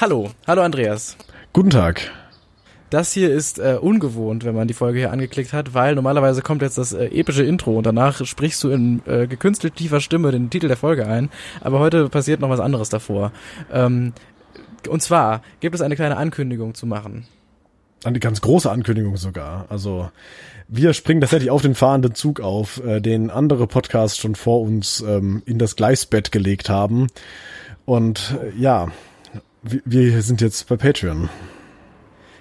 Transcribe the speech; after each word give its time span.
Hallo, 0.00 0.30
hallo 0.46 0.62
Andreas. 0.62 1.16
Guten 1.52 1.70
Tag. 1.70 2.10
Das 2.90 3.12
hier 3.12 3.32
ist 3.32 3.58
äh, 3.58 3.78
ungewohnt, 3.80 4.44
wenn 4.44 4.54
man 4.54 4.66
die 4.66 4.74
Folge 4.74 4.98
hier 4.98 5.12
angeklickt 5.12 5.52
hat, 5.52 5.72
weil 5.72 5.94
normalerweise 5.94 6.42
kommt 6.42 6.62
jetzt 6.62 6.78
das 6.78 6.92
äh, 6.92 7.06
epische 7.06 7.44
Intro 7.44 7.76
und 7.76 7.86
danach 7.86 8.24
sprichst 8.24 8.62
du 8.64 8.70
in 8.70 9.02
äh, 9.06 9.26
gekünstelt 9.28 9.76
tiefer 9.76 10.00
Stimme 10.00 10.32
den 10.32 10.50
Titel 10.50 10.66
der 10.66 10.76
Folge 10.76 11.06
ein. 11.06 11.30
Aber 11.60 11.78
heute 11.78 12.08
passiert 12.08 12.40
noch 12.40 12.50
was 12.50 12.60
anderes 12.60 12.88
davor. 12.88 13.32
Ähm, 13.72 14.12
und 14.88 15.00
zwar 15.00 15.42
gibt 15.60 15.74
es 15.74 15.80
eine 15.80 15.94
kleine 15.94 16.16
Ankündigung 16.16 16.74
zu 16.74 16.86
machen. 16.86 17.26
Eine 18.04 18.20
ganz 18.20 18.40
große 18.40 18.70
Ankündigung 18.70 19.16
sogar. 19.16 19.66
Also 19.68 20.10
wir 20.68 20.92
springen 20.92 21.20
tatsächlich 21.20 21.50
auf 21.50 21.62
den 21.62 21.74
fahrenden 21.74 22.14
Zug 22.14 22.40
auf, 22.40 22.84
äh, 22.84 23.00
den 23.00 23.30
andere 23.30 23.66
Podcasts 23.68 24.18
schon 24.18 24.34
vor 24.34 24.60
uns 24.60 25.00
ähm, 25.06 25.42
in 25.46 25.58
das 25.58 25.76
Gleisbett 25.76 26.32
gelegt 26.32 26.68
haben. 26.68 27.06
Und 27.86 28.36
äh, 28.42 28.60
ja, 28.60 28.88
wir, 29.64 30.22
sind 30.22 30.40
jetzt 30.40 30.68
bei 30.68 30.76
Patreon. 30.76 31.28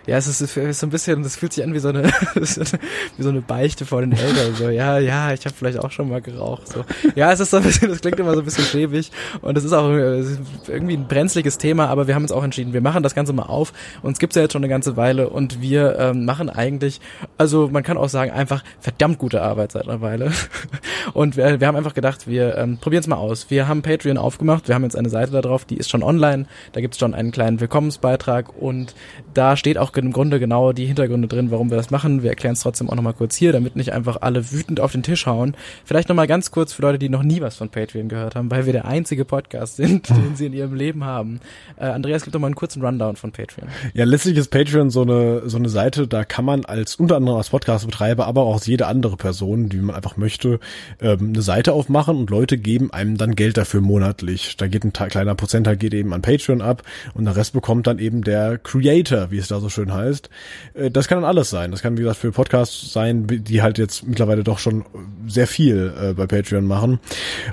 Ja, 0.05 0.17
es 0.17 0.27
ist, 0.27 0.41
ist 0.41 0.79
so 0.79 0.87
ein 0.87 0.89
bisschen, 0.89 1.23
das 1.23 1.35
fühlt 1.35 1.53
sich 1.53 1.63
an 1.63 1.73
wie 1.73 1.79
so 1.79 1.89
eine, 1.89 2.03
wie 2.35 3.23
so 3.23 3.29
eine 3.29 3.41
Beichte 3.41 3.85
vor 3.85 4.01
den 4.01 4.11
Eltern. 4.11 4.55
So, 4.55 4.69
ja, 4.69 4.99
ja, 4.99 5.33
ich 5.33 5.45
habe 5.45 5.55
vielleicht 5.55 5.79
auch 5.79 5.91
schon 5.91 6.09
mal 6.09 6.21
geraucht. 6.21 6.67
So, 6.67 6.83
ja, 7.15 7.31
es 7.31 7.39
ist 7.39 7.51
so 7.51 7.57
ein 7.57 7.63
bisschen, 7.63 7.89
das 7.89 8.01
klingt 8.01 8.19
immer 8.19 8.33
so 8.33 8.39
ein 8.39 8.45
bisschen 8.45 8.65
schäbig 8.65 9.11
und 9.41 9.57
es 9.57 9.63
ist 9.63 9.73
auch 9.73 9.89
irgendwie 9.89 10.97
ein 10.97 11.07
brenzliges 11.07 11.57
Thema, 11.57 11.87
aber 11.87 12.07
wir 12.07 12.15
haben 12.15 12.23
uns 12.23 12.31
auch 12.31 12.43
entschieden, 12.43 12.73
wir 12.73 12.81
machen 12.81 13.03
das 13.03 13.15
Ganze 13.15 13.33
mal 13.33 13.43
auf. 13.43 13.71
Uns 14.01 14.19
gibt's 14.19 14.35
ja 14.35 14.41
jetzt 14.41 14.53
schon 14.53 14.63
eine 14.63 14.69
ganze 14.69 14.97
Weile 14.97 15.29
und 15.29 15.61
wir 15.61 15.97
ähm, 15.97 16.25
machen 16.25 16.49
eigentlich, 16.49 16.99
also 17.37 17.69
man 17.71 17.83
kann 17.83 17.97
auch 17.97 18.09
sagen, 18.09 18.31
einfach 18.31 18.63
verdammt 18.79 19.19
gute 19.19 19.41
Arbeit 19.41 19.71
seit 19.71 19.87
einer 19.87 20.01
Weile. 20.01 20.31
Und 21.13 21.37
wir, 21.37 21.59
wir 21.59 21.67
haben 21.67 21.75
einfach 21.75 21.93
gedacht, 21.93 22.27
wir 22.27 22.57
ähm, 22.57 22.77
probieren 22.77 23.01
es 23.01 23.07
mal 23.07 23.17
aus. 23.17 23.49
Wir 23.49 23.67
haben 23.67 23.81
Patreon 23.81 24.17
aufgemacht, 24.17 24.67
wir 24.67 24.75
haben 24.75 24.83
jetzt 24.83 24.95
eine 24.95 25.09
Seite 25.09 25.31
da 25.31 25.41
drauf, 25.41 25.65
die 25.65 25.77
ist 25.77 25.89
schon 25.89 26.03
online. 26.03 26.45
Da 26.71 26.81
gibt's 26.81 26.97
schon 26.97 27.13
einen 27.13 27.31
kleinen 27.31 27.59
Willkommensbeitrag 27.59 28.55
und 28.59 28.95
da 29.33 29.57
steht 29.57 29.77
auch 29.77 29.91
im 30.01 30.11
Grunde 30.11 30.39
genau 30.39 30.73
die 30.73 30.85
Hintergründe 30.85 31.27
drin, 31.27 31.51
warum 31.51 31.69
wir 31.69 31.77
das 31.77 31.91
machen. 31.91 32.23
Wir 32.23 32.31
erklären 32.31 32.53
es 32.53 32.61
trotzdem 32.61 32.89
auch 32.89 32.95
nochmal 32.95 33.13
kurz 33.13 33.35
hier, 33.35 33.51
damit 33.51 33.75
nicht 33.75 33.93
einfach 33.93 34.17
alle 34.21 34.51
wütend 34.51 34.79
auf 34.79 34.91
den 34.91 35.03
Tisch 35.03 35.25
hauen. 35.25 35.55
Vielleicht 35.85 36.09
nochmal 36.09 36.27
ganz 36.27 36.51
kurz 36.51 36.73
für 36.73 36.81
Leute, 36.81 36.99
die 36.99 37.09
noch 37.09 37.23
nie 37.23 37.41
was 37.41 37.55
von 37.55 37.69
Patreon 37.69 38.09
gehört 38.09 38.35
haben, 38.35 38.49
weil 38.51 38.65
wir 38.65 38.73
der 38.73 38.85
einzige 38.85 39.25
Podcast 39.25 39.77
sind, 39.77 40.09
den 40.09 40.35
sie 40.35 40.47
in 40.47 40.53
ihrem 40.53 40.73
Leben 40.73 41.03
haben. 41.03 41.39
Äh, 41.77 41.85
Andreas, 41.85 42.23
gib 42.23 42.33
doch 42.33 42.39
mal 42.39 42.47
einen 42.47 42.55
kurzen 42.55 42.83
Rundown 42.83 43.15
von 43.15 43.31
Patreon. 43.31 43.67
Ja, 43.93 44.05
letztlich 44.05 44.37
ist 44.37 44.49
Patreon 44.49 44.89
so 44.89 45.01
eine, 45.01 45.49
so 45.49 45.57
eine 45.57 45.69
Seite, 45.69 46.07
da 46.07 46.23
kann 46.23 46.45
man 46.45 46.65
als 46.65 46.95
unter 46.95 47.17
anderem 47.17 47.37
als 47.37 47.49
Podcastbetreiber, 47.49 48.25
aber 48.25 48.43
auch 48.43 48.55
als 48.55 48.65
jede 48.65 48.87
andere 48.87 49.17
Person, 49.17 49.69
die 49.69 49.77
man 49.77 49.95
einfach 49.95 50.17
möchte, 50.17 50.59
ähm, 51.01 51.29
eine 51.33 51.41
Seite 51.41 51.73
aufmachen 51.73 52.17
und 52.17 52.29
Leute 52.29 52.57
geben 52.57 52.91
einem 52.91 53.17
dann 53.17 53.35
Geld 53.35 53.57
dafür 53.57 53.81
monatlich. 53.81 54.57
Da 54.57 54.67
geht 54.67 54.83
ein 54.83 54.93
kleiner 54.93 55.35
Prozentteil 55.35 55.77
geht 55.77 55.93
eben 55.93 56.13
an 56.13 56.21
Patreon 56.21 56.61
ab 56.61 56.83
und 57.13 57.25
der 57.25 57.35
Rest 57.35 57.53
bekommt 57.53 57.87
dann 57.87 57.99
eben 57.99 58.23
der 58.23 58.57
Creator, 58.57 59.31
wie 59.31 59.37
es 59.37 59.47
da 59.47 59.59
so 59.59 59.69
schön 59.69 59.82
schön 59.83 59.93
heißt. 59.93 60.29
Äh, 60.73 60.91
das 60.91 61.07
kann 61.07 61.19
dann 61.19 61.29
alles 61.29 61.49
sein. 61.49 61.71
Das 61.71 61.81
kann, 61.81 61.97
wie 61.97 62.01
gesagt, 62.01 62.19
für 62.19 62.31
Podcasts 62.31 62.93
sein, 62.93 63.27
die 63.27 63.61
halt 63.61 63.77
jetzt 63.77 64.07
mittlerweile 64.07 64.43
doch 64.43 64.59
schon 64.59 64.85
sehr 65.27 65.47
viel 65.47 65.93
äh, 66.01 66.13
bei 66.13 66.27
Patreon 66.27 66.65
machen. 66.65 66.99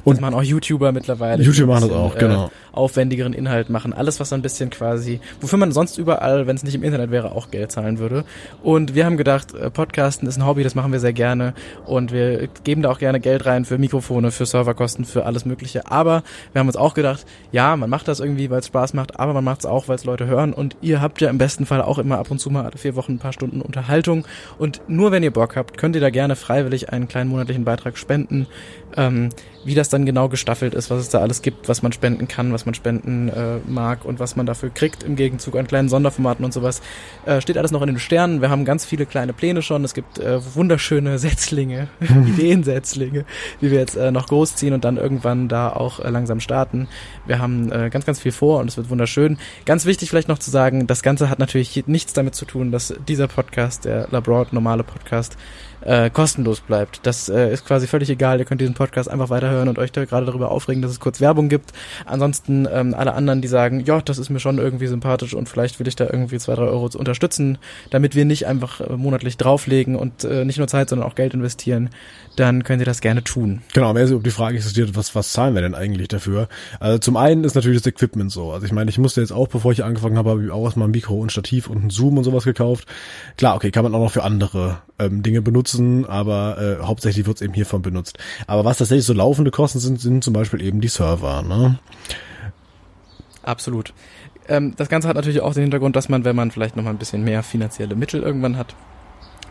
Und 0.05 0.17
das 0.17 0.20
machen 0.20 0.34
auch 0.34 0.42
YouTuber 0.42 0.92
mittlerweile. 0.92 1.42
YouTuber 1.42 1.75
machen 1.75 1.89
das 1.89 1.97
auch, 1.97 2.17
genau. 2.17 2.47
Äh, 2.47 2.51
aufwendigeren 2.73 3.33
Inhalt 3.33 3.70
machen. 3.70 3.92
Alles, 3.92 4.20
was 4.20 4.33
ein 4.33 4.42
bisschen 4.42 4.70
quasi, 4.70 5.20
wofür 5.41 5.58
man 5.58 5.73
sonst 5.73 5.98
überall, 5.98 6.47
wenn 6.47 6.56
es 6.56 6.62
nicht 6.62 6.75
im 6.75 6.83
Internet 6.83 7.11
wäre, 7.11 7.33
auch 7.33 7.51
Geld 7.51 7.73
zahlen 7.73 7.98
würde. 7.98 8.25
Und 8.62 8.95
wir 8.95 9.05
haben 9.05 9.17
gedacht, 9.17 9.55
äh, 9.55 9.70
Podcasten 9.70 10.28
ist 10.28 10.36
ein 10.36 10.47
Hobby, 10.47 10.62
das 10.62 10.75
machen 10.75 10.92
wir 10.92 11.01
sehr 11.01 11.12
gerne. 11.12 11.55
Und 11.84 12.12
wir 12.12 12.48
geben 12.64 12.83
da 12.83 12.91
auch 12.91 12.98
gerne 12.98 13.20
Geld 13.20 13.47
rein 13.47 13.64
für 13.64 13.78
Mikrofone, 13.78 14.31
für 14.31 14.47
Serverkosten, 14.47 15.05
für 15.05 15.27
alles 15.27 15.45
Mögliche. 15.45 15.91
Aber 15.91 16.23
wir 16.53 16.61
haben 16.61 16.69
uns 16.69 16.77
auch 16.77 16.95
gedacht, 16.95 17.27
ja, 17.53 17.77
man 17.77 17.91
macht 17.91 18.08
das 18.08 18.20
irgendwie, 18.20 18.51
weil 18.51 18.61
es 18.61 18.67
Spaß 18.67 18.95
macht, 18.95 19.19
aber 19.19 19.33
man 19.33 19.45
macht 19.45 19.61
es 19.61 19.67
auch, 19.67 19.89
weil 19.89 19.97
es 19.97 20.05
Leute 20.05 20.27
hören. 20.27 20.53
Und 20.53 20.77
ihr 20.81 21.01
habt 21.01 21.20
ja 21.20 21.28
im 21.28 21.39
besten 21.39 21.67
Fall 21.67 21.83
auch 21.83 21.98
immer 21.98 22.19
ab 22.20 22.30
und 22.30 22.38
zu 22.38 22.50
mal 22.50 22.64
alle 22.64 22.78
vier 22.78 22.94
Wochen 22.94 23.12
ein 23.12 23.18
paar 23.18 23.32
Stunden 23.32 23.60
Unterhaltung. 23.60 24.26
Und 24.58 24.80
nur 24.88 25.10
wenn 25.12 25.22
ihr 25.22 25.32
Bock 25.32 25.56
habt, 25.56 25.76
könnt 25.76 25.94
ihr 25.94 26.00
da 26.00 26.10
gerne 26.10 26.36
freiwillig 26.36 26.92
einen 26.92 27.08
kleinen 27.08 27.30
monatlichen 27.30 27.64
Beitrag 27.64 27.98
spenden. 27.98 28.46
Ähm, 28.96 29.30
wie 29.64 29.74
das 29.74 29.89
dann 29.89 30.06
genau 30.06 30.28
gestaffelt 30.28 30.74
ist, 30.74 30.90
was 30.90 31.01
es 31.01 31.08
da 31.11 31.18
alles 31.18 31.42
gibt, 31.42 31.68
was 31.68 31.83
man 31.83 31.92
spenden 31.92 32.28
kann, 32.28 32.52
was 32.52 32.64
man 32.64 32.74
spenden 32.74 33.28
äh, 33.28 33.58
mag 33.67 34.05
und 34.05 34.18
was 34.18 34.36
man 34.36 34.46
dafür 34.46 34.70
kriegt 34.70 35.02
im 35.02 35.17
Gegenzug 35.17 35.56
an 35.56 35.67
kleinen 35.67 35.89
Sonderformaten 35.89 36.45
und 36.45 36.52
sowas, 36.52 36.80
äh, 37.27 37.40
steht 37.40 37.58
alles 37.58 37.70
noch 37.70 37.83
in 37.83 37.89
den 37.89 37.98
Sternen. 37.98 38.40
Wir 38.40 38.51
haben 38.51 38.64
ganz 38.64 38.84
viele 38.84 39.05
kleine 39.06 39.33
Pläne 39.33 39.62
schon. 39.62 39.84
Es 39.84 39.92
gibt 39.92 40.18
äh, 40.18 40.40
wunderschöne 40.55 41.18
Setzlinge, 41.18 41.89
Ideensetzlinge, 42.01 43.24
die 43.61 43.70
wir 43.70 43.78
jetzt 43.78 43.96
äh, 43.96 44.11
noch 44.11 44.28
großziehen 44.28 44.73
und 44.73 44.84
dann 44.84 44.96
irgendwann 44.96 45.48
da 45.48 45.70
auch 45.70 46.01
äh, 46.01 46.08
langsam 46.08 46.40
starten. 46.40 46.89
Wir 47.27 47.39
haben 47.39 47.70
äh, 47.70 47.90
ganz, 47.90 48.07
ganz 48.07 48.20
viel 48.20 48.33
vor 48.33 48.61
und 48.61 48.68
es 48.68 48.77
wird 48.77 48.89
wunderschön. 48.89 49.39
Ganz 49.67 49.84
wichtig 49.84 50.08
vielleicht 50.08 50.28
noch 50.28 50.39
zu 50.39 50.51
sagen, 50.51 50.86
das 50.86 51.02
Ganze 51.02 51.28
hat 51.28 51.39
natürlich 51.39 51.86
nichts 51.86 52.14
damit 52.14 52.34
zu 52.34 52.46
tun, 52.46 52.72
dass 52.72 52.95
dieser 53.07 53.28
Podcast, 53.28 53.84
der 53.84 54.08
Labroad 54.11 54.52
normale 54.52 54.84
Podcast, 54.84 55.36
äh, 55.83 56.11
kostenlos 56.11 56.61
bleibt. 56.61 57.01
Das 57.05 57.29
äh, 57.29 57.52
ist 57.52 57.67
quasi 57.67 57.86
völlig 57.86 58.11
egal. 58.11 58.39
Ihr 58.39 58.45
könnt 58.45 58.61
diesen 58.61 58.74
Podcast 58.74 59.08
einfach 59.08 59.30
weiterhören 59.30 59.68
und 59.68 59.79
euch 59.79 59.92
da 59.92 60.05
gerade 60.05 60.27
darüber 60.27 60.51
aufregen, 60.51 60.83
dass 60.83 60.91
es 60.91 61.01
kurz 61.01 61.20
Werbung 61.20 61.48
gibt. 61.48 61.73
Ansonsten 62.07 62.67
ähm, 62.70 62.95
alle 62.95 63.14
anderen, 63.14 63.41
die 63.41 63.48
sagen, 63.48 63.80
ja, 63.85 64.01
das 64.01 64.19
ist 64.19 64.30
mir 64.30 64.40
schon 64.40 64.58
irgendwie 64.58 64.86
sympathisch 64.86 65.35
und 65.35 65.48
vielleicht 65.48 65.79
will 65.79 65.89
ich 65.89 65.96
da 65.96 66.05
irgendwie 66.05 66.39
zwei, 66.39 66.55
drei 66.55 66.64
Euro 66.64 66.90
unterstützen, 66.96 67.58
damit 67.90 68.14
wir 68.14 68.24
nicht 68.24 68.46
einfach 68.46 68.80
äh, 68.80 68.96
monatlich 68.96 69.36
drauflegen 69.36 69.96
und 69.96 70.24
äh, 70.24 70.45
nicht 70.45 70.58
nur 70.58 70.69
Zeit, 70.69 70.89
sondern 70.89 71.08
auch 71.08 71.14
Geld 71.14 71.35
investieren, 71.35 71.90
dann 72.36 72.64
könnt 72.64 72.80
ihr 72.80 72.86
das 72.86 73.01
gerne 73.01 73.23
tun. 73.23 73.63
Genau, 73.73 73.92
mehr 73.92 74.07
so 74.07 74.17
ob 74.17 74.24
die 74.24 74.30
Frage 74.30 74.57
existiert, 74.57 74.96
was, 74.96 75.14
was 75.14 75.33
zahlen 75.33 75.55
wir 75.55 75.63
denn 75.63 75.74
eigentlich 75.74 76.08
dafür? 76.08 76.48
Also 76.79 76.98
zum 76.98 77.17
einen 77.17 77.45
ist 77.45 77.55
natürlich 77.55 77.79
das 77.79 77.86
Equipment 77.86 78.30
so. 78.30 78.52
Also 78.52 78.67
ich 78.67 78.73
meine, 78.73 78.90
ich 78.90 78.98
musste 78.98 79.20
jetzt 79.20 79.33
auch, 79.33 79.48
bevor 79.48 79.73
ich 79.73 79.85
angefangen 79.85 80.17
habe, 80.17 80.30
habe 80.30 80.45
ich 80.45 80.51
auch 80.51 80.64
erstmal 80.64 80.89
ein 80.89 80.92
Mikro 80.92 81.19
und 81.19 81.33
Stativ 81.33 81.69
und 81.69 81.85
ein 81.85 81.90
Zoom 81.90 82.19
und 82.19 82.24
sowas 82.24 82.45
gekauft. 82.45 82.86
Klar, 83.36 83.57
okay, 83.57 83.70
kann 83.70 83.85
man 83.85 83.95
auch 83.95 84.01
noch 84.01 84.13
für 84.13 84.23
andere 84.23 84.79
ähm, 84.98 85.23
Dinge 85.23 85.42
benutzen, 85.42 85.70
aber 86.07 86.58
äh, 86.81 86.85
hauptsächlich 86.85 87.27
wird 87.27 87.36
es 87.36 87.42
eben 87.42 87.55
hiervon 87.55 87.83
benutzt. 87.83 88.19
Aber 88.47 88.64
was 88.64 88.79
tatsächlich 88.79 89.07
so 89.07 89.13
laufende 89.13 89.51
Kosten 89.51 89.79
sind, 89.79 90.01
sind 90.01 90.25
zum 90.25 90.33
Beispiel 90.33 90.63
eben 90.63 90.81
die 90.81 90.89
Server. 90.89 91.42
Ne? 91.42 91.79
Absolut. 93.42 93.92
Ähm, 94.48 94.75
das 94.77 94.89
Ganze 94.89 95.08
hat 95.08 95.17
natürlich 95.17 95.41
auch 95.41 95.55
den 95.55 95.63
Hintergrund, 95.63 95.97
dass 95.97 96.08
man, 96.08 96.25
wenn 96.25 96.36
man 96.36 96.51
vielleicht 96.51 96.77
noch 96.77 96.85
mal 96.85 96.91
ein 96.91 96.98
bisschen 96.98 97.25
mehr 97.25 97.42
finanzielle 97.42 97.95
Mittel 97.95 98.23
irgendwann 98.23 98.57
hat, 98.57 98.75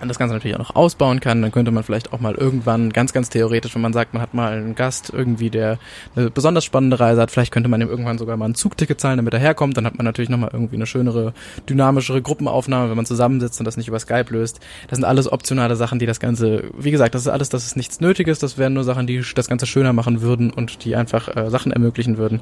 das 0.07 0.17
Ganze 0.17 0.33
natürlich 0.33 0.55
auch 0.55 0.59
noch 0.59 0.75
ausbauen 0.75 1.19
kann. 1.19 1.41
Dann 1.41 1.51
könnte 1.51 1.71
man 1.71 1.83
vielleicht 1.83 2.13
auch 2.13 2.19
mal 2.19 2.35
irgendwann, 2.35 2.91
ganz, 2.91 3.13
ganz 3.13 3.29
theoretisch, 3.29 3.75
wenn 3.75 3.81
man 3.81 3.93
sagt, 3.93 4.13
man 4.13 4.21
hat 4.21 4.33
mal 4.33 4.53
einen 4.53 4.75
Gast 4.75 5.11
irgendwie, 5.13 5.49
der 5.49 5.77
eine 6.15 6.29
besonders 6.29 6.63
spannende 6.63 6.99
Reise 6.99 7.21
hat, 7.21 7.31
vielleicht 7.31 7.51
könnte 7.51 7.69
man 7.69 7.81
ihm 7.81 7.89
irgendwann 7.89 8.17
sogar 8.17 8.37
mal 8.37 8.45
ein 8.45 8.55
Zugticket 8.55 8.99
zahlen, 9.01 9.17
damit 9.17 9.33
er 9.33 9.39
herkommt. 9.39 9.75
Dann 9.75 9.85
hat 9.85 9.97
man 9.97 10.05
natürlich 10.05 10.29
nochmal 10.29 10.51
irgendwie 10.53 10.75
eine 10.75 10.85
schönere, 10.85 11.33
dynamischere 11.69 12.21
Gruppenaufnahme, 12.21 12.89
wenn 12.89 12.95
man 12.95 13.05
zusammensitzt 13.05 13.59
und 13.59 13.65
das 13.65 13.77
nicht 13.77 13.87
über 13.87 13.99
Skype 13.99 14.27
löst. 14.29 14.59
Das 14.87 14.97
sind 14.97 15.05
alles 15.05 15.31
optionale 15.31 15.75
Sachen, 15.75 15.99
die 15.99 16.05
das 16.05 16.19
Ganze, 16.19 16.69
wie 16.77 16.91
gesagt, 16.91 17.15
das 17.15 17.23
ist 17.23 17.27
alles, 17.27 17.49
das 17.49 17.65
ist 17.65 17.75
nichts 17.75 17.99
Nötiges. 17.99 18.39
Das 18.39 18.57
wären 18.57 18.73
nur 18.73 18.83
Sachen, 18.83 19.07
die 19.07 19.23
das 19.35 19.47
Ganze 19.47 19.65
schöner 19.65 19.93
machen 19.93 20.21
würden 20.21 20.51
und 20.51 20.85
die 20.85 20.95
einfach 20.95 21.35
äh, 21.35 21.49
Sachen 21.49 21.71
ermöglichen 21.71 22.17
würden, 22.17 22.41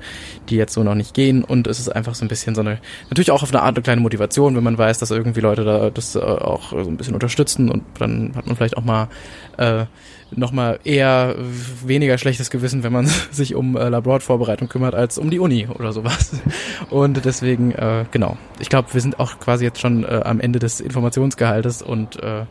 die 0.50 0.56
jetzt 0.56 0.74
so 0.74 0.84
noch 0.84 0.96
nicht 0.96 1.14
gehen. 1.14 1.44
Und 1.44 1.68
es 1.68 1.80
ist 1.80 1.90
einfach 1.90 2.16
so 2.16 2.24
ein 2.24 2.28
bisschen 2.28 2.56
so 2.56 2.62
eine, 2.62 2.80
natürlich 3.10 3.32
auch 3.32 3.44
auf 3.44 3.50
eine 3.50 3.62
Art 3.62 3.76
eine 3.76 3.84
kleine 3.84 4.02
Motivation, 4.02 4.56
wenn 4.56 4.64
man 4.64 4.78
weiß, 4.78 5.00
dass 5.00 5.12
irgendwie 5.12 5.42
Leute 5.42 5.64
da 5.64 5.90
das 5.90 6.16
äh, 6.16 6.20
auch 6.20 6.70
so 6.70 6.78
ein 6.78 6.98
bisschen 6.98 7.14
unterstützen 7.14 7.47
unterstützen 7.48 7.70
und 7.70 7.84
dann 8.00 8.34
hat 8.36 8.46
man 8.46 8.56
vielleicht 8.56 8.78
auch 8.78 8.84
mal 8.84 9.08
äh, 9.58 9.86
noch 10.36 10.52
mal 10.52 10.80
eher 10.84 11.36
weniger 11.86 12.18
schlechtes 12.18 12.50
Gewissen, 12.50 12.84
wenn 12.84 12.92
man 12.92 13.08
sich 13.32 13.56
um 13.56 13.78
äh, 13.78 13.88
Labroad-Vorbereitung 13.88 14.68
kümmert, 14.68 14.94
als 14.94 15.18
um 15.18 15.30
die 15.30 15.40
Uni 15.40 15.68
oder 15.68 15.94
sowas. 15.94 16.36
Und 16.90 17.24
deswegen, 17.26 17.72
äh, 17.72 18.06
genau, 18.12 18.38
ich 18.60 18.70
glaube, 18.70 18.94
wir 18.94 19.02
sind 19.02 19.20
auch 19.20 19.40
quasi 19.40 19.64
jetzt 19.64 19.80
schon 19.80 20.04
äh, 20.04 20.22
am 20.24 20.40
Ende 20.40 20.60
des 20.60 20.82
Informationsgehaltes 20.82 21.82
und 21.82 22.22
äh, 22.22 22.46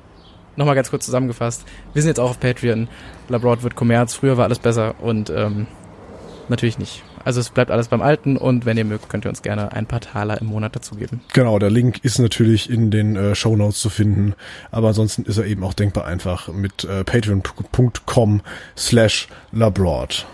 nochmal 0.57 0.75
ganz 0.75 0.91
kurz 0.91 1.05
zusammengefasst, 1.05 1.67
wir 1.93 2.01
sind 2.01 2.09
jetzt 2.09 2.21
auch 2.21 2.31
auf 2.31 2.41
Patreon, 2.41 2.89
Labroad 3.29 3.63
wird 3.63 3.77
Kommerz, 3.77 4.15
früher 4.15 4.39
war 4.39 4.45
alles 4.45 4.59
besser 4.59 4.95
und 5.01 5.29
ähm, 5.29 5.67
natürlich 6.49 6.79
nicht. 6.79 7.03
Also 7.27 7.41
es 7.41 7.51
bleibt 7.51 7.73
alles 7.73 7.89
beim 7.89 8.03
Alten 8.03 8.37
und 8.37 8.67
wenn 8.67 8.77
ihr 8.77 8.85
mögt, 8.85 9.09
könnt 9.09 9.27
ihr 9.27 9.29
uns 9.29 9.43
gerne 9.43 9.73
ein 9.73 9.87
paar 9.87 10.01
Taler 10.01 10.41
im 10.41 10.47
Monat 10.47 10.77
dazugeben. 10.77 11.23
Genau, 11.33 11.59
der 11.59 11.71
Link 11.71 12.05
ist 12.05 12.21
natürlich 12.21 12.71
in 12.71 12.93
den 12.93 13.17
äh, 13.17 13.35
Show 13.35 13.57
Notes 13.57 13.81
zu 13.81 13.91
finden, 13.91 14.37
aber 14.71 14.89
ansonsten 14.89 15.25
ist 15.25 15.37
er 15.37 15.45
eben 15.45 15.65
auch 15.65 15.75
denkbar 15.75 16.05
einfach 16.05 16.47
mit 16.47 16.85
äh, 16.85 17.03
patreon.com 17.03 18.43
slash 18.77 19.27
labroad. 19.51 20.25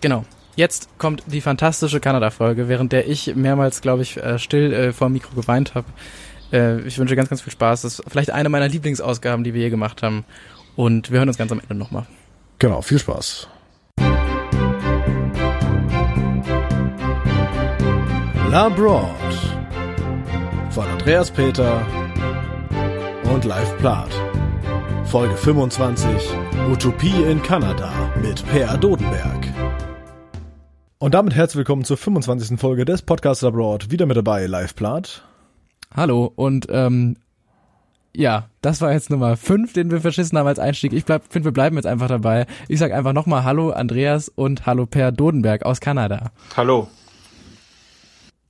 Genau. 0.00 0.24
Jetzt 0.56 0.88
kommt 0.98 1.22
die 1.26 1.40
fantastische 1.40 2.00
Kanada-Folge, 2.00 2.66
während 2.66 2.90
der 2.90 3.08
ich 3.08 3.36
mehrmals, 3.36 3.80
glaube 3.80 4.02
ich, 4.02 4.16
äh, 4.16 4.40
still 4.40 4.72
äh, 4.72 4.92
vor 4.92 5.06
dem 5.06 5.12
Mikro 5.12 5.36
geweint 5.36 5.76
habe. 5.76 5.86
Äh, 6.52 6.80
ich 6.80 6.98
wünsche 6.98 7.14
ganz, 7.14 7.28
ganz 7.28 7.42
viel 7.42 7.52
Spaß. 7.52 7.82
Das 7.82 8.00
ist 8.00 8.10
vielleicht 8.10 8.30
eine 8.30 8.48
meiner 8.48 8.66
Lieblingsausgaben, 8.66 9.44
die 9.44 9.54
wir 9.54 9.60
je 9.60 9.70
gemacht 9.70 10.02
haben. 10.02 10.24
Und 10.74 11.12
wir 11.12 11.20
hören 11.20 11.28
uns 11.28 11.38
ganz 11.38 11.52
am 11.52 11.60
Ende 11.60 11.76
nochmal. 11.76 12.06
Genau, 12.58 12.82
viel 12.82 12.98
Spaß. 12.98 13.46
Labroad 18.50 19.04
von 20.70 20.86
Andreas 20.86 21.30
Peter 21.30 21.86
und 23.30 23.44
Live 23.44 23.76
Plath. 23.76 24.08
Folge 25.04 25.36
25 25.36 26.10
Utopie 26.72 27.24
in 27.30 27.42
Kanada 27.42 27.92
mit 28.22 28.42
Per 28.46 28.78
Dodenberg. 28.78 29.46
Und 30.98 31.12
damit 31.12 31.34
herzlich 31.34 31.58
willkommen 31.58 31.84
zur 31.84 31.98
25. 31.98 32.58
Folge 32.58 32.86
des 32.86 33.02
Podcasts 33.02 33.44
Abroad. 33.44 33.90
Wieder 33.90 34.06
mit 34.06 34.16
dabei, 34.16 34.46
Live 34.46 34.74
Plat. 34.74 35.22
Hallo 35.94 36.32
und 36.34 36.68
ähm, 36.70 37.16
ja, 38.16 38.48
das 38.62 38.80
war 38.80 38.92
jetzt 38.92 39.10
Nummer 39.10 39.36
5, 39.36 39.74
den 39.74 39.90
wir 39.90 40.00
verschissen 40.00 40.38
haben 40.38 40.46
als 40.46 40.58
Einstieg. 40.58 40.94
Ich 40.94 41.04
finde, 41.04 41.44
wir 41.44 41.52
bleiben 41.52 41.76
jetzt 41.76 41.86
einfach 41.86 42.08
dabei. 42.08 42.46
Ich 42.66 42.78
sag 42.78 42.92
einfach 42.92 43.12
nochmal 43.12 43.44
Hallo 43.44 43.72
Andreas 43.72 44.30
und 44.30 44.64
Hallo 44.64 44.86
Per 44.86 45.12
Dodenberg 45.12 45.66
aus 45.66 45.80
Kanada. 45.80 46.30
Hallo. 46.56 46.88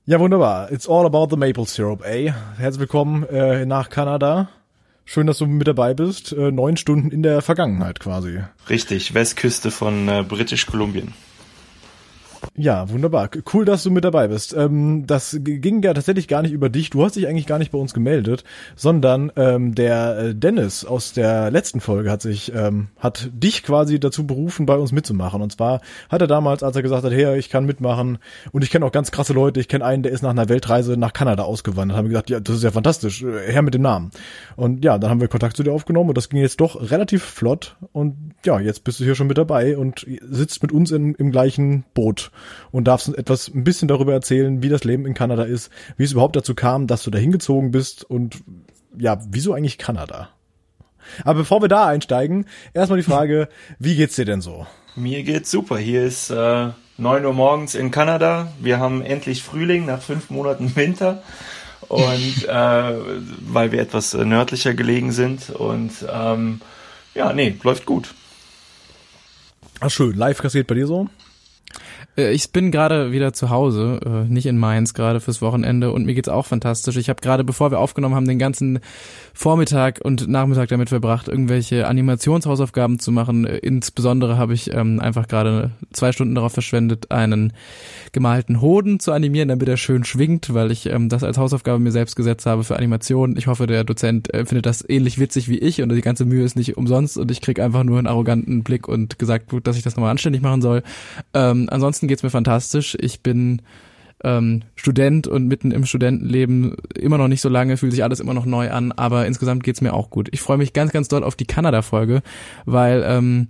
Ja, 0.09 0.19
wunderbar. 0.19 0.71
It's 0.71 0.89
all 0.89 1.05
about 1.05 1.27
the 1.29 1.37
maple 1.37 1.67
syrup, 1.67 2.03
ey. 2.03 2.33
Herzlich 2.57 2.79
willkommen 2.79 3.29
äh, 3.29 3.67
nach 3.67 3.91
Kanada. 3.91 4.49
Schön, 5.05 5.27
dass 5.27 5.37
du 5.37 5.45
mit 5.45 5.67
dabei 5.67 5.93
bist. 5.93 6.31
Äh, 6.31 6.51
neun 6.51 6.77
Stunden 6.77 7.11
in 7.11 7.21
der 7.21 7.43
Vergangenheit 7.43 7.99
quasi. 7.99 8.41
Richtig, 8.71 9.13
Westküste 9.13 9.69
von 9.69 10.09
äh, 10.09 10.25
British 10.27 10.65
Kolumbien. 10.65 11.13
Ja, 12.55 12.89
wunderbar. 12.89 13.29
Cool, 13.53 13.65
dass 13.65 13.83
du 13.83 13.91
mit 13.91 14.03
dabei 14.03 14.27
bist. 14.27 14.53
Ähm, 14.53 15.05
das 15.07 15.37
ging 15.41 15.81
ja 15.81 15.93
tatsächlich 15.93 16.27
gar 16.27 16.41
nicht 16.41 16.51
über 16.51 16.69
dich. 16.69 16.89
Du 16.89 17.03
hast 17.03 17.15
dich 17.15 17.27
eigentlich 17.27 17.45
gar 17.45 17.59
nicht 17.59 17.71
bei 17.71 17.77
uns 17.77 17.93
gemeldet, 17.93 18.43
sondern 18.75 19.31
ähm, 19.35 19.75
der 19.75 20.17
äh, 20.17 20.35
Dennis 20.35 20.85
aus 20.85 21.13
der 21.13 21.51
letzten 21.51 21.79
Folge 21.79 22.11
hat 22.11 22.21
sich 22.21 22.53
ähm, 22.53 22.89
hat 22.97 23.29
dich 23.33 23.63
quasi 23.63 23.99
dazu 23.99 24.27
berufen, 24.27 24.65
bei 24.65 24.75
uns 24.75 24.91
mitzumachen. 24.91 25.41
Und 25.41 25.51
zwar 25.51 25.81
hat 26.09 26.21
er 26.21 26.27
damals, 26.27 26.63
als 26.63 26.75
er 26.75 26.81
gesagt 26.81 27.03
hat, 27.03 27.11
hey, 27.11 27.37
ich 27.37 27.49
kann 27.49 27.65
mitmachen 27.65 28.17
und 28.51 28.63
ich 28.63 28.71
kenne 28.71 28.85
auch 28.85 28.91
ganz 28.91 29.11
krasse 29.11 29.33
Leute. 29.33 29.59
Ich 29.59 29.67
kenne 29.67 29.85
einen, 29.85 30.03
der 30.03 30.11
ist 30.11 30.21
nach 30.21 30.29
einer 30.29 30.49
Weltreise 30.49 30.97
nach 30.97 31.13
Kanada 31.13 31.43
ausgewandert. 31.43 31.97
Haben 31.97 32.05
wir 32.05 32.11
gesagt, 32.11 32.29
ja, 32.29 32.39
das 32.39 32.57
ist 32.57 32.63
ja 32.63 32.71
fantastisch. 32.71 33.21
Her 33.21 33.61
mit 33.61 33.73
dem 33.73 33.81
Namen. 33.81 34.11
Und 34.55 34.83
ja, 34.83 34.97
dann 34.97 35.09
haben 35.09 35.21
wir 35.21 35.27
Kontakt 35.27 35.57
zu 35.57 35.63
dir 35.63 35.71
aufgenommen 35.71 36.09
und 36.09 36.17
das 36.17 36.29
ging 36.29 36.39
jetzt 36.39 36.59
doch 36.61 36.91
relativ 36.91 37.23
flott. 37.23 37.77
Und 37.91 38.33
ja, 38.45 38.59
jetzt 38.59 38.83
bist 38.83 38.99
du 38.99 39.03
hier 39.03 39.15
schon 39.15 39.27
mit 39.27 39.37
dabei 39.37 39.77
und 39.77 40.05
sitzt 40.21 40.61
mit 40.61 40.71
uns 40.71 40.91
in, 40.91 41.15
im 41.15 41.31
gleichen 41.31 41.83
Boot 41.93 42.28
und 42.71 42.85
darfst 42.87 43.07
uns 43.07 43.17
etwas 43.17 43.47
ein 43.47 43.63
bisschen 43.63 43.87
darüber 43.87 44.13
erzählen, 44.13 44.63
wie 44.63 44.69
das 44.69 44.83
Leben 44.83 45.05
in 45.05 45.13
Kanada 45.13 45.43
ist, 45.43 45.71
wie 45.97 46.03
es 46.03 46.11
überhaupt 46.11 46.35
dazu 46.35 46.55
kam, 46.55 46.87
dass 46.87 47.03
du 47.03 47.11
da 47.11 47.17
hingezogen 47.17 47.71
bist 47.71 48.03
und 48.03 48.41
ja, 48.97 49.19
wieso 49.29 49.53
eigentlich 49.53 49.77
Kanada? 49.77 50.29
Aber 51.23 51.39
bevor 51.39 51.61
wir 51.61 51.67
da 51.67 51.87
einsteigen, 51.87 52.45
erstmal 52.73 52.99
die 52.99 53.05
Frage, 53.05 53.49
wie 53.79 53.95
geht's 53.95 54.15
dir 54.15 54.25
denn 54.25 54.41
so? 54.41 54.67
Mir 54.95 55.23
geht's 55.23 55.51
super. 55.51 55.77
Hier 55.77 56.03
ist 56.03 56.29
äh, 56.29 56.69
9 56.97 57.25
Uhr 57.25 57.33
morgens 57.33 57.75
in 57.75 57.91
Kanada. 57.91 58.51
Wir 58.59 58.79
haben 58.79 59.01
endlich 59.01 59.43
Frühling 59.43 59.85
nach 59.85 60.01
fünf 60.01 60.29
Monaten 60.29 60.75
Winter. 60.75 61.23
Und 61.87 62.45
äh, 62.47 62.93
weil 63.41 63.71
wir 63.71 63.79
etwas 63.79 64.13
nördlicher 64.13 64.73
gelegen 64.73 65.11
sind. 65.11 65.49
Und 65.49 65.91
ähm, 66.11 66.61
ja, 67.15 67.33
nee, 67.33 67.55
läuft 67.63 67.85
gut. 67.85 68.13
Ach 69.79 69.89
schön, 69.89 70.13
live 70.13 70.39
kassiert 70.39 70.67
bei 70.67 70.75
dir 70.75 70.87
so? 70.87 71.07
Äh, 72.19 72.33
ich 72.33 72.51
bin 72.51 72.71
gerade 72.71 73.11
wieder 73.11 73.33
zu 73.33 73.49
Hause, 73.49 73.99
äh, 74.05 74.31
nicht 74.31 74.45
in 74.45 74.57
Mainz 74.57 74.93
gerade 74.93 75.19
fürs 75.19 75.41
Wochenende 75.41 75.91
und 75.91 76.05
mir 76.05 76.13
geht's 76.13 76.29
auch 76.29 76.45
fantastisch. 76.45 76.97
Ich 76.97 77.09
habe 77.09 77.21
gerade, 77.21 77.43
bevor 77.43 77.71
wir 77.71 77.79
aufgenommen 77.79 78.15
haben, 78.15 78.27
den 78.27 78.39
ganzen 78.39 78.79
Vormittag 79.33 79.99
und 80.03 80.27
Nachmittag 80.27 80.69
damit 80.69 80.89
verbracht, 80.89 81.29
irgendwelche 81.29 81.87
Animationshausaufgaben 81.87 82.99
zu 82.99 83.11
machen. 83.11 83.45
Äh, 83.45 83.57
insbesondere 83.57 84.37
habe 84.37 84.53
ich 84.53 84.73
ähm, 84.73 84.99
einfach 84.99 85.27
gerade 85.27 85.71
zwei 85.91 86.11
Stunden 86.11 86.35
darauf 86.35 86.53
verschwendet, 86.53 87.11
einen 87.11 87.53
gemalten 88.11 88.61
Hoden 88.61 88.99
zu 88.99 89.11
animieren, 89.13 89.47
damit 89.47 89.69
er 89.69 89.77
schön 89.77 90.03
schwingt, 90.03 90.53
weil 90.53 90.71
ich 90.71 90.87
ähm, 90.87 91.09
das 91.09 91.23
als 91.23 91.37
Hausaufgabe 91.37 91.79
mir 91.79 91.91
selbst 91.91 92.15
gesetzt 92.15 92.45
habe 92.45 92.63
für 92.63 92.75
Animationen. 92.75 93.37
Ich 93.37 93.47
hoffe, 93.47 93.65
der 93.65 93.83
Dozent 93.83 94.33
äh, 94.33 94.45
findet 94.45 94.65
das 94.65 94.87
ähnlich 94.87 95.19
witzig 95.19 95.47
wie 95.47 95.57
ich 95.57 95.81
und 95.81 95.89
die 95.89 96.01
ganze 96.01 96.25
Mühe 96.25 96.43
ist 96.43 96.57
nicht 96.57 96.75
umsonst 96.75 97.17
und 97.17 97.31
ich 97.31 97.41
krieg 97.41 97.59
einfach 97.59 97.83
nur 97.83 97.97
einen 97.97 98.07
arroganten 98.07 98.63
Blick 98.63 98.87
und 98.87 99.19
gesagt, 99.19 99.53
dass 99.63 99.77
ich 99.77 99.83
das 99.83 99.95
nochmal 99.95 100.11
anständig 100.11 100.41
machen 100.41 100.61
soll. 100.61 100.83
Ähm, 101.33 101.67
ansonsten 101.71 102.08
geht's 102.09 102.23
mir 102.23 102.29
fantastisch. 102.29 102.97
Ich 102.99 103.23
bin 103.23 103.61
ähm, 104.23 104.63
Student 104.75 105.27
und 105.27 105.47
mitten 105.47 105.71
im 105.71 105.85
Studentenleben 105.85 106.75
immer 106.95 107.17
noch 107.17 107.27
nicht 107.27 107.41
so 107.41 107.49
lange, 107.49 107.77
fühlt 107.77 107.93
sich 107.93 108.03
alles 108.03 108.19
immer 108.19 108.33
noch 108.33 108.45
neu 108.45 108.71
an, 108.71 108.91
aber 108.91 109.25
insgesamt 109.25 109.63
geht's 109.63 109.81
mir 109.81 109.93
auch 109.93 110.09
gut. 110.09 110.29
Ich 110.31 110.41
freue 110.41 110.57
mich 110.57 110.73
ganz, 110.73 110.91
ganz 110.91 111.07
doll 111.07 111.23
auf 111.23 111.35
die 111.35 111.45
Kanada-Folge, 111.45 112.21
weil 112.65 113.03
ähm, 113.05 113.47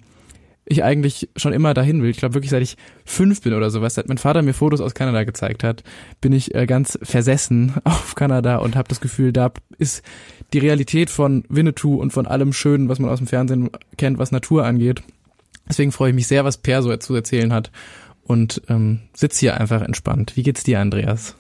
ich 0.66 0.84
eigentlich 0.84 1.30
schon 1.36 1.54
immer 1.54 1.74
dahin 1.74 2.04
will. 2.04 2.12
Ich 2.12 2.18
glaube 2.18 2.36
wirklich, 2.36 2.52
seit 2.52 2.62
ich 2.62 2.78
fünf 3.04 3.42
bin 3.42 3.54
oder 3.54 3.72
sowas, 3.72 3.96
seit 3.96 4.08
mein 4.08 4.20
Vater 4.20 4.44
mir 4.44 4.54
Fotos 4.54 4.82
aus 4.82 4.94
Kanada 4.94 5.24
gezeigt 5.24 5.64
hat, 5.64 5.84
bin 6.22 6.32
ich 6.32 6.54
äh, 6.54 6.68
ganz 6.68 7.00
versessen 7.02 7.74
auf 7.84 8.14
Kanada 8.14 8.58
und 8.58 8.76
habe 8.76 8.88
das 8.88 9.02
Gefühl, 9.02 9.34
da 9.34 9.52
ist 9.80 10.04
die 10.54 10.60
Realität 10.60 11.10
von 11.10 11.44
Winnetou 11.50 11.96
und 11.96 12.14
von 12.14 12.28
allem 12.28 12.54
Schönen, 12.54 12.90
was 12.90 13.00
man 13.00 13.10
aus 13.10 13.18
dem 13.18 13.28
Fernsehen 13.28 13.72
kennt, 13.98 14.20
was 14.20 14.32
Natur 14.32 14.66
angeht. 14.66 15.02
Deswegen 15.68 15.92
freue 15.92 16.10
ich 16.10 16.16
mich 16.16 16.28
sehr, 16.28 16.46
was 16.46 16.58
Per 16.58 16.82
so 16.82 16.96
zu 16.98 17.14
erzählen 17.16 17.54
hat 17.54 17.72
und 18.30 18.62
ähm, 18.70 19.00
sitz 19.14 19.40
hier 19.40 19.60
einfach 19.60 19.82
entspannt. 19.82 20.36
Wie 20.36 20.44
geht's 20.44 20.64
dir, 20.64 20.80
Andreas? 20.80 21.36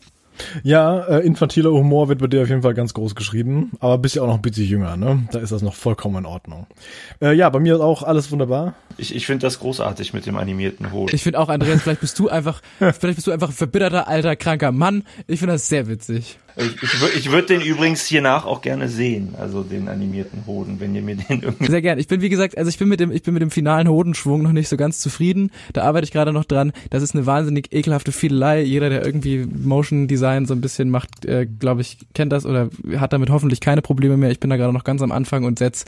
Ja, 0.63 1.01
äh, 1.01 1.25
infantiler 1.25 1.71
Humor 1.71 2.09
wird 2.09 2.19
bei 2.19 2.27
dir 2.27 2.41
auf 2.41 2.49
jeden 2.49 2.61
Fall 2.61 2.73
ganz 2.73 2.93
groß 2.93 3.13
geschrieben, 3.13 3.71
aber 3.79 3.97
bist 3.97 4.15
ja 4.15 4.23
auch 4.23 4.27
noch 4.27 4.35
ein 4.35 4.41
bisschen 4.41 4.65
jünger, 4.65 4.97
ne? 4.97 5.27
Da 5.31 5.39
ist 5.39 5.51
das 5.51 5.61
noch 5.61 5.75
vollkommen 5.75 6.17
in 6.17 6.25
Ordnung. 6.25 6.65
Äh, 7.21 7.33
ja, 7.33 7.49
bei 7.49 7.59
mir 7.59 7.75
ist 7.75 7.81
auch 7.81 8.01
alles 8.03 8.31
wunderbar. 8.31 8.73
Ich, 8.97 9.13
ich 9.13 9.25
finde 9.25 9.45
das 9.45 9.59
großartig 9.59 10.13
mit 10.13 10.25
dem 10.25 10.37
animierten 10.37 10.91
Hoden. 10.91 11.13
Ich 11.13 11.23
finde 11.23 11.39
auch, 11.39 11.49
Andreas, 11.49 11.81
vielleicht 11.81 12.01
bist 12.01 12.17
du 12.17 12.29
einfach, 12.29 12.61
vielleicht 12.79 13.15
bist 13.15 13.27
du 13.27 13.31
einfach 13.31 13.49
ein 13.49 13.53
verbitterter, 13.53 14.07
alter, 14.07 14.35
kranker 14.35 14.71
Mann. 14.71 15.03
Ich 15.27 15.39
finde 15.39 15.53
das 15.53 15.67
sehr 15.67 15.87
witzig. 15.87 16.39
Ich, 16.59 16.83
ich, 16.83 17.15
ich 17.15 17.31
würde 17.31 17.47
den 17.47 17.61
übrigens 17.61 18.05
hiernach 18.05 18.45
auch 18.45 18.61
gerne 18.61 18.89
sehen, 18.89 19.35
also 19.39 19.63
den 19.63 19.87
animierten 19.87 20.45
Hoden, 20.45 20.79
wenn 20.79 20.93
ihr 20.95 21.01
mir 21.01 21.15
den 21.15 21.41
irgendwie. 21.41 21.71
Sehr 21.71 21.81
gern. 21.81 21.99
Ich 21.99 22.07
bin 22.07 22.21
wie 22.21 22.29
gesagt, 22.29 22.57
also 22.57 22.69
ich 22.69 22.77
bin 22.77 22.89
mit 22.89 22.99
dem, 22.99 23.11
ich 23.11 23.23
bin 23.23 23.33
mit 23.33 23.41
dem 23.41 23.51
finalen 23.51 23.87
Hodenschwung 23.87 24.43
noch 24.43 24.51
nicht 24.51 24.67
so 24.67 24.77
ganz 24.77 24.99
zufrieden. 24.99 25.51
Da 25.73 25.83
arbeite 25.83 26.05
ich 26.05 26.11
gerade 26.11 26.33
noch 26.33 26.45
dran. 26.45 26.73
Das 26.89 27.03
ist 27.03 27.15
eine 27.15 27.25
wahnsinnig 27.25 27.73
ekelhafte 27.73 28.11
Fiedelei. 28.11 28.61
Jeder, 28.61 28.89
der 28.89 29.05
irgendwie 29.05 29.45
Motion 29.45 30.07
Design 30.07 30.45
so 30.45 30.53
ein 30.53 30.61
bisschen 30.61 30.89
macht, 30.89 31.25
äh, 31.25 31.45
glaube 31.45 31.81
ich, 31.81 31.97
kennt 32.13 32.31
das 32.31 32.45
oder 32.45 32.69
hat 32.97 33.13
damit 33.13 33.29
hoffentlich 33.29 33.61
keine 33.61 33.81
Probleme 33.81 34.17
mehr. 34.17 34.31
Ich 34.31 34.39
bin 34.39 34.49
da 34.49 34.57
gerade 34.57 34.73
noch 34.73 34.83
ganz 34.83 35.01
am 35.01 35.11
Anfang 35.11 35.43
und 35.43 35.59
setz 35.59 35.85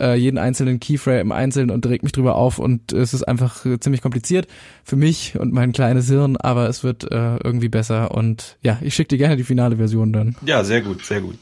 äh, 0.00 0.14
jeden 0.14 0.38
einzelnen 0.38 0.80
Keyframe 0.80 1.20
im 1.20 1.32
Einzelnen 1.32 1.70
und 1.70 1.86
reg 1.86 2.02
mich 2.02 2.12
drüber 2.12 2.36
auf 2.36 2.58
und 2.58 2.92
es 2.92 3.14
ist 3.14 3.22
einfach 3.24 3.64
äh, 3.66 3.80
ziemlich 3.80 4.02
kompliziert 4.02 4.46
für 4.84 4.96
mich 4.96 5.38
und 5.38 5.52
mein 5.52 5.72
kleines 5.72 6.08
Hirn, 6.08 6.36
aber 6.36 6.68
es 6.68 6.84
wird 6.84 7.10
äh, 7.10 7.36
irgendwie 7.38 7.68
besser 7.68 8.12
und 8.12 8.58
ja, 8.62 8.78
ich 8.80 8.94
schicke 8.94 9.08
dir 9.08 9.18
gerne 9.18 9.36
die 9.36 9.44
finale 9.44 9.76
Version 9.76 10.03
dann. 10.12 10.36
Ja, 10.44 10.64
sehr 10.64 10.82
gut, 10.82 11.04
sehr 11.04 11.20
gut. 11.20 11.38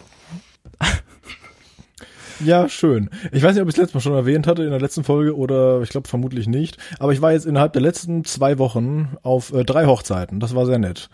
Ja, 2.44 2.68
schön. 2.68 3.10
Ich 3.30 3.42
weiß 3.42 3.54
nicht, 3.54 3.62
ob 3.62 3.68
ich 3.68 3.74
es 3.74 3.78
letztes 3.78 3.94
Mal 3.94 4.00
schon 4.00 4.14
erwähnt 4.14 4.46
hatte 4.46 4.62
in 4.62 4.70
der 4.70 4.80
letzten 4.80 5.04
Folge 5.04 5.36
oder 5.36 5.82
ich 5.82 5.90
glaube 5.90 6.08
vermutlich 6.08 6.46
nicht. 6.46 6.76
Aber 6.98 7.12
ich 7.12 7.20
war 7.20 7.32
jetzt 7.32 7.46
innerhalb 7.46 7.72
der 7.72 7.82
letzten 7.82 8.24
zwei 8.24 8.58
Wochen 8.58 9.16
auf 9.22 9.52
äh, 9.52 9.64
drei 9.64 9.86
Hochzeiten. 9.86 10.40
Das 10.40 10.54
war 10.54 10.66
sehr 10.66 10.78
nett. 10.78 11.08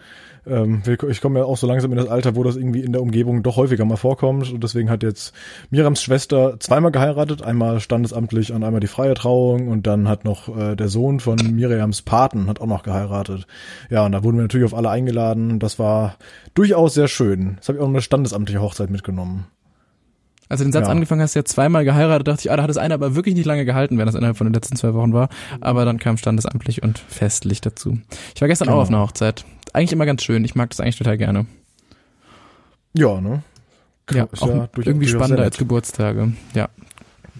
Ähm, 0.47 0.83
ich 0.87 1.21
komme 1.21 1.41
ja 1.41 1.45
auch 1.45 1.57
so 1.57 1.67
langsam 1.67 1.91
in 1.93 1.99
das 1.99 2.09
Alter, 2.09 2.37
wo 2.37 2.43
das 2.43 2.57
irgendwie 2.57 2.81
in 2.81 2.93
der 2.93 3.03
Umgebung 3.03 3.43
doch 3.43 3.57
häufiger 3.57 3.85
mal 3.85 3.97
vorkommt. 3.97 4.53
Und 4.53 4.65
deswegen 4.65 4.91
hat 4.91 5.03
jetzt 5.03 5.35
Mirams 5.71 6.03
Schwester 6.03 6.59
zweimal 6.61 6.91
geheiratet. 6.91 7.43
Einmal 7.43 7.81
standesamtlich 7.81 8.53
und 8.53 8.65
einmal 8.65 8.81
die 8.81 8.87
freie 8.87 9.15
Trauung. 9.15 9.69
Und 9.69 9.87
dann 9.87 10.09
hat 10.09 10.25
noch 10.25 10.57
äh, 10.57 10.77
der 10.77 10.89
Sohn 10.89 11.21
von 11.21 11.37
Miriams 11.37 12.03
Paten 12.03 12.49
hat 12.49 12.61
auch 12.61 12.67
noch 12.67 12.83
geheiratet. 12.83 13.47
Ja, 13.91 14.07
und 14.07 14.13
da 14.13 14.25
wurden 14.25 14.37
wir 14.37 14.43
natürlich 14.43 14.67
auf 14.67 14.75
alle 14.75 14.91
eingeladen. 14.91 15.59
Das 15.59 15.79
war 15.79 16.17
durchaus 16.55 16.95
sehr 16.95 17.09
schön. 17.09 17.57
Das 17.59 17.69
habe 17.69 17.79
ich 17.79 17.85
auch 17.85 17.89
eine 17.89 18.03
standesamtliche 18.03 18.63
Hochzeit 18.63 18.91
mitgenommen. 18.91 19.47
Als 20.49 20.61
du 20.61 20.65
den 20.65 20.73
Satz 20.73 20.87
ja. 20.87 20.93
angefangen 20.93 21.21
hast, 21.21 21.35
ja 21.35 21.45
zweimal 21.45 21.85
geheiratet, 21.85 22.27
dachte 22.27 22.41
ich, 22.41 22.51
ah, 22.51 22.57
da 22.57 22.63
hat 22.63 22.71
das 22.71 22.79
eine 22.79 22.95
aber 22.95 23.15
wirklich 23.15 23.35
nicht 23.35 23.45
lange 23.45 23.65
gehalten, 23.65 23.99
wenn 23.99 24.07
das 24.07 24.15
innerhalb 24.15 24.37
von 24.37 24.47
den 24.47 24.55
letzten 24.55 24.77
zwei 24.77 24.95
Wochen 24.95 25.13
war. 25.13 25.29
Aber 25.61 25.85
dann 25.85 25.99
kam 25.99 26.17
standesamtlich 26.17 26.83
und 26.83 26.99
festlich 26.99 27.61
dazu. 27.61 27.99
Ich 28.35 28.41
war 28.41 28.49
gestern 28.49 28.67
genau. 28.67 28.79
auch 28.79 28.83
auf 28.83 28.89
einer 28.89 29.01
Hochzeit. 29.01 29.45
Eigentlich 29.73 29.93
immer 29.93 30.07
ganz 30.07 30.23
schön. 30.23 30.45
Ich 30.45 30.55
mag 30.55 30.71
das 30.71 30.81
eigentlich 30.81 30.97
total 30.97 31.19
gerne. 31.19 31.47
Ja, 32.95 33.21
ne? 33.21 33.43
Ja, 34.11 34.25
ist 34.25 34.43
auch 34.43 34.49
ja 34.49 34.69
durch, 34.73 34.87
irgendwie 34.87 35.09
spannender 35.09 35.43
als 35.43 35.59
Geburtstage. 35.59 36.33
Ja. 36.55 36.69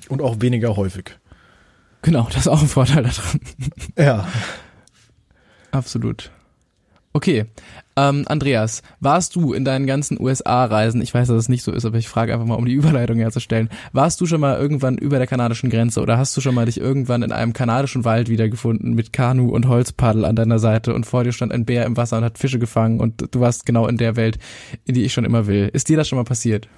Und 0.09 0.21
auch 0.21 0.41
weniger 0.41 0.77
häufig. 0.77 1.17
Genau, 2.03 2.27
das 2.27 2.43
ist 2.43 2.49
auch 2.49 2.61
ein 2.61 2.69
Vorteil 2.69 3.03
daran. 3.03 3.41
Ja. 3.97 4.29
Absolut. 5.71 6.31
Okay, 7.19 7.47
ähm, 7.97 8.23
Andreas, 8.29 8.83
warst 9.01 9.35
du 9.35 9.53
in 9.53 9.65
deinen 9.65 9.89
ganzen 9.89 10.21
USA-Reisen, 10.21 11.03
ich 11.03 11.13
weiß, 11.13 11.27
dass 11.27 11.37
es 11.37 11.49
nicht 11.49 11.65
so 11.65 11.73
ist, 11.73 11.85
aber 11.85 11.99
ich 11.99 12.09
frage 12.09 12.33
einfach 12.33 12.47
mal, 12.47 12.55
um 12.55 12.65
die 12.65 12.75
Überleitung 12.75 13.19
herzustellen, 13.19 13.71
warst 13.93 14.21
du 14.21 14.27
schon 14.27 14.41
mal 14.41 14.57
irgendwann 14.57 14.97
über 14.97 15.19
der 15.19 15.27
kanadischen 15.27 15.69
Grenze 15.69 16.01
oder 16.01 16.17
hast 16.17 16.37
du 16.37 16.41
schon 16.41 16.55
mal 16.55 16.67
dich 16.67 16.81
irgendwann 16.81 17.25
in 17.25 17.33
einem 17.33 17.55
kanadischen 17.55 18.05
Wald 18.05 18.29
wiedergefunden 18.29 18.95
mit 18.95 19.13
Kanu 19.13 19.51
und 19.51 19.67
Holzpaddel 19.67 20.25
an 20.25 20.37
deiner 20.37 20.61
Seite 20.61 20.95
und 20.95 21.07
vor 21.07 21.25
dir 21.25 21.33
stand 21.33 21.51
ein 21.51 21.65
Bär 21.65 21.87
im 21.87 21.97
Wasser 21.97 22.19
und 22.19 22.25
hat 22.25 22.39
Fische 22.39 22.61
gefangen 22.61 23.01
und 23.01 23.35
du 23.35 23.41
warst 23.41 23.67
genau 23.67 23.89
in 23.89 23.97
der 23.97 24.15
Welt, 24.15 24.39
in 24.85 24.95
die 24.95 25.03
ich 25.03 25.13
schon 25.13 25.25
immer 25.25 25.49
will. 25.49 25.69
Ist 25.73 25.89
dir 25.89 25.97
das 25.97 26.07
schon 26.07 26.19
mal 26.19 26.25
passiert? 26.25 26.69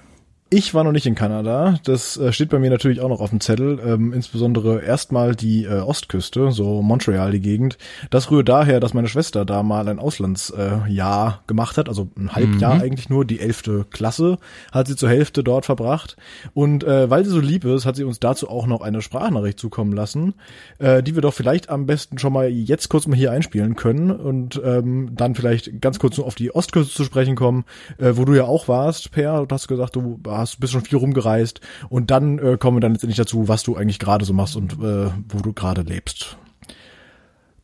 Ich 0.53 0.73
war 0.73 0.83
noch 0.83 0.91
nicht 0.91 1.05
in 1.05 1.15
Kanada. 1.15 1.79
Das 1.85 2.17
äh, 2.17 2.33
steht 2.33 2.49
bei 2.49 2.59
mir 2.59 2.69
natürlich 2.69 2.99
auch 2.99 3.07
noch 3.07 3.21
auf 3.21 3.29
dem 3.29 3.39
Zettel. 3.39 3.79
Ähm, 3.85 4.11
insbesondere 4.11 4.81
erstmal 4.81 5.33
die 5.33 5.63
äh, 5.63 5.79
Ostküste, 5.79 6.51
so 6.51 6.81
Montreal 6.81 7.31
die 7.31 7.39
Gegend. 7.39 7.77
Das 8.09 8.29
rührt 8.29 8.49
daher, 8.49 8.81
dass 8.81 8.93
meine 8.93 9.07
Schwester 9.07 9.45
da 9.45 9.63
mal 9.63 9.87
ein 9.87 9.97
Auslandsjahr 9.97 11.39
äh, 11.41 11.47
gemacht 11.47 11.77
hat, 11.77 11.87
also 11.87 12.09
ein 12.17 12.35
Halbjahr 12.35 12.75
mhm. 12.75 12.81
eigentlich 12.81 13.09
nur. 13.09 13.23
Die 13.23 13.39
elfte 13.39 13.85
Klasse 13.91 14.39
hat 14.73 14.87
sie 14.87 14.97
zur 14.97 15.07
Hälfte 15.07 15.41
dort 15.41 15.65
verbracht. 15.65 16.17
Und 16.53 16.83
äh, 16.83 17.09
weil 17.09 17.23
sie 17.23 17.31
so 17.31 17.39
lieb 17.39 17.63
ist, 17.63 17.85
hat 17.85 17.95
sie 17.95 18.03
uns 18.03 18.19
dazu 18.19 18.49
auch 18.49 18.67
noch 18.67 18.81
eine 18.81 19.01
Sprachnachricht 19.01 19.57
zukommen 19.57 19.93
lassen, 19.93 20.33
äh, 20.79 21.01
die 21.01 21.15
wir 21.15 21.21
doch 21.21 21.33
vielleicht 21.33 21.69
am 21.69 21.85
besten 21.85 22.17
schon 22.17 22.33
mal 22.33 22.49
jetzt 22.49 22.89
kurz 22.89 23.07
mal 23.07 23.15
hier 23.15 23.31
einspielen 23.31 23.77
können 23.77 24.11
und 24.11 24.61
ähm, 24.65 25.11
dann 25.15 25.33
vielleicht 25.33 25.79
ganz 25.79 25.97
kurz 25.97 26.17
nur 26.17 26.27
auf 26.27 26.35
die 26.35 26.53
Ostküste 26.53 26.93
zu 26.93 27.05
sprechen 27.05 27.37
kommen, 27.37 27.63
äh, 27.99 28.11
wo 28.15 28.25
du 28.25 28.33
ja 28.33 28.43
auch 28.43 28.67
warst, 28.67 29.13
Per. 29.13 29.45
Du 29.45 29.55
hast 29.55 29.69
gesagt, 29.69 29.95
du 29.95 30.19
hast 30.41 30.59
bist 30.59 30.73
schon 30.73 30.83
viel 30.83 30.97
rumgereist 30.97 31.61
und 31.89 32.11
dann 32.11 32.39
äh, 32.39 32.57
kommen 32.57 32.77
wir 32.77 32.81
dann 32.81 32.93
letztendlich 32.93 33.17
dazu, 33.17 33.47
was 33.47 33.63
du 33.63 33.75
eigentlich 33.75 33.99
gerade 33.99 34.25
so 34.25 34.33
machst 34.33 34.55
und 34.55 34.73
äh, 34.73 35.11
wo 35.29 35.39
du 35.41 35.53
gerade 35.53 35.81
lebst. 35.81 36.37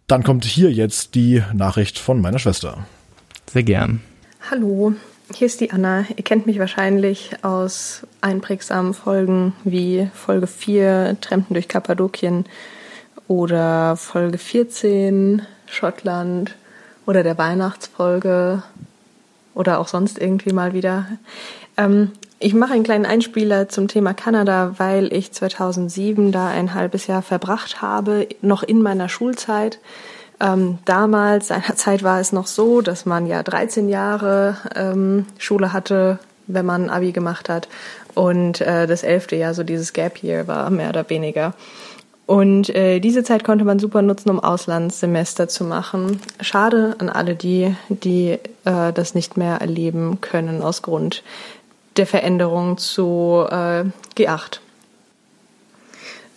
Dann 0.08 0.24
kommt 0.24 0.46
hier 0.46 0.72
jetzt 0.72 1.16
die 1.16 1.44
Nachricht 1.54 2.00
von 2.00 2.22
meiner 2.22 2.40
Schwester. 2.40 2.86
Sehr 3.52 3.64
gern. 3.64 4.02
Hallo, 4.50 4.94
hier 5.34 5.48
ist 5.48 5.60
die 5.60 5.72
Anna. 5.72 6.06
Ihr 6.16 6.24
kennt 6.24 6.46
mich 6.46 6.60
wahrscheinlich 6.60 7.44
aus 7.44 8.08
einprägsamen 8.22 8.94
Folgen 8.94 9.54
wie 9.66 10.10
Folge 10.14 10.48
4 10.48 11.18
Trampen 11.20 11.54
durch 11.54 11.68
Kappadokien 11.68 12.46
oder 13.28 13.98
Folge 13.98 14.38
14 14.38 15.42
Schottland 15.66 16.56
oder 17.06 17.24
der 17.24 17.38
Weihnachtsfolge 17.38 18.64
oder 19.54 19.80
auch 19.80 19.88
sonst 19.88 20.18
irgendwie 20.18 20.54
mal 20.54 20.74
wieder. 20.74 21.08
Ähm, 21.76 22.12
ich 22.40 22.54
mache 22.54 22.74
einen 22.74 22.84
kleinen 22.84 23.06
Einspieler 23.06 23.68
zum 23.68 23.88
Thema 23.88 24.14
Kanada, 24.14 24.76
weil 24.78 25.12
ich 25.12 25.32
2007 25.32 26.32
da 26.32 26.48
ein 26.48 26.74
halbes 26.74 27.08
Jahr 27.08 27.22
verbracht 27.22 27.82
habe, 27.82 28.28
noch 28.42 28.64
in 28.64 28.82
meiner 28.82 29.10
Schulzeit. 29.10 29.80
Ähm, 30.40 30.78
damals, 30.86 31.48
seinerzeit 31.48 32.04
war 32.04 32.20
es 32.20 32.32
noch 32.32 32.48
so, 32.48 32.82
dass 32.82 33.06
man 33.06 33.26
ja 33.26 33.42
13 33.42 33.90
Jahre 33.90 34.58
ähm, 34.76 35.26
Schule 35.40 35.74
hatte, 35.74 36.20
wenn 36.46 36.66
man 36.66 36.90
Abi 36.90 37.12
gemacht 37.12 37.50
hat. 37.50 37.68
Und 38.14 38.62
äh, 38.62 38.86
das 38.88 39.04
elfte 39.04 39.36
Jahr, 39.36 39.54
so 39.54 39.64
dieses 39.64 39.94
Gap 39.94 40.24
Year, 40.24 40.48
war 40.48 40.70
mehr 40.70 40.90
oder 40.90 41.10
weniger. 41.10 41.54
Und 42.28 42.70
äh, 42.76 43.00
diese 43.00 43.24
Zeit 43.24 43.46
konnte 43.46 43.64
man 43.64 43.80
super 43.80 44.02
nutzen, 44.02 44.30
um 44.30 44.42
Auslandssemester 44.42 45.48
zu 45.48 45.64
machen. 45.64 46.20
Schade 46.42 46.96
an 46.98 47.10
alle 47.10 47.36
die, 47.36 47.74
die 47.88 48.38
äh, 48.66 48.92
das 48.94 49.16
nicht 49.16 49.38
mehr 49.38 49.62
erleben 49.62 50.20
können 50.20 50.62
aus 50.62 50.82
Grund 50.82 51.24
der 51.98 52.08
Veränderung 52.08 52.78
zu 52.78 53.46
äh, 53.50 53.86
G8. 54.18 54.60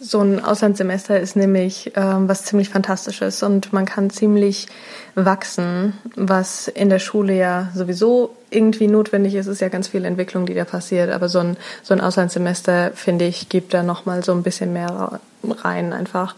So 0.03 0.21
ein 0.21 0.43
Auslandssemester 0.43 1.21
ist 1.21 1.37
nämlich 1.37 1.93
ähm, 1.95 2.27
was 2.27 2.45
ziemlich 2.45 2.71
Fantastisches 2.71 3.43
und 3.43 3.75
man 3.75 3.85
kann 3.85 4.09
ziemlich 4.09 4.67
wachsen, 5.15 5.93
was 6.17 6.69
in 6.69 6.89
der 6.89 7.01
Schule 7.01 7.35
ja 7.37 7.69
sowieso 7.75 8.35
irgendwie 8.49 8.87
notwendig 8.87 9.35
ist. 9.35 9.47
Es 9.47 9.55
ist 9.55 9.61
ja 9.61 9.69
ganz 9.69 9.89
viel 9.89 10.07
Entwicklung, 10.07 10.47
die 10.47 10.55
da 10.55 10.65
passiert, 10.65 11.11
aber 11.11 11.29
so 11.29 11.41
ein, 11.41 11.59
so 11.83 11.93
ein 11.93 12.01
Auslandssemester, 12.01 12.93
finde 12.95 13.27
ich, 13.27 13.51
gibt 13.51 13.75
da 13.75 13.83
nochmal 13.83 14.25
so 14.25 14.33
ein 14.33 14.43
bisschen 14.43 14.73
mehr 14.73 15.21
rein 15.43 15.93
einfach. 15.93 16.35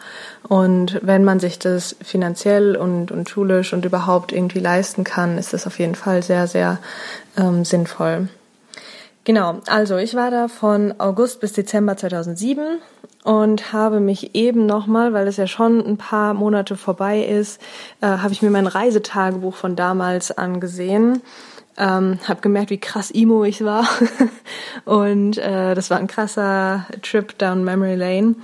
Und 0.48 0.98
wenn 1.00 1.22
man 1.22 1.38
sich 1.38 1.60
das 1.60 1.94
finanziell 2.02 2.74
und, 2.74 3.12
und 3.12 3.28
schulisch 3.28 3.72
und 3.72 3.84
überhaupt 3.84 4.32
irgendwie 4.32 4.58
leisten 4.58 5.04
kann, 5.04 5.38
ist 5.38 5.52
das 5.52 5.68
auf 5.68 5.78
jeden 5.78 5.94
Fall 5.94 6.24
sehr, 6.24 6.48
sehr 6.48 6.78
ähm, 7.36 7.64
sinnvoll. 7.64 8.28
Genau, 9.24 9.60
also 9.68 9.98
ich 9.98 10.14
war 10.14 10.32
da 10.32 10.48
von 10.48 10.94
August 10.98 11.40
bis 11.40 11.52
Dezember 11.52 11.96
2007 11.96 12.78
und 13.22 13.72
habe 13.72 14.00
mich 14.00 14.34
eben 14.34 14.66
nochmal, 14.66 15.12
weil 15.12 15.28
es 15.28 15.36
ja 15.36 15.46
schon 15.46 15.78
ein 15.78 15.96
paar 15.96 16.34
Monate 16.34 16.76
vorbei 16.76 17.22
ist, 17.22 17.60
äh, 18.00 18.06
habe 18.06 18.32
ich 18.32 18.42
mir 18.42 18.50
mein 18.50 18.66
Reisetagebuch 18.66 19.54
von 19.54 19.76
damals 19.76 20.36
angesehen. 20.36 21.22
Ähm, 21.78 22.18
habe 22.28 22.42
gemerkt, 22.42 22.70
wie 22.70 22.80
krass 22.80 23.10
emo 23.10 23.44
ich 23.44 23.64
war 23.64 23.88
und 24.84 25.38
äh, 25.38 25.74
das 25.74 25.88
war 25.88 25.98
ein 25.98 26.06
krasser 26.06 26.84
Trip 27.00 27.38
down 27.38 27.64
Memory 27.64 27.94
Lane. 27.94 28.34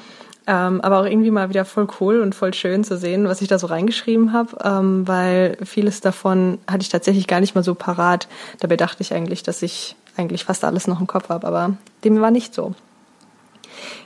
Ähm, 0.47 0.80
aber 0.80 1.00
auch 1.00 1.04
irgendwie 1.04 1.30
mal 1.30 1.50
wieder 1.50 1.66
voll 1.66 1.88
cool 2.00 2.20
und 2.20 2.35
voll 2.35 2.54
schön 2.54 2.85
zu 2.85 2.97
sehen, 2.97 3.28
was 3.28 3.42
ich 3.42 3.49
da 3.49 3.58
so 3.58 3.66
reingeschrieben 3.66 4.32
habe, 4.32 4.56
ähm, 4.64 5.06
weil 5.06 5.58
vieles 5.62 6.00
davon 6.00 6.58
hatte 6.66 6.80
ich 6.80 6.88
tatsächlich 6.88 7.26
gar 7.26 7.40
nicht 7.40 7.54
mal 7.54 7.62
so 7.62 7.75
parat. 7.75 8.28
Dabei 8.61 8.78
dachte 8.78 9.02
ich 9.02 9.12
eigentlich, 9.12 9.42
dass 9.42 9.61
ich 9.61 9.94
eigentlich 10.19 10.45
fast 10.45 10.65
alles 10.65 10.87
noch 10.87 11.01
im 11.01 11.07
Kopf 11.07 11.29
habe, 11.29 11.47
aber 11.47 11.77
dem 12.05 12.21
war 12.21 12.31
nicht 12.31 12.55
so. 12.55 12.75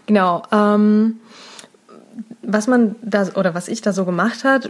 Genau. 0.06 0.42
Ähm, 0.52 1.20
was 2.42 2.66
man 2.66 2.96
da 3.02 3.26
oder 3.34 3.54
was 3.54 3.68
ich 3.68 3.80
da 3.80 3.92
so 3.92 4.04
gemacht 4.04 4.44
hat, 4.44 4.68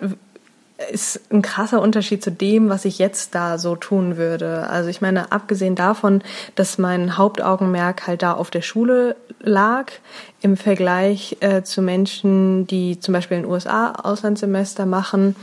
ist 0.91 1.21
ein 1.31 1.43
krasser 1.43 1.81
Unterschied 1.81 2.23
zu 2.23 2.31
dem, 2.31 2.69
was 2.69 2.85
ich 2.85 2.99
jetzt 2.99 3.35
da 3.35 3.59
so 3.59 3.77
tun 3.77 4.17
würde. 4.17 4.69
Also 4.69 4.89
ich 4.89 5.01
meine, 5.01 5.33
abgesehen 5.33 5.75
davon, 5.75 6.23
dass 6.55 6.79
mein 6.79 7.17
Hauptaugenmerk 7.17 8.07
halt 8.07 8.23
da 8.23 8.33
auf 8.33 8.51
der 8.51 8.63
Schule 8.63 9.17
lag, 9.41 9.93
im 10.41 10.57
Vergleich 10.57 11.37
äh, 11.41 11.63
zu 11.63 11.83
Menschen, 11.83 12.67
die 12.67 12.99
zum 12.99 13.13
Beispiel 13.13 13.37
in 13.37 13.43
den 13.45 13.53
USA 13.53 13.93
Auslandssemester 13.93 14.87
machen, 14.87 15.37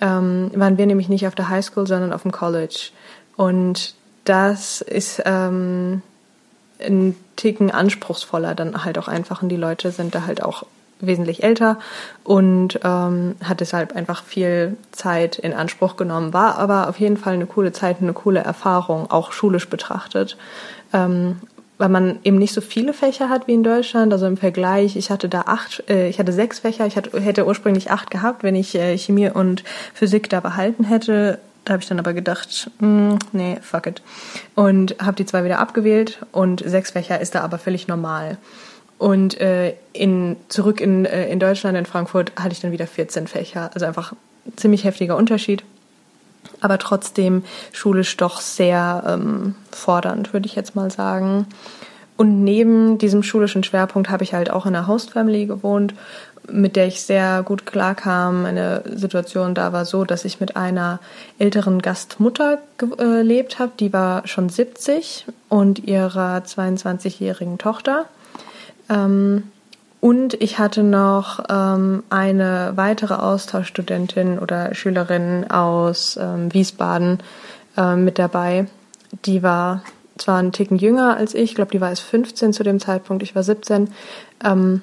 ähm, 0.00 0.50
waren 0.54 0.78
wir 0.78 0.86
nämlich 0.86 1.08
nicht 1.08 1.26
auf 1.26 1.34
der 1.34 1.48
Highschool, 1.48 1.86
sondern 1.86 2.12
auf 2.12 2.22
dem 2.22 2.32
College. 2.32 2.90
Und 3.36 3.94
das 4.24 4.80
ist 4.80 5.22
ähm, 5.24 6.02
ein 6.80 7.16
Ticken 7.36 7.70
anspruchsvoller 7.70 8.54
dann 8.54 8.84
halt 8.84 8.98
auch 8.98 9.08
einfach 9.08 9.42
und 9.42 9.48
die 9.48 9.56
Leute 9.56 9.90
sind 9.90 10.14
da 10.14 10.26
halt 10.26 10.42
auch 10.42 10.64
wesentlich 11.00 11.42
älter 11.42 11.78
und 12.22 12.78
ähm, 12.84 13.34
hat 13.42 13.60
deshalb 13.60 13.94
einfach 13.96 14.22
viel 14.22 14.76
Zeit 14.92 15.36
in 15.38 15.52
Anspruch 15.52 15.96
genommen. 15.96 16.32
War 16.32 16.58
aber 16.58 16.88
auf 16.88 16.98
jeden 17.00 17.16
Fall 17.16 17.34
eine 17.34 17.46
coole 17.46 17.72
Zeit, 17.72 17.96
eine 18.00 18.12
coole 18.12 18.40
Erfahrung, 18.40 19.10
auch 19.10 19.32
schulisch 19.32 19.68
betrachtet. 19.68 20.36
Ähm, 20.92 21.40
weil 21.78 21.88
man 21.88 22.20
eben 22.22 22.38
nicht 22.38 22.54
so 22.54 22.60
viele 22.60 22.92
Fächer 22.92 23.28
hat 23.28 23.48
wie 23.48 23.54
in 23.54 23.64
Deutschland. 23.64 24.12
Also 24.12 24.26
im 24.26 24.36
Vergleich, 24.36 24.94
ich 24.94 25.10
hatte 25.10 25.28
da 25.28 25.42
acht, 25.46 25.82
äh, 25.90 26.08
ich 26.08 26.20
hatte 26.20 26.32
sechs 26.32 26.60
Fächer, 26.60 26.86
ich 26.86 26.96
hatte, 26.96 27.18
hätte 27.18 27.44
ursprünglich 27.44 27.90
acht 27.90 28.08
gehabt, 28.08 28.44
wenn 28.44 28.54
ich 28.54 28.76
äh, 28.76 28.96
Chemie 28.96 29.30
und 29.30 29.64
Physik 29.92 30.30
da 30.30 30.38
behalten 30.38 30.84
hätte. 30.84 31.40
Da 31.64 31.74
habe 31.74 31.82
ich 31.82 31.88
dann 31.88 31.98
aber 31.98 32.12
gedacht, 32.12 32.70
mh, 32.80 33.12
hm, 33.12 33.18
nee, 33.32 33.58
fuck 33.62 33.86
it. 33.86 34.02
Und 34.54 34.96
habe 35.00 35.16
die 35.16 35.26
zwei 35.26 35.44
wieder 35.44 35.58
abgewählt 35.58 36.18
und 36.32 36.62
sechs 36.64 36.90
Fächer 36.90 37.20
ist 37.20 37.34
da 37.34 37.42
aber 37.42 37.58
völlig 37.58 37.86
normal. 37.88 38.38
Und 38.98 39.40
äh, 39.40 39.74
in, 39.92 40.36
zurück 40.48 40.80
in, 40.80 41.04
äh, 41.04 41.28
in 41.28 41.40
Deutschland, 41.40 41.76
in 41.76 41.86
Frankfurt, 41.86 42.32
hatte 42.36 42.52
ich 42.52 42.60
dann 42.60 42.72
wieder 42.72 42.86
14 42.86 43.26
Fächer. 43.26 43.70
Also 43.74 43.86
einfach 43.86 44.12
ziemlich 44.56 44.84
heftiger 44.84 45.16
Unterschied. 45.16 45.64
Aber 46.60 46.78
trotzdem 46.78 47.44
schulisch 47.72 48.16
doch 48.16 48.40
sehr 48.40 49.02
ähm, 49.06 49.54
fordernd, 49.70 50.32
würde 50.32 50.46
ich 50.46 50.54
jetzt 50.54 50.76
mal 50.76 50.90
sagen. 50.90 51.46
Und 52.16 52.44
neben 52.44 52.98
diesem 52.98 53.22
schulischen 53.22 53.64
Schwerpunkt 53.64 54.10
habe 54.10 54.22
ich 54.22 54.34
halt 54.34 54.50
auch 54.50 54.66
in 54.66 54.76
einer 54.76 54.86
Host 54.86 55.14
gewohnt 55.14 55.94
mit 56.50 56.76
der 56.76 56.86
ich 56.86 57.02
sehr 57.02 57.42
gut 57.42 57.66
klarkam. 57.66 58.44
Eine 58.44 58.82
Situation 58.94 59.54
da 59.54 59.72
war 59.72 59.84
so, 59.84 60.04
dass 60.04 60.24
ich 60.24 60.40
mit 60.40 60.56
einer 60.56 60.98
älteren 61.38 61.80
Gastmutter 61.82 62.58
gelebt 62.78 63.58
habe, 63.58 63.72
die 63.78 63.92
war 63.92 64.26
schon 64.26 64.48
70 64.48 65.26
und 65.48 65.84
ihrer 65.84 66.38
22-jährigen 66.38 67.58
Tochter. 67.58 68.06
Ähm, 68.88 69.44
und 70.00 70.34
ich 70.34 70.58
hatte 70.58 70.82
noch 70.82 71.44
ähm, 71.48 72.02
eine 72.10 72.72
weitere 72.74 73.14
Austauschstudentin 73.14 74.40
oder 74.40 74.74
Schülerin 74.74 75.48
aus 75.48 76.18
ähm, 76.20 76.52
Wiesbaden 76.52 77.20
äh, 77.76 77.94
mit 77.94 78.18
dabei. 78.18 78.66
Die 79.24 79.44
war 79.44 79.82
zwar 80.18 80.38
einen 80.38 80.52
Ticken 80.52 80.76
jünger 80.76 81.16
als 81.16 81.34
ich, 81.34 81.42
ich 81.42 81.54
glaube, 81.54 81.70
die 81.70 81.80
war 81.80 81.90
erst 81.90 82.02
15 82.02 82.52
zu 82.52 82.64
dem 82.64 82.80
Zeitpunkt, 82.80 83.22
ich 83.22 83.34
war 83.34 83.42
17. 83.42 83.92
Ähm, 84.44 84.82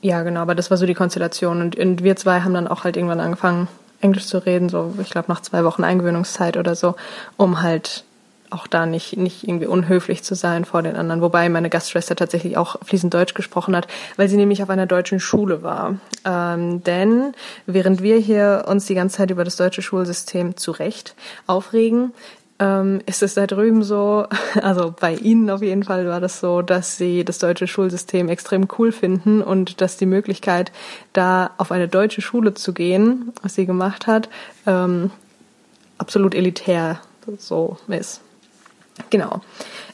ja, 0.00 0.22
genau, 0.22 0.40
aber 0.40 0.54
das 0.54 0.70
war 0.70 0.76
so 0.76 0.86
die 0.86 0.94
Konstellation. 0.94 1.60
Und, 1.60 1.76
und 1.76 2.02
wir 2.02 2.16
zwei 2.16 2.40
haben 2.40 2.54
dann 2.54 2.68
auch 2.68 2.84
halt 2.84 2.96
irgendwann 2.96 3.20
angefangen, 3.20 3.68
Englisch 4.00 4.26
zu 4.26 4.38
reden, 4.38 4.68
so 4.68 4.94
ich 5.00 5.10
glaube 5.10 5.28
nach 5.28 5.40
zwei 5.40 5.64
Wochen 5.64 5.82
Eingewöhnungszeit 5.82 6.56
oder 6.56 6.74
so, 6.74 6.96
um 7.36 7.62
halt 7.62 8.04
auch 8.50 8.66
da 8.66 8.86
nicht, 8.86 9.16
nicht 9.16 9.46
irgendwie 9.46 9.66
unhöflich 9.66 10.22
zu 10.22 10.34
sein 10.34 10.64
vor 10.64 10.82
den 10.82 10.96
anderen. 10.96 11.20
Wobei 11.20 11.48
meine 11.48 11.70
Gastschwester 11.70 12.14
tatsächlich 12.14 12.56
auch 12.56 12.76
fließend 12.84 13.12
Deutsch 13.12 13.34
gesprochen 13.34 13.74
hat, 13.74 13.88
weil 14.16 14.28
sie 14.28 14.36
nämlich 14.36 14.62
auf 14.62 14.70
einer 14.70 14.86
deutschen 14.86 15.20
Schule 15.20 15.62
war. 15.62 15.96
Ähm, 16.24 16.82
denn 16.84 17.34
während 17.66 18.02
wir 18.02 18.18
hier 18.18 18.64
uns 18.68 18.86
die 18.86 18.94
ganze 18.94 19.16
Zeit 19.16 19.30
über 19.30 19.44
das 19.44 19.56
deutsche 19.56 19.82
Schulsystem 19.82 20.56
zu 20.56 20.72
Recht 20.72 21.14
aufregen, 21.46 22.12
ähm, 22.58 23.00
ist 23.06 23.22
es 23.22 23.34
da 23.34 23.46
drüben 23.46 23.82
so, 23.82 24.26
also 24.62 24.94
bei 24.98 25.14
Ihnen 25.14 25.50
auf 25.50 25.62
jeden 25.62 25.84
Fall 25.84 26.06
war 26.08 26.20
das 26.20 26.40
so, 26.40 26.62
dass 26.62 26.96
Sie 26.96 27.24
das 27.24 27.38
deutsche 27.38 27.66
Schulsystem 27.66 28.28
extrem 28.28 28.68
cool 28.78 28.92
finden 28.92 29.42
und 29.42 29.80
dass 29.80 29.96
die 29.96 30.06
Möglichkeit, 30.06 30.72
da 31.12 31.50
auf 31.58 31.72
eine 31.72 31.88
deutsche 31.88 32.22
Schule 32.22 32.54
zu 32.54 32.72
gehen, 32.72 33.32
was 33.42 33.54
sie 33.54 33.66
gemacht 33.66 34.06
hat, 34.06 34.28
ähm, 34.66 35.10
absolut 35.98 36.34
elitär 36.34 37.00
so 37.38 37.76
ist. 37.88 38.20
Genau. 39.10 39.40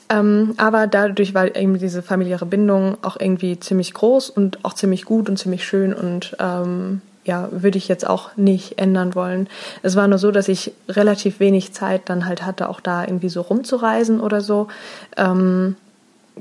Ähm, 0.09 0.55
aber 0.59 0.87
dadurch 0.87 1.35
war 1.35 1.57
eben 1.57 1.79
diese 1.79 2.03
familiäre 2.03 2.47
Bindung 2.47 2.99
auch 3.03 3.17
irgendwie 3.19 3.59
ziemlich 3.59 3.95
groß 3.95 4.31
und 4.31 4.65
auch 4.65 4.75
ziemlich 4.75 5.05
gut 5.05 5.29
und 5.29 5.39
ziemlich 5.39 5.65
schön 5.67 5.95
und 5.95 6.37
ähm, 6.39 7.01
ja, 7.25 7.49
würde 7.51 7.79
ich 7.79 7.89
jetzt 7.89 8.07
auch 8.07 8.37
nicht 8.37 8.79
ändern 8.79 9.15
wollen. 9.15 9.49
Es 9.83 9.95
war 9.97 10.09
nur 10.09 10.19
so, 10.19 10.31
dass 10.31 10.49
ich 10.49 10.73
relativ 10.89 11.41
wenig 11.41 11.73
Zeit 11.73 12.03
dann 12.07 12.27
halt 12.27 12.45
hatte, 12.45 12.69
auch 12.69 12.81
da 12.81 13.05
irgendwie 13.05 13.29
so 13.29 13.43
rumzureisen 13.43 14.21
oder 14.21 14.41
so. 14.41 14.69
Ähm, 15.17 15.77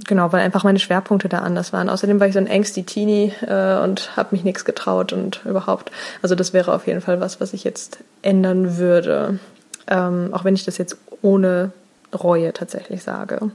genau, 0.08 0.32
weil 0.32 0.42
einfach 0.42 0.64
meine 0.64 0.80
Schwerpunkte 0.80 1.30
da 1.30 1.40
anders 1.40 1.72
waren. 1.72 1.90
Außerdem 1.90 2.20
war 2.20 2.28
ich 2.28 2.34
so 2.34 2.40
ein 2.40 2.48
ängsti 2.48 2.84
Teenie 2.84 3.32
äh, 3.42 3.78
und 3.84 4.16
habe 4.18 4.30
mich 4.32 4.44
nichts 4.44 4.66
getraut 4.66 5.14
und 5.14 5.42
überhaupt. 5.46 5.92
Also 6.22 6.36
das 6.36 6.54
wäre 6.54 6.74
auf 6.74 6.88
jeden 6.88 7.02
Fall 7.02 7.22
was, 7.22 7.40
was 7.40 7.54
ich 7.54 7.64
jetzt 7.64 8.00
ändern 8.24 8.78
würde. 8.78 9.40
Ähm, 9.88 10.30
auch 10.32 10.44
wenn 10.44 10.56
ich 10.56 10.66
das 10.66 10.78
jetzt 10.78 10.98
ohne 11.22 11.72
Reue 12.14 12.54
tatsächlich 12.54 13.04
sage. 13.04 13.52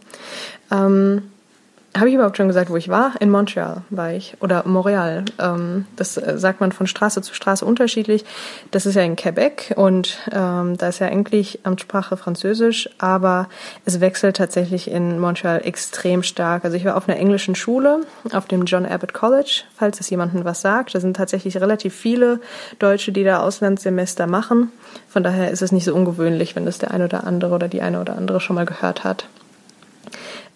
Ähm, 0.70 1.22
habe 1.96 2.08
ich 2.08 2.14
überhaupt 2.14 2.36
schon 2.36 2.48
gesagt, 2.48 2.70
wo 2.70 2.76
ich 2.76 2.88
war? 2.88 3.12
In 3.20 3.30
Montreal 3.30 3.82
war 3.90 4.12
ich 4.12 4.36
oder 4.40 4.66
Montreal. 4.66 5.24
Ähm, 5.38 5.86
das 5.96 6.16
äh, 6.16 6.38
sagt 6.38 6.60
man 6.60 6.72
von 6.72 6.86
Straße 6.86 7.22
zu 7.22 7.34
Straße 7.34 7.64
unterschiedlich. 7.64 8.24
Das 8.70 8.86
ist 8.86 8.94
ja 8.94 9.02
in 9.02 9.16
Quebec 9.16 9.74
und 9.76 10.18
ähm, 10.32 10.76
da 10.76 10.88
ist 10.88 10.98
ja 10.98 11.06
eigentlich 11.06 11.60
Amtssprache 11.64 12.16
Französisch, 12.16 12.88
aber 12.98 13.48
es 13.84 14.00
wechselt 14.00 14.36
tatsächlich 14.36 14.90
in 14.90 15.18
Montreal 15.18 15.60
extrem 15.64 16.22
stark. 16.22 16.64
Also 16.64 16.76
ich 16.76 16.84
war 16.84 16.96
auf 16.96 17.08
einer 17.08 17.18
englischen 17.18 17.54
Schule, 17.54 18.00
auf 18.32 18.46
dem 18.46 18.64
John 18.64 18.86
Abbott 18.86 19.14
College, 19.14 19.62
falls 19.76 20.00
es 20.00 20.10
jemandem 20.10 20.44
was 20.44 20.60
sagt. 20.60 20.94
Da 20.94 21.00
sind 21.00 21.16
tatsächlich 21.16 21.56
relativ 21.60 21.94
viele 21.94 22.40
Deutsche, 22.78 23.12
die 23.12 23.24
da 23.24 23.40
Auslandssemester 23.40 24.26
machen. 24.26 24.72
Von 25.08 25.22
daher 25.22 25.50
ist 25.50 25.62
es 25.62 25.72
nicht 25.72 25.84
so 25.84 25.94
ungewöhnlich, 25.94 26.56
wenn 26.56 26.66
das 26.66 26.78
der 26.78 26.90
eine 26.90 27.04
oder 27.04 27.24
andere 27.24 27.54
oder 27.54 27.68
die 27.68 27.82
eine 27.82 28.00
oder 28.00 28.16
andere 28.16 28.40
schon 28.40 28.56
mal 28.56 28.66
gehört 28.66 29.04
hat. 29.04 29.26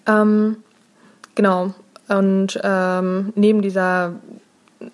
Ähm, 0.06 0.56
Genau. 1.34 1.75
Und 2.08 2.58
ähm, 2.62 3.32
neben 3.37 3.62
dieser 3.62 4.14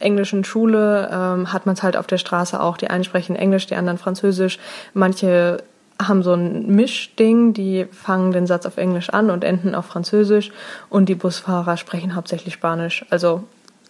englischen 0.01 0.45
Schule 0.45 1.09
ähm, 1.13 1.53
hat 1.53 1.67
man 1.67 1.75
es 1.75 1.83
halt 1.83 1.97
auf 1.97 2.07
der 2.07 2.19
Straße 2.19 2.61
auch. 2.61 2.77
Die 2.77 2.89
einen 2.89 3.05
sprechen 3.05 3.37
Englisch, 3.37 3.67
die 3.67 3.77
anderen 3.77 3.99
Französisch. 3.99 4.59
Manche 4.95 5.59
haben 6.03 6.23
so 6.23 6.35
ein 6.35 6.67
Mischding, 6.75 7.55
die 7.55 7.87
fangen 7.91 8.33
den 8.33 8.47
Satz 8.47 8.67
auf 8.67 8.77
Englisch 8.77 9.11
an 9.11 9.31
und 9.31 9.45
enden 9.45 9.75
auf 9.75 9.87
Französisch 9.87 10.53
und 10.91 11.09
die 11.09 11.15
Busfahrer 11.15 11.77
sprechen 11.77 12.15
hauptsächlich 12.15 12.55
Spanisch. 12.55 13.07
Also 13.09 13.45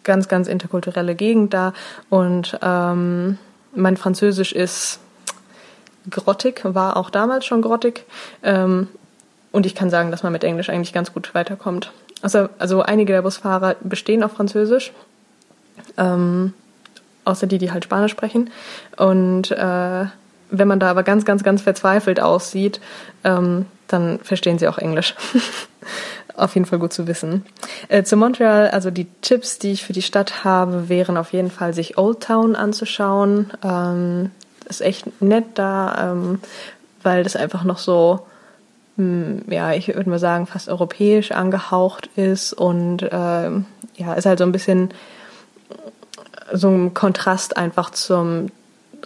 ganz, 0.04 0.28
ganz 0.28 0.46
interkulturelle 0.46 1.16
Gegend 1.16 1.52
da 1.52 1.72
und 2.10 2.58
ähm, 2.62 3.38
mein 3.74 3.96
Französisch 3.96 4.52
ist 4.52 5.00
grottig, 6.08 6.60
war 6.62 6.96
auch 6.96 7.10
damals 7.10 7.44
schon 7.44 7.60
grottig 7.60 8.04
ähm, 8.44 8.88
und 9.50 9.66
ich 9.66 9.74
kann 9.74 9.90
sagen, 9.90 10.12
dass 10.12 10.22
man 10.22 10.32
mit 10.32 10.44
Englisch 10.44 10.70
eigentlich 10.70 10.92
ganz 10.92 11.12
gut 11.12 11.34
weiterkommt. 11.34 11.92
Also, 12.23 12.49
also 12.58 12.82
einige 12.82 13.12
der 13.12 13.23
Busfahrer 13.23 13.76
bestehen 13.80 14.23
auf 14.23 14.32
Französisch, 14.32 14.92
ähm, 15.96 16.54
außer 17.25 17.46
die, 17.46 17.58
die 17.58 17.73
halt 17.73 17.85
Spanisch 17.85 18.12
sprechen. 18.12 18.50
Und 18.96 19.50
äh, 19.50 20.06
wenn 20.50 20.68
man 20.68 20.80
da 20.80 20.90
aber 20.90 21.02
ganz, 21.02 21.25
ganz, 21.25 21.42
ganz 21.42 21.62
verzweifelt 21.62 22.20
aussieht, 22.20 22.80
ähm, 23.25 23.66
dann 23.88 24.18
verstehen 24.20 24.58
sie 24.58 24.68
auch 24.68 24.78
Englisch. 24.78 25.14
auf 26.37 26.54
jeden 26.54 26.66
Fall 26.66 26.78
gut 26.78 26.92
zu 26.92 27.06
wissen. 27.06 27.44
Äh, 27.88 28.02
zu 28.02 28.16
Montreal, 28.16 28.68
also 28.68 28.90
die 28.90 29.06
Tipps, 29.23 29.58
die 29.58 29.73
ich 29.73 29.85
für 29.85 29.92
die 29.92 30.02
Stadt 30.02 30.44
habe, 30.44 30.88
wären 30.88 31.16
auf 31.16 31.32
jeden 31.32 31.50
Fall, 31.50 31.75
sich 31.75 31.99
Old 31.99 32.23
Town 32.23 32.56
anzuschauen. 32.56 33.50
Ähm, 33.62 34.30
ist 34.68 34.80
echt 34.80 35.20
nett 35.23 35.44
da, 35.54 36.12
ähm, 36.12 36.40
weil 37.02 37.23
das 37.23 37.37
einfach 37.37 37.64
noch 37.64 37.78
so 37.78 38.26
ja, 38.96 39.72
ich 39.72 39.88
würde 39.88 40.08
mal 40.08 40.18
sagen, 40.18 40.46
fast 40.46 40.68
europäisch 40.68 41.32
angehaucht 41.32 42.08
ist 42.16 42.52
und 42.52 43.02
äh, 43.02 43.50
ja, 43.96 44.14
ist 44.16 44.26
halt 44.26 44.38
so 44.38 44.44
ein 44.44 44.52
bisschen 44.52 44.90
so 46.52 46.68
ein 46.68 46.94
Kontrast 46.94 47.56
einfach 47.56 47.90
zum 47.90 48.48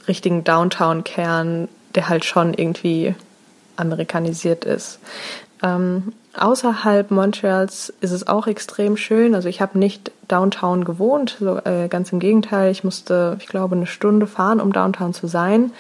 richtigen 0.07 0.45
Downtown-Kern, 0.45 1.69
der 1.95 2.09
halt 2.09 2.25
schon 2.25 2.55
irgendwie 2.55 3.15
amerikanisiert 3.77 4.65
ist. 4.65 5.01
Ähm, 5.63 6.13
außerhalb 6.37 7.11
Montreals 7.11 7.93
ist 8.01 8.13
es 8.13 8.27
auch 8.27 8.47
extrem 8.47 8.97
schön. 8.97 9.35
Also 9.35 9.49
ich 9.49 9.61
habe 9.61 9.79
nicht 9.79 10.13
Downtown 10.29 10.85
gewohnt, 10.85 11.37
so, 11.41 11.59
äh, 11.59 11.89
ganz 11.89 12.13
im 12.13 12.21
Gegenteil. 12.21 12.71
Ich 12.71 12.85
musste, 12.85 13.37
ich 13.41 13.47
glaube, 13.47 13.75
eine 13.75 13.87
Stunde 13.87 14.27
fahren, 14.27 14.61
um 14.61 14.73
Downtown 14.73 15.13
zu 15.13 15.27
sein. 15.27 15.73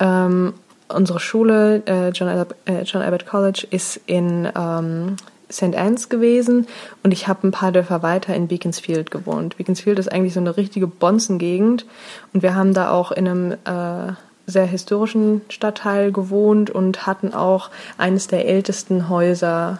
Ähm, 0.00 0.54
unsere 0.92 1.20
Schule, 1.20 1.82
äh, 1.86 2.10
John, 2.10 2.28
Abbott, 2.28 2.56
äh, 2.66 2.82
John 2.82 3.02
Abbott 3.02 3.26
College, 3.26 3.66
ist 3.70 4.00
in 4.06 4.48
ähm, 4.56 5.16
St. 5.50 5.76
Anne's 5.76 6.08
gewesen 6.08 6.66
und 7.02 7.12
ich 7.12 7.28
habe 7.28 7.46
ein 7.46 7.50
paar 7.50 7.72
Dörfer 7.72 8.02
weiter 8.02 8.34
in 8.34 8.48
Beaconsfield 8.48 9.10
gewohnt. 9.10 9.56
Beaconsfield 9.56 9.98
ist 9.98 10.10
eigentlich 10.10 10.34
so 10.34 10.40
eine 10.40 10.56
richtige 10.56 10.86
Bonzengegend 10.86 11.86
und 12.32 12.42
wir 12.42 12.54
haben 12.54 12.74
da 12.74 12.90
auch 12.90 13.12
in 13.12 13.28
einem 13.28 13.52
äh, 13.52 14.12
sehr 14.46 14.66
historischen 14.66 15.42
Stadtteil 15.48 16.12
gewohnt 16.12 16.70
und 16.70 17.06
hatten 17.06 17.32
auch 17.34 17.70
eines 17.98 18.26
der 18.26 18.46
ältesten 18.46 19.08
Häuser, 19.08 19.78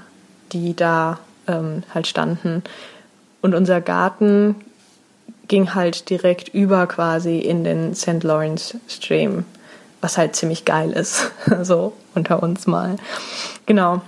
die 0.52 0.76
da 0.76 1.18
ähm, 1.48 1.82
halt 1.92 2.06
standen. 2.06 2.62
Und 3.40 3.54
unser 3.54 3.80
Garten 3.80 4.54
ging 5.48 5.74
halt 5.74 6.08
direkt 6.10 6.48
über 6.48 6.86
quasi 6.86 7.38
in 7.38 7.64
den 7.64 7.94
St. 7.94 8.22
Lawrence 8.22 8.78
Stream 8.86 9.44
was 10.02 10.18
halt 10.18 10.36
ziemlich 10.36 10.66
geil 10.66 10.90
ist, 10.90 11.32
so 11.62 11.94
unter 12.14 12.42
uns 12.42 12.66
mal. 12.66 12.96
Genau. 13.64 14.02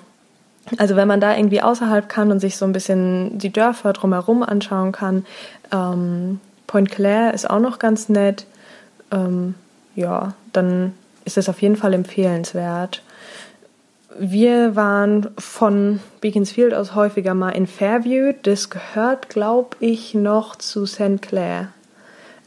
Also 0.79 0.97
wenn 0.97 1.09
man 1.09 1.21
da 1.21 1.37
irgendwie 1.37 1.63
außerhalb 1.63 2.09
kann 2.09 2.31
und 2.31 2.41
sich 2.41 2.57
so 2.57 2.65
ein 2.65 2.73
bisschen 2.73 3.39
die 3.39 3.53
Dörfer 3.53 3.93
drumherum 3.93 4.43
anschauen 4.43 4.93
kann, 4.93 5.25
ähm, 5.73 6.41
Point 6.67 6.91
Claire 6.91 7.33
ist 7.33 7.49
auch 7.49 7.61
noch 7.61 7.79
ganz 7.79 8.09
nett. 8.09 8.47
Ähm, 9.11 9.55
ja, 9.95 10.35
dann 10.53 10.93
ist 11.25 11.39
es 11.39 11.49
auf 11.49 11.63
jeden 11.63 11.77
Fall 11.77 11.95
empfehlenswert. 11.95 13.03
Wir 14.19 14.77
waren 14.77 15.29
von 15.39 16.01
Beaconsfield 16.21 16.73
aus 16.73 16.95
häufiger 16.95 17.35
mal 17.35 17.51
in 17.51 17.67
Fairview. 17.67 18.33
Das 18.43 18.71
gehört, 18.71 19.29
glaube 19.29 19.77
ich, 19.81 20.15
noch 20.15 20.57
zu 20.57 20.87
St. 20.87 21.21
Clair. 21.21 21.69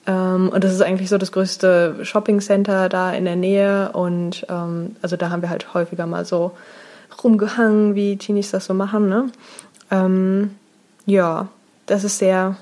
Ähm, 0.08 0.50
und 0.50 0.64
das 0.64 0.74
ist 0.74 0.82
eigentlich 0.82 1.10
so 1.10 1.18
das 1.18 1.32
größte 1.32 1.98
Shopping 2.04 2.40
Center 2.40 2.90
da 2.90 3.12
in 3.12 3.26
der 3.26 3.36
Nähe. 3.36 3.92
Und 3.92 4.46
ähm, 4.50 4.96
also 5.02 5.18
da 5.18 5.30
haben 5.30 5.42
wir 5.42 5.50
halt 5.50 5.74
häufiger 5.74 6.08
mal 6.08 6.26
so 6.26 6.54
rumgehangen, 7.24 7.94
wie 7.94 8.18
Teenies 8.18 8.52
das 8.52 8.66
so 8.66 8.74
machen. 8.74 9.10
Ne? 9.10 9.30
Ähm, 9.92 10.56
ja, 11.06 11.50
das 11.86 12.04
ist 12.04 12.20
sehr, 12.20 12.56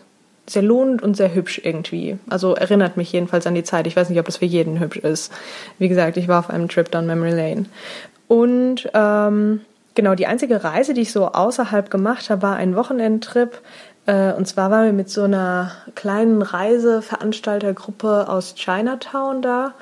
sehr 0.48 0.64
lohnend 0.64 1.04
und 1.04 1.16
sehr 1.16 1.34
hübsch 1.34 1.62
irgendwie. 1.64 2.18
Also 2.30 2.56
erinnert 2.56 2.98
mich 2.98 3.12
jedenfalls 3.12 3.48
an 3.48 3.56
die 3.56 3.64
Zeit. 3.64 3.88
Ich 3.88 3.96
weiß 3.96 4.10
nicht, 4.10 4.20
ob 4.20 4.26
das 4.26 4.38
für 4.38 4.46
jeden 4.46 4.80
hübsch 4.80 4.98
ist. 4.98 5.32
Wie 5.78 5.88
gesagt, 5.88 6.18
ich 6.18 6.28
war 6.28 6.40
auf 6.40 6.50
einem 6.50 6.68
Trip 6.68 6.90
down 6.90 7.06
Memory 7.06 7.32
Lane. 7.32 7.66
Und 8.28 8.90
ähm, 8.94 9.62
genau, 9.94 10.16
die 10.16 10.28
einzige 10.28 10.64
Reise, 10.64 10.94
die 10.94 11.02
ich 11.02 11.12
so 11.12 11.28
außerhalb 11.28 11.92
gemacht 11.92 12.30
habe, 12.30 12.42
war 12.42 12.56
ein 12.56 12.76
Wochenendtrip 12.76 13.62
und 14.08 14.48
zwar 14.48 14.70
waren 14.72 14.86
wir 14.86 14.94
mit 14.94 15.10
so 15.10 15.24
einer 15.24 15.72
kleinen 15.96 16.42
Reiseveranstaltergruppe 16.42 18.30
aus 18.30 18.56
Chinatown 18.56 19.42
da. 19.42 19.74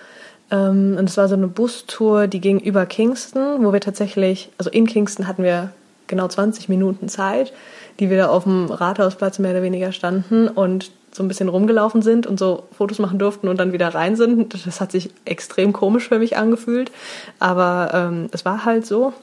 Ähm, 0.51 0.95
und 0.97 1.09
es 1.09 1.17
war 1.17 1.27
so 1.27 1.36
eine 1.36 1.47
Bustour, 1.47 2.27
die 2.27 2.39
ging 2.39 2.59
über 2.59 2.86
Kingston, 2.86 3.65
wo 3.65 3.73
wir 3.73 3.81
tatsächlich, 3.81 4.49
also 4.57 4.69
in 4.69 4.88
Kingston 4.88 5.27
hatten 5.27 5.43
wir 5.43 5.71
genau 6.07 6.27
20 6.27 6.69
Minuten 6.69 7.09
Zeit, 7.09 7.53
die 7.99 8.09
wir 8.09 8.17
da 8.17 8.27
auf 8.27 8.43
dem 8.43 8.65
Rathausplatz 8.67 9.39
mehr 9.39 9.51
oder 9.51 9.63
weniger 9.63 9.91
standen 9.91 10.47
und 10.47 10.91
so 11.12 11.23
ein 11.23 11.27
bisschen 11.27 11.49
rumgelaufen 11.49 12.01
sind 12.01 12.25
und 12.25 12.39
so 12.39 12.63
Fotos 12.75 12.99
machen 12.99 13.19
durften 13.19 13.47
und 13.47 13.57
dann 13.59 13.71
wieder 13.71 13.93
rein 13.93 14.15
sind. 14.15 14.65
Das 14.65 14.81
hat 14.81 14.91
sich 14.91 15.12
extrem 15.25 15.73
komisch 15.73 16.07
für 16.07 16.19
mich 16.19 16.38
angefühlt, 16.38 16.91
aber 17.39 17.91
ähm, 17.93 18.29
es 18.31 18.45
war 18.45 18.65
halt 18.65 18.86
so. 18.86 19.13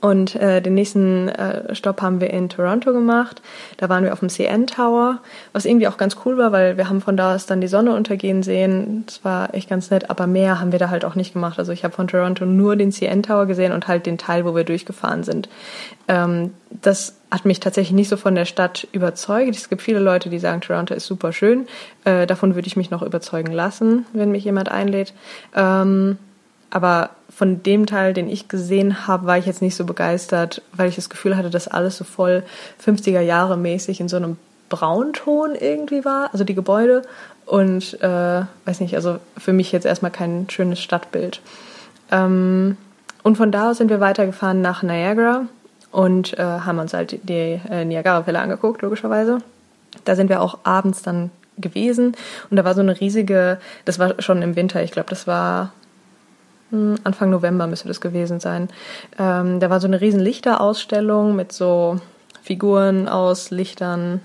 Und 0.00 0.36
äh, 0.36 0.60
den 0.60 0.74
nächsten 0.74 1.28
äh, 1.28 1.74
Stopp 1.74 2.02
haben 2.02 2.20
wir 2.20 2.30
in 2.30 2.48
Toronto 2.48 2.92
gemacht. 2.92 3.42
Da 3.76 3.88
waren 3.88 4.04
wir 4.04 4.12
auf 4.12 4.20
dem 4.20 4.28
CN 4.28 4.66
Tower, 4.66 5.18
was 5.52 5.64
irgendwie 5.64 5.88
auch 5.88 5.96
ganz 5.96 6.16
cool 6.24 6.38
war, 6.38 6.52
weil 6.52 6.76
wir 6.76 6.88
haben 6.88 7.00
von 7.00 7.16
da 7.16 7.34
aus 7.34 7.46
dann 7.46 7.60
die 7.60 7.68
Sonne 7.68 7.94
untergehen 7.94 8.42
sehen. 8.42 9.04
Das 9.06 9.24
war 9.24 9.54
echt 9.54 9.68
ganz 9.68 9.90
nett, 9.90 10.10
aber 10.10 10.26
mehr 10.26 10.60
haben 10.60 10.72
wir 10.72 10.78
da 10.78 10.90
halt 10.90 11.04
auch 11.04 11.14
nicht 11.14 11.32
gemacht. 11.32 11.58
Also 11.58 11.72
ich 11.72 11.84
habe 11.84 11.94
von 11.94 12.08
Toronto 12.08 12.44
nur 12.44 12.76
den 12.76 12.92
CN 12.92 13.22
Tower 13.22 13.46
gesehen 13.46 13.72
und 13.72 13.88
halt 13.88 14.06
den 14.06 14.18
Teil, 14.18 14.44
wo 14.44 14.54
wir 14.54 14.64
durchgefahren 14.64 15.24
sind. 15.24 15.48
Ähm, 16.08 16.54
das 16.70 17.16
hat 17.30 17.44
mich 17.44 17.60
tatsächlich 17.60 17.94
nicht 17.94 18.08
so 18.08 18.16
von 18.16 18.34
der 18.34 18.44
Stadt 18.44 18.86
überzeugt. 18.92 19.54
Es 19.54 19.68
gibt 19.68 19.82
viele 19.82 20.00
Leute, 20.00 20.30
die 20.30 20.38
sagen, 20.38 20.60
Toronto 20.60 20.94
ist 20.94 21.06
super 21.06 21.32
schön. 21.32 21.66
Äh, 22.04 22.26
davon 22.26 22.54
würde 22.54 22.66
ich 22.66 22.76
mich 22.76 22.90
noch 22.90 23.02
überzeugen 23.02 23.52
lassen, 23.52 24.06
wenn 24.12 24.30
mich 24.30 24.44
jemand 24.44 24.70
einlädt. 24.70 25.14
Ähm, 25.54 26.18
aber 26.70 27.10
von 27.28 27.62
dem 27.62 27.86
Teil, 27.86 28.12
den 28.12 28.28
ich 28.28 28.48
gesehen 28.48 29.06
habe, 29.06 29.26
war 29.26 29.38
ich 29.38 29.46
jetzt 29.46 29.62
nicht 29.62 29.76
so 29.76 29.84
begeistert, 29.84 30.62
weil 30.72 30.88
ich 30.88 30.96
das 30.96 31.10
Gefühl 31.10 31.36
hatte, 31.36 31.50
dass 31.50 31.68
alles 31.68 31.96
so 31.96 32.04
voll 32.04 32.42
50er 32.84 33.20
Jahre 33.20 33.56
mäßig 33.56 34.00
in 34.00 34.08
so 34.08 34.16
einem 34.16 34.36
Braunton 34.68 35.54
irgendwie 35.54 36.04
war, 36.04 36.30
also 36.32 36.44
die 36.44 36.54
Gebäude. 36.54 37.02
Und 37.46 38.00
äh, 38.02 38.42
weiß 38.64 38.80
nicht, 38.80 38.94
also 38.94 39.18
für 39.36 39.52
mich 39.52 39.72
jetzt 39.72 39.86
erstmal 39.86 40.12
kein 40.12 40.48
schönes 40.48 40.80
Stadtbild. 40.80 41.40
Ähm, 42.12 42.76
und 43.22 43.36
von 43.36 43.50
da 43.50 43.70
aus 43.70 43.78
sind 43.78 43.90
wir 43.90 44.00
weitergefahren 44.00 44.60
nach 44.62 44.82
Niagara 44.82 45.46
und 45.90 46.38
äh, 46.38 46.42
haben 46.42 46.78
uns 46.78 46.94
halt 46.94 47.18
die 47.28 47.60
äh, 47.68 47.84
Niagara-Fälle 47.84 48.38
angeguckt, 48.38 48.82
logischerweise. 48.82 49.38
Da 50.04 50.14
sind 50.14 50.28
wir 50.28 50.40
auch 50.40 50.58
abends 50.62 51.02
dann 51.02 51.30
gewesen 51.58 52.14
und 52.50 52.56
da 52.56 52.64
war 52.64 52.74
so 52.74 52.80
eine 52.80 52.98
riesige, 53.00 53.58
das 53.84 53.98
war 53.98 54.20
schon 54.22 54.40
im 54.42 54.56
Winter, 54.56 54.82
ich 54.82 54.92
glaube, 54.92 55.10
das 55.10 55.26
war 55.26 55.72
Anfang 56.70 57.30
November 57.30 57.66
müsste 57.66 57.88
das 57.88 58.00
gewesen 58.00 58.40
sein. 58.40 58.68
Ähm, 59.18 59.60
da 59.60 59.70
war 59.70 59.80
so 59.80 59.86
eine 59.86 60.00
riesen 60.00 60.20
Lichterausstellung 60.20 61.34
mit 61.34 61.52
so 61.52 61.98
Figuren 62.42 63.08
aus 63.08 63.50
Lichtern 63.50 64.20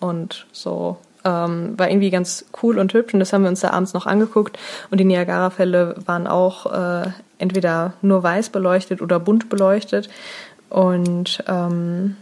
und 0.00 0.46
so. 0.52 0.98
Ähm, 1.24 1.78
war 1.78 1.90
irgendwie 1.90 2.10
ganz 2.10 2.44
cool 2.62 2.78
und 2.78 2.92
hübsch 2.92 3.14
und 3.14 3.20
das 3.20 3.32
haben 3.32 3.42
wir 3.42 3.48
uns 3.48 3.60
da 3.60 3.70
abends 3.70 3.94
noch 3.94 4.06
angeguckt. 4.06 4.58
Und 4.90 4.98
die 4.98 5.04
Niagara-Fälle 5.04 5.96
waren 6.04 6.26
auch 6.26 6.72
äh, 6.72 7.08
entweder 7.38 7.94
nur 8.02 8.22
weiß 8.22 8.50
beleuchtet 8.50 9.02
oder 9.02 9.18
bunt 9.18 9.48
beleuchtet. 9.48 10.08
Und 10.68 11.42
ähm, 11.48 12.16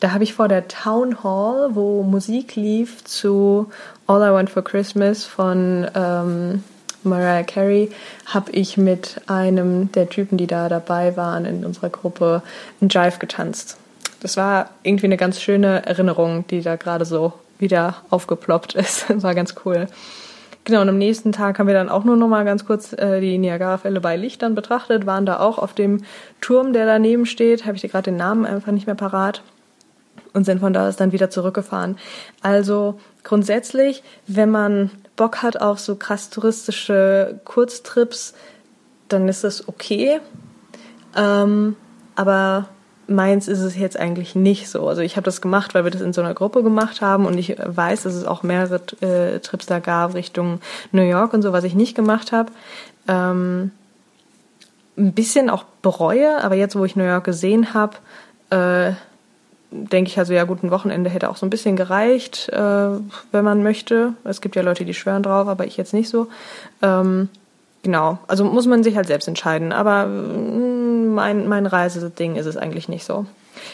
da 0.00 0.12
habe 0.12 0.24
ich 0.24 0.34
vor 0.34 0.48
der 0.48 0.68
Town 0.68 1.24
Hall, 1.24 1.70
wo 1.74 2.02
Musik 2.02 2.54
lief 2.54 3.04
zu 3.04 3.66
All 4.06 4.22
I 4.22 4.32
Want 4.32 4.50
for 4.50 4.62
Christmas 4.62 5.24
von 5.24 5.86
ähm, 5.94 6.62
Mariah 7.08 7.42
Carey, 7.42 7.90
habe 8.26 8.50
ich 8.52 8.76
mit 8.76 9.20
einem 9.26 9.90
der 9.92 10.08
Typen, 10.08 10.38
die 10.38 10.46
da 10.46 10.68
dabei 10.68 11.16
waren 11.16 11.44
in 11.44 11.64
unserer 11.64 11.90
Gruppe, 11.90 12.42
einen 12.80 12.90
Jive 12.90 13.18
getanzt. 13.18 13.76
Das 14.20 14.36
war 14.36 14.70
irgendwie 14.82 15.06
eine 15.06 15.16
ganz 15.16 15.40
schöne 15.40 15.86
Erinnerung, 15.86 16.46
die 16.48 16.62
da 16.62 16.76
gerade 16.76 17.04
so 17.04 17.32
wieder 17.58 17.96
aufgeploppt 18.10 18.74
ist. 18.74 19.06
Das 19.08 19.22
war 19.22 19.34
ganz 19.34 19.54
cool. 19.64 19.86
Genau, 20.64 20.82
und 20.82 20.88
am 20.90 20.98
nächsten 20.98 21.32
Tag 21.32 21.58
haben 21.58 21.66
wir 21.66 21.74
dann 21.74 21.88
auch 21.88 22.04
nur 22.04 22.16
noch 22.16 22.28
mal 22.28 22.44
ganz 22.44 22.66
kurz 22.66 22.92
äh, 22.92 23.20
die 23.20 23.38
Niagara-Fälle 23.38 24.00
bei 24.00 24.16
Lichtern 24.16 24.54
betrachtet, 24.54 25.06
waren 25.06 25.24
da 25.24 25.40
auch 25.40 25.58
auf 25.58 25.72
dem 25.72 26.02
Turm, 26.42 26.74
der 26.74 26.84
daneben 26.84 27.24
steht, 27.24 27.64
habe 27.64 27.76
ich 27.76 27.80
dir 27.80 27.88
gerade 27.88 28.10
den 28.10 28.16
Namen 28.16 28.44
einfach 28.44 28.72
nicht 28.72 28.86
mehr 28.86 28.94
parat 28.94 29.42
und 30.38 30.44
sind 30.44 30.60
von 30.60 30.72
da 30.72 30.88
aus 30.88 30.96
dann 30.96 31.12
wieder 31.12 31.28
zurückgefahren. 31.28 31.98
Also 32.40 32.98
grundsätzlich, 33.22 34.02
wenn 34.26 34.50
man 34.50 34.90
Bock 35.16 35.42
hat 35.42 35.60
auf 35.60 35.80
so 35.80 35.96
krass 35.96 36.30
touristische 36.30 37.40
Kurztrips, 37.44 38.34
dann 39.08 39.28
ist 39.28 39.44
das 39.44 39.68
okay. 39.68 40.20
Ähm, 41.16 41.76
aber 42.14 42.68
meins 43.08 43.48
ist 43.48 43.60
es 43.60 43.76
jetzt 43.76 43.98
eigentlich 43.98 44.34
nicht 44.34 44.68
so. 44.68 44.86
Also 44.88 45.02
ich 45.02 45.16
habe 45.16 45.24
das 45.24 45.40
gemacht, 45.40 45.74
weil 45.74 45.84
wir 45.84 45.90
das 45.90 46.02
in 46.02 46.12
so 46.12 46.20
einer 46.20 46.34
Gruppe 46.34 46.62
gemacht 46.62 47.00
haben 47.00 47.26
und 47.26 47.36
ich 47.36 47.56
weiß, 47.58 48.02
dass 48.02 48.14
es 48.14 48.24
auch 48.24 48.42
mehrere 48.42 48.80
äh, 49.00 49.40
Trips 49.40 49.66
da 49.66 49.78
gab 49.78 50.14
Richtung 50.14 50.60
New 50.92 51.02
York 51.02 51.32
und 51.32 51.42
so, 51.42 51.52
was 51.52 51.64
ich 51.64 51.74
nicht 51.74 51.94
gemacht 51.94 52.32
habe. 52.32 52.52
Ähm, 53.08 53.72
ein 54.96 55.12
bisschen 55.12 55.48
auch 55.48 55.64
bereue, 55.80 56.42
aber 56.42 56.54
jetzt, 56.54 56.76
wo 56.76 56.84
ich 56.84 56.96
New 56.96 57.04
York 57.04 57.24
gesehen 57.24 57.72
habe, 57.72 57.96
äh, 58.50 58.92
denke 59.70 60.10
ich 60.10 60.18
also, 60.18 60.32
ja 60.32 60.44
gut, 60.44 60.62
ein 60.62 60.70
Wochenende 60.70 61.10
hätte 61.10 61.28
auch 61.28 61.36
so 61.36 61.46
ein 61.46 61.50
bisschen 61.50 61.76
gereicht, 61.76 62.48
äh, 62.50 62.56
wenn 62.56 63.44
man 63.44 63.62
möchte. 63.62 64.14
Es 64.24 64.40
gibt 64.40 64.56
ja 64.56 64.62
Leute, 64.62 64.84
die 64.84 64.94
schwören 64.94 65.22
drauf, 65.22 65.48
aber 65.48 65.66
ich 65.66 65.76
jetzt 65.76 65.92
nicht 65.92 66.08
so. 66.08 66.28
Ähm, 66.82 67.28
genau, 67.82 68.18
also 68.28 68.44
muss 68.44 68.66
man 68.66 68.82
sich 68.82 68.96
halt 68.96 69.06
selbst 69.06 69.28
entscheiden. 69.28 69.72
Aber 69.72 70.06
mm, 70.06 71.14
mein, 71.14 71.48
mein 71.48 71.66
Reiseding 71.66 72.36
ist 72.36 72.46
es 72.46 72.56
eigentlich 72.56 72.88
nicht 72.88 73.04
so. 73.04 73.26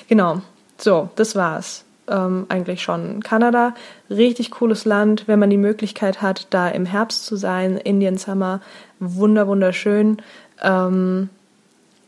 Genau, 0.08 0.40
so, 0.78 1.10
das 1.16 1.36
war's. 1.36 1.84
Ähm, 2.06 2.44
eigentlich 2.48 2.82
schon. 2.82 3.22
Kanada, 3.22 3.74
richtig 4.10 4.50
cooles 4.50 4.84
Land, 4.84 5.26
wenn 5.26 5.38
man 5.38 5.48
die 5.48 5.56
Möglichkeit 5.56 6.20
hat, 6.20 6.48
da 6.50 6.68
im 6.68 6.84
Herbst 6.84 7.24
zu 7.24 7.36
sein, 7.36 7.78
Indian 7.78 8.18
Summer, 8.18 8.60
wunder 9.00 9.46
wunderschön. 9.46 10.18
Ähm, 10.62 11.30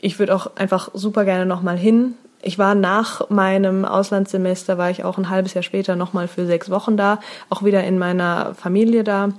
ich 0.01 0.19
würde 0.19 0.35
auch 0.35 0.57
einfach 0.57 0.91
super 0.93 1.25
gerne 1.25 1.47
nochmal 1.47 1.79
hin. 1.79 2.15
Ich 2.47 2.61
war 2.61 2.77
nach 2.77 3.29
meinem 3.29 3.85
Auslandssemester, 3.85 4.79
war 4.79 4.89
ich 4.89 5.03
auch 5.03 5.19
ein 5.19 5.31
halbes 5.31 5.55
Jahr 5.55 5.65
später 5.65 5.97
nochmal 5.97 6.29
für 6.29 6.47
sechs 6.47 6.71
Wochen 6.71 6.97
da, 6.97 7.19
auch 7.51 7.65
wieder 7.65 7.83
in 7.83 7.99
meiner 7.99 8.55
Familie 8.55 9.03
da. 9.03 9.31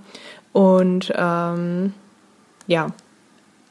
Und 0.52 1.14
ähm, 1.16 1.94
ja, 2.68 2.88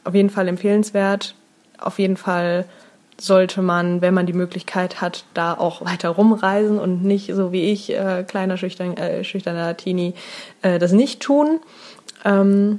auf 0.05 0.15
jeden 0.15 0.31
Fall 0.31 0.49
empfehlenswert. 0.49 1.35
Auf 1.79 1.99
jeden 1.99 2.17
Fall 2.17 2.65
sollte 3.21 3.61
man, 3.61 4.01
wenn 4.01 4.15
man 4.15 4.25
die 4.25 4.33
Möglichkeit 4.33 5.03
hat, 5.03 5.25
da 5.35 5.53
auch 5.53 5.85
weiter 5.85 6.09
rumreisen 6.09 6.79
und 6.79 7.05
nicht 7.05 7.35
so 7.35 7.53
wie 7.53 7.71
ich, 7.71 7.93
äh, 7.93 8.25
kleiner 8.27 8.57
schüchtern, 8.57 8.97
äh, 8.97 9.23
schüchterner 9.23 9.77
Teenie, 9.77 10.15
äh, 10.63 10.79
das 10.79 10.93
nicht 10.93 11.21
tun. 11.21 11.61
Ähm, 12.25 12.79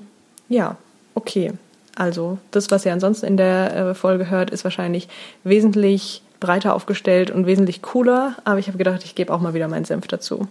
ja, 0.50 0.76
okay. 1.14 1.54
Also 1.96 2.40
das, 2.50 2.72
was 2.72 2.84
ihr 2.84 2.94
ansonsten 2.94 3.28
in 3.28 3.38
der 3.38 3.76
äh, 3.76 3.94
Folge 3.94 4.32
hört, 4.32 4.50
ist 4.50 4.64
wahrscheinlich 4.64 5.08
wesentlich 5.44 6.24
breiter 6.40 6.74
aufgestellt 6.76 7.32
und 7.32 7.46
wesentlich 7.46 7.82
cooler. 7.82 8.36
Aber 8.44 8.60
ich 8.60 8.68
habe 8.68 8.78
gedacht, 8.78 9.04
ich 9.04 9.16
gebe 9.16 9.34
auch 9.34 9.42
mal 9.42 9.54
wieder 9.54 9.68
meinen 9.68 9.86
Senf 9.86 10.08
dazu. 10.08 10.48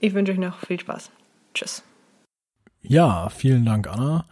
Ich 0.00 0.14
wünsche 0.14 0.32
euch 0.32 0.38
noch 0.38 0.58
viel 0.58 0.80
Spaß. 0.80 1.10
Tschüss. 1.54 1.82
Ja, 2.82 3.28
vielen 3.30 3.64
Dank, 3.64 3.88
Anna. 3.88 4.24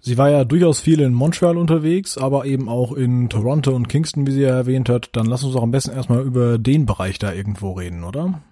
Sie 0.00 0.18
war 0.18 0.28
ja 0.28 0.44
durchaus 0.44 0.80
viel 0.80 1.00
in 1.00 1.14
Montreal 1.14 1.56
unterwegs, 1.56 2.18
aber 2.18 2.44
eben 2.44 2.68
auch 2.68 2.92
in 2.92 3.30
Toronto 3.30 3.74
und 3.74 3.88
Kingston, 3.88 4.26
wie 4.26 4.32
sie 4.32 4.42
ja 4.42 4.50
erwähnt 4.50 4.90
hat. 4.90 5.08
Dann 5.12 5.24
lass 5.24 5.44
uns 5.44 5.54
doch 5.54 5.62
am 5.62 5.70
besten 5.70 5.92
erstmal 5.92 6.20
über 6.20 6.58
den 6.58 6.84
Bereich 6.84 7.18
da 7.18 7.32
irgendwo 7.32 7.72
reden, 7.72 8.04
oder? 8.04 8.42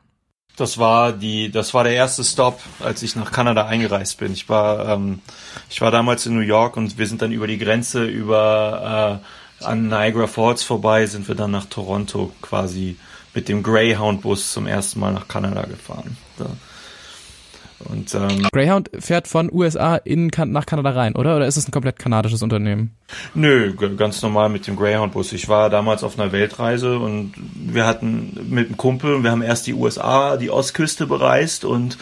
Das 0.56 0.78
war 0.78 1.12
die, 1.12 1.50
das 1.50 1.74
war 1.74 1.84
der 1.84 1.94
erste 1.94 2.24
Stop, 2.24 2.60
als 2.80 3.02
ich 3.02 3.16
nach 3.16 3.32
Kanada 3.32 3.66
eingereist 3.66 4.18
bin. 4.18 4.32
Ich 4.32 4.48
war, 4.48 4.88
ähm, 4.88 5.20
ich 5.68 5.82
war 5.82 5.90
damals 5.90 6.24
in 6.24 6.34
New 6.34 6.40
York 6.40 6.76
und 6.78 6.96
wir 6.96 7.06
sind 7.06 7.20
dann 7.20 7.32
über 7.32 7.46
die 7.46 7.58
Grenze 7.58 8.04
über 8.04 9.20
äh, 9.22 9.26
an 9.62 9.88
Niagara 9.88 10.26
Falls 10.26 10.62
vorbei 10.62 11.06
sind 11.06 11.28
wir 11.28 11.34
dann 11.34 11.50
nach 11.50 11.66
Toronto 11.66 12.32
quasi 12.42 12.96
mit 13.34 13.48
dem 13.48 13.62
Greyhound-Bus 13.62 14.52
zum 14.52 14.66
ersten 14.66 15.00
Mal 15.00 15.12
nach 15.12 15.28
Kanada 15.28 15.62
gefahren. 15.62 16.16
Da. 16.38 16.46
Und, 17.90 18.14
ähm, 18.14 18.46
Greyhound 18.52 18.90
fährt 18.98 19.26
von 19.26 19.50
USA 19.52 19.96
in 19.96 20.30
nach 20.46 20.66
Kanada 20.66 20.90
rein, 20.90 21.16
oder? 21.16 21.36
Oder 21.36 21.46
ist 21.46 21.56
es 21.56 21.66
ein 21.66 21.72
komplett 21.72 21.98
kanadisches 21.98 22.42
Unternehmen? 22.42 22.94
Nö, 23.34 23.74
ganz 23.74 24.22
normal 24.22 24.48
mit 24.48 24.66
dem 24.66 24.76
Greyhound-Bus. 24.76 25.32
Ich 25.32 25.48
war 25.48 25.70
damals 25.70 26.04
auf 26.04 26.18
einer 26.18 26.32
Weltreise 26.32 26.98
und 26.98 27.32
wir 27.54 27.86
hatten 27.86 28.46
mit 28.48 28.68
einem 28.68 28.76
Kumpel, 28.76 29.22
wir 29.22 29.30
haben 29.30 29.42
erst 29.42 29.66
die 29.66 29.74
USA, 29.74 30.36
die 30.36 30.50
Ostküste 30.50 31.06
bereist 31.06 31.64
und 31.64 31.98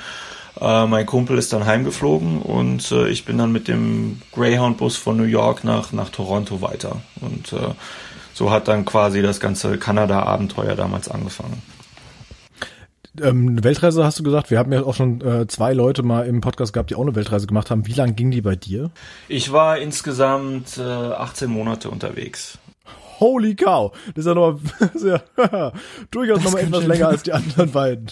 äh, 0.61 0.87
mein 0.87 1.07
Kumpel 1.07 1.39
ist 1.39 1.53
dann 1.53 1.67
heimgeflogen 1.67 2.43
und 2.43 2.91
äh, 2.93 3.09
ich 3.09 3.25
bin 3.25 3.39
dann 3.39 3.53
mit 3.53 3.69
dem 3.69 4.21
Greyhound-Bus 4.33 4.97
von 4.97 5.17
New 5.17 5.25
York 5.25 5.65
nach, 5.65 5.93
nach 5.93 6.11
Toronto 6.11 6.61
weiter. 6.61 7.01
Und 7.21 7.53
äh, 7.53 7.75
so 8.35 8.51
hat 8.51 8.69
dann 8.69 8.85
quasi 8.85 9.23
das 9.23 9.41
ganze 9.41 9.79
Kanada-Abenteuer 9.79 10.75
damals 10.77 11.09
angefangen. 11.09 11.63
Ähm, 13.21 13.63
Weltreise 13.65 14.05
hast 14.05 14.19
du 14.19 14.23
gesagt, 14.23 14.51
wir 14.51 14.59
haben 14.59 14.73
ja 14.73 14.83
auch 14.85 14.95
schon 14.95 15.21
äh, 15.21 15.47
zwei 15.47 15.73
Leute 15.73 16.03
mal 16.03 16.27
im 16.27 16.41
Podcast 16.41 16.73
gehabt, 16.73 16.91
die 16.91 16.95
auch 16.95 17.03
eine 17.03 17.15
Weltreise 17.15 17.47
gemacht 17.47 17.71
haben. 17.71 17.87
Wie 17.87 17.93
lang 17.93 18.15
ging 18.15 18.31
die 18.31 18.41
bei 18.41 18.55
dir? 18.55 18.91
Ich 19.29 19.53
war 19.53 19.79
insgesamt 19.79 20.79
äh, 20.79 20.83
18 20.83 21.51
Monate 21.51 21.91
unterwegs. 21.91 22.59
Holy 23.21 23.55
cow! 23.55 23.93
Das 24.15 24.25
ist 24.25 24.27
ja 24.27 24.35
nochmal 24.35 24.59
sehr, 24.95 25.23
durchaus 26.11 26.43
nochmal 26.43 26.63
etwas 26.63 26.87
länger 26.87 27.09
als 27.09 27.23
die 27.23 27.33
anderen 27.33 27.71
beiden. 27.71 28.07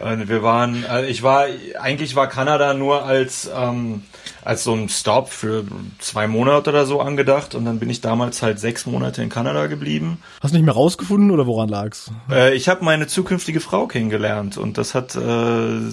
Äh, 0.00 0.28
wir 0.28 0.42
waren, 0.42 0.84
also 0.86 1.08
ich 1.08 1.22
war, 1.22 1.46
eigentlich 1.80 2.16
war 2.16 2.28
Kanada 2.28 2.74
nur 2.74 3.04
als, 3.04 3.48
ähm, 3.56 4.02
als 4.44 4.64
so 4.64 4.74
ein 4.74 4.88
Stop 4.88 5.28
für 5.28 5.64
zwei 6.00 6.26
Monate 6.26 6.70
oder 6.70 6.84
so 6.84 7.00
angedacht 7.00 7.54
und 7.54 7.64
dann 7.64 7.78
bin 7.78 7.88
ich 7.90 8.00
damals 8.00 8.42
halt 8.42 8.58
sechs 8.58 8.86
Monate 8.86 9.22
in 9.22 9.28
Kanada 9.28 9.66
geblieben. 9.66 10.18
Hast 10.40 10.52
du 10.52 10.58
nicht 10.58 10.66
mehr 10.66 10.74
rausgefunden 10.74 11.30
oder 11.30 11.46
woran 11.46 11.68
lag's? 11.68 12.10
Äh, 12.30 12.54
ich 12.54 12.68
habe 12.68 12.84
meine 12.84 13.06
zukünftige 13.06 13.60
Frau 13.60 13.86
kennengelernt 13.86 14.58
und 14.58 14.78
das 14.78 14.94
hat 14.94 15.14
äh, 15.14 15.20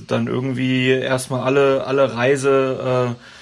dann 0.08 0.27
irgendwie 0.27 0.89
erstmal 0.89 1.41
alle, 1.41 1.86
alle 1.86 2.15
Reise, 2.15 3.15
äh, 3.17 3.40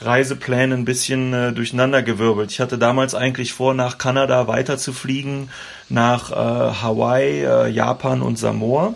Reisepläne 0.00 0.74
ein 0.74 0.84
bisschen 0.84 1.32
äh, 1.32 1.52
durcheinandergewirbelt. 1.52 2.50
Ich 2.50 2.60
hatte 2.60 2.78
damals 2.78 3.14
eigentlich 3.14 3.52
vor, 3.52 3.74
nach 3.74 3.98
Kanada 3.98 4.46
weiter 4.46 4.76
zu 4.78 4.92
fliegen, 4.92 5.48
nach 5.88 6.30
äh, 6.30 6.34
Hawaii, 6.34 7.44
äh, 7.44 7.68
Japan 7.68 8.22
und 8.22 8.38
Samoa 8.38 8.94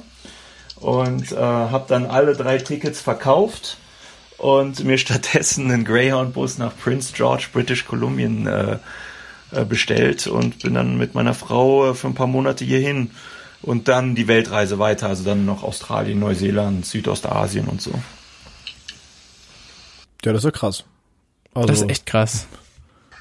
und 0.77 1.33
äh, 1.33 1.37
habe 1.37 1.85
dann 1.89 2.07
alle 2.07 2.35
drei 2.35 2.59
Tickets 2.59 3.01
verkauft 3.01 3.79
und 4.37 4.85
mir 4.85 4.99
stattdessen 4.99 5.71
einen 5.71 5.85
Greyhound-Bus 5.85 6.59
nach 6.59 6.73
Prince 6.77 7.13
George, 7.15 7.47
British 7.53 7.87
Columbia 7.87 8.29
äh, 8.73 8.79
äh, 9.53 9.65
bestellt 9.65 10.27
und 10.27 10.63
bin 10.63 10.75
dann 10.75 10.97
mit 10.97 11.15
meiner 11.15 11.35
Frau 11.35 11.91
äh, 11.91 11.95
für 11.95 12.09
ein 12.09 12.15
paar 12.15 12.27
Monate 12.27 12.65
hierhin 12.65 13.11
und 13.63 13.89
dann 13.89 14.15
die 14.15 14.29
Weltreise 14.29 14.79
weiter, 14.79 15.09
also 15.09 15.25
dann 15.25 15.45
noch 15.45 15.63
Australien, 15.63 16.19
Neuseeland, 16.19 16.87
Südostasien 16.87 17.67
und 17.67 17.83
so. 17.83 17.93
Ja, 20.25 20.33
das 20.33 20.45
ist 20.45 20.45
ja 20.45 20.51
krass. 20.51 20.85
Also, 21.55 21.69
das 21.69 21.81
ist 21.81 21.91
echt 21.91 22.07
krass. 22.07 22.47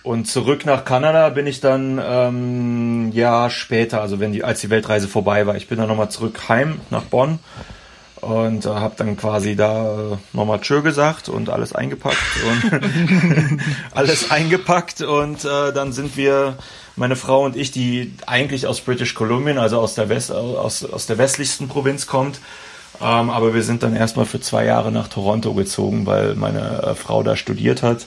Und 0.03 0.25
zurück 0.25 0.65
nach 0.65 0.85
Kanada 0.85 1.29
bin 1.29 1.45
ich 1.45 1.59
dann 1.59 2.01
ähm, 2.03 3.11
Jahr 3.11 3.49
später, 3.49 4.01
also 4.01 4.19
wenn 4.19 4.31
die, 4.31 4.43
als 4.43 4.61
die 4.61 4.69
Weltreise 4.69 5.07
vorbei 5.07 5.45
war. 5.45 5.55
Ich 5.55 5.67
bin 5.67 5.77
dann 5.77 5.87
nochmal 5.87 6.09
zurück 6.09 6.47
heim 6.47 6.79
nach 6.89 7.03
Bonn 7.03 7.39
und 8.21 8.65
äh, 8.65 8.69
habe 8.69 8.95
dann 8.97 9.17
quasi 9.17 9.55
da 9.55 10.13
äh, 10.13 10.17
nochmal 10.33 10.61
Tschö 10.61 10.81
gesagt 10.81 11.29
und 11.29 11.49
alles 11.49 11.73
eingepackt 11.73 12.17
und 12.43 13.61
alles 13.91 14.31
eingepackt 14.31 15.01
und 15.01 15.43
äh, 15.45 15.73
dann 15.73 15.91
sind 15.91 16.17
wir 16.17 16.57
meine 16.95 17.15
Frau 17.15 17.45
und 17.45 17.55
ich, 17.55 17.71
die 17.71 18.13
eigentlich 18.25 18.67
aus 18.67 18.81
British 18.81 19.13
Columbia, 19.13 19.61
also 19.61 19.79
aus 19.79 19.95
der 19.95 20.09
West 20.09 20.31
aus, 20.31 20.83
aus 20.83 21.05
der 21.05 21.17
westlichsten 21.17 21.67
Provinz 21.67 22.07
kommt, 22.07 22.39
ähm, 23.01 23.29
aber 23.29 23.53
wir 23.53 23.63
sind 23.63 23.83
dann 23.83 23.95
erstmal 23.95 24.25
für 24.25 24.41
zwei 24.41 24.65
Jahre 24.65 24.91
nach 24.91 25.07
Toronto 25.07 25.53
gezogen, 25.53 26.05
weil 26.05 26.35
meine 26.35 26.83
äh, 26.83 26.95
Frau 26.95 27.23
da 27.23 27.35
studiert 27.35 27.83
hat. 27.83 28.05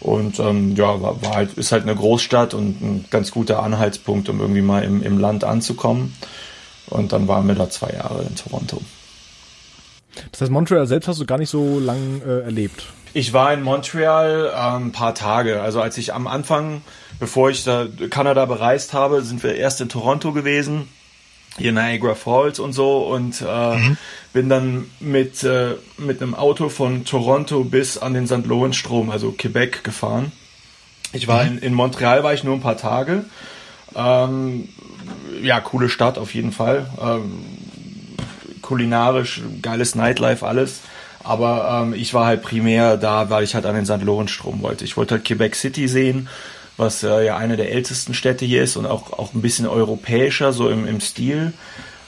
Und 0.00 0.38
ähm, 0.38 0.74
ja, 0.76 1.00
war, 1.00 1.22
war 1.22 1.34
halt, 1.34 1.54
ist 1.54 1.72
halt 1.72 1.84
eine 1.84 1.94
Großstadt 1.94 2.52
und 2.52 2.82
ein 2.82 3.04
ganz 3.10 3.30
guter 3.30 3.62
Anhaltspunkt, 3.62 4.28
um 4.28 4.40
irgendwie 4.40 4.62
mal 4.62 4.84
im, 4.84 5.02
im 5.02 5.18
Land 5.18 5.44
anzukommen. 5.44 6.14
Und 6.86 7.12
dann 7.12 7.28
waren 7.28 7.48
wir 7.48 7.54
da 7.54 7.70
zwei 7.70 7.90
Jahre 7.90 8.22
in 8.22 8.34
Toronto. 8.34 8.80
Das 10.30 10.42
heißt, 10.42 10.50
Montreal 10.50 10.86
selbst 10.86 11.08
hast 11.08 11.20
du 11.20 11.26
gar 11.26 11.38
nicht 11.38 11.50
so 11.50 11.78
lang 11.78 12.22
äh, 12.22 12.40
erlebt. 12.40 12.86
Ich 13.14 13.32
war 13.32 13.52
in 13.52 13.62
Montreal 13.62 14.50
äh, 14.52 14.76
ein 14.76 14.92
paar 14.92 15.14
Tage. 15.14 15.62
Also 15.62 15.80
als 15.80 15.96
ich 15.98 16.12
am 16.12 16.26
Anfang, 16.26 16.82
bevor 17.18 17.50
ich 17.50 17.64
da 17.64 17.86
Kanada 18.10 18.44
bereist 18.44 18.92
habe, 18.92 19.22
sind 19.22 19.42
wir 19.42 19.54
erst 19.54 19.80
in 19.80 19.88
Toronto 19.88 20.32
gewesen, 20.32 20.88
hier 21.56 21.72
Niagara 21.72 22.14
Falls 22.14 22.58
und 22.58 22.72
so 22.72 22.98
und 22.98 23.42
äh, 23.46 23.76
mhm. 23.76 23.96
bin 24.32 24.48
dann 24.48 24.90
mit 25.00 25.44
äh, 25.44 25.74
mit 25.98 26.20
einem 26.20 26.34
Auto 26.34 26.68
von 26.68 27.04
Toronto 27.04 27.64
bis 27.64 27.98
an 27.98 28.14
den 28.14 28.26
St. 28.26 28.46
Lawrence 28.46 28.78
Strom, 28.78 29.10
also 29.10 29.32
Quebec, 29.32 29.84
gefahren. 29.84 30.32
Ich 31.12 31.28
war 31.28 31.44
mhm. 31.44 31.58
in, 31.58 31.58
in 31.58 31.74
Montreal 31.74 32.24
war 32.24 32.34
ich 32.34 32.44
nur 32.44 32.54
ein 32.54 32.60
paar 32.60 32.76
Tage. 32.76 33.24
Ähm, 33.94 34.68
ja, 35.42 35.60
coole 35.60 35.88
Stadt 35.88 36.18
auf 36.18 36.34
jeden 36.34 36.52
Fall. 36.52 36.86
Ähm, 37.00 37.44
kulinarisch, 38.62 39.42
geiles 39.62 39.94
Nightlife, 39.94 40.46
alles. 40.46 40.80
Aber 41.22 41.82
ähm, 41.82 41.94
ich 41.94 42.12
war 42.12 42.26
halt 42.26 42.42
primär 42.42 42.96
da, 42.96 43.30
weil 43.30 43.44
ich 43.44 43.54
halt 43.54 43.64
an 43.66 43.74
den 43.74 43.86
St. 43.86 44.02
Lawrence 44.02 44.32
Strom 44.32 44.60
wollte. 44.62 44.84
Ich 44.84 44.96
wollte 44.96 45.14
halt 45.14 45.24
Quebec 45.24 45.54
City 45.54 45.88
sehen, 45.88 46.28
was 46.76 47.02
äh, 47.02 47.24
ja 47.26 47.36
eine 47.36 47.56
der 47.56 47.72
ältesten 47.72 48.14
Städte 48.14 48.44
hier 48.44 48.62
ist 48.62 48.76
und 48.76 48.86
auch, 48.86 49.12
auch 49.12 49.34
ein 49.34 49.42
bisschen 49.42 49.66
europäischer, 49.66 50.52
so 50.52 50.68
im, 50.68 50.86
im 50.86 51.00
Stil. 51.00 51.52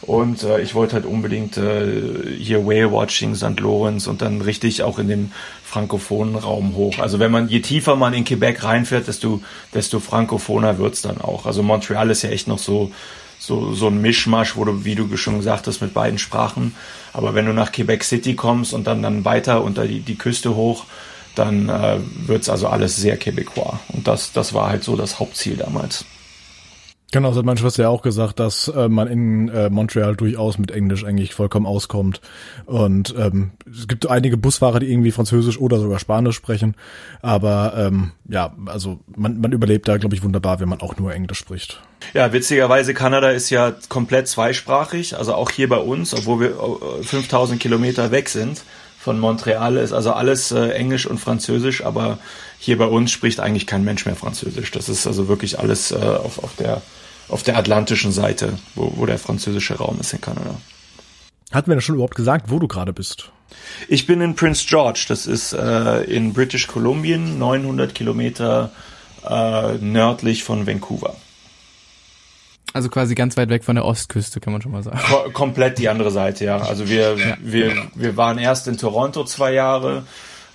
Und 0.02 0.44
äh, 0.44 0.60
ich 0.60 0.74
wollte 0.74 0.94
halt 0.94 1.04
unbedingt 1.04 1.56
äh, 1.56 2.36
hier 2.38 2.64
Whale 2.64 2.92
Watching, 2.92 3.34
St. 3.34 3.58
Lawrence 3.58 4.08
und 4.08 4.22
dann 4.22 4.40
richtig 4.40 4.82
auch 4.82 4.98
in 4.98 5.08
den 5.08 5.32
frankophonen 5.64 6.36
Raum 6.36 6.76
hoch. 6.76 6.98
Also 6.98 7.18
wenn 7.18 7.32
man, 7.32 7.48
je 7.48 7.60
tiefer 7.60 7.96
man 7.96 8.14
in 8.14 8.24
Quebec 8.24 8.62
reinfährt, 8.62 9.08
desto, 9.08 9.40
desto 9.74 9.98
frankophoner 9.98 10.78
wird's 10.78 11.02
dann 11.02 11.20
auch. 11.20 11.46
Also 11.46 11.62
Montreal 11.62 12.10
ist 12.10 12.22
ja 12.22 12.30
echt 12.30 12.46
noch 12.46 12.58
so, 12.58 12.92
so, 13.38 13.72
so 13.74 13.88
ein 13.88 14.00
Mischmasch, 14.00 14.56
wo 14.56 14.64
du, 14.64 14.84
wie 14.84 14.94
du 14.94 15.16
schon 15.16 15.38
gesagt 15.38 15.66
hast, 15.66 15.80
mit 15.80 15.92
beiden 15.92 16.18
Sprachen. 16.18 16.74
Aber 17.12 17.34
wenn 17.34 17.46
du 17.46 17.52
nach 17.52 17.72
Quebec 17.72 18.04
City 18.04 18.34
kommst 18.36 18.74
und 18.74 18.86
dann, 18.86 19.02
dann 19.02 19.24
weiter 19.24 19.64
unter 19.64 19.86
die, 19.86 20.00
die 20.00 20.16
Küste 20.16 20.54
hoch, 20.54 20.84
dann 21.38 21.68
äh, 21.68 21.98
wird's 22.26 22.48
also 22.48 22.68
alles 22.68 22.96
sehr 22.96 23.16
quebecois. 23.16 23.78
Und 23.88 24.08
das, 24.08 24.32
das 24.32 24.54
war 24.54 24.68
halt 24.68 24.84
so 24.84 24.96
das 24.96 25.20
Hauptziel 25.20 25.56
damals. 25.56 26.04
Genau, 27.12 27.28
das 27.28 27.38
hat 27.38 27.44
meine 27.44 27.58
Schwester 27.58 27.84
ja 27.84 27.88
auch 27.88 28.02
gesagt, 28.02 28.40
dass 28.40 28.66
äh, 28.66 28.88
man 28.88 29.06
in 29.06 29.48
äh, 29.48 29.70
Montreal 29.70 30.16
durchaus 30.16 30.58
mit 30.58 30.72
Englisch 30.72 31.04
eigentlich 31.04 31.34
vollkommen 31.34 31.64
auskommt. 31.64 32.20
Und 32.64 33.14
ähm, 33.16 33.52
es 33.70 33.86
gibt 33.86 34.10
einige 34.10 34.36
Busfahrer, 34.36 34.80
die 34.80 34.90
irgendwie 34.90 35.12
Französisch 35.12 35.58
oder 35.60 35.78
sogar 35.78 36.00
Spanisch 36.00 36.34
sprechen. 36.34 36.74
Aber 37.22 37.74
ähm, 37.76 38.10
ja, 38.28 38.56
also 38.66 38.98
man, 39.14 39.40
man 39.40 39.52
überlebt 39.52 39.86
da, 39.86 39.98
glaube 39.98 40.16
ich, 40.16 40.24
wunderbar, 40.24 40.58
wenn 40.58 40.68
man 40.68 40.80
auch 40.80 40.96
nur 40.96 41.14
Englisch 41.14 41.38
spricht. 41.38 41.80
Ja, 42.12 42.32
witzigerweise, 42.32 42.92
Kanada 42.92 43.30
ist 43.30 43.50
ja 43.50 43.72
komplett 43.88 44.26
zweisprachig. 44.26 45.16
Also 45.16 45.34
auch 45.34 45.50
hier 45.50 45.68
bei 45.68 45.78
uns, 45.78 46.12
obwohl 46.12 46.40
wir 46.40 47.04
5000 47.04 47.60
Kilometer 47.60 48.10
weg 48.10 48.28
sind 48.28 48.62
von 49.06 49.20
Montreal, 49.20 49.76
ist 49.76 49.92
also 49.92 50.12
alles 50.12 50.50
äh, 50.50 50.70
Englisch 50.70 51.06
und 51.06 51.18
Französisch. 51.18 51.84
Aber 51.84 52.18
hier 52.58 52.76
bei 52.76 52.86
uns 52.86 53.12
spricht 53.12 53.38
eigentlich 53.38 53.68
kein 53.68 53.84
Mensch 53.84 54.04
mehr 54.04 54.16
Französisch. 54.16 54.72
Das 54.72 54.88
ist 54.88 55.06
also 55.06 55.28
wirklich 55.28 55.60
alles 55.60 55.92
äh, 55.92 55.96
auf, 55.96 56.42
auf 56.42 56.56
der 56.56 56.82
auf 57.28 57.42
der 57.42 57.56
atlantischen 57.56 58.12
Seite, 58.12 58.58
wo, 58.74 58.92
wo 58.96 59.06
der 59.06 59.18
französische 59.18 59.74
Raum 59.74 59.98
ist 60.00 60.12
in 60.12 60.20
Kanada. 60.20 60.56
Hatten 61.52 61.68
wir 61.70 61.76
denn 61.76 61.82
schon 61.82 61.94
überhaupt 61.96 62.14
gesagt, 62.14 62.50
wo 62.50 62.58
du 62.58 62.68
gerade 62.68 62.92
bist? 62.92 63.30
Ich 63.88 64.06
bin 64.06 64.20
in 64.20 64.34
Prince 64.34 64.66
George, 64.68 65.06
das 65.08 65.26
ist 65.26 65.52
äh, 65.52 66.02
in 66.02 66.32
British 66.32 66.66
Kolumbien, 66.66 67.38
900 67.38 67.94
Kilometer 67.94 68.72
äh, 69.28 69.74
nördlich 69.74 70.44
von 70.44 70.66
Vancouver. 70.66 71.16
Also 72.72 72.88
quasi 72.88 73.14
ganz 73.14 73.36
weit 73.36 73.48
weg 73.48 73.64
von 73.64 73.76
der 73.76 73.84
Ostküste, 73.84 74.40
kann 74.40 74.52
man 74.52 74.60
schon 74.60 74.72
mal 74.72 74.82
sagen. 74.82 74.98
Ko 74.98 75.30
komplett 75.32 75.78
die 75.78 75.88
andere 75.88 76.10
Seite, 76.10 76.44
ja. 76.44 76.58
Also 76.58 76.88
wir, 76.88 77.16
ja. 77.16 77.36
wir, 77.40 77.72
wir 77.94 78.16
waren 78.16 78.38
erst 78.38 78.68
in 78.68 78.76
Toronto 78.76 79.24
zwei 79.24 79.52
Jahre, 79.52 80.04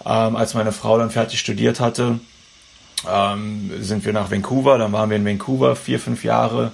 ähm, 0.06 0.36
als 0.36 0.54
meine 0.54 0.72
Frau 0.72 0.98
dann 0.98 1.10
fertig 1.10 1.40
studiert 1.40 1.80
hatte 1.80 2.20
ähm, 3.10 3.72
sind 3.80 4.06
wir 4.06 4.14
nach 4.14 4.32
Vancouver, 4.32 4.78
dann 4.78 4.92
waren 4.92 5.10
wir 5.10 5.18
in 5.18 5.26
Vancouver 5.26 5.76
vier, 5.76 6.00
fünf 6.00 6.24
Jahre 6.24 6.72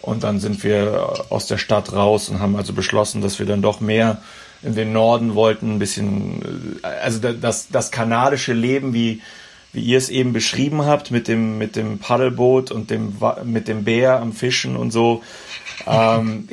und 0.00 0.24
dann 0.24 0.40
sind 0.40 0.64
wir 0.64 1.26
aus 1.30 1.46
der 1.46 1.58
Stadt 1.58 1.92
raus 1.92 2.28
und 2.28 2.40
haben 2.40 2.56
also 2.56 2.72
beschlossen, 2.72 3.20
dass 3.20 3.38
wir 3.38 3.46
dann 3.46 3.62
doch 3.62 3.80
mehr 3.80 4.18
in 4.62 4.74
den 4.74 4.92
Norden 4.92 5.34
wollten, 5.34 5.74
ein 5.74 5.78
bisschen, 5.78 6.80
äh, 6.82 6.86
also 6.86 7.20
das, 7.32 7.68
das 7.68 7.90
kanadische 7.90 8.52
Leben, 8.52 8.92
wie, 8.92 9.20
wie 9.72 9.82
ihr 9.82 9.98
es 9.98 10.08
eben 10.08 10.32
beschrieben 10.32 10.84
habt, 10.86 11.10
mit 11.10 11.28
dem, 11.28 11.58
mit 11.58 11.76
dem 11.76 11.98
Paddelboot 11.98 12.70
und 12.70 12.90
dem, 12.90 13.16
mit 13.44 13.68
dem 13.68 13.84
Bär 13.84 14.20
am 14.20 14.32
Fischen 14.32 14.76
und 14.76 14.90
so, 14.90 15.22
ähm, 15.86 16.48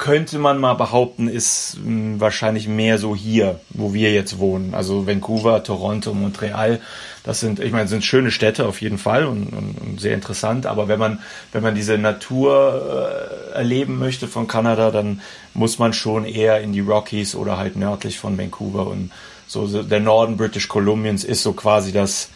könnte 0.00 0.38
man 0.38 0.58
mal 0.58 0.74
behaupten, 0.74 1.28
ist 1.28 1.76
mh, 1.76 1.84
hm, 1.84 2.20
wahrscheinlich 2.20 2.66
mehr 2.66 2.96
so 2.96 3.14
hier, 3.14 3.60
wo 3.68 3.92
wir 3.92 4.12
jetzt 4.14 4.38
wohnen. 4.38 4.72
Also 4.74 5.06
Vancouver, 5.06 5.62
Toronto, 5.62 6.14
Montreal. 6.14 6.80
Das 7.22 7.40
sind, 7.40 7.60
ich 7.60 7.70
meine, 7.70 7.86
sind 7.86 8.02
schöne 8.02 8.30
Städte 8.30 8.66
auf 8.66 8.80
jeden 8.80 8.96
Fall 8.96 9.26
und, 9.26 9.48
und, 9.52 9.76
und 9.78 10.00
sehr 10.00 10.14
interessant. 10.14 10.64
Aber 10.64 10.88
wenn 10.88 10.98
man, 10.98 11.18
wenn 11.52 11.62
man 11.62 11.74
diese 11.74 11.98
Natur 11.98 13.50
äh, 13.52 13.58
erleben 13.58 13.98
möchte 13.98 14.26
von 14.26 14.46
Kanada, 14.46 14.90
dann 14.90 15.20
muss 15.52 15.78
man 15.78 15.92
schon 15.92 16.24
eher 16.24 16.62
in 16.62 16.72
die 16.72 16.80
Rockies 16.80 17.34
oder 17.34 17.58
halt 17.58 17.76
nördlich 17.76 18.18
von 18.18 18.38
Vancouver 18.38 18.86
und 18.86 19.10
so, 19.46 19.66
so 19.66 19.82
der 19.82 20.00
Norden 20.00 20.38
British 20.38 20.68
Columbians 20.68 21.24
ist 21.24 21.42
so 21.42 21.52
quasi 21.52 21.92
das, 21.92 22.30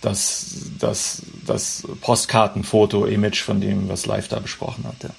das, 0.00 0.72
das, 0.78 1.22
das 1.46 1.86
Postkartenfoto-Image 2.00 3.42
von 3.42 3.60
dem, 3.60 3.88
was 3.88 4.06
Live 4.06 4.28
da 4.28 4.38
besprochen 4.38 4.84
hat. 4.84 5.02
Ja. 5.02 5.10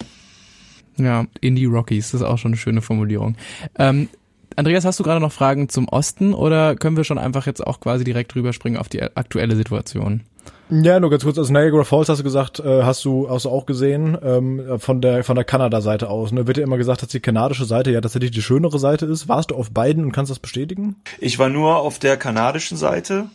Ja, 1.00 1.26
Indie 1.42 1.66
Rockies, 1.66 2.12
das 2.12 2.22
ist 2.22 2.28
auch 2.28 2.38
schon 2.38 2.54
eine 2.54 2.58
schöne 2.58 2.82
Formulierung. 2.82 3.36
Ähm, 3.78 4.10
Andreas, 4.56 4.86
hast 4.86 5.00
du 5.00 5.04
gerade 5.04 5.22
noch 5.22 5.32
Fragen 5.32 5.70
zum 5.70 5.88
Osten 5.88 6.34
oder 6.34 6.76
können 6.76 6.98
wir 6.98 7.04
schon 7.04 7.20
einfach 7.20 7.46
jetzt 7.46 7.66
auch 7.66 7.80
quasi 7.80 8.04
direkt 8.04 8.36
rüberspringen 8.36 8.80
auf 8.80 8.90
die 8.90 9.04
aktuelle 9.04 9.56
Situation? 9.56 10.24
Ja, 10.70 11.00
nur 11.00 11.10
ganz 11.10 11.24
kurz, 11.24 11.38
also 11.38 11.54
Niagara 11.54 11.84
Falls 11.84 12.10
hast 12.10 12.20
du 12.20 12.24
gesagt, 12.24 12.60
äh, 12.60 12.84
hast 12.84 13.06
du 13.06 13.30
hast 13.30 13.46
du 13.46 13.50
auch 13.50 13.66
gesehen, 13.66 14.18
ähm, 14.22 14.80
von 14.80 15.00
der 15.00 15.24
von 15.24 15.36
der 15.36 15.46
Kanada-Seite 15.46 16.10
aus. 16.10 16.32
Ne? 16.32 16.48
Wird 16.48 16.58
ja 16.58 16.63
immer 16.63 16.78
gesagt, 16.78 17.04
dass 17.04 17.10
die 17.10 17.20
kanadische 17.20 17.66
Seite 17.66 17.92
ja 17.92 18.02
tatsächlich 18.02 18.32
die 18.32 18.42
schönere 18.42 18.78
Seite 18.80 19.06
ist. 19.06 19.30
Warst 19.30 19.52
du 19.52 19.56
auf 19.56 19.72
beiden 19.72 20.04
und 20.04 20.12
kannst 20.12 20.30
das 20.32 20.40
bestätigen? 20.40 20.98
Ich 21.20 21.40
war 21.40 21.48
nur 21.48 21.78
auf 21.78 22.00
der 22.00 22.18
kanadischen 22.18 22.78
Seite. 22.78 23.28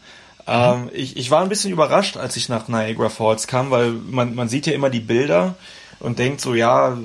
Ähm, 0.46 0.90
ich, 0.92 1.16
ich 1.16 1.30
war 1.30 1.42
ein 1.42 1.48
bisschen 1.48 1.72
überrascht, 1.72 2.16
als 2.16 2.36
ich 2.36 2.48
nach 2.48 2.68
Niagara 2.68 3.08
Falls 3.08 3.46
kam, 3.46 3.70
weil 3.70 3.92
man, 3.92 4.34
man 4.34 4.48
sieht 4.48 4.66
ja 4.66 4.72
immer 4.72 4.90
die 4.90 5.00
Bilder 5.00 5.54
und 6.00 6.18
denkt 6.18 6.40
so, 6.40 6.54
ja, 6.54 6.96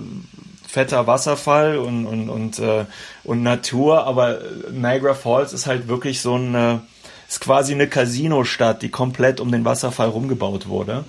fetter 0.67 1.08
Wasserfall 1.08 1.78
und, 1.78 2.06
und, 2.06 2.30
und, 2.30 2.60
äh, 2.60 2.86
und 3.23 3.43
Natur, 3.43 4.06
aber 4.06 4.39
Niagara 4.71 5.13
Falls 5.13 5.54
ist 5.54 5.67
halt 5.67 5.88
wirklich 5.88 6.21
so 6.21 6.36
ein, 6.36 6.82
ist 7.28 7.41
quasi 7.41 7.73
eine 7.73 7.88
Casino-Stadt, 7.88 8.82
die 8.82 8.89
komplett 8.89 9.39
um 9.39 9.52
den 9.52 9.65
Wasserfall 9.65 10.10
rumgebaut 10.10 10.67
wurde. 10.67 11.04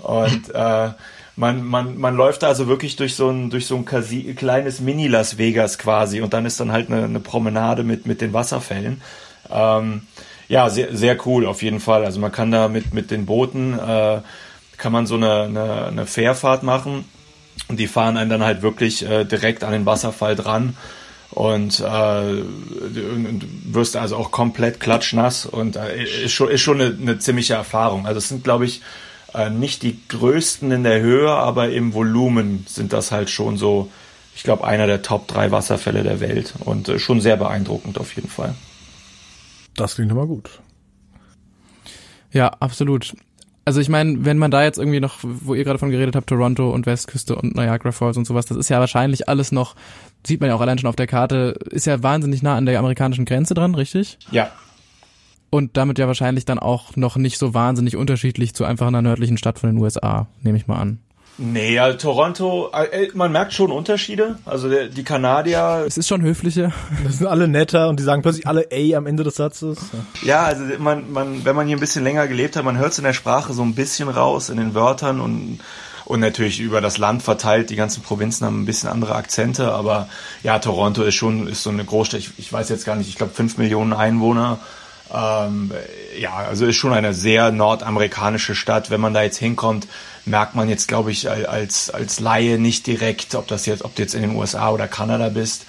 Und 0.00 0.50
äh, 0.54 0.90
man, 1.36 1.64
man, 1.64 1.96
man 1.98 2.16
läuft 2.16 2.42
da 2.42 2.48
also 2.48 2.66
wirklich 2.66 2.96
durch 2.96 3.14
so 3.14 3.30
ein, 3.30 3.50
durch 3.50 3.66
so 3.66 3.76
ein 3.76 3.84
Casi 3.84 4.34
kleines 4.34 4.80
Mini-Las 4.80 5.38
Vegas 5.38 5.78
quasi 5.78 6.20
und 6.20 6.32
dann 6.32 6.46
ist 6.46 6.58
dann 6.58 6.72
halt 6.72 6.90
eine, 6.90 7.04
eine 7.04 7.20
Promenade 7.20 7.84
mit, 7.84 8.06
mit 8.06 8.20
den 8.20 8.32
Wasserfällen. 8.32 9.00
Ähm, 9.50 10.02
ja, 10.48 10.70
sehr, 10.70 10.96
sehr 10.96 11.16
cool 11.26 11.46
auf 11.46 11.62
jeden 11.62 11.80
Fall. 11.80 12.04
Also 12.04 12.20
man 12.20 12.32
kann 12.32 12.50
da 12.50 12.68
mit, 12.68 12.94
mit 12.94 13.10
den 13.10 13.26
Booten, 13.26 13.78
äh, 13.78 14.20
kann 14.76 14.92
man 14.92 15.06
so 15.06 15.16
eine, 15.16 15.42
eine, 15.42 15.86
eine 15.86 16.06
Fährfahrt 16.06 16.62
machen 16.62 17.04
und 17.68 17.78
die 17.78 17.86
fahren 17.86 18.16
einen 18.16 18.30
dann 18.30 18.42
halt 18.42 18.62
wirklich 18.62 19.04
äh, 19.08 19.24
direkt 19.24 19.64
an 19.64 19.72
den 19.72 19.86
Wasserfall 19.86 20.36
dran 20.36 20.76
und 21.30 21.80
äh, 21.80 21.82
du 21.82 23.42
wirst 23.64 23.96
also 23.96 24.16
auch 24.16 24.30
komplett 24.30 24.80
klatschnass 24.80 25.46
und 25.46 25.76
äh, 25.76 26.24
ist 26.24 26.32
schon, 26.32 26.48
ist 26.48 26.62
schon 26.62 26.80
eine, 26.80 26.96
eine 27.00 27.18
ziemliche 27.18 27.54
Erfahrung. 27.54 28.06
Also 28.06 28.18
es 28.18 28.28
sind, 28.28 28.44
glaube 28.44 28.64
ich, 28.64 28.80
äh, 29.34 29.50
nicht 29.50 29.82
die 29.82 30.00
größten 30.08 30.70
in 30.72 30.84
der 30.84 31.00
Höhe, 31.00 31.30
aber 31.30 31.70
im 31.70 31.92
Volumen 31.92 32.64
sind 32.66 32.92
das 32.92 33.12
halt 33.12 33.28
schon 33.28 33.58
so, 33.58 33.90
ich 34.34 34.42
glaube, 34.42 34.66
einer 34.66 34.86
der 34.86 35.02
Top 35.02 35.28
drei 35.28 35.50
Wasserfälle 35.50 36.02
der 36.02 36.20
Welt 36.20 36.54
und 36.60 36.88
äh, 36.88 36.98
schon 36.98 37.20
sehr 37.20 37.36
beeindruckend 37.36 37.98
auf 37.98 38.16
jeden 38.16 38.30
Fall. 38.30 38.54
Das 39.80 39.94
klingt 39.94 40.10
immer 40.10 40.26
gut. 40.26 40.60
Ja, 42.32 42.48
absolut. 42.48 43.14
Also 43.64 43.80
ich 43.80 43.88
meine, 43.88 44.24
wenn 44.24 44.38
man 44.38 44.50
da 44.50 44.64
jetzt 44.64 44.78
irgendwie 44.78 45.00
noch, 45.00 45.18
wo 45.22 45.54
ihr 45.54 45.62
gerade 45.62 45.78
von 45.78 45.90
geredet 45.90 46.16
habt, 46.16 46.28
Toronto 46.28 46.70
und 46.70 46.86
Westküste 46.86 47.36
und 47.36 47.54
Niagara 47.54 47.92
Falls 47.92 48.16
und 48.16 48.26
sowas, 48.26 48.46
das 48.46 48.56
ist 48.56 48.70
ja 48.70 48.80
wahrscheinlich 48.80 49.28
alles 49.28 49.52
noch, 49.52 49.76
sieht 50.26 50.40
man 50.40 50.48
ja 50.48 50.56
auch 50.56 50.60
allein 50.60 50.78
schon 50.78 50.88
auf 50.88 50.96
der 50.96 51.06
Karte, 51.06 51.54
ist 51.70 51.86
ja 51.86 52.02
wahnsinnig 52.02 52.42
nah 52.42 52.56
an 52.56 52.64
der 52.64 52.78
amerikanischen 52.78 53.26
Grenze 53.26 53.54
dran, 53.54 53.74
richtig? 53.74 54.18
Ja. 54.30 54.50
Und 55.50 55.76
damit 55.76 55.98
ja 55.98 56.06
wahrscheinlich 56.06 56.44
dann 56.44 56.58
auch 56.58 56.96
noch 56.96 57.16
nicht 57.16 57.38
so 57.38 57.52
wahnsinnig 57.52 57.96
unterschiedlich 57.96 58.54
zu 58.54 58.64
einfach 58.64 58.86
einer 58.86 59.02
nördlichen 59.02 59.36
Stadt 59.36 59.58
von 59.58 59.70
den 59.70 59.78
USA, 59.78 60.28
nehme 60.42 60.56
ich 60.56 60.66
mal 60.66 60.78
an. 60.78 60.98
Nee, 61.38 61.78
also 61.78 61.96
Toronto, 61.96 62.70
äh, 62.72 63.08
man 63.14 63.30
merkt 63.30 63.52
schon 63.52 63.70
Unterschiede. 63.70 64.38
Also 64.44 64.68
der, 64.68 64.88
die 64.88 65.04
Kanadier. 65.04 65.84
Es 65.86 65.96
ist 65.96 66.08
schon 66.08 66.22
höflicher. 66.22 66.72
Das 67.04 67.18
sind 67.18 67.26
alle 67.28 67.48
netter 67.48 67.88
und 67.88 68.00
die 68.00 68.04
sagen 68.04 68.22
plötzlich 68.22 68.46
alle 68.46 68.66
A 68.72 68.96
am 68.96 69.06
Ende 69.06 69.22
des 69.22 69.36
Satzes. 69.36 69.78
Ja, 70.22 70.42
also 70.42 70.64
man, 70.78 71.12
man, 71.12 71.44
wenn 71.44 71.54
man 71.54 71.66
hier 71.66 71.76
ein 71.76 71.80
bisschen 71.80 72.02
länger 72.02 72.26
gelebt 72.26 72.56
hat, 72.56 72.64
man 72.64 72.76
hört 72.76 72.92
es 72.92 72.98
in 72.98 73.04
der 73.04 73.12
Sprache 73.12 73.52
so 73.52 73.62
ein 73.62 73.74
bisschen 73.74 74.08
raus, 74.08 74.50
in 74.50 74.56
den 74.56 74.74
Wörtern 74.74 75.20
und 75.20 75.60
und 76.08 76.20
natürlich 76.20 76.58
über 76.58 76.80
das 76.80 76.96
Land 76.96 77.22
verteilt. 77.22 77.68
Die 77.68 77.76
ganzen 77.76 78.02
Provinzen 78.02 78.46
haben 78.46 78.62
ein 78.62 78.66
bisschen 78.66 78.88
andere 78.88 79.14
Akzente, 79.14 79.72
aber 79.72 80.08
ja, 80.42 80.58
Toronto 80.58 81.02
ist 81.02 81.14
schon 81.14 81.46
ist 81.46 81.62
so 81.62 81.70
eine 81.70 81.84
Großstadt. 81.84 82.20
Ich, 82.20 82.30
ich 82.38 82.50
weiß 82.50 82.70
jetzt 82.70 82.86
gar 82.86 82.96
nicht, 82.96 83.08
ich 83.08 83.16
glaube 83.16 83.34
fünf 83.34 83.58
Millionen 83.58 83.92
Einwohner. 83.92 84.58
Ähm, 85.12 85.72
ja, 86.18 86.34
also 86.34 86.66
ist 86.66 86.76
schon 86.76 86.92
eine 86.92 87.14
sehr 87.14 87.50
nordamerikanische 87.50 88.54
Stadt. 88.54 88.90
Wenn 88.90 89.00
man 89.00 89.14
da 89.14 89.22
jetzt 89.22 89.38
hinkommt, 89.38 89.88
merkt 90.24 90.54
man 90.54 90.68
jetzt, 90.68 90.88
glaube 90.88 91.10
ich, 91.10 91.30
als, 91.30 91.90
als 91.90 92.20
Laie 92.20 92.58
nicht 92.58 92.86
direkt, 92.86 93.34
ob 93.34 93.46
das 93.46 93.66
jetzt, 93.66 93.84
ob 93.84 93.94
du 93.94 94.02
jetzt 94.02 94.14
in 94.14 94.22
den 94.22 94.36
USA 94.36 94.70
oder 94.70 94.88
Kanada 94.88 95.28
bist. 95.28 95.66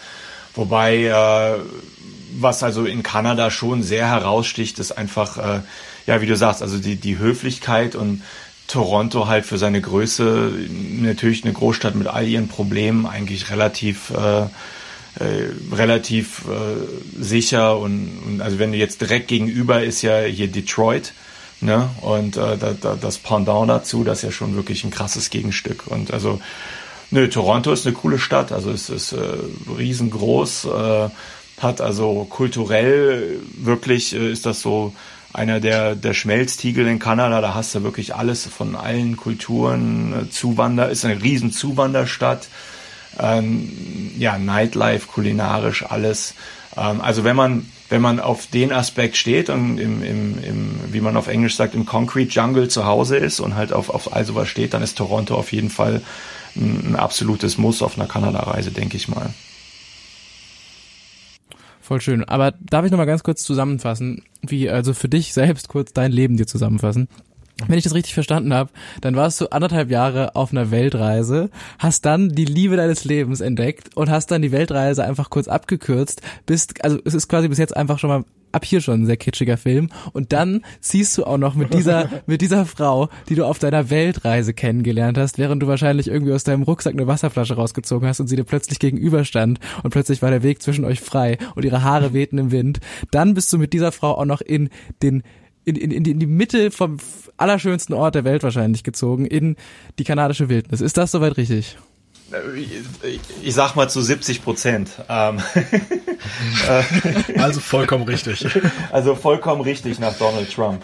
Wobei, 0.56 1.06
äh, 1.06 1.60
was 2.38 2.63
also 2.63 2.86
in 2.86 3.04
Kanada 3.04 3.52
schon 3.52 3.84
sehr 3.84 4.08
heraussticht, 4.08 4.80
ist 4.80 4.91
einfach, 4.91 5.38
äh, 5.38 5.62
ja, 6.06 6.21
wie 6.21 6.25
du 6.25 6.36
sagst, 6.36 6.62
also 6.62 6.78
die, 6.78 6.95
die 6.95 7.17
Höflichkeit 7.17 7.95
und 7.95 8.23
Toronto 8.67 9.28
halt 9.28 9.45
für 9.45 9.58
seine 9.58 9.82
Größe 9.82 10.52
natürlich 10.69 11.43
eine 11.43 11.54
Großstadt 11.54 11.95
mit 11.95 12.08
all 12.08 12.28
ihren 12.28 12.47
Problemen 12.47 13.08
eigentlich 13.08 13.49
relativ 13.49 14.12
äh, 14.12 14.45
äh, 15.19 15.75
relativ 15.75 16.45
äh, 16.47 17.21
sicher 17.21 17.77
und, 17.77 18.10
und 18.25 18.41
also 18.41 18.60
wenn 18.60 18.71
du 18.71 18.77
jetzt 18.77 19.01
direkt 19.01 19.27
gegenüber 19.27 19.84
ist 19.84 20.01
ja 20.01 20.21
hier 20.21 20.47
Detroit 20.47 21.13
ne? 21.62 21.89
Und 22.01 22.38
äh, 22.38 22.58
da, 22.58 22.73
da, 22.73 22.95
das 22.95 23.17
Pendant 23.17 23.69
dazu 23.69 24.03
das 24.03 24.19
ist 24.19 24.23
ja 24.23 24.32
schon 24.32 24.55
wirklich 24.55 24.84
ein 24.84 24.91
krasses 24.91 25.29
Gegenstück. 25.29 25.88
Und 25.88 26.13
also 26.13 26.39
nö 27.12 27.27
Toronto 27.27 27.71
ist 27.71 27.86
eine 27.86 27.95
coole 27.95 28.19
Stadt. 28.19 28.51
Also 28.51 28.71
es 28.71 28.89
ist 28.89 29.13
äh, 29.13 29.17
riesengroß 29.77 30.65
äh, 30.65 31.10
hat 31.60 31.82
also 31.82 32.25
kulturell 32.29 33.39
wirklich 33.58 34.15
äh, 34.15 34.32
ist 34.32 34.45
das 34.45 34.62
so 34.62 34.93
einer 35.32 35.60
der, 35.60 35.95
der 35.95 36.13
Schmelztiegel 36.13 36.88
in 36.88 36.99
Kanada, 36.99 37.39
da 37.41 37.53
hast 37.53 37.75
du 37.75 37.84
wirklich 37.84 38.15
alles 38.15 38.47
von 38.47 38.75
allen 38.75 39.15
Kulturen, 39.15 40.13
äh, 40.13 40.29
Zuwander, 40.29 40.89
ist 40.89 41.05
eine 41.05 41.21
riesen 41.21 41.51
Zuwanderstadt, 41.51 42.47
ähm, 43.17 43.72
ja, 44.17 44.38
Nightlife, 44.38 45.08
kulinarisch, 45.08 45.86
alles. 45.86 46.36
Ähm, 46.78 47.02
also 47.02 47.24
wenn 47.24 47.36
man, 47.36 47.65
wenn 47.89 48.02
man 48.02 48.19
auf 48.19 48.48
den 48.48 48.72
Aspekt 48.72 49.17
steht 49.17 49.50
und 49.50 49.78
im, 49.78 50.04
im, 50.04 50.43
im, 50.43 50.80
wie 50.91 51.02
man 51.02 51.17
auf 51.17 51.28
Englisch 51.28 51.56
sagt, 51.56 51.76
im 51.76 51.86
Concrete 51.86 52.32
Jungle 52.32 52.67
zu 52.67 52.86
Hause 52.86 53.17
ist 53.17 53.39
und 53.39 53.56
halt 53.56 53.74
auf, 53.74 53.89
auf 53.89 54.13
all 54.13 54.26
sowas 54.26 54.48
steht, 54.48 54.74
dann 54.74 54.84
ist 54.84 54.98
Toronto 54.98 55.36
auf 55.36 55.52
jeden 55.52 55.69
Fall 55.69 56.02
ein, 56.56 56.91
ein 56.91 56.95
absolutes 56.95 57.58
Muss 57.58 57.82
auf 57.82 57.98
einer 57.98 58.08
Kanada-Reise, 58.08 58.72
denke 58.72 58.98
ich 58.98 59.08
mal. 59.08 59.34
Voll 61.82 62.02
schön. 62.02 62.24
Aber 62.24 62.54
darf 62.60 62.86
ich 62.86 62.91
noch 62.91 63.00
mal 63.00 63.06
ganz 63.06 63.24
kurz 63.24 63.43
zusammenfassen, 63.43 64.24
wie 64.43 64.69
also 64.69 64.93
für 64.93 65.10
dich 65.10 65.34
selbst 65.34 65.69
kurz 65.69 65.91
dein 65.91 66.12
Leben 66.12 66.38
dir 66.38 66.45
zusammenfassen? 66.45 67.08
Wenn 67.67 67.78
ich 67.78 67.84
das 67.84 67.93
richtig 67.93 68.13
verstanden 68.13 68.54
habe, 68.54 68.72
dann 69.02 69.15
warst 69.15 69.39
du 69.41 69.48
anderthalb 69.48 69.89
Jahre 69.91 70.36
auf 70.36 70.52
einer 70.52 70.72
Weltreise, 70.72 71.50
hast 71.78 72.06
dann 72.06 72.30
die 72.30 72.45
Liebe 72.45 72.78
deines 72.78 73.04
Lebens 73.04 73.41
entdeckt 73.41 73.95
und 73.95 74.10
hast 74.10 74.32
dann 74.32 74.41
die 74.41 74.52
Weltreise 74.52 75.04
einfach 75.04 75.30
kurz 75.30 75.48
abgekürzt, 75.48 76.22
bist, 76.45 76.84
also 76.84 77.00
es 77.06 77.13
ist 77.13 77.28
quasi 77.28 77.48
bis 77.48 77.58
jetzt 77.58 77.76
einfach 77.76 78.00
schon 78.00 78.10
mal 78.10 78.24
ab 78.52 78.65
hier 78.65 78.82
schon 78.82 79.04
ein 79.04 79.06
sehr 79.06 79.17
kitschiger 79.17 79.58
Film 79.58 79.89
und 80.13 80.34
dann 80.34 80.62
ziehst 80.80 81.17
du 81.17 81.26
auch 81.26 81.38
noch 81.38 81.56
mit 81.56 81.74
dieser 81.74 82.10
mit 82.26 82.41
dieser 82.41 82.65
Frau, 82.65 83.10
die 83.28 83.36
du 83.36 83.45
auf 83.45 83.60
deiner 83.60 83.89
Weltreise 83.89 84.54
kennengelernt 84.54 85.17
hast, 85.17 85.38
während 85.38 85.62
du 85.62 85.67
wahrscheinlich 85.67 86.08
irgendwie 86.08 86.34
aus 86.34 86.43
deinem 86.43 86.63
Rucksack 86.63 86.93
eine 86.93 87.08
Wasserflasche 87.08 87.56
rausgezogen 87.56 88.08
hast 88.08 88.19
und 88.19 88.28
sie 88.28 88.36
dir 88.36 88.43
plötzlich 88.43 88.80
gegenüberstand 88.80 89.60
und 89.84 89.91
plötzlich 89.91 90.22
war 90.22 90.32
der 90.32 90.43
Weg 90.43 90.62
zwischen 90.62 90.86
euch 90.86 91.02
frei 91.02 91.38
und 91.56 91.65
ihre 91.65 91.84
Haare 91.84 92.13
wehten 92.13 92.38
im 92.38 92.52
Wind. 92.52 92.80
Dann 93.12 93.34
bist 93.34 93.52
du 93.54 93.58
mit 93.58 93.74
dieser 93.74 93.91
Frau 93.91 94.17
auch 94.17 94.26
noch 94.26 94.41
in 94.41 94.69
den 95.04 95.24
in, 95.65 95.76
in, 95.76 95.91
in, 95.91 96.19
die, 96.19 96.26
Mitte 96.26 96.72
vom 96.72 96.98
allerschönsten 97.38 97.93
Ort 97.95 98.15
der 98.15 98.24
Welt 98.24 98.43
wahrscheinlich 98.43 98.84
gezogen, 98.84 99.26
in 99.26 99.56
die 99.98 100.04
kanadische 100.04 100.50
Wildnis. 100.50 100.82
Ist 100.82 100.98
das 100.98 101.12
soweit 101.12 101.38
richtig? 101.38 101.78
Ich 103.41 103.56
sag 103.56 103.76
mal 103.76 103.89
zu 103.89 104.02
70 104.02 104.43
Prozent. 104.43 104.91
Ähm, 105.10 105.39
also 107.38 107.60
vollkommen 107.60 108.04
richtig. 108.04 108.45
Also 108.91 109.15
vollkommen 109.15 109.62
richtig 109.62 110.00
nach 110.00 110.13
Donald 110.15 110.54
Trump. 110.54 110.84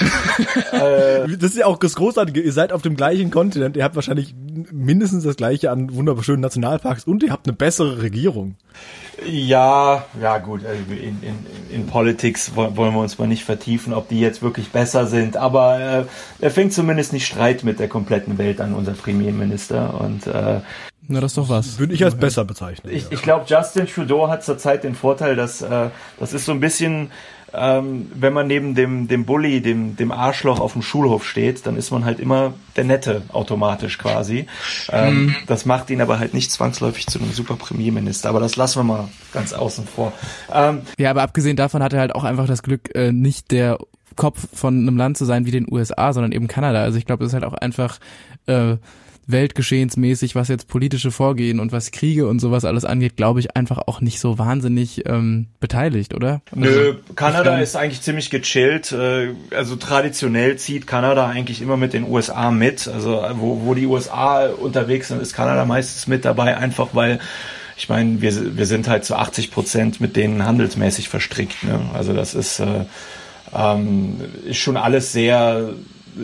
Äh, 0.72 1.26
das 1.38 1.50
ist 1.50 1.56
ja 1.56 1.66
auch 1.66 1.78
das 1.78 1.94
Großartige. 1.94 2.40
Ihr 2.40 2.52
seid 2.52 2.72
auf 2.72 2.82
dem 2.82 2.96
gleichen 2.96 3.30
Kontinent. 3.30 3.76
Ihr 3.76 3.84
habt 3.84 3.96
wahrscheinlich 3.96 4.34
mindestens 4.72 5.24
das 5.24 5.36
gleiche 5.36 5.70
an 5.70 5.94
wunderschönen 5.94 6.40
Nationalparks 6.40 7.04
und 7.04 7.22
ihr 7.22 7.32
habt 7.32 7.46
eine 7.46 7.56
bessere 7.56 8.02
Regierung. 8.02 8.56
Ja, 9.26 10.04
ja 10.20 10.38
gut, 10.38 10.62
äh, 10.64 10.94
in, 10.94 11.20
in, 11.22 11.46
in 11.70 11.86
Politics 11.86 12.54
wollen 12.54 12.76
wir 12.76 13.00
uns 13.00 13.18
mal 13.18 13.26
nicht 13.26 13.44
vertiefen, 13.44 13.92
ob 13.92 14.08
die 14.08 14.20
jetzt 14.20 14.42
wirklich 14.42 14.70
besser 14.70 15.06
sind, 15.06 15.36
aber 15.36 15.80
äh, 15.80 16.04
er 16.40 16.50
fängt 16.50 16.72
zumindest 16.72 17.12
nicht 17.12 17.26
Streit 17.26 17.64
mit 17.64 17.80
der 17.80 17.88
kompletten 17.88 18.38
Welt 18.38 18.60
an, 18.60 18.74
unser 18.74 18.92
Premierminister. 18.92 20.00
Und 20.00 20.26
äh, 20.26 20.60
na, 21.10 21.20
das 21.20 21.32
ist 21.32 21.38
doch 21.38 21.48
was. 21.48 21.78
Würde 21.78 21.94
ich 21.94 22.04
als 22.04 22.16
besser 22.16 22.44
bezeichnen. 22.44 22.92
Ich, 22.92 23.10
ich 23.10 23.22
glaube, 23.22 23.46
Justin 23.48 23.86
Trudeau 23.86 24.28
hat 24.28 24.44
zurzeit 24.44 24.84
den 24.84 24.94
Vorteil, 24.94 25.36
dass 25.36 25.62
äh, 25.62 25.88
das 26.20 26.34
ist 26.34 26.44
so 26.44 26.52
ein 26.52 26.60
bisschen 26.60 27.10
ähm, 27.54 28.10
wenn 28.14 28.32
man 28.32 28.46
neben 28.46 28.74
dem, 28.74 29.08
dem 29.08 29.24
Bully, 29.24 29.60
dem, 29.60 29.96
dem 29.96 30.12
Arschloch 30.12 30.60
auf 30.60 30.74
dem 30.74 30.82
Schulhof 30.82 31.26
steht, 31.26 31.66
dann 31.66 31.76
ist 31.76 31.90
man 31.90 32.04
halt 32.04 32.20
immer 32.20 32.54
der 32.76 32.84
Nette 32.84 33.22
automatisch 33.32 33.98
quasi. 33.98 34.46
Ähm, 34.90 35.26
mhm. 35.26 35.36
Das 35.46 35.64
macht 35.64 35.90
ihn 35.90 36.00
aber 36.00 36.18
halt 36.18 36.34
nicht 36.34 36.50
zwangsläufig 36.50 37.06
zu 37.06 37.18
einem 37.18 37.32
super 37.32 37.56
Premierminister. 37.56 38.28
Aber 38.28 38.40
das 38.40 38.56
lassen 38.56 38.80
wir 38.80 38.84
mal 38.84 39.08
ganz 39.32 39.52
außen 39.52 39.86
vor. 39.86 40.12
Ähm, 40.52 40.82
ja, 40.98 41.10
aber 41.10 41.22
abgesehen 41.22 41.56
davon 41.56 41.82
hat 41.82 41.92
er 41.92 42.00
halt 42.00 42.14
auch 42.14 42.24
einfach 42.24 42.46
das 42.46 42.62
Glück, 42.62 42.94
äh, 42.94 43.12
nicht 43.12 43.50
der 43.50 43.78
Kopf 44.16 44.48
von 44.52 44.76
einem 44.76 44.96
Land 44.96 45.16
zu 45.16 45.24
sein 45.24 45.46
wie 45.46 45.50
den 45.50 45.66
USA, 45.70 46.12
sondern 46.12 46.32
eben 46.32 46.48
Kanada. 46.48 46.82
Also 46.82 46.98
ich 46.98 47.06
glaube, 47.06 47.24
es 47.24 47.30
ist 47.30 47.34
halt 47.34 47.44
auch 47.44 47.54
einfach 47.54 47.98
äh, 48.46 48.76
weltgeschehensmäßig, 49.28 50.34
was 50.34 50.48
jetzt 50.48 50.68
politische 50.68 51.10
Vorgehen 51.10 51.60
und 51.60 51.70
was 51.70 51.90
Kriege 51.90 52.26
und 52.26 52.40
sowas 52.40 52.64
alles 52.64 52.84
angeht, 52.84 53.16
glaube 53.16 53.40
ich, 53.40 53.56
einfach 53.56 53.78
auch 53.86 54.00
nicht 54.00 54.20
so 54.20 54.38
wahnsinnig 54.38 55.06
ähm, 55.06 55.48
beteiligt, 55.60 56.14
oder? 56.14 56.40
Nö, 56.54 56.68
also, 56.68 57.14
Kanada 57.14 57.58
ist 57.58 57.76
eigentlich 57.76 58.00
ziemlich 58.00 58.30
gechillt. 58.30 58.90
Äh, 58.92 59.34
also 59.54 59.76
traditionell 59.76 60.56
zieht 60.56 60.86
Kanada 60.86 61.28
eigentlich 61.28 61.60
immer 61.60 61.76
mit 61.76 61.92
den 61.92 62.04
USA 62.04 62.50
mit. 62.50 62.88
Also 62.88 63.22
wo, 63.34 63.62
wo 63.64 63.74
die 63.74 63.86
USA 63.86 64.46
unterwegs 64.46 65.08
sind, 65.08 65.20
ist 65.20 65.34
Kanada 65.34 65.64
meistens 65.66 66.06
mit 66.06 66.24
dabei, 66.24 66.56
einfach 66.56 66.88
weil 66.94 67.20
ich 67.76 67.88
meine, 67.88 68.20
wir, 68.20 68.56
wir 68.56 68.66
sind 68.66 68.88
halt 68.88 69.04
zu 69.04 69.14
80 69.14 69.52
Prozent 69.52 70.00
mit 70.00 70.16
denen 70.16 70.44
handelsmäßig 70.44 71.08
verstrickt. 71.08 71.62
Ne? 71.62 71.78
Also 71.94 72.12
das 72.12 72.34
ist, 72.34 72.58
äh, 72.58 72.86
ähm, 73.54 74.16
ist 74.46 74.56
schon 74.56 74.76
alles 74.76 75.12
sehr 75.12 75.74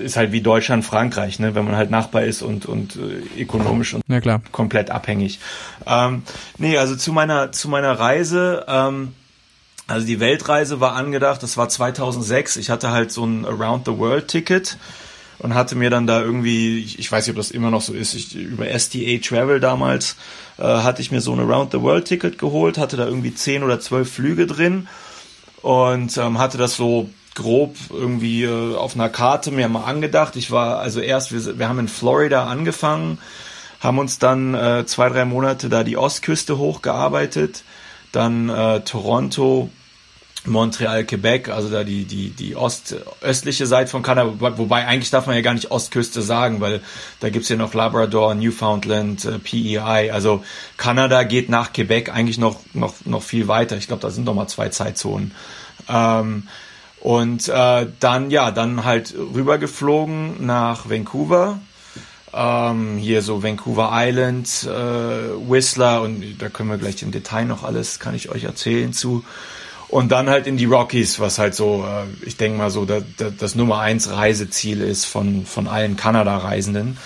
ist 0.00 0.16
halt 0.16 0.32
wie 0.32 0.40
Deutschland, 0.40 0.84
Frankreich, 0.84 1.38
ne, 1.38 1.54
wenn 1.54 1.64
man 1.64 1.76
halt 1.76 1.90
Nachbar 1.90 2.22
ist 2.22 2.42
und, 2.42 2.66
und 2.66 2.96
äh, 2.96 3.42
ökonomisch 3.42 3.94
und 3.94 4.02
ja, 4.08 4.20
klar. 4.20 4.42
komplett 4.52 4.90
abhängig. 4.90 5.38
Ähm, 5.86 6.22
nee, 6.58 6.76
also 6.78 6.96
zu 6.96 7.12
meiner, 7.12 7.52
zu 7.52 7.68
meiner 7.68 7.92
Reise, 7.92 8.64
ähm, 8.68 9.12
also 9.86 10.06
die 10.06 10.20
Weltreise 10.20 10.80
war 10.80 10.94
angedacht, 10.94 11.42
das 11.42 11.56
war 11.56 11.68
2006. 11.68 12.56
Ich 12.56 12.70
hatte 12.70 12.90
halt 12.90 13.12
so 13.12 13.24
ein 13.24 13.44
Around 13.44 13.84
the 13.86 13.98
World 13.98 14.28
Ticket 14.28 14.78
und 15.38 15.54
hatte 15.54 15.76
mir 15.76 15.90
dann 15.90 16.06
da 16.06 16.22
irgendwie, 16.22 16.78
ich 16.78 17.10
weiß 17.10 17.26
nicht, 17.26 17.34
ob 17.34 17.36
das 17.36 17.50
immer 17.50 17.70
noch 17.70 17.82
so 17.82 17.92
ist, 17.92 18.14
ich, 18.14 18.34
über 18.34 18.66
STA 18.78 19.18
Travel 19.22 19.60
damals 19.60 20.16
äh, 20.58 20.62
hatte 20.62 21.02
ich 21.02 21.10
mir 21.10 21.20
so 21.20 21.32
ein 21.32 21.40
Around 21.40 21.72
the 21.72 21.82
World 21.82 22.06
Ticket 22.06 22.38
geholt, 22.38 22.78
hatte 22.78 22.96
da 22.96 23.04
irgendwie 23.04 23.34
zehn 23.34 23.62
oder 23.62 23.78
zwölf 23.80 24.10
Flüge 24.10 24.46
drin 24.46 24.88
und 25.60 26.16
ähm, 26.16 26.38
hatte 26.38 26.56
das 26.56 26.76
so 26.76 27.10
grob 27.34 27.76
irgendwie 27.90 28.44
äh, 28.44 28.76
auf 28.76 28.94
einer 28.94 29.08
Karte 29.08 29.50
mir 29.50 29.68
mal 29.68 29.84
angedacht. 29.84 30.36
Ich 30.36 30.50
war 30.50 30.78
also 30.78 31.00
erst, 31.00 31.32
wir, 31.32 31.58
wir 31.58 31.68
haben 31.68 31.78
in 31.78 31.88
Florida 31.88 32.44
angefangen, 32.44 33.18
haben 33.80 33.98
uns 33.98 34.18
dann 34.18 34.54
äh, 34.54 34.86
zwei, 34.86 35.08
drei 35.08 35.24
Monate 35.24 35.68
da 35.68 35.84
die 35.84 35.96
Ostküste 35.96 36.58
hochgearbeitet, 36.58 37.64
dann 38.12 38.48
äh, 38.48 38.80
Toronto, 38.80 39.70
Montreal, 40.46 41.04
Quebec, 41.04 41.48
also 41.48 41.70
da 41.70 41.84
die, 41.84 42.04
die, 42.04 42.28
die 42.28 42.54
ost, 42.54 42.96
östliche 43.22 43.66
Seite 43.66 43.90
von 43.90 44.02
Kanada, 44.02 44.32
wobei 44.38 44.86
eigentlich 44.86 45.10
darf 45.10 45.26
man 45.26 45.36
ja 45.36 45.42
gar 45.42 45.54
nicht 45.54 45.70
Ostküste 45.70 46.20
sagen, 46.20 46.60
weil 46.60 46.82
da 47.20 47.30
gibt's 47.30 47.48
ja 47.48 47.56
noch 47.56 47.72
Labrador, 47.72 48.34
Newfoundland, 48.34 49.24
äh, 49.24 49.38
PEI, 49.38 50.12
also 50.12 50.44
Kanada 50.76 51.22
geht 51.22 51.48
nach 51.48 51.72
Quebec 51.72 52.10
eigentlich 52.10 52.38
noch, 52.38 52.60
noch, 52.74 52.94
noch 53.06 53.22
viel 53.22 53.48
weiter. 53.48 53.76
Ich 53.76 53.86
glaube, 53.86 54.02
da 54.02 54.10
sind 54.10 54.24
noch 54.24 54.34
mal 54.34 54.46
zwei 54.46 54.68
Zeitzonen. 54.68 55.32
Ähm, 55.88 56.46
Und 57.04 57.50
äh, 57.50 57.86
dann, 58.00 58.30
ja, 58.30 58.50
dann 58.50 58.86
halt 58.86 59.14
rübergeflogen 59.14 60.46
nach 60.46 60.88
Vancouver. 60.88 61.60
Ähm, 62.32 62.96
hier 62.96 63.20
so 63.20 63.42
Vancouver 63.42 63.90
Island, 63.92 64.48
äh, 64.64 64.70
Whistler 64.70 66.00
und 66.00 66.38
da 66.38 66.48
können 66.48 66.70
wir 66.70 66.78
gleich 66.78 67.02
im 67.02 67.10
Detail 67.10 67.44
noch 67.44 67.62
alles, 67.62 68.00
kann 68.00 68.14
ich 68.14 68.30
euch 68.30 68.44
erzählen 68.44 68.94
zu. 68.94 69.22
Und 69.88 70.12
dann 70.12 70.30
halt 70.30 70.46
in 70.46 70.56
die 70.56 70.64
Rockies, 70.64 71.20
was 71.20 71.38
halt 71.38 71.54
so, 71.54 71.84
äh, 71.86 72.26
ich 72.26 72.38
denke 72.38 72.56
mal 72.56 72.70
so, 72.70 72.86
da, 72.86 73.00
da, 73.18 73.28
das 73.28 73.54
Nummer 73.54 73.80
eins 73.80 74.10
Reiseziel 74.10 74.80
ist 74.80 75.04
von, 75.04 75.44
von 75.44 75.68
allen 75.68 75.96
Kanada-Reisenden. 75.98 76.96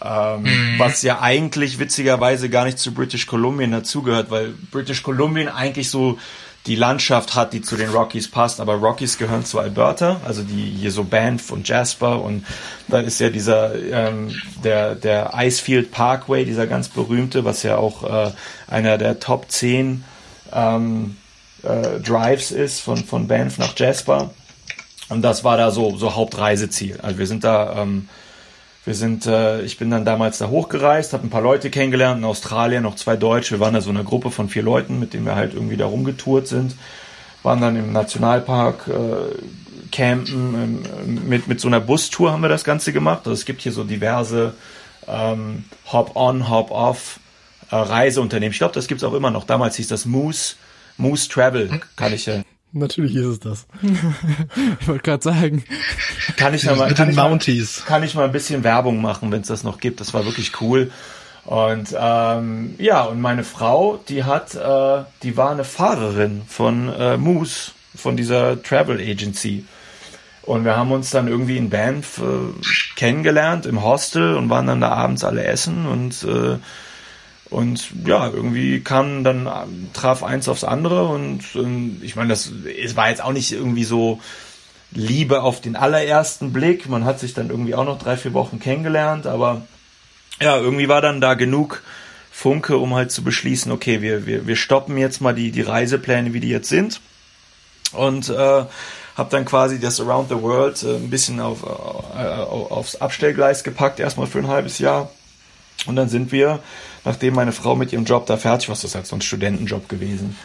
Ähm, 0.00 0.42
mhm. 0.42 0.78
Was 0.78 1.02
ja 1.02 1.20
eigentlich 1.20 1.80
witzigerweise 1.80 2.48
gar 2.48 2.66
nicht 2.66 2.78
zu 2.78 2.94
British 2.94 3.26
Columbia 3.26 3.66
dazugehört, 3.66 4.30
weil 4.30 4.54
British 4.70 5.02
Columbia 5.02 5.54
eigentlich 5.54 5.90
so 5.90 6.18
die 6.66 6.74
Landschaft 6.74 7.34
hat, 7.34 7.52
die 7.52 7.62
zu 7.62 7.76
den 7.76 7.88
Rockies 7.90 8.30
passt, 8.30 8.60
aber 8.60 8.74
Rockies 8.74 9.16
gehören 9.16 9.44
zu 9.44 9.58
Alberta, 9.58 10.20
also 10.26 10.42
die 10.42 10.62
hier 10.78 10.92
so 10.92 11.04
Banff 11.04 11.50
und 11.50 11.66
Jasper 11.66 12.20
und 12.22 12.44
dann 12.88 13.06
ist 13.06 13.18
ja 13.18 13.30
dieser 13.30 13.74
ähm, 13.74 14.34
der 14.62 14.94
der 14.94 15.32
Icefield 15.34 15.90
Parkway, 15.90 16.44
dieser 16.44 16.66
ganz 16.66 16.88
berühmte, 16.88 17.44
was 17.44 17.62
ja 17.62 17.78
auch 17.78 18.04
äh, 18.04 18.32
einer 18.66 18.98
der 18.98 19.20
Top 19.20 19.50
10 19.50 20.04
ähm, 20.52 21.16
äh, 21.62 21.98
Drives 22.00 22.50
ist 22.50 22.80
von 22.80 23.04
von 23.04 23.26
Banff 23.26 23.56
nach 23.56 23.72
Jasper 23.76 24.30
und 25.08 25.22
das 25.22 25.44
war 25.44 25.56
da 25.56 25.70
so 25.70 25.96
so 25.96 26.14
Hauptreiseziel. 26.14 27.00
Also 27.00 27.18
wir 27.18 27.26
sind 27.26 27.42
da 27.42 27.82
ähm, 27.82 28.08
wir 28.84 28.94
sind, 28.94 29.26
äh, 29.26 29.60
ich 29.62 29.78
bin 29.78 29.90
dann 29.90 30.04
damals 30.04 30.38
da 30.38 30.48
hochgereist, 30.48 31.12
habe 31.12 31.26
ein 31.26 31.30
paar 31.30 31.42
Leute 31.42 31.70
kennengelernt 31.70 32.18
in 32.18 32.24
Australien, 32.24 32.82
noch 32.82 32.96
zwei 32.96 33.16
Deutsche. 33.16 33.56
Wir 33.56 33.60
waren 33.60 33.74
da 33.74 33.80
so 33.80 33.90
eine 33.90 34.04
Gruppe 34.04 34.30
von 34.30 34.48
vier 34.48 34.62
Leuten, 34.62 34.98
mit 34.98 35.12
denen 35.12 35.26
wir 35.26 35.34
halt 35.34 35.54
irgendwie 35.54 35.76
da 35.76 35.86
rumgetourt 35.86 36.48
sind. 36.48 36.76
Waren 37.42 37.60
dann 37.60 37.76
im 37.76 37.92
Nationalpark 37.92 38.88
äh, 38.88 39.90
campen. 39.90 40.84
Ähm, 41.04 41.28
mit, 41.28 41.46
mit 41.46 41.60
so 41.60 41.68
einer 41.68 41.80
Bustour 41.80 42.32
haben 42.32 42.42
wir 42.42 42.48
das 42.48 42.64
Ganze 42.64 42.92
gemacht. 42.92 43.20
Also 43.20 43.32
es 43.32 43.44
gibt 43.44 43.60
hier 43.60 43.72
so 43.72 43.84
diverse 43.84 44.54
ähm, 45.06 45.64
Hop-on, 45.92 46.48
Hop-off 46.48 47.20
äh, 47.70 47.76
Reiseunternehmen. 47.76 48.52
Ich 48.52 48.58
glaube, 48.58 48.74
das 48.74 48.88
gibt's 48.88 49.04
auch 49.04 49.14
immer 49.14 49.30
noch. 49.30 49.44
Damals 49.44 49.76
hieß 49.76 49.88
das 49.88 50.06
Moose, 50.06 50.54
Moose 50.96 51.28
Travel, 51.28 51.80
kann 51.96 52.12
ich 52.12 52.26
ja. 52.26 52.42
Natürlich 52.72 53.16
ist 53.16 53.26
es 53.26 53.40
das. 53.40 53.66
ich 54.80 54.88
wollte 54.88 55.02
gerade 55.02 55.22
sagen. 55.22 55.64
Kann 56.36 56.54
ich, 56.54 56.64
mal, 56.64 56.94
kann, 56.94 57.10
ich 57.10 57.16
mal, 57.16 57.38
kann 57.86 58.02
ich 58.02 58.14
mal 58.14 58.24
ein 58.24 58.32
bisschen 58.32 58.62
Werbung 58.62 59.02
machen, 59.02 59.32
wenn 59.32 59.40
es 59.40 59.48
das 59.48 59.64
noch 59.64 59.80
gibt. 59.80 60.00
Das 60.00 60.14
war 60.14 60.24
wirklich 60.24 60.60
cool. 60.60 60.90
Und 61.44 61.94
ähm, 61.98 62.74
ja, 62.78 63.02
und 63.02 63.20
meine 63.20 63.44
Frau, 63.44 63.98
die 64.08 64.24
hat, 64.24 64.54
äh, 64.54 65.04
die 65.22 65.36
war 65.36 65.50
eine 65.50 65.64
Fahrerin 65.64 66.42
von 66.46 66.92
äh, 66.92 67.16
Moose, 67.16 67.72
von 67.96 68.16
dieser 68.16 68.62
Travel 68.62 69.00
Agency. 69.00 69.64
Und 70.42 70.64
wir 70.64 70.76
haben 70.76 70.92
uns 70.92 71.10
dann 71.10 71.28
irgendwie 71.28 71.56
in 71.56 71.70
Banff 71.70 72.18
äh, 72.18 72.94
kennengelernt 72.96 73.66
im 73.66 73.82
Hostel 73.82 74.36
und 74.36 74.48
waren 74.48 74.66
dann 74.66 74.80
da 74.80 74.90
abends 74.90 75.24
alle 75.24 75.44
essen 75.44 75.86
und 75.86 76.22
äh, 76.24 76.58
und 77.50 77.90
ja, 78.06 78.28
irgendwie 78.28 78.80
kam 78.80 79.24
dann, 79.24 79.48
traf 79.92 80.22
eins 80.22 80.48
aufs 80.48 80.64
andere 80.64 81.06
und, 81.08 81.56
und 81.56 82.00
ich 82.02 82.16
meine, 82.16 82.28
das 82.28 82.50
es 82.82 82.96
war 82.96 83.10
jetzt 83.10 83.22
auch 83.22 83.32
nicht 83.32 83.52
irgendwie 83.52 83.84
so 83.84 84.20
Liebe 84.92 85.42
auf 85.42 85.60
den 85.60 85.76
allerersten 85.76 86.52
Blick. 86.52 86.88
Man 86.88 87.04
hat 87.04 87.20
sich 87.20 87.34
dann 87.34 87.50
irgendwie 87.50 87.74
auch 87.74 87.84
noch 87.84 87.98
drei, 87.98 88.16
vier 88.16 88.34
Wochen 88.34 88.60
kennengelernt, 88.60 89.26
aber 89.26 89.62
ja, 90.40 90.56
irgendwie 90.56 90.88
war 90.88 91.00
dann 91.00 91.20
da 91.20 91.34
genug 91.34 91.82
Funke, 92.30 92.78
um 92.78 92.94
halt 92.94 93.10
zu 93.10 93.22
beschließen, 93.22 93.70
okay, 93.72 94.00
wir, 94.00 94.26
wir, 94.26 94.46
wir 94.46 94.56
stoppen 94.56 94.96
jetzt 94.96 95.20
mal 95.20 95.34
die, 95.34 95.50
die 95.50 95.62
Reisepläne, 95.62 96.32
wie 96.32 96.40
die 96.40 96.48
jetzt 96.48 96.68
sind. 96.68 97.00
Und 97.92 98.28
äh, 98.28 98.64
habe 99.16 99.30
dann 99.30 99.44
quasi 99.44 99.80
das 99.80 100.00
Around 100.00 100.28
the 100.28 100.40
World 100.40 100.82
äh, 100.82 100.94
ein 100.94 101.10
bisschen 101.10 101.40
auf, 101.40 101.64
äh, 101.64 102.24
aufs 102.24 102.96
Abstellgleis 102.96 103.64
gepackt, 103.64 104.00
erstmal 104.00 104.28
für 104.28 104.38
ein 104.38 104.48
halbes 104.48 104.78
Jahr. 104.78 105.10
Und 105.86 105.96
dann 105.96 106.08
sind 106.08 106.32
wir 106.32 106.60
nachdem 107.04 107.34
meine 107.34 107.52
Frau 107.52 107.76
mit 107.76 107.92
ihrem 107.92 108.04
Job 108.04 108.26
da 108.26 108.36
fertig 108.36 108.68
war, 108.68 108.74
das 108.74 108.84
ist 108.84 108.94
halt 108.94 109.06
so 109.06 109.16
ein 109.16 109.22
Studentenjob 109.22 109.88
gewesen, 109.88 110.36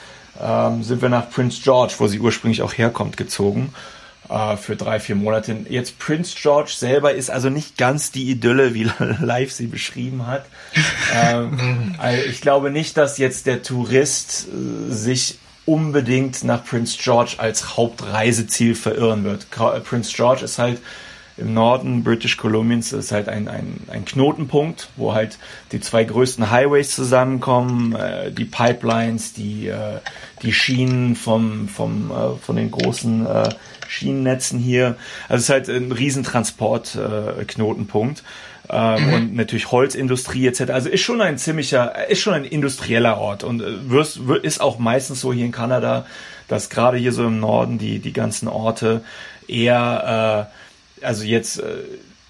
ähm, 0.41 0.83
sind 0.83 1.01
wir 1.01 1.09
nach 1.09 1.29
Prince 1.29 1.61
George, 1.61 1.93
wo 1.97 2.07
sie 2.07 2.19
ursprünglich 2.19 2.61
auch 2.61 2.73
herkommt, 2.73 3.17
gezogen 3.17 3.73
äh, 4.29 4.57
für 4.57 4.75
drei, 4.75 4.99
vier 4.99 5.15
Monate. 5.15 5.55
Jetzt 5.69 5.99
Prince 5.99 6.35
George 6.39 6.73
selber 6.75 7.13
ist 7.13 7.29
also 7.29 7.49
nicht 7.49 7.77
ganz 7.77 8.11
die 8.11 8.29
Idylle, 8.29 8.73
wie 8.73 8.89
Live 9.19 9.51
sie 9.51 9.67
beschrieben 9.67 10.27
hat. 10.27 10.45
ähm, 11.13 11.95
also 11.97 12.23
ich 12.27 12.41
glaube 12.41 12.71
nicht, 12.71 12.97
dass 12.97 13.17
jetzt 13.17 13.45
der 13.45 13.63
Tourist 13.63 14.47
äh, 14.47 14.91
sich 14.91 15.39
unbedingt 15.65 16.43
nach 16.43 16.63
Prince 16.63 16.97
George 17.01 17.35
als 17.37 17.75
Hauptreiseziel 17.75 18.75
verirren 18.75 19.23
wird. 19.23 19.47
Prince 19.49 20.13
George 20.15 20.45
ist 20.45 20.59
halt 20.59 20.79
im 21.37 21.53
Norden 21.53 22.03
British 22.03 22.37
Columbians 22.37 22.93
ist 22.93 23.11
halt 23.11 23.27
ein, 23.27 23.49
ein, 23.49 23.81
ein 23.87 24.05
Knotenpunkt, 24.05 24.87
wo 24.95 25.13
halt 25.13 25.37
die 25.71 25.81
zwei 25.81 26.05
größten 26.05 26.49
Highways 26.49 26.95
zusammenkommen, 26.95 27.93
äh, 27.93 28.31
die 28.31 28.45
Pipelines, 28.45 29.33
die, 29.33 29.67
äh, 29.67 29.99
die 30.41 30.53
Schienen 30.53 31.17
vom, 31.17 31.67
vom, 31.67 32.09
äh, 32.11 32.37
von 32.41 32.55
den 32.55 32.71
großen 32.71 33.27
äh, 33.27 33.49
Schienennetzen 33.87 34.59
hier. 34.59 34.95
Also 35.27 35.41
es 35.41 35.43
ist 35.43 35.49
halt 35.49 35.67
ein 35.69 35.91
Riesentransportknotenpunkt. 35.91 38.19
Äh, 38.19 38.23
ähm, 38.69 39.07
mhm. 39.07 39.13
Und 39.13 39.35
natürlich 39.35 39.71
Holzindustrie 39.71 40.47
etc. 40.47 40.71
Also 40.71 40.89
ist 40.89 41.01
schon 41.01 41.21
ein 41.21 41.37
ziemlicher, 41.37 42.09
ist 42.09 42.21
schon 42.21 42.33
ein 42.33 42.45
industrieller 42.45 43.19
Ort 43.19 43.43
und 43.43 43.61
äh, 43.61 43.89
wirst, 43.89 44.19
ist 44.41 44.61
auch 44.61 44.79
meistens 44.79 45.21
so 45.21 45.31
hier 45.31 45.45
in 45.45 45.51
Kanada, 45.51 46.05
dass 46.47 46.69
gerade 46.69 46.97
hier 46.97 47.11
so 47.11 47.25
im 47.25 47.39
Norden 47.39 47.77
die, 47.77 47.99
die 47.99 48.13
ganzen 48.13 48.47
Orte 48.47 49.03
eher 49.47 50.49
äh, 50.49 50.64
also 51.01 51.23
jetzt 51.23 51.59
äh, 51.59 51.83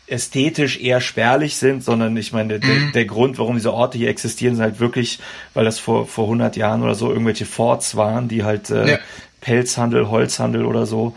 ästhetisch 0.07 0.80
eher 0.80 1.01
spärlich 1.01 1.57
sind, 1.57 1.84
sondern 1.84 2.16
ich 2.16 2.32
meine, 2.32 2.59
der, 2.59 2.70
mhm. 2.70 2.91
der 2.93 3.05
Grund, 3.05 3.39
warum 3.39 3.55
diese 3.55 3.74
Orte 3.74 3.97
hier 3.97 4.09
existieren, 4.09 4.55
sind 4.55 4.63
halt 4.63 4.80
wirklich, 4.80 5.20
weil 5.53 5.66
das 5.66 5.80
vor, 5.80 6.05
vor 6.07 6.26
100 6.26 6.55
Jahren 6.55 6.84
oder 6.84 6.95
so 6.95 7.09
irgendwelche 7.09 7.45
Forts 7.45 7.95
waren, 7.95 8.28
die 8.28 8.43
halt 8.43 8.70
äh, 8.70 8.91
ja. 8.91 8.97
Pelzhandel, 9.41 10.09
Holzhandel 10.09 10.66
oder 10.66 10.86
so. 10.86 11.16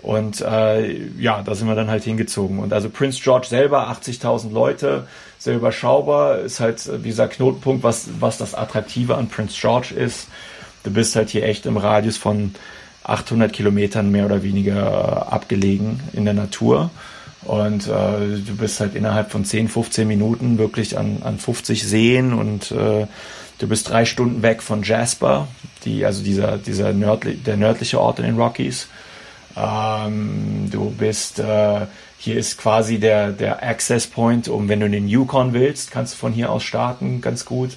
Und 0.00 0.40
äh, 0.40 0.92
ja, 1.18 1.42
da 1.42 1.54
sind 1.56 1.66
wir 1.66 1.74
dann 1.74 1.90
halt 1.90 2.04
hingezogen. 2.04 2.60
Und 2.60 2.72
also 2.72 2.88
Prince 2.88 3.20
George 3.20 3.48
selber, 3.48 3.90
80.000 3.90 4.52
Leute, 4.52 5.08
sehr 5.38 5.56
überschaubar, 5.56 6.38
ist 6.38 6.60
halt 6.60 6.88
dieser 7.04 7.26
Knotenpunkt, 7.26 7.82
was, 7.82 8.08
was 8.20 8.38
das 8.38 8.54
Attraktive 8.54 9.16
an 9.16 9.28
Prince 9.28 9.56
George 9.60 9.94
ist. 9.94 10.28
Du 10.84 10.92
bist 10.92 11.16
halt 11.16 11.30
hier 11.30 11.44
echt 11.44 11.66
im 11.66 11.76
Radius 11.76 12.16
von 12.16 12.54
800 13.08 13.52
Kilometern 13.52 14.10
mehr 14.10 14.26
oder 14.26 14.42
weniger 14.42 15.32
abgelegen 15.32 16.00
in 16.12 16.24
der 16.24 16.34
Natur. 16.34 16.90
Und 17.42 17.86
äh, 17.86 18.40
du 18.46 18.56
bist 18.56 18.80
halt 18.80 18.94
innerhalb 18.94 19.30
von 19.30 19.44
10, 19.44 19.68
15 19.68 20.06
Minuten 20.06 20.58
wirklich 20.58 20.98
an, 20.98 21.18
an 21.22 21.38
50 21.38 21.82
Seen 21.82 22.32
und 22.32 22.70
äh, 22.72 23.06
du 23.58 23.68
bist 23.68 23.88
drei 23.88 24.04
Stunden 24.04 24.42
weg 24.42 24.62
von 24.62 24.82
Jasper, 24.82 25.48
die, 25.84 26.04
also 26.04 26.22
dieser, 26.22 26.58
dieser 26.58 26.92
nördli 26.92 27.36
der 27.36 27.56
nördliche 27.56 28.00
Ort 28.00 28.18
in 28.18 28.26
den 28.26 28.36
Rockies. 28.36 28.88
Ähm, 29.56 30.68
du 30.70 30.90
bist, 30.90 31.38
äh, 31.38 31.86
hier 32.18 32.36
ist 32.36 32.58
quasi 32.58 32.98
der, 32.98 33.32
der 33.32 33.62
Access 33.62 34.06
Point, 34.06 34.48
um 34.48 34.68
wenn 34.68 34.80
du 34.80 34.86
in 34.86 34.92
den 34.92 35.08
Yukon 35.08 35.52
willst, 35.52 35.90
kannst 35.90 36.14
du 36.14 36.18
von 36.18 36.32
hier 36.32 36.50
aus 36.50 36.64
starten, 36.64 37.20
ganz 37.20 37.44
gut. 37.44 37.76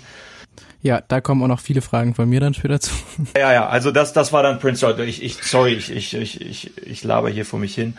Ja, 0.82 1.02
da 1.08 1.22
kommen 1.22 1.44
auch 1.44 1.48
noch 1.48 1.60
viele 1.60 1.82
Fragen 1.82 2.16
von 2.16 2.28
mir 2.28 2.40
dann 2.40 2.54
später 2.54 2.80
zu. 2.80 2.92
Ja, 3.38 3.54
ja, 3.54 3.68
also 3.68 3.92
das, 3.92 4.14
das 4.14 4.34
war 4.34 4.44
dann 4.44 4.60
Prince 4.60 4.80
George. 4.80 5.06
Ich, 5.06 5.24
ich, 5.24 5.36
sorry, 5.44 5.74
ich, 5.74 5.92
ich, 5.92 6.14
ich, 6.14 6.42
ich, 6.42 6.78
ich 6.78 7.04
laber 7.04 7.30
hier 7.30 7.46
vor 7.46 7.60
mich 7.60 7.76
hin. 7.76 7.94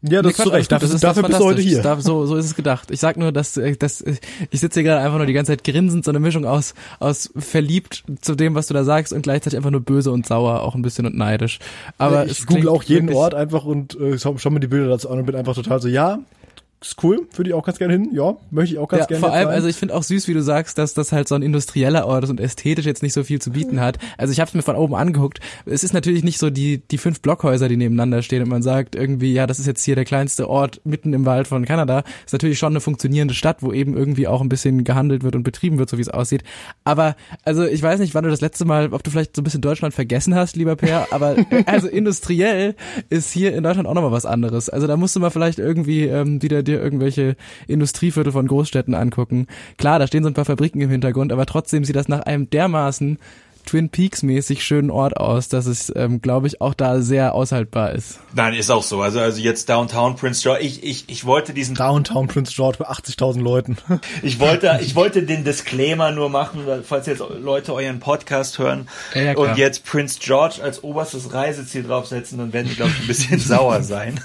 Ja, 0.00 0.22
das 0.22 0.24
nee, 0.24 0.30
ist 0.30 0.42
zu 0.42 0.48
Recht. 0.50 0.70
Dafür, 0.70 0.88
dafür 0.96 1.22
bist 1.24 1.40
du 1.40 1.44
heute 1.44 1.60
hier. 1.60 1.82
Darf, 1.82 2.00
so, 2.02 2.24
so 2.24 2.36
ist 2.36 2.44
es 2.44 2.54
gedacht. 2.54 2.90
Ich 2.92 3.00
sag 3.00 3.16
nur, 3.16 3.32
dass, 3.32 3.56
äh, 3.56 3.76
dass 3.76 4.04
ich 4.50 4.60
sitze 4.60 4.80
hier 4.80 4.90
gerade 4.90 5.04
einfach 5.04 5.16
nur 5.16 5.26
die 5.26 5.32
ganze 5.32 5.52
Zeit 5.52 5.64
grinsend, 5.64 6.04
so 6.04 6.12
eine 6.12 6.20
Mischung 6.20 6.44
aus, 6.44 6.74
aus 7.00 7.30
verliebt 7.36 8.04
zu 8.20 8.36
dem, 8.36 8.54
was 8.54 8.68
du 8.68 8.74
da 8.74 8.84
sagst 8.84 9.12
und 9.12 9.22
gleichzeitig 9.22 9.56
einfach 9.56 9.72
nur 9.72 9.80
böse 9.80 10.12
und 10.12 10.24
sauer, 10.24 10.62
auch 10.62 10.76
ein 10.76 10.82
bisschen 10.82 11.04
und 11.06 11.16
neidisch. 11.16 11.58
Aber 11.96 12.26
ich 12.26 12.46
google 12.46 12.68
auch 12.68 12.84
jeden 12.84 13.12
Ort 13.12 13.34
einfach 13.34 13.64
und 13.64 13.98
äh, 13.98 14.18
schau, 14.18 14.38
schau 14.38 14.50
mir 14.50 14.60
die 14.60 14.68
Bilder 14.68 14.88
dazu 14.88 15.10
an 15.10 15.18
und 15.18 15.26
bin 15.26 15.34
einfach 15.34 15.54
total 15.54 15.80
so, 15.80 15.88
ja, 15.88 16.20
ist 16.80 17.02
cool, 17.02 17.26
würde 17.34 17.50
ich 17.50 17.54
auch 17.54 17.64
ganz 17.64 17.78
gerne 17.78 17.94
hin. 17.94 18.10
Ja, 18.12 18.36
möchte 18.52 18.74
ich 18.74 18.78
auch 18.78 18.86
ganz 18.86 19.02
ja, 19.02 19.06
gerne. 19.06 19.20
Vor 19.20 19.32
allem, 19.32 19.48
also 19.48 19.66
ich 19.66 19.74
finde 19.74 19.96
auch 19.96 20.04
süß, 20.04 20.28
wie 20.28 20.34
du 20.34 20.42
sagst, 20.42 20.78
dass 20.78 20.94
das 20.94 21.10
halt 21.10 21.26
so 21.26 21.34
ein 21.34 21.42
industrieller 21.42 22.06
Ort 22.06 22.22
ist 22.22 22.30
und 22.30 22.38
ästhetisch 22.38 22.86
jetzt 22.86 23.02
nicht 23.02 23.14
so 23.14 23.24
viel 23.24 23.40
zu 23.40 23.50
bieten 23.50 23.80
hat. 23.80 23.98
Also 24.16 24.32
ich 24.32 24.38
habe 24.38 24.48
es 24.48 24.54
mir 24.54 24.62
von 24.62 24.76
oben 24.76 24.94
angeguckt. 24.94 25.40
Es 25.66 25.82
ist 25.82 25.92
natürlich 25.92 26.22
nicht 26.22 26.38
so 26.38 26.50
die 26.50 26.78
die 26.88 26.98
fünf 26.98 27.20
Blockhäuser, 27.20 27.68
die 27.68 27.76
nebeneinander 27.76 28.22
stehen 28.22 28.44
und 28.44 28.48
man 28.48 28.62
sagt 28.62 28.94
irgendwie, 28.94 29.32
ja, 29.32 29.48
das 29.48 29.58
ist 29.58 29.66
jetzt 29.66 29.82
hier 29.82 29.96
der 29.96 30.04
kleinste 30.04 30.48
Ort 30.48 30.80
mitten 30.84 31.12
im 31.14 31.26
Wald 31.26 31.48
von 31.48 31.64
Kanada. 31.64 32.04
Ist 32.24 32.32
natürlich 32.32 32.60
schon 32.60 32.72
eine 32.72 32.80
funktionierende 32.80 33.34
Stadt, 33.34 33.60
wo 33.60 33.72
eben 33.72 33.96
irgendwie 33.96 34.28
auch 34.28 34.40
ein 34.40 34.48
bisschen 34.48 34.84
gehandelt 34.84 35.24
wird 35.24 35.34
und 35.34 35.42
betrieben 35.42 35.78
wird, 35.78 35.90
so 35.90 35.98
wie 35.98 36.02
es 36.02 36.08
aussieht. 36.08 36.44
Aber 36.84 37.16
also 37.44 37.64
ich 37.64 37.82
weiß 37.82 37.98
nicht, 37.98 38.14
wann 38.14 38.22
du 38.22 38.30
das 38.30 38.40
letzte 38.40 38.64
Mal, 38.64 38.92
ob 38.92 39.02
du 39.02 39.10
vielleicht 39.10 39.34
so 39.34 39.42
ein 39.42 39.44
bisschen 39.44 39.62
Deutschland 39.62 39.94
vergessen 39.94 40.36
hast, 40.36 40.54
lieber 40.54 40.76
Per, 40.76 41.08
aber 41.10 41.34
also 41.66 41.88
industriell 41.88 42.76
ist 43.08 43.32
hier 43.32 43.52
in 43.56 43.64
Deutschland 43.64 43.88
auch 43.88 43.94
nochmal 43.94 44.12
was 44.12 44.26
anderes. 44.26 44.68
Also 44.68 44.86
da 44.86 44.96
musst 44.96 45.16
du 45.16 45.20
mal 45.20 45.30
vielleicht 45.30 45.58
irgendwie 45.58 46.04
ähm, 46.04 46.40
wieder 46.40 46.62
dir 46.68 46.80
irgendwelche 46.80 47.36
Industrieviertel 47.66 48.32
von 48.32 48.46
Großstädten 48.46 48.94
angucken. 48.94 49.46
Klar, 49.76 49.98
da 49.98 50.06
stehen 50.06 50.22
so 50.22 50.30
ein 50.30 50.34
paar 50.34 50.44
Fabriken 50.44 50.80
im 50.80 50.90
Hintergrund, 50.90 51.32
aber 51.32 51.46
trotzdem 51.46 51.84
sieht 51.84 51.96
das 51.96 52.08
nach 52.08 52.20
einem 52.20 52.48
dermaßen 52.50 53.18
Twin 53.68 53.90
Peaks 53.90 54.22
mäßig 54.22 54.64
schönen 54.64 54.90
Ort 54.90 55.18
aus, 55.18 55.50
dass 55.50 55.66
es, 55.66 55.92
ähm, 55.94 56.22
glaube 56.22 56.46
ich, 56.46 56.62
auch 56.62 56.72
da 56.72 57.02
sehr 57.02 57.34
aushaltbar 57.34 57.92
ist. 57.92 58.18
Nein, 58.34 58.54
ist 58.54 58.70
auch 58.70 58.82
so. 58.82 59.02
Also, 59.02 59.20
also 59.20 59.42
jetzt 59.42 59.68
Downtown 59.68 60.16
Prince 60.16 60.42
George. 60.42 60.62
Ich, 60.62 60.82
ich, 60.82 61.04
ich 61.08 61.26
wollte 61.26 61.52
diesen 61.52 61.74
Downtown 61.74 62.28
Prince 62.28 62.54
George 62.54 62.78
bei 62.78 62.88
80.000 62.88 63.42
Leuten. 63.42 63.76
ich 64.22 64.40
wollte, 64.40 64.78
ich 64.80 64.94
wollte 64.94 65.22
den 65.22 65.44
Disclaimer 65.44 66.12
nur 66.12 66.30
machen, 66.30 66.62
falls 66.82 67.04
jetzt 67.04 67.22
Leute 67.42 67.74
euren 67.74 68.00
Podcast 68.00 68.58
hören 68.58 68.88
Ja, 69.14 69.20
ja, 69.20 69.36
und 69.36 69.58
jetzt 69.58 69.84
Prince 69.84 70.18
George 70.18 70.62
als 70.62 70.82
oberstes 70.82 71.34
Reiseziel 71.34 71.82
draufsetzen, 71.82 72.38
dann 72.38 72.54
werden 72.54 72.68
die, 72.68 72.74
glaube 72.74 72.92
ich, 72.92 73.00
ein 73.02 73.06
bisschen 73.06 73.38
sauer 73.38 73.82
sein. 73.82 74.18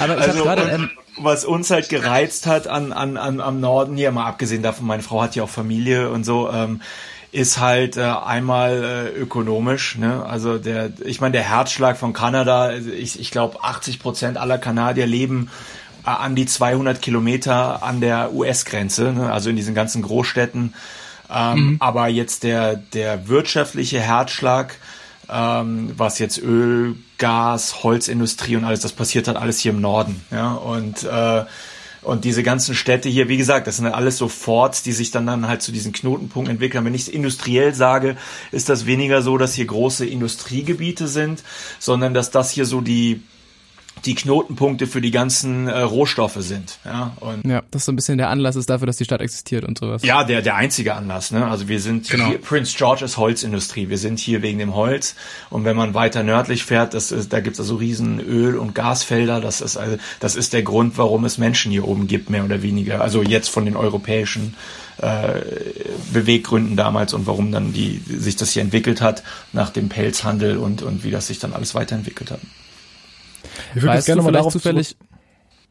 Aber 0.00 0.16
ich 0.16 0.22
Also, 0.22 0.42
gerade, 0.42 0.62
ähm, 0.62 0.90
was 1.18 1.44
uns 1.44 1.70
halt 1.70 1.88
gereizt 1.88 2.46
hat 2.46 2.66
an, 2.66 2.92
an, 2.92 3.16
an, 3.16 3.40
am 3.40 3.60
Norden 3.60 3.96
hier, 3.96 4.12
mal 4.12 4.26
abgesehen 4.26 4.62
davon, 4.62 4.86
meine 4.86 5.02
Frau 5.02 5.22
hat 5.22 5.34
ja 5.34 5.44
auch 5.44 5.48
Familie 5.48 6.10
und 6.10 6.24
so, 6.24 6.50
ähm, 6.50 6.82
ist 7.32 7.58
halt 7.58 7.96
äh, 7.96 8.02
einmal 8.02 9.12
äh, 9.14 9.20
ökonomisch. 9.20 9.96
Ne? 9.98 10.24
Also 10.24 10.58
der, 10.58 10.92
ich 11.04 11.20
meine, 11.20 11.32
der 11.32 11.42
Herzschlag 11.42 11.96
von 11.96 12.12
Kanada, 12.12 12.62
also 12.62 12.90
ich, 12.90 13.20
ich 13.20 13.30
glaube 13.30 13.62
80 13.62 13.98
Prozent 13.98 14.38
aller 14.38 14.58
Kanadier 14.58 15.06
leben 15.06 15.50
äh, 16.04 16.10
an 16.10 16.34
die 16.34 16.46
200 16.46 17.02
Kilometer 17.02 17.82
an 17.82 18.00
der 18.00 18.32
US-Grenze, 18.32 19.12
ne? 19.12 19.32
also 19.32 19.50
in 19.50 19.56
diesen 19.56 19.74
ganzen 19.74 20.02
Großstädten. 20.02 20.74
Ähm, 21.28 21.76
Aber 21.80 22.08
jetzt 22.08 22.44
der, 22.44 22.76
der 22.76 23.28
wirtschaftliche 23.28 24.00
Herzschlag, 24.00 24.76
ähm, 25.28 25.92
was 25.96 26.18
jetzt 26.18 26.38
Öl, 26.38 26.96
Gas, 27.18 27.82
Holzindustrie 27.82 28.56
und 28.56 28.64
alles, 28.64 28.80
das 28.80 28.92
passiert 28.92 29.26
halt 29.26 29.36
alles 29.36 29.58
hier 29.58 29.72
im 29.72 29.80
Norden. 29.80 30.24
Ja? 30.30 30.52
Und 30.52 31.02
äh, 31.04 31.44
und 32.06 32.24
diese 32.24 32.44
ganzen 32.44 32.76
Städte 32.76 33.08
hier, 33.08 33.28
wie 33.28 33.36
gesagt, 33.36 33.66
das 33.66 33.78
sind 33.78 33.86
alles 33.86 34.16
so 34.16 34.28
Forts, 34.28 34.84
die 34.84 34.92
sich 34.92 35.10
dann, 35.10 35.26
dann 35.26 35.48
halt 35.48 35.60
zu 35.60 35.72
diesen 35.72 35.92
Knotenpunkten 35.92 36.52
entwickeln. 36.52 36.84
Wenn 36.84 36.94
ich 36.94 37.12
industriell 37.12 37.74
sage, 37.74 38.16
ist 38.52 38.68
das 38.68 38.86
weniger 38.86 39.22
so, 39.22 39.38
dass 39.38 39.54
hier 39.54 39.66
große 39.66 40.06
Industriegebiete 40.06 41.08
sind, 41.08 41.42
sondern 41.80 42.14
dass 42.14 42.30
das 42.30 42.52
hier 42.52 42.64
so 42.64 42.80
die, 42.80 43.22
die 44.04 44.14
Knotenpunkte 44.14 44.86
für 44.86 45.00
die 45.00 45.10
ganzen 45.10 45.66
äh, 45.66 45.80
Rohstoffe 45.80 46.36
sind. 46.38 46.78
Ja, 46.84 47.12
und 47.20 47.44
ja, 47.46 47.62
das 47.70 47.86
so 47.86 47.92
ein 47.92 47.96
bisschen 47.96 48.18
der 48.18 48.28
Anlass 48.30 48.54
ist 48.54 48.70
dafür, 48.70 48.86
dass 48.86 48.98
die 48.98 49.04
Stadt 49.04 49.20
existiert 49.20 49.64
und 49.64 49.78
sowas. 49.78 50.02
ja, 50.04 50.22
der, 50.22 50.42
der 50.42 50.54
einzige 50.54 50.94
Anlass. 50.94 51.32
Ne? 51.32 51.44
Also 51.46 51.66
wir 51.66 51.80
sind 51.80 52.08
Genau. 52.08 52.26
hier, 52.28 52.38
Prince 52.38 52.76
George 52.76 53.04
ist 53.04 53.16
Holzindustrie. 53.16 53.88
Wir 53.88 53.98
sind 53.98 54.18
hier 54.20 54.42
wegen 54.42 54.58
dem 54.58 54.74
Holz. 54.74 55.16
Und 55.50 55.64
wenn 55.64 55.76
man 55.76 55.94
weiter 55.94 56.22
nördlich 56.22 56.64
fährt, 56.64 56.94
das 56.94 57.10
ist, 57.10 57.32
da 57.32 57.40
gibt 57.40 57.54
es 57.54 57.60
also 57.60 57.76
riesen 57.76 58.20
Öl- 58.20 58.56
und 58.58 58.74
Gasfelder. 58.74 59.40
Das 59.40 59.60
ist, 59.60 59.76
also, 59.76 59.96
das 60.20 60.36
ist 60.36 60.52
der 60.52 60.62
Grund, 60.62 60.98
warum 60.98 61.24
es 61.24 61.38
Menschen 61.38 61.72
hier 61.72 61.88
oben 61.88 62.06
gibt, 62.06 62.30
mehr 62.30 62.44
oder 62.44 62.62
weniger. 62.62 63.00
Also 63.00 63.22
jetzt 63.22 63.48
von 63.48 63.64
den 63.64 63.76
europäischen 63.76 64.54
äh, 64.98 65.40
Beweggründen 66.12 66.76
damals 66.76 67.12
und 67.14 67.26
warum 67.26 67.50
dann 67.52 67.72
die 67.72 68.00
sich 68.06 68.36
das 68.36 68.52
hier 68.52 68.62
entwickelt 68.62 69.00
hat 69.00 69.22
nach 69.52 69.70
dem 69.70 69.88
Pelzhandel 69.88 70.58
und, 70.58 70.82
und 70.82 71.02
wie 71.04 71.10
das 71.10 71.26
sich 71.26 71.38
dann 71.38 71.52
alles 71.52 71.74
weiterentwickelt 71.74 72.30
hat. 72.30 72.40
Ich 73.74 73.82
würde 73.82 73.94
jetzt 73.94 74.06
gerne 74.06 74.22
mal 74.22 74.32
darauf 74.32 74.52
zufällig, 74.52 74.96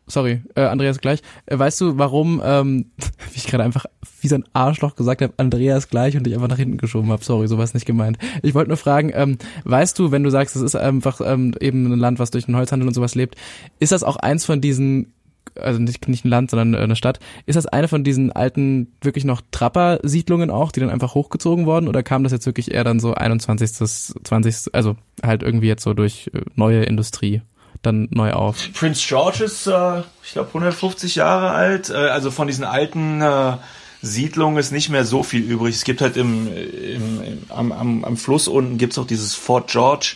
sorry, 0.07 0.41
äh, 0.55 0.61
Andreas 0.61 0.99
gleich, 0.99 1.21
äh, 1.45 1.57
weißt 1.57 1.81
du, 1.81 1.97
warum, 1.97 2.41
ähm, 2.43 2.91
wie 3.31 3.37
ich 3.37 3.47
gerade 3.47 3.63
einfach 3.63 3.85
wie 4.21 4.27
so 4.27 4.35
ein 4.35 4.45
Arschloch 4.53 4.95
gesagt 4.95 5.21
habe, 5.21 5.33
Andreas 5.37 5.89
gleich 5.89 6.17
und 6.17 6.23
dich 6.23 6.33
einfach 6.33 6.47
nach 6.47 6.57
hinten 6.57 6.77
geschoben 6.77 7.11
habe, 7.11 7.23
sorry, 7.23 7.47
sowas 7.47 7.73
nicht 7.73 7.85
gemeint. 7.85 8.17
Ich 8.41 8.55
wollte 8.55 8.69
nur 8.69 8.77
fragen, 8.77 9.11
ähm, 9.13 9.37
weißt 9.65 9.97
du, 9.99 10.11
wenn 10.11 10.23
du 10.23 10.29
sagst, 10.29 10.55
es 10.55 10.61
ist 10.61 10.75
einfach 10.75 11.21
ähm, 11.23 11.53
eben 11.59 11.91
ein 11.91 11.99
Land, 11.99 12.19
was 12.19 12.31
durch 12.31 12.45
den 12.45 12.55
Holzhandel 12.55 12.87
und 12.87 12.93
sowas 12.93 13.15
lebt, 13.15 13.35
ist 13.79 13.91
das 13.91 14.03
auch 14.03 14.17
eins 14.17 14.45
von 14.45 14.61
diesen 14.61 15.13
also 15.59 15.79
nicht, 15.79 16.07
nicht 16.07 16.25
ein 16.25 16.29
Land, 16.29 16.51
sondern 16.51 16.73
äh, 16.73 16.83
eine 16.83 16.95
Stadt. 16.95 17.19
Ist 17.45 17.55
das 17.55 17.65
eine 17.65 17.87
von 17.87 18.03
diesen 18.03 18.31
alten, 18.31 18.93
wirklich 19.01 19.25
noch 19.25 19.41
Trapper-Siedlungen 19.51 20.49
auch, 20.49 20.71
die 20.71 20.79
dann 20.79 20.89
einfach 20.89 21.15
hochgezogen 21.15 21.65
wurden? 21.65 21.87
Oder 21.87 22.03
kam 22.03 22.23
das 22.23 22.31
jetzt 22.31 22.45
wirklich 22.45 22.73
eher 22.73 22.83
dann 22.83 22.99
so 22.99 23.13
21., 23.13 23.71
20., 23.71 24.73
also 24.73 24.95
halt 25.23 25.43
irgendwie 25.43 25.67
jetzt 25.67 25.83
so 25.83 25.93
durch 25.93 26.29
äh, 26.33 26.41
neue 26.55 26.83
Industrie 26.83 27.41
dann 27.85 28.07
neu 28.11 28.31
auf? 28.33 28.57
Prince 28.73 29.05
George 29.07 29.43
ist, 29.43 29.67
äh, 29.67 29.99
ich 30.23 30.33
glaube, 30.33 30.49
150 30.49 31.15
Jahre 31.15 31.51
alt. 31.51 31.89
Äh, 31.89 31.93
also 31.95 32.31
von 32.31 32.47
diesen 32.47 32.63
alten 32.63 33.21
äh, 33.21 33.53
Siedlungen 34.01 34.57
ist 34.57 34.71
nicht 34.71 34.89
mehr 34.89 35.05
so 35.05 35.23
viel 35.23 35.41
übrig. 35.43 35.75
Es 35.75 35.83
gibt 35.83 36.01
halt 36.01 36.17
im, 36.17 36.47
im, 36.55 37.21
im 37.23 37.37
am, 37.49 37.71
am, 37.71 38.03
am 38.05 38.17
Fluss 38.17 38.47
unten 38.47 38.77
gibt's 38.77 38.97
auch 38.97 39.07
dieses 39.07 39.33
Fort 39.35 39.69
George. 39.71 40.15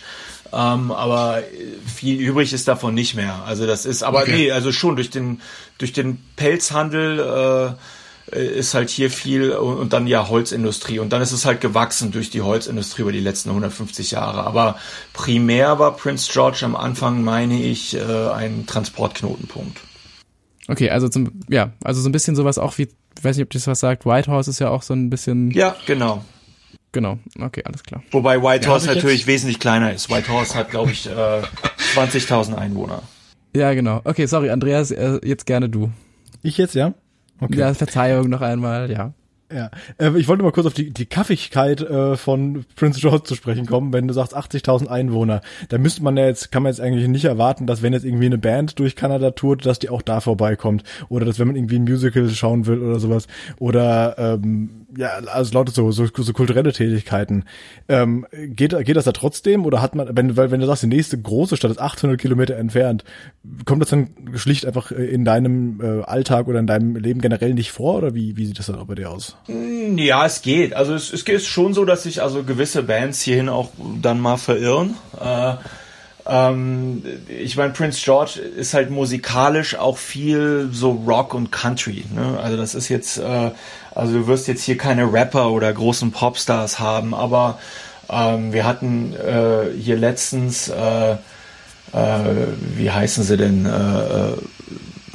Ähm, 0.52 0.90
aber 0.90 1.42
viel 1.86 2.20
übrig 2.20 2.52
ist 2.52 2.66
davon 2.66 2.92
nicht 2.94 3.14
mehr. 3.14 3.42
Also 3.46 3.66
das 3.66 3.86
ist, 3.86 4.02
aber 4.02 4.22
Okay. 4.22 4.32
nee, 4.34 4.50
also 4.50 4.72
schon 4.72 4.96
durch 4.96 5.10
den 5.10 5.40
durch 5.78 5.92
den 5.92 6.18
Pelzhandel 6.36 7.20
äh, 7.20 7.72
ist 8.32 8.74
halt 8.74 8.90
hier 8.90 9.10
viel 9.10 9.52
und, 9.52 9.92
dann 9.92 10.06
ja 10.06 10.28
Holzindustrie 10.28 10.98
und 10.98 11.12
dann 11.12 11.22
ist 11.22 11.32
es 11.32 11.44
halt 11.44 11.60
gewachsen 11.60 12.12
durch 12.12 12.30
die 12.30 12.42
Holzindustrie 12.42 13.02
über 13.02 13.12
die 13.12 13.20
letzten 13.20 13.50
150 13.50 14.12
Jahre. 14.12 14.44
Aber 14.44 14.78
primär 15.12 15.78
war 15.78 15.96
Prince 15.96 16.30
George 16.32 16.60
am 16.62 16.76
Anfang, 16.76 17.22
meine 17.22 17.60
ich, 17.60 17.96
äh, 17.96 18.30
ein 18.30 18.66
Transportknotenpunkt. 18.66 19.78
Okay, 20.68 20.90
also 20.90 21.08
zum, 21.08 21.30
ja, 21.48 21.72
also 21.82 22.00
so 22.00 22.08
ein 22.08 22.12
bisschen 22.12 22.36
sowas 22.36 22.58
auch 22.58 22.78
wie, 22.78 22.82
ich 23.18 23.24
weiß 23.24 23.36
nicht, 23.36 23.44
ob 23.44 23.50
das 23.50 23.66
was 23.66 23.80
sagt, 23.80 24.06
Whitehouse 24.06 24.48
ist 24.48 24.60
ja 24.60 24.68
auch 24.70 24.82
so 24.82 24.94
ein 24.94 25.10
bisschen, 25.10 25.50
Ja, 25.50 25.74
genau. 25.86 26.24
genau, 26.92 27.18
okay, 27.40 27.62
alles 27.64 27.82
klar. 27.82 28.02
Wobei 28.12 28.40
Whitehorse 28.40 28.86
hab 28.86 28.96
ich 28.96 29.02
natürlich 29.02 29.26
wesentlich 29.26 29.58
kleiner 29.58 29.92
ist. 29.92 30.08
Whitehorse 30.10 30.54
hat, 30.54 30.70
glaube 30.70 30.92
ich, 30.92 31.06
äh, 31.08 31.42
20.000 31.94 32.54
Einwohner. 32.54 33.02
Ja, 33.56 33.74
genau. 33.74 34.00
Okay, 34.04 34.26
sorry, 34.26 34.50
Andreas, 34.50 34.92
äh, 34.92 35.18
jetzt 35.24 35.44
gerne 35.46 35.68
du. 35.68 35.90
Ich 36.42 36.56
jetzt, 36.56 36.76
ja? 36.76 36.94
Okay. 37.40 37.58
Ja, 37.58 37.74
Verzeihung 37.74 38.28
noch 38.28 38.42
einmal, 38.42 38.90
ja. 38.90 39.12
Ja, 39.52 39.70
äh, 39.98 40.16
ich 40.16 40.28
wollte 40.28 40.44
mal 40.44 40.52
kurz 40.52 40.66
auf 40.66 40.74
die, 40.74 40.90
die 40.90 41.06
Kaffigkeit 41.06 41.80
äh, 41.80 42.16
von 42.16 42.64
Prince 42.76 43.00
George 43.00 43.24
zu 43.24 43.34
sprechen 43.34 43.66
kommen. 43.66 43.92
Wenn 43.92 44.06
du 44.06 44.14
sagst 44.14 44.36
80.000 44.36 44.86
Einwohner, 44.86 45.40
da 45.68 45.78
müsste 45.78 46.04
man 46.04 46.16
ja 46.16 46.26
jetzt, 46.26 46.52
kann 46.52 46.62
man 46.62 46.70
jetzt 46.70 46.80
eigentlich 46.80 47.08
nicht 47.08 47.24
erwarten, 47.24 47.66
dass 47.66 47.82
wenn 47.82 47.92
jetzt 47.92 48.04
irgendwie 48.04 48.26
eine 48.26 48.38
Band 48.38 48.78
durch 48.78 48.94
Kanada 48.94 49.32
tourt, 49.32 49.66
dass 49.66 49.80
die 49.80 49.90
auch 49.90 50.02
da 50.02 50.20
vorbeikommt. 50.20 50.84
Oder 51.08 51.26
dass 51.26 51.38
wenn 51.40 51.48
man 51.48 51.56
irgendwie 51.56 51.76
ein 51.76 51.84
Musical 51.84 52.28
schauen 52.28 52.66
will 52.66 52.80
oder 52.80 53.00
sowas. 53.00 53.26
Oder, 53.58 54.14
ähm, 54.18 54.79
ja, 54.96 55.10
also 55.32 55.54
lauter 55.54 55.72
so, 55.72 55.90
so, 55.92 56.06
so 56.06 56.32
kulturelle 56.32 56.72
Tätigkeiten. 56.72 57.44
Ähm, 57.88 58.26
geht, 58.32 58.76
geht 58.84 58.96
das 58.96 59.04
da 59.04 59.12
trotzdem? 59.12 59.64
Oder 59.64 59.80
hat 59.80 59.94
man, 59.94 60.16
wenn, 60.16 60.36
weil, 60.36 60.50
wenn 60.50 60.60
du 60.60 60.66
sagst, 60.66 60.82
die 60.82 60.88
nächste 60.88 61.20
große 61.20 61.56
Stadt 61.56 61.70
ist 61.70 61.80
800 61.80 62.20
Kilometer 62.20 62.56
entfernt, 62.56 63.04
kommt 63.64 63.82
das 63.82 63.90
dann 63.90 64.10
schlicht 64.34 64.66
einfach 64.66 64.90
äh, 64.90 65.04
in 65.04 65.24
deinem 65.24 65.80
äh, 65.80 66.02
Alltag 66.04 66.48
oder 66.48 66.58
in 66.58 66.66
deinem 66.66 66.96
Leben 66.96 67.20
generell 67.20 67.54
nicht 67.54 67.72
vor? 67.72 67.96
Oder 67.98 68.14
wie, 68.14 68.36
wie 68.36 68.46
sieht 68.46 68.58
das 68.58 68.66
dann 68.66 68.76
auch 68.76 68.86
bei 68.86 68.94
dir 68.94 69.10
aus? 69.10 69.36
Ja, 69.46 70.26
es 70.26 70.42
geht. 70.42 70.74
Also 70.74 70.94
es, 70.94 71.12
es 71.12 71.22
ist 71.22 71.46
schon 71.46 71.74
so, 71.74 71.84
dass 71.84 72.02
sich 72.04 72.22
also 72.22 72.42
gewisse 72.42 72.82
Bands 72.82 73.20
hierhin 73.20 73.48
auch 73.48 73.70
dann 74.00 74.20
mal 74.20 74.36
verirren. 74.36 74.96
Äh, 75.20 75.54
ähm, 76.26 77.02
ich 77.28 77.56
meine, 77.56 77.72
Prince 77.72 78.00
George 78.02 78.40
ist 78.40 78.74
halt 78.74 78.90
musikalisch 78.90 79.74
auch 79.74 79.98
viel 79.98 80.68
so 80.72 80.92
Rock 81.06 81.34
und 81.34 81.50
Country. 81.50 82.04
Ne? 82.14 82.38
Also 82.40 82.56
das 82.56 82.74
ist 82.74 82.88
jetzt, 82.88 83.18
äh, 83.18 83.50
also 84.00 84.14
du 84.14 84.26
wirst 84.26 84.48
jetzt 84.48 84.62
hier 84.62 84.78
keine 84.78 85.12
Rapper 85.12 85.50
oder 85.50 85.70
großen 85.70 86.10
Popstars 86.10 86.78
haben, 86.78 87.14
aber 87.14 87.58
ähm, 88.08 88.50
wir 88.50 88.64
hatten 88.64 89.14
äh, 89.14 89.78
hier 89.78 89.98
letztens, 89.98 90.68
äh, 90.70 91.12
äh, 91.12 91.16
wie 92.76 92.90
heißen 92.90 93.22
sie 93.24 93.36
denn? 93.36 93.66
Äh, 93.66 93.70
äh, 93.70 94.36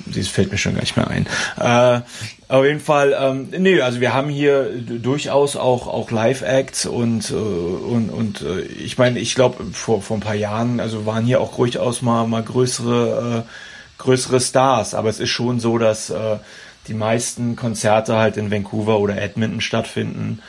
das 0.06 0.28
fällt 0.28 0.52
mir 0.52 0.60
schon 0.60 0.76
gar 0.76 0.82
nicht 0.82 0.96
mehr 0.96 1.08
ein. 1.08 1.26
Äh, 1.60 2.02
auf 2.48 2.64
jeden 2.64 2.80
Fall, 2.80 3.18
ähm, 3.20 3.48
nee, 3.58 3.82
also 3.82 4.02
wir 4.02 4.14
haben 4.14 4.30
hier 4.30 4.70
durchaus 4.80 5.56
auch 5.56 5.88
auch 5.88 6.12
Live-Acts 6.12 6.86
und 6.86 7.32
und 7.32 8.10
und 8.12 8.46
ich 8.80 9.00
meine, 9.00 9.18
ich 9.18 9.34
glaube 9.34 9.64
vor 9.74 10.04
vor 10.04 10.18
ein 10.18 10.22
paar 10.22 10.36
Jahren, 10.36 10.80
also 10.80 11.08
waren 11.08 11.26
hier 11.26 11.42
auch 11.42 11.56
durchaus 11.56 12.04
mal 12.04 12.28
mal 12.28 12.44
größere 12.44 13.46
größere 13.98 14.40
Stars, 14.40 14.94
aber 14.94 15.10
es 15.10 15.20
ist 15.20 15.30
schon 15.30 15.60
so, 15.60 15.80
dass 15.80 16.14
die 16.88 16.94
meisten 16.94 17.56
Konzerte 17.56 18.16
halt 18.16 18.38
in 18.38 18.52
Vancouver 18.52 19.00
oder 19.00 19.22
Edmonton 19.22 19.62
stattfinden. 19.62 20.40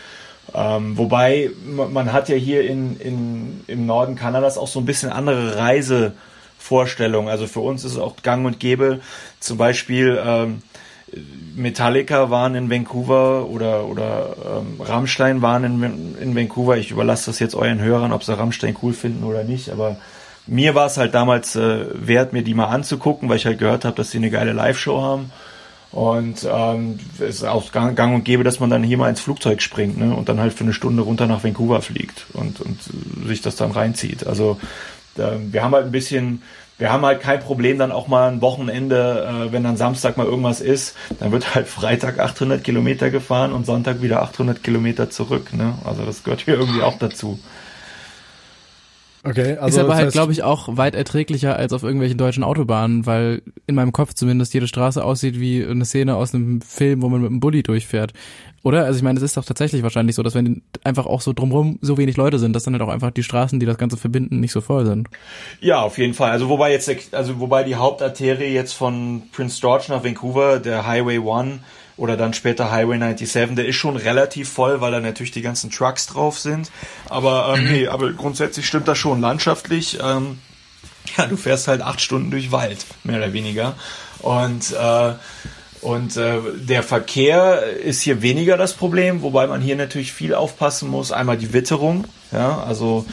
Ähm, 0.54 0.96
wobei 0.96 1.50
ma- 1.64 1.88
man 1.88 2.12
hat 2.12 2.28
ja 2.28 2.36
hier 2.36 2.68
in, 2.68 2.98
in, 3.00 3.64
im 3.66 3.86
Norden 3.86 4.16
Kanadas 4.16 4.58
auch 4.58 4.68
so 4.68 4.80
ein 4.80 4.86
bisschen 4.86 5.10
andere 5.10 5.56
Reisevorstellungen. 5.56 7.28
Also 7.28 7.46
für 7.46 7.60
uns 7.60 7.84
ist 7.84 7.92
es 7.92 7.98
auch 7.98 8.16
gang 8.22 8.46
und 8.46 8.60
gäbe. 8.60 9.00
Zum 9.40 9.58
Beispiel 9.58 10.18
ähm, 10.24 10.62
Metallica 11.54 12.30
waren 12.30 12.54
in 12.54 12.70
Vancouver 12.70 13.46
oder, 13.48 13.86
oder 13.86 14.36
ähm, 14.58 14.80
Rammstein 14.80 15.42
waren 15.42 15.64
in, 15.64 16.16
in 16.20 16.36
Vancouver. 16.36 16.76
Ich 16.76 16.90
überlasse 16.90 17.26
das 17.26 17.38
jetzt 17.38 17.54
euren 17.54 17.80
Hörern, 17.80 18.12
ob 18.12 18.24
sie 18.24 18.36
Rammstein 18.36 18.76
cool 18.82 18.92
finden 18.92 19.24
oder 19.24 19.42
nicht. 19.42 19.70
Aber 19.70 19.96
mir 20.46 20.74
war 20.74 20.86
es 20.86 20.96
halt 20.96 21.14
damals 21.14 21.56
äh, 21.56 21.86
wert, 21.92 22.32
mir 22.32 22.42
die 22.42 22.54
mal 22.54 22.66
anzugucken, 22.66 23.28
weil 23.28 23.36
ich 23.36 23.46
halt 23.46 23.58
gehört 23.58 23.84
habe, 23.84 23.96
dass 23.96 24.10
sie 24.10 24.18
eine 24.18 24.30
geile 24.30 24.52
Live-Show 24.52 25.00
haben. 25.02 25.32
Und 25.96 26.46
ähm, 26.46 26.98
es 27.14 27.36
ist 27.36 27.44
auch 27.44 27.72
gang, 27.72 28.14
und 28.14 28.24
gäbe, 28.26 28.44
dass 28.44 28.60
man 28.60 28.68
dann 28.68 28.82
hier 28.82 28.98
mal 28.98 29.08
ins 29.08 29.22
Flugzeug 29.22 29.62
springt 29.62 29.96
ne? 29.96 30.14
und 30.14 30.28
dann 30.28 30.38
halt 30.38 30.52
für 30.52 30.64
eine 30.64 30.74
Stunde 30.74 31.02
runter 31.02 31.26
nach 31.26 31.42
Vancouver 31.42 31.80
fliegt 31.80 32.26
und, 32.34 32.60
und 32.60 32.78
sich 33.26 33.40
das 33.40 33.56
dann 33.56 33.70
reinzieht. 33.70 34.26
Also 34.26 34.60
äh, 35.16 35.22
wir 35.50 35.64
haben 35.64 35.74
halt 35.74 35.86
ein 35.86 35.92
bisschen 35.92 36.42
wir 36.76 36.92
haben 36.92 37.06
halt 37.06 37.22
kein 37.22 37.40
Problem 37.40 37.78
dann 37.78 37.92
auch 37.92 38.08
mal 38.08 38.30
ein 38.30 38.42
Wochenende, 38.42 39.46
äh, 39.48 39.52
wenn 39.52 39.64
dann 39.64 39.78
Samstag 39.78 40.18
mal 40.18 40.26
irgendwas 40.26 40.60
ist, 40.60 40.94
dann 41.18 41.32
wird 41.32 41.54
halt 41.54 41.66
Freitag 41.66 42.18
800 42.18 42.62
Kilometer 42.62 43.08
gefahren 43.08 43.54
und 43.54 43.64
Sonntag 43.64 44.02
wieder 44.02 44.20
800 44.20 44.62
Kilometer 44.62 45.08
zurück. 45.08 45.54
Ne? 45.54 45.78
Also 45.86 46.04
das 46.04 46.24
gehört 46.24 46.42
hier 46.42 46.56
irgendwie 46.58 46.82
auch 46.82 46.98
dazu. 46.98 47.38
Okay, 49.26 49.56
also 49.56 49.78
ist 49.78 49.84
aber 49.84 49.96
halt, 49.96 50.12
glaube 50.12 50.32
ich, 50.32 50.42
auch 50.42 50.76
weit 50.76 50.94
erträglicher 50.94 51.56
als 51.56 51.72
auf 51.72 51.82
irgendwelchen 51.82 52.16
deutschen 52.16 52.44
Autobahnen, 52.44 53.06
weil 53.06 53.42
in 53.66 53.74
meinem 53.74 53.92
Kopf 53.92 54.14
zumindest 54.14 54.54
jede 54.54 54.68
Straße 54.68 55.04
aussieht 55.04 55.40
wie 55.40 55.64
eine 55.64 55.84
Szene 55.84 56.14
aus 56.16 56.34
einem 56.34 56.60
Film, 56.60 57.02
wo 57.02 57.08
man 57.08 57.20
mit 57.20 57.30
einem 57.30 57.40
Bulli 57.40 57.62
durchfährt. 57.62 58.12
Oder? 58.62 58.84
Also 58.84 58.98
ich 58.98 59.02
meine, 59.02 59.16
es 59.16 59.22
ist 59.22 59.36
doch 59.36 59.44
tatsächlich 59.44 59.82
wahrscheinlich 59.82 60.16
so, 60.16 60.22
dass 60.22 60.34
wenn 60.34 60.62
einfach 60.82 61.06
auch 61.06 61.20
so 61.20 61.32
drumherum 61.32 61.78
so 61.82 61.98
wenig 61.98 62.16
Leute 62.16 62.38
sind, 62.38 62.54
dass 62.54 62.64
dann 62.64 62.74
halt 62.74 62.82
auch 62.82 62.88
einfach 62.88 63.10
die 63.10 63.22
Straßen, 63.22 63.60
die 63.60 63.66
das 63.66 63.78
Ganze 63.78 63.96
verbinden, 63.96 64.40
nicht 64.40 64.52
so 64.52 64.60
voll 64.60 64.86
sind. 64.86 65.08
Ja, 65.60 65.82
auf 65.82 65.98
jeden 65.98 66.14
Fall. 66.14 66.30
Also 66.30 66.48
wobei 66.48 66.72
jetzt, 66.72 66.90
also 67.14 67.40
wobei 67.40 67.62
die 67.62 67.76
Hauptarterie 67.76 68.52
jetzt 68.52 68.72
von 68.72 69.22
Prince 69.32 69.60
George 69.60 69.86
nach 69.88 70.04
Vancouver, 70.04 70.58
der 70.58 70.86
Highway 70.86 71.18
One, 71.18 71.60
oder 71.96 72.16
dann 72.16 72.34
später 72.34 72.70
Highway 72.70 72.98
97, 72.98 73.56
der 73.56 73.66
ist 73.66 73.76
schon 73.76 73.96
relativ 73.96 74.50
voll, 74.50 74.80
weil 74.80 74.92
da 74.92 75.00
natürlich 75.00 75.30
die 75.30 75.42
ganzen 75.42 75.70
Trucks 75.70 76.06
drauf 76.06 76.38
sind. 76.38 76.70
Aber 77.08 77.54
ähm, 77.56 77.64
nee, 77.64 77.88
aber 77.88 78.12
grundsätzlich 78.12 78.66
stimmt 78.66 78.88
das 78.88 78.98
schon 78.98 79.20
landschaftlich. 79.20 79.98
Ähm, 80.02 80.38
ja, 81.16 81.26
du 81.26 81.36
fährst 81.36 81.68
halt 81.68 81.82
acht 81.82 82.00
Stunden 82.00 82.30
durch 82.30 82.52
Wald, 82.52 82.84
mehr 83.04 83.18
oder 83.18 83.32
weniger. 83.32 83.74
Und 84.20 84.72
äh, 84.72 85.12
und 85.82 86.16
äh, 86.16 86.40
der 86.56 86.82
Verkehr 86.82 87.62
ist 87.62 88.02
hier 88.02 88.20
weniger 88.22 88.56
das 88.56 88.72
Problem, 88.72 89.22
wobei 89.22 89.46
man 89.46 89.60
hier 89.60 89.76
natürlich 89.76 90.12
viel 90.12 90.34
aufpassen 90.34 90.90
muss. 90.90 91.12
Einmal 91.12 91.36
die 91.36 91.52
Witterung, 91.52 92.06
ja, 92.32 92.58
also 92.58 93.06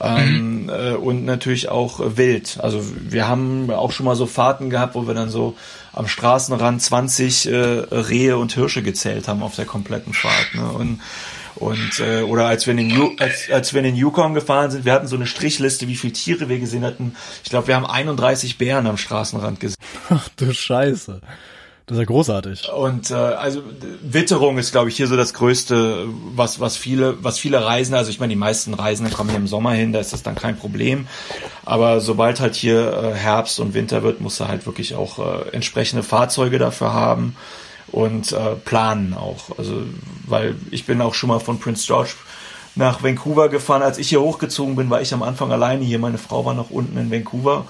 ähm, 0.00 0.64
mhm. 0.64 0.68
äh, 0.70 0.92
und 0.94 1.24
natürlich 1.24 1.68
auch 1.68 2.00
wild. 2.16 2.58
Also 2.60 2.82
wir 2.82 3.28
haben 3.28 3.70
auch 3.70 3.92
schon 3.92 4.06
mal 4.06 4.16
so 4.16 4.26
Fahrten 4.26 4.70
gehabt, 4.70 4.94
wo 4.94 5.06
wir 5.06 5.14
dann 5.14 5.28
so 5.28 5.56
am 5.94 6.08
Straßenrand 6.08 6.82
20 6.82 7.46
äh, 7.46 7.56
Rehe 7.56 8.36
und 8.36 8.52
Hirsche 8.52 8.82
gezählt 8.82 9.28
haben 9.28 9.42
auf 9.42 9.56
der 9.56 9.66
kompletten 9.66 10.12
Fahrt. 10.12 10.54
Ne? 10.54 10.70
Und 10.70 11.00
und 11.56 12.00
äh, 12.00 12.22
oder 12.22 12.46
als 12.46 12.66
wir 12.66 12.72
in 12.72 12.88
den 12.88 13.20
als, 13.20 13.48
als 13.50 13.72
wir 13.72 13.78
in 13.78 13.84
den 13.84 13.96
Yukon 13.96 14.34
gefahren 14.34 14.70
sind, 14.70 14.84
wir 14.84 14.92
hatten 14.92 15.06
so 15.06 15.14
eine 15.16 15.26
Strichliste, 15.26 15.86
wie 15.86 15.94
viele 15.94 16.12
Tiere 16.12 16.48
wir 16.48 16.58
gesehen 16.58 16.84
hatten. 16.84 17.14
Ich 17.44 17.50
glaube, 17.50 17.68
wir 17.68 17.76
haben 17.76 17.86
31 17.86 18.58
Bären 18.58 18.86
am 18.86 18.96
Straßenrand 18.96 19.60
gesehen. 19.60 19.76
Ach 20.10 20.28
du 20.36 20.52
Scheiße. 20.52 21.20
Das 21.86 21.96
ist 21.96 22.00
ja 22.00 22.06
großartig. 22.06 22.70
Und 22.72 23.10
äh, 23.10 23.14
also 23.14 23.62
Witterung 24.02 24.56
ist, 24.56 24.72
glaube 24.72 24.88
ich, 24.88 24.96
hier 24.96 25.06
so 25.06 25.18
das 25.18 25.34
Größte, 25.34 26.06
was 26.34 26.58
was 26.58 26.78
viele 26.78 27.22
was 27.22 27.38
viele 27.38 27.62
Reisende, 27.62 27.98
also 27.98 28.10
ich 28.10 28.18
meine, 28.20 28.30
die 28.30 28.38
meisten 28.38 28.72
Reisenden 28.72 29.12
kommen 29.12 29.28
hier 29.28 29.38
im 29.38 29.46
Sommer 29.46 29.72
hin, 29.72 29.92
da 29.92 30.00
ist 30.00 30.14
das 30.14 30.22
dann 30.22 30.34
kein 30.34 30.56
Problem. 30.56 31.06
Aber 31.66 32.00
sobald 32.00 32.40
halt 32.40 32.54
hier 32.54 32.90
äh, 32.90 33.14
Herbst 33.14 33.60
und 33.60 33.74
Winter 33.74 34.02
wird, 34.02 34.22
muss 34.22 34.40
er 34.40 34.48
halt 34.48 34.64
wirklich 34.64 34.94
auch 34.94 35.18
äh, 35.18 35.50
entsprechende 35.50 36.02
Fahrzeuge 36.02 36.58
dafür 36.58 36.94
haben 36.94 37.36
und 37.88 38.32
äh, 38.32 38.54
planen 38.64 39.12
auch. 39.12 39.58
Also 39.58 39.82
weil 40.26 40.56
ich 40.70 40.86
bin 40.86 41.02
auch 41.02 41.12
schon 41.12 41.28
mal 41.28 41.40
von 41.40 41.60
Prince 41.60 41.84
George 41.86 42.14
nach 42.76 43.02
Vancouver 43.02 43.50
gefahren. 43.50 43.82
Als 43.82 43.98
ich 43.98 44.08
hier 44.08 44.22
hochgezogen 44.22 44.74
bin, 44.74 44.88
war 44.88 45.02
ich 45.02 45.12
am 45.12 45.22
Anfang 45.22 45.52
alleine 45.52 45.84
hier. 45.84 45.98
Meine 45.98 46.18
Frau 46.18 46.46
war 46.46 46.54
noch 46.54 46.70
unten 46.70 46.96
in 46.96 47.10
Vancouver 47.10 47.66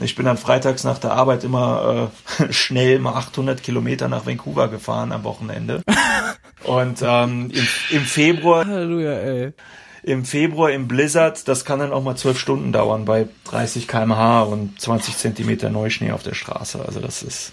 ich 0.00 0.14
bin 0.14 0.26
dann 0.26 0.36
freitags 0.36 0.84
nach 0.84 0.98
der 0.98 1.12
Arbeit 1.12 1.44
immer 1.44 2.10
äh, 2.40 2.52
schnell 2.52 2.98
mal 2.98 3.14
800 3.14 3.62
Kilometer 3.62 4.08
nach 4.08 4.26
Vancouver 4.26 4.68
gefahren 4.68 5.12
am 5.12 5.24
Wochenende. 5.24 5.82
Und 6.64 7.02
ähm, 7.02 7.50
im, 7.52 7.68
im 7.90 8.02
Februar, 8.02 8.66
Halleluja, 8.66 9.12
ey. 9.12 9.52
im 10.02 10.24
Februar 10.24 10.70
im 10.70 10.88
Blizzard, 10.88 11.46
das 11.48 11.64
kann 11.64 11.78
dann 11.78 11.92
auch 11.92 12.02
mal 12.02 12.16
zwölf 12.16 12.38
Stunden 12.38 12.72
dauern 12.72 13.04
bei 13.04 13.28
30 13.44 13.86
km/h 13.88 14.42
und 14.42 14.80
20 14.80 15.16
Zentimeter 15.16 15.70
Neuschnee 15.70 16.12
auf 16.12 16.22
der 16.22 16.34
Straße. 16.34 16.84
Also 16.84 17.00
das 17.00 17.22
ist 17.22 17.52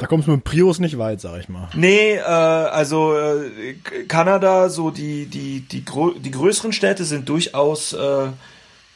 da 0.00 0.06
kommst 0.06 0.26
du 0.26 0.32
mit 0.32 0.40
dem 0.40 0.44
Prius 0.44 0.78
nicht 0.78 0.96
weit, 0.96 1.20
sag 1.20 1.40
ich 1.40 1.50
mal. 1.50 1.68
Nee, 1.74 2.14
äh, 2.14 2.22
also 2.22 3.14
äh, 3.14 3.74
Kanada, 4.08 4.70
so 4.70 4.90
die, 4.90 5.26
die, 5.26 5.60
die, 5.60 5.84
die 5.84 6.30
größeren 6.30 6.72
Städte 6.72 7.04
sind 7.04 7.28
durchaus 7.28 7.92
äh, 7.92 8.28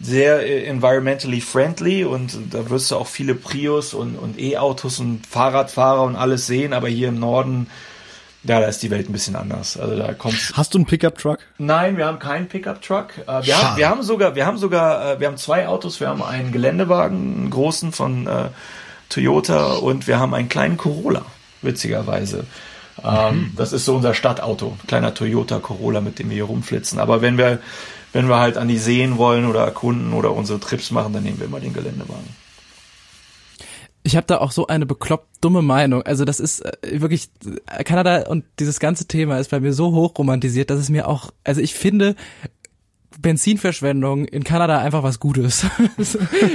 sehr 0.01 0.47
äh, 0.47 0.65
environmentally 0.67 1.41
friendly 1.41 2.05
und 2.05 2.37
da 2.53 2.69
wirst 2.71 2.91
du 2.91 2.97
auch 2.97 3.07
viele 3.07 3.35
Prius 3.35 3.95
und, 3.95 4.17
und 4.17 4.39
E-Autos 4.39 5.01
und 5.01 5.27
Fahrradfahrer 5.27 6.03
und 6.03 6.17
alles 6.17 6.47
sehen, 6.47 6.73
aber 6.73 6.89
hier 6.89 7.09
im 7.09 7.19
Norden, 7.19 7.69
ja, 8.43 8.61
da 8.61 8.67
ist 8.67 8.83
die 8.83 8.91
Welt 8.91 9.09
ein 9.09 9.13
bisschen 9.13 9.37
anders. 9.37 9.79
Also 9.79 9.97
da 9.97 10.13
kommst 10.13 10.55
Hast 10.57 10.75
du 10.75 10.79
einen 10.79 10.87
Pickup-Truck? 10.87 11.39
Nein, 11.59 11.97
wir 11.97 12.07
haben 12.07 12.19
keinen 12.19 12.47
Pickup-Truck. 12.47 13.19
Äh, 13.27 13.47
wir, 13.47 13.57
haben, 13.57 13.77
wir 13.79 13.89
haben 13.89 14.03
sogar, 14.03 14.35
wir 14.35 14.47
haben 14.47 14.59
sogar, 14.59 15.15
äh, 15.15 15.21
wir 15.21 15.29
haben 15.29 15.39
zwei 15.39 15.67
Autos. 15.67 16.01
Wir 16.01 16.09
haben 16.09 16.23
einen 16.23 16.53
Geländewagen, 16.53 17.37
einen 17.39 17.51
großen 17.51 17.93
von 17.93 18.27
äh, 18.27 18.49
Toyota 19.09 19.75
und 19.75 20.07
wir 20.07 20.19
haben 20.19 20.35
einen 20.35 20.51
kleinen 20.51 20.77
Corolla, 20.77 21.25
witzigerweise. 21.63 22.45
Ähm, 23.03 23.37
mhm. 23.37 23.53
Das 23.57 23.73
ist 23.73 23.87
so 23.87 23.97
unser 23.97 24.13
Stadtauto, 24.13 24.77
kleiner 24.87 25.15
Toyota 25.15 25.59
Corolla, 25.59 26.03
mit 26.03 26.19
dem 26.19 26.29
wir 26.29 26.35
hier 26.35 26.45
rumflitzen. 26.45 26.99
Aber 26.99 27.23
wenn 27.23 27.39
wir 27.39 27.61
wenn 28.15 28.29
wir 28.29 28.39
halt 28.39 28.57
an 28.57 28.69
die 28.69 28.79
Seen 28.79 29.19
wollen 29.19 29.45
oder 29.45 29.65
erkunden 29.65 30.15
oder 30.15 30.33
unsere 30.33 30.61
Trips 30.61 30.91
machen, 30.93 31.13
dann 31.13 31.25
nehmen 31.25 31.39
wir 31.39 31.47
immer 31.47 31.61
den 31.61 31.75
Geländewagen. 31.75 32.45
Ich 34.05 34.17
habe 34.17 34.27
da 34.27 34.39
auch 34.39 34.53
so 34.53 34.69
eine 34.69 34.87
bekloppt 34.87 35.27
dumme 35.41 35.63
Meinung. 35.63 36.03
Also 36.03 36.25
das 36.25 36.39
ist 36.39 36.61
äh, 36.61 37.01
wirklich 37.01 37.29
Kanada 37.85 38.29
und 38.29 38.45
dieses 38.61 38.79
ganze 38.79 39.07
Thema 39.07 39.39
ist 39.39 39.51
bei 39.51 39.61
mir 39.61 39.73
so 39.73 39.93
hoch 39.93 40.17
romantisiert, 40.17 40.71
dass 40.71 40.79
es 40.79 40.91
mir 40.91 41.09
auch, 41.09 41.33
also 41.43 41.61
ich 41.61 41.75
finde, 41.75 42.15
Benzinverschwendung 43.21 44.25
in 44.25 44.45
Kanada 44.45 44.79
einfach 44.79 45.03
was 45.03 45.21
Gutes. 45.21 45.67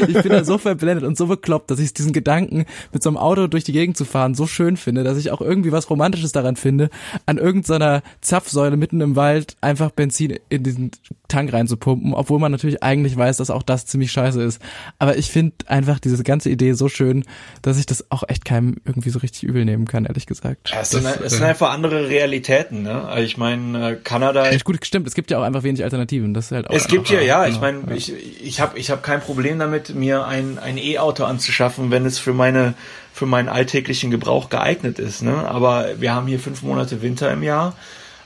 ich 0.08 0.22
bin 0.22 0.32
da 0.32 0.44
so 0.44 0.58
verblendet 0.58 1.06
und 1.06 1.18
so 1.18 1.28
bekloppt, 1.28 1.72
dass 1.72 1.80
ich 1.80 1.94
diesen 1.94 2.14
Gedanken, 2.14 2.66
mit 2.92 3.04
so 3.04 3.10
einem 3.10 3.18
Auto 3.18 3.48
durch 3.48 3.64
die 3.64 3.72
Gegend 3.72 3.98
zu 3.98 4.06
fahren, 4.06 4.36
so 4.36 4.48
schön 4.48 4.78
finde, 4.78 5.04
dass 5.04 5.18
ich 5.18 5.32
auch 5.32 5.42
irgendwie 5.42 5.72
was 5.72 5.90
Romantisches 5.90 6.32
daran 6.32 6.56
finde, 6.56 6.90
an 7.26 7.38
irgendeiner 7.38 8.02
Zapfsäule 8.22 8.78
mitten 8.78 9.02
im 9.02 9.16
Wald 9.16 9.58
einfach 9.62 9.92
Benzin 9.92 10.40
in 10.50 10.64
diesen 10.64 10.92
Tank 11.28 11.54
reinzupumpen, 11.54 12.14
obwohl 12.14 12.40
man 12.40 12.52
natürlich 12.52 12.84
eigentlich 12.84 13.16
weiß, 13.16 13.38
dass 13.38 13.50
auch 13.50 13.64
das 13.64 13.86
ziemlich 13.86 14.12
scheiße 14.12 14.42
ist. 14.42 14.62
Aber 14.98 15.18
ich 15.18 15.32
finde 15.32 15.56
einfach 15.68 16.00
diese 16.00 16.22
ganze 16.24 16.50
Idee 16.50 16.74
so 16.74 16.90
schön, 16.90 17.24
dass 17.62 17.78
ich 17.78 17.86
das 17.86 18.12
auch 18.12 18.24
echt 18.28 18.46
keinem 18.46 18.78
irgendwie 18.86 19.10
so 19.10 19.20
richtig 19.20 19.44
übel 19.44 19.66
nehmen 19.66 19.86
kann, 19.86 20.06
ehrlich 20.06 20.26
gesagt. 20.26 20.72
Ja, 20.72 20.82
es, 20.82 20.90
sind, 20.90 21.06
es 21.06 21.34
sind 21.34 21.44
einfach 21.44 21.72
andere 21.72 22.10
Realitäten, 22.10 22.84
ne? 22.84 23.10
Ich 23.20 23.38
meine, 23.38 23.92
äh, 23.92 23.96
Kanada. 23.96 24.52
Ja, 24.52 24.58
gut, 24.60 24.86
stimmt, 24.86 25.08
es 25.08 25.14
gibt 25.14 25.32
ja 25.32 25.40
auch 25.40 25.44
einfach 25.44 25.64
wenig 25.64 25.84
Alternativen. 25.84 26.34
Das 26.34 26.49
ist 26.52 26.56
halt 26.56 26.70
auch 26.70 26.74
es 26.74 26.88
gibt 26.88 27.10
ja, 27.10 27.22
ja, 27.22 27.48
ich 27.48 27.60
meine, 27.60 27.94
ich, 27.96 28.14
ich 28.44 28.60
habe 28.60 28.78
ich 28.78 28.92
hab 28.92 29.04
kein 29.04 29.22
Problem 29.22 29.60
damit, 29.60 29.94
mir 29.96 30.26
ein, 30.26 30.60
ein 30.60 30.78
E-Auto 30.78 31.24
anzuschaffen, 31.24 31.92
wenn 31.92 32.06
es 32.06 32.20
für 32.20 32.34
meine 32.34 32.74
für 33.14 33.26
meinen 33.26 33.50
alltäglichen 33.50 34.12
Gebrauch 34.12 34.50
geeignet 34.50 34.98
ist. 34.98 35.24
Ne? 35.24 35.46
Aber 35.50 35.88
wir 36.00 36.14
haben 36.14 36.28
hier 36.28 36.40
fünf 36.40 36.62
Monate 36.62 37.02
Winter 37.02 37.32
im 37.34 37.44
Jahr. 37.44 37.74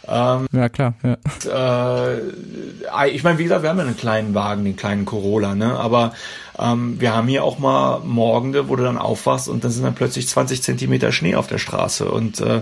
Ähm, 0.07 0.45
ja, 0.51 0.69
klar. 0.69 0.93
Ja. 1.01 2.11
Äh, 2.11 3.09
ich 3.09 3.24
meine, 3.24 3.39
wie 3.39 3.43
gesagt, 3.43 3.63
wir 3.63 3.69
haben 3.69 3.80
ja 3.80 3.86
einen 3.86 3.97
kleinen 3.97 4.36
Wagen, 4.36 4.65
den 4.65 4.76
kleinen 4.76 5.05
Corolla, 5.05 5.55
ne? 5.55 5.80
aber 5.80 6.13
ähm, 6.59 6.99
wir 6.99 7.15
haben 7.15 7.28
hier 7.28 7.43
auch 7.43 7.57
mal 7.57 8.01
Morgende, 8.01 8.69
wo 8.69 8.76
du 8.76 8.84
dann 8.84 8.97
aufwachst 8.97 9.47
und 9.47 9.63
dann 9.63 9.71
sind 9.71 9.84
dann 9.84 9.95
plötzlich 9.95 10.28
20 10.28 10.61
Zentimeter 10.61 11.11
Schnee 11.11 11.36
auf 11.36 11.47
der 11.47 11.57
Straße 11.57 12.05
und 12.05 12.41
äh, 12.41 12.61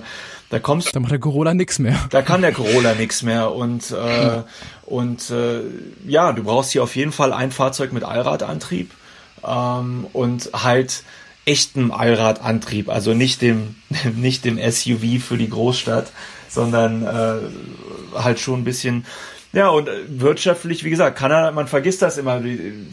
da 0.52 0.60
kommst 0.60 0.93
Da 0.93 0.99
macht 0.99 1.12
der 1.12 1.20
Corolla 1.20 1.54
nix 1.54 1.80
mehr. 1.80 1.97
Da 2.10 2.22
kann 2.22 2.41
der 2.41 2.52
Corolla 2.52 2.93
nix 2.93 3.24
mehr 3.24 3.54
und 3.54 3.89
äh, 3.91 4.41
und 4.86 5.32
äh, 5.32 5.62
ja, 6.06 6.34
du 6.34 6.43
brauchst 6.43 6.74
hier 6.74 6.84
auf 6.84 6.95
jeden 6.95 7.14
Fall 7.14 7.32
ein 7.32 7.52
Fahrzeug 7.52 7.93
mit 7.93 8.04
Allradantrieb 8.04 8.91
ähm, 9.47 10.06
und 10.12 10.49
halt 10.54 11.04
echten 11.45 11.91
Allradantrieb, 11.91 12.89
also 12.89 13.14
nicht 13.14 13.41
dem 13.41 13.76
nicht 14.16 14.43
dem 14.43 14.58
SUV 14.60 15.24
für 15.26 15.38
die 15.38 15.49
Großstadt, 15.49 16.12
sondern 16.49 17.04
äh, 17.04 18.20
halt 18.20 18.41
schon 18.41 18.60
ein 18.60 18.66
bisschen 18.66 19.06
ja, 19.54 19.68
und 19.68 19.89
wirtschaftlich, 20.08 20.86
wie 20.86 20.89
gesagt, 20.89 21.18
Kanada, 21.18 21.52
man 21.52 21.68
vergisst 21.68 22.02
das 22.02 22.18
immer. 22.18 22.41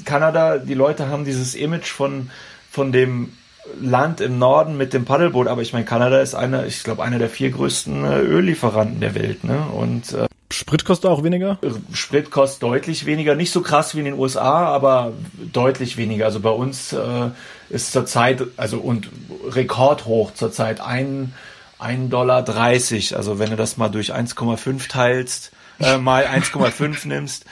Kanada, 0.04 0.58
die 0.58 0.74
Leute 0.74 1.06
haben 1.06 1.24
dieses 1.24 1.54
Image 1.54 1.86
von, 1.86 2.30
von 2.68 2.90
dem 2.90 3.32
Land 3.80 4.20
im 4.20 4.38
Norden 4.38 4.76
mit 4.76 4.92
dem 4.92 5.04
Paddelboot, 5.04 5.46
aber 5.46 5.62
ich 5.62 5.72
meine, 5.72 5.84
Kanada 5.84 6.20
ist 6.20 6.34
einer, 6.34 6.66
ich 6.66 6.82
glaube, 6.82 7.02
einer 7.02 7.18
der 7.18 7.28
vier 7.28 7.50
größten 7.50 8.04
äh, 8.04 8.20
Öllieferanten 8.20 9.00
der 9.00 9.14
Welt, 9.14 9.44
ne? 9.44 9.66
Und 9.72 10.12
äh, 10.12 10.26
Sprit 10.50 10.84
kostet 10.84 11.10
auch 11.10 11.22
weniger? 11.22 11.58
Sprit 11.92 12.30
kostet 12.30 12.62
deutlich 12.62 13.04
weniger, 13.04 13.34
nicht 13.34 13.50
so 13.50 13.60
krass 13.60 13.94
wie 13.94 13.98
in 13.98 14.06
den 14.06 14.14
USA, 14.14 14.66
aber 14.66 15.12
deutlich 15.52 15.96
weniger. 15.98 16.24
Also 16.24 16.40
bei 16.40 16.50
uns 16.50 16.92
äh, 16.92 17.30
ist 17.68 17.92
zurzeit, 17.92 18.42
also 18.56 18.78
und 18.78 19.10
rekordhoch 19.46 20.32
zurzeit 20.32 20.80
ein, 20.80 21.34
ein 21.78 22.08
Dollar 22.08 22.42
dreißig. 22.42 23.14
Also 23.14 23.38
wenn 23.38 23.50
du 23.50 23.56
das 23.56 23.76
mal 23.76 23.90
durch 23.90 24.14
1,5 24.14 24.88
teilst, 24.88 25.52
äh, 25.80 25.98
mal 25.98 26.24
1,5 26.26 27.06
nimmst, 27.06 27.44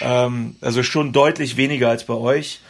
ähm, 0.00 0.56
also 0.60 0.82
schon 0.82 1.12
deutlich 1.12 1.56
weniger 1.56 1.90
als 1.90 2.04
bei 2.04 2.14
euch. 2.14 2.60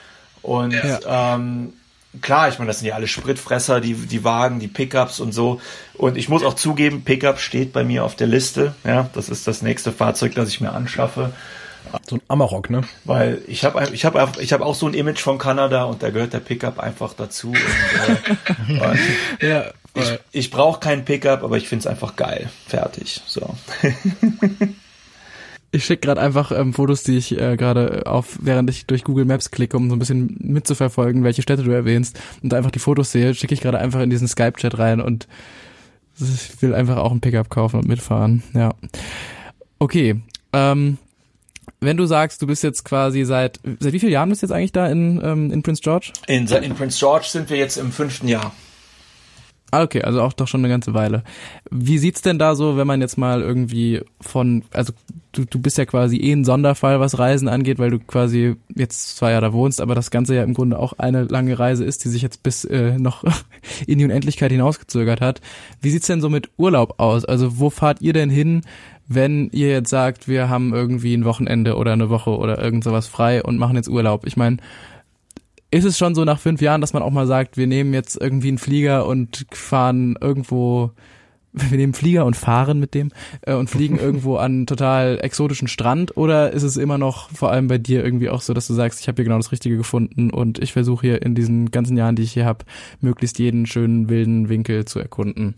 Und 0.42 0.72
ja. 0.72 1.34
ähm, 1.34 1.72
klar, 2.20 2.48
ich 2.48 2.58
meine, 2.58 2.68
das 2.68 2.80
sind 2.80 2.88
ja 2.88 2.94
alle 2.94 3.08
Spritfresser, 3.08 3.80
die, 3.80 3.94
die 3.94 4.24
Wagen, 4.24 4.60
die 4.60 4.68
Pickups 4.68 5.20
und 5.20 5.32
so. 5.32 5.60
Und 5.94 6.16
ich 6.16 6.28
muss 6.28 6.44
auch 6.44 6.54
zugeben, 6.54 7.02
Pickup 7.02 7.38
steht 7.38 7.72
bei 7.72 7.84
mir 7.84 8.04
auf 8.04 8.16
der 8.16 8.26
Liste. 8.26 8.74
Ja, 8.84 9.10
das 9.14 9.28
ist 9.28 9.46
das 9.46 9.62
nächste 9.62 9.92
Fahrzeug, 9.92 10.34
das 10.34 10.48
ich 10.48 10.60
mir 10.60 10.72
anschaffe. 10.72 11.32
So 12.08 12.16
ein 12.16 12.22
Amarok, 12.28 12.68
ne? 12.68 12.82
Weil 13.04 13.42
ich 13.46 13.64
habe 13.64 13.88
ich 13.92 14.04
hab, 14.04 14.40
ich 14.40 14.52
hab 14.52 14.60
auch 14.60 14.74
so 14.74 14.86
ein 14.86 14.94
Image 14.94 15.20
von 15.20 15.38
Kanada 15.38 15.84
und 15.84 16.02
da 16.02 16.10
gehört 16.10 16.32
der 16.32 16.40
Pickup 16.40 16.80
einfach 16.80 17.14
dazu. 17.14 17.48
Und, 17.48 18.78
äh, 18.78 18.80
und 18.88 18.98
ja, 19.40 19.64
ich, 19.94 20.18
ich 20.32 20.50
brauche 20.50 20.80
keinen 20.80 21.04
Pickup, 21.04 21.42
aber 21.42 21.56
ich 21.56 21.68
finde 21.68 21.80
es 21.82 21.86
einfach 21.86 22.16
geil. 22.16 22.50
Fertig. 22.66 23.22
So. 23.26 23.54
Ich 25.76 25.84
schicke 25.84 26.06
gerade 26.06 26.22
einfach 26.22 26.52
ähm, 26.52 26.72
Fotos, 26.72 27.02
die 27.02 27.18
ich 27.18 27.38
äh, 27.38 27.56
gerade 27.58 28.06
auf, 28.06 28.38
während 28.40 28.70
ich 28.70 28.86
durch 28.86 29.04
Google 29.04 29.26
Maps 29.26 29.50
klicke, 29.50 29.76
um 29.76 29.90
so 29.90 29.94
ein 29.94 29.98
bisschen 29.98 30.34
mitzuverfolgen, 30.40 31.22
welche 31.22 31.42
Städte 31.42 31.64
du 31.64 31.70
erwähnst 31.70 32.18
und 32.42 32.54
einfach 32.54 32.70
die 32.70 32.78
Fotos 32.78 33.12
sehe, 33.12 33.34
schicke 33.34 33.52
ich 33.52 33.60
gerade 33.60 33.78
einfach 33.78 34.00
in 34.00 34.08
diesen 34.08 34.26
Skype-Chat 34.26 34.78
rein 34.78 35.02
und 35.02 35.28
ich 36.18 36.62
will 36.62 36.74
einfach 36.74 36.96
auch 36.96 37.12
ein 37.12 37.20
Pickup 37.20 37.50
kaufen 37.50 37.80
und 37.80 37.88
mitfahren. 37.88 38.42
Ja. 38.54 38.72
Okay. 39.78 40.22
Ähm, 40.54 40.96
wenn 41.80 41.98
du 41.98 42.06
sagst, 42.06 42.40
du 42.40 42.46
bist 42.46 42.62
jetzt 42.62 42.86
quasi 42.86 43.24
seit 43.24 43.60
seit 43.78 43.92
wie 43.92 44.00
vielen 44.00 44.12
Jahren 44.12 44.30
bist 44.30 44.42
du 44.42 44.46
jetzt 44.46 44.54
eigentlich 44.54 44.72
da 44.72 44.86
in, 44.86 45.20
ähm, 45.22 45.50
in 45.50 45.62
Prince 45.62 45.82
George? 45.82 46.12
In, 46.26 46.46
in 46.46 46.74
Prince 46.74 46.98
George 46.98 47.26
sind 47.28 47.50
wir 47.50 47.58
jetzt 47.58 47.76
im 47.76 47.92
fünften 47.92 48.28
Jahr. 48.28 48.54
Ah, 49.72 49.82
okay, 49.82 50.02
also 50.02 50.22
auch 50.22 50.32
doch 50.32 50.46
schon 50.46 50.60
eine 50.60 50.68
ganze 50.68 50.94
Weile. 50.94 51.24
Wie 51.70 51.98
sieht's 51.98 52.22
denn 52.22 52.38
da 52.38 52.54
so, 52.54 52.76
wenn 52.76 52.86
man 52.86 53.00
jetzt 53.00 53.18
mal 53.18 53.42
irgendwie 53.42 54.00
von, 54.20 54.62
also 54.72 54.92
du, 55.32 55.44
du 55.44 55.58
bist 55.58 55.76
ja 55.76 55.84
quasi 55.84 56.18
eh 56.18 56.32
ein 56.32 56.44
Sonderfall, 56.44 57.00
was 57.00 57.18
Reisen 57.18 57.48
angeht, 57.48 57.78
weil 57.80 57.90
du 57.90 57.98
quasi 57.98 58.54
jetzt 58.74 59.16
zwar 59.16 59.32
ja 59.32 59.40
da 59.40 59.52
wohnst, 59.52 59.80
aber 59.80 59.96
das 59.96 60.10
Ganze 60.10 60.36
ja 60.36 60.44
im 60.44 60.54
Grunde 60.54 60.78
auch 60.78 60.94
eine 60.98 61.24
lange 61.24 61.58
Reise 61.58 61.84
ist, 61.84 62.04
die 62.04 62.08
sich 62.08 62.22
jetzt 62.22 62.44
bis 62.44 62.64
äh, 62.64 62.96
noch 62.98 63.24
in 63.86 63.98
die 63.98 64.04
Unendlichkeit 64.04 64.52
hinausgezögert 64.52 65.20
hat. 65.20 65.40
Wie 65.80 65.90
sieht's 65.90 66.06
denn 66.06 66.20
so 66.20 66.30
mit 66.30 66.50
Urlaub 66.56 67.00
aus? 67.00 67.24
Also 67.24 67.58
wo 67.58 67.68
fahrt 67.68 68.00
ihr 68.00 68.12
denn 68.12 68.30
hin, 68.30 68.62
wenn 69.08 69.50
ihr 69.52 69.70
jetzt 69.70 69.90
sagt, 69.90 70.28
wir 70.28 70.48
haben 70.48 70.74
irgendwie 70.74 71.14
ein 71.14 71.24
Wochenende 71.24 71.76
oder 71.76 71.92
eine 71.92 72.08
Woche 72.08 72.30
oder 72.30 72.62
irgend 72.62 72.84
sowas 72.84 73.08
frei 73.08 73.42
und 73.42 73.58
machen 73.58 73.76
jetzt 73.76 73.88
Urlaub? 73.88 74.26
Ich 74.26 74.36
meine, 74.36 74.58
ist 75.70 75.84
es 75.84 75.98
schon 75.98 76.14
so 76.14 76.24
nach 76.24 76.38
fünf 76.38 76.60
Jahren, 76.60 76.80
dass 76.80 76.92
man 76.92 77.02
auch 77.02 77.10
mal 77.10 77.26
sagt, 77.26 77.56
wir 77.56 77.66
nehmen 77.66 77.92
jetzt 77.92 78.20
irgendwie 78.20 78.48
einen 78.48 78.58
Flieger 78.58 79.06
und 79.06 79.46
fahren 79.52 80.16
irgendwo, 80.20 80.92
wir 81.52 81.76
nehmen 81.76 81.94
Flieger 81.94 82.24
und 82.24 82.36
fahren 82.36 82.78
mit 82.78 82.94
dem 82.94 83.10
äh, 83.42 83.54
und 83.54 83.68
fliegen 83.68 83.98
irgendwo 84.00 84.36
an 84.36 84.52
einen 84.52 84.66
total 84.66 85.18
exotischen 85.20 85.68
Strand? 85.68 86.16
Oder 86.16 86.52
ist 86.52 86.62
es 86.62 86.76
immer 86.76 86.98
noch 86.98 87.30
vor 87.30 87.50
allem 87.50 87.66
bei 87.66 87.78
dir 87.78 88.04
irgendwie 88.04 88.30
auch 88.30 88.42
so, 88.42 88.54
dass 88.54 88.66
du 88.66 88.74
sagst, 88.74 89.00
ich 89.00 89.08
habe 89.08 89.16
hier 89.16 89.24
genau 89.24 89.38
das 89.38 89.52
Richtige 89.52 89.76
gefunden 89.76 90.30
und 90.30 90.58
ich 90.60 90.72
versuche 90.72 91.06
hier 91.06 91.22
in 91.22 91.34
diesen 91.34 91.70
ganzen 91.70 91.96
Jahren, 91.96 92.16
die 92.16 92.22
ich 92.22 92.32
hier 92.32 92.46
habe, 92.46 92.64
möglichst 93.00 93.38
jeden 93.38 93.66
schönen 93.66 94.08
wilden 94.08 94.48
Winkel 94.48 94.84
zu 94.84 95.00
erkunden? 95.00 95.56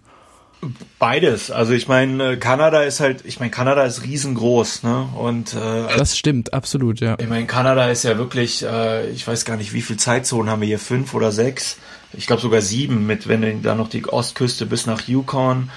Beides. 0.98 1.50
Also 1.50 1.72
ich 1.72 1.86
meine, 1.86 2.36
Kanada 2.36 2.82
ist 2.82 2.98
halt, 2.98 3.24
ich 3.24 3.38
meine, 3.38 3.50
Kanada 3.50 3.84
ist 3.84 4.02
riesengroß, 4.02 4.82
ne? 4.82 5.08
Und 5.16 5.54
äh, 5.54 5.96
das 5.96 6.18
stimmt, 6.18 6.52
absolut, 6.52 7.00
ja. 7.00 7.16
Ich 7.20 7.28
meine, 7.28 7.46
Kanada 7.46 7.88
ist 7.90 8.02
ja 8.02 8.18
wirklich, 8.18 8.64
äh, 8.64 9.08
ich 9.10 9.26
weiß 9.26 9.44
gar 9.44 9.56
nicht, 9.56 9.72
wie 9.72 9.82
viel 9.82 9.96
Zeitzonen 9.96 10.50
haben 10.50 10.60
wir 10.60 10.66
hier, 10.66 10.80
fünf 10.80 11.14
oder 11.14 11.30
sechs? 11.30 11.78
Ich 12.12 12.26
glaube 12.26 12.42
sogar 12.42 12.60
sieben, 12.60 13.06
mit 13.06 13.28
wenn 13.28 13.42
du 13.42 13.54
da 13.56 13.74
noch 13.74 13.88
die 13.88 14.04
Ostküste 14.06 14.66
bis 14.66 14.86
nach 14.86 15.02
Yukon 15.02 15.70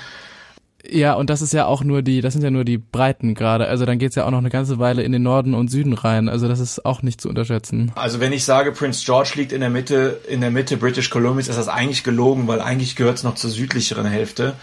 ja, 0.92 1.14
und 1.14 1.30
das 1.30 1.42
ist 1.42 1.54
ja 1.54 1.66
auch 1.66 1.84
nur 1.84 2.02
die, 2.02 2.22
das 2.22 2.34
sind 2.34 2.44
ja 2.44 2.52
nur 2.52 2.66
die 2.66 2.78
Breiten 2.78 3.34
gerade. 3.34 3.68
Also 3.68 3.86
dann 3.86 3.98
geht's 3.98 4.16
ja 4.16 4.26
auch 4.26 4.32
noch 4.32 4.40
eine 4.40 4.50
ganze 4.50 4.78
Weile 4.80 5.04
in 5.04 5.12
den 5.12 5.24
Norden 5.24 5.54
und 5.54 5.70
Süden 5.70 5.94
rein. 5.94 6.30
Also 6.30 6.48
das 6.48 6.60
ist 6.60 6.86
auch 6.86 7.02
nicht 7.02 7.22
zu 7.22 7.30
unterschätzen. 7.30 7.92
Also 7.96 8.20
wenn 8.20 8.34
ich 8.34 8.44
sage, 8.44 8.72
Prince 8.72 9.04
George 9.06 9.32
liegt 9.36 9.52
in 9.54 9.62
der 9.62 9.70
Mitte, 9.70 10.20
in 10.28 10.42
der 10.42 10.52
Mitte 10.52 10.78
British 10.78 11.10
Columbias, 11.10 11.48
ist 11.48 11.58
das 11.58 11.68
eigentlich 11.70 12.04
gelogen, 12.04 12.48
weil 12.48 12.62
eigentlich 12.62 12.96
gehört's 12.96 13.24
noch 13.24 13.36
zur 13.36 13.50
südlicheren 13.50 14.06
Hälfte. 14.06 14.54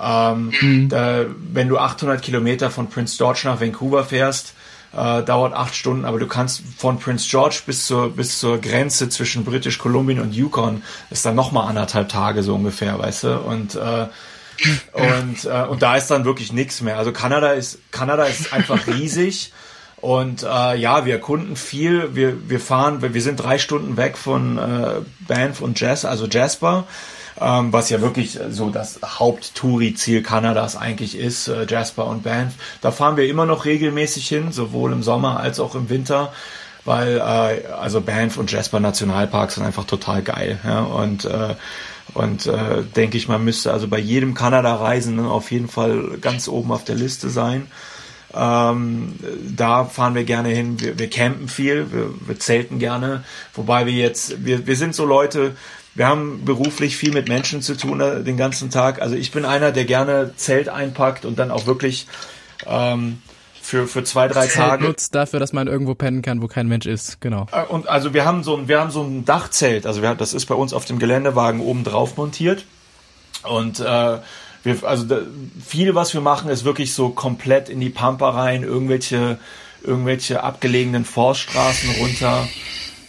Ähm, 0.00 0.52
mhm. 0.60 0.88
da, 0.88 1.26
wenn 1.52 1.68
du 1.68 1.78
800 1.78 2.22
Kilometer 2.22 2.70
von 2.70 2.88
Prince 2.88 3.16
George 3.18 3.42
nach 3.44 3.60
Vancouver 3.60 4.04
fährst, 4.04 4.54
äh, 4.94 5.22
dauert 5.22 5.54
acht 5.54 5.74
Stunden, 5.74 6.04
aber 6.04 6.18
du 6.18 6.26
kannst 6.26 6.62
von 6.76 6.98
Prince 6.98 7.28
George 7.28 7.62
bis 7.66 7.86
zur, 7.86 8.10
bis 8.10 8.38
zur 8.38 8.58
Grenze 8.58 9.08
zwischen 9.08 9.44
British 9.44 9.78
Columbia 9.78 10.20
und 10.20 10.34
Yukon, 10.34 10.82
ist 11.10 11.24
dann 11.24 11.34
nochmal 11.34 11.68
anderthalb 11.68 12.08
Tage 12.08 12.42
so 12.42 12.54
ungefähr, 12.54 12.98
weißt 12.98 13.24
du? 13.24 13.40
Und 13.40 13.74
äh, 13.74 14.06
und, 14.92 15.44
äh, 15.44 15.66
und 15.68 15.82
da 15.82 15.96
ist 15.96 16.08
dann 16.08 16.24
wirklich 16.24 16.52
nichts 16.52 16.80
mehr. 16.80 16.98
Also 16.98 17.12
Kanada 17.12 17.52
ist, 17.52 17.78
Kanada 17.90 18.24
ist 18.24 18.52
einfach 18.52 18.86
riesig. 18.86 19.52
Und 19.96 20.42
äh, 20.42 20.76
ja, 20.76 21.04
wir 21.06 21.14
erkunden 21.14 21.54
viel. 21.54 22.14
Wir, 22.16 22.50
wir 22.50 22.58
fahren, 22.58 23.02
wir 23.02 23.22
sind 23.22 23.36
drei 23.36 23.58
Stunden 23.58 23.96
weg 23.96 24.18
von 24.18 24.58
äh, 24.58 25.00
Banff 25.20 25.60
und 25.60 25.78
Jazz, 25.78 26.04
also 26.04 26.26
Jasper, 26.26 26.88
ähm, 27.40 27.72
was 27.72 27.88
ja 27.88 28.00
wirklich 28.00 28.36
so 28.50 28.70
das 28.70 28.98
Haupttouri-Ziel 29.04 30.24
Kanadas 30.24 30.76
eigentlich 30.76 31.16
ist, 31.16 31.46
äh, 31.46 31.66
Jasper 31.68 32.06
und 32.06 32.24
Banff. 32.24 32.54
Da 32.80 32.90
fahren 32.90 33.16
wir 33.16 33.28
immer 33.28 33.46
noch 33.46 33.64
regelmäßig 33.64 34.26
hin, 34.26 34.50
sowohl 34.50 34.90
im 34.92 35.04
Sommer 35.04 35.38
als 35.38 35.60
auch 35.60 35.76
im 35.76 35.88
Winter 35.88 36.32
weil 36.84 37.18
äh, 37.18 37.72
also 37.72 38.00
Banff 38.00 38.36
und 38.36 38.50
Jasper 38.50 38.80
Nationalparks 38.80 39.54
sind 39.54 39.64
einfach 39.64 39.84
total 39.84 40.22
geil. 40.22 40.58
Ja? 40.64 40.80
Und 40.80 41.24
äh, 41.24 41.54
und 42.14 42.46
äh, 42.46 42.82
denke 42.96 43.16
ich, 43.16 43.28
man 43.28 43.44
müsste 43.44 43.72
also 43.72 43.88
bei 43.88 43.98
jedem 43.98 44.34
Kanada-Reisenden 44.34 45.26
auf 45.26 45.50
jeden 45.50 45.68
Fall 45.68 46.18
ganz 46.20 46.48
oben 46.48 46.72
auf 46.72 46.84
der 46.84 46.96
Liste 46.96 47.30
sein. 47.30 47.66
Ähm, 48.34 49.14
da 49.56 49.84
fahren 49.84 50.14
wir 50.14 50.24
gerne 50.24 50.48
hin. 50.50 50.80
Wir, 50.80 50.98
wir 50.98 51.10
campen 51.10 51.48
viel, 51.48 51.92
wir, 51.92 52.10
wir 52.26 52.38
zelten 52.38 52.78
gerne. 52.78 53.24
Wobei 53.54 53.86
wir 53.86 53.92
jetzt, 53.92 54.44
wir, 54.44 54.66
wir 54.66 54.76
sind 54.76 54.94
so 54.94 55.04
Leute, 55.04 55.54
wir 55.94 56.06
haben 56.06 56.44
beruflich 56.44 56.96
viel 56.96 57.12
mit 57.12 57.28
Menschen 57.28 57.60
zu 57.60 57.76
tun 57.76 58.00
äh, 58.00 58.22
den 58.22 58.36
ganzen 58.36 58.70
Tag. 58.70 59.02
Also 59.02 59.14
ich 59.14 59.32
bin 59.32 59.44
einer, 59.44 59.72
der 59.72 59.84
gerne 59.84 60.32
Zelt 60.36 60.68
einpackt 60.68 61.24
und 61.24 61.38
dann 61.38 61.50
auch 61.50 61.66
wirklich 61.66 62.06
ähm, 62.66 63.18
für, 63.62 63.86
für 63.86 64.02
zwei, 64.02 64.26
drei 64.28 64.46
Zelt 64.48 64.68
Tage. 64.68 64.84
nutzt 64.84 65.14
dafür, 65.14 65.38
dass 65.38 65.52
man 65.52 65.68
irgendwo 65.68 65.94
pennen 65.94 66.20
kann, 66.20 66.42
wo 66.42 66.48
kein 66.48 66.66
Mensch 66.66 66.86
ist, 66.86 67.20
genau. 67.20 67.46
Äh, 67.52 67.64
und 67.64 67.88
also 67.88 68.12
wir 68.12 68.24
haben 68.24 68.42
so 68.42 68.56
ein, 68.56 68.68
wir 68.68 68.80
haben 68.80 68.90
so 68.90 69.02
ein 69.02 69.24
Dachzelt, 69.24 69.86
also 69.86 70.02
wir, 70.02 70.14
das 70.14 70.34
ist 70.34 70.46
bei 70.46 70.54
uns 70.54 70.72
auf 70.74 70.84
dem 70.84 70.98
Geländewagen 70.98 71.60
oben 71.60 71.84
drauf 71.84 72.16
montiert. 72.16 72.64
Und 73.44 73.80
äh, 73.80 74.18
wir, 74.64 74.76
also 74.82 75.04
da, 75.04 75.20
viel, 75.64 75.94
was 75.94 76.12
wir 76.12 76.20
machen, 76.20 76.50
ist 76.50 76.64
wirklich 76.64 76.92
so 76.92 77.10
komplett 77.10 77.68
in 77.68 77.80
die 77.80 77.88
Pampa 77.88 78.30
rein, 78.30 78.64
irgendwelche, 78.64 79.38
irgendwelche 79.82 80.42
abgelegenen 80.42 81.04
Forststraßen 81.04 81.90
runter. 82.00 82.48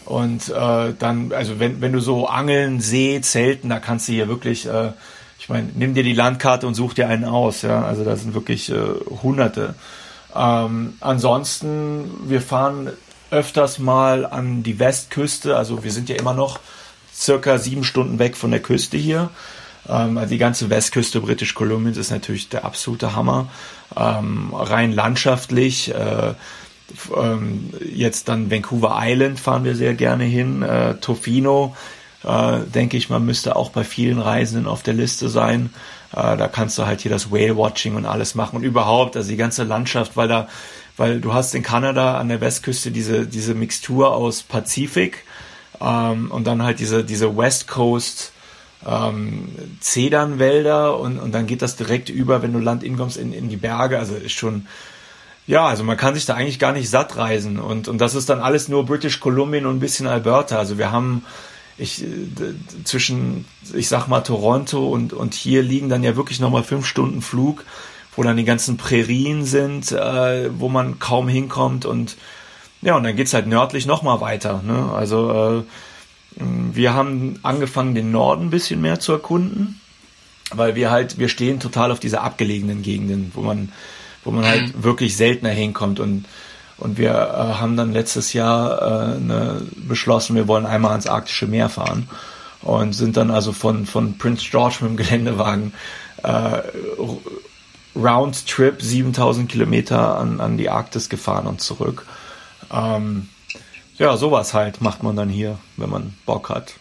Und 0.05 0.49
äh, 0.49 0.93
dann, 0.97 1.31
also 1.33 1.59
wenn, 1.59 1.81
wenn 1.81 1.93
du 1.93 1.99
so 1.99 2.27
Angeln, 2.27 2.79
See, 2.79 3.21
Zelten, 3.21 3.69
da 3.69 3.79
kannst 3.79 4.07
du 4.07 4.13
hier 4.13 4.27
wirklich, 4.27 4.67
äh, 4.67 4.91
ich 5.39 5.49
meine, 5.49 5.69
nimm 5.75 5.93
dir 5.93 6.03
die 6.03 6.13
Landkarte 6.13 6.67
und 6.67 6.75
such 6.75 6.93
dir 6.93 7.07
einen 7.07 7.25
aus, 7.25 7.63
ja. 7.63 7.83
Also 7.83 8.03
da 8.03 8.15
sind 8.15 8.33
wirklich 8.33 8.69
äh, 8.69 8.75
hunderte. 9.23 9.75
Ähm, 10.35 10.95
ansonsten, 10.99 12.09
wir 12.25 12.41
fahren 12.41 12.91
öfters 13.31 13.79
mal 13.79 14.25
an 14.25 14.63
die 14.63 14.79
Westküste, 14.79 15.57
also 15.57 15.83
wir 15.83 15.91
sind 15.91 16.09
ja 16.09 16.15
immer 16.15 16.33
noch 16.33 16.59
circa 17.13 17.57
sieben 17.57 17.83
Stunden 17.83 18.19
weg 18.19 18.35
von 18.37 18.51
der 18.51 18.61
Küste 18.61 18.97
hier. 18.97 19.29
Ähm, 19.87 20.17
also 20.17 20.29
die 20.29 20.37
ganze 20.37 20.69
Westküste 20.69 21.21
British 21.21 21.53
Columbians 21.53 21.97
ist 21.97 22.11
natürlich 22.11 22.49
der 22.49 22.65
absolute 22.65 23.15
Hammer. 23.15 23.47
Ähm, 23.95 24.53
rein 24.53 24.91
landschaftlich. 24.91 25.93
Äh, 25.93 26.33
ähm, 27.15 27.73
jetzt 27.93 28.29
dann 28.29 28.51
Vancouver 28.51 28.99
Island 29.01 29.39
fahren 29.39 29.63
wir 29.63 29.75
sehr 29.75 29.93
gerne 29.93 30.25
hin. 30.25 30.61
Äh, 30.61 30.95
Tofino, 30.95 31.75
äh, 32.23 32.59
denke 32.73 32.97
ich, 32.97 33.09
man 33.09 33.25
müsste 33.25 33.55
auch 33.55 33.69
bei 33.71 33.83
vielen 33.83 34.19
Reisenden 34.19 34.67
auf 34.67 34.83
der 34.83 34.93
Liste 34.93 35.29
sein. 35.29 35.71
Äh, 36.15 36.37
da 36.37 36.47
kannst 36.47 36.77
du 36.77 36.85
halt 36.85 37.01
hier 37.01 37.11
das 37.11 37.31
Whale-Watching 37.31 37.95
und 37.95 38.05
alles 38.05 38.35
machen 38.35 38.57
und 38.57 38.63
überhaupt, 38.63 39.17
also 39.17 39.29
die 39.29 39.37
ganze 39.37 39.63
Landschaft, 39.63 40.15
weil 40.15 40.27
da, 40.27 40.47
weil 40.97 41.19
du 41.19 41.33
hast 41.33 41.55
in 41.55 41.63
Kanada 41.63 42.17
an 42.17 42.29
der 42.29 42.41
Westküste 42.41 42.91
diese, 42.91 43.25
diese 43.25 43.55
Mixtur 43.55 44.13
aus 44.13 44.43
Pazifik 44.43 45.25
ähm, 45.81 46.31
und 46.31 46.45
dann 46.45 46.63
halt 46.63 46.79
diese, 46.79 47.03
diese 47.03 47.35
West 47.35 47.67
Coast 47.67 48.31
ähm, 48.85 49.49
Zedernwälder 49.79 50.99
und, 50.99 51.19
und 51.19 51.31
dann 51.33 51.47
geht 51.47 51.61
das 51.61 51.75
direkt 51.75 52.09
über, 52.09 52.41
wenn 52.41 52.53
du 52.53 52.59
Land 52.59 52.83
inkommst, 52.83 53.17
in, 53.17 53.33
in 53.33 53.49
die 53.49 53.57
Berge. 53.57 53.97
Also 53.97 54.15
ist 54.15 54.33
schon, 54.33 54.67
ja, 55.47 55.65
also 55.65 55.83
man 55.83 55.97
kann 55.97 56.15
sich 56.15 56.25
da 56.25 56.35
eigentlich 56.35 56.59
gar 56.59 56.73
nicht 56.73 56.89
satt 56.89 57.17
reisen. 57.17 57.59
Und, 57.59 57.87
und 57.87 57.99
das 57.99 58.15
ist 58.15 58.29
dann 58.29 58.39
alles 58.39 58.67
nur 58.67 58.85
British 58.85 59.19
Columbia 59.19 59.61
und 59.61 59.77
ein 59.77 59.79
bisschen 59.79 60.07
Alberta. 60.07 60.57
Also 60.57 60.77
wir 60.77 60.91
haben 60.91 61.23
ich, 61.77 62.05
zwischen, 62.83 63.45
ich 63.73 63.87
sag 63.87 64.07
mal, 64.07 64.21
Toronto 64.21 64.87
und, 64.87 65.13
und 65.13 65.33
hier 65.33 65.63
liegen 65.63 65.89
dann 65.89 66.03
ja 66.03 66.15
wirklich 66.15 66.39
nochmal 66.39 66.63
fünf 66.63 66.85
Stunden 66.85 67.21
Flug, 67.21 67.65
wo 68.15 68.23
dann 68.23 68.37
die 68.37 68.43
ganzen 68.43 68.77
Prärien 68.77 69.43
sind, 69.43 69.91
äh, 69.91 70.49
wo 70.59 70.69
man 70.69 70.99
kaum 70.99 71.27
hinkommt 71.27 71.85
und 71.85 72.15
ja, 72.81 72.97
und 72.97 73.03
dann 73.03 73.15
geht's 73.15 73.33
halt 73.33 73.47
nördlich 73.47 73.85
nochmal 73.85 74.19
weiter. 74.19 74.61
Ne? 74.61 74.91
Also 74.93 75.63
äh, 75.63 75.63
wir 76.35 76.93
haben 76.93 77.39
angefangen, 77.41 77.95
den 77.95 78.11
Norden 78.11 78.47
ein 78.47 78.49
bisschen 78.49 78.81
mehr 78.81 78.99
zu 78.99 79.13
erkunden, 79.13 79.79
weil 80.51 80.75
wir 80.75 80.91
halt, 80.91 81.17
wir 81.17 81.29
stehen 81.29 81.59
total 81.59 81.91
auf 81.91 81.99
diese 81.99 82.21
abgelegenen 82.21 82.81
Gegenden, 82.81 83.31
wo 83.33 83.41
man, 83.41 83.71
wo 84.23 84.31
man 84.31 84.45
halt 84.45 84.73
wirklich 84.83 85.15
seltener 85.15 85.51
hinkommt 85.51 85.99
und 85.99 86.25
und 86.83 86.97
wir 86.97 87.11
äh, 87.11 87.59
haben 87.59 87.77
dann 87.77 87.93
letztes 87.93 88.33
Jahr 88.33 89.15
äh, 89.15 89.19
ne, 89.19 89.61
beschlossen, 89.75 90.35
wir 90.35 90.47
wollen 90.47 90.65
einmal 90.65 90.91
ans 90.91 91.07
Arktische 91.07 91.47
Meer 91.47 91.69
fahren 91.69 92.09
und 92.61 92.93
sind 92.93 93.15
dann 93.17 93.31
also 93.31 93.53
von, 93.53 93.85
von 93.85 94.17
Prince 94.17 94.45
George 94.49 94.77
mit 94.81 94.89
dem 94.89 94.97
Geländewagen 94.97 95.73
äh, 96.23 96.61
Round 97.95 98.47
Trip 98.47 98.81
7000 98.81 99.49
Kilometer 99.49 100.17
an, 100.17 100.41
an 100.41 100.57
die 100.57 100.69
Arktis 100.69 101.09
gefahren 101.09 101.47
und 101.47 101.61
zurück. 101.61 102.05
Ähm, 102.71 103.29
ja, 103.97 104.17
sowas 104.17 104.53
halt 104.53 104.81
macht 104.81 105.03
man 105.03 105.15
dann 105.15 105.29
hier, 105.29 105.59
wenn 105.77 105.89
man 105.89 106.15
Bock 106.25 106.49
hat. 106.49 106.73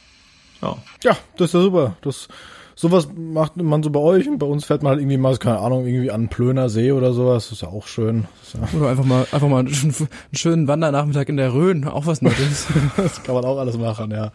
Ja, 0.63 0.77
ja 1.03 1.17
das 1.37 1.49
ist 1.49 1.55
ja 1.55 1.61
super. 1.61 1.97
Das 2.03 2.29
sowas 2.75 3.09
macht 3.17 3.57
man 3.57 3.83
so 3.83 3.91
bei 3.91 4.01
euch 4.01 4.29
und 4.29 4.39
bei 4.39 4.47
uns 4.47 4.65
fährt 4.65 4.83
man 4.83 4.91
halt 4.91 5.01
irgendwie 5.01 5.19
mal, 5.19 5.37
keine 5.37 5.59
Ahnung, 5.59 5.87
irgendwie 5.87 6.11
an 6.11 6.29
Plöner 6.29 6.69
See 6.69 6.93
oder 6.93 7.13
sowas. 7.13 7.45
Das 7.45 7.53
ist 7.53 7.63
ja 7.63 7.69
auch 7.69 7.87
schön. 7.87 8.27
Ja 8.55 8.63
oder 8.79 8.91
einfach 8.91 9.05
mal, 9.05 9.27
einfach 9.31 9.49
mal 9.49 9.61
einen, 9.61 9.95
schönen 10.33 10.69
Wandernachmittag 10.69 11.29
in 11.29 11.37
der 11.37 11.55
Rhön, 11.55 11.87
auch 11.87 12.07
was 12.07 12.23
Nettes. 12.23 12.67
das 12.97 13.23
kann 13.23 13.35
man 13.35 13.45
auch 13.45 13.59
alles 13.59 13.79
machen, 13.79 14.11
ja. 14.11 14.33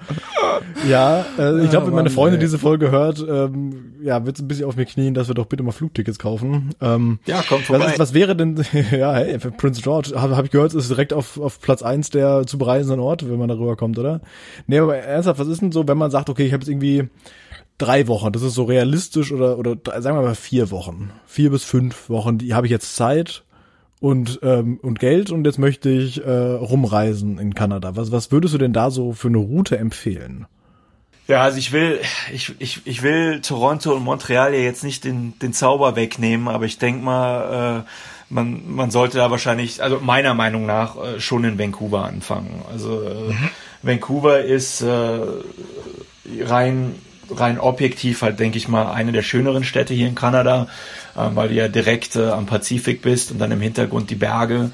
Ja, 0.87 1.25
äh, 1.37 1.63
ich 1.63 1.69
glaube, 1.69 1.87
wenn 1.87 1.95
meine 1.95 2.09
Freundin 2.09 2.39
diese 2.39 2.57
Folge 2.57 2.91
hört, 2.91 3.23
ähm, 3.27 3.93
ja, 4.01 4.25
wird 4.25 4.37
es 4.37 4.41
ein 4.41 4.47
bisschen 4.47 4.65
auf 4.65 4.75
mir 4.75 4.85
knien, 4.85 5.13
dass 5.13 5.27
wir 5.27 5.35
doch 5.35 5.45
bitte 5.45 5.63
mal 5.63 5.71
Flugtickets 5.71 6.19
kaufen. 6.19 6.71
Ähm, 6.81 7.19
ja, 7.25 7.41
kommt 7.47 7.63
vorbei. 7.63 7.85
Was, 7.85 7.99
was 7.99 8.13
wäre 8.13 8.35
denn, 8.35 8.55
ja, 8.91 9.13
hey, 9.13 9.37
Prince 9.37 9.81
George, 9.81 10.13
habe 10.15 10.35
hab 10.35 10.45
ich 10.45 10.51
gehört, 10.51 10.73
ist 10.73 10.89
direkt 10.89 11.13
auf, 11.13 11.39
auf 11.39 11.59
Platz 11.61 11.83
eins 11.83 12.09
der 12.09 12.45
zu 12.45 12.57
bereisenden 12.57 12.99
Orte, 12.99 13.29
wenn 13.29 13.39
man 13.39 13.49
darüber 13.49 13.75
kommt, 13.75 13.97
oder? 13.99 14.21
Nee, 14.67 14.79
aber 14.79 14.97
ernsthaft, 14.97 15.39
was 15.39 15.47
ist 15.47 15.61
denn 15.61 15.71
so, 15.71 15.87
wenn 15.87 15.97
man 15.97 16.11
sagt, 16.11 16.29
okay, 16.29 16.45
ich 16.45 16.53
habe 16.53 16.61
jetzt 16.61 16.69
irgendwie 16.69 17.09
drei 17.77 18.07
Wochen, 18.07 18.31
das 18.31 18.41
ist 18.41 18.55
so 18.55 18.63
realistisch 18.63 19.31
oder 19.31 19.57
oder 19.57 19.77
sagen 20.01 20.17
wir 20.17 20.23
mal 20.23 20.35
vier 20.35 20.71
Wochen, 20.71 21.11
vier 21.25 21.51
bis 21.51 21.63
fünf 21.63 22.09
Wochen, 22.09 22.37
die 22.37 22.53
habe 22.53 22.67
ich 22.67 22.71
jetzt 22.71 22.95
Zeit 22.95 23.43
und 23.99 24.39
ähm, 24.43 24.79
und 24.81 24.99
Geld 24.99 25.31
und 25.31 25.45
jetzt 25.45 25.59
möchte 25.59 25.89
ich 25.89 26.23
äh, 26.23 26.29
rumreisen 26.29 27.39
in 27.39 27.53
Kanada. 27.53 27.95
Was 27.95 28.11
was 28.11 28.31
würdest 28.31 28.53
du 28.53 28.57
denn 28.57 28.73
da 28.73 28.89
so 28.89 29.13
für 29.13 29.27
eine 29.27 29.37
Route 29.37 29.77
empfehlen? 29.77 30.47
Ja, 31.27 31.41
also 31.43 31.57
ich 31.57 31.73
will, 31.73 31.99
ich, 32.31 32.53
ich, 32.59 32.81
ich 32.85 33.03
will 33.03 33.41
Toronto 33.41 33.93
und 33.93 34.03
Montreal 34.03 34.53
ja 34.53 34.61
jetzt 34.61 34.85
nicht 34.85 35.03
den, 35.03 35.37
den 35.39 35.51
Zauber 35.51 35.97
wegnehmen, 35.97 36.47
aber 36.47 36.63
ich 36.63 36.77
denke 36.77 37.03
mal, 37.03 37.83
äh, 37.83 38.33
man, 38.33 38.61
man 38.73 38.91
sollte 38.91 39.17
da 39.17 39.29
wahrscheinlich, 39.29 39.83
also 39.83 39.99
meiner 39.99 40.33
Meinung 40.33 40.65
nach, 40.65 40.95
äh, 40.95 41.19
schon 41.19 41.43
in 41.43 41.59
Vancouver 41.59 42.05
anfangen. 42.05 42.63
Also 42.71 43.01
äh, 43.01 43.33
mhm. 43.33 43.49
Vancouver 43.83 44.41
ist 44.41 44.81
äh, 44.81 45.19
rein 46.43 46.95
rein 47.31 47.59
objektiv 47.59 48.21
halt, 48.21 48.39
denke 48.39 48.57
ich 48.57 48.67
mal, 48.67 48.91
eine 48.91 49.11
der 49.11 49.21
schöneren 49.21 49.63
Städte 49.63 49.93
hier 49.93 50.07
in 50.07 50.15
Kanada, 50.15 50.67
äh, 51.15 51.21
weil 51.33 51.49
du 51.49 51.55
ja 51.55 51.67
direkt 51.67 52.15
äh, 52.15 52.29
am 52.29 52.45
Pazifik 52.45 53.01
bist 53.01 53.31
und 53.31 53.39
dann 53.39 53.51
im 53.51 53.61
Hintergrund 53.61 54.09
die 54.09 54.15
Berge, 54.15 54.71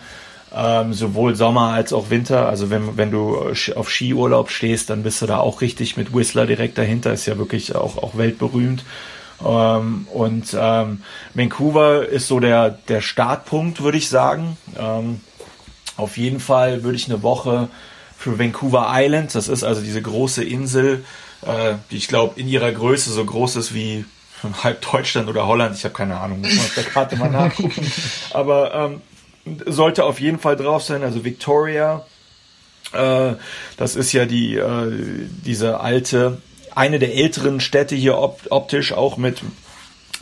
ähm, 0.55 0.93
sowohl 0.93 1.35
Sommer 1.35 1.69
als 1.69 1.93
auch 1.93 2.09
Winter. 2.09 2.47
Also 2.47 2.69
wenn, 2.69 2.97
wenn 2.97 3.11
du 3.11 3.53
auf 3.75 3.89
Skiurlaub 3.89 4.49
stehst, 4.49 4.89
dann 4.89 5.03
bist 5.03 5.21
du 5.21 5.25
da 5.25 5.37
auch 5.37 5.61
richtig 5.61 5.97
mit 5.97 6.13
Whistler 6.13 6.45
direkt 6.45 6.77
dahinter, 6.77 7.13
ist 7.13 7.25
ja 7.25 7.37
wirklich 7.37 7.75
auch, 7.75 7.97
auch 7.97 8.17
weltberühmt. 8.17 8.83
Ähm, 9.45 10.07
und 10.13 10.55
ähm, 10.57 11.01
Vancouver 11.33 12.07
ist 12.07 12.27
so 12.27 12.39
der, 12.39 12.69
der 12.87 13.01
Startpunkt, 13.01 13.81
würde 13.81 13.97
ich 13.97 14.09
sagen. 14.09 14.57
Ähm, 14.77 15.21
auf 15.97 16.17
jeden 16.17 16.39
Fall 16.39 16.83
würde 16.83 16.95
ich 16.95 17.09
eine 17.09 17.23
Woche 17.23 17.69
für 18.17 18.39
Vancouver 18.39 18.87
Island, 18.89 19.35
das 19.35 19.49
ist 19.49 19.63
also 19.63 19.81
diese 19.81 20.01
große 20.01 20.43
Insel, 20.43 21.03
äh, 21.47 21.75
die 21.91 21.97
ich 21.97 22.07
glaube 22.07 22.39
in 22.39 22.47
ihrer 22.47 22.71
Größe 22.71 23.11
so 23.11 23.23
groß 23.23 23.55
ist 23.57 23.73
wie 23.73 24.05
halb 24.63 24.81
Deutschland 24.89 25.29
oder 25.29 25.47
Holland. 25.47 25.75
Ich 25.75 25.83
habe 25.83 25.93
keine 25.93 26.19
Ahnung, 26.19 26.41
muss 26.41 26.55
man 26.55 26.65
auf 26.65 26.75
der 26.75 26.83
Karte 26.83 27.15
mal 27.15 27.29
nachgucken. 27.29 27.91
Aber 28.31 29.01
ähm, 29.45 29.61
sollte 29.65 30.03
auf 30.03 30.19
jeden 30.19 30.39
Fall 30.39 30.55
drauf 30.55 30.83
sein. 30.83 31.03
Also 31.03 31.25
Victoria, 31.25 32.05
äh, 32.93 33.33
das 33.77 33.95
ist 33.95 34.13
ja 34.13 34.25
die 34.25 34.55
äh, 34.55 34.91
diese 35.45 35.79
alte, 35.79 36.41
eine 36.75 36.99
der 36.99 37.15
älteren 37.15 37.59
Städte 37.59 37.95
hier 37.95 38.17
op 38.17 38.41
optisch 38.49 38.93
auch 38.93 39.17
mit 39.17 39.41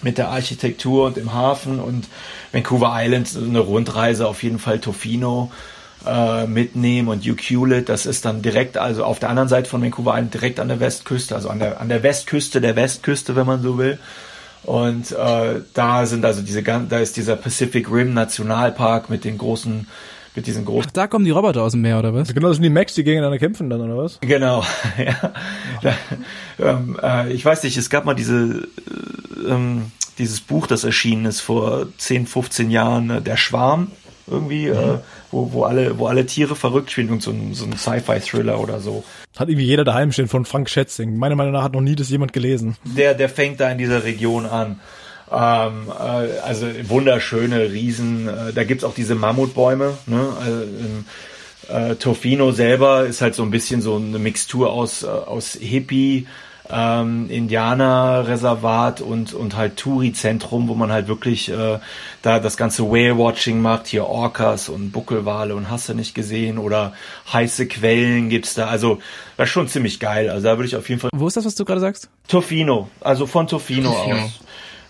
mit 0.04 0.18
der 0.18 0.30
Architektur 0.30 1.06
und 1.06 1.18
im 1.18 1.34
Hafen 1.34 1.80
und 1.80 2.08
Vancouver 2.52 2.92
Island 2.96 3.38
eine 3.38 3.60
Rundreise 3.60 4.28
auf 4.28 4.42
jeden 4.42 4.58
Fall 4.58 4.80
Tofino 4.80 5.52
äh, 6.06 6.48
mitnehmen 6.48 7.08
und 7.08 7.28
Ucluelet, 7.28 7.90
das 7.90 8.06
ist 8.06 8.26
dann 8.26 8.42
direkt, 8.42 8.78
also 8.78 9.04
auf 9.04 9.20
der 9.20 9.30
anderen 9.30 9.50
Seite 9.50 9.70
von 9.70 9.82
Vancouver 9.82 10.14
Island, 10.14 10.34
direkt 10.34 10.60
an 10.60 10.68
der 10.68 10.80
Westküste, 10.80 11.36
also 11.36 11.50
an 11.50 11.60
der, 11.60 11.80
an 11.82 11.90
der 11.90 12.04
Westküste 12.04 12.62
der 12.62 12.76
Westküste, 12.76 13.36
wenn 13.36 13.46
man 13.46 13.62
so 13.62 13.78
will. 13.78 14.00
Und 14.64 15.12
äh, 15.12 15.62
da 15.74 16.06
sind 16.06 16.24
also 16.24 16.42
diese 16.42 16.62
da 16.62 17.00
ist 17.00 17.18
dieser 17.18 17.36
Pacific 17.36 17.92
Rim 17.92 18.14
Nationalpark 18.14 19.10
mit 19.10 19.26
den 19.26 19.38
großen 19.38 19.88
mit 20.36 20.48
diesen 20.48 20.66
großen. 20.66 20.88
Ach, 20.90 20.94
da 20.94 21.08
kommen 21.08 21.26
die 21.26 21.32
Roboter 21.32 21.62
aus 21.64 21.74
dem 21.74 21.82
Meer, 21.82 22.00
oder 22.00 22.14
was? 22.14 22.34
Genau, 22.34 22.48
das 22.48 22.58
sind 22.58 22.64
die 22.64 22.70
Max, 22.70 22.94
die 22.94 23.04
gegeneinander 23.04 23.38
kämpfen 23.38 23.70
dann, 23.70 23.82
oder 23.82 23.98
was? 23.98 24.20
Genau, 24.22 24.64
ja. 24.98 25.34
Da, 25.82 25.94
ähm, 26.60 26.98
äh, 27.02 27.34
ich 27.34 27.44
weiß 27.44 27.64
nicht, 27.64 27.76
es 27.78 27.90
gab 27.90 28.06
mal 28.06 28.14
diese, 28.14 28.68
äh, 29.46 29.50
ähm, 29.50 29.92
dieses 30.18 30.40
Buch, 30.40 30.68
das 30.68 30.84
erschienen 30.84 31.26
ist 31.26 31.42
vor 31.42 31.88
10, 31.98 32.28
15 32.28 32.72
Jahren, 32.72 33.10
äh, 33.10 33.22
Der 33.22 33.38
Schwarm 33.38 33.92
irgendwie, 34.28 34.70
mhm. 34.70 35.00
Wo, 35.32 35.54
wo, 35.54 35.64
alle, 35.64 35.98
wo 35.98 36.08
alle 36.08 36.26
Tiere 36.26 36.56
verrückt 36.56 36.92
spielen 36.92 37.10
und 37.10 37.24
so 37.24 37.32
ein, 37.32 37.54
so 37.54 37.66
ein 37.66 37.78
Sci-Fi-Thriller 37.78 38.60
oder 38.60 38.80
so. 38.80 39.04
Hat 39.38 39.50
irgendwie 39.50 39.66
jeder 39.66 39.84
daheim 39.84 40.12
stehen 40.12 40.28
von 40.28 40.46
Frank 40.46 40.70
Schätzing. 40.70 41.18
Meiner 41.18 41.36
Meinung 41.36 41.54
nach 41.54 41.64
hat 41.64 41.74
noch 41.74 41.82
nie 41.82 41.96
das 41.96 42.10
jemand 42.10 42.34
gelesen. 42.34 42.76
Der, 42.84 43.14
der 43.14 43.30
fängt 43.30 43.60
da 43.60 43.72
in 43.72 43.78
dieser 43.78 44.04
Region 44.04 44.46
an. 44.46 44.80
Ähm, 45.32 45.88
äh, 45.90 46.40
also 46.44 46.68
wunderschöne 46.90 47.72
Riesen. 47.72 48.28
Äh, 48.28 48.54
da 48.54 48.64
gibt's 48.64 48.84
auch 48.84 48.94
diese 48.94 49.16
Mammutbäume. 49.16 49.94
Ne? 50.06 50.34
Also, 50.40 50.66
äh, 51.70 51.96
Tofino 51.96 52.52
selber 52.52 53.06
ist 53.06 53.22
halt 53.22 53.36
so 53.36 53.44
ein 53.44 53.52
bisschen 53.52 53.82
so 53.82 53.96
eine 53.96 54.20
Mixtur 54.20 54.72
aus, 54.72 55.04
äh, 55.04 55.08
aus 55.08 55.54
Hippie, 55.54 56.28
ähm, 56.72 57.30
Indianerreservat 57.30 59.02
und, 59.02 59.34
und 59.34 59.56
halt 59.56 59.78
Touri-Zentrum, 59.78 60.68
wo 60.68 60.76
man 60.76 60.92
halt 60.92 61.08
wirklich 61.08 61.50
äh, 61.50 61.80
da 62.22 62.40
das 62.40 62.58
ganze 62.58 62.84
Whale-Watching 62.84 63.62
macht, 63.62 63.88
hier 63.88 64.06
Orcas 64.06 64.70
und 64.70 64.92
Buckelwale 64.92 65.56
und 65.56 65.70
hast 65.70 65.90
du 65.90 65.94
nicht 65.94 66.16
gesehen 66.16 66.58
oder 66.58 66.94
heiße 67.32 67.68
Quellen 67.68 68.30
gibt's 68.30 68.54
da. 68.54 68.68
Also 68.68 69.00
das 69.38 69.50
ist 69.50 69.54
schon 69.54 69.68
ziemlich 69.68 70.00
geil. 70.00 70.30
Also 70.30 70.46
da 70.48 70.58
würde 70.58 70.68
ich 70.68 70.76
auf 70.76 70.88
jeden 70.90 71.02
Fall. 71.02 71.10
Wo 71.14 71.28
ist 71.28 71.38
das, 71.38 71.46
was 71.46 71.56
du 71.56 71.66
gerade 71.66 71.82
sagst? 71.82 72.10
Tofino, 72.28 72.90
also 73.02 73.26
von 73.26 73.48
Tofino, 73.48 73.92
Tofino. 73.92 74.16
aus. 74.18 74.40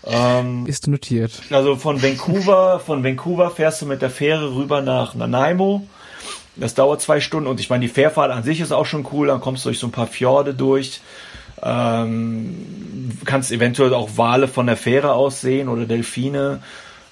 Ähm, 0.04 0.66
ist 0.66 0.88
notiert. 0.88 1.32
Also 1.50 1.76
von 1.76 2.02
Vancouver, 2.02 2.80
von 2.80 3.04
Vancouver 3.04 3.50
fährst 3.50 3.82
du 3.82 3.86
mit 3.86 4.02
der 4.02 4.10
Fähre 4.10 4.54
rüber 4.54 4.82
nach 4.82 5.14
Nanaimo. 5.14 5.86
Das 6.56 6.74
dauert 6.74 7.00
zwei 7.00 7.20
Stunden 7.20 7.48
und 7.48 7.60
ich 7.60 7.70
meine, 7.70 7.82
die 7.82 7.88
Fährfahrt 7.88 8.30
an 8.30 8.42
sich 8.42 8.60
ist 8.60 8.72
auch 8.72 8.84
schon 8.84 9.06
cool. 9.12 9.28
Dann 9.28 9.40
kommst 9.40 9.64
du 9.64 9.70
durch 9.70 9.78
so 9.78 9.86
ein 9.86 9.92
paar 9.92 10.06
Fjorde 10.06 10.54
durch. 10.54 11.00
Ähm, 11.62 13.10
kannst 13.24 13.52
eventuell 13.52 13.94
auch 13.94 14.16
Wale 14.16 14.48
von 14.48 14.66
der 14.66 14.76
Fähre 14.76 15.12
aus 15.12 15.40
sehen 15.40 15.68
oder 15.68 15.86
Delfine. 15.86 16.60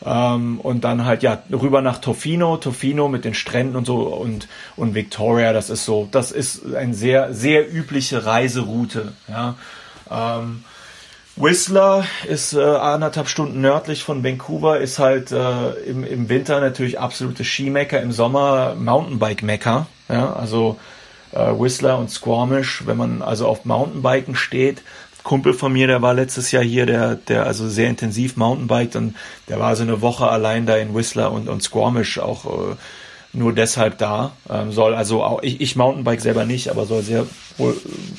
Ähm, 0.04 0.60
und 0.60 0.84
dann 0.84 1.04
halt 1.04 1.22
ja 1.22 1.42
rüber 1.52 1.82
nach 1.82 1.98
Tofino, 1.98 2.56
Tofino 2.56 3.08
mit 3.08 3.24
den 3.24 3.34
Stränden 3.34 3.76
und 3.76 3.84
so 3.86 3.98
und 3.98 4.48
und 4.76 4.94
Victoria, 4.94 5.52
das 5.52 5.68
ist 5.68 5.84
so, 5.84 6.08
das 6.10 6.32
ist 6.32 6.74
eine 6.74 6.94
sehr 6.94 7.34
sehr 7.34 7.70
übliche 7.70 8.24
Reiseroute. 8.24 9.12
Ja. 9.28 9.56
Ähm, 10.10 10.64
Whistler 11.36 12.04
ist 12.28 12.54
äh, 12.54 12.60
anderthalb 12.60 13.28
Stunden 13.28 13.60
nördlich 13.60 14.02
von 14.02 14.24
Vancouver, 14.24 14.78
ist 14.78 14.98
halt 14.98 15.32
äh, 15.32 15.70
im, 15.86 16.04
im 16.04 16.28
Winter 16.28 16.60
natürlich 16.60 16.98
absolute 16.98 17.44
Skimecker, 17.44 18.00
im 18.00 18.12
Sommer 18.12 18.74
Mountainbike-Mecker. 18.76 19.86
Ja, 20.08 20.32
also 20.32 20.78
äh, 21.32 21.38
Whistler 21.38 21.98
und 21.98 22.10
Squamish, 22.10 22.86
wenn 22.86 22.96
man 22.96 23.22
also 23.22 23.46
auf 23.46 23.64
Mountainbiken 23.64 24.34
steht. 24.34 24.82
Kumpel 25.22 25.52
von 25.52 25.72
mir, 25.72 25.86
der 25.86 26.00
war 26.00 26.14
letztes 26.14 26.50
Jahr 26.50 26.62
hier, 26.62 26.86
der, 26.86 27.14
der 27.14 27.44
also 27.44 27.68
sehr 27.68 27.88
intensiv 27.88 28.36
Mountainbiked 28.36 28.96
und 28.96 29.14
der 29.48 29.60
war 29.60 29.76
so 29.76 29.82
eine 29.82 30.00
Woche 30.00 30.28
allein 30.28 30.66
da 30.66 30.76
in 30.76 30.94
Whistler 30.94 31.30
und, 31.30 31.48
und 31.48 31.62
Squamish 31.62 32.18
auch 32.18 32.46
äh, 32.46 32.76
nur 33.32 33.52
deshalb 33.52 33.98
da. 33.98 34.32
Ähm, 34.48 34.72
soll 34.72 34.94
also 34.94 35.22
auch, 35.22 35.42
ich, 35.42 35.60
ich 35.60 35.76
Mountainbike 35.76 36.20
selber 36.20 36.44
nicht, 36.44 36.68
aber 36.70 36.86
soll 36.86 37.02
sehr 37.02 37.26
wohl, 37.58 37.76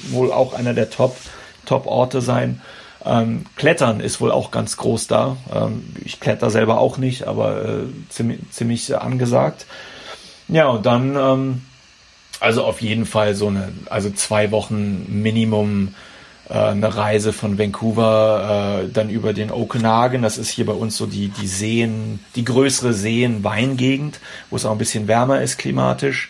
wohl 0.10 0.32
auch 0.32 0.54
einer 0.54 0.74
der 0.74 0.90
Top, 0.90 1.18
Top 1.66 1.88
Orte 1.88 2.22
sein. 2.22 2.62
Ähm, 3.04 3.46
Klettern 3.56 4.00
ist 4.00 4.22
wohl 4.22 4.32
auch 4.32 4.52
ganz 4.52 4.78
groß 4.78 5.08
da. 5.08 5.38
Ähm, 5.54 5.96
ich 6.06 6.20
kletter 6.20 6.50
selber 6.50 6.80
auch 6.80 6.98
nicht, 6.98 7.28
aber 7.28 7.66
äh, 7.66 7.84
ziemlich, 8.10 8.40
ziemlich 8.52 8.96
angesagt. 8.96 9.66
Ja, 10.48 10.68
und 10.68 10.86
dann 10.86 11.16
ähm, 11.16 11.62
also 12.42 12.64
auf 12.64 12.82
jeden 12.82 13.06
Fall 13.06 13.36
so 13.36 13.48
eine, 13.48 13.70
also 13.90 14.10
zwei 14.10 14.52
Wochen 14.52 15.06
Minimum 15.08 15.94
äh, 16.50 16.54
eine 16.54 16.98
Reise 16.98 17.34
von 17.34 17.58
Vancouver 17.58 18.82
äh, 18.84 18.90
dann 18.92 19.10
über 19.10 19.32
den 19.32 19.52
Okanagan. 19.52 20.24
Das 20.24 20.38
ist 20.38 20.50
hier 20.50 20.66
bei 20.66 20.74
uns 20.74 20.98
so 20.98 21.06
die, 21.06 21.30
die 21.30 21.48
Seen, 21.48 22.20
die 22.36 22.44
größere 22.44 22.94
Seen-Weingegend, 22.94 24.20
wo 24.50 24.56
es 24.56 24.66
auch 24.66 24.72
ein 24.72 24.80
bisschen 24.80 25.08
wärmer 25.08 25.42
ist 25.42 25.60
klimatisch. 25.60 26.30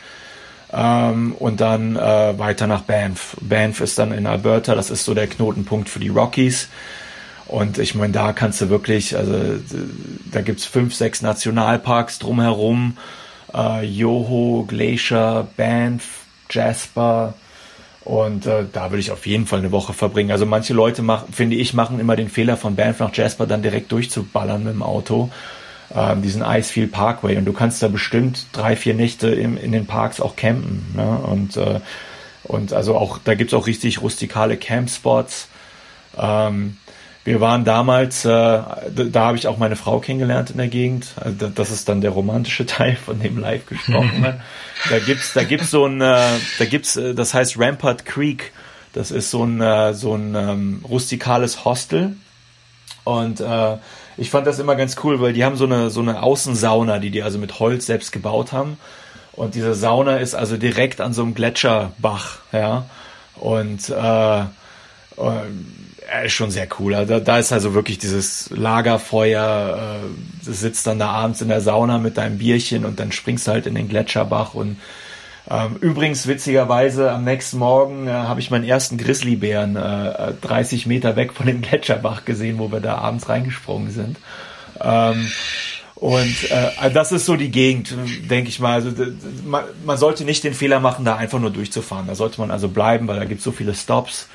Ähm, 0.74 1.34
und 1.40 1.62
dann 1.62 1.96
äh, 1.96 2.38
weiter 2.38 2.68
nach 2.68 2.82
Banff. 2.82 3.38
Banff 3.40 3.80
ist 3.80 3.98
dann 3.98 4.12
in 4.12 4.28
Alberta, 4.28 4.76
das 4.76 4.92
ist 4.92 5.06
so 5.06 5.14
der 5.14 5.28
Knotenpunkt 5.28 5.88
für 5.88 6.00
die 6.00 6.10
Rockies. 6.10 6.68
Und 7.48 7.78
ich 7.78 7.96
meine, 7.96 8.14
da 8.14 8.34
kannst 8.34 8.60
du 8.62 8.70
wirklich, 8.70 9.18
also 9.18 9.34
da 10.32 10.42
gibt's 10.42 10.66
fünf, 10.66 10.94
sechs 10.94 11.22
Nationalparks 11.22 12.20
drumherum 12.20 12.98
äh, 13.54 13.86
Yoho, 13.86 14.66
Glacier, 14.68 15.48
Banff, 15.58 16.26
Jasper. 16.50 17.34
Und 18.04 18.48
äh, 18.48 18.66
da 18.72 18.90
würde 18.92 19.00
ich 19.00 19.12
auf 19.12 19.28
jeden 19.28 19.46
Fall 19.46 19.60
eine 19.60 19.72
Woche 19.72 19.94
verbringen. 19.94 20.32
Also 20.32 20.46
manche 20.46 20.74
Leute 20.74 21.02
machen, 21.02 21.32
finde 21.34 21.56
ich, 21.56 21.74
machen 21.74 22.00
immer 22.00 22.16
den 22.16 22.30
Fehler 22.30 22.58
von 22.58 22.76
Banff 22.76 23.00
nach 23.00 23.16
Jasper 23.16 23.46
dann 23.46 23.62
direkt 23.62 23.92
durchzuballern 23.92 24.64
mit 24.64 24.74
dem 24.74 24.84
Auto. 24.84 25.30
ähm, 25.96 26.22
diesen 26.22 26.42
Icefield 26.42 26.92
Parkway 26.92 27.38
und 27.38 27.46
du 27.46 27.54
kannst 27.54 27.82
da 27.84 27.88
bestimmt 27.88 28.48
drei, 28.52 28.76
vier 28.76 28.94
Nächte 28.94 29.30
im, 29.30 29.58
in 29.58 29.72
den 29.72 29.86
Parks 29.86 30.22
auch 30.22 30.36
campen. 30.36 30.86
Ne? 30.96 31.20
Und, 31.24 31.58
äh, 31.58 31.80
und 32.44 32.74
also 32.74 32.96
auch, 32.96 33.20
da 33.24 33.36
gibt's 33.36 33.54
auch 33.54 33.68
richtig 33.68 34.02
rustikale 34.02 34.58
Campspots. 34.58 35.48
Ähm, 36.18 36.78
wir 37.24 37.40
waren 37.40 37.64
damals, 37.64 38.26
äh, 38.26 38.30
da, 38.30 38.86
da 38.90 39.26
habe 39.26 39.38
ich 39.38 39.48
auch 39.48 39.58
meine 39.58 39.76
Frau 39.76 40.00
kennengelernt 40.00 40.50
in 40.50 40.58
der 40.58 40.68
Gegend. 40.68 41.14
Also 41.18 41.50
das 41.50 41.70
ist 41.70 41.88
dann 41.88 42.02
der 42.02 42.12
romantische 42.12 42.66
Teil, 42.66 42.96
von 42.96 43.20
dem 43.20 43.38
live 43.38 43.66
gesprochen 43.68 44.24
wird. 44.24 44.36
da 44.90 45.00
gibt's, 45.00 45.34
da 45.34 45.44
gibt's 45.44 45.70
so 45.70 45.86
ein, 45.86 46.02
äh, 46.02 46.28
da 46.58 46.66
gibt's, 46.66 46.96
äh, 46.96 47.14
das 47.14 47.34
heißt 47.34 47.60
Rampart 47.60 48.06
Creek. 48.06 48.52
Das 48.94 49.12
ist 49.12 49.30
so 49.30 49.44
ein, 49.44 49.62
äh, 49.62 49.94
so 49.94 50.16
ein 50.16 50.36
ähm, 50.36 50.86
rustikales 50.88 51.64
Hostel. 51.64 52.16
Und 53.04 53.40
äh, 53.40 53.78
ich 54.18 54.30
fand 54.30 54.48
das 54.48 54.60
immer 54.60 54.76
ganz 54.76 54.96
cool, 55.04 55.22
weil 55.22 55.34
die 55.34 55.46
haben 55.46 55.56
so 55.56 55.66
eine, 55.66 55.90
so 55.90 56.02
eine 56.02 56.22
Außensauna, 56.24 57.00
die 57.00 57.12
die 57.12 57.24
also 57.24 57.38
mit 57.38 57.60
Holz 57.60 57.86
selbst 57.86 58.12
gebaut 58.12 58.52
haben. 58.52 58.78
Und 59.34 59.56
diese 59.56 59.76
Sauna 59.76 60.18
ist 60.18 60.36
also 60.36 60.58
direkt 60.58 61.00
an 61.02 61.14
so 61.14 61.22
einem 61.22 61.34
Gletscherbach, 61.34 62.40
ja. 62.52 62.86
Und 63.36 63.90
äh, 63.90 64.44
äh, 66.10 66.26
ist 66.26 66.34
schon 66.34 66.52
sehr 66.52 66.68
cool. 66.80 66.96
Also 66.96 67.20
da 67.20 67.38
ist 67.38 67.52
also 67.52 67.74
wirklich 67.74 67.98
dieses 67.98 68.50
Lagerfeuer, 68.50 70.02
äh, 70.04 70.46
du 70.46 70.54
sitzt 70.54 70.88
dann 70.88 71.00
da 71.00 71.10
abends 71.10 71.42
in 71.42 71.50
der 71.50 71.62
Sauna 71.62 71.98
mit 71.98 72.18
deinem 72.18 72.38
Bierchen 72.38 72.86
und 72.86 73.00
dann 73.00 73.12
springst 73.12 73.48
du 73.48 73.52
halt 73.52 73.68
in 73.68 73.76
den 73.76 73.90
Gletscherbach 73.90 74.54
und 74.54 74.78
ähm, 75.50 75.78
übrigens, 75.82 76.28
witzigerweise, 76.28 77.12
am 77.12 77.24
nächsten 77.24 77.58
Morgen 77.58 78.08
äh, 78.08 78.12
habe 78.12 78.40
ich 78.40 78.52
meinen 78.52 78.64
ersten 78.64 78.98
Grizzlybären 78.98 79.76
äh, 79.76 80.34
30 80.40 80.86
Meter 80.86 81.16
weg 81.16 81.34
von 81.34 81.46
dem 81.46 81.62
Gletscherbach 81.62 82.26
gesehen, 82.26 82.60
wo 82.60 82.72
wir 82.72 82.80
da 82.80 82.98
abends 83.00 83.28
reingesprungen 83.28 83.92
sind. 83.92 84.18
Ähm, 84.80 85.30
und 85.96 86.52
äh, 86.52 86.90
das 86.92 87.12
ist 87.12 87.26
so 87.26 87.36
die 87.36 87.52
Gegend, 87.52 87.94
denke 88.30 88.50
ich 88.50 88.60
mal. 88.60 88.74
Also, 88.74 88.92
man, 89.46 89.64
man 89.86 89.98
sollte 89.98 90.24
nicht 90.24 90.44
den 90.44 90.54
Fehler 90.54 90.80
machen, 90.80 91.06
da 91.06 91.16
einfach 91.16 91.40
nur 91.40 91.52
durchzufahren. 91.52 92.08
Da 92.08 92.16
sollte 92.16 92.40
man 92.40 92.50
also 92.50 92.70
bleiben, 92.70 93.08
weil 93.08 93.20
da 93.20 93.26
gibt 93.26 93.40
es 93.40 93.44
so 93.44 93.52
viele 93.52 93.74
Stops. 93.74 94.28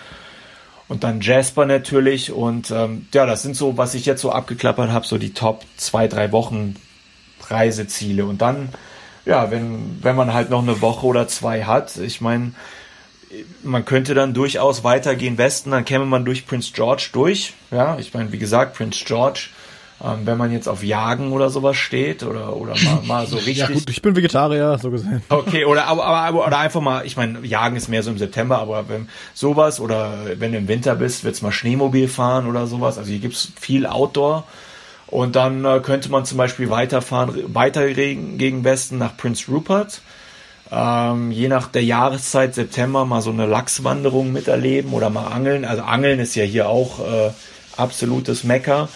Und 0.88 1.04
dann 1.04 1.20
Jasper 1.20 1.66
natürlich. 1.66 2.32
Und 2.32 2.70
ähm, 2.70 3.08
ja, 3.12 3.26
das 3.26 3.42
sind 3.42 3.56
so, 3.56 3.76
was 3.76 3.94
ich 3.94 4.06
jetzt 4.06 4.22
so 4.22 4.30
abgeklappert 4.30 4.90
habe, 4.90 5.06
so 5.06 5.18
die 5.18 5.34
Top 5.34 5.64
zwei, 5.76 6.08
drei 6.08 6.32
Wochen 6.32 6.76
Reiseziele. 7.48 8.24
Und 8.24 8.40
dann, 8.42 8.70
ja, 9.24 9.50
wenn, 9.50 9.98
wenn 10.02 10.16
man 10.16 10.32
halt 10.32 10.50
noch 10.50 10.62
eine 10.62 10.80
Woche 10.80 11.06
oder 11.06 11.28
zwei 11.28 11.64
hat, 11.64 11.96
ich 11.96 12.20
meine, 12.20 12.52
man 13.62 13.84
könnte 13.84 14.14
dann 14.14 14.34
durchaus 14.34 14.84
weitergehen 14.84 15.38
Westen, 15.38 15.72
dann 15.72 15.84
käme 15.84 16.06
man 16.06 16.24
durch 16.24 16.46
Prince 16.46 16.72
George 16.72 17.08
durch. 17.12 17.54
Ja, 17.70 17.98
ich 17.98 18.14
meine, 18.14 18.32
wie 18.32 18.38
gesagt, 18.38 18.76
Prince 18.76 19.04
George 19.04 19.48
ähm, 20.04 20.20
wenn 20.24 20.36
man 20.36 20.52
jetzt 20.52 20.68
auf 20.68 20.84
Jagen 20.84 21.32
oder 21.32 21.48
sowas 21.48 21.76
steht 21.76 22.22
oder 22.22 22.54
oder 22.56 22.74
mal, 22.84 23.02
mal 23.06 23.26
so 23.26 23.36
richtig. 23.36 23.56
ja 23.68 23.68
gut, 23.68 23.88
ich 23.88 24.02
bin 24.02 24.14
Vegetarier, 24.14 24.78
so 24.78 24.90
gesehen. 24.90 25.22
Okay, 25.28 25.64
oder 25.64 25.86
aber, 25.86 26.04
aber 26.04 26.46
oder 26.46 26.58
einfach 26.58 26.82
mal, 26.82 27.06
ich 27.06 27.16
meine, 27.16 27.40
Jagen 27.46 27.76
ist 27.76 27.88
mehr 27.88 28.02
so 28.02 28.10
im 28.10 28.18
September, 28.18 28.58
aber 28.58 28.88
wenn 28.88 29.08
sowas 29.32 29.80
oder 29.80 30.12
wenn 30.38 30.52
du 30.52 30.58
im 30.58 30.68
Winter 30.68 30.94
bist, 30.96 31.24
wird's 31.24 31.40
mal 31.40 31.52
Schneemobil 31.52 32.08
fahren 32.08 32.46
oder 32.46 32.66
sowas. 32.66 32.98
Also 32.98 33.10
hier 33.10 33.20
gibt's 33.20 33.52
viel 33.58 33.86
Outdoor. 33.86 34.44
Und 35.08 35.36
dann 35.36 35.64
äh, 35.64 35.80
könnte 35.80 36.10
man 36.10 36.24
zum 36.24 36.36
Beispiel 36.36 36.68
weiterfahren, 36.68 37.54
weiter 37.54 37.88
gegen 37.92 38.64
Westen 38.64 38.98
nach 38.98 39.16
Prince 39.16 39.50
Rupert. 39.50 40.00
Ähm, 40.70 41.30
je 41.30 41.46
nach 41.46 41.68
der 41.68 41.84
Jahreszeit, 41.84 42.54
September, 42.54 43.04
mal 43.04 43.22
so 43.22 43.30
eine 43.30 43.46
Lachswanderung 43.46 44.32
miterleben 44.32 44.92
oder 44.92 45.10
mal 45.10 45.28
angeln. 45.28 45.64
Also 45.64 45.82
Angeln 45.82 46.18
ist 46.18 46.34
ja 46.34 46.42
hier 46.42 46.68
auch 46.68 46.98
äh, 47.00 47.30
absolutes 47.76 48.42
Mecker. 48.42 48.88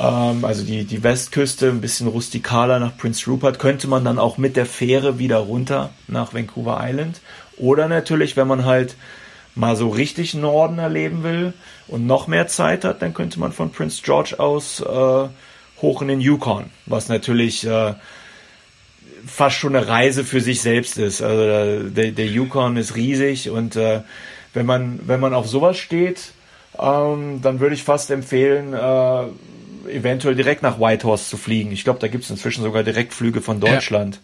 Ähm, 0.00 0.44
also 0.44 0.64
die, 0.64 0.84
die 0.84 1.02
Westküste, 1.02 1.68
ein 1.68 1.80
bisschen 1.80 2.08
rustikaler 2.08 2.80
nach 2.80 2.96
Prince 2.96 3.28
Rupert, 3.30 3.58
könnte 3.58 3.86
man 3.86 4.04
dann 4.04 4.18
auch 4.18 4.38
mit 4.38 4.56
der 4.56 4.66
Fähre 4.66 5.18
wieder 5.18 5.38
runter 5.38 5.90
nach 6.08 6.32
Vancouver 6.34 6.80
Island. 6.82 7.20
Oder 7.58 7.88
natürlich, 7.88 8.36
wenn 8.36 8.48
man 8.48 8.64
halt 8.64 8.96
mal 9.54 9.76
so 9.76 9.88
richtig 9.90 10.34
Norden 10.34 10.78
erleben 10.78 11.22
will 11.22 11.52
und 11.86 12.06
noch 12.06 12.26
mehr 12.26 12.46
Zeit 12.46 12.84
hat, 12.84 13.02
dann 13.02 13.12
könnte 13.12 13.38
man 13.38 13.52
von 13.52 13.70
Prince 13.70 14.00
George 14.02 14.36
aus 14.38 14.80
äh, 14.80 15.28
hoch 15.82 16.02
in 16.02 16.08
den 16.08 16.20
Yukon, 16.20 16.66
was 16.86 17.08
natürlich 17.08 17.66
äh, 17.66 17.94
fast 19.26 19.56
schon 19.56 19.76
eine 19.76 19.86
Reise 19.86 20.24
für 20.24 20.40
sich 20.40 20.62
selbst 20.62 20.96
ist. 20.98 21.20
Also 21.20 21.90
der, 21.90 22.12
der 22.12 22.26
Yukon 22.26 22.76
ist 22.76 22.96
riesig 22.96 23.50
und 23.50 23.76
äh, 23.76 24.00
wenn 24.54 24.66
man 24.66 25.00
wenn 25.04 25.20
man 25.20 25.34
auf 25.34 25.48
sowas 25.48 25.76
steht, 25.76 26.32
ähm, 26.78 27.40
dann 27.42 27.60
würde 27.60 27.74
ich 27.74 27.82
fast 27.82 28.10
empfehlen, 28.10 28.72
äh, 28.72 29.24
eventuell 29.88 30.34
direkt 30.34 30.62
nach 30.62 30.78
Whitehorse 30.78 31.28
zu 31.28 31.36
fliegen. 31.36 31.72
Ich 31.72 31.84
glaube, 31.84 31.98
da 31.98 32.08
gibt 32.08 32.24
es 32.24 32.30
inzwischen 32.30 32.62
sogar 32.62 32.82
Direktflüge 32.82 33.40
von 33.40 33.60
Deutschland. 33.60 34.16
Ja. 34.16 34.20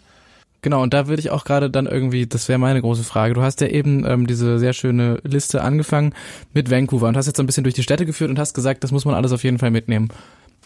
Genau, 0.61 0.81
und 0.81 0.93
da 0.93 1.07
würde 1.07 1.19
ich 1.19 1.29
auch 1.29 1.45
gerade 1.45 1.69
dann 1.69 1.85
irgendwie, 1.85 2.25
das 2.25 2.49
wäre 2.49 2.57
meine 2.57 2.81
große 2.81 3.03
Frage. 3.03 3.35
Du 3.35 3.41
hast 3.41 3.61
ja 3.61 3.67
eben 3.67 4.05
ähm, 4.05 4.25
diese 4.25 4.57
sehr 4.57 4.73
schöne 4.73 5.19
Liste 5.23 5.61
angefangen 5.61 6.13
mit 6.53 6.71
Vancouver 6.71 7.07
und 7.07 7.15
hast 7.15 7.27
jetzt 7.27 7.37
so 7.37 7.43
ein 7.43 7.45
bisschen 7.45 7.63
durch 7.63 7.75
die 7.75 7.83
Städte 7.83 8.05
geführt 8.05 8.31
und 8.31 8.39
hast 8.39 8.53
gesagt, 8.53 8.83
das 8.83 8.91
muss 8.91 9.05
man 9.05 9.13
alles 9.13 9.31
auf 9.31 9.43
jeden 9.43 9.59
Fall 9.59 9.71
mitnehmen. 9.71 10.09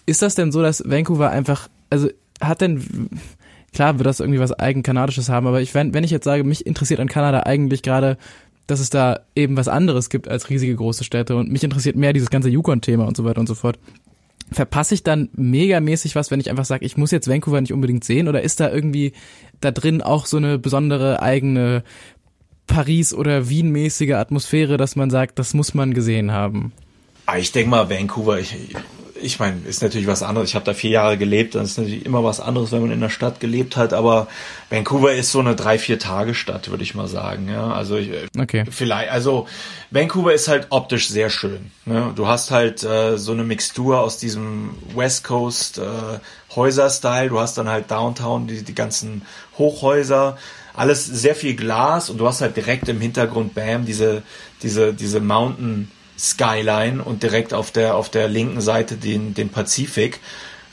Ist 0.06 0.22
das 0.22 0.36
denn 0.36 0.52
so, 0.52 0.62
dass 0.62 0.84
Vancouver 0.86 1.30
einfach, 1.30 1.68
also 1.90 2.10
hat 2.42 2.62
denn, 2.62 3.10
klar 3.74 4.00
wird 4.00 4.08
das 4.08 4.22
irgendwie 4.22 4.40
was 4.40 4.58
eigen 4.58 4.82
kanadisches 4.82 5.30
haben, 5.30 5.46
aber 5.46 5.62
ich, 5.62 5.76
wenn, 5.76 5.94
wenn 5.94 6.06
ich 6.06 6.12
jetzt 6.12 6.26
sage, 6.26 6.46
mich 6.46 6.66
interessiert 6.66 7.00
an 7.02 7.10
Kanada 7.10 7.42
eigentlich 7.42 7.84
gerade, 7.84 8.18
dass 8.68 8.80
es 8.80 8.90
da 8.90 9.20
eben 9.36 9.58
was 9.58 9.68
anderes 9.68 10.10
gibt 10.10 10.30
als 10.30 10.50
riesige 10.50 10.76
große 10.76 11.04
Städte 11.04 11.36
und 11.36 11.52
mich 11.52 11.64
interessiert 11.64 11.98
mehr 11.98 12.14
dieses 12.14 12.30
ganze 12.30 12.50
Yukon-Thema 12.50 13.06
und 13.06 13.18
so 13.18 13.26
weiter 13.26 13.42
und 13.42 13.48
so 13.48 13.56
fort 13.56 13.78
verpasse 14.52 14.94
ich 14.94 15.04
dann 15.04 15.30
megamäßig 15.34 16.16
was, 16.16 16.32
wenn 16.32 16.40
ich 16.40 16.50
einfach 16.50 16.66
sage, 16.66 16.86
ich 16.86 16.98
muss 16.98 17.12
jetzt 17.12 17.28
Vancouver 17.28 17.62
nicht 17.62 17.74
unbedingt 17.74 18.04
sehen? 18.04 18.28
Oder 18.28 18.42
ist 18.42 18.60
da 18.60 18.70
irgendwie 18.70 19.14
da 19.62 19.72
drin 19.72 20.02
auch 20.02 20.26
so 20.26 20.38
eine 20.38 20.60
besondere 20.60 21.22
eigene 21.22 21.84
Paris- 22.68 23.14
oder 23.14 23.50
Wien-mäßige 23.50 24.14
Atmosphäre, 24.14 24.78
dass 24.78 24.96
man 24.96 25.10
sagt, 25.10 25.40
das 25.40 25.54
muss 25.54 25.74
man 25.74 25.94
gesehen 25.94 26.32
haben? 26.32 26.74
Ah, 27.26 27.38
ich 27.38 27.52
denke 27.52 27.70
mal, 27.70 27.90
Vancouver, 27.90 28.40
ich, 28.40 28.56
ich 29.22 29.40
meine, 29.40 29.62
ist 29.68 29.82
natürlich 29.82 30.08
was 30.08 30.24
anderes. 30.24 30.50
Ich 30.50 30.56
habe 30.56 30.66
da 30.66 30.74
vier 30.74 30.92
Jahre 30.92 31.18
gelebt, 31.18 31.56
das 31.56 31.72
ist 31.72 31.78
natürlich 31.78 32.06
immer 32.06 32.24
was 32.24 32.40
anderes, 32.40 32.72
wenn 32.72 32.82
man 32.82 32.92
in 32.92 33.02
der 33.02 33.10
Stadt 33.10 33.40
gelebt 33.40 33.78
hat. 33.78 33.94
Aber 33.94 34.28
Vancouver 34.70 35.14
ist 35.14 35.32
so 35.32 35.40
eine 35.40 35.56
drei, 35.56 35.78
vier 35.78 36.00
Tage 36.00 36.34
Stadt, 36.34 36.70
würde 36.70 36.84
ich 36.84 36.96
mal 36.96 37.08
sagen. 37.08 37.50
Ja, 37.50 37.72
also 37.72 37.98
ich, 37.98 38.10
okay. 38.38 38.66
vielleicht, 38.70 39.12
also 39.12 39.48
Vancouver 39.92 40.34
ist 40.34 40.48
halt 40.48 40.68
optisch 40.70 41.10
sehr 41.10 41.30
schön. 41.30 41.72
Ne? 41.86 42.12
Du 42.16 42.28
hast 42.28 42.52
halt 42.52 42.84
äh, 42.84 43.18
so 43.18 43.32
eine 43.32 43.44
Mixtur 43.44 44.00
aus 44.00 44.18
diesem 44.18 44.72
West 44.96 45.24
Coast 45.24 45.78
äh, 45.78 45.84
Häuser-Style. 46.56 47.30
Du 47.30 47.40
hast 47.40 47.58
dann 47.58 47.70
halt 47.70 47.90
Downtown 47.92 48.48
die, 48.48 48.64
die 48.64 48.76
ganzen 48.76 49.24
Hochhäuser 49.58 50.38
alles 50.74 51.06
sehr 51.06 51.36
viel 51.36 51.56
Glas 51.56 52.10
und 52.10 52.18
du 52.18 52.28
hast 52.28 52.42
halt 52.42 52.56
direkt 52.56 52.88
im 52.88 53.02
Hintergrund 53.02 53.54
Bam 53.54 53.86
diese 53.86 54.24
diese 54.64 54.94
diese 54.94 55.20
Mountain 55.20 55.92
Skyline 56.22 57.04
und 57.04 57.24
direkt 57.24 57.54
auf 57.54 57.72
der, 57.72 57.96
auf 57.96 58.10
der 58.10 58.28
linken 58.28 58.62
Seite 58.62 58.96
den, 58.96 59.34
den 59.34 59.50
Pazifik. 59.50 60.20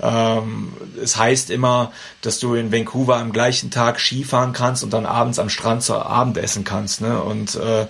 Ähm, 0.01 0.73
es 1.03 1.17
heißt 1.17 1.51
immer, 1.51 1.93
dass 2.21 2.39
du 2.39 2.55
in 2.55 2.71
Vancouver 2.71 3.17
am 3.17 3.33
gleichen 3.33 3.71
Tag 3.71 3.99
Skifahren 3.99 4.53
kannst 4.53 4.85
und 4.85 4.93
dann 4.93 5.07
abends 5.07 5.39
am 5.39 5.49
Strand 5.49 5.83
zu 5.83 5.95
Abend 5.95 6.37
essen 6.37 6.65
kannst. 6.65 7.01
Ne? 7.01 7.21
Und 7.21 7.57
äh, 7.57 7.83
äh, 7.83 7.87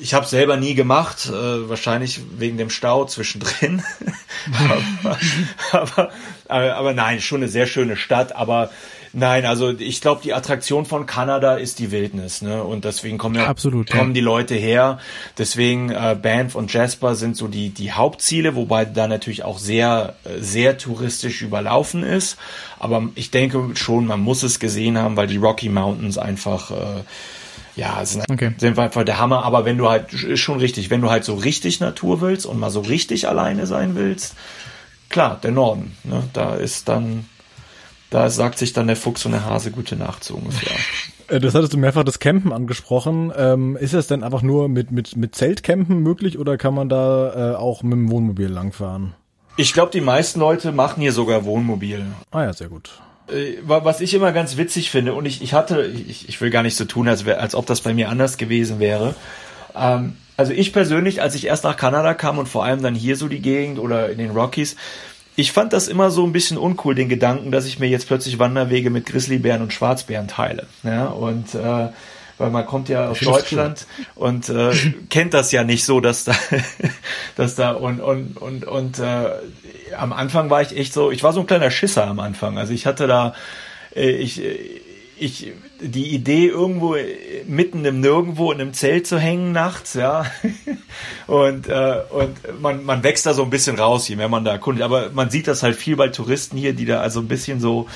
ich 0.00 0.14
habe 0.14 0.26
selber 0.26 0.56
nie 0.56 0.74
gemacht, 0.74 1.26
äh, 1.26 1.68
wahrscheinlich 1.68 2.20
wegen 2.36 2.58
dem 2.58 2.70
Stau 2.70 3.04
zwischendrin. 3.04 3.84
aber, 4.58 5.18
aber, 5.72 6.10
aber, 6.48 6.74
aber 6.76 6.92
nein, 6.92 7.20
schon 7.20 7.42
eine 7.42 7.48
sehr 7.48 7.66
schöne 7.66 7.96
Stadt, 7.96 8.34
aber 8.34 8.70
Nein, 9.14 9.44
also 9.44 9.70
ich 9.70 10.00
glaube, 10.00 10.22
die 10.24 10.32
Attraktion 10.32 10.86
von 10.86 11.04
Kanada 11.04 11.56
ist 11.56 11.78
die 11.78 11.90
Wildnis, 11.90 12.40
ne? 12.40 12.64
Und 12.64 12.84
deswegen 12.84 13.18
kommen 13.18 13.34
ja 13.34 13.46
Absolut, 13.46 13.90
kommen 13.90 14.10
ja. 14.10 14.14
die 14.14 14.20
Leute 14.20 14.54
her. 14.54 14.98
Deswegen 15.36 15.90
äh, 15.90 16.16
Banff 16.20 16.54
und 16.54 16.72
Jasper 16.72 17.14
sind 17.14 17.36
so 17.36 17.46
die 17.46 17.70
die 17.70 17.92
Hauptziele, 17.92 18.56
wobei 18.56 18.86
da 18.86 19.08
natürlich 19.08 19.44
auch 19.44 19.58
sehr 19.58 20.14
äh, 20.24 20.40
sehr 20.40 20.78
touristisch 20.78 21.42
überlaufen 21.42 22.02
ist. 22.02 22.38
Aber 22.78 23.08
ich 23.14 23.30
denke 23.30 23.72
schon, 23.74 24.06
man 24.06 24.20
muss 24.20 24.42
es 24.42 24.58
gesehen 24.58 24.96
haben, 24.96 25.16
weil 25.16 25.26
die 25.26 25.36
Rocky 25.36 25.68
Mountains 25.68 26.16
einfach 26.16 26.70
äh, 26.70 27.02
ja, 27.76 28.04
sind, 28.04 28.24
okay. 28.30 28.52
sind 28.58 28.78
einfach 28.78 29.04
der 29.04 29.18
Hammer. 29.18 29.44
Aber 29.44 29.64
wenn 29.64 29.78
du 29.78 29.88
halt, 29.88 30.12
ist 30.12 30.40
schon 30.40 30.58
richtig, 30.58 30.90
wenn 30.90 31.00
du 31.00 31.10
halt 31.10 31.24
so 31.24 31.34
richtig 31.34 31.80
Natur 31.80 32.20
willst 32.20 32.46
und 32.46 32.58
mal 32.58 32.70
so 32.70 32.80
richtig 32.80 33.28
alleine 33.28 33.66
sein 33.66 33.94
willst, 33.94 34.34
klar, 35.08 35.38
der 35.42 35.52
Norden, 35.52 35.96
ne, 36.04 36.22
da 36.32 36.54
ist 36.54 36.88
dann 36.88 37.26
da 38.12 38.28
sagt 38.28 38.58
sich 38.58 38.72
dann 38.72 38.86
der 38.86 38.96
Fuchs 38.96 39.24
und 39.24 39.32
der 39.32 39.44
Hase 39.44 39.70
gute 39.70 39.96
Nacht 39.96 40.22
so 40.22 40.34
ungefähr. 40.34 40.76
Äh, 41.28 41.40
das 41.40 41.54
hattest 41.54 41.72
du 41.72 41.78
mehrfach 41.78 42.04
das 42.04 42.18
Campen 42.18 42.52
angesprochen. 42.52 43.32
Ähm, 43.36 43.76
ist 43.76 43.94
das 43.94 44.06
denn 44.06 44.22
einfach 44.22 44.42
nur 44.42 44.68
mit, 44.68 44.90
mit, 44.90 45.16
mit 45.16 45.34
Zeltcampen 45.34 46.00
möglich 46.00 46.38
oder 46.38 46.58
kann 46.58 46.74
man 46.74 46.88
da 46.88 47.52
äh, 47.52 47.56
auch 47.56 47.82
mit 47.82 47.92
dem 47.92 48.10
Wohnmobil 48.10 48.48
langfahren? 48.48 49.14
Ich 49.56 49.72
glaube, 49.72 49.90
die 49.92 50.00
meisten 50.00 50.40
Leute 50.40 50.72
machen 50.72 51.00
hier 51.00 51.12
sogar 51.12 51.44
Wohnmobil. 51.44 52.06
Ah 52.30 52.44
ja, 52.44 52.52
sehr 52.52 52.68
gut. 52.68 52.90
Äh, 53.28 53.56
was 53.64 54.00
ich 54.00 54.12
immer 54.14 54.32
ganz 54.32 54.56
witzig 54.56 54.90
finde, 54.90 55.14
und 55.14 55.24
ich, 55.24 55.42
ich 55.42 55.54
hatte, 55.54 55.86
ich, 55.86 56.28
ich 56.28 56.40
will 56.40 56.50
gar 56.50 56.62
nicht 56.62 56.76
so 56.76 56.84
tun, 56.84 57.08
als, 57.08 57.24
wär, 57.24 57.40
als 57.40 57.54
ob 57.54 57.66
das 57.66 57.80
bei 57.80 57.94
mir 57.94 58.10
anders 58.10 58.36
gewesen 58.36 58.78
wäre. 58.78 59.14
Ähm, 59.74 60.16
also 60.36 60.52
ich 60.52 60.72
persönlich, 60.72 61.22
als 61.22 61.34
ich 61.34 61.46
erst 61.46 61.64
nach 61.64 61.76
Kanada 61.76 62.14
kam 62.14 62.38
und 62.38 62.48
vor 62.48 62.64
allem 62.64 62.82
dann 62.82 62.94
hier 62.94 63.16
so 63.16 63.28
die 63.28 63.40
Gegend 63.40 63.78
oder 63.78 64.10
in 64.10 64.18
den 64.18 64.30
Rockies, 64.30 64.76
ich 65.36 65.52
fand 65.52 65.72
das 65.72 65.88
immer 65.88 66.10
so 66.10 66.24
ein 66.24 66.32
bisschen 66.32 66.58
uncool, 66.58 66.94
den 66.94 67.08
Gedanken, 67.08 67.50
dass 67.50 67.66
ich 67.66 67.78
mir 67.78 67.88
jetzt 67.88 68.06
plötzlich 68.06 68.38
Wanderwege 68.38 68.90
mit 68.90 69.06
Grizzlybären 69.06 69.62
und 69.62 69.72
Schwarzbären 69.72 70.28
teile. 70.28 70.66
Ja, 70.82 71.06
und 71.06 71.54
äh, 71.54 71.88
weil 72.38 72.50
man 72.50 72.66
kommt 72.66 72.88
ja 72.88 73.08
aus 73.08 73.20
Deutschland 73.20 73.86
cool. 73.98 74.26
und 74.28 74.48
äh, 74.48 74.72
kennt 75.10 75.32
das 75.32 75.52
ja 75.52 75.64
nicht 75.64 75.84
so, 75.84 76.00
dass 76.00 76.24
da, 76.24 76.34
dass 77.36 77.54
da 77.54 77.72
und 77.72 78.00
und 78.00 78.36
und 78.36 78.64
und 78.64 78.98
äh, 78.98 79.30
am 79.96 80.12
Anfang 80.12 80.50
war 80.50 80.60
ich 80.60 80.76
echt 80.76 80.92
so, 80.92 81.10
ich 81.10 81.22
war 81.22 81.32
so 81.32 81.40
ein 81.40 81.46
kleiner 81.46 81.70
Schisser 81.70 82.06
am 82.06 82.20
Anfang. 82.20 82.58
Also 82.58 82.72
ich 82.72 82.86
hatte 82.86 83.06
da, 83.06 83.34
äh, 83.94 84.10
ich 84.10 84.42
ich 85.18 85.52
die 85.82 86.14
Idee 86.14 86.46
irgendwo 86.46 86.96
mitten 87.46 87.84
im 87.84 88.00
Nirgendwo 88.00 88.52
in 88.52 88.60
einem 88.60 88.72
Zelt 88.72 89.06
zu 89.06 89.18
hängen 89.18 89.52
nachts, 89.52 89.94
ja. 89.94 90.26
und 91.26 91.68
äh, 91.68 92.00
und 92.10 92.60
man 92.60 92.84
man 92.84 93.02
wächst 93.02 93.26
da 93.26 93.34
so 93.34 93.42
ein 93.42 93.50
bisschen 93.50 93.78
raus, 93.78 94.08
je 94.08 94.16
mehr 94.16 94.28
man 94.28 94.44
da 94.44 94.52
erkundet. 94.52 94.84
Aber 94.84 95.10
man 95.12 95.30
sieht 95.30 95.48
das 95.48 95.62
halt 95.62 95.76
viel 95.76 95.96
bei 95.96 96.08
Touristen 96.08 96.56
hier, 96.56 96.72
die 96.72 96.86
da 96.86 97.00
also 97.00 97.20
ein 97.20 97.28
bisschen 97.28 97.60
so 97.60 97.86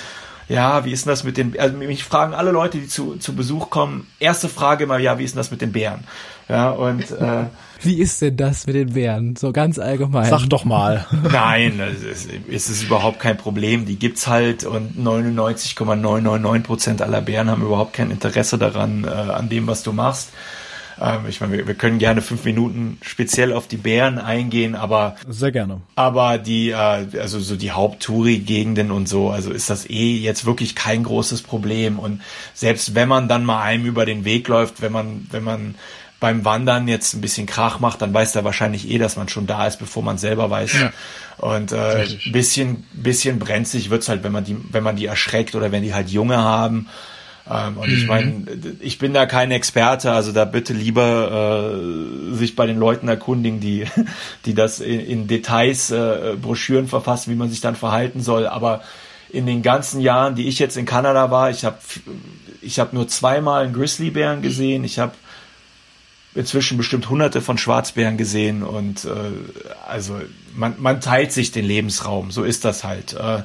ja, 0.48 0.84
wie 0.84 0.92
ist 0.92 1.06
denn 1.06 1.10
das 1.10 1.24
mit 1.24 1.36
den, 1.36 1.58
also 1.58 1.76
mich 1.76 2.04
fragen 2.04 2.32
alle 2.32 2.52
Leute, 2.52 2.78
die 2.78 2.86
zu, 2.86 3.16
zu 3.16 3.34
Besuch 3.34 3.68
kommen, 3.70 4.06
erste 4.20 4.48
Frage 4.48 4.84
immer, 4.84 4.98
ja, 4.98 5.18
wie 5.18 5.24
ist 5.24 5.34
denn 5.34 5.40
das 5.40 5.50
mit 5.50 5.60
den 5.60 5.72
Bären? 5.72 6.04
Ja, 6.48 6.70
und, 6.70 7.10
äh, 7.10 7.44
Wie 7.82 7.98
ist 8.00 8.22
denn 8.22 8.36
das 8.36 8.66
mit 8.66 8.74
den 8.76 8.94
Bären? 8.94 9.36
So 9.36 9.52
ganz 9.52 9.78
allgemein. 9.78 10.30
Sag 10.30 10.46
doch 10.48 10.64
mal. 10.64 11.06
Nein, 11.32 11.80
es 11.80 12.26
ist, 12.48 12.70
ist 12.70 12.82
überhaupt 12.82 13.20
kein 13.20 13.36
Problem. 13.36 13.84
Die 13.84 13.96
gibt's 13.96 14.26
halt 14.26 14.64
und 14.64 14.98
99,999 14.98 16.66
Prozent 16.66 17.02
aller 17.02 17.20
Bären 17.20 17.50
haben 17.50 17.62
überhaupt 17.62 17.92
kein 17.92 18.10
Interesse 18.10 18.58
daran, 18.58 19.04
äh, 19.04 19.08
an 19.08 19.48
dem, 19.48 19.66
was 19.66 19.82
du 19.82 19.92
machst. 19.92 20.30
Ähm, 21.00 21.26
ich 21.28 21.40
meine, 21.40 21.52
wir, 21.52 21.66
wir, 21.66 21.74
können 21.74 21.98
gerne 21.98 22.22
fünf 22.22 22.44
Minuten 22.44 22.98
speziell 23.02 23.52
auf 23.52 23.68
die 23.68 23.76
Bären 23.76 24.18
eingehen, 24.18 24.74
aber 24.74 25.16
sehr 25.28 25.52
gerne. 25.52 25.82
Aber 25.94 26.38
die, 26.38 26.70
äh, 26.70 27.06
also 27.20 27.38
so 27.40 27.56
die 27.56 27.72
Haupttouri-Gegenden 27.72 28.90
und 28.90 29.08
so, 29.08 29.30
also 29.30 29.50
ist 29.50 29.68
das 29.68 29.88
eh 29.90 30.16
jetzt 30.16 30.46
wirklich 30.46 30.74
kein 30.74 31.02
großes 31.02 31.42
Problem. 31.42 31.98
Und 31.98 32.22
selbst 32.54 32.94
wenn 32.94 33.08
man 33.08 33.28
dann 33.28 33.44
mal 33.44 33.62
einem 33.62 33.84
über 33.84 34.06
den 34.06 34.24
Weg 34.24 34.48
läuft, 34.48 34.80
wenn 34.80 34.92
man, 34.92 35.26
wenn 35.30 35.44
man 35.44 35.74
beim 36.20 36.44
Wandern 36.44 36.88
jetzt 36.88 37.14
ein 37.14 37.20
bisschen 37.20 37.46
Krach 37.46 37.78
macht, 37.80 38.00
dann 38.00 38.14
weiß 38.14 38.32
der 38.32 38.44
wahrscheinlich 38.44 38.90
eh, 38.90 38.98
dass 38.98 39.16
man 39.16 39.28
schon 39.28 39.46
da 39.46 39.66
ist, 39.66 39.78
bevor 39.78 40.02
man 40.02 40.18
selber 40.18 40.50
weiß. 40.50 40.72
Ja. 40.72 40.92
Und 41.38 41.72
äh, 41.72 42.06
bisschen, 42.32 42.84
bisschen 42.92 43.38
brenzlig 43.38 43.90
wird's 43.90 44.08
halt, 44.08 44.24
wenn 44.24 44.32
man 44.32 44.44
die, 44.44 44.56
wenn 44.70 44.82
man 44.82 44.96
die 44.96 45.06
erschreckt 45.06 45.54
oder 45.54 45.72
wenn 45.72 45.82
die 45.82 45.92
halt 45.92 46.08
Junge 46.08 46.38
haben. 46.38 46.88
Ähm, 47.48 47.76
und 47.76 47.88
mhm. 47.88 47.96
ich 47.96 48.06
meine, 48.06 48.44
ich 48.80 48.98
bin 48.98 49.12
da 49.12 49.26
kein 49.26 49.50
Experte, 49.50 50.12
also 50.12 50.32
da 50.32 50.46
bitte 50.46 50.72
lieber 50.72 51.70
äh, 51.74 52.34
sich 52.34 52.56
bei 52.56 52.66
den 52.66 52.78
Leuten 52.78 53.08
erkundigen, 53.08 53.60
die, 53.60 53.84
die 54.46 54.54
das 54.54 54.80
in, 54.80 55.00
in 55.00 55.26
Details 55.28 55.90
äh, 55.90 56.34
Broschüren 56.40 56.88
verfassen, 56.88 57.30
wie 57.30 57.36
man 57.36 57.50
sich 57.50 57.60
dann 57.60 57.76
verhalten 57.76 58.22
soll. 58.22 58.46
Aber 58.46 58.82
in 59.28 59.44
den 59.44 59.62
ganzen 59.62 60.00
Jahren, 60.00 60.34
die 60.34 60.48
ich 60.48 60.58
jetzt 60.58 60.78
in 60.78 60.86
Kanada 60.86 61.30
war, 61.30 61.50
ich 61.50 61.64
habe 61.66 61.76
ich 62.62 62.80
hab 62.80 62.94
nur 62.94 63.06
zweimal 63.06 63.64
einen 63.64 63.74
Grizzlybären 63.74 64.40
gesehen, 64.40 64.82
ich 64.82 64.98
habe 64.98 65.12
inzwischen 66.36 66.76
bestimmt 66.76 67.08
hunderte 67.08 67.40
von 67.40 67.58
Schwarzbären 67.58 68.16
gesehen 68.16 68.62
und 68.62 69.04
äh, 69.04 69.08
also 69.86 70.20
man, 70.54 70.74
man 70.78 71.00
teilt 71.00 71.32
sich 71.32 71.50
den 71.50 71.64
Lebensraum, 71.64 72.30
so 72.30 72.44
ist 72.44 72.64
das 72.64 72.84
halt. 72.84 73.14
Äh, 73.14 73.42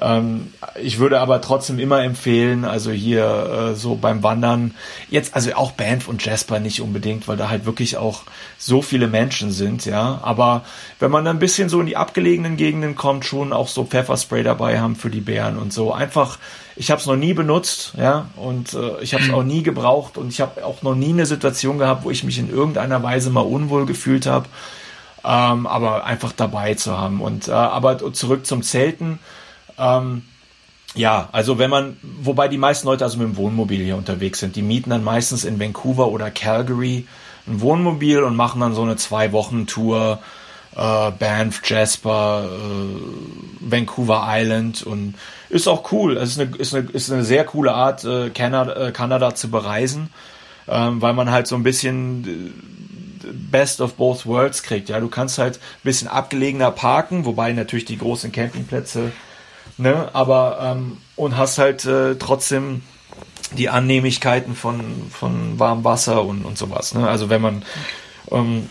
ähm, 0.00 0.52
ich 0.80 0.98
würde 0.98 1.20
aber 1.20 1.40
trotzdem 1.40 1.78
immer 1.78 2.02
empfehlen, 2.02 2.64
also 2.64 2.90
hier 2.90 3.72
äh, 3.72 3.74
so 3.74 3.96
beim 3.96 4.22
Wandern, 4.22 4.74
jetzt 5.10 5.34
also 5.34 5.52
auch 5.54 5.72
Banff 5.72 6.08
und 6.08 6.24
Jasper 6.24 6.60
nicht 6.60 6.80
unbedingt, 6.80 7.26
weil 7.26 7.36
da 7.36 7.48
halt 7.48 7.66
wirklich 7.66 7.96
auch 7.96 8.22
so 8.58 8.80
viele 8.80 9.08
Menschen 9.08 9.50
sind, 9.50 9.86
ja. 9.86 10.20
Aber 10.22 10.64
wenn 11.00 11.10
man 11.10 11.24
dann 11.24 11.36
ein 11.36 11.40
bisschen 11.40 11.68
so 11.68 11.80
in 11.80 11.86
die 11.86 11.96
abgelegenen 11.96 12.56
Gegenden 12.56 12.94
kommt, 12.94 13.24
schon 13.24 13.52
auch 13.52 13.68
so 13.68 13.84
Pfefferspray 13.84 14.42
dabei 14.42 14.80
haben 14.80 14.94
für 14.94 15.10
die 15.10 15.20
Bären 15.20 15.58
und 15.58 15.72
so. 15.72 15.92
Einfach, 15.92 16.38
ich 16.76 16.90
habe 16.90 17.00
es 17.00 17.06
noch 17.06 17.16
nie 17.16 17.34
benutzt, 17.34 17.94
ja, 17.98 18.26
und 18.36 18.74
äh, 18.74 19.00
ich 19.00 19.14
habe 19.14 19.24
es 19.24 19.32
auch 19.32 19.42
nie 19.42 19.62
gebraucht 19.62 20.16
und 20.16 20.28
ich 20.28 20.40
habe 20.40 20.64
auch 20.64 20.82
noch 20.82 20.94
nie 20.94 21.10
eine 21.10 21.26
Situation 21.26 21.78
gehabt, 21.78 22.04
wo 22.04 22.10
ich 22.10 22.22
mich 22.22 22.38
in 22.38 22.50
irgendeiner 22.50 23.02
Weise 23.02 23.30
mal 23.30 23.40
unwohl 23.40 23.84
gefühlt 23.84 24.26
habe. 24.26 24.46
Ähm, 25.24 25.66
aber 25.66 26.04
einfach 26.04 26.32
dabei 26.32 26.74
zu 26.74 26.96
haben. 26.96 27.20
Und 27.20 27.48
äh, 27.48 27.50
aber 27.50 28.12
zurück 28.12 28.46
zum 28.46 28.62
Zelten. 28.62 29.18
Ähm, 29.78 30.22
ja, 30.94 31.28
also 31.32 31.58
wenn 31.58 31.70
man, 31.70 31.96
wobei 32.02 32.48
die 32.48 32.58
meisten 32.58 32.86
Leute 32.86 33.04
also 33.04 33.18
mit 33.18 33.28
dem 33.28 33.36
Wohnmobil 33.36 33.82
hier 33.84 33.96
unterwegs 33.96 34.40
sind, 34.40 34.56
die 34.56 34.62
mieten 34.62 34.90
dann 34.90 35.04
meistens 35.04 35.44
in 35.44 35.60
Vancouver 35.60 36.08
oder 36.08 36.30
Calgary 36.30 37.06
ein 37.46 37.60
Wohnmobil 37.60 38.22
und 38.22 38.36
machen 38.36 38.60
dann 38.60 38.74
so 38.74 38.82
eine 38.82 38.96
zwei 38.96 39.32
Wochen 39.32 39.66
Tour 39.66 40.20
äh, 40.76 41.10
Banff, 41.10 41.62
Jasper, 41.64 42.48
äh, 42.48 43.70
Vancouver 43.70 44.24
Island 44.28 44.82
und 44.82 45.14
ist 45.50 45.68
auch 45.68 45.92
cool. 45.92 46.16
Es 46.16 46.30
ist 46.30 46.40
eine, 46.40 46.56
ist 46.56 46.74
eine, 46.74 46.88
ist 46.90 47.10
eine 47.10 47.24
sehr 47.24 47.44
coole 47.44 47.72
Art, 47.72 48.04
äh, 48.04 48.30
Kanada, 48.30 48.88
äh, 48.88 48.92
Kanada 48.92 49.34
zu 49.34 49.50
bereisen, 49.50 50.10
ähm, 50.68 51.02
weil 51.02 51.14
man 51.14 51.30
halt 51.30 51.46
so 51.46 51.54
ein 51.54 51.62
bisschen 51.62 52.24
äh, 52.24 53.26
Best 53.32 53.80
of 53.80 53.94
both 53.94 54.26
worlds 54.26 54.62
kriegt. 54.62 54.88
Ja, 54.88 55.00
du 55.00 55.08
kannst 55.08 55.38
halt 55.38 55.56
ein 55.56 55.84
bisschen 55.84 56.08
abgelegener 56.08 56.70
parken, 56.70 57.24
wobei 57.24 57.52
natürlich 57.52 57.84
die 57.84 57.98
großen 57.98 58.32
Campingplätze 58.32 59.12
ne? 59.78 60.10
Aber 60.12 60.58
ähm, 60.62 60.98
und 61.16 61.36
hast 61.36 61.58
halt 61.58 61.84
äh, 61.84 62.16
trotzdem 62.16 62.82
die 63.52 63.68
Annehmlichkeiten 63.68 64.54
von 64.54 65.10
von 65.10 65.58
warmem 65.58 65.84
Wasser 65.84 66.24
und 66.24 66.44
und 66.44 66.58
sowas. 66.58 66.94
Ne? 66.94 67.08
Also 67.08 67.30
wenn 67.30 67.40
man 67.40 67.64
ähm, 68.30 68.68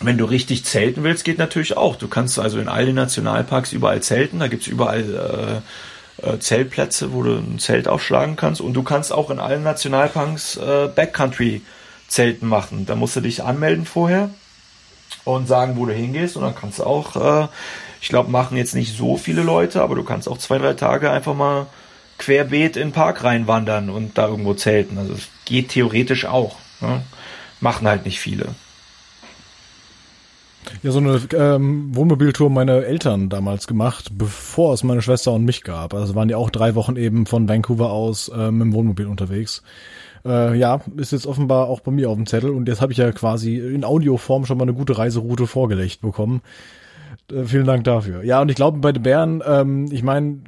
wenn 0.00 0.18
du 0.18 0.24
richtig 0.24 0.64
zelten 0.64 1.02
willst, 1.04 1.24
geht 1.24 1.38
natürlich 1.38 1.76
auch. 1.76 1.96
Du 1.96 2.08
kannst 2.08 2.38
also 2.38 2.58
in 2.58 2.68
all 2.68 2.86
den 2.86 2.96
Nationalparks 2.96 3.72
überall 3.72 4.02
zelten. 4.02 4.40
Da 4.40 4.48
gibt's 4.48 4.66
überall 4.66 5.62
äh, 6.20 6.26
äh, 6.26 6.38
Zeltplätze, 6.38 7.12
wo 7.12 7.22
du 7.22 7.36
ein 7.36 7.58
Zelt 7.58 7.88
aufschlagen 7.88 8.36
kannst. 8.36 8.60
Und 8.60 8.74
du 8.74 8.82
kannst 8.82 9.12
auch 9.12 9.30
in 9.30 9.38
allen 9.38 9.62
Nationalparks 9.62 10.56
äh, 10.56 10.88
Backcountry-Zelten 10.94 12.48
machen. 12.48 12.86
Da 12.86 12.96
musst 12.96 13.16
du 13.16 13.20
dich 13.20 13.42
anmelden 13.42 13.86
vorher 13.86 14.30
und 15.24 15.46
sagen, 15.46 15.76
wo 15.76 15.86
du 15.86 15.92
hingehst. 15.92 16.36
Und 16.36 16.42
dann 16.42 16.54
kannst 16.54 16.80
du 16.80 16.84
auch 16.84 17.44
äh, 17.44 17.48
ich 18.04 18.10
glaube, 18.10 18.30
machen 18.30 18.58
jetzt 18.58 18.74
nicht 18.74 18.94
so 18.94 19.16
viele 19.16 19.42
Leute, 19.42 19.80
aber 19.80 19.94
du 19.94 20.04
kannst 20.04 20.28
auch 20.28 20.36
zwei, 20.36 20.58
drei 20.58 20.74
Tage 20.74 21.10
einfach 21.10 21.34
mal 21.34 21.68
querbeet 22.18 22.76
in 22.76 22.88
den 22.88 22.92
Park 22.92 23.24
reinwandern 23.24 23.88
und 23.88 24.18
da 24.18 24.28
irgendwo 24.28 24.52
zelten. 24.52 24.98
Also 24.98 25.14
es 25.14 25.28
geht 25.46 25.70
theoretisch 25.70 26.26
auch. 26.26 26.56
Ne? 26.82 27.00
Machen 27.60 27.88
halt 27.88 28.04
nicht 28.04 28.20
viele. 28.20 28.48
Ja, 30.82 30.90
so 30.90 30.98
eine 30.98 31.18
ähm, 31.32 31.96
Wohnmobiltour 31.96 32.50
meine 32.50 32.84
Eltern 32.84 33.30
damals 33.30 33.66
gemacht, 33.66 34.10
bevor 34.18 34.74
es 34.74 34.84
meine 34.84 35.00
Schwester 35.00 35.32
und 35.32 35.46
mich 35.46 35.64
gab. 35.64 35.94
Also 35.94 36.14
waren 36.14 36.28
die 36.28 36.34
auch 36.34 36.50
drei 36.50 36.74
Wochen 36.74 36.96
eben 36.96 37.24
von 37.24 37.48
Vancouver 37.48 37.90
aus 37.90 38.30
ähm, 38.36 38.60
im 38.60 38.74
Wohnmobil 38.74 39.06
unterwegs. 39.06 39.62
Äh, 40.26 40.58
ja, 40.58 40.82
ist 40.98 41.12
jetzt 41.12 41.26
offenbar 41.26 41.68
auch 41.68 41.80
bei 41.80 41.90
mir 41.90 42.10
auf 42.10 42.16
dem 42.16 42.26
Zettel 42.26 42.50
und 42.50 42.68
jetzt 42.68 42.82
habe 42.82 42.92
ich 42.92 42.98
ja 42.98 43.12
quasi 43.12 43.56
in 43.56 43.82
Audioform 43.82 44.44
schon 44.44 44.58
mal 44.58 44.64
eine 44.64 44.74
gute 44.74 44.98
Reiseroute 44.98 45.46
vorgelegt 45.46 46.02
bekommen. 46.02 46.42
Äh, 47.32 47.44
vielen 47.44 47.66
Dank 47.66 47.84
dafür. 47.84 48.22
Ja, 48.24 48.40
und 48.40 48.50
ich 48.50 48.56
glaube, 48.56 48.78
bei 48.78 48.92
den 48.92 49.02
Bären, 49.02 49.42
ähm, 49.46 49.88
ich 49.90 50.02
meine, 50.02 50.40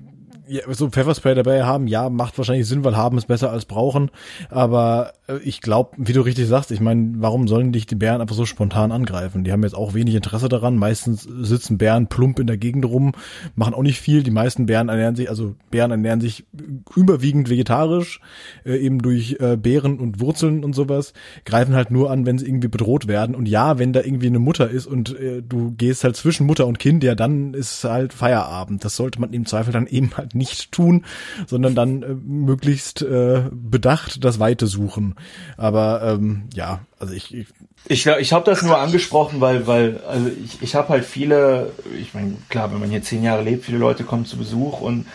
ja, 0.48 0.62
so 0.72 0.88
Pfefferspray 0.88 1.34
dabei 1.34 1.64
haben, 1.64 1.86
ja, 1.86 2.08
macht 2.08 2.38
wahrscheinlich 2.38 2.68
Sinn, 2.68 2.84
weil 2.84 2.96
haben 2.96 3.18
es 3.18 3.26
besser 3.26 3.50
als 3.50 3.64
brauchen. 3.64 4.10
Aber 4.48 5.12
äh, 5.26 5.38
ich 5.38 5.60
glaube, 5.60 5.90
wie 5.96 6.12
du 6.12 6.20
richtig 6.20 6.46
sagst, 6.46 6.70
ich 6.70 6.80
meine, 6.80 7.14
warum 7.18 7.48
sollen 7.48 7.72
dich 7.72 7.86
die 7.86 7.96
Bären 7.96 8.20
einfach 8.20 8.36
so 8.36 8.46
spontan 8.46 8.92
angreifen? 8.92 9.44
Die 9.44 9.52
haben 9.52 9.62
jetzt 9.62 9.74
auch 9.74 9.94
wenig 9.94 10.14
Interesse 10.14 10.48
daran. 10.48 10.76
Meistens 10.76 11.22
sitzen 11.22 11.78
Bären 11.78 12.06
plump 12.06 12.38
in 12.38 12.46
der 12.46 12.58
Gegend 12.58 12.84
rum, 12.84 13.12
machen 13.54 13.74
auch 13.74 13.82
nicht 13.82 14.00
viel. 14.00 14.22
Die 14.22 14.30
meisten 14.30 14.66
Bären 14.66 14.88
ernähren 14.88 15.16
sich, 15.16 15.28
also 15.28 15.56
Bären 15.70 15.90
ernähren 15.90 16.20
sich 16.20 16.46
überwiegend 16.94 17.50
vegetarisch, 17.50 18.20
äh, 18.64 18.76
eben 18.76 19.02
durch 19.02 19.36
äh, 19.40 19.56
Beeren 19.56 19.98
und 19.98 20.20
Wurzeln 20.20 20.64
und 20.64 20.74
sowas. 20.74 21.12
Greifen 21.44 21.74
halt 21.74 21.90
nur 21.90 22.10
an, 22.10 22.24
wenn 22.24 22.38
sie 22.38 22.46
irgendwie 22.46 22.68
bedroht 22.68 23.08
werden. 23.08 23.34
Und 23.34 23.48
ja, 23.48 23.78
wenn 23.78 23.92
da 23.92 24.00
irgendwie 24.00 24.28
eine 24.28 24.38
Mutter 24.38 24.70
ist 24.70 24.86
und 24.86 25.18
äh, 25.18 25.42
du 25.42 25.72
gehst 25.72 26.04
halt 26.04 26.14
zwischen 26.16 26.46
Mutter 26.46 26.66
und 26.66 26.78
Kind, 26.78 27.02
ja, 27.02 27.16
dann 27.16 27.52
ist 27.52 27.82
halt 27.82 28.12
Feierabend. 28.12 28.84
Das 28.84 28.94
sollte 28.94 29.20
man 29.20 29.32
im 29.32 29.44
Zweifel 29.46 29.72
dann 29.72 29.88
eben 29.88 30.16
halt 30.16 30.35
nicht 30.36 30.72
tun, 30.72 31.04
sondern 31.46 31.74
dann 31.74 32.02
äh, 32.02 32.14
möglichst 32.14 33.02
äh, 33.02 33.44
bedacht 33.50 34.24
das 34.24 34.38
Weite 34.38 34.66
suchen. 34.66 35.14
Aber 35.56 36.02
ähm, 36.02 36.44
ja, 36.54 36.80
also 36.98 37.14
ich, 37.14 37.34
ich 37.34 37.46
ich, 37.88 38.06
ich 38.06 38.32
habe 38.32 38.44
das 38.44 38.62
nur 38.62 38.78
angesprochen, 38.78 39.40
weil, 39.40 39.66
weil 39.66 40.00
also 40.08 40.28
ich, 40.44 40.60
ich 40.60 40.74
habe 40.74 40.88
halt 40.88 41.04
viele, 41.04 41.70
ich 42.00 42.14
meine, 42.14 42.36
klar, 42.48 42.72
wenn 42.72 42.80
man 42.80 42.90
hier 42.90 43.02
zehn 43.02 43.22
Jahre 43.22 43.42
lebt, 43.42 43.64
viele 43.64 43.78
Leute 43.78 44.02
kommen 44.02 44.26
zu 44.26 44.36
Besuch 44.36 44.80
und 44.80 45.06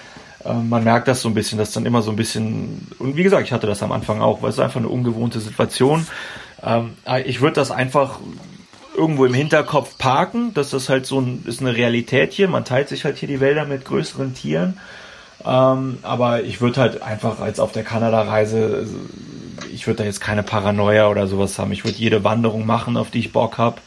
äh, 0.45 0.53
man 0.53 0.83
merkt 0.83 1.09
das 1.09 1.21
so 1.21 1.27
ein 1.27 1.33
bisschen, 1.33 1.57
dass 1.57 1.73
dann 1.73 1.85
immer 1.85 2.01
so 2.01 2.11
ein 2.11 2.15
bisschen, 2.15 2.87
und 2.97 3.17
wie 3.17 3.23
gesagt, 3.23 3.45
ich 3.45 3.51
hatte 3.51 3.67
das 3.67 3.83
am 3.83 3.91
Anfang 3.91 4.21
auch, 4.21 4.41
weil 4.41 4.51
es 4.51 4.59
einfach 4.59 4.79
eine 4.79 4.87
ungewohnte 4.87 5.41
Situation. 5.41 6.07
Ähm, 6.63 6.93
ich 7.25 7.41
würde 7.41 7.55
das 7.55 7.71
einfach 7.71 8.19
irgendwo 8.95 9.25
im 9.25 9.33
Hinterkopf 9.33 9.97
parken, 9.97 10.53
dass 10.53 10.69
das 10.69 10.87
halt 10.87 11.05
so 11.05 11.19
ein, 11.19 11.43
ist 11.45 11.59
eine 11.59 11.75
Realität 11.75 12.33
hier, 12.33 12.47
man 12.47 12.65
teilt 12.65 12.89
sich 12.89 13.03
halt 13.03 13.17
hier 13.17 13.27
die 13.27 13.39
Wälder 13.39 13.65
mit 13.65 13.83
größeren 13.83 14.33
Tieren. 14.33 14.77
Ähm, 15.45 15.97
aber 16.03 16.43
ich 16.43 16.61
würde 16.61 16.81
halt 16.81 17.01
einfach 17.01 17.39
als 17.39 17.59
auf 17.59 17.71
der 17.71 17.83
Kanada-Reise 17.83 18.87
ich 19.73 19.87
würde 19.87 19.99
da 19.99 20.03
jetzt 20.03 20.21
keine 20.21 20.43
Paranoia 20.43 21.09
oder 21.09 21.27
sowas 21.27 21.57
haben. 21.59 21.71
Ich 21.71 21.83
würde 21.83 21.97
jede 21.97 22.23
Wanderung 22.23 22.65
machen, 22.65 22.97
auf 22.97 23.11
die 23.11 23.19
ich 23.19 23.31
Bock 23.31 23.57
habe. 23.57 23.77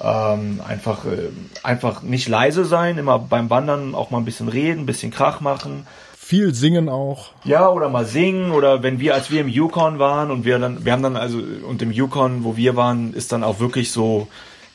Ähm, 0.00 0.60
einfach, 0.66 1.04
äh, 1.04 1.28
einfach 1.62 2.02
nicht 2.02 2.28
leise 2.28 2.64
sein, 2.64 2.98
immer 2.98 3.18
beim 3.18 3.50
Wandern 3.50 3.94
auch 3.94 4.10
mal 4.10 4.18
ein 4.18 4.24
bisschen 4.24 4.48
reden, 4.48 4.80
ein 4.80 4.86
bisschen 4.86 5.10
Krach 5.10 5.40
machen. 5.40 5.86
Viel 6.18 6.54
singen 6.54 6.88
auch. 6.88 7.30
Ja, 7.44 7.68
oder 7.68 7.88
mal 7.88 8.06
singen 8.06 8.52
oder 8.52 8.82
wenn 8.82 9.00
wir, 9.00 9.14
als 9.14 9.30
wir 9.30 9.40
im 9.40 9.48
Yukon 9.48 9.98
waren 9.98 10.30
und 10.30 10.44
wir 10.44 10.58
dann, 10.58 10.84
wir 10.84 10.92
haben 10.92 11.02
dann 11.02 11.16
also, 11.16 11.38
und 11.68 11.82
im 11.82 11.92
Yukon, 11.92 12.44
wo 12.44 12.56
wir 12.56 12.74
waren, 12.74 13.12
ist 13.12 13.32
dann 13.32 13.44
auch 13.44 13.60
wirklich 13.60 13.92
so 13.92 14.28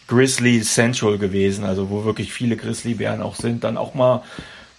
Grizzly 0.07 0.61
Central 0.61 1.18
gewesen, 1.18 1.65
also 1.65 1.89
wo 1.89 2.06
wirklich 2.06 2.31
viele 2.31 2.56
Grizzlybären 2.56 3.22
auch 3.22 3.35
sind, 3.35 3.64
dann 3.64 3.77
auch 3.77 3.94
mal 3.94 4.22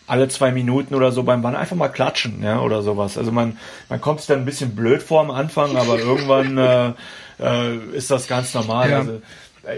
alle 0.08 0.28
zwei 0.28 0.50
Minuten 0.50 0.94
oder 0.94 1.12
so 1.12 1.22
beim 1.22 1.42
Wandern 1.42 1.60
einfach 1.60 1.76
mal 1.76 1.88
klatschen, 1.88 2.42
ja, 2.42 2.60
oder 2.60 2.82
sowas. 2.82 3.18
Also 3.18 3.30
man, 3.30 3.58
man 3.88 4.00
kommt 4.00 4.20
sich 4.20 4.26
dann 4.26 4.40
ein 4.40 4.44
bisschen 4.44 4.74
blöd 4.74 5.02
vor 5.02 5.20
am 5.20 5.30
Anfang, 5.30 5.76
aber 5.76 5.98
irgendwann 5.98 6.58
äh, 6.58 6.92
äh, 7.40 7.76
ist 7.92 8.10
das 8.10 8.26
ganz 8.26 8.54
normal. 8.54 8.90
Ja. 8.90 8.98
Also, 8.98 9.22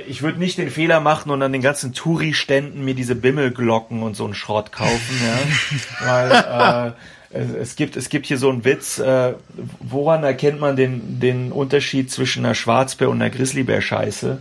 ich 0.06 0.22
würde 0.22 0.38
nicht 0.38 0.56
den 0.56 0.70
Fehler 0.70 1.00
machen 1.00 1.30
und 1.30 1.42
an 1.42 1.52
den 1.52 1.62
ganzen 1.62 1.92
Touri-Ständen 1.92 2.84
mir 2.84 2.94
diese 2.94 3.16
Bimmelglocken 3.16 4.02
und 4.02 4.14
so 4.14 4.24
einen 4.24 4.34
Schrott 4.34 4.70
kaufen, 4.70 5.20
ja. 5.20 6.06
Weil 6.06 6.94
äh, 7.32 7.40
es 7.60 7.74
gibt, 7.74 7.96
es 7.96 8.08
gibt 8.08 8.26
hier 8.26 8.38
so 8.38 8.50
einen 8.50 8.64
Witz, 8.64 8.98
äh, 8.98 9.34
woran 9.80 10.22
erkennt 10.22 10.60
man 10.60 10.76
den, 10.76 11.18
den 11.18 11.50
Unterschied 11.50 12.10
zwischen 12.10 12.44
einer 12.44 12.54
Schwarzbär 12.54 13.08
und 13.08 13.20
einer 13.20 13.34
Grizzlybär-Scheiße? 13.34 14.38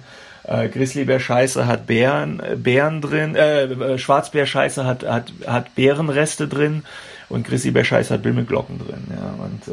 Äh, 0.49 0.67
Grizzlybär-Scheiße 0.69 1.67
hat 1.67 1.85
Bären, 1.85 2.39
äh, 2.39 2.55
Bären 2.55 3.01
drin, 3.01 3.35
äh, 3.35 3.65
äh, 3.65 3.97
Schwarzbär-Scheiße 3.99 4.83
hat, 4.83 5.03
hat, 5.03 5.31
hat 5.45 5.75
Bärenreste 5.75 6.47
drin 6.47 6.83
und 7.29 7.47
Grizzlybär-Scheiße 7.47 8.11
hat 8.11 8.23
Bimmelglocken 8.23 8.79
drin, 8.79 9.07
ja. 9.11 9.35
Und, 9.43 9.67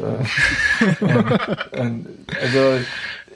äh, 1.01 1.79
und, 1.81 2.07
also 2.41 2.79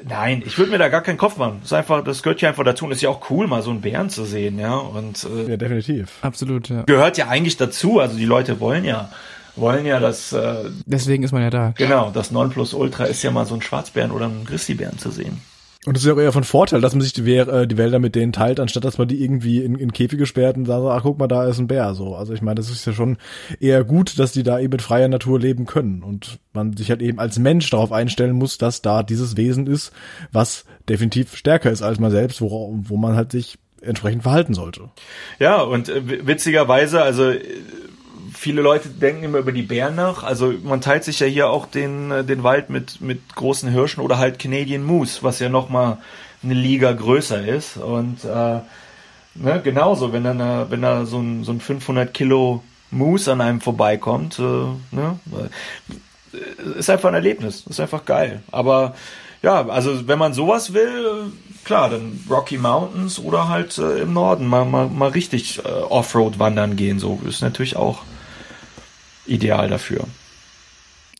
Nein, 0.07 0.41
ich 0.43 0.57
würde 0.57 0.71
mir 0.71 0.79
da 0.79 0.89
gar 0.89 1.03
keinen 1.03 1.19
Kopf 1.19 1.37
machen. 1.37 1.59
Das 1.61 1.71
ist 1.71 1.77
einfach, 1.77 2.03
das 2.03 2.23
gehört 2.23 2.41
ja 2.41 2.49
einfach 2.49 2.63
dazu 2.63 2.85
und 2.85 2.91
ist 2.91 3.01
ja 3.01 3.09
auch 3.09 3.29
cool, 3.29 3.45
mal 3.45 3.61
so 3.61 3.69
einen 3.69 3.81
Bären 3.81 4.09
zu 4.09 4.25
sehen, 4.25 4.57
ja. 4.59 4.75
Und 4.75 5.25
äh, 5.25 5.51
ja, 5.51 5.57
definitiv. 5.57 6.17
Absolut, 6.21 6.69
ja. 6.69 6.83
Gehört 6.83 7.17
ja 7.17 7.27
eigentlich 7.27 7.57
dazu. 7.57 7.99
Also 7.99 8.17
die 8.17 8.25
Leute 8.25 8.59
wollen 8.59 8.83
ja, 8.83 9.11
wollen 9.55 9.85
ja, 9.85 9.99
dass 9.99 10.33
äh, 10.33 10.71
deswegen 10.85 11.23
ist 11.23 11.33
man 11.33 11.43
ja 11.43 11.51
da. 11.51 11.73
Genau, 11.77 12.09
das 12.11 12.31
Nonplusultra 12.31 13.05
ist 13.05 13.21
ja 13.21 13.29
mal 13.29 13.45
so 13.45 13.53
ein 13.53 13.61
Schwarzbären 13.61 14.11
oder 14.11 14.25
ein 14.25 14.45
Grizzlybären 14.45 14.97
zu 14.97 15.11
sehen. 15.11 15.39
Und 15.87 15.97
es 15.97 16.03
ist 16.03 16.07
ja 16.07 16.13
auch 16.13 16.19
eher 16.19 16.31
von 16.31 16.43
Vorteil, 16.43 16.79
dass 16.79 16.93
man 16.93 17.01
sich 17.01 17.13
die, 17.13 17.35
äh, 17.35 17.65
die 17.65 17.77
Wälder 17.77 17.97
mit 17.97 18.13
denen 18.13 18.33
teilt, 18.33 18.59
anstatt 18.59 18.83
dass 18.83 18.99
man 18.99 19.07
die 19.07 19.23
irgendwie 19.23 19.63
in, 19.63 19.75
in 19.75 19.91
Käfige 19.91 20.27
sperrt 20.27 20.55
und 20.55 20.65
sagt, 20.65 20.83
ach 20.85 21.01
guck 21.01 21.17
mal, 21.17 21.27
da 21.27 21.47
ist 21.47 21.57
ein 21.57 21.67
Bär. 21.67 21.95
So, 21.95 22.15
also 22.15 22.33
ich 22.33 22.43
meine, 22.43 22.55
das 22.55 22.69
ist 22.69 22.85
ja 22.85 22.93
schon 22.93 23.17
eher 23.59 23.83
gut, 23.83 24.19
dass 24.19 24.31
die 24.31 24.43
da 24.43 24.59
eben 24.59 24.73
in 24.73 24.79
freier 24.79 25.07
Natur 25.07 25.39
leben 25.39 25.65
können 25.65 26.03
und 26.03 26.37
man 26.53 26.77
sich 26.77 26.91
halt 26.91 27.01
eben 27.01 27.19
als 27.19 27.39
Mensch 27.39 27.67
darauf 27.71 27.91
einstellen 27.91 28.35
muss, 28.35 28.59
dass 28.59 28.83
da 28.83 29.01
dieses 29.01 29.37
Wesen 29.37 29.65
ist, 29.65 29.91
was 30.31 30.65
definitiv 30.87 31.35
stärker 31.35 31.71
ist 31.71 31.81
als 31.81 31.99
man 31.99 32.11
selbst, 32.11 32.41
wo, 32.41 32.77
wo 32.83 32.97
man 32.97 33.15
halt 33.15 33.31
sich 33.31 33.57
entsprechend 33.81 34.21
verhalten 34.21 34.53
sollte. 34.53 34.91
Ja, 35.39 35.61
und 35.61 35.89
äh, 35.89 36.27
witzigerweise, 36.27 37.01
also 37.01 37.31
viele 38.41 38.63
Leute 38.63 38.89
denken 38.89 39.23
immer 39.23 39.37
über 39.37 39.51
die 39.51 39.61
Bären 39.61 39.93
nach. 39.93 40.23
Also 40.23 40.51
man 40.63 40.81
teilt 40.81 41.03
sich 41.03 41.19
ja 41.19 41.27
hier 41.27 41.51
auch 41.51 41.67
den, 41.67 42.09
äh, 42.09 42.23
den 42.23 42.41
Wald 42.41 42.71
mit, 42.71 42.99
mit 42.99 43.35
großen 43.35 43.69
Hirschen 43.69 44.01
oder 44.01 44.17
halt 44.17 44.39
Canadian 44.39 44.83
Moose, 44.83 45.19
was 45.21 45.37
ja 45.37 45.47
nochmal 45.47 45.99
eine 46.41 46.55
Liga 46.55 46.91
größer 46.91 47.47
ist. 47.47 47.77
Und 47.77 48.25
äh, 48.25 48.61
ne, 49.35 49.61
genauso, 49.63 50.11
wenn 50.11 50.23
da, 50.23 50.65
wenn 50.71 50.81
da 50.81 51.05
so 51.05 51.19
ein, 51.19 51.43
so 51.43 51.51
ein 51.51 51.61
500 51.61 52.15
Kilo 52.15 52.63
Moose 52.89 53.31
an 53.31 53.41
einem 53.41 53.61
vorbeikommt, 53.61 54.39
äh, 54.39 54.41
ne, 54.41 55.19
äh, 56.33 56.79
ist 56.79 56.89
einfach 56.89 57.09
ein 57.09 57.15
Erlebnis, 57.15 57.67
ist 57.69 57.79
einfach 57.79 58.05
geil. 58.05 58.41
Aber 58.51 58.95
ja, 59.43 59.67
also 59.67 60.07
wenn 60.07 60.17
man 60.17 60.33
sowas 60.33 60.73
will, 60.73 61.31
klar, 61.63 61.91
dann 61.91 62.19
Rocky 62.27 62.57
Mountains 62.57 63.19
oder 63.19 63.49
halt 63.49 63.77
äh, 63.77 63.99
im 63.99 64.13
Norden 64.13 64.47
mal, 64.47 64.65
mal, 64.65 64.87
mal 64.87 65.09
richtig 65.09 65.59
äh, 65.59 65.67
Offroad 65.67 66.39
wandern 66.39 66.75
gehen, 66.75 66.97
so 66.97 67.21
ist 67.23 67.43
natürlich 67.43 67.75
auch 67.75 67.99
ideal 69.25 69.69
dafür. 69.69 70.05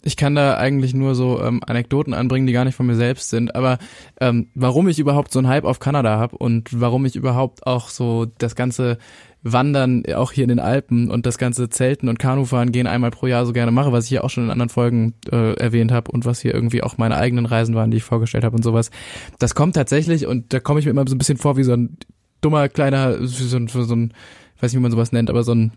Ich 0.04 0.18
kann 0.18 0.34
da 0.34 0.58
eigentlich 0.58 0.96
nur 0.96 1.14
so 1.14 1.42
ähm, 1.44 1.62
Anekdoten 1.66 2.16
anbringen, 2.16 2.48
die 2.48 2.54
gar 2.54 2.66
nicht 2.66 2.74
von 2.74 2.88
mir 2.88 2.96
selbst 2.96 3.30
sind. 3.30 3.56
Aber 3.56 3.78
ähm, 4.20 4.48
warum 4.56 4.88
ich 4.88 4.98
überhaupt 4.98 5.32
so 5.32 5.38
einen 5.38 5.48
Hype 5.48 5.64
auf 5.64 5.80
Kanada 5.80 6.18
habe 6.18 6.38
und 6.38 6.80
warum 6.80 7.06
ich 7.06 7.16
überhaupt 7.16 7.68
auch 7.68 7.90
so 7.90 8.26
das 8.40 8.56
ganze 8.56 8.98
Wandern 9.44 10.04
auch 10.16 10.32
hier 10.32 10.44
in 10.44 10.50
den 10.50 10.60
Alpen 10.60 11.10
und 11.10 11.26
das 11.26 11.38
ganze 11.38 11.70
Zelten 11.70 12.10
und 12.10 12.20
Kanufahren 12.20 12.72
gehen 12.72 12.88
einmal 12.88 13.12
pro 13.12 13.28
Jahr 13.28 13.46
so 13.46 13.54
gerne 13.54 13.72
mache, 13.72 13.92
was 13.92 14.06
ich 14.06 14.10
hier 14.10 14.24
auch 14.24 14.30
schon 14.30 14.46
in 14.46 14.52
anderen 14.52 14.70
Folgen 14.70 15.14
äh, 15.32 15.54
erwähnt 15.54 15.92
habe 15.92 16.12
und 16.12 16.26
was 16.26 16.42
hier 16.42 16.54
irgendwie 16.54 16.84
auch 16.84 16.98
meine 16.98 17.18
eigenen 17.18 17.46
Reisen 17.46 17.76
waren, 17.76 17.92
die 17.92 17.98
ich 17.98 18.04
vorgestellt 18.04 18.44
habe 18.44 18.56
und 18.56 18.64
sowas. 18.64 18.92
Das 19.40 19.56
kommt 19.56 19.76
tatsächlich 19.76 20.26
und 20.26 20.54
da 20.54 20.60
komme 20.60 20.80
ich 20.80 20.86
mir 20.86 20.92
immer 20.92 21.08
so 21.08 21.16
ein 21.16 21.20
bisschen 21.20 21.38
vor 21.38 21.58
wie 21.58 21.64
so 21.64 21.74
ein 21.74 21.98
dummer 22.42 22.70
kleiner, 22.70 23.26
so 23.26 23.58
ein, 23.58 23.68
so 23.68 23.96
ein, 23.96 24.14
weiß 24.60 24.72
nicht, 24.72 24.80
wie 24.80 24.84
man 24.84 24.92
sowas 24.92 25.12
nennt, 25.12 25.30
aber 25.30 25.44
so 25.44 25.54
ein 25.54 25.72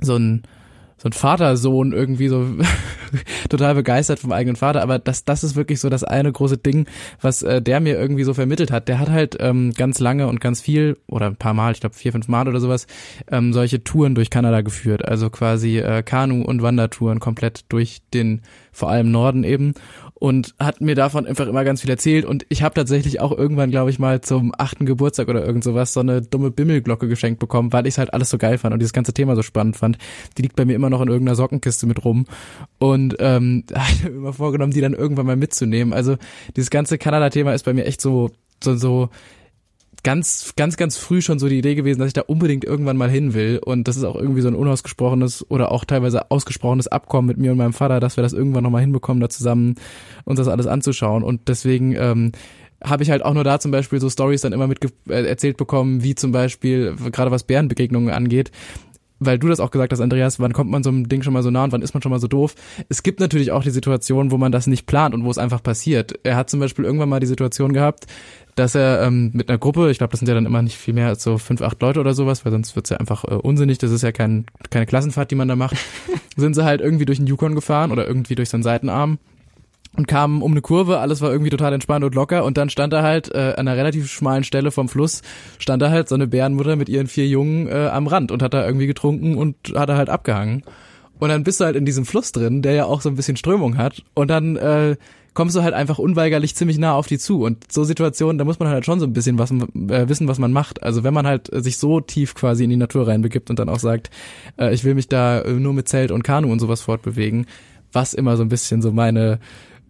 so 0.00 0.16
ein 0.16 0.42
so 0.98 1.08
ein 1.08 1.12
Vatersohn 1.12 1.92
irgendwie 1.92 2.28
so 2.28 2.46
total 3.48 3.74
begeistert 3.74 4.18
vom 4.18 4.32
eigenen 4.32 4.56
Vater, 4.56 4.82
aber 4.82 4.98
das, 4.98 5.24
das 5.24 5.44
ist 5.44 5.56
wirklich 5.56 5.80
so 5.80 5.88
das 5.88 6.04
eine 6.04 6.30
große 6.30 6.58
Ding, 6.58 6.86
was 7.20 7.42
äh, 7.42 7.62
der 7.62 7.80
mir 7.80 7.96
irgendwie 7.98 8.24
so 8.24 8.34
vermittelt 8.34 8.70
hat. 8.70 8.88
Der 8.88 8.98
hat 8.98 9.08
halt 9.08 9.36
ähm, 9.40 9.72
ganz 9.72 10.00
lange 10.00 10.26
und 10.26 10.40
ganz 10.40 10.60
viel 10.60 10.96
oder 11.06 11.26
ein 11.26 11.36
paar 11.36 11.54
Mal, 11.54 11.72
ich 11.72 11.80
glaube 11.80 11.94
vier, 11.94 12.12
fünf 12.12 12.28
Mal 12.28 12.48
oder 12.48 12.60
sowas, 12.60 12.86
ähm, 13.30 13.52
solche 13.52 13.84
Touren 13.84 14.14
durch 14.14 14.30
Kanada 14.30 14.60
geführt, 14.60 15.06
also 15.06 15.30
quasi 15.30 15.78
äh, 15.78 16.02
Kanu- 16.02 16.44
und 16.44 16.62
Wandertouren 16.62 17.20
komplett 17.20 17.64
durch 17.68 18.02
den 18.12 18.42
vor 18.72 18.90
allem 18.90 19.10
Norden 19.10 19.44
eben 19.44 19.74
und 20.18 20.54
hat 20.58 20.80
mir 20.80 20.94
davon 20.94 21.26
einfach 21.26 21.46
immer 21.46 21.64
ganz 21.64 21.80
viel 21.80 21.90
erzählt 21.90 22.24
und 22.24 22.44
ich 22.48 22.62
habe 22.62 22.74
tatsächlich 22.74 23.20
auch 23.20 23.36
irgendwann, 23.36 23.70
glaube 23.70 23.90
ich 23.90 23.98
mal 23.98 24.20
zum 24.20 24.52
achten 24.56 24.84
Geburtstag 24.84 25.28
oder 25.28 25.44
irgend 25.44 25.62
sowas 25.62 25.92
so 25.92 26.00
eine 26.00 26.22
dumme 26.22 26.50
Bimmelglocke 26.50 27.08
geschenkt 27.08 27.38
bekommen, 27.38 27.72
weil 27.72 27.86
ich 27.86 27.94
es 27.94 27.98
halt 27.98 28.12
alles 28.12 28.30
so 28.30 28.38
geil 28.38 28.58
fand 28.58 28.72
und 28.72 28.80
dieses 28.80 28.92
ganze 28.92 29.12
Thema 29.12 29.36
so 29.36 29.42
spannend 29.42 29.76
fand. 29.76 29.98
Die 30.36 30.42
liegt 30.42 30.56
bei 30.56 30.64
mir 30.64 30.74
immer 30.74 30.90
noch 30.90 31.00
in 31.00 31.08
irgendeiner 31.08 31.36
Sockenkiste 31.36 31.86
mit 31.86 32.04
rum 32.04 32.26
und 32.78 33.16
ähm, 33.20 33.64
habe 33.74 34.10
mir 34.10 34.16
immer 34.16 34.32
vorgenommen, 34.32 34.72
die 34.72 34.80
dann 34.80 34.94
irgendwann 34.94 35.26
mal 35.26 35.36
mitzunehmen. 35.36 35.92
Also 35.92 36.16
dieses 36.56 36.70
ganze 36.70 36.98
Kanada-Thema 36.98 37.54
ist 37.54 37.64
bei 37.64 37.74
mir 37.74 37.84
echt 37.84 38.00
so 38.00 38.30
so 38.62 38.74
so 38.74 39.10
ganz, 40.02 40.52
ganz, 40.56 40.76
ganz 40.76 40.96
früh 40.96 41.22
schon 41.22 41.38
so 41.38 41.48
die 41.48 41.58
Idee 41.58 41.74
gewesen, 41.74 41.98
dass 41.98 42.08
ich 42.08 42.14
da 42.14 42.22
unbedingt 42.22 42.64
irgendwann 42.64 42.96
mal 42.96 43.10
hin 43.10 43.34
will. 43.34 43.60
Und 43.64 43.88
das 43.88 43.96
ist 43.96 44.04
auch 44.04 44.16
irgendwie 44.16 44.40
so 44.40 44.48
ein 44.48 44.54
unausgesprochenes 44.54 45.50
oder 45.50 45.72
auch 45.72 45.84
teilweise 45.84 46.30
ausgesprochenes 46.30 46.88
Abkommen 46.88 47.28
mit 47.28 47.38
mir 47.38 47.52
und 47.52 47.58
meinem 47.58 47.72
Vater, 47.72 48.00
dass 48.00 48.16
wir 48.16 48.22
das 48.22 48.32
irgendwann 48.32 48.64
nochmal 48.64 48.82
hinbekommen, 48.82 49.20
da 49.20 49.28
zusammen 49.28 49.74
uns 50.24 50.38
das 50.38 50.48
alles 50.48 50.66
anzuschauen. 50.66 51.22
Und 51.22 51.48
deswegen 51.48 51.94
ähm, 51.96 52.32
habe 52.82 53.02
ich 53.02 53.10
halt 53.10 53.24
auch 53.24 53.34
nur 53.34 53.44
da 53.44 53.58
zum 53.58 53.70
Beispiel 53.70 54.00
so 54.00 54.08
Stories 54.08 54.42
dann 54.42 54.52
immer 54.52 54.66
mit 54.66 54.78
äh, 55.08 55.24
erzählt 55.26 55.56
bekommen, 55.56 56.02
wie 56.02 56.14
zum 56.14 56.32
Beispiel, 56.32 56.94
gerade 57.12 57.30
was 57.30 57.44
Bärenbegegnungen 57.44 58.10
angeht, 58.10 58.52
weil 59.20 59.38
du 59.38 59.48
das 59.48 59.60
auch 59.60 59.70
gesagt 59.70 59.92
hast, 59.92 60.00
Andreas, 60.00 60.40
wann 60.40 60.52
kommt 60.52 60.70
man 60.70 60.82
so 60.82 60.90
einem 60.90 61.08
Ding 61.08 61.22
schon 61.22 61.32
mal 61.32 61.42
so 61.42 61.50
nah 61.50 61.64
und 61.64 61.72
wann 61.72 61.82
ist 61.82 61.94
man 61.94 62.02
schon 62.02 62.10
mal 62.10 62.20
so 62.20 62.28
doof? 62.28 62.54
Es 62.88 63.02
gibt 63.02 63.20
natürlich 63.20 63.52
auch 63.52 63.62
die 63.62 63.70
Situation, 63.70 64.30
wo 64.30 64.38
man 64.38 64.52
das 64.52 64.66
nicht 64.66 64.86
plant 64.86 65.14
und 65.14 65.24
wo 65.24 65.30
es 65.30 65.38
einfach 65.38 65.62
passiert. 65.62 66.18
Er 66.22 66.36
hat 66.36 66.50
zum 66.50 66.60
Beispiel 66.60 66.84
irgendwann 66.84 67.08
mal 67.08 67.20
die 67.20 67.26
Situation 67.26 67.72
gehabt, 67.72 68.06
dass 68.54 68.74
er 68.74 69.02
ähm, 69.02 69.30
mit 69.34 69.48
einer 69.48 69.58
Gruppe, 69.58 69.90
ich 69.90 69.98
glaube, 69.98 70.10
das 70.10 70.20
sind 70.20 70.28
ja 70.28 70.34
dann 70.34 70.46
immer 70.46 70.62
nicht 70.62 70.76
viel 70.76 70.94
mehr 70.94 71.08
als 71.08 71.22
so 71.22 71.38
fünf, 71.38 71.62
acht 71.62 71.80
Leute 71.80 72.00
oder 72.00 72.14
sowas, 72.14 72.44
weil 72.44 72.52
sonst 72.52 72.74
wird's 72.74 72.90
ja 72.90 72.96
einfach 72.96 73.24
äh, 73.24 73.34
unsinnig, 73.34 73.78
das 73.78 73.90
ist 73.90 74.02
ja 74.02 74.12
kein, 74.12 74.46
keine 74.70 74.86
Klassenfahrt, 74.86 75.30
die 75.30 75.36
man 75.36 75.48
da 75.48 75.56
macht, 75.56 75.76
sind 76.36 76.54
sie 76.54 76.64
halt 76.64 76.80
irgendwie 76.80 77.04
durch 77.04 77.18
den 77.18 77.26
Yukon 77.26 77.54
gefahren 77.54 77.92
oder 77.92 78.06
irgendwie 78.06 78.34
durch 78.34 78.48
seinen 78.48 78.62
Seitenarm 78.62 79.18
und 79.98 80.06
kamen 80.06 80.42
um 80.42 80.52
eine 80.52 80.62
Kurve, 80.62 81.00
alles 81.00 81.20
war 81.20 81.30
irgendwie 81.30 81.50
total 81.50 81.72
entspannt 81.72 82.04
und 82.04 82.14
locker 82.14 82.44
und 82.44 82.56
dann 82.56 82.70
stand 82.70 82.92
da 82.92 83.02
halt 83.02 83.34
äh, 83.34 83.54
an 83.56 83.66
einer 83.66 83.76
relativ 83.76 84.08
schmalen 84.10 84.44
Stelle 84.44 84.70
vom 84.70 84.88
Fluss, 84.88 85.22
stand 85.58 85.82
da 85.82 85.90
halt 85.90 86.08
so 86.08 86.14
eine 86.14 86.28
Bärenmutter 86.28 86.76
mit 86.76 86.88
ihren 86.88 87.08
vier 87.08 87.26
Jungen 87.26 87.66
äh, 87.66 87.88
am 87.92 88.06
Rand 88.06 88.30
und 88.30 88.40
hat 88.40 88.54
da 88.54 88.64
irgendwie 88.64 88.86
getrunken 88.86 89.34
und 89.34 89.56
hat 89.74 89.88
da 89.88 89.96
halt 89.96 90.08
abgehangen. 90.08 90.62
Und 91.18 91.30
dann 91.30 91.42
bist 91.42 91.60
du 91.60 91.64
halt 91.64 91.74
in 91.74 91.84
diesem 91.84 92.04
Fluss 92.06 92.30
drin, 92.30 92.62
der 92.62 92.74
ja 92.74 92.84
auch 92.84 93.00
so 93.00 93.08
ein 93.08 93.16
bisschen 93.16 93.36
Strömung 93.36 93.76
hat 93.76 94.04
und 94.14 94.28
dann 94.28 94.54
äh, 94.54 94.96
kommst 95.34 95.56
du 95.56 95.62
halt 95.62 95.74
einfach 95.74 95.98
unweigerlich 95.98 96.54
ziemlich 96.54 96.78
nah 96.78 96.94
auf 96.94 97.08
die 97.08 97.18
zu. 97.18 97.42
Und 97.42 97.72
so 97.72 97.82
Situationen, 97.82 98.38
da 98.38 98.44
muss 98.44 98.60
man 98.60 98.68
halt 98.68 98.84
schon 98.84 99.00
so 99.00 99.06
ein 99.06 99.12
bisschen 99.12 99.36
was 99.36 99.50
äh, 99.50 100.08
wissen, 100.08 100.28
was 100.28 100.38
man 100.38 100.52
macht. 100.52 100.84
Also 100.84 101.02
wenn 101.02 101.14
man 101.14 101.26
halt 101.26 101.50
sich 101.52 101.78
so 101.78 102.00
tief 102.00 102.36
quasi 102.36 102.62
in 102.62 102.70
die 102.70 102.76
Natur 102.76 103.08
reinbegibt 103.08 103.50
und 103.50 103.58
dann 103.58 103.68
auch 103.68 103.80
sagt, 103.80 104.10
äh, 104.58 104.72
ich 104.72 104.84
will 104.84 104.94
mich 104.94 105.08
da 105.08 105.40
äh, 105.40 105.52
nur 105.54 105.74
mit 105.74 105.88
Zelt 105.88 106.12
und 106.12 106.22
Kanu 106.22 106.52
und 106.52 106.60
sowas 106.60 106.82
fortbewegen, 106.82 107.46
was 107.92 108.14
immer 108.14 108.36
so 108.36 108.44
ein 108.44 108.48
bisschen 108.48 108.80
so 108.80 108.92
meine 108.92 109.40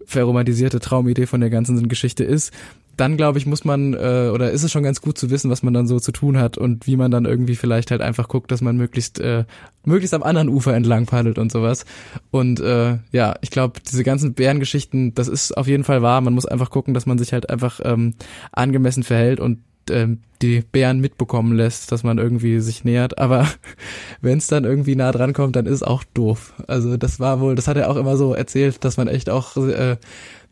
verromantisierte 0.09 0.81
Traumidee 0.81 1.27
von 1.27 1.41
der 1.41 1.51
ganzen 1.51 1.89
Geschichte 1.89 2.25
ist, 2.25 2.53
dann 2.97 3.17
glaube 3.17 3.39
ich, 3.39 3.47
muss 3.47 3.65
man 3.65 3.95
äh, 3.95 4.31
oder 4.33 4.51
ist 4.51 4.65
es 4.65 4.73
schon 4.73 4.83
ganz 4.83 5.01
gut 5.01 5.19
zu 5.19 5.31
wissen, 5.31 5.51
was 5.51 5.63
man 5.63 5.73
dann 5.73 5.87
so 5.87 6.01
zu 6.01 6.11
tun 6.11 6.39
hat 6.39 6.59
und 6.59 6.87
wie 6.87 6.97
man 6.97 7.11
dann 7.11 7.27
irgendwie 7.27 7.55
vielleicht 7.55 7.91
halt 7.91 8.01
einfach 8.01 8.27
guckt, 8.27 8.51
dass 8.51 8.61
man 8.61 8.77
möglichst 8.77 9.21
äh, 9.21 9.45
möglichst 9.85 10.15
am 10.15 10.25
anderen 10.25 10.49
Ufer 10.49 10.75
entlang 10.75 11.07
paddelt 11.07 11.39
und 11.39 11.53
sowas. 11.53 11.85
Und 12.31 12.59
äh, 12.59 12.99
ja, 13.13 13.37
ich 13.41 13.51
glaube, 13.51 13.81
diese 13.89 14.03
ganzen 14.03 14.35
Bärengeschichten, 14.35 15.15
das 15.15 15.29
ist 15.29 15.57
auf 15.57 15.69
jeden 15.69 15.85
Fall 15.85 16.03
wahr. 16.03 16.21
Man 16.21 16.35
muss 16.35 16.47
einfach 16.47 16.71
gucken, 16.71 16.95
dass 16.95 17.07
man 17.07 17.19
sich 17.19 17.33
halt 17.33 17.51
einfach 17.51 17.81
ähm, 17.85 18.15
angemessen 18.51 19.05
verhält 19.05 19.39
und 19.39 19.61
ähm, 19.91 20.21
die 20.43 20.61
Bären 20.61 21.01
mitbekommen 21.01 21.57
lässt, 21.57 21.91
dass 21.91 22.03
man 22.03 22.19
irgendwie 22.19 22.61
sich 22.61 22.85
nähert. 22.85 23.19
Aber 23.19 23.49
wenn 24.21 24.39
es 24.39 24.47
dann 24.47 24.65
irgendwie 24.65 24.97
nah 24.97 25.13
dran 25.13 25.33
kommt, 25.33 25.57
dann 25.57 25.67
ist 25.67 25.83
auch 25.83 26.05
doof. 26.15 26.55
Also 26.67 26.97
das 26.97 27.21
war 27.21 27.41
wohl, 27.41 27.55
das 27.55 27.69
hat 27.69 27.77
er 27.77 27.91
auch 27.91 27.97
immer 27.97 28.17
so 28.17 28.35
erzählt, 28.35 28.85
dass 28.85 28.97
man 28.97 29.09
echt 29.09 29.31
auch 29.31 29.57
äh, 29.57 29.97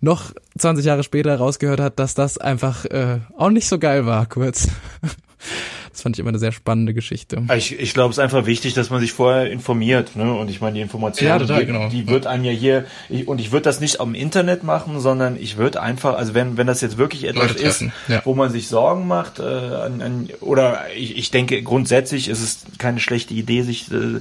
noch 0.00 0.32
20 0.58 0.84
Jahre 0.84 1.02
später 1.02 1.36
rausgehört 1.36 1.80
hat, 1.80 1.98
dass 1.98 2.14
das 2.14 2.38
einfach 2.38 2.84
äh, 2.86 3.20
auch 3.36 3.50
nicht 3.50 3.68
so 3.68 3.78
geil 3.78 4.06
war, 4.06 4.26
kurz. 4.26 4.68
Das 5.96 6.02
fand 6.02 6.14
ich 6.14 6.20
immer 6.20 6.28
eine 6.28 6.38
sehr 6.38 6.52
spannende 6.52 6.92
Geschichte. 6.92 7.42
Ich, 7.56 7.80
ich 7.80 7.94
glaube, 7.94 8.10
es 8.10 8.18
ist 8.18 8.22
einfach 8.22 8.44
wichtig, 8.44 8.74
dass 8.74 8.90
man 8.90 9.00
sich 9.00 9.14
vorher 9.14 9.50
informiert. 9.50 10.14
Ne? 10.14 10.30
Und 10.30 10.50
ich 10.50 10.60
meine, 10.60 10.74
die 10.74 10.82
Information, 10.82 11.26
ja, 11.26 11.38
total, 11.38 11.60
die, 11.60 11.66
genau. 11.66 11.88
die 11.88 12.06
wird 12.06 12.26
einem 12.26 12.44
ja 12.44 12.52
hier, 12.52 12.84
ich, 13.08 13.26
und 13.26 13.40
ich 13.40 13.50
würde 13.50 13.62
das 13.62 13.80
nicht 13.80 13.98
am 13.98 14.14
Internet 14.14 14.62
machen, 14.62 15.00
sondern 15.00 15.38
ich 15.40 15.56
würde 15.56 15.80
einfach, 15.80 16.14
also 16.18 16.34
wenn, 16.34 16.58
wenn 16.58 16.66
das 16.66 16.82
jetzt 16.82 16.98
wirklich 16.98 17.24
etwas 17.24 17.52
ist, 17.52 17.84
ja. 18.08 18.20
wo 18.26 18.34
man 18.34 18.50
sich 18.50 18.68
Sorgen 18.68 19.06
macht, 19.06 19.38
äh, 19.38 19.42
an, 19.44 20.02
an, 20.02 20.28
oder 20.42 20.82
ich, 20.94 21.16
ich 21.16 21.30
denke, 21.30 21.62
grundsätzlich 21.62 22.28
ist 22.28 22.42
es 22.42 22.66
keine 22.76 23.00
schlechte 23.00 23.32
Idee, 23.32 23.62
sich 23.62 23.90
äh, 23.90 24.20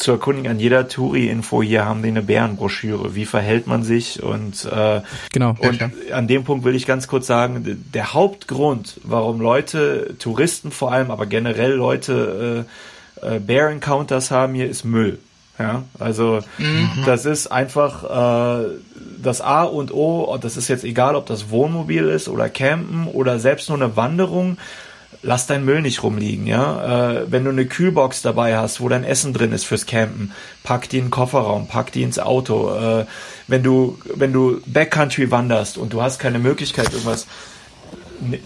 zu 0.00 0.12
erkundigen. 0.12 0.50
An 0.50 0.58
jeder 0.58 0.88
Touri-Info 0.88 1.62
hier 1.62 1.84
haben 1.84 2.02
die 2.02 2.08
eine 2.08 2.22
Bärenbroschüre. 2.22 3.14
Wie 3.14 3.26
verhält 3.26 3.66
man 3.66 3.82
sich? 3.82 4.22
Und, 4.22 4.64
äh, 4.64 5.02
genau, 5.32 5.54
und 5.58 5.80
ja, 5.80 5.90
an 6.12 6.26
dem 6.26 6.44
Punkt 6.44 6.64
will 6.64 6.74
ich 6.74 6.86
ganz 6.86 7.06
kurz 7.08 7.26
sagen, 7.26 7.84
der 7.92 8.14
Hauptgrund, 8.14 9.00
warum 9.04 9.40
Leute, 9.40 10.14
Touristen 10.18 10.70
vor 10.70 10.92
allem, 10.92 11.10
aber 11.10 11.26
generell 11.26 11.72
Leute 11.72 12.66
äh, 13.22 13.36
äh, 13.36 13.38
Bear 13.38 13.70
Encounters 13.70 14.30
haben 14.30 14.54
hier, 14.54 14.68
ist 14.68 14.84
Müll. 14.84 15.18
Ja, 15.58 15.82
also 15.98 16.40
mhm. 16.56 16.88
das 17.04 17.26
ist 17.26 17.48
einfach 17.48 18.04
äh, 18.04 18.68
das 19.22 19.42
A 19.42 19.64
und 19.64 19.92
O, 19.92 20.38
das 20.40 20.56
ist 20.56 20.68
jetzt 20.68 20.84
egal, 20.84 21.14
ob 21.14 21.26
das 21.26 21.50
Wohnmobil 21.50 22.08
ist 22.08 22.28
oder 22.28 22.48
Campen 22.48 23.06
oder 23.06 23.38
selbst 23.38 23.68
nur 23.68 23.76
eine 23.76 23.94
Wanderung 23.94 24.56
lass 25.22 25.46
deinen 25.46 25.64
Müll 25.64 25.82
nicht 25.82 26.02
rumliegen, 26.02 26.46
ja. 26.46 27.12
Äh, 27.12 27.30
wenn 27.30 27.44
du 27.44 27.50
eine 27.50 27.66
Kühlbox 27.66 28.22
dabei 28.22 28.56
hast, 28.56 28.80
wo 28.80 28.88
dein 28.88 29.04
Essen 29.04 29.32
drin 29.32 29.52
ist 29.52 29.64
fürs 29.64 29.86
Campen, 29.86 30.32
pack 30.62 30.88
die 30.88 30.98
in 30.98 31.06
den 31.06 31.10
Kofferraum, 31.10 31.68
pack 31.68 31.92
die 31.92 32.02
ins 32.02 32.18
Auto. 32.18 32.74
Äh, 32.74 33.06
wenn 33.46 33.62
du, 33.62 33.98
wenn 34.14 34.32
du 34.32 34.60
Backcountry 34.66 35.30
wanderst 35.30 35.78
und 35.78 35.92
du 35.92 36.02
hast 36.02 36.18
keine 36.18 36.38
Möglichkeit, 36.38 36.92
irgendwas 36.92 37.26
ne, 38.20 38.40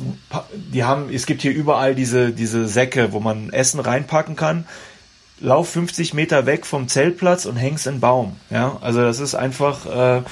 die 0.52 0.84
haben, 0.84 1.12
es 1.12 1.26
gibt 1.26 1.42
hier 1.42 1.52
überall 1.52 1.94
diese, 1.94 2.32
diese 2.32 2.66
Säcke, 2.66 3.12
wo 3.12 3.20
man 3.20 3.52
Essen 3.52 3.80
reinpacken 3.80 4.36
kann. 4.36 4.66
Lauf 5.40 5.68
50 5.70 6.14
Meter 6.14 6.46
weg 6.46 6.64
vom 6.64 6.88
Zeltplatz 6.88 7.44
und 7.44 7.56
hängst 7.56 7.86
in 7.86 8.00
Baum. 8.00 8.36
Ja, 8.50 8.78
also 8.80 9.02
das 9.02 9.18
ist 9.20 9.34
einfach, 9.34 9.86
äh, 9.86 10.22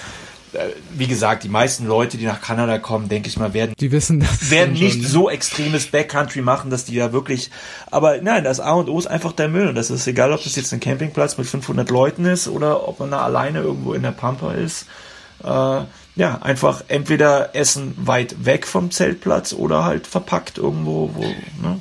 wie 0.94 1.06
gesagt, 1.06 1.44
die 1.44 1.48
meisten 1.48 1.86
Leute, 1.86 2.18
die 2.18 2.26
nach 2.26 2.40
Kanada 2.40 2.78
kommen, 2.78 3.08
denke 3.08 3.28
ich 3.28 3.38
mal, 3.38 3.54
werden, 3.54 3.74
die 3.78 3.90
wissen, 3.90 4.20
das 4.20 4.50
werden 4.50 4.74
nicht 4.74 4.92
schon, 4.92 5.02
ne? 5.02 5.08
so 5.08 5.30
extremes 5.30 5.86
Backcountry 5.86 6.42
machen, 6.42 6.70
dass 6.70 6.84
die 6.84 6.96
da 6.96 7.12
wirklich, 7.12 7.50
aber 7.90 8.20
nein, 8.20 8.44
das 8.44 8.60
A 8.60 8.72
und 8.72 8.88
O 8.88 8.98
ist 8.98 9.06
einfach 9.06 9.32
der 9.32 9.48
Müll. 9.48 9.68
Und 9.68 9.74
das 9.74 9.90
ist 9.90 10.06
egal, 10.06 10.32
ob 10.32 10.42
das 10.42 10.56
jetzt 10.56 10.72
ein 10.72 10.80
Campingplatz 10.80 11.38
mit 11.38 11.46
500 11.46 11.90
Leuten 11.90 12.24
ist 12.24 12.48
oder 12.48 12.86
ob 12.88 13.00
man 13.00 13.10
da 13.10 13.22
alleine 13.22 13.60
irgendwo 13.60 13.94
in 13.94 14.02
der 14.02 14.12
Pampa 14.12 14.52
ist. 14.52 14.86
Äh, 15.42 15.82
ja, 16.14 16.38
einfach 16.42 16.84
entweder 16.88 17.54
Essen 17.56 17.94
weit 17.96 18.44
weg 18.44 18.66
vom 18.66 18.90
Zeltplatz 18.90 19.54
oder 19.54 19.84
halt 19.84 20.06
verpackt 20.06 20.58
irgendwo, 20.58 21.10
wo, 21.14 21.22
ne? 21.66 21.80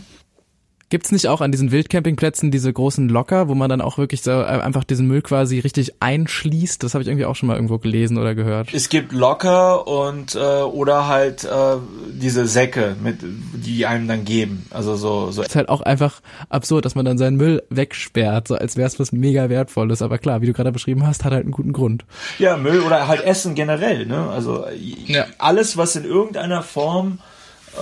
Gibt's 0.91 1.13
nicht 1.13 1.29
auch 1.29 1.39
an 1.39 1.53
diesen 1.53 1.71
Wildcampingplätzen 1.71 2.51
diese 2.51 2.71
großen 2.71 3.07
Locker, 3.07 3.47
wo 3.47 3.55
man 3.55 3.69
dann 3.69 3.79
auch 3.79 3.97
wirklich 3.97 4.23
so 4.23 4.31
äh, 4.31 4.43
einfach 4.43 4.83
diesen 4.83 5.07
Müll 5.07 5.21
quasi 5.21 5.59
richtig 5.59 5.93
einschließt? 6.01 6.83
Das 6.83 6.93
habe 6.93 7.01
ich 7.01 7.07
irgendwie 7.07 7.23
auch 7.23 7.37
schon 7.37 7.47
mal 7.47 7.55
irgendwo 7.55 7.77
gelesen 7.77 8.17
oder 8.17 8.35
gehört. 8.35 8.73
Es 8.73 8.89
gibt 8.89 9.13
Locker 9.13 9.87
und 9.87 10.35
äh, 10.35 10.39
oder 10.39 11.07
halt 11.07 11.45
äh, 11.45 11.77
diese 12.11 12.45
Säcke, 12.45 12.97
mit 13.01 13.19
die 13.21 13.85
einem 13.85 14.09
dann 14.09 14.25
geben. 14.25 14.65
Also 14.69 14.97
so 14.97 15.31
so. 15.31 15.41
ist 15.43 15.55
halt 15.55 15.69
auch 15.69 15.79
einfach 15.79 16.19
absurd, 16.49 16.83
dass 16.83 16.93
man 16.93 17.05
dann 17.05 17.17
seinen 17.17 17.37
Müll 17.37 17.63
wegsperrt, 17.69 18.49
so 18.49 18.55
als 18.55 18.75
wäre 18.75 18.87
es 18.87 18.99
was 18.99 19.13
mega 19.13 19.49
wertvolles. 19.49 20.01
Aber 20.01 20.17
klar, 20.17 20.41
wie 20.41 20.47
du 20.47 20.51
gerade 20.53 20.73
beschrieben 20.73 21.07
hast, 21.07 21.23
hat 21.23 21.31
halt 21.31 21.43
einen 21.43 21.53
guten 21.53 21.71
Grund. 21.71 22.03
Ja, 22.37 22.57
Müll 22.57 22.81
oder 22.81 23.07
halt 23.07 23.21
Essen 23.23 23.55
generell. 23.55 24.05
Ne? 24.05 24.29
Also 24.29 24.65
ja. 25.07 25.25
alles, 25.37 25.77
was 25.77 25.95
in 25.95 26.03
irgendeiner 26.03 26.63
Form 26.63 27.19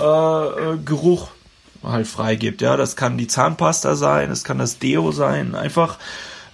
äh 0.00 0.78
Geruch 0.84 1.32
halt 1.82 2.06
freigibt. 2.06 2.62
Ja, 2.62 2.76
das 2.76 2.96
kann 2.96 3.18
die 3.18 3.26
Zahnpasta 3.26 3.94
sein, 3.94 4.28
das 4.28 4.44
kann 4.44 4.58
das 4.58 4.78
Deo 4.78 5.12
sein. 5.12 5.54
Einfach, 5.54 5.98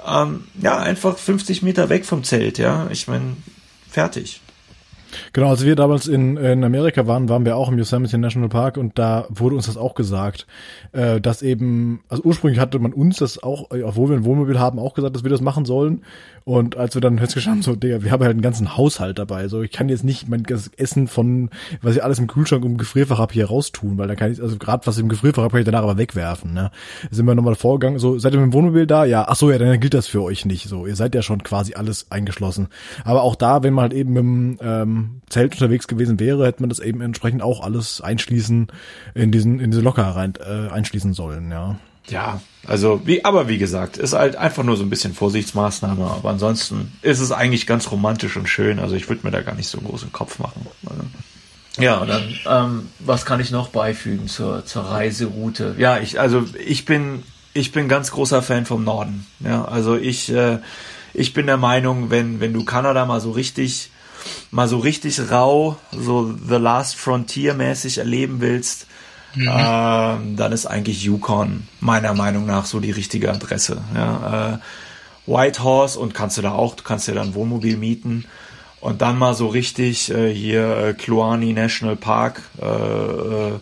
ähm, 0.07 0.45
ja, 0.61 0.79
einfach 0.79 1.17
50 1.17 1.63
Meter 1.63 1.89
weg 1.89 2.05
vom 2.05 2.25
Zelt. 2.25 2.59
Ja, 2.59 2.87
ich 2.91 3.09
meine, 3.09 3.37
fertig. 3.91 4.41
Genau, 5.33 5.51
als 5.51 5.65
wir 5.65 5.77
damals 5.77 6.09
in, 6.09 6.37
in 6.37 6.65
Amerika 6.65 7.07
waren, 7.07 7.29
waren 7.29 7.45
wir 7.45 7.57
auch 7.57 7.71
im 7.71 7.79
Yosemite 7.79 8.19
National 8.19 8.49
Park 8.49 8.77
und 8.77 8.99
da 8.99 9.27
wurde 9.29 9.55
uns 9.55 9.67
das 9.67 9.77
auch 9.77 9.95
gesagt, 9.95 10.47
äh, 10.93 11.21
dass 11.21 11.43
eben, 11.43 12.01
also 12.09 12.23
ursprünglich 12.25 12.61
hatte 12.61 12.79
man 12.79 12.93
uns 12.93 13.19
das 13.19 13.43
auch, 13.43 13.71
obwohl 13.71 14.11
wir 14.11 14.17
ein 14.17 14.25
Wohnmobil 14.25 14.59
haben, 14.59 14.79
auch 14.79 14.95
gesagt, 14.95 15.15
dass 15.15 15.23
wir 15.23 15.31
das 15.31 15.41
machen 15.41 15.65
sollen. 15.65 16.03
Und 16.49 16.77
als 16.77 16.95
wir 16.95 17.01
dann 17.01 17.19
festgestellt 17.19 17.57
haben, 17.57 17.63
so, 17.63 17.75
Digga, 17.75 18.05
wir 18.05 18.13
haben 18.13 18.23
halt 18.23 18.31
einen 18.31 18.41
ganzen 18.41 18.77
Haushalt 18.77 19.19
dabei. 19.19 19.49
So, 19.49 19.63
ich 19.63 19.73
kann 19.73 19.89
jetzt 19.89 20.05
nicht 20.05 20.29
mein 20.29 20.45
Essen 20.77 21.09
von, 21.09 21.51
was 21.83 21.97
ich 21.97 22.05
alles 22.05 22.21
im 22.21 22.29
Kühlschrank 22.29 22.65
und 22.65 22.71
im 22.71 22.79
Gefrierfach 22.79 23.19
habe, 23.19 23.33
hier 23.33 23.47
raustun, 23.47 23.99
weil 23.99 24.07
da 24.07 24.15
kann 24.15 24.31
ich, 24.31 24.41
also 24.41 24.57
gerade 24.57 24.87
was 24.87 24.97
im 24.97 25.09
Gefrierfach 25.09 25.43
habe, 25.43 25.51
kann 25.51 25.59
ich 25.59 25.67
danach 25.67 25.83
aber 25.83 25.99
wegwerfen. 25.99 26.55
Ne? 26.55 26.71
Sind 27.11 27.27
wir 27.27 27.35
nochmal 27.35 27.57
vorgegangen, 27.57 27.99
so, 27.99 28.17
seid 28.21 28.33
ihr 28.33 28.39
mit 28.39 28.53
dem 28.53 28.53
Wohnmobil 28.53 28.87
da? 28.87 29.05
Ja, 29.05 29.25
ach 29.27 29.35
so, 29.35 29.51
ja, 29.51 29.59
dann 29.59 29.81
gilt 29.81 29.93
das 29.93 30.07
für 30.07 30.23
euch 30.23 30.45
nicht. 30.45 30.69
So, 30.69 30.87
ihr 30.87 30.95
seid 30.95 31.17
ja 31.17 31.23
schon 31.23 31.43
quasi 31.43 31.75
alles 31.75 32.13
eingeschlossen. 32.13 32.69
Aber 33.03 33.23
auch 33.23 33.35
da, 33.35 33.65
wenn 33.65 33.75
man 33.75 33.83
halt 33.83 33.95
eben 33.95 34.13
mit 34.13 34.23
dem 34.23 34.59
ähm, 34.61 35.23
Zelt 35.29 35.55
unterwegs 35.55 35.89
gewesen 35.89 36.21
wäre, 36.21 36.47
hätte 36.47 36.63
man 36.63 36.69
das 36.69 36.79
eben 36.79 37.01
entsprechend 37.01 37.43
auch 37.43 37.61
alles 37.61 38.01
einschließen, 38.01 38.69
in 39.15 39.33
diesen, 39.33 39.59
in 39.59 39.73
diese 39.73 39.83
Locker 39.83 40.05
rein, 40.05 40.35
äh, 40.39 40.71
einschließen 40.71 41.13
sollen, 41.13 41.51
ja. 41.51 41.77
Ja, 42.09 42.41
also 42.67 43.01
wie, 43.05 43.25
aber 43.25 43.49
wie 43.49 43.59
gesagt, 43.59 43.97
ist 43.97 44.13
halt 44.13 44.37
einfach 44.37 44.65
nur 44.65 44.77
so 44.77 44.83
ein 44.83 44.91
bisschen 44.91 45.15
Vorsichtsmaßnahme, 45.15 46.05
aber 46.05 46.31
ansonsten 46.31 46.93
ist 47.03 47.21
es 47.21 47.31
eigentlich 47.31 47.67
ganz 47.67 47.91
romantisch 47.91 48.37
und 48.37 48.49
schön. 48.49 48.79
Also 48.79 48.97
ich 48.97 49.09
würde 49.09 49.25
mir 49.25 49.31
da 49.31 49.43
gar 49.43 49.55
nicht 49.55 49.69
so 49.69 49.79
einen 49.79 49.87
großen 49.87 50.13
Kopf 50.13 50.39
machen. 50.39 50.67
Also, 50.85 51.03
ja, 51.79 51.99
und 51.99 52.09
dann, 52.09 52.35
ähm, 52.47 52.89
was 52.99 53.25
kann 53.25 53.41
ich 53.41 53.51
noch 53.51 53.69
beifügen 53.69 54.29
zur, 54.29 54.65
zur 54.65 54.85
Reiseroute? 54.85 55.77
Ja, 55.79 55.99
ich, 55.99 56.19
also 56.19 56.45
ich 56.65 56.85
bin, 56.87 57.23
ich 57.55 57.71
bin 57.71 57.89
ganz 57.89 58.11
großer 58.11 58.43
Fan 58.43 58.67
vom 58.67 58.83
Norden. 58.83 59.27
Ja, 59.41 59.65
also 59.67 59.97
ich, 59.97 60.33
äh, 60.33 60.59
ich 61.15 61.35
bin 61.35 61.47
der 61.47 61.59
Meinung, 61.59 62.11
wenn, 62.11 62.41
wenn 62.41 62.53
du 62.53 62.65
Kanada 62.65 63.05
mal 63.05 63.21
so 63.21 63.31
richtig, 63.31 63.91
mal 64.51 64.69
so 64.69 64.79
richtig 64.79 65.21
rau, 65.31 65.77
so 65.93 66.35
The 66.49 66.57
Last 66.57 66.97
Frontier 66.97 67.55
mäßig 67.55 67.99
erleben 67.99 68.41
willst, 68.41 68.87
mhm. 69.35 69.49
ähm, 69.51 70.37
dann 70.37 70.53
ist 70.53 70.67
eigentlich 70.67 71.03
Yukon 71.03 71.67
meiner 71.81 72.15
Meinung 72.15 72.47
nach 72.47 72.67
so 72.67 72.81
die 72.81 72.91
richtige 72.91 73.31
Adresse. 73.31 73.83
Ja, 73.95 74.55
äh, 74.55 74.59
Whitehorse 75.27 75.99
und 75.99 76.15
kannst 76.15 76.39
du 76.39 76.43
da 76.43 76.53
auch, 76.53 76.77
du 76.77 76.85
kannst 76.85 77.09
dir 77.09 77.15
dann 77.15 77.35
Wohnmobil 77.35 77.77
mieten 77.77 78.25
und 78.81 79.03
dann 79.03 79.19
mal 79.19 79.35
so 79.35 79.49
richtig 79.49 80.11
äh, 80.11 80.33
hier 80.33 80.77
äh, 80.77 80.95
Kluani 80.95 81.53
National 81.53 81.97
Park 81.97 82.43
äh, 82.61 82.67
äh, 82.67 83.53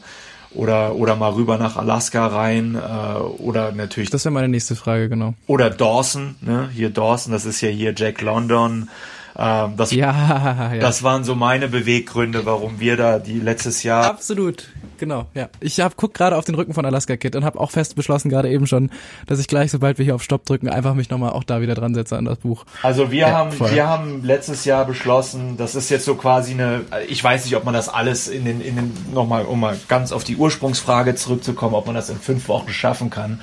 oder 0.50 0.94
oder 0.94 1.16
mal 1.16 1.32
rüber 1.32 1.58
nach 1.58 1.76
Alaska 1.76 2.26
rein 2.26 2.76
äh, 2.76 3.18
oder 3.18 3.72
natürlich 3.72 4.10
das 4.10 4.24
wäre 4.24 4.32
meine 4.32 4.48
nächste 4.48 4.76
Frage 4.76 5.08
genau 5.08 5.34
oder 5.46 5.70
Dawson 5.70 6.36
ne 6.42 6.68
hier 6.72 6.90
Dawson 6.90 7.32
das 7.32 7.44
ist 7.44 7.60
ja 7.60 7.70
hier 7.70 7.94
Jack 7.96 8.20
London 8.20 8.88
ähm, 9.36 9.76
das, 9.76 9.90
ja, 9.90 10.70
ja. 10.74 10.78
das 10.78 11.02
waren 11.02 11.24
so 11.24 11.34
meine 11.34 11.66
Beweggründe, 11.66 12.46
warum 12.46 12.78
wir 12.78 12.96
da 12.96 13.18
die 13.18 13.40
letztes 13.40 13.82
Jahr. 13.82 14.04
Absolut, 14.04 14.68
genau, 15.04 15.26
ja. 15.34 15.48
Ich 15.60 15.80
hab 15.80 15.96
guck 15.96 16.14
gerade 16.14 16.36
auf 16.36 16.44
den 16.44 16.54
Rücken 16.54 16.72
von 16.72 16.86
Alaska 16.86 17.16
Kid 17.16 17.36
und 17.36 17.44
habe 17.44 17.60
auch 17.60 17.70
fest 17.70 17.94
beschlossen, 17.94 18.30
gerade 18.30 18.48
eben 18.50 18.66
schon, 18.66 18.90
dass 19.26 19.38
ich 19.38 19.46
gleich, 19.46 19.70
sobald 19.70 19.98
wir 19.98 20.04
hier 20.04 20.14
auf 20.14 20.22
Stopp 20.22 20.46
drücken, 20.46 20.68
einfach 20.68 20.94
mich 20.94 21.10
nochmal 21.10 21.30
auch 21.30 21.44
da 21.44 21.60
wieder 21.60 21.74
dran 21.74 21.94
setze 21.94 22.16
an 22.16 22.24
das 22.24 22.38
Buch. 22.38 22.64
Also 22.82 23.10
wir 23.10 23.28
ja, 23.28 23.32
haben, 23.32 23.52
voll. 23.52 23.70
wir 23.72 23.86
haben 23.86 24.24
letztes 24.24 24.64
Jahr 24.64 24.86
beschlossen, 24.86 25.56
das 25.58 25.74
ist 25.74 25.90
jetzt 25.90 26.06
so 26.06 26.14
quasi 26.14 26.52
eine, 26.52 26.82
ich 27.06 27.22
weiß 27.22 27.44
nicht, 27.44 27.54
ob 27.56 27.64
man 27.64 27.74
das 27.74 27.88
alles 27.88 28.28
in 28.28 28.44
den, 28.44 28.60
in 28.60 28.76
den, 28.76 28.92
nochmal, 29.12 29.44
um 29.44 29.60
mal 29.60 29.76
ganz 29.88 30.12
auf 30.12 30.24
die 30.24 30.36
Ursprungsfrage 30.36 31.14
zurückzukommen, 31.14 31.74
ob 31.74 31.86
man 31.86 31.94
das 31.94 32.08
in 32.08 32.16
fünf 32.16 32.48
Wochen 32.48 32.70
schaffen 32.70 33.10
kann 33.10 33.40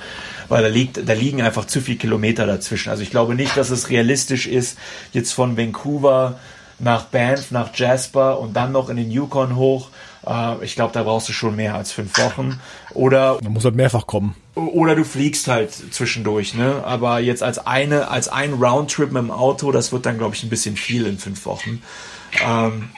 weil 0.48 0.62
da 0.62 0.68
liegt, 0.68 1.08
da 1.08 1.14
liegen 1.14 1.40
einfach 1.40 1.64
zu 1.64 1.80
viele 1.80 1.96
Kilometer 1.96 2.46
dazwischen. 2.46 2.90
Also 2.90 3.02
ich 3.02 3.10
glaube 3.10 3.34
nicht, 3.34 3.56
dass 3.56 3.70
es 3.70 3.88
realistisch 3.88 4.46
ist, 4.46 4.76
jetzt 5.12 5.32
von 5.32 5.56
Vancouver 5.56 6.38
nach 6.78 7.04
Banff, 7.04 7.52
nach 7.52 7.70
Jasper 7.74 8.38
und 8.38 8.54
dann 8.54 8.72
noch 8.72 8.90
in 8.90 8.96
den 8.96 9.10
Yukon 9.10 9.56
hoch. 9.56 9.88
Äh, 10.26 10.64
ich 10.64 10.74
glaube, 10.74 10.92
da 10.92 11.02
brauchst 11.02 11.28
du 11.28 11.32
schon 11.32 11.56
mehr 11.56 11.74
als 11.74 11.92
fünf 11.92 12.18
Wochen. 12.18 12.60
Oder 12.94 13.38
man 13.42 13.52
muss 13.52 13.64
halt 13.64 13.74
mehrfach 13.74 14.06
kommen. 14.06 14.34
Oder 14.54 14.94
du 14.94 15.04
fliegst 15.04 15.48
halt 15.48 15.72
zwischendurch, 15.72 16.54
ne? 16.54 16.82
Aber 16.84 17.20
jetzt 17.20 17.42
als 17.42 17.58
eine, 17.58 18.08
als 18.08 18.28
ein 18.28 18.54
Roundtrip 18.54 19.12
mit 19.12 19.22
dem 19.22 19.30
Auto, 19.30 19.72
das 19.72 19.92
wird 19.92 20.06
dann, 20.06 20.18
glaube 20.18 20.34
ich, 20.34 20.42
ein 20.42 20.50
bisschen 20.50 20.76
viel 20.76 21.06
in 21.06 21.18
fünf 21.18 21.46
Wochen. 21.46 21.82
Ähm, 22.44 22.90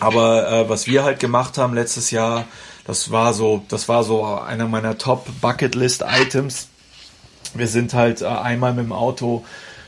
aber 0.00 0.50
äh, 0.50 0.68
was 0.68 0.86
wir 0.86 1.04
halt 1.04 1.20
gemacht 1.20 1.58
haben 1.58 1.74
letztes 1.74 2.10
Jahr, 2.10 2.44
das 2.86 3.10
war 3.10 3.34
so, 3.34 3.62
das 3.68 3.88
war 3.88 4.02
so 4.02 4.24
einer 4.24 4.66
meiner 4.66 4.98
Top 4.98 5.28
Bucketlist 5.40 6.02
Items 6.02 6.68
wir 7.54 7.68
sind 7.68 7.94
halt 7.94 8.22
äh, 8.22 8.26
einmal 8.26 8.72
mit 8.72 8.84
dem 8.84 8.92
Auto 8.92 9.44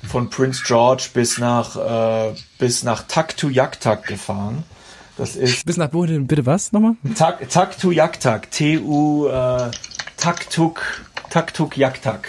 von 0.09 0.31
Prince 0.31 0.63
George 0.67 1.11
bis 1.15 1.39
nach 1.39 1.77
äh, 1.77 2.35
bis 2.59 2.83
nach 2.83 3.07
Taktu-Yaktak 3.07 4.07
gefahren. 4.07 4.65
Das 5.17 5.37
ist 5.37 5.67
bis 5.67 5.77
nach 5.77 5.93
wo 5.93 6.07
denn 6.07 6.27
bitte 6.27 6.47
was 6.47 6.73
nochmal? 6.73 6.95
Tak 7.17 7.49
Taktu-Yaktak, 7.49 8.51
T 8.51 8.79
U 8.79 9.27
äh, 9.29 9.71
Taktuk 10.17 10.83
Taktuk 11.33 11.79
Yaktak. 11.79 12.29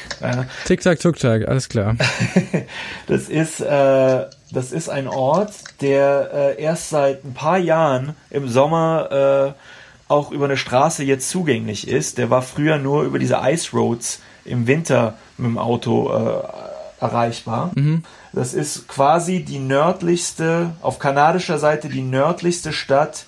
Tick 0.66 0.80
tak 0.80 0.98
tuk 0.98 1.20
tak, 1.20 1.46
alles 1.46 1.68
klar. 1.68 1.98
das 3.08 3.28
ist 3.28 3.60
äh, 3.60 4.26
das 4.54 4.72
ist 4.72 4.88
ein 4.88 5.10
Ort, 5.10 5.52
der 5.82 6.56
äh, 6.58 6.62
erst 6.62 6.92
seit 6.92 7.26
ein 7.26 7.34
paar 7.34 7.58
Jahren 7.58 8.16
im 8.30 8.48
Sommer 8.48 9.56
äh, 9.58 9.62
auch 10.08 10.32
über 10.32 10.46
eine 10.46 10.56
Straße 10.56 11.04
jetzt 11.04 11.30
zugänglich 11.30 11.88
ist. 11.88 12.18
Der 12.18 12.30
war 12.30 12.42
früher 12.42 12.78
nur 12.78 13.04
über 13.04 13.20
diese 13.20 13.42
Ice 13.44 13.76
Roads 13.76 14.22
im 14.46 14.68
Winter 14.68 15.16
mit 15.38 15.48
dem 15.48 15.58
Auto 15.58 16.10
äh, 16.10 16.73
erreichbar. 17.04 17.72
Mhm. 17.76 18.04
Das 18.32 18.54
ist 18.54 18.88
quasi 18.88 19.44
die 19.44 19.60
nördlichste, 19.60 20.72
auf 20.82 20.98
kanadischer 20.98 21.60
Seite 21.60 21.90
die 21.90 22.02
nördlichste 22.02 22.74
Stadt, 22.74 23.26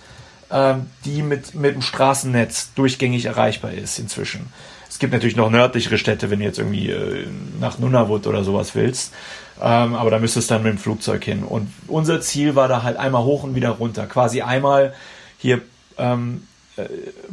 ähm, 0.51 0.87
die 1.03 1.21
mit, 1.21 1.53
mit 1.53 1.75
dem 1.75 1.81
Straßennetz 1.81 2.73
durchgängig 2.73 3.25
erreichbar 3.25 3.71
ist 3.71 3.99
inzwischen. 3.99 4.47
Es 4.89 4.99
gibt 4.99 5.11
natürlich 5.11 5.35
noch 5.35 5.49
nördlichere 5.49 5.97
Städte, 5.97 6.29
wenn 6.29 6.39
du 6.39 6.45
jetzt 6.45 6.57
irgendwie 6.57 6.89
äh, 6.89 7.27
nach 7.59 7.79
Nunavut 7.79 8.27
oder 8.27 8.43
sowas 8.43 8.75
willst. 8.75 9.13
Ähm, 9.61 9.95
aber 9.95 10.09
da 10.09 10.19
müsstest 10.19 10.49
du 10.49 10.53
dann 10.53 10.63
mit 10.63 10.71
dem 10.71 10.77
Flugzeug 10.77 11.23
hin. 11.23 11.43
Und 11.43 11.71
unser 11.87 12.21
Ziel 12.21 12.55
war 12.55 12.67
da 12.67 12.83
halt 12.83 12.97
einmal 12.97 13.23
hoch 13.23 13.43
und 13.43 13.55
wieder 13.55 13.71
runter. 13.71 14.05
Quasi 14.05 14.41
einmal 14.41 14.93
hier 15.37 15.61
ähm, 15.97 16.43
äh, 16.43 16.54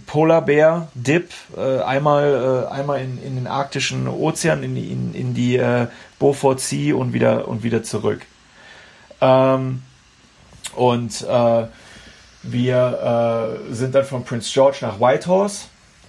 Polar 0.07 0.43
Bear 0.43 0.89
Dip, 0.95 1.31
äh, 1.57 1.81
einmal, 1.81 2.67
äh, 2.69 2.73
einmal 2.73 3.01
in, 3.01 3.23
in 3.23 3.35
den 3.35 3.47
arktischen 3.47 4.07
Ozean, 4.07 4.63
in, 4.63 4.77
in, 4.77 5.15
in 5.15 5.35
die 5.35 5.57
äh, 5.57 5.89
Beaufort 6.19 6.59
Sea 6.61 6.95
und 6.95 7.13
wieder, 7.13 7.49
und 7.49 7.63
wieder 7.63 7.83
zurück. 7.83 8.23
Ähm, 9.21 9.83
und 10.75 11.23
äh, 11.23 11.67
wir 12.45 13.59
äh, 13.69 13.75
sind 13.75 13.95
dann 13.95 14.05
von 14.05 14.25
Prince 14.25 14.51
George 14.53 14.79
nach 14.81 15.01
Whitehorse 15.01 15.67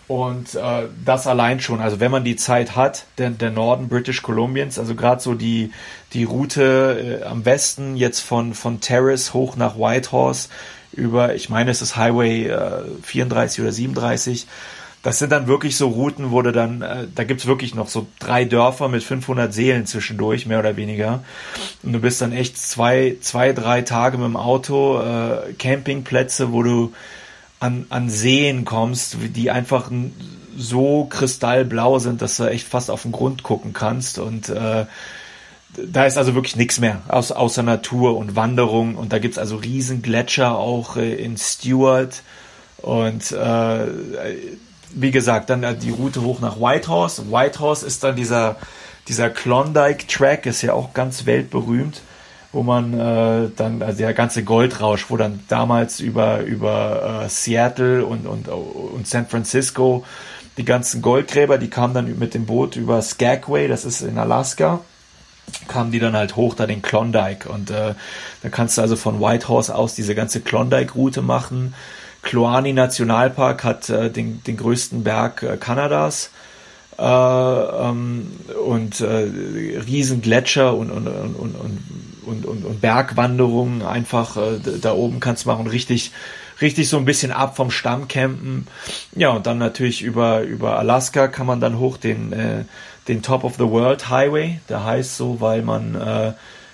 und 0.08 0.56
äh, 0.56 0.88
das 1.04 1.28
allein 1.28 1.60
schon, 1.60 1.82
also 1.82 2.00
wenn 2.00 2.12
man 2.12 2.24
die 2.24 2.36
Zeit 2.36 2.76
hat, 2.76 3.06
der, 3.18 3.32
der 3.32 3.52
Norden 3.52 3.88
British 3.88 4.22
Columbians, 4.22 4.78
also 4.78 4.96
gerade 4.96 5.22
so 5.22 5.34
die, 5.34 5.72
die 6.14 6.24
Route 6.24 7.22
äh, 7.22 7.26
am 7.26 7.46
Westen 7.46 7.96
jetzt 7.96 8.20
von, 8.20 8.54
von 8.54 8.80
Terrace 8.80 9.34
hoch 9.34 9.56
nach 9.56 9.76
Whitehorse 9.78 10.50
über, 10.94 11.36
ich 11.36 11.50
meine 11.50 11.72
es 11.72 11.82
ist 11.82 11.96
Highway 11.96 12.48
äh, 12.48 12.84
34 13.04 13.62
oder 13.62 13.72
37, 13.72 14.48
das 15.04 15.20
sind 15.20 15.34
dann 15.34 15.48
wirklich 15.48 15.76
so 15.76 15.90
Routen, 15.90 16.32
wo 16.32 16.42
du 16.42 16.54
dann, 16.54 16.82
äh, 16.82 17.08
da 17.14 17.26
gibt's 17.26 17.46
wirklich 17.46 17.76
noch 17.76 17.90
so 17.90 18.08
drei 18.20 18.46
Dörfer 18.46 18.88
mit 18.88 19.04
500 19.04 19.54
Seelen 19.54 19.86
zwischendurch, 19.86 20.46
mehr 20.46 20.60
oder 20.60 20.78
weniger. 20.78 21.24
Und 21.84 21.92
du 21.92 22.00
bist 22.00 22.22
dann 22.22 22.32
echt 22.32 22.58
zwei, 22.58 23.18
zwei 23.20 23.52
drei 23.52 23.82
Tage 23.82 24.18
mit 24.18 24.28
dem 24.28 24.38
Auto, 24.38 25.02
äh, 25.02 25.54
Campingplätze, 25.60 26.54
wo 26.54 26.64
du 26.64 26.94
an, 27.60 27.86
an 27.90 28.10
Seen 28.10 28.64
kommst, 28.64 29.18
die 29.36 29.52
einfach 29.52 29.92
so 30.58 31.06
kristallblau 31.06 32.00
sind, 32.00 32.22
dass 32.22 32.38
du 32.38 32.46
echt 32.46 32.68
fast 32.68 32.90
auf 32.90 33.02
den 33.02 33.12
Grund 33.12 33.44
gucken 33.44 33.74
kannst 33.74 34.20
und 34.20 34.48
äh, 34.50 34.86
da 35.78 36.06
ist 36.06 36.18
also 36.18 36.36
wirklich 36.36 36.56
nichts 36.56 36.80
mehr 36.80 37.02
aus, 37.08 37.32
außer 37.32 37.64
Natur 37.64 38.18
und 38.18 38.36
Wanderung. 38.36 38.96
Und 38.96 39.14
da 39.14 39.20
gibt's 39.20 39.38
also 39.38 39.56
riesen 39.56 40.02
Gletscher 40.02 40.58
auch 40.58 40.98
äh, 40.98 41.14
in 41.16 41.38
Stewart 41.38 42.22
und 42.78 43.32
äh, 43.32 43.88
wie 44.96 45.12
gesagt, 45.12 45.50
dann 45.50 45.80
die 45.80 45.90
Route 45.90 46.22
hoch 46.22 46.40
nach 46.40 46.58
Whitehorse. 46.58 47.32
Whitehorse 47.32 47.86
ist 47.86 48.04
dann 48.04 48.16
dieser, 48.16 48.58
dieser 49.08 49.30
Klondike 49.30 50.06
Track, 50.08 50.46
ist 50.46 50.62
ja 50.62 50.74
auch 50.74 50.94
ganz 50.94 51.26
weltberühmt 51.26 52.02
wo 52.54 52.62
man 52.62 52.94
äh, 52.94 53.50
dann, 53.56 53.82
also 53.82 53.98
der 53.98 54.14
ganze 54.14 54.44
Goldrausch, 54.44 55.10
wo 55.10 55.18
dann 55.18 55.40
damals 55.50 56.00
über, 56.00 56.42
über 56.42 57.24
äh, 57.24 57.30
Seattle 57.30 58.06
und, 58.06 58.28
und, 58.28 58.48
und 58.48 59.08
San 59.08 59.28
Francisco 59.28 60.06
die 60.58 60.66
ganzen 60.66 61.02
Goldgräber, 61.02 61.58
die 61.58 61.70
kamen 61.70 61.96
dann 61.96 62.20
mit 62.20 62.36
dem 62.36 62.46
Boot 62.46 62.76
über 62.76 63.02
Skagway, 63.02 63.68
das 63.68 63.86
ist 63.86 64.02
in 64.02 64.20
Alaska, 64.20 64.82
kamen 65.68 65.92
die 65.92 66.00
dann 66.00 66.16
halt 66.16 66.36
hoch 66.36 66.56
da 66.56 66.66
den 66.66 66.82
Klondike 66.82 67.50
und 67.50 67.70
äh, 67.70 67.94
da 68.42 68.50
kannst 68.50 68.78
du 68.78 68.82
also 68.82 68.96
von 68.96 69.20
Whitehorse 69.20 69.76
aus 69.76 69.96
diese 69.96 70.16
ganze 70.16 70.42
Klondike-Route 70.42 71.22
machen. 71.22 71.74
Kloani 72.22 72.74
Nationalpark 72.74 73.64
hat 73.64 73.90
äh, 73.90 74.10
den, 74.10 74.44
den 74.44 74.58
größten 74.58 75.04
Berg 75.04 75.44
äh, 75.44 75.58
Kanadas 75.58 76.32
äh, 76.98 77.04
ähm, 77.04 78.32
und 78.66 79.02
äh, 79.02 79.30
riesen 79.86 80.22
Gletscher 80.22 80.76
und, 80.76 80.90
und, 80.90 81.08
und, 81.08 81.36
und, 81.36 81.56
und, 82.26 82.46
und, 82.46 82.66
und 82.66 82.82
Bergwanderungen 82.82 83.82
einfach 83.82 84.38
äh, 84.38 84.60
da 84.82 84.94
oben 84.94 85.20
kannst 85.20 85.46
du 85.46 85.50
machen 85.50 85.68
richtig 85.68 86.12
richtig 86.62 86.90
so 86.90 86.98
ein 86.98 87.06
bisschen 87.06 87.32
ab 87.32 87.56
vom 87.56 87.72
Stammcampen. 87.72 88.68
Ja, 89.16 89.30
und 89.30 89.46
dann 89.46 89.58
natürlich 89.58 90.02
über, 90.02 90.42
über 90.42 90.80
Alaska 90.80 91.28
kann 91.28 91.46
man 91.46 91.60
dann 91.60 91.80
hoch 91.80 91.98
den, 91.98 92.34
äh, 92.34 92.64
den 93.08 93.22
Top 93.22 93.44
of 93.44 93.56
the 93.56 93.70
World 93.70 94.10
Highway. 94.10 94.60
Der 94.70 94.84
heißt 94.84 95.18
so, 95.18 95.42
weil 95.42 95.62
man 95.62 95.96
äh, 95.96 96.34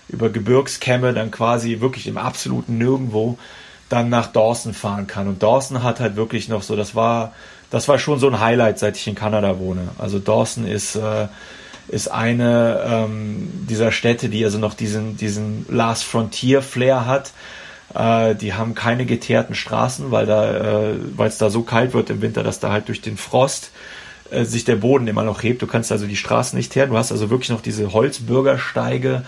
über 0.09 0.29
Gebirgskämme 0.29 1.13
dann 1.13 1.31
quasi 1.31 1.79
wirklich 1.81 2.07
im 2.07 2.17
absoluten 2.17 2.77
Nirgendwo 2.77 3.37
dann 3.89 4.09
nach 4.09 4.27
Dawson 4.27 4.73
fahren 4.73 5.07
kann. 5.07 5.27
Und 5.27 5.41
Dawson 5.41 5.83
hat 5.83 5.99
halt 5.99 6.15
wirklich 6.15 6.47
noch 6.47 6.61
so, 6.61 6.75
das 6.75 6.95
war, 6.95 7.33
das 7.71 7.87
war 7.87 7.97
schon 7.97 8.19
so 8.19 8.27
ein 8.27 8.39
Highlight, 8.39 8.79
seit 8.79 8.97
ich 8.97 9.07
in 9.07 9.15
Kanada 9.15 9.59
wohne. 9.59 9.89
Also 9.97 10.19
Dawson 10.19 10.67
ist, 10.67 10.95
äh, 10.95 11.27
ist 11.87 12.09
eine 12.09 12.83
ähm, 12.85 13.65
dieser 13.67 13.91
Städte, 13.91 14.29
die 14.29 14.45
also 14.45 14.59
noch 14.59 14.75
diesen, 14.75 15.17
diesen 15.17 15.65
Last 15.69 16.03
Frontier 16.03 16.61
Flair 16.61 17.07
hat. 17.07 17.31
Äh, 17.95 18.35
die 18.35 18.53
haben 18.53 18.75
keine 18.75 19.05
geteerten 19.05 19.55
Straßen, 19.55 20.11
weil 20.11 20.27
da, 20.27 20.91
äh, 20.91 20.95
weil 21.15 21.29
es 21.29 21.39
da 21.39 21.49
so 21.49 21.63
kalt 21.63 21.93
wird 21.93 22.11
im 22.11 22.21
Winter, 22.21 22.43
dass 22.43 22.59
da 22.59 22.71
halt 22.71 22.87
durch 22.87 23.01
den 23.01 23.17
Frost 23.17 23.71
äh, 24.31 24.45
sich 24.45 24.65
der 24.65 24.75
Boden 24.75 25.07
immer 25.07 25.23
noch 25.23 25.43
hebt. 25.43 25.61
Du 25.61 25.67
kannst 25.67 25.91
also 25.91 26.05
die 26.05 26.15
Straßen 26.15 26.57
nicht 26.57 26.71
teeren. 26.71 26.89
Du 26.89 26.97
hast 26.97 27.11
also 27.11 27.29
wirklich 27.29 27.49
noch 27.49 27.61
diese 27.61 27.93
Holzbürgersteige. 27.93 29.23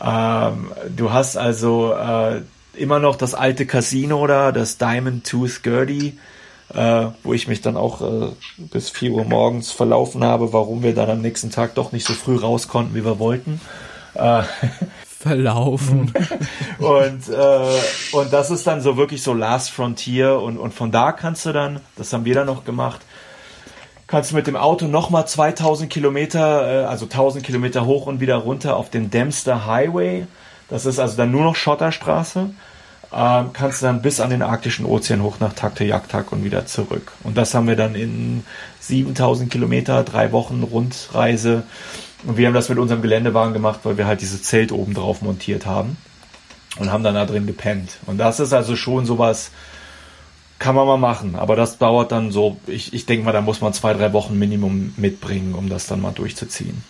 Ähm, 0.00 0.72
du 0.96 1.12
hast 1.12 1.36
also 1.36 1.94
äh, 1.94 2.42
immer 2.74 2.98
noch 2.98 3.16
das 3.16 3.34
alte 3.34 3.66
Casino 3.66 4.26
da, 4.26 4.52
das 4.52 4.78
Diamond 4.78 5.26
Tooth 5.26 5.62
Gertie 5.62 6.18
äh, 6.74 7.06
wo 7.22 7.34
ich 7.34 7.48
mich 7.48 7.60
dann 7.60 7.76
auch 7.76 8.00
äh, 8.00 8.32
bis 8.56 8.90
4 8.90 9.12
Uhr 9.12 9.24
morgens 9.24 9.72
verlaufen 9.72 10.24
habe, 10.24 10.52
warum 10.52 10.82
wir 10.82 10.94
dann 10.94 11.10
am 11.10 11.20
nächsten 11.20 11.50
Tag 11.50 11.74
doch 11.74 11.92
nicht 11.92 12.06
so 12.06 12.14
früh 12.14 12.36
raus 12.36 12.68
konnten, 12.68 12.94
wie 12.94 13.04
wir 13.04 13.18
wollten. 13.18 13.60
Äh, 14.14 14.42
verlaufen. 15.06 16.12
und, 16.78 17.28
äh, 17.28 18.16
und 18.16 18.32
das 18.32 18.50
ist 18.50 18.66
dann 18.66 18.80
so 18.80 18.96
wirklich 18.96 19.22
so 19.22 19.34
Last 19.34 19.70
Frontier 19.70 20.40
und, 20.40 20.58
und 20.58 20.74
von 20.74 20.90
da 20.90 21.12
kannst 21.12 21.46
du 21.46 21.52
dann, 21.52 21.80
das 21.96 22.12
haben 22.12 22.24
wir 22.24 22.34
dann 22.34 22.46
noch 22.46 22.64
gemacht, 22.64 23.00
kannst 24.12 24.30
du 24.30 24.36
mit 24.36 24.46
dem 24.46 24.56
Auto 24.56 24.86
nochmal 24.86 25.26
2000 25.26 25.90
Kilometer, 25.90 26.82
äh, 26.82 26.84
also 26.84 27.06
1000 27.06 27.44
Kilometer 27.44 27.86
hoch 27.86 28.06
und 28.06 28.20
wieder 28.20 28.36
runter 28.36 28.76
auf 28.76 28.90
den 28.90 29.10
Dempster 29.10 29.66
Highway. 29.66 30.26
Das 30.68 30.86
ist 30.86 31.00
also 31.00 31.16
dann 31.16 31.32
nur 31.32 31.42
noch 31.42 31.56
Schotterstraße 31.56 32.50
äh, 33.12 33.44
kannst 33.52 33.82
du 33.82 33.86
dann 33.86 34.02
bis 34.02 34.20
an 34.20 34.30
den 34.30 34.42
arktischen 34.42 34.86
Ozean 34.86 35.22
hoch 35.22 35.36
nach 35.40 35.52
Takte 35.52 35.84
und 36.30 36.44
wieder 36.44 36.66
zurück. 36.66 37.12
Und 37.22 37.36
das 37.36 37.54
haben 37.54 37.68
wir 37.68 37.76
dann 37.76 37.94
in 37.94 38.44
7000 38.80 39.50
Kilometer, 39.50 40.02
drei 40.02 40.32
Wochen 40.32 40.62
Rundreise. 40.62 41.62
Und 42.24 42.36
wir 42.36 42.46
haben 42.46 42.54
das 42.54 42.68
mit 42.68 42.78
unserem 42.78 43.02
Geländewagen 43.02 43.52
gemacht, 43.52 43.80
weil 43.84 43.98
wir 43.98 44.06
halt 44.06 44.20
dieses 44.20 44.42
Zelt 44.42 44.72
oben 44.72 44.94
drauf 44.94 45.22
montiert 45.22 45.66
haben 45.66 45.96
und 46.78 46.92
haben 46.92 47.04
dann 47.04 47.14
da 47.14 47.26
drin 47.26 47.46
gepennt. 47.46 47.98
Und 48.06 48.18
das 48.18 48.40
ist 48.40 48.52
also 48.52 48.76
schon 48.76 49.04
sowas, 49.04 49.50
kann 50.62 50.76
man 50.76 50.86
mal 50.86 50.96
machen, 50.96 51.34
aber 51.34 51.56
das 51.56 51.78
dauert 51.78 52.12
dann 52.12 52.30
so, 52.30 52.56
ich, 52.68 52.94
ich 52.94 53.04
denke 53.04 53.24
mal, 53.24 53.32
da 53.32 53.40
muss 53.40 53.60
man 53.60 53.72
zwei, 53.72 53.94
drei 53.94 54.12
Wochen 54.12 54.38
Minimum 54.38 54.94
mitbringen, 54.96 55.56
um 55.56 55.68
das 55.68 55.88
dann 55.88 56.00
mal 56.00 56.12
durchzuziehen. 56.12 56.84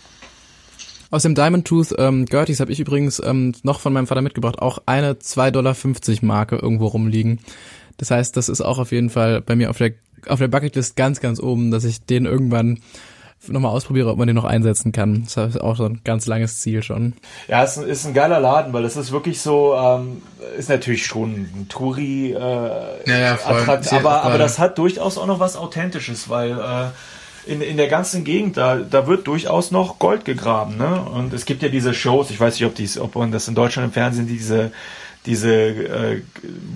Aus 1.11 1.23
dem 1.23 1.35
Diamond 1.35 1.67
Tooth 1.67 1.95
ähm, 1.97 2.27
Gerties 2.27 2.61
habe 2.61 2.71
ich 2.71 2.81
übrigens 2.81 3.19
ähm, 3.25 3.55
noch 3.63 3.81
von 3.81 3.95
meinem 3.95 4.07
Vater 4.07 4.21
mitgebracht, 4.21 4.59
auch 4.59 4.83
eine 4.85 5.15
2,50 5.15 5.51
Dollar 5.53 5.77
Marke 6.21 6.57
irgendwo 6.57 6.87
rumliegen. 6.87 7.41
Das 7.97 8.11
heißt, 8.11 8.37
das 8.37 8.51
ist 8.51 8.61
auch 8.61 8.79
auf 8.79 8.93
jeden 8.93 9.09
Fall 9.09 9.41
bei 9.41 9.57
mir 9.57 9.71
auf 9.71 9.79
der, 9.79 9.93
auf 10.27 10.39
der 10.39 10.49
Bucketlist 10.49 10.95
ganz, 10.95 11.21
ganz 11.21 11.41
oben, 11.41 11.71
dass 11.71 11.85
ich 11.85 12.05
den 12.05 12.27
irgendwann 12.27 12.79
nochmal 13.49 13.73
ausprobiere, 13.73 14.11
ob 14.11 14.19
man 14.19 14.27
den 14.27 14.37
noch 14.37 14.45
einsetzen 14.45 14.93
kann. 14.93 15.27
Das 15.35 15.55
ist 15.55 15.61
auch 15.61 15.77
so 15.77 15.85
ein 15.85 16.01
ganz 16.05 16.27
langes 16.27 16.61
Ziel 16.61 16.83
schon. 16.83 17.15
Ja, 17.49 17.63
es 17.63 17.77
ist 17.77 18.07
ein 18.07 18.15
geiler 18.15 18.41
Laden, 18.41 18.73
weil 18.73 18.83
das 18.83 18.97
ist 18.97 19.13
wirklich 19.13 19.41
so, 19.41 19.75
ähm, 19.75 20.23
ist 20.57 20.69
natürlich 20.69 21.07
schon 21.07 21.33
ein 21.33 21.67
Touri 21.69 22.33
äh, 22.33 22.37
ja, 22.37 22.97
ja, 23.07 23.33
Attrakt, 23.33 23.93
aber, 23.93 24.23
aber 24.23 24.39
das 24.39 24.59
hat 24.59 24.79
durchaus 24.79 25.19
auch 25.19 25.27
noch 25.27 25.41
was 25.41 25.57
Authentisches, 25.57 26.29
weil 26.29 26.53
äh, 26.53 27.51
in, 27.51 27.61
in 27.61 27.77
der 27.77 27.89
ganzen 27.89 28.25
Gegend, 28.25 28.57
da, 28.57 28.77
da 28.77 29.07
wird 29.07 29.27
durchaus 29.27 29.71
noch 29.71 29.99
Gold 29.99 30.25
gegraben. 30.25 30.77
Ne? 30.77 31.01
Und 31.01 31.33
es 31.33 31.45
gibt 31.45 31.63
ja 31.63 31.69
diese 31.69 31.95
Shows, 31.95 32.31
ich 32.31 32.39
weiß 32.39 32.55
nicht, 32.55 32.67
ob, 32.67 32.75
dies, 32.75 32.99
ob 32.99 33.17
man 33.17 33.33
das 33.33 33.49
in 33.49 33.55
Deutschland 33.55 33.89
im 33.89 33.93
Fernsehen, 33.93 34.29
diese, 34.29 34.71
diese 35.27 35.53
äh, 35.53 36.23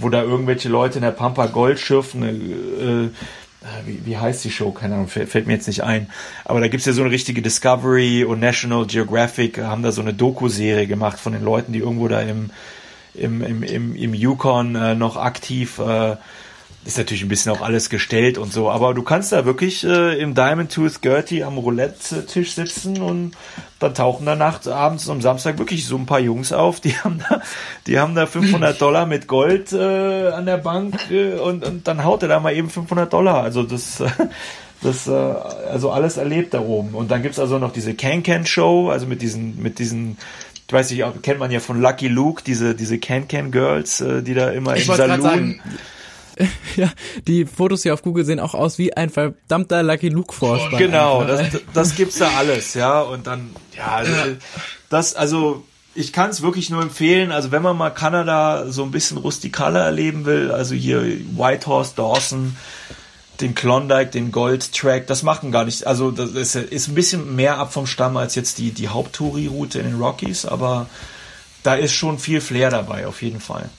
wo 0.00 0.08
da 0.08 0.22
irgendwelche 0.22 0.68
Leute 0.68 0.98
in 0.98 1.02
der 1.02 1.12
Pampa 1.12 1.46
Gold 1.46 1.78
schürfen, 1.78 2.22
äh, 2.22 3.10
wie, 3.84 4.04
wie 4.04 4.16
heißt 4.16 4.44
die 4.44 4.50
Show? 4.50 4.70
Keine 4.72 4.94
Ahnung, 4.94 5.08
fällt, 5.08 5.28
fällt 5.28 5.46
mir 5.46 5.54
jetzt 5.54 5.66
nicht 5.66 5.82
ein. 5.82 6.08
Aber 6.44 6.60
da 6.60 6.68
gibt's 6.68 6.86
ja 6.86 6.92
so 6.92 7.02
eine 7.02 7.10
richtige 7.10 7.42
Discovery 7.42 8.24
und 8.24 8.40
National 8.40 8.86
Geographic 8.86 9.58
haben 9.58 9.82
da 9.82 9.92
so 9.92 10.02
eine 10.02 10.14
Doku-Serie 10.14 10.86
gemacht 10.86 11.18
von 11.18 11.32
den 11.32 11.42
Leuten, 11.42 11.72
die 11.72 11.80
irgendwo 11.80 12.08
da 12.08 12.20
im, 12.20 12.50
im, 13.14 13.42
im, 13.42 13.62
im, 13.62 13.96
im 13.96 14.14
Yukon 14.14 14.74
äh, 14.74 14.94
noch 14.94 15.16
aktiv 15.16 15.78
äh, 15.78 16.16
ist 16.86 16.98
natürlich 16.98 17.24
ein 17.24 17.28
bisschen 17.28 17.52
auch 17.52 17.62
alles 17.62 17.90
gestellt 17.90 18.38
und 18.38 18.52
so, 18.52 18.70
aber 18.70 18.94
du 18.94 19.02
kannst 19.02 19.32
da 19.32 19.44
wirklich 19.44 19.84
äh, 19.84 20.18
im 20.20 20.34
Diamond 20.34 20.72
Tooth 20.72 21.02
Gertie 21.02 21.42
am 21.42 21.58
Roulette-Tisch 21.58 22.52
sitzen 22.52 23.02
und 23.02 23.32
dann 23.80 23.92
tauchen 23.92 24.24
da 24.24 24.36
nachts, 24.36 24.68
abends 24.68 25.08
und 25.08 25.16
am 25.16 25.20
Samstag 25.20 25.58
wirklich 25.58 25.84
so 25.84 25.96
ein 25.96 26.06
paar 26.06 26.20
Jungs 26.20 26.52
auf, 26.52 26.80
die 26.80 26.92
haben 27.04 27.22
da, 27.28 27.42
die 27.88 27.98
haben 27.98 28.14
da 28.14 28.26
500 28.26 28.80
Dollar 28.80 29.04
mit 29.04 29.26
Gold 29.26 29.72
äh, 29.72 30.28
an 30.28 30.46
der 30.46 30.58
Bank 30.58 31.10
äh, 31.10 31.34
und, 31.34 31.64
und 31.64 31.88
dann 31.88 32.04
haut 32.04 32.22
er 32.22 32.28
da 32.28 32.38
mal 32.38 32.54
eben 32.54 32.70
500 32.70 33.12
Dollar. 33.12 33.42
Also 33.42 33.64
das, 33.64 34.00
äh, 34.00 34.08
das, 34.82 35.08
äh, 35.08 35.10
also 35.10 35.90
alles 35.90 36.18
erlebt 36.18 36.54
da 36.54 36.60
oben. 36.60 36.94
Und 36.94 37.10
dann 37.10 37.22
gibt's 37.22 37.40
also 37.40 37.58
noch 37.58 37.72
diese 37.72 37.94
Can-Can-Show, 37.94 38.90
also 38.90 39.06
mit 39.06 39.22
diesen, 39.22 39.60
mit 39.60 39.80
diesen 39.80 40.18
ich 40.68 40.72
weiß 40.72 40.90
nicht, 40.90 41.04
kennt 41.22 41.38
man 41.38 41.52
ja 41.52 41.60
von 41.60 41.80
Lucky 41.80 42.08
Luke, 42.08 42.42
diese, 42.44 42.74
diese 42.74 42.98
Can-Can-Girls, 42.98 44.00
äh, 44.00 44.22
die 44.22 44.34
da 44.34 44.50
immer 44.50 44.76
ich 44.76 44.88
im 44.88 44.94
Saloon 44.94 45.60
ja, 46.76 46.90
die 47.26 47.46
Fotos 47.46 47.82
hier 47.82 47.94
auf 47.94 48.02
Google 48.02 48.24
sehen 48.24 48.40
auch 48.40 48.54
aus 48.54 48.78
wie 48.78 48.96
ein 48.96 49.10
verdammter 49.10 49.82
Lucky 49.82 50.08
Luke 50.08 50.34
Vorspann. 50.34 50.78
Genau, 50.78 51.24
das, 51.24 51.48
das 51.72 51.94
gibt's 51.94 52.18
da 52.18 52.28
alles, 52.36 52.74
ja. 52.74 53.00
Und 53.00 53.26
dann, 53.26 53.50
ja, 53.76 53.86
also, 53.86 54.12
das, 54.90 55.14
also 55.14 55.64
ich 55.94 56.12
kann 56.12 56.30
es 56.30 56.42
wirklich 56.42 56.70
nur 56.70 56.82
empfehlen. 56.82 57.32
Also 57.32 57.50
wenn 57.52 57.62
man 57.62 57.76
mal 57.76 57.90
Kanada 57.90 58.70
so 58.70 58.82
ein 58.82 58.90
bisschen 58.90 59.16
rustikaler 59.16 59.80
erleben 59.80 60.26
will, 60.26 60.50
also 60.50 60.74
hier 60.74 61.02
Whitehorse, 61.02 61.94
Dawson, 61.96 62.56
den 63.40 63.54
Klondike, 63.54 64.10
den 64.10 64.30
Gold 64.30 64.72
Track, 64.72 65.06
das 65.06 65.22
machen 65.22 65.52
gar 65.52 65.64
nicht. 65.64 65.86
Also 65.86 66.10
das 66.10 66.30
ist, 66.30 66.54
ist 66.54 66.88
ein 66.88 66.94
bisschen 66.94 67.34
mehr 67.34 67.58
ab 67.58 67.72
vom 67.72 67.86
Stamm 67.86 68.16
als 68.16 68.34
jetzt 68.34 68.58
die 68.58 68.72
die 68.72 68.88
Haupttouri-Route 68.88 69.78
in 69.78 69.86
den 69.86 70.00
Rockies, 70.00 70.44
aber 70.44 70.86
da 71.62 71.74
ist 71.74 71.94
schon 71.94 72.18
viel 72.18 72.40
Flair 72.40 72.70
dabei 72.70 73.06
auf 73.06 73.22
jeden 73.22 73.40
Fall. 73.40 73.70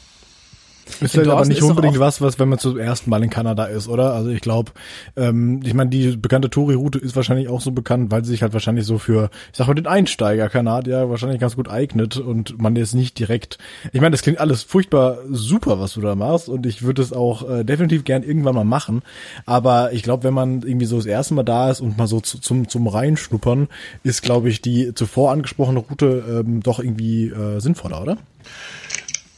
Ist 1.02 1.18
halt 1.18 1.28
aber 1.28 1.46
nicht 1.46 1.62
unbedingt 1.62 2.00
was, 2.00 2.22
was, 2.22 2.40
wenn 2.40 2.50
man 2.50 2.60
zum 2.60 2.78
ersten 2.78 3.10
Mal 3.10 3.24
in 3.24 3.30
Kanada 3.30 3.66
ist, 3.66 3.88
oder? 3.88 4.14
Also 4.14 4.30
ich 4.30 4.42
glaube, 4.42 4.72
ähm, 5.16 5.62
ich 5.64 5.74
meine, 5.74 5.90
die 5.90 6.18
bekannte 6.18 6.50
Touri-Route 6.50 7.00
ist 7.00 7.16
wahrscheinlich 7.16 7.50
auch 7.50 7.62
so 7.62 7.72
bekannt, 7.72 8.12
weil 8.12 8.24
sie 8.24 8.32
sich 8.32 8.42
halt 8.42 8.54
wahrscheinlich 8.54 8.86
so 8.86 8.98
für, 8.98 9.30
ich 9.52 9.58
sag 9.58 9.68
mal, 9.68 9.74
den 9.74 9.88
Einsteiger 9.88 10.50
Kanadier 10.50 11.10
wahrscheinlich 11.10 11.40
ganz 11.40 11.56
gut 11.56 11.70
eignet 11.70 12.18
und 12.18 12.60
man 12.62 12.76
jetzt 12.76 12.96
nicht 12.96 13.20
direkt, 13.20 13.58
ich 13.92 14.02
meine, 14.02 14.12
das 14.12 14.22
klingt 14.22 14.40
alles 14.40 14.64
furchtbar 14.64 15.20
super, 15.30 15.80
was 15.80 15.94
du 15.94 16.02
da 16.02 16.16
machst 16.16 16.50
und 16.50 16.66
ich 16.66 16.82
würde 16.82 17.02
es 17.02 17.14
auch 17.14 17.48
äh, 17.50 17.64
definitiv 17.64 18.04
gern 18.04 18.24
irgendwann 18.24 18.56
mal 18.56 18.64
machen, 18.64 19.02
aber 19.46 19.94
ich 19.94 20.04
glaube, 20.04 20.24
wenn 20.24 20.34
man 20.34 20.62
irgendwie 20.62 20.86
so 20.86 20.98
das 20.98 21.06
erste 21.06 21.34
Mal 21.34 21.44
da 21.44 21.70
ist 21.70 21.82
und 21.82 21.98
mal 21.98 22.08
so 22.08 22.20
zu, 22.22 22.40
zum, 22.40 22.68
zum 22.68 22.88
Reinschnuppern, 22.88 23.68
ist, 24.04 24.22
glaube 24.22 24.50
ich, 24.50 24.62
die 24.62 24.94
zuvor 24.96 25.32
angesprochene 25.32 25.80
Route 25.80 26.24
ähm, 26.46 26.62
doch 26.62 26.80
irgendwie 26.80 27.28
äh, 27.28 27.60
sinnvoller, 27.60 28.02
oder? 28.02 28.18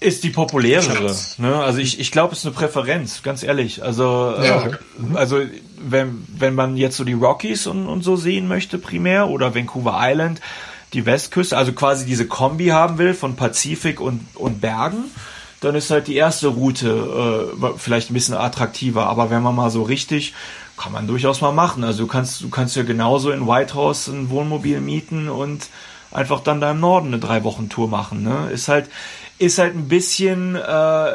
Ist 0.01 0.23
die 0.23 0.29
populärere. 0.29 1.13
Ne? 1.39 1.55
Also 1.55 1.79
ich, 1.79 1.99
ich 1.99 2.11
glaube, 2.11 2.33
es 2.33 2.39
ist 2.39 2.45
eine 2.45 2.55
Präferenz, 2.55 3.21
ganz 3.21 3.43
ehrlich. 3.43 3.83
Also, 3.83 4.33
ja, 4.41 4.65
okay. 4.65 4.77
äh, 5.13 5.17
also 5.17 5.41
wenn, 5.77 6.25
wenn 6.37 6.55
man 6.55 6.77
jetzt 6.77 6.95
so 6.95 7.03
die 7.03 7.13
Rockies 7.13 7.67
und, 7.67 7.87
und 7.87 8.01
so 8.01 8.15
sehen 8.15 8.47
möchte 8.47 8.77
primär 8.77 9.27
oder 9.27 9.55
Vancouver 9.55 9.97
Island, 9.99 10.39
die 10.93 11.05
Westküste, 11.05 11.57
also 11.57 11.73
quasi 11.73 12.05
diese 12.05 12.27
Kombi 12.27 12.67
haben 12.67 12.97
will 12.97 13.13
von 13.13 13.35
Pazifik 13.35 13.99
und, 13.99 14.25
und 14.35 14.61
Bergen, 14.61 15.03
dann 15.59 15.75
ist 15.75 15.91
halt 15.91 16.07
die 16.07 16.15
erste 16.15 16.47
Route 16.47 17.51
äh, 17.61 17.67
vielleicht 17.77 18.09
ein 18.09 18.13
bisschen 18.13 18.35
attraktiver. 18.35 19.07
Aber 19.07 19.29
wenn 19.29 19.43
man 19.43 19.55
mal 19.55 19.69
so 19.69 19.83
richtig, 19.83 20.33
kann 20.77 20.93
man 20.93 21.07
durchaus 21.07 21.41
mal 21.41 21.51
machen. 21.51 21.83
Also 21.83 22.03
du 22.03 22.07
kannst, 22.07 22.41
du 22.41 22.49
kannst 22.49 22.77
ja 22.77 22.83
genauso 22.83 23.31
in 23.31 23.45
Whitehouse 23.45 24.07
ein 24.07 24.29
Wohnmobil 24.29 24.79
mieten 24.79 25.27
und 25.27 25.67
einfach 26.11 26.39
dann 26.39 26.61
da 26.61 26.71
im 26.71 26.79
Norden 26.79 27.07
eine 27.07 27.19
drei 27.19 27.43
Wochen 27.43 27.67
Tour 27.67 27.89
machen. 27.89 28.23
Ne? 28.23 28.49
Ist 28.51 28.69
halt, 28.69 28.89
ist 29.39 29.57
halt 29.57 29.75
ein 29.75 29.87
bisschen, 29.87 30.55
äh, 30.55 31.11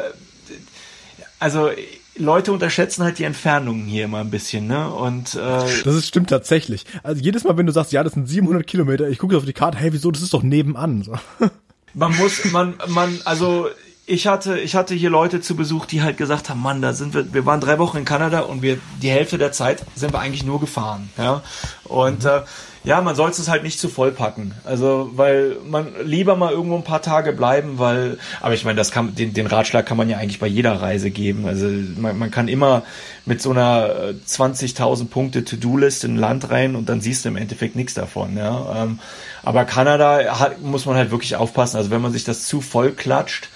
also 1.39 1.69
Leute 2.17 2.51
unterschätzen 2.51 3.03
halt 3.03 3.19
die 3.19 3.23
Entfernungen 3.23 3.85
hier 3.85 4.05
immer 4.05 4.19
ein 4.19 4.29
bisschen, 4.29 4.67
ne? 4.67 4.89
Und 4.89 5.35
äh, 5.35 5.37
das 5.83 5.95
ist, 5.95 6.07
stimmt 6.07 6.29
tatsächlich. 6.29 6.85
Also 7.03 7.21
jedes 7.21 7.43
Mal, 7.43 7.57
wenn 7.57 7.65
du 7.65 7.71
sagst, 7.71 7.91
ja, 7.91 8.03
das 8.03 8.13
sind 8.13 8.27
700 8.27 8.65
Kilometer, 8.65 9.07
ich 9.09 9.19
gucke 9.19 9.37
auf 9.37 9.45
die 9.45 9.53
Karte, 9.53 9.77
hey, 9.77 9.93
wieso? 9.93 10.11
Das 10.11 10.21
ist 10.21 10.33
doch 10.33 10.43
nebenan. 10.43 11.03
So. 11.03 11.13
Man 11.93 12.13
muss, 12.17 12.43
man, 12.51 12.73
man, 12.89 13.21
also 13.23 13.69
ich 14.05 14.27
hatte, 14.27 14.59
ich 14.59 14.75
hatte 14.75 14.93
hier 14.93 15.09
Leute 15.09 15.39
zu 15.39 15.55
Besuch, 15.55 15.85
die 15.85 16.03
halt 16.03 16.17
gesagt 16.17 16.49
haben, 16.49 16.61
Mann, 16.61 16.81
da 16.81 16.91
sind 16.91 17.13
wir, 17.13 17.33
wir 17.33 17.45
waren 17.45 17.61
drei 17.61 17.79
Wochen 17.79 17.97
in 17.97 18.03
Kanada 18.05 18.41
und 18.41 18.61
wir 18.61 18.79
die 19.01 19.09
Hälfte 19.09 19.37
der 19.37 19.53
Zeit 19.53 19.81
sind 19.95 20.11
wir 20.11 20.19
eigentlich 20.19 20.43
nur 20.43 20.59
gefahren, 20.59 21.09
ja. 21.17 21.41
Und 21.85 22.23
mhm. 22.23 22.29
äh, 22.29 22.41
ja, 22.85 23.01
man 23.01 23.15
soll 23.15 23.31
es 23.31 23.49
halt 23.49 23.63
nicht 23.63 23.79
zu 23.79 23.89
voll 23.89 24.11
packen. 24.11 24.53
Also, 24.63 25.09
weil 25.15 25.57
man 25.67 25.87
lieber 26.03 26.35
mal 26.35 26.51
irgendwo 26.51 26.75
ein 26.75 26.83
paar 26.83 27.01
Tage 27.01 27.33
bleiben, 27.33 27.79
weil, 27.79 28.17
aber 28.41 28.53
ich 28.53 28.63
meine, 28.63 28.77
das 28.77 28.91
kann, 28.91 29.15
den, 29.15 29.33
den 29.33 29.47
Ratschlag 29.47 29.85
kann 29.85 29.97
man 29.97 30.09
ja 30.09 30.17
eigentlich 30.17 30.39
bei 30.39 30.47
jeder 30.47 30.81
Reise 30.81 31.09
geben. 31.09 31.47
Also, 31.47 31.67
man, 31.97 32.17
man 32.17 32.31
kann 32.31 32.47
immer 32.47 32.83
mit 33.25 33.41
so 33.41 33.51
einer 33.51 34.13
20.000 34.27 35.01
äh, 35.01 35.05
Punkte 35.05 35.43
To-Do-List 35.43 36.03
in 36.03 36.15
ein 36.15 36.19
Land 36.19 36.49
rein 36.51 36.75
und 36.75 36.87
dann 36.87 37.01
siehst 37.01 37.25
du 37.25 37.29
im 37.29 37.37
Endeffekt 37.37 37.75
nichts 37.75 37.95
davon, 37.95 38.37
ja. 38.37 38.83
Ähm, 38.83 38.99
aber 39.43 39.65
Kanada 39.65 40.39
hat, 40.39 40.61
muss 40.61 40.85
man 40.85 40.95
halt 40.95 41.11
wirklich 41.11 41.35
aufpassen. 41.35 41.77
Also, 41.77 41.89
wenn 41.89 42.01
man 42.01 42.11
sich 42.11 42.23
das 42.23 42.45
zu 42.45 42.61
voll 42.61 42.91
klatscht, 42.91 43.49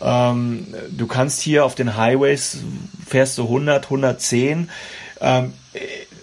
ähm, 0.00 0.66
du 0.90 1.06
kannst 1.06 1.40
hier 1.40 1.64
auf 1.64 1.74
den 1.74 1.96
Highways 1.96 2.58
fährst 3.06 3.38
du 3.38 3.44
100, 3.44 3.84
110, 3.84 4.70
ähm, 5.20 5.52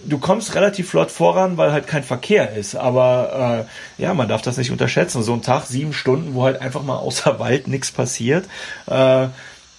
du 0.06 0.18
kommst 0.18 0.54
relativ 0.54 0.90
flott 0.90 1.10
voran, 1.10 1.56
weil 1.56 1.72
halt 1.72 1.86
kein 1.86 2.02
Verkehr 2.02 2.54
ist. 2.54 2.74
Aber 2.74 3.66
äh, 3.98 4.02
ja, 4.02 4.14
man 4.14 4.28
darf 4.28 4.42
das 4.42 4.56
nicht 4.56 4.70
unterschätzen. 4.70 5.22
So 5.22 5.32
ein 5.32 5.42
Tag, 5.42 5.66
sieben 5.66 5.92
Stunden, 5.92 6.34
wo 6.34 6.44
halt 6.44 6.60
einfach 6.60 6.82
mal 6.82 6.96
außer 6.96 7.38
Wald 7.38 7.68
nichts 7.68 7.90
passiert, 7.90 8.46
äh, 8.86 9.28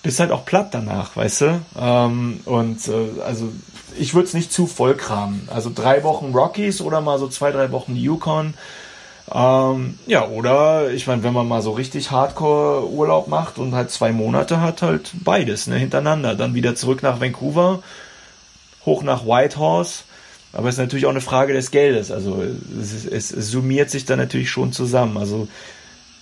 bist 0.03 0.19
halt 0.19 0.31
auch 0.31 0.45
platt 0.45 0.69
danach, 0.71 1.15
weißt 1.15 1.41
du? 1.41 1.61
Ähm, 1.79 2.39
und 2.45 2.87
äh, 2.87 3.21
also 3.25 3.51
ich 3.97 4.13
würde 4.13 4.27
es 4.27 4.33
nicht 4.33 4.51
zu 4.51 4.67
voll 4.67 4.95
kramen. 4.95 5.47
Also 5.51 5.71
drei 5.73 6.03
Wochen 6.03 6.33
Rockies 6.33 6.81
oder 6.81 7.01
mal 7.01 7.19
so 7.19 7.27
zwei, 7.27 7.51
drei 7.51 7.71
Wochen 7.71 7.95
Yukon. 7.95 8.53
Ähm, 9.33 9.99
ja, 10.07 10.27
oder 10.27 10.91
ich 10.91 11.07
meine, 11.07 11.23
wenn 11.23 11.33
man 11.33 11.47
mal 11.47 11.61
so 11.61 11.71
richtig 11.71 12.11
Hardcore 12.11 12.89
Urlaub 12.89 13.27
macht 13.27 13.59
und 13.59 13.75
halt 13.75 13.91
zwei 13.91 14.11
Monate 14.11 14.59
hat, 14.59 14.81
halt 14.81 15.11
beides, 15.13 15.67
ne, 15.67 15.77
hintereinander. 15.77 16.35
Dann 16.35 16.53
wieder 16.53 16.75
zurück 16.75 17.03
nach 17.03 17.21
Vancouver, 17.21 17.83
hoch 18.85 19.03
nach 19.03 19.25
Whitehorse 19.25 20.03
aber 20.53 20.69
es 20.69 20.75
ist 20.75 20.79
natürlich 20.79 21.05
auch 21.05 21.11
eine 21.11 21.21
Frage 21.21 21.53
des 21.53 21.71
Geldes. 21.71 22.11
Also 22.11 22.43
es, 22.79 23.05
es, 23.05 23.31
es 23.31 23.51
summiert 23.51 23.89
sich 23.89 24.05
dann 24.05 24.19
natürlich 24.19 24.49
schon 24.49 24.73
zusammen. 24.73 25.17
Also 25.17 25.47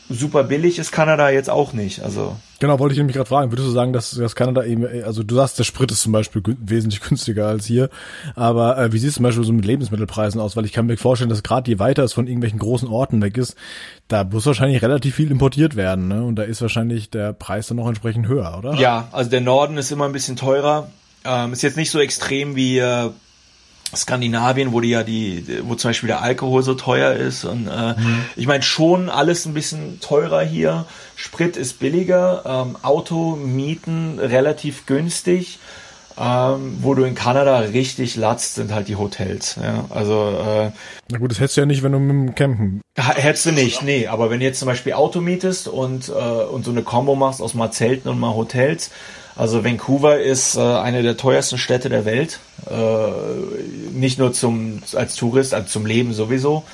super 0.10 0.44
billig 0.44 0.80
ist 0.80 0.92
Kanada 0.92 1.30
jetzt 1.30 1.50
auch 1.50 1.74
nicht. 1.74 2.02
Also 2.04 2.36
genau, 2.60 2.80
wollte 2.80 2.94
ich 2.94 2.98
nämlich 2.98 3.16
gerade 3.16 3.30
fragen. 3.30 3.52
Würdest 3.52 3.68
du 3.68 3.72
sagen, 3.72 3.94
dass, 3.94 4.12
dass 4.12 4.36
Kanada 4.36 4.64
eben, 4.64 4.86
also 5.04 5.24
du 5.24 5.36
sagst, 5.36 5.60
der 5.60 5.64
Sprit 5.64 5.92
ist 5.92 6.02
zum 6.02 6.12
Beispiel 6.12 6.42
wesentlich 6.60 7.02
günstiger 7.02 7.48
als 7.48 7.66
hier, 7.66 7.90
aber 8.36 8.78
äh, 8.78 8.92
wie 8.92 8.98
sieht 8.98 9.10
es 9.10 9.16
zum 9.16 9.24
Beispiel 9.24 9.44
so 9.44 9.54
mit 9.54 9.66
Lebensmittelpreisen 9.66 10.42
aus? 10.42 10.56
Weil 10.56 10.66
ich 10.66 10.74
kann 10.74 10.88
mir 10.88 10.98
vorstellen, 10.98 11.30
dass 11.30 11.44
gerade 11.44 11.70
je 11.70 11.80
weiter 11.80 12.04
es 12.04 12.14
von 12.14 12.28
irgendwelchen 12.28 12.60
großen 12.60 12.88
Orten 12.88 13.22
weg 13.22 13.38
ist, 13.38 13.56
da 14.08 14.24
muss 14.24 14.46
wahrscheinlich 14.46 14.82
relativ 14.82 15.16
viel 15.16 15.32
importiert 15.32 15.76
werden, 15.76 16.08
ne? 16.08 16.24
Und 16.24 16.36
da 16.36 16.44
ist 16.44 16.62
wahrscheinlich 16.62 17.12
der 17.12 17.34
Preis 17.34 17.68
dann 17.68 17.78
noch 17.78 17.88
entsprechend 17.88 18.28
höher, 18.28 18.58
oder? 18.58 18.74
Ja, 18.76 19.08
also 19.12 19.30
der 19.30 19.42
Norden 19.42 19.78
ist 19.78 19.92
immer 19.92 20.06
ein 20.06 20.14
bisschen 20.14 20.36
teurer. 20.36 20.90
Ähm, 21.26 21.54
ist 21.54 21.62
jetzt 21.62 21.78
nicht 21.78 21.92
so 21.92 22.00
extrem 22.00 22.56
wie 22.56 22.80
äh, 22.80 23.10
Skandinavien, 23.96 24.72
wo 24.72 24.82
die 24.82 24.90
ja 24.90 25.04
die, 25.04 25.62
wo 25.64 25.76
zum 25.76 25.90
Beispiel 25.90 26.08
der 26.08 26.22
Alkohol 26.22 26.64
so 26.64 26.76
teuer 26.76 27.14
ist 27.14 27.44
und 27.44 27.68
äh, 27.68 27.94
mhm. 28.00 28.26
ich 28.36 28.48
meine 28.48 28.64
schon 28.64 29.10
alles 29.10 29.46
ein 29.46 29.54
bisschen 29.54 30.00
teurer 30.00 30.42
hier. 30.42 30.86
Sprit 31.16 31.58
ist 31.58 31.80
billiger, 31.80 32.44
ähm, 32.46 32.78
Auto 32.82 33.36
mieten 33.36 34.20
relativ 34.20 34.86
günstig. 34.86 35.60
Ähm, 36.22 36.80
wo 36.82 36.96
du 36.96 37.04
in 37.06 37.16
Kanada 37.16 37.60
richtig 37.60 38.18
latzt, 38.18 38.56
sind 38.56 38.74
halt 38.74 38.90
die 38.90 38.98
Hotels. 38.98 39.56
Ja, 39.56 39.86
also 39.90 40.38
äh, 40.46 40.72
na 41.10 41.18
gut, 41.18 41.32
das 41.32 41.40
hättest 41.40 41.56
du 41.56 41.62
ja 41.62 41.66
nicht, 41.66 41.82
wenn 41.82 41.94
du 41.94 42.00
mit 42.00 42.10
dem 42.10 42.36
Campen. 42.36 42.82
Hättest 42.98 43.46
du 43.46 43.52
nicht, 43.54 43.84
nee. 43.84 44.08
Aber 44.08 44.30
wenn 44.30 44.42
du 44.42 44.46
jetzt 44.46 44.60
zum 44.60 44.66
Beispiel 44.66 44.92
Auto 44.94 45.22
mietest 45.22 45.70
und 45.70 46.10
äh, 46.10 46.12
und 46.12 46.66
so 46.66 46.72
eine 46.72 46.84
Combo 46.84 47.16
machst 47.16 47.42
aus 47.42 47.54
mal 47.54 47.72
Zelten 47.72 48.10
und 48.10 48.20
mal 48.20 48.36
Hotels, 48.36 48.92
also 49.40 49.64
Vancouver 49.64 50.20
ist 50.20 50.58
äh, 50.58 50.60
eine 50.60 51.02
der 51.02 51.16
teuersten 51.16 51.58
Städte 51.58 51.88
der 51.88 52.04
Welt. 52.04 52.42
Äh, 52.70 53.94
nicht 53.98 54.20
nur 54.20 54.34
zum, 54.34 54.82
als 54.96 55.16
Tourist, 55.16 55.54
also 55.54 55.66
zum 55.66 55.86
Leben 55.86 56.12
sowieso. 56.12 56.66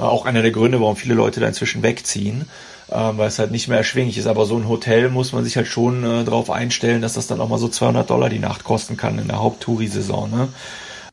Äh, 0.00 0.02
auch 0.02 0.26
einer 0.26 0.42
der 0.42 0.50
Gründe, 0.50 0.80
warum 0.80 0.96
viele 0.96 1.14
Leute 1.14 1.38
da 1.38 1.46
inzwischen 1.46 1.84
wegziehen, 1.84 2.48
äh, 2.88 2.94
weil 2.94 3.28
es 3.28 3.38
halt 3.38 3.52
nicht 3.52 3.68
mehr 3.68 3.78
erschwinglich 3.78 4.18
ist. 4.18 4.26
Aber 4.26 4.46
so 4.46 4.56
ein 4.56 4.68
Hotel 4.68 5.10
muss 5.10 5.32
man 5.32 5.44
sich 5.44 5.56
halt 5.56 5.68
schon 5.68 6.02
äh, 6.02 6.24
darauf 6.24 6.50
einstellen, 6.50 7.02
dass 7.02 7.12
das 7.12 7.28
dann 7.28 7.40
auch 7.40 7.48
mal 7.48 7.58
so 7.58 7.68
200 7.68 8.10
Dollar 8.10 8.28
die 8.28 8.40
Nacht 8.40 8.64
kosten 8.64 8.96
kann 8.96 9.20
in 9.20 9.28
der 9.28 9.38
Haupttourisaison. 9.40 10.28
Ne? 10.28 10.48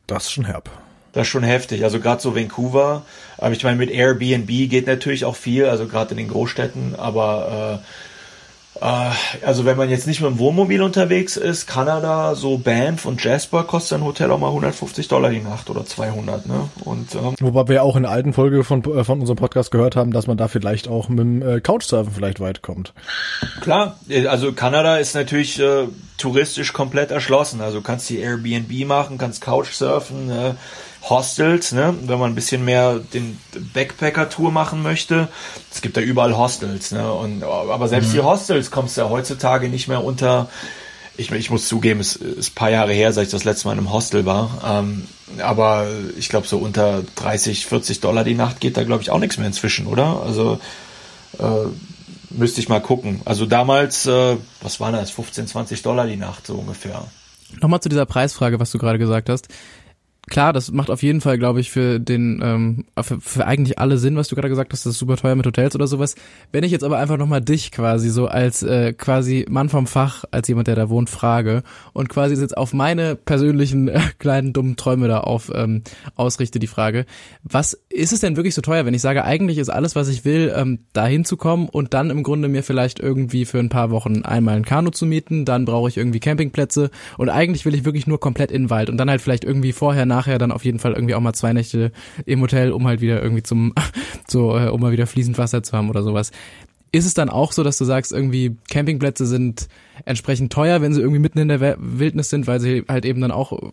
Das 0.08 0.24
ist 0.24 0.32
schon 0.32 0.46
herb. 0.46 0.68
Das 1.12 1.22
ist 1.22 1.28
schon 1.28 1.44
heftig. 1.44 1.84
Also 1.84 2.00
gerade 2.00 2.20
so 2.20 2.34
Vancouver. 2.34 3.02
Aber 3.38 3.52
ich 3.52 3.62
meine, 3.62 3.76
mit 3.76 3.92
Airbnb 3.92 4.48
geht 4.48 4.88
natürlich 4.88 5.24
auch 5.24 5.36
viel, 5.36 5.66
also 5.66 5.86
gerade 5.86 6.10
in 6.10 6.16
den 6.16 6.28
Großstädten. 6.28 6.96
Aber 6.96 7.80
Äh, 7.80 7.86
also 8.80 9.64
wenn 9.64 9.76
man 9.76 9.90
jetzt 9.90 10.06
nicht 10.06 10.20
mit 10.20 10.30
dem 10.30 10.38
Wohnmobil 10.38 10.82
unterwegs 10.82 11.36
ist, 11.36 11.66
Kanada, 11.66 12.34
so 12.34 12.58
Banff 12.58 13.06
und 13.06 13.22
Jasper 13.22 13.64
kostet 13.64 13.98
ein 13.98 14.04
Hotel 14.04 14.30
auch 14.30 14.38
mal 14.38 14.48
150 14.48 15.08
Dollar 15.08 15.30
die 15.30 15.40
Nacht 15.40 15.70
oder 15.70 15.84
200, 15.84 16.46
ne? 16.46 16.68
Und 16.84 17.14
ähm, 17.14 17.34
wobei 17.40 17.68
wir 17.68 17.82
auch 17.82 17.96
in 17.96 18.02
der 18.02 18.12
alten 18.12 18.32
Folge 18.32 18.64
von 18.64 18.84
äh, 18.84 19.04
von 19.04 19.20
unserem 19.20 19.36
Podcast 19.36 19.70
gehört 19.70 19.96
haben, 19.96 20.12
dass 20.12 20.26
man 20.26 20.36
da 20.36 20.48
vielleicht 20.48 20.88
auch 20.88 21.08
mit 21.08 21.18
dem 21.18 21.42
äh, 21.42 21.60
Couchsurfen 21.60 22.12
vielleicht 22.12 22.40
weit 22.40 22.62
kommt. 22.62 22.92
Klar, 23.60 23.98
äh, 24.08 24.26
also 24.26 24.52
Kanada 24.52 24.98
ist 24.98 25.14
natürlich 25.14 25.58
äh, 25.58 25.88
touristisch 26.18 26.72
komplett 26.72 27.10
erschlossen. 27.10 27.60
Also 27.60 27.80
kannst 27.80 28.08
die 28.10 28.18
Airbnb 28.18 28.86
machen, 28.86 29.18
kannst 29.18 29.42
Couchsurfen. 29.42 30.30
Äh, 30.30 30.54
Hostels, 31.08 31.72
ne? 31.72 31.94
wenn 32.02 32.18
man 32.18 32.32
ein 32.32 32.34
bisschen 32.34 32.64
mehr 32.64 32.98
den 32.98 33.38
Backpacker-Tour 33.74 34.50
machen 34.50 34.82
möchte. 34.82 35.28
Es 35.72 35.80
gibt 35.80 35.96
da 35.96 36.00
überall 36.00 36.36
Hostels, 36.36 36.90
ne? 36.90 37.12
Und, 37.12 37.44
aber 37.44 37.88
selbst 37.88 38.08
mhm. 38.08 38.14
die 38.14 38.20
Hostels 38.20 38.70
kommst 38.70 38.96
du 38.96 39.02
ja 39.02 39.08
heutzutage 39.08 39.68
nicht 39.68 39.88
mehr 39.88 40.02
unter. 40.02 40.48
Ich, 41.18 41.30
ich 41.30 41.48
muss 41.48 41.66
zugeben, 41.66 42.00
es 42.00 42.16
ist 42.16 42.50
ein 42.50 42.54
paar 42.54 42.70
Jahre 42.70 42.92
her, 42.92 43.12
seit 43.12 43.26
ich 43.26 43.30
das 43.30 43.44
letzte 43.44 43.68
Mal 43.68 43.72
in 43.72 43.78
einem 43.78 43.92
Hostel 43.92 44.26
war. 44.26 44.62
Ähm, 44.66 45.06
aber 45.38 45.86
ich 46.18 46.28
glaube, 46.28 46.46
so 46.46 46.58
unter 46.58 47.02
30, 47.14 47.66
40 47.66 48.00
Dollar 48.00 48.22
die 48.22 48.34
Nacht 48.34 48.60
geht 48.60 48.76
da, 48.76 48.84
glaube 48.84 49.02
ich, 49.02 49.10
auch 49.10 49.18
nichts 49.18 49.38
mehr 49.38 49.46
inzwischen, 49.46 49.86
oder? 49.86 50.22
Also 50.22 50.58
äh, 51.38 51.68
müsste 52.28 52.60
ich 52.60 52.68
mal 52.68 52.82
gucken. 52.82 53.22
Also 53.24 53.46
damals, 53.46 54.06
äh, 54.06 54.36
was 54.60 54.78
waren 54.80 54.92
das, 54.92 55.10
15, 55.10 55.46
20 55.46 55.82
Dollar 55.82 56.06
die 56.06 56.16
Nacht 56.16 56.46
so 56.46 56.56
ungefähr. 56.56 57.06
Nochmal 57.62 57.80
zu 57.80 57.88
dieser 57.88 58.04
Preisfrage, 58.04 58.60
was 58.60 58.72
du 58.72 58.78
gerade 58.78 58.98
gesagt 58.98 59.30
hast 59.30 59.48
klar, 60.28 60.52
das 60.52 60.72
macht 60.72 60.90
auf 60.90 61.02
jeden 61.02 61.20
Fall, 61.20 61.38
glaube 61.38 61.60
ich, 61.60 61.70
für 61.70 62.00
den, 62.00 62.40
ähm, 62.42 62.84
für, 63.00 63.20
für 63.20 63.46
eigentlich 63.46 63.78
alle 63.78 63.98
Sinn, 63.98 64.16
was 64.16 64.28
du 64.28 64.34
gerade 64.34 64.48
gesagt 64.48 64.72
hast, 64.72 64.84
das 64.84 64.94
ist 64.94 64.98
super 64.98 65.16
teuer 65.16 65.36
mit 65.36 65.46
Hotels 65.46 65.74
oder 65.74 65.86
sowas. 65.86 66.16
Wenn 66.52 66.64
ich 66.64 66.72
jetzt 66.72 66.84
aber 66.84 66.98
einfach 66.98 67.16
nochmal 67.16 67.40
dich 67.40 67.70
quasi 67.70 68.10
so 68.10 68.26
als 68.26 68.62
äh, 68.62 68.92
quasi 68.92 69.46
Mann 69.48 69.68
vom 69.68 69.86
Fach, 69.86 70.24
als 70.30 70.48
jemand, 70.48 70.66
der 70.66 70.74
da 70.74 70.88
wohnt, 70.88 71.10
frage 71.10 71.62
und 71.92 72.08
quasi 72.08 72.34
jetzt 72.34 72.56
auf 72.56 72.72
meine 72.72 73.14
persönlichen 73.14 73.88
äh, 73.88 74.00
kleinen 74.18 74.52
dummen 74.52 74.76
Träume 74.76 75.06
da 75.06 75.20
auf 75.20 75.50
ähm, 75.54 75.82
ausrichte 76.16 76.58
die 76.58 76.66
Frage, 76.66 77.06
was 77.42 77.78
ist 77.88 78.12
es 78.12 78.20
denn 78.20 78.36
wirklich 78.36 78.54
so 78.54 78.62
teuer, 78.62 78.84
wenn 78.84 78.94
ich 78.94 79.02
sage, 79.02 79.24
eigentlich 79.24 79.58
ist 79.58 79.68
alles, 79.68 79.94
was 79.94 80.08
ich 80.08 80.24
will, 80.24 80.52
ähm, 80.54 80.80
da 80.92 81.06
hinzukommen 81.06 81.68
und 81.68 81.94
dann 81.94 82.10
im 82.10 82.22
Grunde 82.22 82.48
mir 82.48 82.62
vielleicht 82.62 82.98
irgendwie 82.98 83.44
für 83.44 83.58
ein 83.58 83.68
paar 83.68 83.90
Wochen 83.90 84.22
einmal 84.22 84.56
ein 84.56 84.64
Kanu 84.64 84.90
zu 84.90 85.06
mieten, 85.06 85.44
dann 85.44 85.64
brauche 85.64 85.88
ich 85.88 85.96
irgendwie 85.96 86.20
Campingplätze 86.20 86.90
und 87.16 87.28
eigentlich 87.28 87.64
will 87.64 87.74
ich 87.74 87.84
wirklich 87.84 88.06
nur 88.06 88.18
komplett 88.18 88.50
in 88.50 88.64
den 88.64 88.70
Wald 88.70 88.90
und 88.90 88.96
dann 88.96 89.08
halt 89.08 89.20
vielleicht 89.20 89.44
irgendwie 89.44 89.72
vorher 89.72 90.04
nach 90.04 90.15
nachher 90.16 90.38
dann 90.38 90.52
auf 90.52 90.64
jeden 90.64 90.78
Fall 90.78 90.92
irgendwie 90.92 91.14
auch 91.14 91.20
mal 91.20 91.34
zwei 91.34 91.52
Nächte 91.52 91.92
im 92.24 92.40
Hotel, 92.40 92.72
um 92.72 92.86
halt 92.86 93.00
wieder 93.00 93.22
irgendwie 93.22 93.42
zum, 93.42 93.74
so, 94.28 94.56
äh, 94.56 94.68
um 94.68 94.80
mal 94.80 94.92
wieder 94.92 95.06
fließend 95.06 95.38
Wasser 95.38 95.62
zu 95.62 95.76
haben 95.76 95.90
oder 95.90 96.02
sowas. 96.02 96.30
Ist 96.92 97.06
es 97.06 97.14
dann 97.14 97.28
auch 97.28 97.52
so, 97.52 97.62
dass 97.62 97.78
du 97.78 97.84
sagst, 97.84 98.12
irgendwie 98.12 98.56
Campingplätze 98.70 99.26
sind 99.26 99.68
entsprechend 100.04 100.52
teuer, 100.52 100.80
wenn 100.80 100.94
sie 100.94 101.00
irgendwie 101.00 101.20
mitten 101.20 101.38
in 101.38 101.48
der 101.48 101.76
Wildnis 101.78 102.30
sind, 102.30 102.46
weil 102.46 102.60
sie 102.60 102.84
halt 102.88 103.04
eben 103.04 103.20
dann 103.20 103.32
auch 103.32 103.72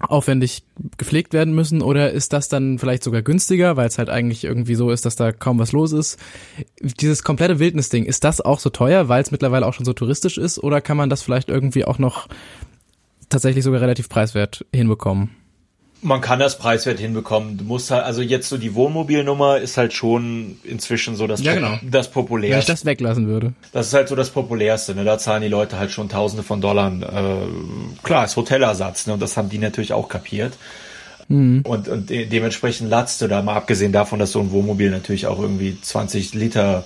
aufwendig 0.00 0.62
gepflegt 0.96 1.32
werden 1.32 1.54
müssen 1.54 1.82
oder 1.82 2.12
ist 2.12 2.32
das 2.32 2.48
dann 2.48 2.78
vielleicht 2.78 3.02
sogar 3.02 3.22
günstiger, 3.22 3.76
weil 3.76 3.88
es 3.88 3.98
halt 3.98 4.10
eigentlich 4.10 4.44
irgendwie 4.44 4.76
so 4.76 4.90
ist, 4.90 5.04
dass 5.04 5.16
da 5.16 5.32
kaum 5.32 5.58
was 5.58 5.72
los 5.72 5.92
ist? 5.92 6.18
Dieses 6.80 7.24
komplette 7.24 7.58
Wildnisding, 7.58 8.04
ist 8.04 8.22
das 8.22 8.40
auch 8.40 8.60
so 8.60 8.70
teuer, 8.70 9.08
weil 9.08 9.22
es 9.22 9.32
mittlerweile 9.32 9.66
auch 9.66 9.74
schon 9.74 9.84
so 9.84 9.92
touristisch 9.92 10.38
ist 10.38 10.58
oder 10.58 10.80
kann 10.80 10.96
man 10.96 11.10
das 11.10 11.22
vielleicht 11.22 11.48
irgendwie 11.48 11.84
auch 11.84 11.98
noch 11.98 12.28
tatsächlich 13.28 13.64
sogar 13.64 13.80
relativ 13.80 14.08
preiswert 14.08 14.64
hinbekommen? 14.72 15.30
Man 16.00 16.20
kann 16.20 16.38
das 16.38 16.58
preiswert 16.58 17.00
hinbekommen. 17.00 17.58
Du 17.58 17.64
musst 17.64 17.90
halt, 17.90 18.04
also 18.04 18.22
jetzt 18.22 18.48
so 18.48 18.56
die 18.56 18.74
Wohnmobilnummer 18.74 19.58
ist 19.58 19.76
halt 19.76 19.92
schon 19.92 20.56
inzwischen 20.62 21.16
so 21.16 21.26
das, 21.26 21.42
ja, 21.42 21.54
genau. 21.54 21.78
das 21.82 22.10
populärste. 22.10 22.52
Wenn 22.52 22.60
ich 22.60 22.66
das 22.66 22.84
weglassen 22.84 23.26
würde. 23.26 23.52
Das 23.72 23.88
ist 23.88 23.94
halt 23.94 24.08
so 24.08 24.14
das 24.14 24.30
populärste, 24.30 24.94
ne? 24.94 25.04
Da 25.04 25.18
zahlen 25.18 25.42
die 25.42 25.48
Leute 25.48 25.78
halt 25.78 25.90
schon 25.90 26.08
Tausende 26.08 26.42
von 26.44 26.60
Dollar. 26.60 26.92
Äh, 26.92 27.48
klar, 28.04 28.24
ist 28.24 28.36
Hotellersatz, 28.36 29.06
ne? 29.06 29.14
Und 29.14 29.20
das 29.20 29.36
haben 29.36 29.48
die 29.48 29.58
natürlich 29.58 29.92
auch 29.92 30.08
kapiert. 30.08 30.54
Mhm. 31.28 31.62
Und, 31.64 31.88
und 31.88 32.10
de 32.10 32.26
dementsprechend 32.26 32.90
latzt 32.90 33.20
du 33.20 33.28
da 33.28 33.42
mal 33.42 33.54
abgesehen 33.54 33.92
davon, 33.92 34.18
dass 34.18 34.32
so 34.32 34.40
ein 34.40 34.50
Wohnmobil 34.50 34.90
natürlich 34.90 35.26
auch 35.26 35.40
irgendwie 35.40 35.78
20 35.80 36.34
Liter 36.34 36.84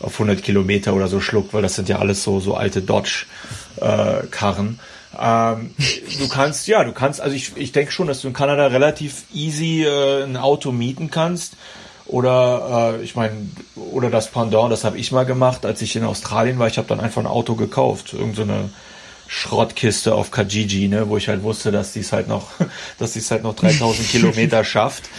auf 0.00 0.14
100 0.14 0.42
Kilometer 0.42 0.94
oder 0.94 1.08
so 1.08 1.20
schluckt, 1.20 1.54
weil 1.54 1.62
das 1.62 1.74
sind 1.74 1.88
ja 1.88 1.98
alles 1.98 2.22
so, 2.22 2.40
so 2.40 2.54
alte 2.54 2.82
Dodge-Karren. 2.82 4.68
Äh, 4.68 4.82
ähm, 5.20 5.74
du 6.18 6.28
kannst, 6.28 6.66
ja, 6.68 6.84
du 6.84 6.92
kannst, 6.92 7.20
also 7.20 7.34
ich, 7.34 7.56
ich 7.56 7.72
denke 7.72 7.92
schon, 7.92 8.06
dass 8.06 8.22
du 8.22 8.28
in 8.28 8.34
Kanada 8.34 8.66
relativ 8.66 9.24
easy 9.32 9.84
äh, 9.84 10.24
ein 10.24 10.36
Auto 10.36 10.72
mieten 10.72 11.10
kannst. 11.10 11.54
Oder 12.06 12.94
äh, 12.98 13.02
ich 13.02 13.16
meine, 13.16 13.34
oder 13.76 14.08
das 14.10 14.30
Pendant, 14.30 14.72
das 14.72 14.84
habe 14.84 14.96
ich 14.96 15.12
mal 15.12 15.26
gemacht, 15.26 15.66
als 15.66 15.82
ich 15.82 15.94
in 15.94 16.04
Australien 16.04 16.58
war. 16.58 16.66
Ich 16.66 16.78
habe 16.78 16.88
dann 16.88 17.00
einfach 17.00 17.20
ein 17.20 17.26
Auto 17.26 17.54
gekauft, 17.54 18.14
irgend 18.14 18.36
so 18.36 18.42
eine 18.42 18.70
Schrottkiste 19.26 20.14
auf 20.14 20.30
Kijiji, 20.30 20.88
ne, 20.88 21.10
wo 21.10 21.18
ich 21.18 21.28
halt 21.28 21.42
wusste, 21.42 21.70
dass 21.70 21.92
dies 21.92 22.12
halt 22.12 22.26
noch, 22.26 22.48
dass 22.98 23.12
dies 23.12 23.30
halt 23.30 23.42
noch 23.42 23.54
3000 23.54 24.08
Kilometer 24.10 24.64
schafft. 24.64 25.10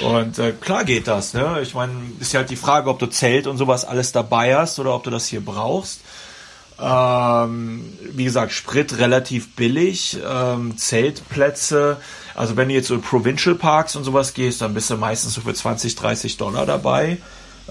Und 0.00 0.38
äh, 0.38 0.52
klar 0.52 0.84
geht 0.84 1.08
das, 1.08 1.34
ne. 1.34 1.58
Ich 1.62 1.74
meine, 1.74 1.92
ist 2.20 2.32
ja 2.32 2.40
halt 2.40 2.50
die 2.50 2.56
Frage, 2.56 2.88
ob 2.88 3.00
du 3.00 3.06
Zelt 3.06 3.48
und 3.48 3.56
sowas 3.56 3.84
alles 3.84 4.12
dabei 4.12 4.56
hast 4.56 4.78
oder 4.78 4.94
ob 4.94 5.02
du 5.02 5.10
das 5.10 5.26
hier 5.26 5.44
brauchst. 5.44 6.00
Ähm, 6.80 7.84
wie 8.12 8.24
gesagt, 8.24 8.52
Sprit 8.52 8.98
relativ 8.98 9.56
billig, 9.56 10.18
ähm, 10.28 10.76
Zeltplätze. 10.76 11.96
Also 12.34 12.56
wenn 12.56 12.68
du 12.68 12.74
jetzt 12.74 12.88
so 12.88 12.94
in 12.94 13.02
Provincial 13.02 13.56
Parks 13.56 13.96
und 13.96 14.04
sowas 14.04 14.32
gehst, 14.32 14.60
dann 14.62 14.74
bist 14.74 14.90
du 14.90 14.96
meistens 14.96 15.34
so 15.34 15.40
für 15.40 15.52
20, 15.52 15.96
30 15.96 16.36
Dollar 16.36 16.66
dabei. 16.66 17.18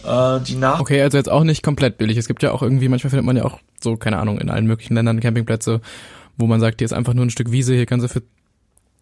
Äh, 0.04 0.42
die 0.42 0.56
Nacht. 0.56 0.82
Okay, 0.82 1.02
also 1.02 1.18
jetzt 1.18 1.32
auch 1.32 1.44
nicht 1.44 1.64
komplett 1.64 1.98
billig. 1.98 2.18
Es 2.18 2.28
gibt 2.28 2.44
ja 2.44 2.52
auch 2.52 2.62
irgendwie, 2.62 2.90
manchmal 2.90 3.12
findet 3.12 3.26
man 3.26 3.38
ja 3.38 3.46
auch 3.46 3.60
so, 3.82 3.96
keine 3.96 4.18
Ahnung, 4.18 4.40
in 4.40 4.50
allen 4.50 4.68
möglichen 4.68 4.96
Ländern 4.96 5.20
Campingplätze, 5.20 5.82
wo 6.38 6.48
man 6.48 6.60
sagt, 6.60 6.80
hier 6.80 6.86
ist 6.86 6.94
einfach 6.94 7.14
nur 7.14 7.26
ein 7.26 7.30
Stück 7.30 7.52
Wiese, 7.52 7.74
hier 7.74 7.86
kannst 7.86 8.04
du 8.04 8.10
für 8.10 8.24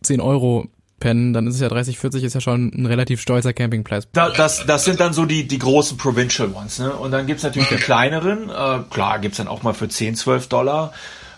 10 0.03 0.21
Euro 0.21 0.67
pennen, 0.99 1.33
dann 1.33 1.47
ist 1.47 1.55
es 1.55 1.61
ja 1.61 1.69
30, 1.69 1.99
40 1.99 2.23
ist 2.23 2.33
ja 2.33 2.41
schon 2.41 2.71
ein 2.73 2.85
relativ 2.85 3.21
stolzer 3.21 3.53
Campingplatz. 3.53 4.07
Da, 4.13 4.29
das, 4.29 4.65
das 4.65 4.85
sind 4.85 4.99
dann 4.99 5.13
so 5.13 5.25
die, 5.25 5.47
die 5.47 5.59
großen 5.59 5.97
Provincial 5.97 6.49
Ones, 6.53 6.79
ne? 6.79 6.93
Und 6.93 7.11
dann 7.11 7.27
gibt's 7.27 7.43
natürlich 7.43 7.67
okay. 7.67 7.77
die 7.77 7.83
kleineren, 7.83 8.49
äh, 8.49 8.79
klar, 8.89 9.19
gibt's 9.19 9.37
dann 9.37 9.47
auch 9.47 9.63
mal 9.63 9.73
für 9.73 9.89
10, 9.89 10.15
12 10.15 10.47
Dollar. 10.47 10.93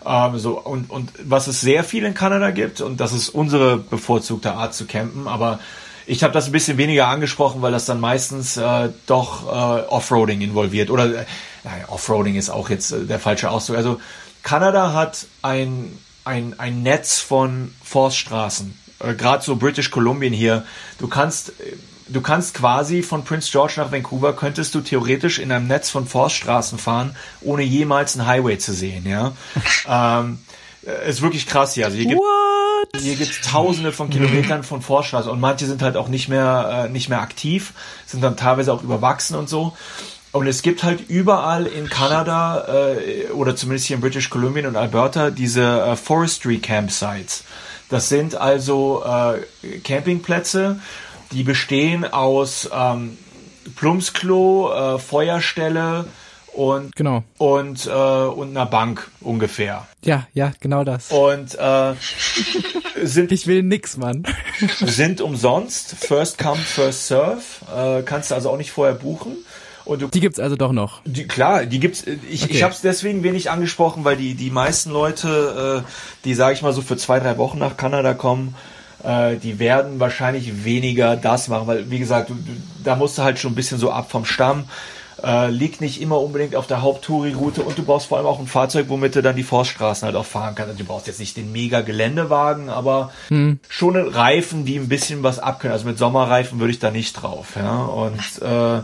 Ähm, 0.06 0.38
so, 0.38 0.60
und, 0.60 0.90
und 0.90 1.10
was 1.24 1.48
es 1.48 1.60
sehr 1.60 1.84
viel 1.84 2.04
in 2.04 2.14
Kanada 2.14 2.50
gibt, 2.50 2.80
und 2.80 3.00
das 3.00 3.12
ist 3.12 3.28
unsere 3.30 3.78
bevorzugte 3.78 4.52
Art 4.52 4.74
zu 4.74 4.86
campen, 4.86 5.26
aber 5.26 5.58
ich 6.06 6.22
habe 6.22 6.32
das 6.32 6.46
ein 6.46 6.52
bisschen 6.52 6.78
weniger 6.78 7.08
angesprochen, 7.08 7.60
weil 7.60 7.72
das 7.72 7.84
dann 7.84 8.00
meistens 8.00 8.56
äh, 8.56 8.88
doch 9.06 9.46
äh, 9.46 9.86
Offroading 9.88 10.40
involviert. 10.40 10.90
Oder 10.90 11.22
äh, 11.22 11.24
Offroading 11.88 12.36
ist 12.36 12.48
auch 12.48 12.70
jetzt 12.70 12.92
äh, 12.92 13.04
der 13.04 13.18
falsche 13.18 13.50
Ausdruck. 13.50 13.76
Also 13.76 14.00
Kanada 14.42 14.94
hat 14.94 15.26
ein, 15.42 15.98
ein, 16.24 16.58
ein 16.58 16.82
Netz 16.82 17.18
von 17.18 17.74
Forststraßen 17.84 18.74
äh, 19.00 19.14
gerade 19.14 19.44
so 19.44 19.56
British 19.56 19.90
Columbia 19.90 20.30
hier, 20.30 20.64
du 20.98 21.08
kannst, 21.08 21.52
du 22.08 22.20
kannst 22.20 22.54
quasi 22.54 23.02
von 23.02 23.24
Prince 23.24 23.50
George 23.50 23.74
nach 23.76 23.92
Vancouver 23.92 24.34
könntest 24.34 24.74
du 24.74 24.80
theoretisch 24.80 25.38
in 25.38 25.52
einem 25.52 25.66
Netz 25.66 25.90
von 25.90 26.06
Forststraßen 26.06 26.78
fahren, 26.78 27.16
ohne 27.40 27.62
jemals 27.62 28.18
einen 28.18 28.26
Highway 28.26 28.58
zu 28.58 28.72
sehen, 28.72 29.06
ja. 29.06 29.32
ähm, 29.88 30.38
äh, 30.86 31.08
ist 31.08 31.22
wirklich 31.22 31.46
krass 31.46 31.74
hier. 31.74 31.86
Also 31.86 31.96
hier 31.96 32.06
gibt 32.06 32.20
hier 32.96 33.16
gibt's 33.16 33.40
Tausende 33.42 33.92
von 33.92 34.08
Kilometern 34.08 34.62
von 34.62 34.82
Forststraßen 34.82 35.30
und 35.30 35.40
manche 35.40 35.66
sind 35.66 35.82
halt 35.82 35.96
auch 35.96 36.08
nicht 36.08 36.28
mehr 36.28 36.86
äh, 36.86 36.88
nicht 36.88 37.08
mehr 37.08 37.20
aktiv, 37.20 37.72
sind 38.06 38.22
dann 38.22 38.36
teilweise 38.36 38.72
auch 38.72 38.82
überwachsen 38.82 39.36
und 39.36 39.48
so. 39.48 39.76
Und 40.30 40.46
es 40.46 40.62
gibt 40.62 40.82
halt 40.82 41.08
überall 41.08 41.66
in 41.66 41.88
Kanada 41.88 42.66
äh, 42.68 43.30
oder 43.32 43.56
zumindest 43.56 43.86
hier 43.86 43.96
in 43.96 44.00
British 44.00 44.30
Columbia 44.30 44.68
und 44.68 44.76
Alberta 44.76 45.30
diese 45.30 45.80
äh, 45.80 45.96
Forestry 45.96 46.58
Campsites. 46.58 47.44
Das 47.88 48.08
sind 48.08 48.34
also 48.34 49.02
äh, 49.04 49.78
Campingplätze, 49.78 50.80
die 51.32 51.42
bestehen 51.42 52.04
aus 52.04 52.68
ähm, 52.72 53.16
Plumpsklo, 53.76 54.72
äh, 54.72 54.98
Feuerstelle 54.98 56.06
und 56.52 56.94
genau 56.96 57.22
und 57.38 57.86
äh, 57.86 57.90
und 57.90 58.50
einer 58.50 58.66
Bank 58.66 59.10
ungefähr. 59.20 59.86
Ja, 60.04 60.26
ja, 60.34 60.52
genau 60.60 60.84
das. 60.84 61.10
Und 61.10 61.54
äh, 61.54 61.94
sind 63.02 63.32
ich 63.32 63.46
will 63.46 63.62
nix, 63.62 63.96
Mann. 63.96 64.24
sind 64.80 65.20
umsonst, 65.20 65.94
first 65.94 66.38
come 66.38 66.56
first 66.56 67.06
serve. 67.06 67.42
Äh, 67.74 68.02
kannst 68.02 68.30
du 68.30 68.34
also 68.34 68.50
auch 68.50 68.56
nicht 68.56 68.72
vorher 68.72 68.94
buchen. 68.94 69.36
Und 69.88 70.02
du, 70.02 70.08
die 70.08 70.20
gibt's 70.20 70.38
also 70.38 70.54
doch 70.54 70.72
noch. 70.72 71.00
Die, 71.06 71.26
klar, 71.26 71.64
die 71.64 71.80
gibt's. 71.80 72.04
Ich, 72.28 72.44
okay. 72.44 72.52
ich 72.52 72.62
habe 72.62 72.74
es 72.74 72.82
deswegen 72.82 73.22
wenig 73.22 73.50
angesprochen, 73.50 74.04
weil 74.04 74.16
die 74.16 74.34
die 74.34 74.50
meisten 74.50 74.90
Leute, 74.90 75.82
äh, 75.86 75.90
die 76.24 76.34
sage 76.34 76.52
ich 76.54 76.62
mal 76.62 76.74
so 76.74 76.82
für 76.82 76.98
zwei 76.98 77.20
drei 77.20 77.38
Wochen 77.38 77.58
nach 77.58 77.78
Kanada 77.78 78.12
kommen, 78.12 78.54
äh, 79.02 79.36
die 79.36 79.58
werden 79.58 79.98
wahrscheinlich 79.98 80.64
weniger 80.64 81.16
das 81.16 81.48
machen, 81.48 81.66
weil 81.66 81.90
wie 81.90 81.98
gesagt, 81.98 82.28
du, 82.28 82.34
du, 82.34 82.52
da 82.84 82.96
musst 82.96 83.16
du 83.16 83.22
halt 83.22 83.38
schon 83.38 83.52
ein 83.52 83.54
bisschen 83.54 83.78
so 83.78 83.90
ab 83.90 84.10
vom 84.10 84.26
Stamm. 84.26 84.64
Äh, 85.24 85.50
liegt 85.50 85.80
nicht 85.80 86.00
immer 86.00 86.20
unbedingt 86.20 86.54
auf 86.54 86.68
der 86.68 86.82
Haupttouri-Route 86.82 87.62
und 87.62 87.76
du 87.76 87.82
brauchst 87.82 88.06
vor 88.06 88.18
allem 88.18 88.26
auch 88.28 88.38
ein 88.38 88.46
Fahrzeug, 88.46 88.86
womit 88.88 89.16
du 89.16 89.22
dann 89.22 89.34
die 89.34 89.42
Forststraßen 89.42 90.06
halt 90.06 90.14
auch 90.14 90.26
fahren 90.26 90.54
kannst. 90.54 90.72
Also 90.72 90.84
du 90.84 90.84
brauchst 90.84 91.08
jetzt 91.08 91.18
nicht 91.18 91.36
den 91.36 91.50
mega 91.50 91.80
Geländewagen, 91.80 92.68
aber 92.68 93.10
hm. 93.28 93.58
schon 93.68 93.96
Reifen, 93.96 94.64
die 94.64 94.76
ein 94.76 94.88
bisschen 94.88 95.24
was 95.24 95.40
abkönnen. 95.40 95.72
Also 95.72 95.88
mit 95.88 95.98
Sommerreifen 95.98 96.60
würde 96.60 96.72
ich 96.72 96.78
da 96.78 96.92
nicht 96.92 97.14
drauf. 97.14 97.56
Ja? 97.56 97.78
Und 97.78 98.42
äh, 98.42 98.82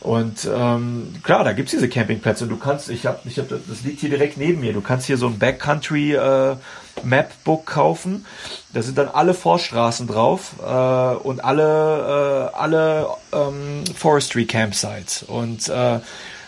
Und 0.00 0.48
ähm, 0.50 1.14
klar, 1.22 1.44
da 1.44 1.52
gibt's 1.52 1.72
diese 1.72 1.88
Campingplätze. 1.88 2.46
Du 2.46 2.56
kannst, 2.56 2.88
ich 2.88 3.04
habe, 3.04 3.20
ich 3.26 3.38
hab, 3.38 3.48
das 3.48 3.82
liegt 3.84 4.00
hier 4.00 4.08
direkt 4.08 4.38
neben 4.38 4.60
mir. 4.60 4.72
Du 4.72 4.80
kannst 4.80 5.06
hier 5.06 5.18
so 5.18 5.26
ein 5.26 5.38
Backcountry 5.38 6.14
äh, 6.14 6.56
Mapbook 7.02 7.66
kaufen. 7.66 8.24
Da 8.72 8.80
sind 8.80 8.96
dann 8.96 9.08
alle 9.08 9.34
Forststraßen 9.34 10.06
drauf 10.06 10.54
äh, 10.62 11.16
und 11.16 11.44
alle 11.44 12.50
äh, 12.52 12.56
alle 12.56 13.08
ähm, 13.32 13.84
Forestry 13.94 14.46
Campsites. 14.46 15.22
Und 15.22 15.68
äh, 15.68 16.00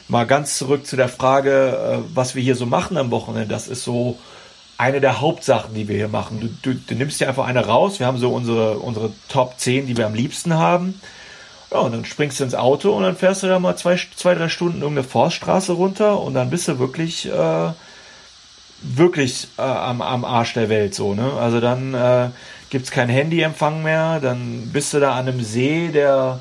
mal 0.09 0.27
ganz 0.27 0.57
zurück 0.57 0.87
zu 0.87 0.97
der 0.97 1.11
Frage, 1.11 1.53
äh, 1.77 1.99
was 2.15 2.35
wir 2.35 2.43
hier 2.43 2.57
so 2.57 2.65
machen 2.65 2.97
am 2.97 3.11
Wochenende. 3.11 3.49
Das 3.49 3.69
ist 3.69 3.85
so 3.85 4.19
eine 4.79 5.03
der 5.03 5.21
Hauptsachen, 5.21 5.75
die 5.75 5.89
wir 5.89 5.97
hier 5.97 6.09
machen. 6.09 6.41
Du, 6.41 6.73
du, 6.73 6.79
du 6.79 6.95
nimmst 6.95 7.21
dir 7.21 7.29
einfach 7.29 7.47
eine 7.47 7.67
raus. 7.67 7.99
Wir 7.99 8.07
haben 8.07 8.19
so 8.19 8.31
unsere 8.33 8.79
unsere 8.79 9.13
Top 9.29 9.59
10, 9.59 9.87
die 9.87 9.99
wir 9.99 10.07
am 10.07 10.15
liebsten 10.15 10.55
haben 10.55 10.95
ja, 11.73 11.79
und 11.81 11.93
dann 11.93 12.05
springst 12.05 12.41
du 12.41 12.45
ins 12.45 12.55
Auto 12.55 12.93
und 12.93 13.03
dann 13.03 13.17
fährst 13.17 13.43
du 13.43 13.47
da 13.47 13.59
mal 13.59 13.77
zwei, 13.77 13.99
zwei 14.17 14.35
drei 14.35 14.49
Stunden 14.49 14.83
irgendeine 14.83 15.09
Forststraße 15.09 15.73
runter 15.73 16.21
und 16.21 16.35
dann 16.35 16.51
bist 16.51 16.69
du 16.69 16.79
wirklich, 16.79 17.27
äh, 17.27 17.73
wirklich 18.83 19.49
äh, 19.59 19.63
am, 19.63 20.03
am 20.03 20.25
Arsch 20.25 20.55
der 20.55 20.69
Welt 20.69 20.95
so, 20.95 21.15
ne? 21.15 21.33
Also 21.33 21.61
dann 21.61 21.95
äh, 21.95 22.29
gibt's 22.71 22.91
kein 22.91 23.09
Handyempfang 23.09 23.83
mehr, 23.83 24.21
dann 24.21 24.71
bist 24.73 24.93
du 24.93 25.01
da 25.01 25.13
an 25.13 25.29
einem 25.29 25.43
See, 25.43 25.89
der 25.89 26.41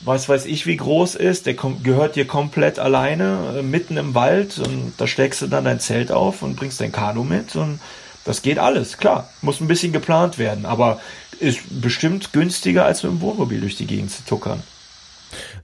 weiß 0.00 0.28
weiß 0.28 0.46
ich 0.46 0.66
wie 0.66 0.76
groß 0.76 1.14
ist, 1.14 1.46
der 1.46 1.54
gehört 1.54 2.16
dir 2.16 2.26
komplett 2.26 2.78
alleine, 2.78 3.56
äh, 3.58 3.62
mitten 3.62 3.96
im 3.96 4.14
Wald 4.14 4.58
und 4.58 4.94
da 4.96 5.06
steckst 5.06 5.42
du 5.42 5.46
dann 5.46 5.64
dein 5.64 5.80
Zelt 5.80 6.10
auf 6.12 6.42
und 6.42 6.56
bringst 6.56 6.80
dein 6.80 6.92
Kanu 6.92 7.24
mit 7.24 7.56
und 7.56 7.80
das 8.24 8.42
geht 8.42 8.58
alles, 8.58 8.98
klar. 8.98 9.28
Muss 9.42 9.60
ein 9.60 9.68
bisschen 9.68 9.92
geplant 9.92 10.38
werden, 10.38 10.66
aber 10.66 11.00
ist 11.40 11.80
bestimmt 11.82 12.32
günstiger, 12.32 12.84
als 12.84 13.02
mit 13.02 13.12
dem 13.12 13.20
Wohnmobil 13.20 13.60
durch 13.60 13.76
die 13.76 13.86
Gegend 13.86 14.10
zu 14.10 14.24
tuckern. 14.24 14.62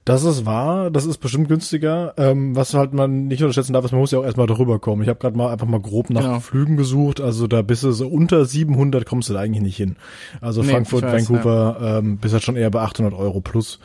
Das 0.05 0.25
ist 0.25 0.47
wahr, 0.47 0.91
das 0.91 1.07
ist 1.07 1.19
bestimmt 1.19 1.49
günstiger. 1.49 2.15
Ähm, 2.17 2.57
was 2.57 2.75
halt 2.75 2.93
man 2.93 3.29
nicht 3.29 3.43
unterschätzen 3.43 3.73
darf, 3.73 3.85
ist, 3.85 3.93
man 3.93 4.01
muss 4.01 4.11
ja 4.11 4.19
auch 4.19 4.25
erstmal 4.25 4.47
darüber 4.47 4.79
kommen. 4.79 5.03
Ich 5.03 5.09
habe 5.09 5.19
gerade 5.19 5.37
mal 5.37 5.53
einfach 5.53 5.67
mal 5.67 5.81
grob 5.81 6.11
nach 6.11 6.23
genau. 6.23 6.41
Flügen 6.41 6.77
gesucht. 6.77 7.21
Also 7.21 7.47
da 7.47 7.63
bist 7.63 7.85
du 7.85 7.93
so 7.93 8.09
unter 8.09 8.45
700 8.45 9.07
kommst 9.07 9.29
du 9.29 9.35
da 9.35 9.41
eigentlich 9.41 9.63
nicht 9.63 9.77
hin. 9.77 9.97
Also 10.41 10.63
nee, 10.63 10.71
Frankfurt, 10.71 11.03
weiß, 11.03 11.29
Vancouver, 11.29 11.77
ja. 11.81 11.99
ähm, 11.99 12.19
bist 12.19 12.35
halt 12.35 12.43
schon 12.43 12.57
eher 12.57 12.71
bei 12.71 12.81
800 12.81 13.15
Euro 13.15 13.41
plus 13.41 13.79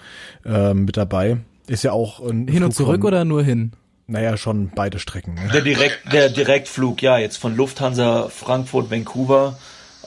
ähm, 0.46 0.86
mit 0.86 0.98
dabei. 0.98 1.38
Ist 1.68 1.84
ja 1.84 1.92
auch 1.92 2.26
ein 2.28 2.48
Hin 2.48 2.64
und 2.64 2.74
zurück 2.74 3.02
von, 3.02 3.08
oder 3.08 3.26
nur 3.26 3.44
hin? 3.44 3.74
Naja, 4.08 4.38
schon 4.38 4.70
beide 4.74 5.00
Strecken. 5.00 5.34
Ne? 5.34 5.50
Der, 5.52 5.62
Direkt, 5.62 6.12
der 6.14 6.30
Direktflug, 6.30 7.02
ja, 7.02 7.18
jetzt 7.18 7.38
von 7.38 7.56
Lufthansa 7.56 8.30
Frankfurt, 8.30 8.92
Vancouver 8.92 9.58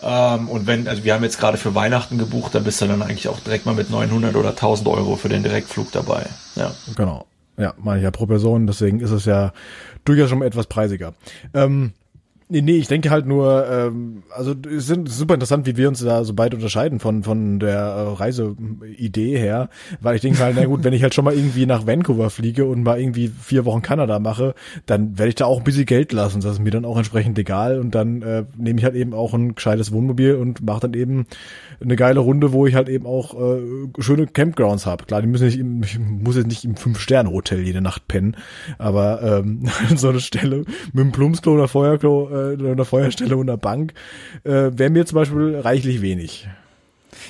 ähm, 0.03 0.49
und 0.49 0.67
wenn, 0.67 0.89
also 0.89 1.05
wir 1.05 1.15
haben 1.15 1.25
jetzt 1.25 1.39
gerade 1.39 1.59
für 1.59 1.75
Weihnachten 1.75 2.19
gebucht, 2.19 2.55
da 2.55 2.61
bist 2.61 2.81
du 2.81 2.87
dann 2.87 3.03
eigentlich 3.03 3.29
auch 3.29 3.41
direkt 3.41 3.67
mal 3.67 3.75
mit 3.75 3.91
900 3.91 4.37
oder 4.37 4.51
1000 4.51 4.89
Euro 4.89 5.17
für 5.17 5.29
den 5.29 5.43
Direktflug 5.43 5.91
dabei. 5.93 6.27
Ja. 6.55 6.73
Genau. 6.97 7.27
Ja, 7.57 7.75
meine 7.77 7.99
ich 7.99 8.05
ja 8.05 8.13
pro 8.13 8.27
Person, 8.27 8.69
deswegen 8.69 9.01
ist 9.01 9.11
es 9.11 9.25
ja 9.25 9.53
durchaus 10.05 10.31
schon 10.31 10.43
etwas 10.43 10.69
preisiger. 10.69 11.15
Ähm, 11.55 11.93
Nee, 12.51 12.63
nee, 12.63 12.77
ich 12.77 12.89
denke 12.89 13.11
halt 13.11 13.27
nur, 13.27 13.67
ähm, 13.71 14.23
also 14.31 14.55
es 14.75 14.87
sind 14.87 15.11
super 15.11 15.35
interessant, 15.35 15.67
wie 15.67 15.77
wir 15.77 15.87
uns 15.87 16.01
da 16.03 16.25
so 16.25 16.33
beide 16.33 16.57
unterscheiden 16.57 16.99
von 16.99 17.23
von 17.23 17.59
der 17.61 17.79
äh, 17.79 18.15
Reiseidee 18.15 19.37
her, 19.37 19.69
weil 20.01 20.17
ich 20.17 20.23
denke 20.23 20.39
halt, 20.39 20.57
na 20.57 20.65
gut, 20.65 20.83
wenn 20.83 20.95
ich 20.95 21.03
halt 21.03 21.15
schon 21.15 21.27
mal 21.27 21.35
irgendwie 21.35 21.67
nach 21.67 21.87
Vancouver 21.87 22.31
fliege 22.31 22.65
und 22.65 22.83
mal 22.85 22.99
irgendwie 22.99 23.29
vier 23.29 23.67
Wochen 23.67 23.83
Kanada 23.83 24.19
mache, 24.19 24.55
dann 24.87 25.19
werde 25.19 25.29
ich 25.29 25.35
da 25.35 25.45
auch 25.45 25.59
ein 25.59 25.65
bisschen 25.65 25.85
Geld 25.85 26.11
lassen, 26.13 26.41
das 26.41 26.53
ist 26.53 26.61
mir 26.61 26.71
dann 26.71 26.87
auch 26.87 26.97
entsprechend 26.97 27.39
egal. 27.39 27.79
Und 27.81 27.95
dann 27.95 28.23
äh, 28.23 28.45
nehme 28.57 28.79
ich 28.79 28.85
halt 28.85 28.95
eben 28.95 29.13
auch 29.13 29.35
ein 29.35 29.55
gescheites 29.55 29.93
Wohnmobil 29.93 30.37
und 30.37 30.65
mache 30.65 30.81
dann 30.81 30.95
eben 30.95 31.27
eine 31.81 31.97
geile 31.97 32.21
Runde, 32.21 32.53
wo 32.53 32.67
ich 32.67 32.75
halt 32.75 32.89
eben 32.89 33.07
auch 33.07 33.35
äh, 33.35 33.61
schöne 33.99 34.27
Campgrounds 34.27 34.87
habe. 34.87 35.05
Klar, 35.05 35.23
die 35.23 35.29
müssen 35.29 35.47
nicht 35.47 35.59
im, 35.59 35.83
ich 35.83 35.99
muss 35.99 36.37
jetzt 36.37 36.49
nicht 36.49 36.65
im 36.65 36.77
Fünf-Sterne-Hotel 36.77 37.61
jede 37.61 37.81
Nacht 37.81 38.09
pennen, 38.09 38.37
aber 38.79 39.23
ähm, 39.23 39.69
so 39.97 40.09
eine 40.09 40.21
Stelle 40.21 40.65
mit 40.93 41.03
einem 41.03 41.13
Plumpsklo 41.13 41.55
oder 41.55 41.69
Feuerklo 41.69 42.29
äh, 42.31 42.71
einer 42.71 42.85
Feuerstelle 42.85 43.37
und 43.37 43.49
einer 43.49 43.59
Bank 43.59 43.95
äh, 44.45 44.71
wäre 44.73 44.91
mir 44.91 45.07
zum 45.07 45.17
Beispiel 45.17 45.57
reichlich 45.57 46.03
wenig. 46.03 46.49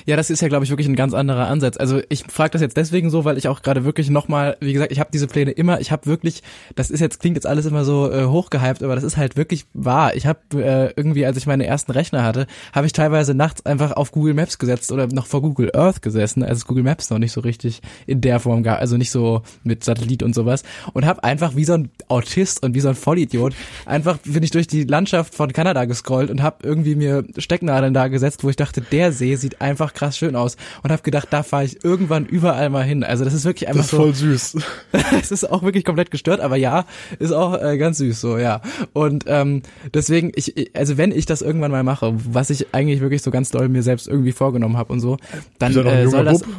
Ja, 0.05 0.15
das 0.15 0.29
ist 0.29 0.41
ja, 0.41 0.47
glaube 0.47 0.65
ich, 0.65 0.71
wirklich 0.71 0.87
ein 0.87 0.95
ganz 0.95 1.13
anderer 1.13 1.47
Ansatz. 1.47 1.77
Also 1.77 2.01
ich 2.09 2.23
frage 2.27 2.51
das 2.51 2.61
jetzt 2.61 2.77
deswegen 2.77 3.09
so, 3.09 3.25
weil 3.25 3.37
ich 3.37 3.47
auch 3.47 3.61
gerade 3.61 3.85
wirklich 3.85 4.09
nochmal, 4.09 4.57
wie 4.59 4.73
gesagt, 4.73 4.91
ich 4.91 4.99
habe 4.99 5.09
diese 5.11 5.27
Pläne 5.27 5.51
immer, 5.51 5.79
ich 5.79 5.91
habe 5.91 6.05
wirklich, 6.05 6.43
das 6.75 6.89
ist 6.89 6.99
jetzt, 6.99 7.19
klingt 7.19 7.37
jetzt 7.37 7.47
alles 7.47 7.65
immer 7.65 7.85
so 7.85 8.11
äh, 8.11 8.25
hochgehypt, 8.25 8.83
aber 8.83 8.95
das 8.95 9.03
ist 9.03 9.17
halt 9.17 9.37
wirklich 9.37 9.65
wahr. 9.73 10.15
Ich 10.15 10.25
habe 10.25 10.39
äh, 10.55 10.93
irgendwie, 10.95 11.25
als 11.25 11.37
ich 11.37 11.45
meine 11.45 11.65
ersten 11.65 11.91
Rechner 11.91 12.23
hatte, 12.23 12.47
habe 12.73 12.87
ich 12.87 12.93
teilweise 12.93 13.33
nachts 13.33 13.65
einfach 13.65 13.91
auf 13.91 14.11
Google 14.11 14.33
Maps 14.33 14.57
gesetzt 14.57 14.91
oder 14.91 15.07
noch 15.07 15.27
vor 15.27 15.41
Google 15.41 15.71
Earth 15.73 16.01
gesessen, 16.01 16.43
als 16.43 16.65
Google 16.65 16.83
Maps 16.83 17.09
noch 17.09 17.19
nicht 17.19 17.31
so 17.31 17.41
richtig 17.41 17.81
in 18.07 18.21
der 18.21 18.39
Form 18.39 18.63
gab, 18.63 18.79
also 18.79 18.97
nicht 18.97 19.11
so 19.11 19.41
mit 19.63 19.83
Satellit 19.83 20.23
und 20.23 20.35
sowas 20.35 20.63
und 20.93 21.05
habe 21.05 21.23
einfach 21.23 21.55
wie 21.55 21.65
so 21.65 21.73
ein 21.73 21.89
Autist 22.07 22.63
und 22.63 22.73
wie 22.75 22.79
so 22.79 22.89
ein 22.89 22.95
Vollidiot 22.95 23.53
einfach 23.85 24.17
bin 24.23 24.43
ich 24.43 24.51
durch 24.51 24.67
die 24.67 24.83
Landschaft 24.83 25.35
von 25.35 25.53
Kanada 25.53 25.85
gescrollt 25.85 26.29
und 26.29 26.41
habe 26.41 26.57
irgendwie 26.63 26.95
mir 26.95 27.23
Stecknadeln 27.37 27.93
da 27.93 28.07
gesetzt, 28.07 28.43
wo 28.43 28.49
ich 28.49 28.55
dachte, 28.55 28.81
der 28.81 29.11
See 29.11 29.35
sieht 29.35 29.61
einfach 29.61 29.78
krass 29.93 30.17
schön 30.17 30.35
aus 30.35 30.57
und 30.83 30.91
habe 30.91 31.01
gedacht, 31.01 31.27
da 31.31 31.43
fahre 31.43 31.65
ich 31.65 31.83
irgendwann 31.83 32.25
überall 32.25 32.69
mal 32.69 32.83
hin. 32.83 33.03
Also 33.03 33.23
das 33.23 33.33
ist 33.33 33.45
wirklich 33.45 33.67
einfach 33.67 33.81
das 33.81 33.87
ist 33.87 33.91
so. 33.91 33.97
voll 33.97 34.13
süß. 34.13 34.57
es 35.21 35.31
ist 35.31 35.49
auch 35.49 35.63
wirklich 35.63 35.85
komplett 35.85 36.11
gestört, 36.11 36.39
aber 36.41 36.55
ja, 36.55 36.85
ist 37.19 37.31
auch 37.31 37.61
äh, 37.61 37.77
ganz 37.77 37.97
süß 37.97 38.19
so, 38.19 38.37
ja. 38.37 38.61
Und 38.93 39.25
ähm, 39.27 39.63
deswegen, 39.93 40.31
ich, 40.35 40.71
also 40.75 40.97
wenn 40.97 41.11
ich 41.11 41.25
das 41.25 41.41
irgendwann 41.41 41.71
mal 41.71 41.83
mache, 41.83 42.13
was 42.15 42.49
ich 42.49 42.73
eigentlich 42.73 43.01
wirklich 43.01 43.21
so 43.21 43.31
ganz 43.31 43.51
doll 43.51 43.69
mir 43.69 43.83
selbst 43.83 44.07
irgendwie 44.07 44.31
vorgenommen 44.31 44.77
habe 44.77 44.93
und 44.93 44.99
so, 44.99 45.17
dann 45.57 45.75
äh, 45.75 46.07
soll 46.07 46.25
das. 46.25 46.39
Bub? 46.39 46.49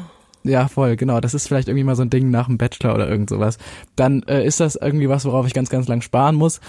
Ja, 0.42 0.68
voll, 0.68 0.96
genau. 0.96 1.20
Das 1.20 1.34
ist 1.34 1.46
vielleicht 1.46 1.68
irgendwie 1.68 1.84
mal 1.84 1.96
so 1.96 2.02
ein 2.02 2.10
Ding 2.10 2.30
nach 2.30 2.46
dem 2.46 2.56
Bachelor 2.56 2.94
oder 2.94 3.08
irgend 3.08 3.28
sowas. 3.28 3.58
Dann 3.96 4.22
äh, 4.22 4.44
ist 4.46 4.60
das 4.60 4.74
irgendwie 4.76 5.08
was, 5.08 5.24
worauf 5.26 5.46
ich 5.46 5.52
ganz, 5.52 5.68
ganz 5.68 5.86
lang 5.86 6.00
sparen 6.00 6.34
muss. 6.34 6.60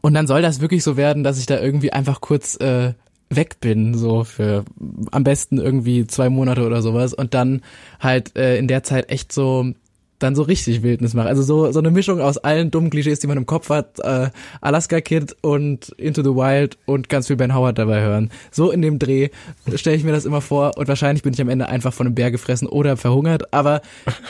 Und 0.00 0.14
dann 0.14 0.26
soll 0.26 0.42
das 0.42 0.60
wirklich 0.60 0.82
so 0.84 0.96
werden, 0.96 1.24
dass 1.24 1.38
ich 1.38 1.46
da 1.46 1.60
irgendwie 1.60 1.92
einfach 1.92 2.20
kurz 2.20 2.56
äh, 2.56 2.94
weg 3.36 3.60
bin, 3.60 3.94
so 3.94 4.24
für 4.24 4.64
am 5.10 5.24
besten 5.24 5.58
irgendwie 5.58 6.06
zwei 6.06 6.28
Monate 6.28 6.66
oder 6.66 6.82
sowas 6.82 7.14
und 7.14 7.34
dann 7.34 7.62
halt 8.00 8.36
äh, 8.36 8.56
in 8.56 8.68
der 8.68 8.82
Zeit 8.82 9.10
echt 9.10 9.32
so 9.32 9.72
dann 10.18 10.36
so 10.36 10.42
richtig 10.42 10.82
Wildnis 10.82 11.14
mache. 11.14 11.28
Also 11.28 11.42
so 11.42 11.72
so 11.72 11.80
eine 11.80 11.90
Mischung 11.90 12.20
aus 12.20 12.38
allen 12.38 12.70
dummen 12.70 12.90
Klischees, 12.90 13.18
die 13.18 13.26
man 13.26 13.36
im 13.36 13.46
Kopf 13.46 13.70
hat, 13.70 13.98
äh, 14.00 14.30
Alaska 14.60 15.00
Kid 15.00 15.36
und 15.40 15.88
Into 15.90 16.22
the 16.22 16.30
Wild 16.30 16.78
und 16.86 17.08
ganz 17.08 17.26
viel 17.26 17.36
Ben 17.36 17.54
Howard 17.54 17.78
dabei 17.78 18.02
hören. 18.02 18.30
So 18.50 18.70
in 18.70 18.82
dem 18.82 18.98
Dreh 18.98 19.30
stelle 19.74 19.96
ich 19.96 20.04
mir 20.04 20.12
das 20.12 20.24
immer 20.24 20.40
vor 20.40 20.76
und 20.76 20.88
wahrscheinlich 20.88 21.22
bin 21.22 21.32
ich 21.32 21.40
am 21.40 21.48
Ende 21.48 21.68
einfach 21.68 21.92
von 21.92 22.06
einem 22.06 22.14
Bär 22.14 22.30
gefressen 22.30 22.68
oder 22.68 22.96
verhungert, 22.96 23.52
aber 23.52 23.82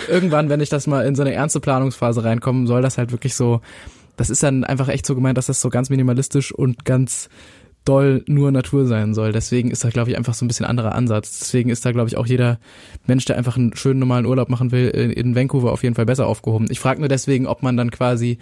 irgendwann, 0.08 0.48
wenn 0.48 0.60
ich 0.60 0.70
das 0.70 0.86
mal 0.86 1.04
in 1.04 1.14
so 1.14 1.22
eine 1.22 1.34
ernste 1.34 1.60
Planungsphase 1.60 2.24
reinkomme, 2.24 2.66
soll 2.66 2.82
das 2.82 2.96
halt 2.96 3.12
wirklich 3.12 3.34
so 3.34 3.60
das 4.16 4.30
ist 4.30 4.42
dann 4.42 4.64
einfach 4.64 4.88
echt 4.88 5.06
so 5.06 5.14
gemeint, 5.14 5.38
dass 5.38 5.46
das 5.46 5.60
so 5.60 5.70
ganz 5.70 5.90
minimalistisch 5.90 6.52
und 6.52 6.84
ganz 6.84 7.28
doll 7.84 8.22
nur 8.26 8.50
Natur 8.52 8.86
sein 8.86 9.14
soll. 9.14 9.32
Deswegen 9.32 9.70
ist 9.70 9.84
da, 9.84 9.90
glaube 9.90 10.10
ich, 10.10 10.16
einfach 10.16 10.34
so 10.34 10.44
ein 10.44 10.48
bisschen 10.48 10.66
anderer 10.66 10.94
Ansatz. 10.94 11.40
Deswegen 11.40 11.70
ist 11.70 11.84
da, 11.84 11.92
glaube 11.92 12.08
ich, 12.08 12.16
auch 12.16 12.26
jeder 12.26 12.58
Mensch, 13.06 13.24
der 13.24 13.36
einfach 13.36 13.56
einen 13.56 13.74
schönen 13.76 14.00
normalen 14.00 14.26
Urlaub 14.26 14.48
machen 14.48 14.70
will, 14.72 14.88
in 14.88 15.34
Vancouver 15.34 15.72
auf 15.72 15.82
jeden 15.82 15.94
Fall 15.94 16.06
besser 16.06 16.26
aufgehoben. 16.26 16.68
Ich 16.70 16.80
frage 16.80 17.00
nur 17.00 17.08
deswegen, 17.08 17.46
ob 17.46 17.62
man 17.62 17.76
dann 17.76 17.90
quasi, 17.90 18.38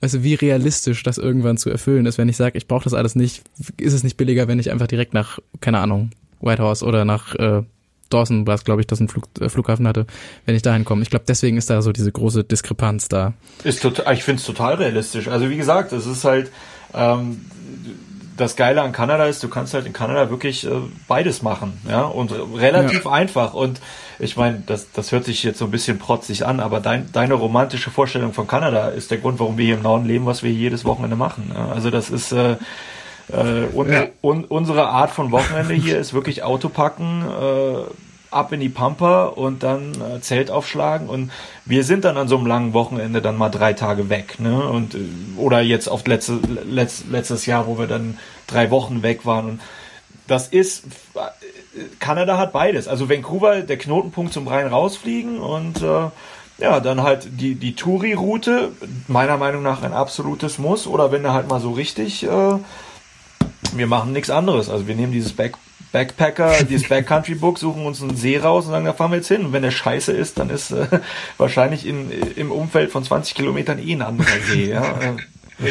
weißt 0.00 0.14
du, 0.14 0.22
wie 0.22 0.34
realistisch 0.34 1.02
das 1.02 1.18
irgendwann 1.18 1.56
zu 1.56 1.70
erfüllen 1.70 2.06
ist. 2.06 2.18
Wenn 2.18 2.28
ich 2.28 2.36
sage, 2.36 2.56
ich 2.56 2.68
brauche 2.68 2.84
das 2.84 2.94
alles 2.94 3.16
nicht, 3.16 3.42
ist 3.80 3.92
es 3.94 4.04
nicht 4.04 4.16
billiger, 4.16 4.46
wenn 4.46 4.58
ich 4.58 4.70
einfach 4.70 4.86
direkt 4.86 5.14
nach, 5.14 5.38
keine 5.60 5.80
Ahnung, 5.80 6.10
Whitehorse 6.40 6.84
oder 6.84 7.04
nach 7.04 7.34
äh, 7.34 7.62
Dawson 8.10 8.46
war 8.46 8.54
es, 8.54 8.64
glaube 8.64 8.80
ich, 8.80 8.86
dass 8.86 9.00
ein 9.00 9.08
Flug, 9.08 9.24
äh, 9.40 9.48
Flughafen 9.48 9.88
hatte, 9.88 10.06
wenn 10.46 10.54
ich 10.54 10.62
dahin 10.62 10.84
komme. 10.84 11.02
Ich 11.02 11.10
glaube, 11.10 11.24
deswegen 11.26 11.56
ist 11.56 11.70
da 11.70 11.82
so 11.82 11.90
diese 11.90 12.12
große 12.12 12.44
Diskrepanz 12.44 13.08
da. 13.08 13.32
Ist 13.64 13.82
total, 13.82 14.14
ich 14.14 14.22
finde 14.22 14.40
es 14.40 14.46
total 14.46 14.74
realistisch. 14.74 15.28
Also 15.28 15.50
wie 15.50 15.56
gesagt, 15.56 15.92
es 15.92 16.06
ist 16.06 16.24
halt, 16.24 16.50
ähm, 16.94 17.40
das 18.36 18.56
Geile 18.56 18.82
an 18.82 18.92
Kanada 18.92 19.26
ist, 19.26 19.42
du 19.42 19.48
kannst 19.48 19.74
halt 19.74 19.86
in 19.86 19.92
Kanada 19.92 20.30
wirklich 20.30 20.66
äh, 20.66 20.70
beides 21.08 21.42
machen, 21.42 21.80
ja, 21.88 22.02
und 22.02 22.32
relativ 22.56 23.04
ja. 23.04 23.10
einfach. 23.10 23.54
Und 23.54 23.80
ich 24.18 24.36
meine, 24.36 24.62
das, 24.66 24.90
das 24.92 25.12
hört 25.12 25.24
sich 25.24 25.42
jetzt 25.42 25.58
so 25.58 25.66
ein 25.66 25.70
bisschen 25.70 25.98
protzig 25.98 26.46
an, 26.46 26.60
aber 26.60 26.80
dein, 26.80 27.10
deine 27.12 27.34
romantische 27.34 27.90
Vorstellung 27.90 28.32
von 28.32 28.46
Kanada 28.46 28.88
ist 28.88 29.10
der 29.10 29.18
Grund, 29.18 29.40
warum 29.40 29.58
wir 29.58 29.64
hier 29.64 29.76
im 29.76 29.82
Norden 29.82 30.06
leben, 30.06 30.26
was 30.26 30.42
wir 30.42 30.50
jedes 30.50 30.84
Wochenende 30.84 31.16
machen. 31.16 31.52
Ja? 31.54 31.68
Also 31.68 31.90
das 31.90 32.10
ist 32.10 32.32
äh, 32.32 32.56
äh, 33.32 33.66
und, 33.72 33.90
ja. 33.90 34.06
un, 34.22 34.44
unsere 34.44 34.88
Art 34.88 35.10
von 35.10 35.30
Wochenende 35.32 35.74
hier 35.74 35.98
ist 35.98 36.12
wirklich 36.12 36.42
Auto 36.42 36.68
packen, 36.68 37.22
äh, 37.22 37.84
ab 38.34 38.52
in 38.52 38.60
die 38.60 38.68
Pampa 38.68 39.26
und 39.26 39.62
dann 39.62 39.92
äh, 40.00 40.20
Zelt 40.20 40.50
aufschlagen 40.50 41.08
und 41.08 41.30
wir 41.64 41.84
sind 41.84 42.04
dann 42.04 42.16
an 42.16 42.28
so 42.28 42.36
einem 42.36 42.46
langen 42.46 42.72
Wochenende 42.74 43.22
dann 43.22 43.36
mal 43.36 43.50
drei 43.50 43.72
Tage 43.72 44.08
weg, 44.08 44.40
ne? 44.40 44.68
Und 44.68 44.94
äh, 44.94 44.98
oder 45.36 45.60
jetzt 45.60 45.88
auf 45.88 46.06
letzte, 46.06 46.38
letzt, 46.68 47.04
letztes 47.10 47.46
Jahr, 47.46 47.66
wo 47.66 47.78
wir 47.78 47.86
dann 47.86 48.18
drei 48.46 48.70
Wochen 48.70 49.02
weg 49.02 49.24
waren 49.24 49.48
und 49.48 49.60
das 50.26 50.48
ist 50.48 50.84
Kanada 51.98 52.38
hat 52.38 52.52
beides. 52.52 52.88
Also 52.88 53.08
Vancouver, 53.08 53.62
der 53.62 53.76
Knotenpunkt 53.76 54.32
zum 54.32 54.48
rein 54.48 54.66
rausfliegen 54.66 55.38
und 55.38 55.82
äh, 55.82 56.08
ja, 56.58 56.80
dann 56.80 57.02
halt 57.02 57.28
die, 57.40 57.56
die 57.56 57.74
Touri-Route, 57.74 58.72
meiner 59.08 59.36
Meinung 59.36 59.62
nach 59.62 59.82
ein 59.82 59.92
absolutes 59.92 60.58
Muss. 60.58 60.86
Oder 60.86 61.10
wenn 61.10 61.24
er 61.24 61.32
halt 61.32 61.48
mal 61.48 61.60
so 61.60 61.72
richtig, 61.72 62.24
äh, 62.24 62.58
wir 63.72 63.86
machen 63.86 64.12
nichts 64.12 64.30
anderes. 64.30 64.68
Also 64.68 64.86
wir 64.86 64.94
nehmen 64.94 65.12
dieses 65.12 65.32
Back, 65.32 65.54
Backpacker, 65.94 66.64
dieses 66.68 66.88
Backcountry 66.88 67.36
Book, 67.36 67.56
suchen 67.56 67.86
uns 67.86 68.02
einen 68.02 68.16
See 68.16 68.36
raus 68.36 68.66
und 68.66 68.72
sagen, 68.72 68.84
da 68.84 68.92
fahren 68.92 69.12
wir 69.12 69.18
jetzt 69.18 69.28
hin. 69.28 69.46
Und 69.46 69.52
wenn 69.52 69.62
der 69.62 69.70
scheiße 69.70 70.10
ist, 70.10 70.40
dann 70.40 70.50
ist 70.50 70.72
äh, 70.72 70.88
wahrscheinlich 71.38 71.86
in, 71.86 72.10
im 72.10 72.50
Umfeld 72.50 72.90
von 72.90 73.04
20 73.04 73.36
Kilometern 73.36 73.78
eh 73.78 73.92
ein 73.92 74.02
anderer 74.02 74.40
See. 74.44 74.70
Ja, 74.70 74.82
äh, 75.62 75.70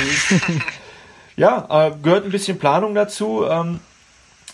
ja 1.36 1.88
äh, 1.88 1.92
gehört 2.02 2.24
ein 2.24 2.32
bisschen 2.32 2.58
Planung 2.58 2.96
dazu. 2.96 3.46
Ähm, 3.50 3.82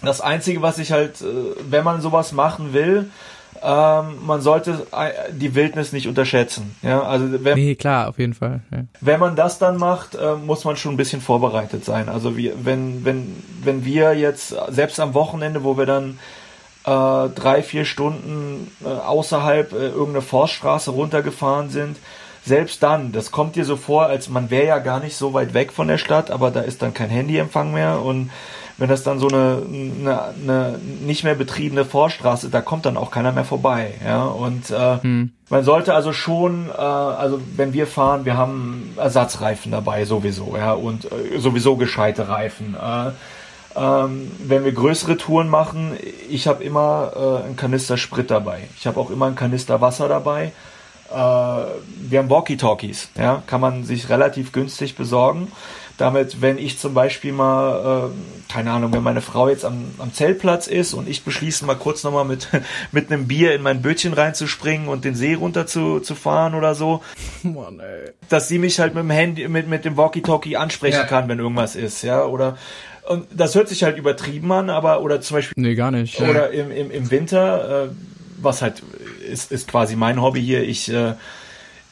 das 0.02 0.22
Einzige, 0.22 0.64
was 0.64 0.80
ich 0.80 0.92
halt, 0.92 1.22
äh, 1.22 1.26
wenn 1.70 1.84
man 1.84 2.02
sowas 2.02 2.32
machen 2.32 2.74
will, 2.74 3.12
ähm, 3.62 4.26
man 4.26 4.42
sollte 4.42 4.88
äh, 4.92 5.32
die 5.32 5.56
Wildnis 5.56 5.92
nicht 5.92 6.08
unterschätzen. 6.08 6.76
Ja, 6.82 7.02
also 7.02 7.44
wenn, 7.44 7.56
nee, 7.56 7.76
klar, 7.76 8.10
auf 8.10 8.18
jeden 8.20 8.34
Fall. 8.34 8.62
Ja. 8.72 8.80
Wenn 9.02 9.20
man 9.20 9.36
das 9.36 9.60
dann 9.60 9.78
macht, 9.78 10.16
äh, 10.16 10.36
muss 10.36 10.66
man 10.66 10.78
schon 10.78 10.94
ein 10.94 10.98
bisschen 10.98 11.22
vorbereitet 11.22 11.84
sein. 11.86 12.10
Also 12.10 12.38
wie, 12.38 12.54
wenn, 12.64 13.04
wenn, 13.06 13.44
wenn 13.64 13.86
wir 13.86 14.14
jetzt, 14.14 14.56
selbst 14.70 15.00
am 15.00 15.14
Wochenende, 15.14 15.64
wo 15.64 15.78
wir 15.78 15.86
dann 15.86 16.20
äh, 16.86 17.30
drei, 17.30 17.62
vier 17.64 17.86
Stunden 17.86 18.72
äh, 18.84 18.88
außerhalb 18.88 19.74
äh, 19.74 19.88
irgendeine 19.88 20.22
Forststraße 20.22 20.92
runtergefahren 20.92 21.70
sind, 21.70 21.98
selbst 22.46 22.82
dann, 22.82 23.12
das 23.12 23.32
kommt 23.32 23.56
dir 23.56 23.66
so 23.66 23.76
vor, 23.76 24.06
als 24.06 24.30
man 24.30 24.50
wäre 24.50 24.68
ja 24.68 24.80
gar 24.80 25.00
nicht 25.00 25.16
so 25.16 25.34
weit 25.34 25.54
weg 25.54 25.72
von 25.72 25.88
der 25.88 25.98
Stadt, 25.98 26.32
aber 26.32 26.52
da 26.52 26.62
ist 26.62 26.82
dann 26.82 26.94
kein 26.94 27.10
Handyempfang 27.10 27.74
mehr 27.74 28.02
und 28.02 28.32
wenn 28.80 28.90
das 28.90 29.04
dann 29.04 29.20
so 29.20 29.28
eine, 29.28 29.62
eine, 29.68 30.34
eine 30.42 30.80
nicht 31.02 31.24
mehr 31.24 31.36
betriebene 31.36 31.84
Vorstraße, 31.84 32.50
da 32.50 32.62
kommt 32.62 32.86
dann 32.86 32.98
auch 32.98 33.12
keiner 33.12 33.34
mehr 33.34 33.44
vorbei. 33.44 33.94
Ja, 34.04 34.24
und 34.24 34.72
äh, 34.72 35.02
hm. 35.02 35.32
man 35.50 35.64
sollte 35.64 35.94
also 35.94 36.14
schon, 36.14 36.70
äh, 36.70 36.82
also 36.82 37.42
wenn 37.56 37.74
wir 37.74 37.88
fahren, 37.88 38.24
wir 38.24 38.38
haben 38.38 38.94
Ersatzreifen 38.98 39.74
dabei 39.74 40.06
sowieso, 40.06 40.56
ja, 40.58 40.72
und 40.72 41.06
äh, 41.06 41.40
sowieso 41.40 41.76
gescheite 41.76 42.30
Reifen. 42.30 42.76
Äh, 42.82 43.12
ähm, 43.76 44.32
wenn 44.40 44.64
wir 44.64 44.72
größere 44.72 45.18
Touren 45.18 45.50
machen, 45.50 45.98
ich 46.30 46.48
habe 46.48 46.64
immer 46.64 47.12
äh, 47.16 47.46
einen 47.46 47.56
Kanister 47.58 47.98
Sprit 47.98 48.32
dabei. 48.32 48.62
Ich 48.78 48.88
habe 48.88 49.00
auch 49.00 49.12
immer 49.12 49.28
einen 49.28 49.36
Kanister 49.36 49.82
Wasser 49.82 50.08
dabei. 50.08 50.54
Äh, 51.12 51.14
wir 51.14 52.20
haben 52.20 52.30
Walkie-Talkies, 52.30 53.10
ja, 53.18 53.44
kann 53.46 53.60
man 53.60 53.84
sich 53.84 54.10
relativ 54.10 54.54
günstig 54.54 54.96
besorgen 54.96 55.52
damit, 56.00 56.42
wenn 56.42 56.58
ich 56.58 56.80
zum 56.80 56.94
Beispiel 56.94 57.34
mal, 57.34 58.10
äh, 58.10 58.52
keine 58.52 58.72
Ahnung, 58.72 58.94
wenn 58.94 59.04
meine 59.04 59.22
Frau 59.22 59.50
jetzt 59.50 59.66
am, 59.66 59.92
am 59.98 60.14
Zeltplatz 60.14 60.68
ist 60.68 60.94
und 60.94 61.08
ich 61.10 61.24
beschließe 61.24 61.66
mal 61.66 61.76
kurz 61.76 62.04
nochmal 62.04 62.26
mit, 62.26 62.48
mit 62.92 63.12
einem 63.12 63.28
Bier 63.28 63.54
in 63.54 63.62
mein 63.62 63.82
Bötchen 63.82 64.14
reinzuspringen 64.14 64.88
und 64.88 65.06
den 65.06 65.16
See 65.16 65.34
runter 65.34 65.68
zu, 65.68 66.00
zu 66.00 66.16
fahren 66.16 66.56
oder 66.56 66.74
so, 66.74 67.02
Mann, 67.44 67.80
ey. 67.80 68.12
dass 68.30 68.48
sie 68.48 68.60
mich 68.60 68.80
halt 68.80 68.96
mit 68.96 69.04
dem 69.04 69.10
Handy, 69.10 69.48
mit, 69.48 69.68
mit 69.68 69.86
dem 69.86 69.98
Walkie-Talkie 69.98 70.58
ansprechen 70.58 71.02
ja. 71.02 71.06
kann, 71.06 71.28
wenn 71.28 71.40
irgendwas 71.40 71.76
ist, 71.76 72.04
ja, 72.04 72.24
oder 72.24 72.58
und 73.08 73.26
das 73.36 73.56
hört 73.56 73.68
sich 73.68 73.84
halt 73.84 73.98
übertrieben 73.98 74.52
an, 74.52 74.70
aber 74.70 75.02
oder 75.02 75.20
zum 75.20 75.38
Beispiel 75.38 75.56
nee 75.58 75.74
gar 75.74 75.90
nicht 75.90 76.22
oder 76.22 76.54
ja. 76.54 76.64
im, 76.64 76.72
im, 76.72 76.92
im 76.92 77.10
Winter, 77.10 77.86
äh, 77.86 77.90
was 78.38 78.62
halt 78.62 78.84
ist, 79.28 79.52
ist 79.52 79.68
quasi 79.68 79.96
mein 79.96 80.22
Hobby 80.22 80.42
hier. 80.42 80.64
Ich 80.64 80.92
äh, 80.92 81.14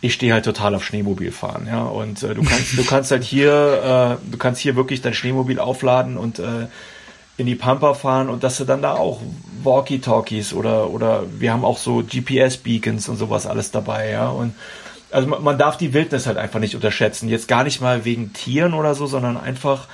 ich 0.01 0.13
stehe 0.13 0.33
halt 0.33 0.45
total 0.45 0.75
auf 0.75 0.83
Schneemobilfahren, 0.83 1.67
ja. 1.67 1.83
Und 1.83 2.21
äh, 2.23 2.35
du 2.35 2.43
kannst, 2.43 2.77
du 2.77 2.85
kannst 2.85 3.11
halt 3.11 3.23
hier, 3.23 4.17
äh, 4.21 4.31
du 4.31 4.37
kannst 4.37 4.61
hier 4.61 4.75
wirklich 4.75 5.01
dein 5.01 5.13
Schneemobil 5.13 5.59
aufladen 5.59 6.17
und 6.17 6.39
äh, 6.39 6.67
in 7.37 7.45
die 7.45 7.55
Pampa 7.55 7.93
fahren 7.93 8.29
und 8.29 8.43
dass 8.43 8.57
du 8.57 8.65
dann 8.65 8.81
da 8.81 8.93
auch 8.93 9.21
Walkie-Talkies 9.63 10.53
oder 10.53 10.89
oder 10.89 11.23
wir 11.39 11.53
haben 11.53 11.65
auch 11.65 11.77
so 11.77 12.03
GPS-Beacons 12.03 13.09
und 13.09 13.17
sowas 13.17 13.45
alles 13.45 13.71
dabei, 13.71 14.09
ja. 14.11 14.29
Und 14.29 14.53
also 15.11 15.27
man, 15.27 15.43
man 15.43 15.57
darf 15.57 15.77
die 15.77 15.93
Wildnis 15.93 16.27
halt 16.27 16.37
einfach 16.37 16.59
nicht 16.59 16.75
unterschätzen. 16.75 17.29
Jetzt 17.29 17.47
gar 17.47 17.63
nicht 17.63 17.81
mal 17.81 18.05
wegen 18.05 18.33
Tieren 18.33 18.73
oder 18.73 18.93
so, 18.93 19.07
sondern 19.07 19.37
einfach 19.37 19.87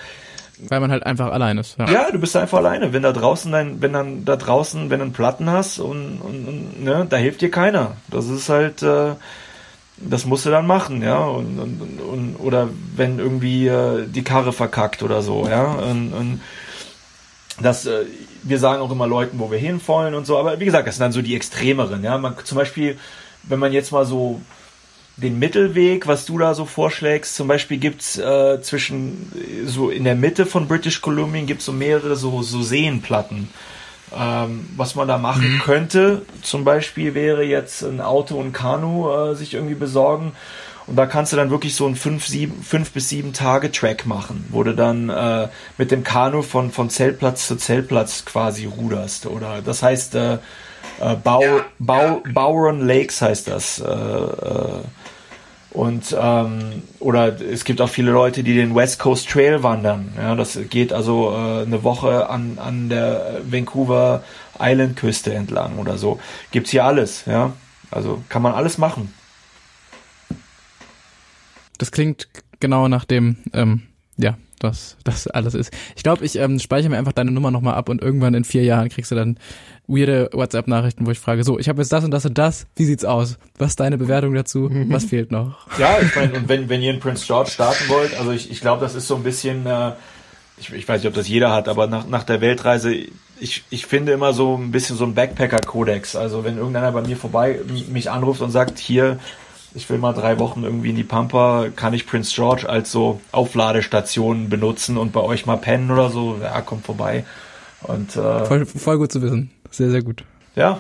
weil 0.70 0.80
man 0.80 0.92
halt 0.92 1.06
einfach 1.06 1.32
allein 1.32 1.58
ist. 1.58 1.78
Ja. 1.80 1.90
ja, 1.90 2.12
du 2.12 2.20
bist 2.20 2.38
einfach 2.38 2.60
alleine. 2.60 2.94
Wenn 2.94 3.02
da 3.02 3.12
draußen 3.12 3.52
dein, 3.52 3.82
wenn 3.82 3.92
dann 3.92 4.24
da 4.24 4.36
draußen, 4.36 4.90
wenn 4.90 5.00
du 5.00 5.06
einen 5.06 5.14
Platten 5.14 5.50
hast 5.50 5.80
und, 5.80 6.22
und, 6.22 6.48
und 6.48 6.84
ne, 6.84 7.08
da 7.10 7.18
hilft 7.18 7.42
dir 7.42 7.52
keiner. 7.52 7.98
Das 8.10 8.30
ist 8.30 8.50
halt 8.50 8.84
äh, 8.84 9.14
das 9.98 10.26
musst 10.26 10.46
du 10.46 10.50
dann 10.50 10.68
machen, 10.68 11.02
ja, 11.02 11.24
und, 11.24 11.60
und, 11.60 12.02
und 12.02 12.36
oder 12.38 12.70
wenn 12.96 13.20
irgendwie 13.20 13.68
äh, 13.68 14.08
die 14.08 14.24
Karre 14.24 14.54
verkackt 14.54 15.04
oder 15.04 15.22
so, 15.22 15.48
ja, 15.48 15.64
und, 15.64 16.14
und 16.14 16.42
das, 17.62 17.86
äh, 17.86 18.06
wir 18.42 18.60
sagen 18.60 18.82
auch 18.82 18.92
immer 18.92 19.08
Leuten, 19.08 19.40
wo 19.40 19.52
wir 19.52 19.60
hinfallen 19.60 20.16
und 20.16 20.26
so, 20.26 20.38
aber 20.38 20.60
wie 20.60 20.66
gesagt, 20.66 20.88
das 20.88 20.96
sind 20.96 21.04
dann 21.04 21.12
so 21.12 21.22
die 21.22 21.36
Extremeren, 21.36 22.04
ja, 22.04 22.18
man, 22.18 22.36
zum 22.44 22.58
Beispiel, 22.58 22.98
wenn 23.44 23.60
man 23.60 23.72
jetzt 23.72 23.92
mal 23.92 24.06
so 24.06 24.42
den 25.18 25.38
Mittelweg, 25.38 26.08
was 26.08 26.26
du 26.26 26.38
da 26.40 26.56
so 26.56 26.66
vorschlägst, 26.66 27.36
zum 27.36 27.48
Beispiel 27.48 27.78
gibt's 27.78 28.18
äh, 28.18 28.62
zwischen, 28.62 29.32
so 29.66 29.90
in 29.90 30.06
der 30.06 30.16
Mitte 30.16 30.46
von 30.46 30.68
British 30.68 31.02
Columbia 31.02 31.44
gibt's 31.44 31.66
so 31.66 31.72
mehrere 31.72 32.16
so, 32.16 32.42
so 32.42 32.64
Seenplatten, 32.64 33.50
ähm, 34.18 34.70
was 34.76 34.96
man 34.96 35.08
da 35.08 35.18
machen 35.18 35.56
mhm. 35.56 35.60
könnte, 35.60 36.22
zum 36.42 36.64
Beispiel 36.64 37.14
wäre 37.14 37.44
jetzt 37.44 37.84
ein 37.84 38.02
Auto 38.02 38.38
und 38.38 38.54
Kanu 38.54 39.10
äh, 39.10 39.36
sich 39.36 39.54
irgendwie 39.54 39.76
besorgen. 39.76 40.34
Und 40.86 40.98
da 40.98 41.06
kannst 41.06 41.32
du 41.32 41.38
dann 41.38 41.50
wirklich 41.50 41.76
so 41.76 41.86
einen 41.86 41.96
5 41.96 42.28
fünf 42.62 42.92
bis 42.92 43.10
7 43.10 43.32
Tage 43.32 43.72
Track 43.72 44.06
machen, 44.06 44.46
wo 44.50 44.64
du 44.64 44.76
dann 44.76 45.10
äh, 45.10 45.48
mit 45.78 45.92
dem 45.92 46.04
Kanu 46.04 46.42
von, 46.42 46.72
von 46.72 46.90
Zeltplatz 46.90 47.48
zu 47.48 47.56
Zeltplatz 47.56 48.26
quasi 48.26 48.66
ruderst. 48.66 49.26
Oder 49.26 49.62
das 49.62 49.82
heißt 49.82 50.16
äh, 50.16 50.34
äh, 50.34 51.16
Bau, 51.24 51.42
ja, 51.42 51.66
Bau, 51.80 52.22
ja. 52.26 52.32
Bowron 52.34 52.86
Lakes 52.86 53.22
heißt 53.22 53.48
das. 53.48 53.82
Und 55.74 56.16
ähm, 56.20 56.84
oder 57.00 57.42
es 57.42 57.66
gibt 57.66 57.82
auch 57.82 57.90
viele 57.90 58.12
Leute, 58.12 58.44
die 58.44 58.54
den 58.54 58.76
West 58.76 59.00
Coast 59.00 59.28
Trail 59.28 59.64
wandern. 59.64 60.14
Ja, 60.18 60.36
das 60.36 60.60
geht 60.70 60.94
also 60.94 61.32
äh, 61.32 61.64
eine 61.64 61.84
Woche 61.84 62.30
an, 62.30 62.60
an 62.60 62.90
der 62.90 63.42
Vancouver 63.50 64.24
Island 64.60 64.96
Küste 64.96 65.34
entlang 65.34 65.80
oder 65.80 65.98
so. 65.98 66.20
Gibt's 66.52 66.70
hier 66.70 66.86
alles, 66.86 67.26
ja. 67.26 67.54
Also 67.90 68.24
kann 68.30 68.44
man 68.44 68.54
alles 68.54 68.78
machen. 68.78 69.14
Das 71.80 71.92
klingt 71.92 72.28
genau 72.60 72.88
nach 72.88 73.06
dem, 73.06 73.38
ähm, 73.54 73.82
ja, 74.18 74.38
was 74.60 74.96
das 75.04 75.28
alles 75.28 75.56
ist. 75.56 75.74
Ich 75.96 76.04
glaube, 76.04 76.24
ich 76.24 76.36
ähm, 76.36 76.60
speichere 76.60 76.90
mir 76.90 76.98
einfach 76.98 77.14
deine 77.14 77.32
Nummer 77.32 77.52
nochmal 77.52 77.76
ab 77.76 77.90
und 77.90 78.02
irgendwann 78.02 78.36
in 78.36 78.44
vier 78.44 78.64
Jahren 78.64 78.90
kriegst 78.90 79.12
du 79.12 79.16
dann 79.16 79.38
weirde 79.88 80.30
WhatsApp-Nachrichten, 80.34 81.06
wo 81.06 81.12
ich 81.12 81.20
frage, 81.20 81.44
so, 81.44 81.60
ich 81.60 81.70
habe 81.70 81.82
jetzt 81.82 81.92
das 81.92 82.04
und 82.04 82.12
das 82.12 82.26
und 82.26 82.38
das, 82.38 82.68
wie 82.76 82.86
sieht's 82.86 83.06
aus? 83.06 83.38
Was 83.58 83.72
ist 83.72 83.80
deine 83.80 83.98
Bewertung 83.98 84.34
dazu? 84.34 84.70
Was 84.88 85.06
fehlt 85.06 85.32
noch? 85.32 85.68
Ja, 85.78 85.98
ich 86.02 86.16
meine, 86.16 86.34
und 86.34 86.50
wenn, 86.50 86.70
wenn 86.70 86.82
ihr 86.82 86.94
in 86.94 87.00
Prince 87.00 87.26
George 87.26 87.52
starten 87.52 87.90
wollt, 87.90 88.18
also 88.18 88.32
ich, 88.32 88.50
ich 88.50 88.62
glaube, 88.62 88.82
das 88.82 88.96
ist 88.96 89.08
so 89.08 89.16
ein 89.16 89.24
bisschen, 89.24 89.66
äh, 89.66 89.92
ich, 90.58 90.72
ich 90.72 90.88
weiß 90.88 91.02
nicht, 91.02 91.10
ob 91.10 91.16
das 91.16 91.28
jeder 91.28 91.52
hat, 91.52 91.68
aber 91.68 91.88
nach, 91.88 92.08
nach 92.08 92.24
der 92.24 92.40
Weltreise, 92.40 92.94
ich, 93.40 93.64
ich 93.70 93.86
finde 93.86 94.14
immer 94.14 94.34
so 94.34 94.56
ein 94.56 94.72
bisschen 94.72 94.96
so 94.96 95.04
ein 95.04 95.16
Backpacker-Kodex. 95.16 96.16
Also 96.16 96.44
wenn 96.44 96.58
irgendeiner 96.58 96.92
bei 96.92 97.02
mir 97.02 97.18
vorbei 97.18 97.60
mich 97.90 98.10
anruft 98.10 98.42
und 98.42 98.52
sagt, 98.52 98.80
hier, 98.80 99.20
ich 99.76 99.90
will 99.90 99.98
mal 99.98 100.14
drei 100.14 100.40
Wochen 100.40 100.64
irgendwie 100.64 100.92
in 100.92 100.96
die 100.96 101.04
Pampa, 101.04 101.68
kann 101.76 101.94
ich 101.94 102.06
Prince 102.06 102.32
George 102.34 102.70
als 102.70 102.92
so 102.92 103.20
Aufladestation 103.32 104.50
benutzen 104.50 104.98
und 104.98 105.12
bei 105.12 105.22
euch 105.22 105.46
mal 105.46 105.58
pennen 105.58 105.92
oder 105.92 106.10
so, 106.10 106.38
ja, 106.42 106.62
kommt 106.62 106.86
vorbei. 106.86 107.26
Und, 107.82 108.16
äh, 108.16 108.46
voll, 108.46 108.66
voll 108.66 108.98
gut 108.98 109.12
zu 109.12 109.22
wissen. 109.22 109.52
Sehr, 109.74 109.90
sehr 109.90 110.04
gut. 110.04 110.24
Ja, 110.56 110.78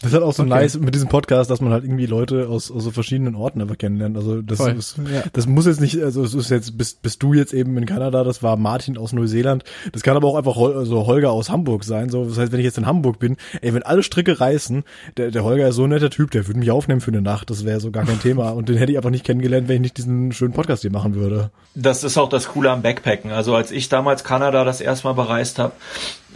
das 0.00 0.10
ist 0.10 0.14
halt 0.14 0.24
auch 0.24 0.32
so 0.32 0.44
okay. 0.44 0.50
nice 0.50 0.78
mit 0.78 0.94
diesem 0.94 1.08
Podcast, 1.08 1.50
dass 1.50 1.60
man 1.60 1.72
halt 1.72 1.82
irgendwie 1.82 2.06
Leute 2.06 2.48
aus, 2.48 2.70
aus 2.70 2.84
so 2.84 2.92
verschiedenen 2.92 3.34
Orten 3.34 3.60
einfach 3.60 3.76
kennenlernt. 3.76 4.16
Also 4.16 4.42
das, 4.42 4.60
ist, 4.60 4.96
ja. 4.98 5.24
das 5.32 5.48
muss 5.48 5.66
jetzt 5.66 5.80
nicht, 5.80 6.00
also 6.00 6.22
es 6.22 6.34
ist 6.34 6.50
jetzt, 6.50 6.78
bist, 6.78 7.02
bist 7.02 7.20
du 7.20 7.34
jetzt 7.34 7.52
eben 7.52 7.76
in 7.76 7.84
Kanada, 7.84 8.22
das 8.22 8.40
war 8.40 8.56
Martin 8.56 8.96
aus 8.96 9.12
Neuseeland. 9.12 9.64
Das 9.90 10.02
kann 10.02 10.16
aber 10.16 10.28
auch 10.28 10.36
einfach 10.36 10.54
Hol 10.54 10.86
so 10.86 11.06
Holger 11.06 11.32
aus 11.32 11.50
Hamburg 11.50 11.82
sein. 11.82 12.10
So, 12.10 12.24
das 12.24 12.38
heißt, 12.38 12.52
wenn 12.52 12.60
ich 12.60 12.64
jetzt 12.64 12.78
in 12.78 12.86
Hamburg 12.86 13.18
bin, 13.18 13.36
ey, 13.60 13.74
wenn 13.74 13.82
alle 13.82 14.04
Stricke 14.04 14.38
reißen, 14.38 14.84
der, 15.16 15.32
der 15.32 15.42
Holger 15.42 15.66
ist 15.66 15.74
so 15.74 15.84
ein 15.84 15.90
netter 15.90 16.10
Typ, 16.10 16.30
der 16.30 16.46
würde 16.46 16.60
mich 16.60 16.70
aufnehmen 16.70 17.00
für 17.00 17.10
eine 17.10 17.22
Nacht. 17.22 17.50
Das 17.50 17.64
wäre 17.64 17.80
so 17.80 17.90
gar 17.90 18.04
kein 18.04 18.20
Thema. 18.20 18.50
Und 18.50 18.68
den 18.68 18.76
hätte 18.76 18.92
ich 18.92 18.98
einfach 18.98 19.10
nicht 19.10 19.24
kennengelernt, 19.24 19.66
wenn 19.66 19.76
ich 19.76 19.82
nicht 19.82 19.98
diesen 19.98 20.30
schönen 20.30 20.52
Podcast 20.52 20.82
hier 20.82 20.92
machen 20.92 21.16
würde. 21.16 21.50
Das 21.74 22.04
ist 22.04 22.16
auch 22.18 22.28
das 22.28 22.48
Coole 22.48 22.70
am 22.70 22.82
Backpacken. 22.82 23.32
Also 23.32 23.56
als 23.56 23.72
ich 23.72 23.88
damals 23.88 24.22
Kanada 24.22 24.64
das 24.64 24.80
erste 24.80 25.08
Mal 25.08 25.14
bereist 25.14 25.58
habe, 25.58 25.72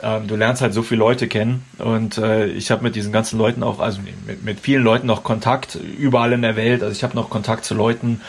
ähm, 0.01 0.27
du 0.27 0.37
lernst 0.37 0.63
halt 0.63 0.73
so 0.73 0.83
viele 0.83 1.01
Leute 1.01 1.29
kennen 1.29 1.65
und 1.79 2.17
äh, 2.19 2.47
ich 2.47 2.71
habe 2.71 2.83
mit 2.83 2.97
diesen 2.97 3.13
ganzen 3.13 3.39
Leuten 3.39 3.63
auch, 3.63 3.79
also 3.79 4.01
mit, 4.27 4.43
mit 4.43 4.61
vielen 4.61 4.83
Leuten 4.83 5.07
noch 5.07 5.23
Kontakt 5.23 5.75
überall 5.75 6.33
in 6.33 6.43
der 6.43 6.57
Welt. 6.57 6.83
Also 6.83 6.93
ich 6.93 7.05
habe 7.05 7.15
noch 7.15 7.29
Kontakt 7.29 7.65
zu 7.65 7.75
Leuten. 7.75 8.23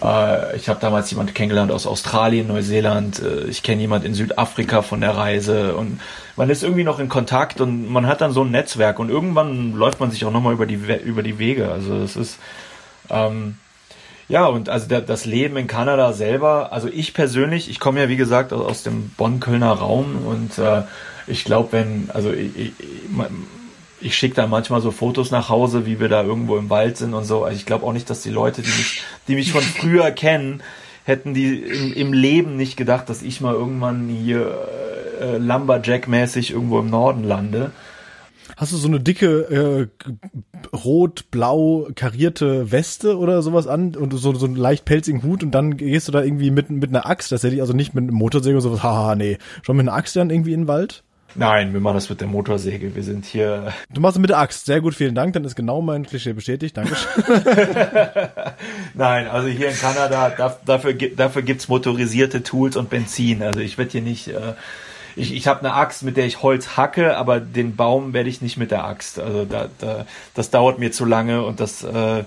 Äh, 0.00 0.56
ich 0.56 0.68
habe 0.68 0.78
damals 0.80 1.10
jemanden 1.10 1.34
kennengelernt 1.34 1.72
aus 1.72 1.86
Australien, 1.86 2.46
Neuseeland. 2.46 3.20
Äh, 3.20 3.44
ich 3.46 3.64
kenne 3.64 3.80
jemand 3.80 4.04
in 4.04 4.14
Südafrika 4.14 4.82
von 4.82 5.00
der 5.00 5.16
Reise 5.16 5.74
und 5.74 6.00
man 6.36 6.50
ist 6.50 6.62
irgendwie 6.62 6.84
noch 6.84 7.00
in 7.00 7.08
Kontakt 7.08 7.60
und 7.60 7.90
man 7.90 8.06
hat 8.06 8.20
dann 8.20 8.32
so 8.32 8.44
ein 8.44 8.52
Netzwerk 8.52 9.00
und 9.00 9.10
irgendwann 9.10 9.72
läuft 9.74 9.98
man 9.98 10.12
sich 10.12 10.24
auch 10.24 10.30
nochmal 10.32 10.52
über 10.52 10.66
die 10.66 10.78
über 11.04 11.24
die 11.24 11.38
Wege. 11.40 11.70
Also 11.70 11.96
es 11.96 12.14
ist 12.14 12.38
ähm, 13.10 13.56
ja, 14.28 14.46
und 14.46 14.68
also 14.68 14.86
das 15.00 15.24
Leben 15.24 15.56
in 15.56 15.66
Kanada 15.66 16.12
selber, 16.12 16.72
also 16.72 16.88
ich 16.88 17.14
persönlich, 17.14 17.70
ich 17.70 17.80
komme 17.80 18.00
ja 18.00 18.08
wie 18.08 18.16
gesagt 18.16 18.52
aus 18.52 18.82
dem 18.82 19.10
Bonn-Kölner 19.16 19.72
Raum 19.72 20.26
und 20.26 20.58
äh, 20.58 20.82
ich 21.26 21.44
glaube, 21.44 21.72
wenn, 21.72 22.10
also 22.12 22.32
ich, 22.32 22.56
ich, 22.56 22.72
ich 24.00 24.16
schicke 24.16 24.34
da 24.34 24.46
manchmal 24.46 24.80
so 24.80 24.90
Fotos 24.90 25.30
nach 25.30 25.48
Hause, 25.48 25.86
wie 25.86 25.98
wir 25.98 26.08
da 26.08 26.22
irgendwo 26.22 26.56
im 26.56 26.70
Wald 26.70 26.96
sind 26.96 27.14
und 27.14 27.24
so. 27.24 27.44
Also 27.44 27.56
ich 27.56 27.66
glaube 27.66 27.86
auch 27.86 27.92
nicht, 27.92 28.08
dass 28.10 28.22
die 28.22 28.30
Leute, 28.30 28.62
die 28.62 28.68
mich, 28.68 29.02
die 29.28 29.34
mich 29.34 29.52
von 29.52 29.62
früher 29.62 30.10
kennen, 30.10 30.62
hätten 31.04 31.32
die 31.32 31.58
im, 31.58 31.92
im, 31.94 32.12
Leben 32.12 32.56
nicht 32.56 32.76
gedacht, 32.76 33.08
dass 33.08 33.22
ich 33.22 33.40
mal 33.40 33.54
irgendwann 33.54 34.08
hier 34.08 34.58
äh, 35.20 35.38
Lumberjack-mäßig 35.38 36.52
irgendwo 36.52 36.80
im 36.80 36.90
Norden 36.90 37.24
lande. 37.24 37.72
Hast 38.58 38.72
du 38.72 38.76
so 38.76 38.88
eine 38.88 38.98
dicke 38.98 39.88
äh, 39.94 40.76
rot-blau 40.76 41.90
karierte 41.94 42.72
Weste 42.72 43.16
oder 43.16 43.40
sowas 43.40 43.68
an 43.68 43.94
und 43.94 44.12
so, 44.12 44.34
so 44.34 44.46
einen 44.46 44.56
leicht 44.56 44.84
pelzigen 44.84 45.22
Hut 45.22 45.44
und 45.44 45.52
dann 45.52 45.76
gehst 45.76 46.08
du 46.08 46.12
da 46.12 46.24
irgendwie 46.24 46.50
mit, 46.50 46.68
mit 46.68 46.90
einer 46.90 47.06
Axt, 47.06 47.30
das 47.30 47.44
hätte 47.44 47.54
ich 47.54 47.60
also 47.60 47.72
nicht 47.72 47.94
mit 47.94 48.02
einem 48.02 48.16
Motorsäge 48.16 48.56
oder 48.56 48.62
sowas, 48.62 48.82
haha, 48.82 49.14
nee. 49.14 49.38
Schon 49.62 49.76
mit 49.76 49.86
einer 49.86 49.96
Axt 49.96 50.16
dann 50.16 50.30
irgendwie 50.30 50.54
in 50.54 50.62
den 50.62 50.68
Wald? 50.68 51.04
Nein, 51.36 51.72
wir 51.72 51.78
machen 51.78 51.94
das 51.94 52.10
mit 52.10 52.20
der 52.20 52.26
Motorsäge. 52.26 52.96
Wir 52.96 53.04
sind 53.04 53.26
hier. 53.26 53.72
Du 53.90 54.00
machst 54.00 54.16
es 54.16 54.20
mit 54.20 54.30
der 54.30 54.38
Axt. 54.38 54.66
Sehr 54.66 54.80
gut, 54.80 54.94
vielen 54.94 55.14
Dank. 55.14 55.34
Dann 55.34 55.44
ist 55.44 55.54
genau 55.54 55.80
mein 55.80 56.04
Klischee 56.04 56.32
bestätigt. 56.32 56.76
Dankeschön. 56.76 57.22
Nein, 58.94 59.28
also 59.28 59.46
hier 59.46 59.68
in 59.68 59.76
Kanada, 59.76 60.56
dafür, 60.64 60.94
dafür 60.94 61.42
gibt's 61.42 61.68
motorisierte 61.68 62.42
Tools 62.42 62.76
und 62.76 62.90
Benzin. 62.90 63.42
Also 63.42 63.60
ich 63.60 63.78
werde 63.78 63.92
hier 63.92 64.02
nicht. 64.02 64.28
Äh, 64.28 64.54
ich, 65.18 65.34
ich 65.34 65.46
habe 65.46 65.60
eine 65.60 65.74
Axt, 65.74 66.02
mit 66.02 66.16
der 66.16 66.26
ich 66.26 66.42
Holz 66.42 66.76
hacke, 66.76 67.16
aber 67.16 67.40
den 67.40 67.76
Baum 67.76 68.12
werde 68.12 68.28
ich 68.28 68.40
nicht 68.40 68.56
mit 68.56 68.70
der 68.70 68.84
Axt. 68.84 69.18
Also 69.18 69.44
da, 69.44 69.68
da, 69.78 70.06
das 70.34 70.50
dauert 70.50 70.78
mir 70.78 70.92
zu 70.92 71.04
lange 71.04 71.44
und 71.44 71.60
das. 71.60 71.84
Äh, 71.84 72.24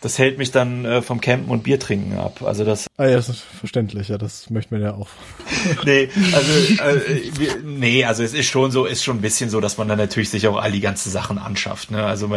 das 0.00 0.18
hält 0.18 0.38
mich 0.38 0.50
dann 0.50 0.84
äh, 0.84 1.02
vom 1.02 1.20
Campen 1.20 1.50
und 1.50 1.62
Bier 1.62 1.78
trinken 1.78 2.16
ab. 2.18 2.42
Also 2.42 2.64
das. 2.64 2.86
Ah 2.96 3.06
ja, 3.06 3.16
das 3.16 3.28
ist 3.28 3.40
verständlich, 3.40 4.08
ja, 4.08 4.16
das 4.16 4.48
möchte 4.48 4.72
man 4.72 4.82
ja 4.82 4.94
auch. 4.94 5.08
nee, 5.84 6.08
also 6.32 6.52
äh, 6.82 7.30
wir, 7.38 7.56
nee, 7.62 8.04
also 8.04 8.22
es 8.22 8.32
ist 8.32 8.46
schon 8.46 8.70
so, 8.70 8.86
ist 8.86 9.04
schon 9.04 9.18
ein 9.18 9.20
bisschen 9.20 9.50
so, 9.50 9.60
dass 9.60 9.76
man 9.76 9.88
dann 9.88 9.98
natürlich 9.98 10.30
sich 10.30 10.46
auch 10.48 10.56
all 10.56 10.72
die 10.72 10.80
ganzen 10.80 11.10
Sachen 11.10 11.38
anschafft. 11.38 11.90
Ne? 11.90 12.02
Also 12.02 12.30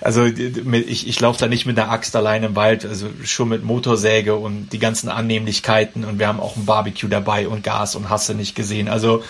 also 0.00 0.24
ich, 0.24 1.08
ich 1.08 1.20
laufe 1.20 1.38
da 1.38 1.46
nicht 1.46 1.66
mit 1.66 1.76
der 1.76 1.90
Axt 1.90 2.16
allein 2.16 2.42
im 2.42 2.56
Wald, 2.56 2.86
also 2.86 3.08
schon 3.22 3.50
mit 3.50 3.64
Motorsäge 3.64 4.34
und 4.36 4.70
die 4.72 4.78
ganzen 4.78 5.08
Annehmlichkeiten 5.08 6.04
und 6.04 6.18
wir 6.18 6.28
haben 6.28 6.40
auch 6.40 6.56
ein 6.56 6.64
Barbecue 6.64 7.08
dabei 7.08 7.48
und 7.48 7.62
Gas 7.62 7.96
und 7.96 8.08
hast 8.08 8.28
du 8.28 8.34
nicht 8.34 8.54
gesehen. 8.54 8.88
Also 8.88 9.22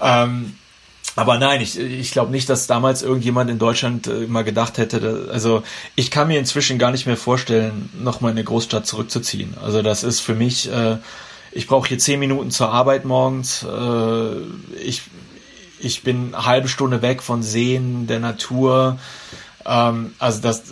ähm, 0.00 0.54
aber 1.18 1.36
nein, 1.36 1.60
ich, 1.60 1.76
ich 1.76 2.12
glaube 2.12 2.30
nicht, 2.30 2.48
dass 2.48 2.68
damals 2.68 3.02
irgendjemand 3.02 3.50
in 3.50 3.58
Deutschland 3.58 4.06
äh, 4.06 4.28
mal 4.28 4.44
gedacht 4.44 4.78
hätte, 4.78 5.00
dass, 5.00 5.28
also 5.28 5.64
ich 5.96 6.12
kann 6.12 6.28
mir 6.28 6.38
inzwischen 6.38 6.78
gar 6.78 6.92
nicht 6.92 7.06
mehr 7.06 7.16
vorstellen, 7.16 7.90
nochmal 8.00 8.30
in 8.30 8.38
eine 8.38 8.44
Großstadt 8.44 8.86
zurückzuziehen. 8.86 9.54
Also 9.60 9.82
das 9.82 10.04
ist 10.04 10.20
für 10.20 10.36
mich, 10.36 10.70
äh, 10.70 10.98
ich 11.50 11.66
brauche 11.66 11.88
hier 11.88 11.98
zehn 11.98 12.20
Minuten 12.20 12.52
zur 12.52 12.70
Arbeit 12.70 13.04
morgens, 13.04 13.64
äh, 13.64 14.36
ich, 14.80 15.02
ich 15.80 16.04
bin 16.04 16.36
eine 16.36 16.46
halbe 16.46 16.68
Stunde 16.68 17.02
weg 17.02 17.20
von 17.20 17.42
Seen, 17.42 18.06
der 18.06 18.20
Natur. 18.20 19.00
Ähm, 19.66 20.14
also 20.20 20.40
das, 20.40 20.62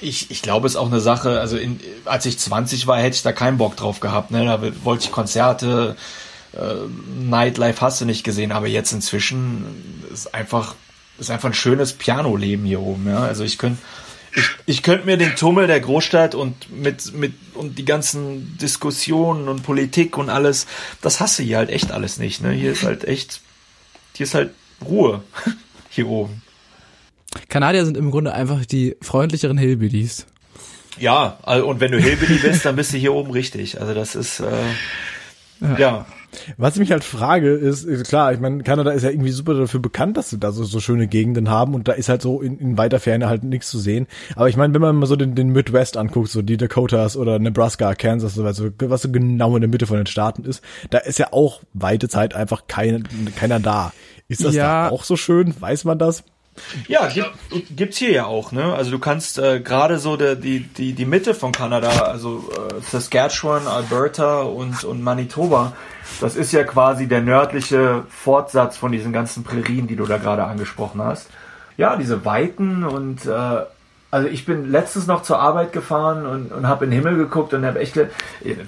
ich, 0.00 0.32
ich 0.32 0.42
glaube, 0.42 0.66
es 0.66 0.72
ist 0.72 0.80
auch 0.80 0.90
eine 0.90 0.98
Sache, 0.98 1.38
also 1.38 1.56
in, 1.56 1.78
als 2.06 2.26
ich 2.26 2.40
20 2.40 2.88
war, 2.88 2.98
hätte 2.98 3.14
ich 3.14 3.22
da 3.22 3.30
keinen 3.30 3.56
Bock 3.56 3.76
drauf 3.76 4.00
gehabt. 4.00 4.32
Ne? 4.32 4.44
Da 4.46 4.60
wollte 4.82 5.04
ich 5.04 5.12
Konzerte, 5.12 5.94
Nightlife 7.28 7.80
hast 7.80 8.00
du 8.00 8.04
nicht 8.04 8.24
gesehen, 8.24 8.52
aber 8.52 8.66
jetzt 8.66 8.92
inzwischen 8.92 9.64
ist 10.12 10.34
einfach 10.34 10.74
ist 11.18 11.30
einfach 11.30 11.50
ein 11.50 11.54
schönes 11.54 11.92
Piano-Leben 11.92 12.64
hier 12.64 12.80
oben. 12.80 13.08
Ja? 13.08 13.20
Also 13.20 13.44
ich 13.44 13.58
könnte 13.58 13.78
ich, 14.34 14.50
ich 14.64 14.82
könnte 14.82 15.06
mir 15.06 15.16
den 15.16 15.36
Tummel 15.36 15.66
der 15.66 15.80
Großstadt 15.80 16.34
und 16.34 16.70
mit 16.70 17.12
mit 17.14 17.34
und 17.54 17.78
die 17.78 17.84
ganzen 17.84 18.56
Diskussionen 18.58 19.48
und 19.48 19.62
Politik 19.62 20.16
und 20.16 20.30
alles, 20.30 20.66
das 21.00 21.20
hasse 21.20 21.42
hier 21.42 21.58
halt 21.58 21.70
echt 21.70 21.92
alles 21.92 22.18
nicht. 22.18 22.42
Ne? 22.42 22.52
Hier 22.52 22.72
ist 22.72 22.82
halt 22.82 23.04
echt, 23.04 23.40
hier 24.14 24.24
ist 24.24 24.34
halt 24.34 24.50
Ruhe 24.84 25.22
hier 25.90 26.08
oben. 26.08 26.42
Kanadier 27.48 27.84
sind 27.84 27.96
im 27.96 28.10
Grunde 28.10 28.32
einfach 28.34 28.64
die 28.66 28.96
freundlicheren 29.00 29.56
Hillbillies. 29.56 30.26
Ja, 30.98 31.38
und 31.46 31.80
wenn 31.80 31.92
du 31.92 31.98
Hillbilly 31.98 32.38
bist, 32.38 32.66
dann 32.66 32.76
bist 32.76 32.92
du 32.92 32.98
hier 32.98 33.14
oben 33.14 33.30
richtig. 33.30 33.80
Also 33.80 33.94
das 33.94 34.14
ist 34.14 34.40
äh, 34.40 34.44
ja. 35.60 35.78
ja. 35.78 36.06
Was 36.56 36.74
ich 36.74 36.80
mich 36.80 36.92
halt 36.92 37.04
frage, 37.04 37.50
ist, 37.50 37.84
ist 37.84 38.08
klar, 38.08 38.32
ich 38.32 38.40
meine, 38.40 38.62
Kanada 38.62 38.90
ist 38.92 39.02
ja 39.02 39.10
irgendwie 39.10 39.30
super 39.30 39.54
dafür 39.54 39.80
bekannt, 39.80 40.16
dass 40.16 40.30
sie 40.30 40.38
da 40.38 40.50
so, 40.52 40.64
so 40.64 40.80
schöne 40.80 41.06
Gegenden 41.06 41.50
haben 41.50 41.74
und 41.74 41.88
da 41.88 41.92
ist 41.92 42.08
halt 42.08 42.22
so 42.22 42.40
in, 42.40 42.58
in 42.58 42.78
weiter 42.78 43.00
Ferne 43.00 43.28
halt 43.28 43.44
nichts 43.44 43.68
zu 43.68 43.78
sehen. 43.78 44.06
Aber 44.34 44.48
ich 44.48 44.56
meine, 44.56 44.72
wenn 44.74 44.80
man 44.80 44.96
mal 44.96 45.06
so 45.06 45.16
den, 45.16 45.34
den 45.34 45.50
Midwest 45.50 45.96
anguckt, 45.96 46.30
so 46.30 46.42
die 46.42 46.56
Dakotas 46.56 47.16
oder 47.16 47.38
Nebraska, 47.38 47.94
Kansas, 47.94 48.34
so, 48.34 48.44
also, 48.44 48.70
was 48.78 49.02
so 49.02 49.10
genau 49.10 49.54
in 49.56 49.60
der 49.60 49.70
Mitte 49.70 49.86
von 49.86 49.98
den 49.98 50.06
Staaten 50.06 50.44
ist, 50.44 50.62
da 50.90 50.98
ist 50.98 51.18
ja 51.18 51.32
auch 51.32 51.60
weite 51.74 52.08
Zeit 52.08 52.34
einfach 52.34 52.66
kein, 52.66 53.04
keiner 53.36 53.60
da. 53.60 53.92
Ist 54.28 54.44
das 54.44 54.54
ja. 54.54 54.88
da 54.88 54.94
auch 54.94 55.04
so 55.04 55.16
schön? 55.16 55.54
Weiß 55.60 55.84
man 55.84 55.98
das? 55.98 56.24
Ja, 56.86 57.08
gibt, 57.08 57.30
gibt's 57.76 57.96
hier 57.96 58.12
ja 58.12 58.26
auch, 58.26 58.52
ne? 58.52 58.74
Also 58.74 58.90
du 58.90 58.98
kannst 58.98 59.38
äh, 59.38 59.60
gerade 59.60 59.98
so 59.98 60.16
der, 60.16 60.36
die, 60.36 60.60
die, 60.60 60.92
die 60.92 61.06
Mitte 61.06 61.34
von 61.34 61.52
Kanada, 61.52 61.88
also 61.88 62.44
äh, 62.50 62.80
Saskatchewan, 62.90 63.66
Alberta 63.66 64.42
und, 64.42 64.84
und 64.84 65.02
Manitoba, 65.02 65.74
das 66.20 66.36
ist 66.36 66.52
ja 66.52 66.64
quasi 66.64 67.06
der 67.06 67.20
nördliche 67.20 68.04
Fortsatz 68.08 68.76
von 68.76 68.92
diesen 68.92 69.12
ganzen 69.12 69.44
Prärien, 69.44 69.86
die 69.86 69.96
du 69.96 70.06
da 70.06 70.18
gerade 70.18 70.44
angesprochen 70.44 71.02
hast. 71.02 71.28
Ja, 71.76 71.96
diese 71.96 72.24
Weiten 72.24 72.84
und 72.84 73.26
äh, 73.26 73.62
also 74.12 74.28
ich 74.28 74.44
bin 74.44 74.70
letztens 74.70 75.06
noch 75.06 75.22
zur 75.22 75.38
Arbeit 75.38 75.72
gefahren 75.72 76.26
und, 76.26 76.52
und 76.52 76.68
habe 76.68 76.84
in 76.84 76.90
den 76.90 77.00
Himmel 77.00 77.16
geguckt 77.16 77.54
und 77.54 77.64
habe 77.64 77.80
echt, 77.80 77.98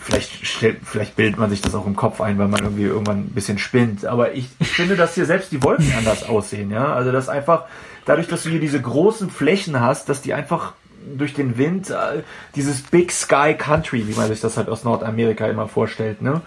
vielleicht 0.01 0.31
vielleicht 0.33 1.17
bildet 1.17 1.39
man 1.39 1.51
sich 1.51 1.61
das 1.61 1.75
auch 1.75 1.87
im 1.87 1.97
Kopf 1.97 2.23
ein, 2.23 2.39
weil 2.39 2.49
man 2.49 2.63
irgendwie 2.63 2.85
irgendwann 2.85 3.19
ein 3.19 3.35
bisschen 3.35 3.59
spinnt. 3.59 4.07
Aber 4.07 4.33
ich, 4.33 4.49
ich 4.59 4.71
finde, 4.71 4.97
dass 4.97 5.15
hier 5.15 5.27
selbst 5.27 5.53
die 5.53 5.63
Wolken 5.63 5.93
anders 5.99 6.27
aussehen, 6.27 6.71
ja. 6.71 6.95
Also 6.95 7.13
das 7.13 7.29
einfach 7.29 7.65
dadurch, 8.07 8.27
dass 8.27 8.45
du 8.45 8.49
hier 8.49 8.61
diese 8.61 8.81
großen 8.81 9.29
Flächen 9.29 9.79
hast, 9.79 10.09
dass 10.09 10.23
die 10.23 10.33
einfach 10.33 10.73
durch 11.17 11.35
den 11.35 11.59
Wind 11.59 11.91
äh, 11.91 12.23
dieses 12.55 12.83
Big 12.83 13.13
Sky 13.13 13.55
Country, 13.57 14.07
wie 14.09 14.15
man 14.15 14.29
sich 14.29 14.41
das 14.41 14.57
halt 14.57 14.69
aus 14.69 14.85
Nordamerika 14.85 15.47
immer 15.47 15.69
vorstellt, 15.69 16.23
ne? 16.23 16.43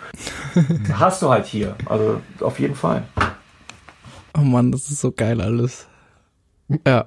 hast 0.93 1.21
du 1.21 1.29
halt 1.29 1.45
hier. 1.45 1.75
Also 1.85 2.21
auf 2.39 2.59
jeden 2.59 2.75
Fall. 2.75 3.03
Oh 4.37 4.41
Mann, 4.41 4.71
das 4.71 4.89
ist 4.89 5.01
so 5.01 5.11
geil 5.11 5.41
alles. 5.41 5.87
Ja. 6.85 7.05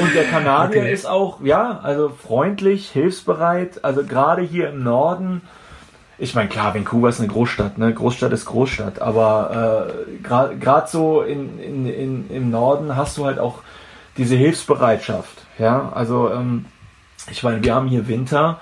Und 0.00 0.14
der 0.14 0.24
Kanadier 0.24 0.82
okay. 0.82 0.92
ist 0.92 1.06
auch, 1.06 1.40
ja, 1.42 1.80
also 1.82 2.10
freundlich, 2.10 2.90
hilfsbereit. 2.90 3.84
Also 3.84 4.04
gerade 4.04 4.42
hier 4.42 4.68
im 4.68 4.82
Norden, 4.82 5.40
ich 6.18 6.34
meine, 6.34 6.50
klar, 6.50 6.74
Vancouver 6.74 7.08
ist 7.08 7.20
eine 7.20 7.28
Großstadt, 7.28 7.78
ne? 7.78 7.94
Großstadt 7.94 8.32
ist 8.32 8.44
Großstadt, 8.44 9.00
aber 9.00 9.94
äh, 9.98 10.18
gerade 10.22 10.88
so 10.88 11.22
in, 11.22 11.58
in, 11.58 11.86
in, 11.86 12.30
im 12.30 12.50
Norden 12.50 12.96
hast 12.96 13.16
du 13.16 13.24
halt 13.24 13.38
auch 13.38 13.60
diese 14.18 14.36
Hilfsbereitschaft. 14.36 15.46
Ja, 15.60 15.92
also 15.94 16.30
ähm, 16.32 16.64
ich 17.30 17.42
meine, 17.42 17.62
wir 17.62 17.74
haben 17.74 17.86
hier 17.86 18.08
Winter. 18.08 18.58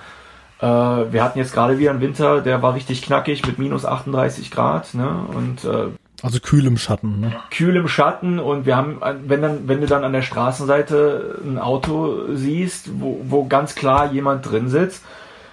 Äh, 0.61 0.67
wir 0.67 1.23
hatten 1.23 1.39
jetzt 1.39 1.55
gerade 1.55 1.79
wieder 1.79 1.91
einen 1.91 2.01
Winter, 2.01 2.41
der 2.41 2.61
war 2.63 2.75
richtig 2.75 3.03
knackig 3.03 3.47
mit 3.47 3.59
minus 3.59 3.85
38 3.85 4.51
Grad, 4.51 4.95
ne? 4.95 5.09
Und 5.33 5.65
äh, 5.65 5.91
also 6.21 6.41
kühl 6.41 6.67
im 6.67 6.77
Schatten, 6.77 7.21
ne? 7.21 7.37
Kühl 7.53 7.77
im 7.77 7.87
Schatten 7.87 8.41
und 8.41 8.67
wir 8.67 8.77
haben, 8.77 9.01
wenn 9.27 9.41
dann, 9.41 9.69
wenn 9.69 9.81
du 9.81 9.87
dann 9.87 10.03
an 10.03 10.13
der 10.13 10.23
Straßenseite 10.23 11.41
ein 11.45 11.59
Auto 11.59 12.35
siehst, 12.35 12.91
wo, 13.01 13.21
wo 13.29 13.47
ganz 13.47 13.77
klar 13.77 14.11
jemand 14.11 14.51
drin 14.51 14.69
sitzt, 14.69 15.05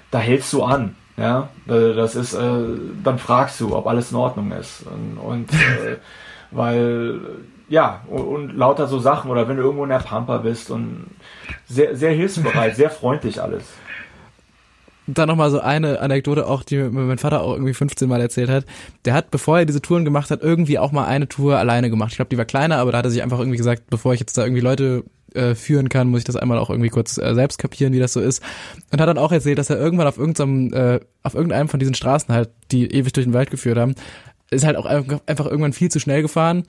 da 0.10 0.18
hältst 0.18 0.52
du 0.54 0.64
an. 0.64 0.96
Ja, 1.18 1.50
äh, 1.68 1.94
das 1.94 2.16
ist, 2.16 2.34
äh, 2.34 2.64
dann 3.04 3.20
fragst 3.20 3.60
du, 3.62 3.76
ob 3.76 3.86
alles 3.86 4.12
in 4.12 4.18
Ordnung 4.18 4.52
ist. 4.52 4.84
Und, 4.88 5.18
und 5.18 5.54
äh, 5.54 5.98
weil, 6.50 7.20
ja, 7.70 8.02
und, 8.08 8.22
und, 8.22 8.56
lauter 8.56 8.88
so 8.88 9.00
Sachen 9.00 9.32
oder 9.32 9.48
wenn 9.48 9.58
du 9.58 9.64
irgendwo 9.64 9.84
in 9.84 9.90
der 9.90 10.00
Pampa 10.00 10.38
bist 10.38 10.70
und 10.72 11.08
sehr, 11.68 11.96
sehr 11.96 12.12
hilfsbereit, 12.12 12.76
sehr 12.76 12.90
freundlich 12.90 13.42
alles 13.42 13.66
dann 15.08 15.28
nochmal 15.28 15.52
so 15.52 15.60
eine 15.60 16.00
Anekdote 16.00 16.48
auch, 16.48 16.64
die 16.64 16.78
mir 16.78 16.90
mein 16.90 17.18
Vater 17.18 17.42
auch 17.42 17.54
irgendwie 17.54 17.74
15 17.74 18.10
Mal 18.10 18.22
erzählt 18.22 18.50
hat. 18.50 18.66
Der 19.06 19.14
hat, 19.14 19.32
bevor 19.32 19.60
er 19.60 19.66
diese 19.66 19.82
Touren 19.82 20.06
gemacht 20.06 20.32
hat, 20.32 20.42
irgendwie 20.42 20.80
auch 20.80 20.92
mal 20.92 21.06
eine 21.06 21.28
Tour 21.28 21.58
alleine 21.58 21.90
gemacht. 21.90 22.12
Ich 22.12 22.18
glaube, 22.18 22.30
die 22.30 22.38
war 22.38 22.46
kleiner, 22.46 22.78
aber 22.78 22.92
da 22.92 23.00
hat 23.00 23.06
er 23.06 23.12
sich 23.12 23.22
einfach 23.22 23.40
irgendwie 23.40 23.58
gesagt, 23.58 23.84
bevor 23.90 24.14
ich 24.14 24.20
jetzt 24.20 24.38
da 24.38 24.44
irgendwie 24.44 24.62
Leute 24.62 25.04
äh, 25.34 25.54
führen 25.54 25.90
kann, 25.90 26.08
muss 26.08 26.20
ich 26.20 26.26
das 26.26 26.36
einmal 26.36 26.58
auch 26.58 26.70
irgendwie 26.70 26.90
kurz 26.90 27.18
äh, 27.18 27.36
selbst 27.36 27.60
kapieren, 27.60 27.94
wie 27.94 28.00
das 28.00 28.14
so 28.14 28.22
ist. 28.22 28.42
Und 28.92 29.00
hat 29.00 29.08
dann 29.08 29.18
auch 29.18 29.32
erzählt, 29.32 29.60
dass 29.60 29.70
er 29.70 29.78
irgendwann 29.78 30.08
auf 30.08 30.18
irgendeinem, 30.18 30.74
äh, 30.74 31.00
auf 31.22 31.36
irgendeinem 31.36 31.68
von 31.68 31.80
diesen 31.80 31.94
Straßen 31.94 32.34
halt, 32.34 32.50
die 32.72 32.88
ewig 32.88 33.14
durch 33.14 33.26
den 33.26 33.34
Wald 33.34 33.52
geführt 33.52 33.78
haben, 33.78 33.96
ist 34.50 34.66
halt 34.66 34.78
auch 34.78 34.86
einfach 34.86 35.46
irgendwann 35.46 35.74
viel 35.74 35.90
zu 35.90 36.00
schnell 36.00 36.22
gefahren 36.22 36.64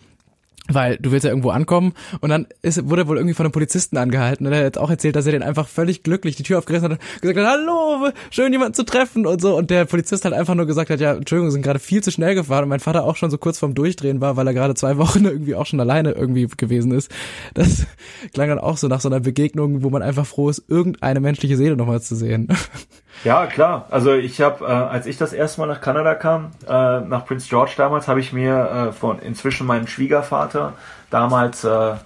weil 0.68 0.96
du 0.98 1.12
willst 1.12 1.24
ja 1.24 1.30
irgendwo 1.30 1.50
ankommen 1.50 1.92
und 2.20 2.30
dann 2.30 2.46
ist, 2.62 2.88
wurde 2.88 3.02
er 3.02 3.08
wohl 3.08 3.16
irgendwie 3.16 3.34
von 3.34 3.46
einem 3.46 3.52
Polizisten 3.52 3.96
angehalten 3.96 4.46
und 4.46 4.52
er 4.52 4.66
hat 4.66 4.78
auch 4.78 4.90
erzählt, 4.90 5.16
dass 5.16 5.26
er 5.26 5.32
den 5.32 5.42
einfach 5.42 5.68
völlig 5.68 6.02
glücklich 6.02 6.36
die 6.36 6.42
Tür 6.42 6.58
aufgerissen 6.58 6.90
hat 6.90 7.00
und 7.00 7.20
gesagt 7.20 7.38
hat, 7.38 7.46
hallo, 7.46 8.10
schön 8.30 8.52
jemanden 8.52 8.74
zu 8.74 8.84
treffen 8.84 9.26
und 9.26 9.40
so 9.40 9.56
und 9.56 9.70
der 9.70 9.84
Polizist 9.84 10.24
halt 10.24 10.34
einfach 10.34 10.54
nur 10.54 10.66
gesagt 10.66 10.90
hat, 10.90 11.00
ja, 11.00 11.14
Entschuldigung, 11.14 11.50
sind 11.50 11.62
gerade 11.62 11.78
viel 11.78 12.02
zu 12.02 12.10
schnell 12.10 12.34
gefahren 12.34 12.64
und 12.64 12.70
mein 12.70 12.80
Vater 12.80 13.04
auch 13.04 13.16
schon 13.16 13.30
so 13.30 13.38
kurz 13.38 13.58
vorm 13.58 13.74
Durchdrehen 13.74 14.20
war, 14.20 14.36
weil 14.36 14.46
er 14.46 14.54
gerade 14.54 14.74
zwei 14.74 14.96
Wochen 14.98 15.24
irgendwie 15.24 15.54
auch 15.54 15.66
schon 15.66 15.80
alleine 15.80 16.12
irgendwie 16.12 16.46
gewesen 16.46 16.92
ist. 16.92 17.10
Das 17.54 17.86
klang 18.32 18.48
dann 18.48 18.58
auch 18.58 18.76
so 18.76 18.88
nach 18.88 19.00
so 19.00 19.08
einer 19.08 19.20
Begegnung, 19.20 19.82
wo 19.82 19.90
man 19.90 20.02
einfach 20.02 20.26
froh 20.26 20.48
ist, 20.48 20.64
irgendeine 20.68 21.20
menschliche 21.20 21.56
Seele 21.56 21.76
nochmal 21.76 22.00
zu 22.00 22.14
sehen. 22.14 22.48
Ja, 23.24 23.46
klar. 23.46 23.86
Also 23.90 24.12
ich 24.14 24.40
habe, 24.40 24.64
äh, 24.64 24.68
als 24.68 25.06
ich 25.06 25.16
das 25.16 25.32
erste 25.32 25.60
Mal 25.60 25.66
nach 25.66 25.80
Kanada 25.80 26.14
kam, 26.14 26.52
äh, 26.68 27.00
nach 27.00 27.26
Prince 27.26 27.48
George 27.48 27.72
damals, 27.76 28.08
habe 28.08 28.20
ich 28.20 28.32
mir 28.32 28.88
äh, 28.88 28.92
von 28.92 29.18
inzwischen 29.18 29.66
meinem 29.66 29.86
Schwiegervater, 29.86 30.74
damals 31.10 31.64
äh, 31.64 31.70
äh, 31.70 31.96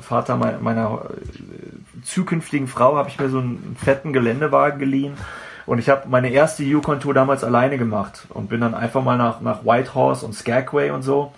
Vater 0.00 0.36
meiner, 0.36 0.58
meiner 0.58 1.02
äh, 1.10 2.02
zukünftigen 2.04 2.68
Frau, 2.68 2.96
habe 2.96 3.08
ich 3.08 3.18
mir 3.18 3.28
so 3.28 3.38
einen 3.38 3.76
fetten 3.78 4.12
Geländewagen 4.12 4.78
geliehen 4.78 5.16
Und 5.66 5.78
ich 5.78 5.88
habe 5.88 6.08
meine 6.08 6.30
erste 6.30 6.64
Yukon-Tour 6.64 7.14
damals 7.14 7.44
alleine 7.44 7.78
gemacht 7.78 8.26
und 8.30 8.48
bin 8.48 8.60
dann 8.60 8.74
einfach 8.74 9.02
mal 9.02 9.16
nach, 9.16 9.40
nach 9.40 9.64
Whitehorse 9.64 10.26
und 10.26 10.34
Skagway 10.34 10.90
und 10.90 11.02
so. 11.02 11.32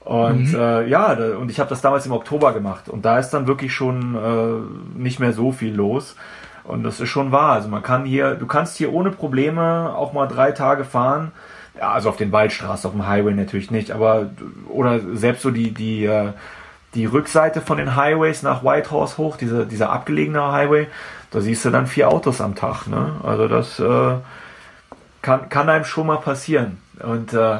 Und 0.00 0.52
mhm. 0.52 0.58
äh, 0.58 0.86
ja, 0.86 1.12
und 1.12 1.50
ich 1.50 1.60
habe 1.60 1.68
das 1.68 1.80
damals 1.82 2.06
im 2.06 2.12
Oktober 2.12 2.52
gemacht. 2.52 2.88
Und 2.88 3.04
da 3.04 3.18
ist 3.18 3.30
dann 3.30 3.46
wirklich 3.46 3.74
schon 3.74 4.14
äh, 4.14 4.98
nicht 4.98 5.20
mehr 5.20 5.32
so 5.32 5.52
viel 5.52 5.74
los. 5.74 6.16
Und 6.64 6.82
das 6.84 7.00
ist 7.00 7.08
schon 7.08 7.32
wahr. 7.32 7.52
Also 7.52 7.68
man 7.68 7.82
kann 7.82 8.04
hier, 8.04 8.34
du 8.34 8.46
kannst 8.46 8.76
hier 8.76 8.92
ohne 8.92 9.10
Probleme 9.10 9.94
auch 9.94 10.12
mal 10.12 10.26
drei 10.26 10.52
Tage 10.52 10.84
fahren. 10.84 11.32
Ja, 11.78 11.92
also 11.92 12.08
auf 12.08 12.16
den 12.16 12.32
Waldstraßen, 12.32 12.88
auf 12.88 12.94
dem 12.94 13.06
Highway 13.06 13.32
natürlich 13.32 13.70
nicht, 13.70 13.90
aber 13.90 14.30
oder 14.68 15.00
selbst 15.14 15.42
so 15.42 15.50
die, 15.50 15.72
die, 15.72 16.04
äh, 16.04 16.32
die 16.94 17.06
Rückseite 17.06 17.60
von 17.60 17.78
den 17.78 17.96
Highways 17.96 18.42
nach 18.42 18.64
Whitehorse 18.64 19.16
hoch, 19.18 19.36
dieser, 19.36 19.64
dieser 19.64 19.90
abgelegene 19.90 20.52
Highway, 20.52 20.88
da 21.30 21.40
siehst 21.40 21.64
du 21.64 21.70
dann 21.70 21.86
vier 21.86 22.08
Autos 22.08 22.40
am 22.40 22.54
Tag. 22.54 22.86
Ne? 22.88 23.12
Also 23.22 23.48
das 23.48 23.78
äh, 23.78 24.16
kann, 25.22 25.48
kann 25.48 25.68
einem 25.68 25.84
schon 25.84 26.08
mal 26.08 26.18
passieren. 26.18 26.78
Und 27.02 27.32
äh, 27.32 27.58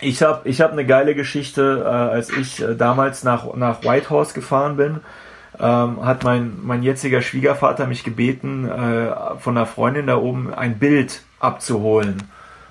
ich 0.00 0.22
habe 0.22 0.48
ich 0.48 0.60
hab 0.60 0.72
eine 0.72 0.86
geile 0.86 1.14
Geschichte, 1.14 1.82
äh, 1.84 1.88
als 1.88 2.30
ich 2.30 2.62
äh, 2.62 2.76
damals 2.76 3.24
nach, 3.24 3.54
nach 3.54 3.82
Whitehorse 3.82 4.34
gefahren 4.34 4.76
bin 4.76 5.00
ähm, 5.60 6.04
hat 6.04 6.24
mein, 6.24 6.58
mein 6.62 6.82
jetziger 6.82 7.20
Schwiegervater 7.20 7.86
mich 7.86 8.02
gebeten, 8.02 8.68
äh, 8.68 9.12
von 9.38 9.56
einer 9.56 9.66
Freundin 9.66 10.06
da 10.06 10.16
oben 10.16 10.54
ein 10.54 10.78
Bild 10.78 11.22
abzuholen. 11.38 12.22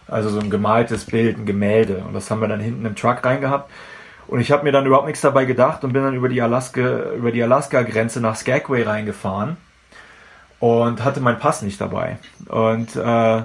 Also 0.08 0.30
so 0.30 0.40
ein 0.40 0.50
gemaltes 0.50 1.06
Bild, 1.06 1.38
ein 1.38 1.46
Gemälde. 1.46 2.04
Und 2.08 2.14
das 2.14 2.32
haben 2.32 2.42
wir 2.42 2.48
dann 2.48 2.60
hinten 2.60 2.86
im 2.86 2.96
Truck 2.96 3.24
reingehabt. 3.24 3.70
Und 4.28 4.40
ich 4.40 4.52
habe 4.52 4.64
mir 4.64 4.72
dann 4.72 4.86
überhaupt 4.86 5.08
nichts 5.08 5.22
dabei 5.22 5.46
gedacht 5.46 5.84
und 5.84 5.94
bin 5.94 6.04
dann 6.04 6.16
über 6.16 6.30
die 6.30 6.42
Alaska, 6.42 7.14
über 7.16 7.32
die 7.32 7.44
Alaska-Grenze 7.44 8.22
nach 8.22 8.36
Skagway 8.36 8.84
reingefahren 8.84 9.58
und 10.60 11.04
hatte 11.04 11.20
meinen 11.20 11.40
Pass 11.40 11.62
nicht 11.62 11.80
dabei. 11.80 12.18
Und 12.48 12.96
äh, 12.96 13.44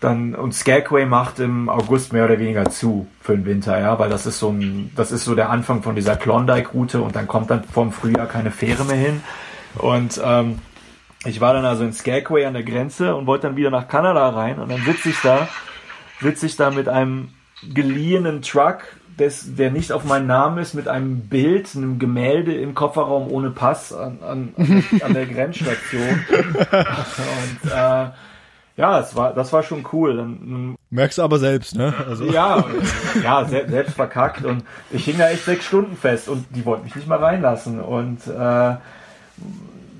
dann 0.00 0.34
und 0.34 0.54
Skagway 0.54 1.06
macht 1.06 1.40
im 1.40 1.68
August 1.68 2.12
mehr 2.12 2.24
oder 2.24 2.38
weniger 2.38 2.70
zu 2.70 3.06
für 3.20 3.36
den 3.36 3.44
Winter, 3.44 3.78
ja, 3.80 3.98
weil 3.98 4.10
das 4.10 4.26
ist 4.26 4.38
so 4.38 4.50
ein, 4.50 4.90
das 4.94 5.12
ist 5.12 5.24
so 5.24 5.34
der 5.34 5.50
Anfang 5.50 5.82
von 5.82 5.94
dieser 5.94 6.16
Klondike-Route 6.16 7.00
und 7.00 7.16
dann 7.16 7.26
kommt 7.26 7.50
dann 7.50 7.64
vom 7.64 7.92
Frühjahr 7.92 8.26
keine 8.26 8.50
Fähre 8.50 8.84
mehr 8.84 8.96
hin. 8.96 9.22
Und 9.76 10.20
ähm, 10.24 10.58
ich 11.24 11.40
war 11.40 11.52
dann 11.52 11.64
also 11.64 11.84
in 11.84 11.92
Skagway 11.92 12.44
an 12.44 12.54
der 12.54 12.62
Grenze 12.62 13.14
und 13.16 13.26
wollte 13.26 13.48
dann 13.48 13.56
wieder 13.56 13.70
nach 13.70 13.88
Kanada 13.88 14.28
rein 14.28 14.58
und 14.58 14.70
dann 14.70 14.82
sitze 14.82 15.10
ich 15.10 15.20
da, 15.20 15.48
sitze 16.20 16.46
ich 16.46 16.56
da 16.56 16.70
mit 16.70 16.88
einem 16.88 17.30
geliehenen 17.74 18.42
Truck, 18.42 18.84
des, 19.18 19.56
der 19.56 19.70
nicht 19.70 19.92
auf 19.92 20.04
meinen 20.04 20.26
Namen 20.26 20.58
ist, 20.58 20.74
mit 20.74 20.86
einem 20.86 21.22
Bild, 21.28 21.74
einem 21.74 21.98
Gemälde 21.98 22.54
im 22.54 22.74
Kofferraum 22.74 23.30
ohne 23.30 23.50
Pass 23.50 23.92
an, 23.92 24.18
an, 24.22 24.54
an 25.02 25.12
der 25.12 25.26
Grenzstation. 25.26 26.24
und 26.70 27.70
äh, 27.72 28.06
ja, 28.78 29.00
es 29.00 29.16
war, 29.16 29.34
das 29.34 29.52
war 29.52 29.64
schon 29.64 29.84
cool. 29.92 30.76
Merkst 30.90 31.18
du 31.18 31.22
aber 31.22 31.40
selbst, 31.40 31.74
ne? 31.74 31.92
Also. 32.08 32.26
Ja, 32.26 32.64
ja, 33.22 33.44
selbst 33.44 33.94
verkackt 33.94 34.44
und 34.44 34.62
ich 34.92 35.04
hing 35.04 35.18
da 35.18 35.28
echt 35.28 35.44
sechs 35.44 35.64
Stunden 35.64 35.96
fest 35.96 36.28
und 36.28 36.46
die 36.54 36.64
wollten 36.64 36.84
mich 36.84 36.94
nicht 36.94 37.08
mal 37.08 37.18
reinlassen 37.18 37.80
und 37.80 38.26
äh, 38.28 38.76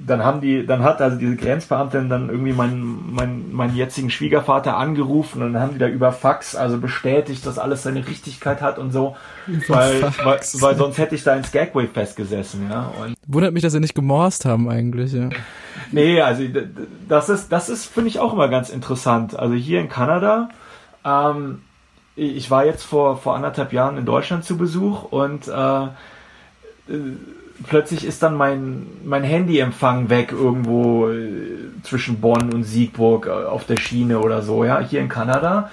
dann 0.08 0.24
haben 0.24 0.40
die, 0.40 0.64
dann 0.64 0.84
hat 0.84 1.02
also 1.02 1.18
diese 1.18 1.34
Grenzbeamtin 1.34 2.08
dann 2.08 2.30
irgendwie 2.30 2.52
meinen, 2.52 3.12
meinen, 3.12 3.52
meinen 3.52 3.76
jetzigen 3.76 4.10
Schwiegervater 4.10 4.76
angerufen 4.76 5.42
und 5.42 5.54
dann 5.54 5.62
haben 5.62 5.72
die 5.72 5.78
da 5.78 5.88
über 5.88 6.12
Fax 6.12 6.54
also 6.54 6.78
bestätigt, 6.78 7.44
dass 7.44 7.58
alles 7.58 7.82
seine 7.82 8.06
Richtigkeit 8.06 8.62
hat 8.62 8.78
und 8.78 8.92
so, 8.92 9.16
weil, 9.66 10.02
weil, 10.24 10.40
weil, 10.60 10.76
sonst 10.76 10.98
hätte 10.98 11.16
ich 11.16 11.24
da 11.24 11.34
in 11.34 11.42
Skagway 11.42 11.88
festgesessen, 11.88 12.68
ja. 12.70 12.92
Und 13.02 13.14
Wundert 13.26 13.52
mich, 13.52 13.62
dass 13.62 13.72
sie 13.72 13.80
nicht 13.80 13.96
gemorst 13.96 14.44
haben 14.44 14.70
eigentlich, 14.70 15.12
ja. 15.12 15.30
Nee, 15.92 16.20
also 16.20 16.42
das 17.08 17.28
ist, 17.28 17.50
das 17.50 17.68
ist, 17.68 17.86
finde 17.86 18.08
ich 18.08 18.18
auch 18.18 18.32
immer 18.32 18.48
ganz 18.48 18.70
interessant. 18.70 19.38
Also 19.38 19.54
hier 19.54 19.80
in 19.80 19.88
Kanada, 19.88 20.50
ähm, 21.04 21.62
ich 22.16 22.50
war 22.50 22.64
jetzt 22.64 22.82
vor, 22.82 23.16
vor 23.16 23.36
anderthalb 23.36 23.72
Jahren 23.72 23.96
in 23.96 24.04
Deutschland 24.04 24.44
zu 24.44 24.56
Besuch 24.56 25.04
und 25.04 25.48
äh, 25.48 25.86
plötzlich 27.66 28.04
ist 28.04 28.22
dann 28.22 28.34
mein, 28.34 28.86
mein 29.04 29.22
Handyempfang 29.22 30.10
weg 30.10 30.32
irgendwo 30.32 31.08
äh, 31.08 31.70
zwischen 31.82 32.20
Bonn 32.20 32.52
und 32.52 32.64
Siegburg 32.64 33.26
äh, 33.26 33.30
auf 33.30 33.64
der 33.64 33.76
Schiene 33.76 34.18
oder 34.18 34.42
so. 34.42 34.64
Ja, 34.64 34.80
hier 34.80 35.00
in 35.00 35.08
Kanada 35.08 35.70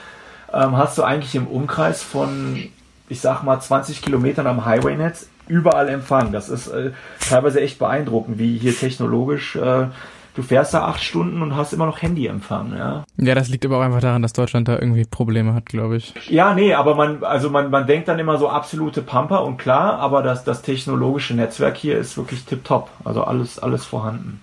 ähm, 0.53 0.77
hast 0.77 0.97
du 0.97 1.03
eigentlich 1.03 1.35
im 1.35 1.47
Umkreis 1.47 2.03
von, 2.03 2.69
ich 3.09 3.21
sag 3.21 3.43
mal, 3.43 3.59
20 3.59 4.01
Kilometern 4.01 4.47
am 4.47 4.65
Highway-Netz 4.65 5.29
überall 5.47 5.89
Empfang. 5.89 6.31
Das 6.31 6.49
ist 6.49 6.67
äh, 6.67 6.91
teilweise 7.19 7.61
echt 7.61 7.79
beeindruckend, 7.79 8.39
wie 8.39 8.57
hier 8.57 8.75
technologisch 8.75 9.55
äh, 9.55 9.87
du 10.35 10.41
fährst 10.41 10.73
da 10.73 10.85
acht 10.85 11.01
Stunden 11.01 11.41
und 11.41 11.55
hast 11.55 11.73
immer 11.73 11.85
noch 11.85 12.01
Handyempfang, 12.01 12.73
ja. 12.77 13.05
Ja, 13.17 13.35
das 13.35 13.49
liegt 13.49 13.65
aber 13.65 13.77
auch 13.77 13.81
einfach 13.81 14.01
daran, 14.01 14.21
dass 14.21 14.33
Deutschland 14.33 14.67
da 14.67 14.77
irgendwie 14.77 15.05
Probleme 15.05 15.53
hat, 15.53 15.65
glaube 15.65 15.97
ich. 15.97 16.13
Ja, 16.29 16.53
nee, 16.53 16.73
aber 16.73 16.95
man, 16.95 17.23
also 17.23 17.49
man, 17.49 17.71
man 17.71 17.87
denkt 17.87 18.07
dann 18.07 18.19
immer 18.19 18.37
so 18.37 18.49
absolute 18.49 19.01
Pamper 19.01 19.43
und 19.43 19.57
klar, 19.57 19.97
aber 19.99 20.21
das, 20.21 20.43
das 20.43 20.61
technologische 20.61 21.33
Netzwerk 21.33 21.77
hier 21.77 21.97
ist 21.97 22.17
wirklich 22.17 22.43
tipptopp. 22.45 22.89
Also 23.03 23.23
alles, 23.23 23.59
alles 23.59 23.85
vorhanden. 23.85 24.41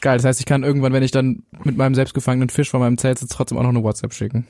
Geil, 0.00 0.16
das 0.16 0.24
heißt, 0.24 0.40
ich 0.40 0.46
kann 0.46 0.62
irgendwann, 0.62 0.92
wenn 0.92 1.02
ich 1.02 1.10
dann 1.10 1.42
mit 1.64 1.76
meinem 1.76 1.94
selbstgefangenen 1.94 2.48
Fisch 2.48 2.70
vor 2.70 2.80
meinem 2.80 2.98
Zelt 2.98 3.18
sitze, 3.18 3.34
trotzdem 3.34 3.58
auch 3.58 3.62
noch 3.62 3.70
eine 3.70 3.82
WhatsApp 3.82 4.12
schicken. 4.12 4.46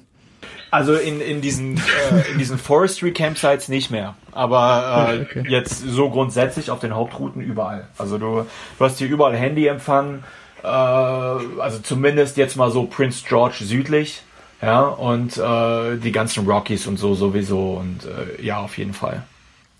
Also 0.71 0.95
in, 0.95 1.21
in 1.21 1.41
diesen, 1.41 1.77
äh, 1.77 2.31
in 2.33 2.39
diesen 2.39 2.59
Forestry 2.59 3.13
Campsites 3.13 3.69
nicht 3.69 3.91
mehr. 3.91 4.15
Aber 4.33 5.09
äh, 5.13 5.23
okay. 5.23 5.45
jetzt 5.49 5.81
so 5.89 6.11
grundsätzlich 6.11 6.71
auf 6.71 6.81
den 6.81 6.95
Hauptrouten 6.95 7.41
überall. 7.41 7.87
Also 7.99 8.19
du, 8.19 8.47
du 8.79 8.85
hast 8.85 8.99
hier 8.99 9.09
überall 9.09 9.37
Handyempfang, 9.37 10.25
äh, 10.63 10.67
also 10.67 11.79
zumindest 11.83 12.37
jetzt 12.37 12.57
mal 12.57 12.71
so 12.71 12.85
Prince 12.85 13.25
George 13.27 13.59
südlich, 13.61 14.23
ja, 14.63 14.83
und 14.83 15.37
äh, 15.37 15.97
die 15.99 16.13
ganzen 16.13 16.47
Rockies 16.47 16.87
und 16.87 16.99
so 16.99 17.15
sowieso 17.15 17.75
und 17.75 18.05
äh, 18.05 18.43
ja, 18.43 18.59
auf 18.59 18.79
jeden 18.79 18.95
Fall. 18.95 19.23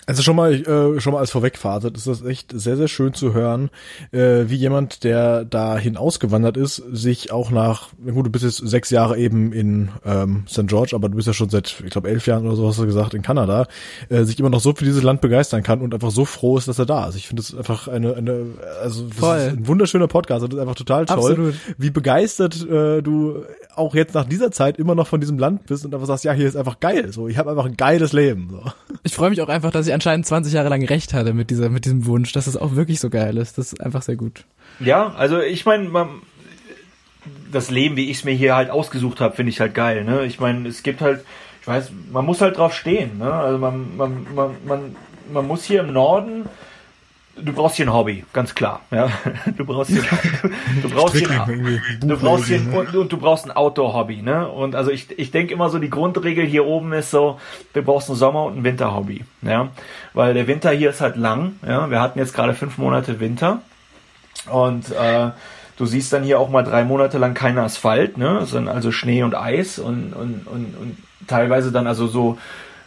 Also 0.09 0.23
schon 0.23 0.37
mal, 0.37 0.55
äh, 0.55 1.01
schon 1.01 1.13
mal 1.13 1.19
als 1.19 1.33
Vorwegphase, 1.33 1.91
das 1.91 2.07
ist 2.07 2.25
echt 2.25 2.53
sehr, 2.55 2.77
sehr 2.77 2.87
schön 2.87 3.13
zu 3.13 3.35
hören, 3.35 3.71
äh, 4.13 4.45
wie 4.47 4.55
jemand, 4.55 5.03
der 5.03 5.45
dahin 5.45 5.97
ausgewandert 5.97 6.57
ist, 6.57 6.77
sich 6.93 7.33
auch 7.33 7.51
nach, 7.51 7.89
gut, 8.05 8.25
du 8.25 8.31
bist 8.31 8.45
jetzt 8.45 8.59
sechs 8.59 8.91
Jahre 8.91 9.19
eben 9.19 9.53
in 9.53 9.89
ähm, 10.05 10.45
St. 10.49 10.69
George, 10.69 10.95
aber 10.95 11.09
du 11.09 11.17
bist 11.17 11.27
ja 11.27 11.35
schon 11.35 11.49
seit, 11.49 11.83
ich 11.85 11.91
glaube, 11.91 12.09
elf 12.09 12.25
Jahren 12.29 12.47
oder 12.47 12.55
so 12.55 12.69
hast 12.69 12.79
du 12.79 12.87
gesagt, 12.87 13.15
in 13.15 13.23
Kanada, 13.23 13.67
äh, 14.09 14.23
sich 14.23 14.39
immer 14.39 14.49
noch 14.49 14.61
so 14.61 14.73
für 14.75 14.85
dieses 14.85 15.03
Land 15.03 15.23
begeistern 15.23 15.65
kann 15.65 15.81
und 15.81 15.93
einfach 15.93 16.13
so 16.13 16.25
froh 16.25 16.57
ist, 16.57 16.69
dass 16.69 16.79
er 16.79 16.87
da 16.87 17.09
ist. 17.09 17.17
Ich 17.17 17.27
finde 17.27 17.43
das 17.43 17.57
einfach 17.57 17.89
eine, 17.89 18.15
eine, 18.15 18.45
also 18.81 19.09
das 19.09 19.19
Voll. 19.19 19.39
ist 19.39 19.49
ein 19.49 19.67
wunderschöner 19.67 20.07
Podcast 20.07 20.45
und 20.45 20.53
das 20.53 20.59
ist 20.59 20.63
einfach 20.63 20.77
total 20.77 21.07
toll, 21.07 21.19
Absolut. 21.19 21.55
wie 21.79 21.91
begeistert 21.91 22.63
äh, 22.71 23.03
du 23.03 23.43
auch 23.75 23.97
jetzt 23.97 24.15
nach 24.15 24.25
dieser 24.25 24.53
Zeit 24.53 24.79
immer 24.79 24.95
noch 24.95 25.09
von 25.09 25.21
diesem 25.21 25.39
Land 25.39 25.67
bist 25.67 25.85
und 25.85 25.93
einfach 25.93 26.07
sagst, 26.07 26.23
ja, 26.23 26.33
hier 26.33 26.47
ist 26.47 26.57
einfach 26.57 26.79
geil, 26.79 27.13
so, 27.13 27.27
ich 27.27 27.39
habe 27.39 27.51
einfach 27.51 27.67
ein 27.67 27.77
geiles 27.77 28.13
Leben. 28.13 28.51
So. 28.51 28.63
Ich 29.03 29.15
freue 29.15 29.31
mich 29.31 29.43
auch 29.43 29.49
einfach, 29.49 29.73
dass 29.73 29.89
ich 29.89 29.96
anscheinend 29.97 30.27
20 30.27 30.53
Jahre 30.53 30.69
lang 30.69 30.85
recht 30.85 31.13
hatte 31.13 31.35
mit 31.35 31.51
dieser, 31.51 31.69
mit 31.69 31.85
diesem 31.85 32.07
Wunsch, 32.07 32.33
dass 32.33 32.47
es 32.47 32.57
auch 32.57 32.77
wirklich 32.77 33.01
so 33.01 33.11
geil 33.11 33.37
ist. 33.37 33.59
Das 33.59 33.73
ist 33.73 33.81
einfach 33.81 34.03
sehr 34.03 34.17
gut. 34.17 34.45
Ja, 34.79 35.15
also 35.17 35.41
ich 35.41 35.67
meine, 35.67 35.91
das 37.51 37.71
Leben, 37.71 37.97
wie 37.97 38.11
ich 38.11 38.19
es 38.19 38.25
mir 38.25 38.35
hier 38.35 38.55
halt 38.55 38.71
ausgesucht 38.71 39.21
habe, 39.21 39.35
finde 39.35 39.51
ich 39.51 39.61
halt 39.61 39.75
geil. 39.75 40.05
Ne? 40.05 40.25
Ich 40.25 40.39
meine, 40.39 40.69
es 40.69 40.83
gibt 40.83 41.01
halt, 41.01 41.25
ich 41.61 41.67
weiß, 41.67 41.91
man 42.13 42.25
muss 42.25 42.41
halt 42.41 42.59
drauf 42.59 42.75
stehen. 42.75 43.19
Ne? 43.19 43.33
Also 43.33 43.59
man, 43.59 43.97
man, 43.97 44.27
man, 44.35 44.51
man, 44.67 44.97
man 45.33 45.47
muss 45.47 45.65
hier 45.65 45.81
im 45.81 45.93
Norden 45.93 46.49
du 47.37 47.53
brauchst 47.53 47.77
hier 47.77 47.87
ein 47.87 47.93
Hobby, 47.93 48.25
ganz 48.33 48.55
klar. 48.55 48.81
Ja, 48.91 49.09
du 49.57 49.65
brauchst 49.65 49.91
hier, 49.91 50.03
du, 50.83 50.89
brauchst 50.89 51.17
hier, 51.17 51.29
du 52.01 52.17
brauchst 52.19 52.47
hier 52.47 52.61
und, 52.75 52.95
und, 52.95 53.13
du 53.13 53.17
brauchst 53.17 53.45
ein 53.45 53.53
Outdoor-Hobby, 53.53 54.23
ne? 54.23 54.49
Und 54.49 54.75
also 54.75 54.91
ich, 54.91 55.19
ich 55.19 55.31
denke 55.31 55.53
immer 55.53 55.69
so, 55.69 55.79
die 55.79 55.91
Grundregel 55.91 56.47
hier 56.47 56.67
oben 56.67 56.93
ist 56.93 57.11
so, 57.11 57.39
du 57.73 57.83
brauchst 57.83 58.09
ein 58.09 58.17
Sommer- 58.17 58.45
und 58.45 58.59
ein 58.59 58.65
Winter-Hobby, 58.65 59.25
ja, 59.43 59.69
weil 60.15 60.35
der 60.35 60.47
Winter 60.47 60.71
hier 60.71 60.91
ist 60.91 61.01
halt 61.01 61.17
lang, 61.17 61.57
ja. 61.67 61.91
Wir 61.91 62.01
hatten 62.01 62.19
jetzt 62.19 62.35
gerade 62.35 62.55
fünf 62.55 62.79
Monate 62.79 63.21
Winter 63.21 63.61
und 64.51 64.91
äh, 64.93 65.31
du 65.77 65.87
siehst 65.87 66.13
dann 66.13 66.23
hier 66.23 66.41
auch 66.41 66.49
mal 66.49 66.63
drei 66.63 66.85
Monate 66.85 67.19
lang 67.19 67.35
keinen 67.35 67.59
Asphalt, 67.59 68.17
ne? 68.19 68.47
Sondern 68.47 68.75
also 68.75 68.93
Schnee 68.93 69.23
und 69.23 69.35
Eis 69.35 69.79
und 69.79 70.13
und 70.15 70.47
und, 70.47 70.77
und 70.77 70.97
teilweise 71.27 71.73
dann 71.73 71.87
also 71.87 72.07
so 72.07 72.39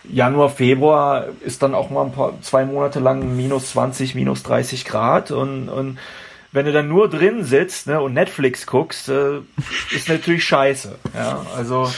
Januar, 0.03 0.49
Februar 0.49 1.25
ist 1.41 1.61
dann 1.61 1.75
auch 1.75 1.89
mal 1.89 2.05
ein 2.05 2.11
paar, 2.11 2.41
zwei 2.41 2.65
Monate 2.65 2.99
lang 2.99 3.35
minus 3.35 3.71
20, 3.71 4.15
minus 4.15 4.43
30 4.43 4.85
Grad 4.85 5.31
und, 5.31 5.69
und 5.69 5.97
wenn 6.51 6.65
du 6.65 6.71
dann 6.71 6.87
nur 6.87 7.09
drin 7.09 7.43
sitzt 7.43 7.87
ne, 7.87 8.01
und 8.01 8.13
Netflix 8.13 8.65
guckst, 8.65 9.09
äh, 9.09 9.39
ist 9.95 10.09
natürlich 10.09 10.43
scheiße. 10.45 10.95
Ja, 11.13 11.45
also, 11.55 11.91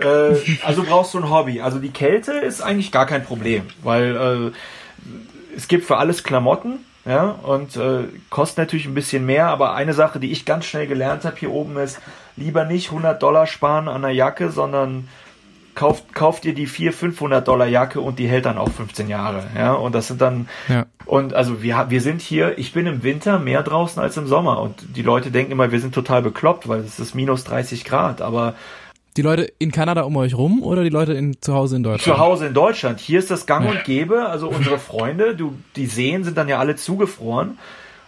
äh, 0.00 0.36
also 0.64 0.84
brauchst 0.84 1.14
du 1.14 1.18
ein 1.18 1.30
Hobby. 1.30 1.60
Also 1.60 1.78
die 1.80 1.90
Kälte 1.90 2.32
ist 2.32 2.60
eigentlich 2.60 2.92
gar 2.92 3.06
kein 3.06 3.24
Problem, 3.24 3.64
weil 3.82 4.16
äh, 4.16 5.56
es 5.56 5.66
gibt 5.66 5.84
für 5.84 5.96
alles 5.96 6.22
Klamotten, 6.22 6.78
ja, 7.04 7.30
und 7.30 7.76
äh, 7.76 8.04
kostet 8.28 8.58
natürlich 8.58 8.86
ein 8.86 8.94
bisschen 8.94 9.24
mehr, 9.24 9.48
aber 9.48 9.74
eine 9.74 9.94
Sache, 9.94 10.20
die 10.20 10.30
ich 10.30 10.44
ganz 10.44 10.66
schnell 10.66 10.86
gelernt 10.86 11.24
habe 11.24 11.36
hier 11.36 11.50
oben 11.50 11.76
ist, 11.78 11.98
lieber 12.36 12.64
nicht 12.64 12.90
100 12.90 13.20
Dollar 13.20 13.46
sparen 13.46 13.88
an 13.88 14.04
einer 14.04 14.12
Jacke, 14.12 14.50
sondern 14.50 15.08
kauft, 15.78 16.12
kauft 16.12 16.44
ihr 16.44 16.54
die 16.54 16.66
400, 16.66 16.98
500 16.98 17.48
Dollar 17.48 17.66
Jacke 17.66 18.00
und 18.00 18.18
die 18.18 18.26
hält 18.26 18.46
dann 18.46 18.58
auch 18.58 18.70
15 18.70 19.08
Jahre. 19.08 19.44
Ja, 19.56 19.74
und 19.74 19.94
das 19.94 20.08
sind 20.08 20.20
dann, 20.20 20.48
ja. 20.68 20.86
und 21.06 21.34
also 21.34 21.62
wir, 21.62 21.86
wir 21.88 22.00
sind 22.00 22.20
hier, 22.20 22.58
ich 22.58 22.72
bin 22.72 22.86
im 22.86 23.04
Winter 23.04 23.38
mehr 23.38 23.62
draußen 23.62 24.02
als 24.02 24.16
im 24.16 24.26
Sommer 24.26 24.60
und 24.60 24.96
die 24.96 25.02
Leute 25.02 25.30
denken 25.30 25.52
immer, 25.52 25.70
wir 25.70 25.80
sind 25.80 25.94
total 25.94 26.20
bekloppt, 26.20 26.68
weil 26.68 26.80
es 26.80 26.98
ist 26.98 27.14
minus 27.14 27.44
30 27.44 27.84
Grad, 27.84 28.20
aber 28.20 28.54
die 29.16 29.22
Leute 29.22 29.52
in 29.58 29.70
Kanada 29.70 30.02
um 30.02 30.16
euch 30.16 30.34
rum 30.34 30.62
oder 30.62 30.82
die 30.82 30.90
Leute 30.90 31.12
in, 31.12 31.40
zu 31.40 31.54
Hause 31.54 31.76
in 31.76 31.84
Deutschland? 31.84 32.16
Zu 32.16 32.22
Hause 32.22 32.46
in 32.46 32.54
Deutschland. 32.54 33.00
Hier 33.00 33.18
ist 33.18 33.30
das 33.30 33.46
gang 33.46 33.68
und 33.68 33.82
gäbe. 33.82 34.26
Also 34.26 34.48
unsere 34.48 34.78
Freunde, 34.78 35.34
du, 35.34 35.54
die 35.74 35.86
Seen 35.86 36.22
sind 36.22 36.38
dann 36.38 36.46
ja 36.46 36.60
alle 36.60 36.76
zugefroren. 36.76 37.58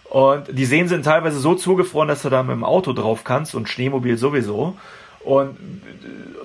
Und 0.05 0.45
die 0.57 0.63
Seen 0.63 0.87
sind 0.87 1.03
teilweise 1.03 1.39
so 1.39 1.55
zugefroren, 1.55 2.07
dass 2.07 2.21
du 2.21 2.29
da 2.29 2.43
mit 2.43 2.55
dem 2.55 2.63
Auto 2.63 2.93
drauf 2.93 3.25
kannst 3.25 3.55
und 3.55 3.67
Schneemobil 3.67 4.17
sowieso. 4.17 4.77
Und 5.23 5.57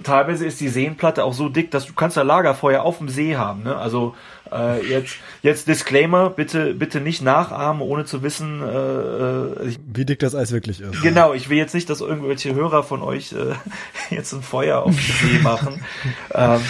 teilweise 0.02 0.46
ist 0.46 0.60
die 0.60 0.68
Seenplatte 0.68 1.24
auch 1.24 1.34
so 1.34 1.48
dick, 1.48 1.70
dass 1.70 1.86
du 1.86 1.92
kannst 1.94 2.16
da 2.16 2.22
Lagerfeuer 2.22 2.82
auf 2.82 2.98
dem 2.98 3.08
See 3.08 3.36
haben. 3.36 3.62
Ne? 3.64 3.76
Also 3.76 4.14
äh, 4.52 4.86
jetzt, 4.86 5.16
jetzt 5.42 5.68
Disclaimer, 5.68 6.30
bitte, 6.30 6.74
bitte 6.74 7.00
nicht 7.00 7.22
nachahmen, 7.22 7.82
ohne 7.82 8.04
zu 8.04 8.22
wissen, 8.22 8.62
äh, 8.62 8.66
äh 8.66 9.68
ich, 9.68 9.78
wie 9.92 10.04
dick 10.04 10.18
das 10.18 10.34
Eis 10.34 10.52
wirklich 10.52 10.80
ist. 10.80 11.02
Genau, 11.02 11.32
ich 11.32 11.48
will 11.48 11.58
jetzt 11.58 11.74
nicht, 11.74 11.90
dass 11.90 12.00
irgendwelche 12.00 12.54
Hörer 12.54 12.82
von 12.82 13.02
euch 13.02 13.32
äh, 13.32 13.54
jetzt 14.14 14.32
ein 14.32 14.42
Feuer 14.42 14.82
auf 14.82 14.94
dem 14.94 15.30
See 15.30 15.38
machen. 15.42 15.80
ähm, 16.34 16.60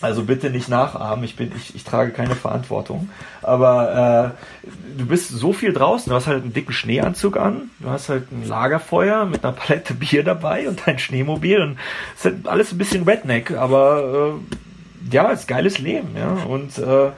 also 0.00 0.24
bitte 0.24 0.50
nicht 0.50 0.68
nachahmen, 0.68 1.24
ich 1.24 1.36
bin, 1.36 1.52
ich, 1.56 1.74
ich 1.74 1.84
trage 1.84 2.12
keine 2.12 2.34
Verantwortung. 2.34 3.08
Aber 3.42 4.34
äh, 4.64 4.68
du 4.98 5.06
bist 5.06 5.30
so 5.30 5.52
viel 5.52 5.72
draußen, 5.72 6.10
du 6.10 6.16
hast 6.16 6.26
halt 6.26 6.42
einen 6.42 6.52
dicken 6.52 6.72
Schneeanzug 6.72 7.36
an, 7.36 7.70
du 7.80 7.88
hast 7.88 8.08
halt 8.08 8.30
ein 8.30 8.46
Lagerfeuer 8.46 9.24
mit 9.24 9.44
einer 9.44 9.54
Palette 9.54 9.94
Bier 9.94 10.22
dabei 10.22 10.68
und 10.68 10.82
dein 10.86 10.98
Schneemobil 10.98 11.60
und 11.60 11.78
es 12.14 12.20
ist 12.20 12.24
halt 12.24 12.48
alles 12.48 12.72
ein 12.72 12.78
bisschen 12.78 13.04
Redneck, 13.04 13.52
aber 13.52 14.34
äh, 14.34 15.14
ja, 15.14 15.30
es 15.32 15.40
ist 15.40 15.48
geiles 15.48 15.78
Leben, 15.78 16.16
ja. 16.16 16.44
Und 16.44 16.78
äh, 16.78 17.10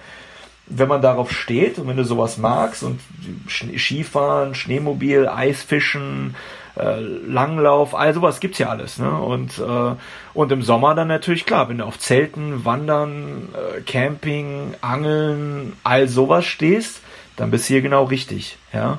wenn 0.67 0.89
man 0.89 1.03
darauf 1.03 1.33
steht 1.33 1.79
und 1.79 1.89
wenn 1.89 1.97
du 1.97 2.05
sowas 2.05 2.39
magst 2.39 2.83
und 2.83 3.01
Skifahren, 3.49 4.55
Schneemobil, 4.55 5.27
Eisfischen, 5.27 6.35
äh, 6.79 7.01
Langlauf, 7.01 7.95
all 7.95 8.15
sowas 8.15 8.41
gibt's 8.41 8.59
ja 8.59 8.69
alles. 8.69 8.99
Ne? 8.99 9.11
Und, 9.11 9.59
äh, 9.59 9.95
und 10.35 10.53
im 10.53 10.63
Sommer 10.63 10.95
dann 10.95 11.09
natürlich 11.09 11.47
klar, 11.47 11.69
wenn 11.69 11.79
du 11.79 11.85
auf 11.85 11.99
Zelten, 11.99 12.65
Wandern, 12.65 13.49
äh, 13.55 13.81
Camping, 13.83 14.75
Angeln, 14.81 15.75
all 15.83 16.09
sowas 16.09 16.45
stehst, 16.45 17.01
dann 17.37 17.51
bist 17.51 17.69
du 17.69 17.75
hier 17.75 17.83
genau 17.83 18.05
richtig. 18.05 18.59
Ja? 18.73 18.99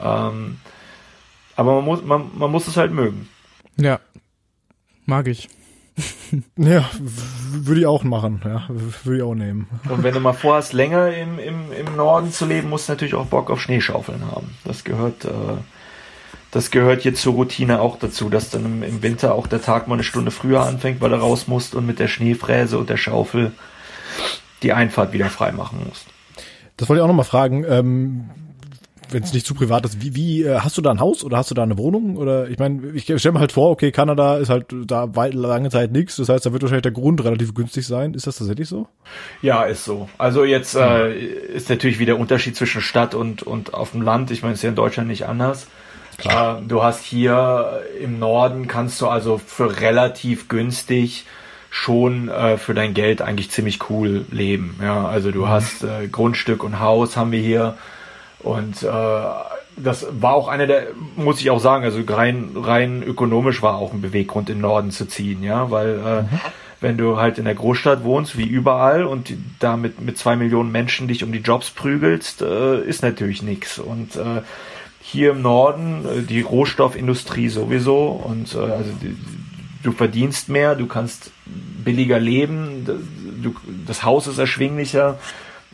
Ähm, 0.00 0.58
aber 1.56 1.76
man 1.76 1.84
muss, 1.84 2.04
man, 2.04 2.30
man 2.34 2.50
muss 2.50 2.68
es 2.68 2.76
halt 2.76 2.92
mögen. 2.92 3.28
Ja, 3.76 4.00
mag 5.06 5.28
ich. 5.28 5.48
ja, 6.56 6.90
würde 7.52 7.80
ich 7.80 7.86
auch 7.86 8.02
machen, 8.02 8.42
ja, 8.44 8.64
würde 8.68 9.16
ich 9.16 9.22
auch 9.22 9.34
nehmen. 9.34 9.68
Und 9.88 10.02
wenn 10.02 10.12
du 10.12 10.18
mal 10.18 10.32
vorhast, 10.32 10.72
länger 10.72 11.14
im, 11.14 11.38
im, 11.38 11.72
im 11.72 11.96
Norden 11.96 12.32
zu 12.32 12.46
leben, 12.46 12.68
musst 12.68 12.88
du 12.88 12.92
natürlich 12.92 13.14
auch 13.14 13.26
Bock 13.26 13.48
auf 13.48 13.60
Schneeschaufeln 13.60 14.26
haben. 14.26 14.56
Das 14.64 14.82
gehört, 14.82 15.24
äh, 15.24 15.28
das 16.54 16.70
gehört 16.70 17.02
jetzt 17.02 17.20
zur 17.20 17.34
Routine 17.34 17.80
auch 17.80 17.98
dazu, 17.98 18.30
dass 18.30 18.48
dann 18.48 18.84
im, 18.84 19.02
Winter 19.02 19.34
auch 19.34 19.48
der 19.48 19.60
Tag 19.60 19.88
mal 19.88 19.94
eine 19.94 20.04
Stunde 20.04 20.30
früher 20.30 20.60
anfängt, 20.60 21.00
weil 21.00 21.10
du 21.10 21.16
raus 21.16 21.48
musst 21.48 21.74
und 21.74 21.84
mit 21.84 21.98
der 21.98 22.06
Schneefräse 22.06 22.78
und 22.78 22.88
der 22.88 22.96
Schaufel 22.96 23.50
die 24.62 24.72
Einfahrt 24.72 25.12
wieder 25.12 25.26
frei 25.30 25.50
machen 25.50 25.80
musst. 25.88 26.06
Das 26.76 26.88
wollte 26.88 27.00
ich 27.00 27.02
auch 27.02 27.08
nochmal 27.08 27.24
fragen. 27.24 27.64
Ähm, 27.68 28.30
wenn 29.10 29.24
es 29.24 29.32
nicht 29.32 29.46
zu 29.46 29.54
privat 29.54 29.84
ist, 29.84 30.00
wie, 30.00 30.14
wie 30.14 30.44
äh, 30.44 30.60
hast 30.60 30.78
du 30.78 30.82
da 30.82 30.92
ein 30.92 31.00
Haus 31.00 31.24
oder 31.24 31.38
hast 31.38 31.50
du 31.50 31.56
da 31.56 31.64
eine 31.64 31.76
Wohnung? 31.76 32.16
Oder 32.16 32.48
ich 32.48 32.60
meine, 32.60 32.92
ich 32.94 33.02
stelle 33.02 33.32
mir 33.32 33.40
halt 33.40 33.50
vor, 33.50 33.70
okay, 33.70 33.90
Kanada 33.90 34.36
ist 34.36 34.48
halt 34.48 34.66
da 34.86 35.16
weit, 35.16 35.34
lange 35.34 35.70
Zeit 35.70 35.90
nichts, 35.90 36.14
das 36.16 36.28
heißt, 36.28 36.46
da 36.46 36.52
wird 36.52 36.62
wahrscheinlich 36.62 36.82
der 36.82 36.92
Grund 36.92 37.24
relativ 37.24 37.52
günstig 37.52 37.84
sein. 37.84 38.14
Ist 38.14 38.28
das 38.28 38.36
tatsächlich 38.36 38.68
so? 38.68 38.86
Ja, 39.42 39.64
ist 39.64 39.84
so. 39.84 40.08
Also 40.18 40.44
jetzt 40.44 40.76
äh, 40.76 41.12
ist 41.18 41.68
natürlich 41.68 41.98
wieder 41.98 42.16
Unterschied 42.16 42.54
zwischen 42.54 42.80
Stadt 42.80 43.16
und, 43.16 43.42
und 43.42 43.74
auf 43.74 43.90
dem 43.90 44.02
Land. 44.02 44.30
Ich 44.30 44.42
meine, 44.42 44.54
es 44.54 44.60
ist 44.60 44.62
ja 44.62 44.68
in 44.68 44.76
Deutschland 44.76 45.08
nicht 45.08 45.26
anders. 45.26 45.66
Klar. 46.18 46.58
Äh, 46.58 46.62
du 46.66 46.82
hast 46.82 47.04
hier 47.04 47.82
im 48.00 48.18
Norden 48.18 48.68
kannst 48.68 49.00
du 49.00 49.08
also 49.08 49.38
für 49.38 49.80
relativ 49.80 50.48
günstig 50.48 51.26
schon 51.74 52.28
äh, 52.28 52.56
für 52.56 52.72
dein 52.72 52.94
Geld 52.94 53.20
eigentlich 53.20 53.50
ziemlich 53.50 53.90
cool 53.90 54.24
leben. 54.30 54.78
Ja, 54.80 55.06
also 55.06 55.32
du 55.32 55.42
mhm. 55.42 55.48
hast 55.48 55.82
äh, 55.82 56.06
Grundstück 56.06 56.62
und 56.62 56.78
Haus 56.78 57.16
haben 57.16 57.32
wir 57.32 57.40
hier 57.40 57.76
und 58.38 58.82
äh, 58.84 58.86
das 59.76 60.06
war 60.10 60.34
auch 60.34 60.46
einer 60.46 60.68
der, 60.68 60.86
muss 61.16 61.40
ich 61.40 61.50
auch 61.50 61.58
sagen, 61.58 61.82
also 61.82 62.00
rein 62.06 62.50
rein 62.54 63.02
ökonomisch 63.02 63.60
war 63.60 63.74
auch 63.74 63.92
ein 63.92 64.02
Beweggrund 64.02 64.48
in 64.50 64.58
den 64.58 64.62
Norden 64.62 64.92
zu 64.92 65.06
ziehen, 65.08 65.42
ja, 65.42 65.72
weil 65.72 65.98
äh, 65.98 66.22
mhm. 66.22 66.40
wenn 66.80 66.96
du 66.96 67.16
halt 67.16 67.38
in 67.38 67.44
der 67.44 67.56
Großstadt 67.56 68.04
wohnst, 68.04 68.38
wie 68.38 68.46
überall 68.46 69.04
und 69.04 69.32
da 69.58 69.76
mit 69.76 70.00
mit 70.00 70.16
zwei 70.16 70.36
Millionen 70.36 70.70
Menschen 70.70 71.08
dich 71.08 71.24
um 71.24 71.32
die 71.32 71.40
Jobs 71.40 71.70
prügelst, 71.70 72.40
äh, 72.42 72.82
ist 72.82 73.02
natürlich 73.02 73.42
nichts 73.42 73.80
und 73.80 74.14
äh, 74.14 74.42
hier 75.06 75.32
im 75.32 75.42
Norden 75.42 76.06
äh, 76.06 76.22
die 76.22 76.40
Rohstoffindustrie 76.40 77.50
sowieso 77.50 78.06
und 78.06 78.54
äh, 78.54 78.58
also 78.58 78.90
du 79.82 79.92
verdienst 79.92 80.48
mehr, 80.48 80.74
du 80.74 80.86
kannst 80.86 81.30
billiger 81.44 82.18
leben, 82.18 82.86
du, 83.42 83.54
das 83.86 84.02
Haus 84.02 84.26
ist 84.26 84.38
erschwinglicher. 84.38 85.18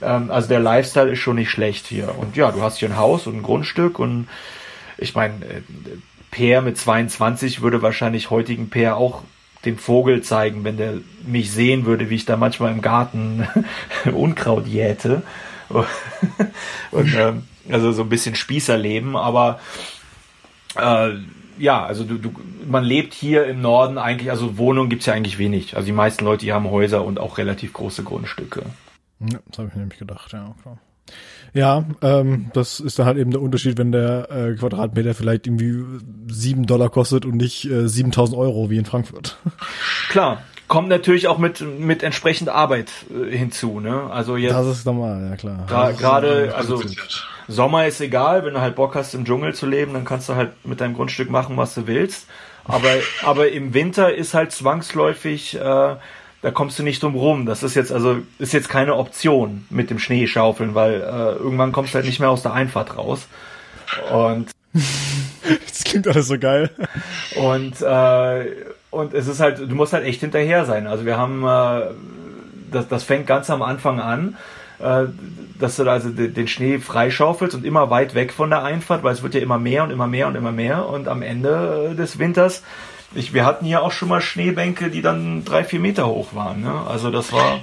Ähm, 0.03 0.33
also 0.33 0.49
der 0.49 0.59
Lifestyle 0.59 1.13
ist 1.13 1.21
schon 1.21 1.37
nicht 1.37 1.51
schlecht 1.51 1.87
hier. 1.87 2.19
Und 2.19 2.37
ja, 2.37 2.51
du 2.51 2.61
hast 2.61 2.79
hier 2.79 2.89
ein 2.89 2.97
Haus 2.97 3.29
und 3.29 3.37
ein 3.37 3.43
Grundstück 3.43 4.01
und 4.01 4.27
ich 4.99 5.15
meine, 5.15 5.35
äh, 5.45 5.63
Per 6.33 6.61
mit 6.61 6.77
22 6.77 7.63
würde 7.63 7.83
wahrscheinlich 7.83 8.31
heutigen 8.31 8.69
Per 8.69 8.97
auch 8.97 9.23
den 9.65 9.79
Vogel 9.79 10.23
zeigen, 10.23 10.65
wenn 10.65 10.77
der 10.77 10.95
mich 11.25 11.53
sehen 11.53 11.87
würde, 11.87 12.11
wie 12.11 12.17
ich 12.17 12.25
da 12.25 12.37
manchmal 12.37 12.73
im 12.73 12.83
Garten 12.83 13.47
Unkraut 14.13 14.67
jäte. 14.67 15.23
und 16.91 17.15
ähm, 17.15 17.45
also 17.73 17.93
so 17.93 18.03
ein 18.03 18.09
bisschen 18.09 18.35
Spießerleben, 18.35 19.17
aber 19.17 19.61
äh, 20.77 21.15
ja, 21.59 21.85
also 21.85 22.05
du, 22.05 22.17
du, 22.17 22.33
man 22.67 22.85
lebt 22.85 23.13
hier 23.15 23.47
im 23.47 23.61
Norden 23.61 23.99
eigentlich, 23.99 24.31
also 24.31 24.57
Wohnungen 24.57 24.89
gibt's 24.89 25.07
ja 25.07 25.15
eigentlich 25.15 25.39
wenig. 25.39 25.77
Also 25.77 25.87
die 25.87 25.93
meisten 25.93 26.25
Leute, 26.25 26.45
die 26.45 26.53
haben 26.53 26.71
Häuser 26.71 27.05
und 27.05 27.21
auch 27.21 27.39
relativ 27.39 27.73
große 27.73 28.03
Grundstücke. 28.03 28.63
Ja, 29.21 29.39
das 29.49 29.59
habe 29.59 29.69
ich 29.69 29.75
nämlich 29.75 29.99
gedacht, 29.99 30.33
ja, 30.33 30.55
klar. 30.63 30.79
Ja, 31.53 31.85
ähm, 32.03 32.51
das 32.55 32.79
ist 32.79 32.99
dann 32.99 33.07
halt 33.07 33.19
eben 33.19 33.33
der 33.33 33.43
Unterschied, 33.43 33.77
wenn 33.77 33.91
der 33.91 34.31
äh, 34.31 34.55
Quadratmeter 34.55 35.15
vielleicht 35.15 35.47
irgendwie 35.49 35.83
sieben 36.29 36.67
Dollar 36.67 36.91
kostet 36.91 37.25
und 37.25 37.37
nicht 37.37 37.65
äh, 37.65 37.89
7000 37.89 38.39
Euro 38.39 38.71
wie 38.71 38.79
in 38.79 38.85
Frankfurt. 38.85 39.39
Klar, 40.11 40.43
kommt 40.71 40.89
natürlich 40.89 41.27
auch 41.27 41.37
mit 41.37 41.61
mit 41.61 42.05
entsprechend 42.05 42.49
Arbeit 42.49 42.91
äh, 43.11 43.37
hinzu, 43.37 43.81
ne? 43.81 44.09
Also 44.09 44.37
jetzt 44.37 44.55
Das 44.55 44.67
ist 44.69 44.87
normal, 44.87 45.29
ja 45.29 45.37
klar. 45.37 45.93
Gerade 45.95 46.55
also 46.57 46.81
Sommer 47.49 47.89
ist 47.89 48.01
egal, 48.01 48.45
wenn 48.45 48.55
du 48.55 48.61
halt 48.61 48.77
Bock 48.77 48.95
hast 48.95 49.13
im 49.15 49.25
Dschungel 49.25 49.53
zu 49.53 49.67
leben, 49.67 49.93
dann 49.93 50.05
kannst 50.05 50.29
du 50.29 50.37
halt 50.37 50.53
mit 50.65 50.81
deinem 50.81 50.95
Grundstück 50.95 51.29
machen, 51.29 51.57
was 51.57 51.75
du 51.75 51.89
willst. 51.89 52.29
Aber 52.65 52.89
aber 53.25 53.51
im 53.51 53.75
Winter 53.75 54.15
ist 54.15 54.33
halt 54.33 54.53
zwangsläufig 54.53 55.57
äh, 55.57 55.97
da 56.43 56.51
kommst 56.53 56.79
du 56.79 56.85
nicht 56.85 57.03
drum 57.03 57.17
rum. 57.17 57.47
Das 57.47 57.65
ist 57.65 57.75
jetzt 57.75 57.91
also 57.91 58.19
ist 58.39 58.53
jetzt 58.53 58.69
keine 58.69 58.95
Option 58.95 59.67
mit 59.71 59.91
dem 59.91 59.99
Schneeschaufeln, 59.99 60.77
weil 60.77 61.01
äh, 61.01 61.33
irgendwann 61.43 61.73
kommst 61.73 61.95
du 61.95 61.97
halt 61.97 62.07
nicht 62.07 62.21
mehr 62.21 62.31
aus 62.31 62.43
der 62.43 62.53
Einfahrt 62.53 62.97
raus. 62.97 63.27
Und 64.13 64.53
das 64.73 65.83
klingt 65.83 66.07
alles 66.07 66.29
so 66.29 66.39
geil. 66.39 66.71
Und 67.35 67.83
äh, 67.83 68.70
und 68.91 69.15
es 69.15 69.29
ist 69.29 69.41
halt, 69.41 69.59
du 69.59 69.75
musst 69.75 69.93
halt 69.93 70.05
echt 70.05 70.21
hinterher 70.21 70.65
sein. 70.65 70.87
Also 70.87 71.05
wir 71.05 71.17
haben, 71.17 71.45
äh, 71.45 71.95
das, 72.71 72.89
das 72.89 73.05
fängt 73.05 73.27
ganz 73.27 73.51
am 73.51 73.63
Anfang 73.63 74.01
an, 74.01 74.37
äh, 74.81 75.05
dass 75.59 75.77
du 75.77 75.85
da 75.85 75.93
also 75.93 76.11
den 76.11 76.49
Schnee 76.49 76.79
freischaufelst 76.79 77.55
und 77.55 77.65
immer 77.65 77.91
weit 77.91 78.15
weg 78.15 78.33
von 78.33 78.51
der 78.51 78.65
Einfahrt, 78.65 79.03
weil 79.03 79.13
es 79.13 79.23
wird 79.23 79.35
ja 79.35 79.41
immer 79.41 79.59
mehr 79.59 79.85
und 79.85 79.91
immer 79.91 80.07
mehr 80.07 80.27
und 80.27 80.35
immer 80.35 80.53
mehr. 80.53 80.87
Und 80.87 81.07
am 81.07 81.23
Ende 81.23 81.95
des 81.97 82.19
Winters, 82.19 82.63
ich, 83.15 83.35
wir 83.35 83.45
hatten 83.45 83.67
ja 83.67 83.81
auch 83.81 83.93
schon 83.93 84.09
mal 84.09 84.21
Schneebänke, 84.21 84.91
die 84.91 85.03
dann 85.03 85.45
drei, 85.45 85.65
vier 85.65 85.81
Meter 85.81 86.07
hoch 86.07 86.35
waren. 86.35 86.63
Ne? 86.63 86.73
Also 86.89 87.11
das 87.11 87.33
war 87.33 87.61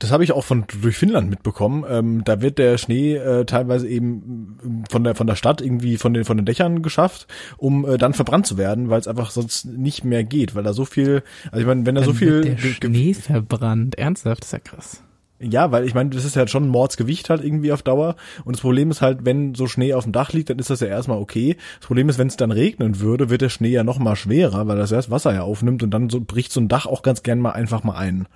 das 0.00 0.10
habe 0.10 0.24
ich 0.24 0.32
auch 0.32 0.44
von 0.44 0.64
durch 0.80 0.96
Finnland 0.96 1.30
mitbekommen. 1.30 1.84
Ähm, 1.88 2.24
da 2.24 2.40
wird 2.40 2.58
der 2.58 2.78
Schnee 2.78 3.14
äh, 3.14 3.44
teilweise 3.44 3.86
eben 3.86 4.58
ähm, 4.64 4.84
von 4.90 5.04
der 5.04 5.14
von 5.14 5.26
der 5.26 5.36
Stadt 5.36 5.60
irgendwie 5.60 5.98
von 5.98 6.14
den 6.14 6.24
von 6.24 6.36
den 6.36 6.46
Dächern 6.46 6.82
geschafft, 6.82 7.26
um 7.58 7.86
äh, 7.86 7.98
dann 7.98 8.14
verbrannt 8.14 8.46
zu 8.46 8.56
werden, 8.56 8.88
weil 8.88 8.98
es 8.98 9.06
einfach 9.06 9.30
sonst 9.30 9.66
nicht 9.66 10.04
mehr 10.04 10.24
geht, 10.24 10.54
weil 10.54 10.64
da 10.64 10.72
so 10.72 10.86
viel. 10.86 11.22
Also 11.52 11.60
ich 11.60 11.66
meine, 11.66 11.84
wenn 11.86 11.94
da 11.94 12.02
so 12.02 12.14
viel 12.14 12.40
der 12.40 12.56
Schnee 12.56 13.14
verbrannt, 13.14 13.98
ernsthaft, 13.98 14.44
ist 14.44 14.52
ja 14.52 14.58
krass. 14.58 15.02
Ja, 15.42 15.72
weil 15.72 15.86
ich 15.86 15.94
meine, 15.94 16.10
das 16.10 16.26
ist 16.26 16.36
ja 16.36 16.46
schon 16.46 16.64
ein 16.64 16.68
Mordsgewicht 16.68 17.30
halt 17.30 17.42
irgendwie 17.42 17.72
auf 17.72 17.82
Dauer. 17.82 18.16
Und 18.44 18.56
das 18.56 18.60
Problem 18.60 18.90
ist 18.90 19.00
halt, 19.00 19.24
wenn 19.24 19.54
so 19.54 19.66
Schnee 19.66 19.94
auf 19.94 20.04
dem 20.04 20.12
Dach 20.12 20.34
liegt, 20.34 20.50
dann 20.50 20.58
ist 20.58 20.68
das 20.68 20.80
ja 20.80 20.88
erstmal 20.88 21.18
okay. 21.18 21.56
Das 21.78 21.86
Problem 21.86 22.10
ist, 22.10 22.18
wenn 22.18 22.26
es 22.26 22.36
dann 22.36 22.50
regnen 22.50 23.00
würde, 23.00 23.30
wird 23.30 23.40
der 23.40 23.48
Schnee 23.48 23.70
ja 23.70 23.82
noch 23.82 23.98
mal 23.98 24.16
schwerer, 24.16 24.68
weil 24.68 24.76
das 24.76 24.92
erst 24.92 25.10
Wasser 25.10 25.32
ja 25.32 25.42
aufnimmt 25.42 25.82
und 25.82 25.92
dann 25.92 26.10
so 26.10 26.20
bricht 26.20 26.52
so 26.52 26.60
ein 26.60 26.68
Dach 26.68 26.84
auch 26.84 27.00
ganz 27.00 27.22
gern 27.22 27.38
mal 27.38 27.52
einfach 27.52 27.84
mal 27.84 27.96
ein. 27.96 28.26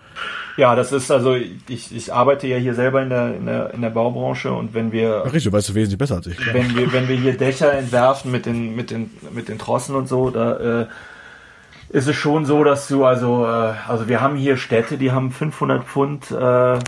Ja, 0.56 0.74
das 0.74 0.92
ist 0.92 1.10
also, 1.10 1.34
ich, 1.34 1.94
ich 1.94 2.10
arbeite 2.10 2.46
ja 2.46 2.56
hier 2.56 2.74
selber 2.74 3.02
in 3.02 3.10
der, 3.10 3.36
in 3.36 3.44
der, 3.44 3.74
in 3.74 3.82
der 3.82 3.90
Baubranche 3.90 4.52
und 4.52 4.72
wenn 4.72 4.90
wir. 4.90 5.24
Ach, 5.26 5.26
richtig, 5.26 5.44
du 5.44 5.52
weißt 5.52 5.68
du 5.68 5.74
wesentlich 5.74 5.98
besser 5.98 6.16
als 6.16 6.26
ich. 6.26 6.38
Klar. 6.38 6.54
Wenn 6.54 6.74
wir, 6.74 6.90
wenn 6.92 7.08
wir 7.08 7.16
hier 7.16 7.36
Dächer 7.36 7.74
entwerfen 7.74 8.30
mit 8.30 8.46
den, 8.46 8.74
mit 8.74 8.90
den, 8.90 9.10
mit 9.30 9.50
den 9.50 9.58
Trossen 9.58 9.94
und 9.94 10.08
so, 10.08 10.30
da, 10.30 10.82
äh, 10.82 10.86
ist 11.94 12.08
es 12.08 12.16
schon 12.16 12.44
so, 12.44 12.64
dass 12.64 12.88
du 12.88 13.04
also, 13.04 13.46
äh, 13.46 13.74
also 13.86 14.08
wir 14.08 14.20
haben 14.20 14.34
hier 14.34 14.56
Städte, 14.56 14.98
die 14.98 15.12
haben 15.12 15.30
500 15.30 15.84
Pfund 15.84 16.28
äh, 16.32 16.80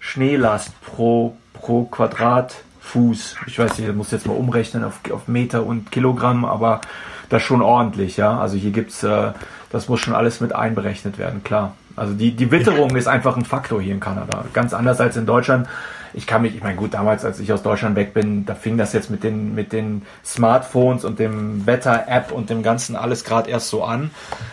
Schneelast 0.00 0.80
pro, 0.80 1.36
pro 1.52 1.84
Quadratfuß. 1.84 3.36
Ich 3.48 3.58
weiß 3.58 3.78
nicht, 3.78 3.86
ich 3.86 3.94
muss 3.94 4.10
jetzt 4.12 4.26
mal 4.26 4.32
umrechnen 4.32 4.82
auf, 4.82 5.00
auf 5.12 5.28
Meter 5.28 5.66
und 5.66 5.92
Kilogramm, 5.92 6.46
aber 6.46 6.80
das 7.28 7.42
schon 7.42 7.60
ordentlich, 7.60 8.16
ja. 8.16 8.40
Also 8.40 8.56
hier 8.56 8.70
gibt's, 8.70 9.02
äh, 9.02 9.32
das 9.70 9.90
muss 9.90 10.00
schon 10.00 10.14
alles 10.14 10.40
mit 10.40 10.54
einberechnet 10.54 11.18
werden, 11.18 11.44
klar. 11.44 11.74
Also 11.94 12.14
die, 12.14 12.30
die 12.30 12.50
Witterung 12.50 12.96
ist 12.96 13.08
einfach 13.08 13.36
ein 13.36 13.44
Faktor 13.44 13.82
hier 13.82 13.92
in 13.92 14.00
Kanada. 14.00 14.46
Ganz 14.54 14.72
anders 14.72 15.02
als 15.02 15.18
in 15.18 15.26
Deutschland 15.26 15.68
ich 16.16 16.26
kann 16.26 16.40
mich, 16.40 16.56
ich 16.56 16.62
meine, 16.62 16.76
gut, 16.76 16.94
damals, 16.94 17.26
als 17.26 17.40
ich 17.40 17.52
aus 17.52 17.62
Deutschland 17.62 17.94
weg 17.94 18.14
bin, 18.14 18.46
da 18.46 18.54
fing 18.54 18.78
das 18.78 18.94
jetzt 18.94 19.10
mit 19.10 19.22
den, 19.22 19.54
mit 19.54 19.72
den 19.72 20.00
Smartphones 20.24 21.04
und 21.04 21.18
dem 21.18 21.66
Wetter-App 21.66 22.32
und 22.32 22.48
dem 22.48 22.62
Ganzen 22.62 22.96
alles 22.96 23.22
gerade 23.22 23.50
erst 23.50 23.68
so 23.68 23.84
an. 23.84 24.10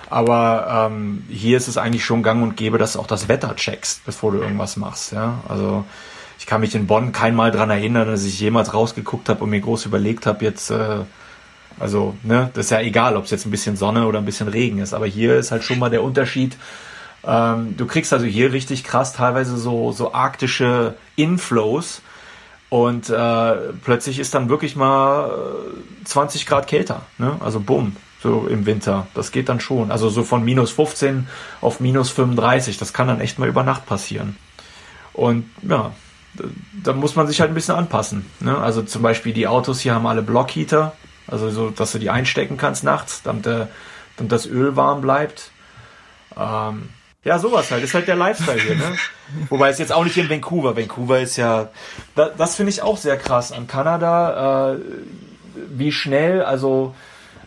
Aber 0.10 0.90
ähm, 0.92 1.24
hier 1.30 1.56
ist 1.56 1.70
es 1.70 1.78
eigentlich 1.78 2.04
schon 2.04 2.22
gang 2.22 2.44
und 2.44 2.58
gäbe, 2.58 2.78
dass 2.78 2.94
du 2.94 3.00
auch 3.00 3.08
das 3.08 3.30
Wetter 3.30 3.56
checkst, 3.56 4.06
bevor 4.06 4.34
du 4.34 4.40
irgendwas 4.40 4.76
machst. 4.76 5.14
Ja? 5.14 5.40
Also 5.48 5.86
ich 6.38 6.46
kann 6.46 6.60
mich 6.60 6.76
in 6.76 6.86
Bonn 6.86 7.14
kein 7.14 7.34
Mal 7.34 7.52
dran 7.52 7.70
erinnern, 7.70 8.10
dass 8.10 8.26
ich 8.26 8.38
jemals 8.42 8.74
rausgeguckt 8.74 9.30
habe 9.30 9.46
und 9.46 9.50
mir 9.50 9.62
groß 9.62 9.86
überlegt 9.86 10.26
habe, 10.26 10.44
jetzt, 10.44 10.70
äh, 10.70 10.98
also, 11.80 12.18
ne, 12.24 12.50
das 12.54 12.66
ist 12.66 12.72
ja 12.72 12.82
egal, 12.82 13.16
ob 13.16 13.24
es 13.24 13.32
jetzt 13.32 13.46
ein 13.46 13.52
bisschen 13.52 13.78
Sonne 13.78 14.06
oder 14.06 14.20
ein 14.20 14.26
bisschen 14.26 14.50
Regen 14.50 14.80
ist. 14.80 14.94
Aber 14.94 15.08
hier 15.08 15.38
ist 15.38 15.52
halt 15.52 15.64
schon 15.64 15.80
mal 15.80 15.90
der 15.90 16.04
Unterschied, 16.04 16.58
ähm, 17.26 17.76
du 17.78 17.86
kriegst 17.86 18.12
also 18.14 18.26
hier 18.26 18.52
richtig 18.54 18.84
krass 18.84 19.14
teilweise 19.14 19.58
so, 19.58 19.92
so 19.92 20.14
arktische 20.14 20.96
Inflows 21.16 22.02
und 22.70 23.10
äh, 23.10 23.54
plötzlich 23.84 24.20
ist 24.20 24.34
dann 24.34 24.50
wirklich 24.50 24.76
mal 24.76 25.30
20 26.06 26.42
äh, 26.42 26.46
Grad 26.46 26.68
kälter. 26.68 27.04
Ne? 27.18 27.36
Also 27.40 27.60
bumm, 27.60 27.96
so 28.22 28.48
im 28.48 28.66
Winter. 28.66 29.08
Das 29.14 29.32
geht 29.32 29.48
dann 29.48 29.60
schon. 29.60 29.92
Also 29.92 30.10
so 30.10 30.24
von 30.24 30.44
minus 30.44 30.72
15 30.72 31.28
auf 31.62 31.80
minus 31.80 32.10
35. 32.10 32.78
Das 32.78 32.92
kann 32.92 33.08
dann 33.08 33.22
echt 33.22 33.38
mal 33.38 33.48
über 33.48 33.64
Nacht 33.64 33.86
passieren. 33.86 34.38
Und 35.14 35.46
ja, 35.62 35.92
da 36.84 36.94
muss 36.94 37.16
man 37.16 37.28
sich 37.28 37.42
halt 37.42 37.52
ein 37.52 37.54
bisschen 37.54 37.76
anpassen. 37.76 38.26
Ne? 38.40 38.58
Also 38.58 38.82
zum 38.82 39.02
Beispiel 39.02 39.34
die 39.34 39.48
Autos 39.48 39.80
hier 39.80 39.94
haben 39.94 40.08
alle 40.08 40.24
Blockheater, 40.24 40.94
also 41.28 41.52
so, 41.52 41.70
dass 41.70 41.92
du 41.92 42.00
die 42.00 42.10
einstecken 42.10 42.58
kannst 42.58 42.84
nachts, 42.84 43.22
damit, 43.22 43.46
der, 43.46 43.70
damit 44.18 44.32
das 44.32 44.48
Öl 44.48 44.76
warm 44.76 45.02
bleibt. 45.02 45.52
Ähm, 46.36 46.90
ja, 47.24 47.40
sowas 47.40 47.72
halt. 47.72 47.84
Ist 47.84 47.94
halt 47.94 48.08
der 48.08 48.16
Lifestyle 48.16 48.60
hier, 48.60 48.76
ne? 48.76 48.96
Wobei 49.50 49.70
es 49.70 49.80
jetzt 49.80 49.94
auch 49.94 50.04
nicht 50.04 50.18
in 50.18 50.30
Vancouver. 50.30 50.76
Vancouver 50.76 51.20
ist 51.20 51.38
ja, 51.38 51.70
das, 52.16 52.32
das 52.38 52.56
finde 52.56 52.72
ich 52.72 52.82
auch 52.82 52.98
sehr 52.98 53.18
krass 53.18 53.52
an 53.52 53.68
Kanada, 53.68 54.74
äh, 54.74 54.78
wie 55.70 55.92
schnell, 55.92 56.44
also 56.44 56.94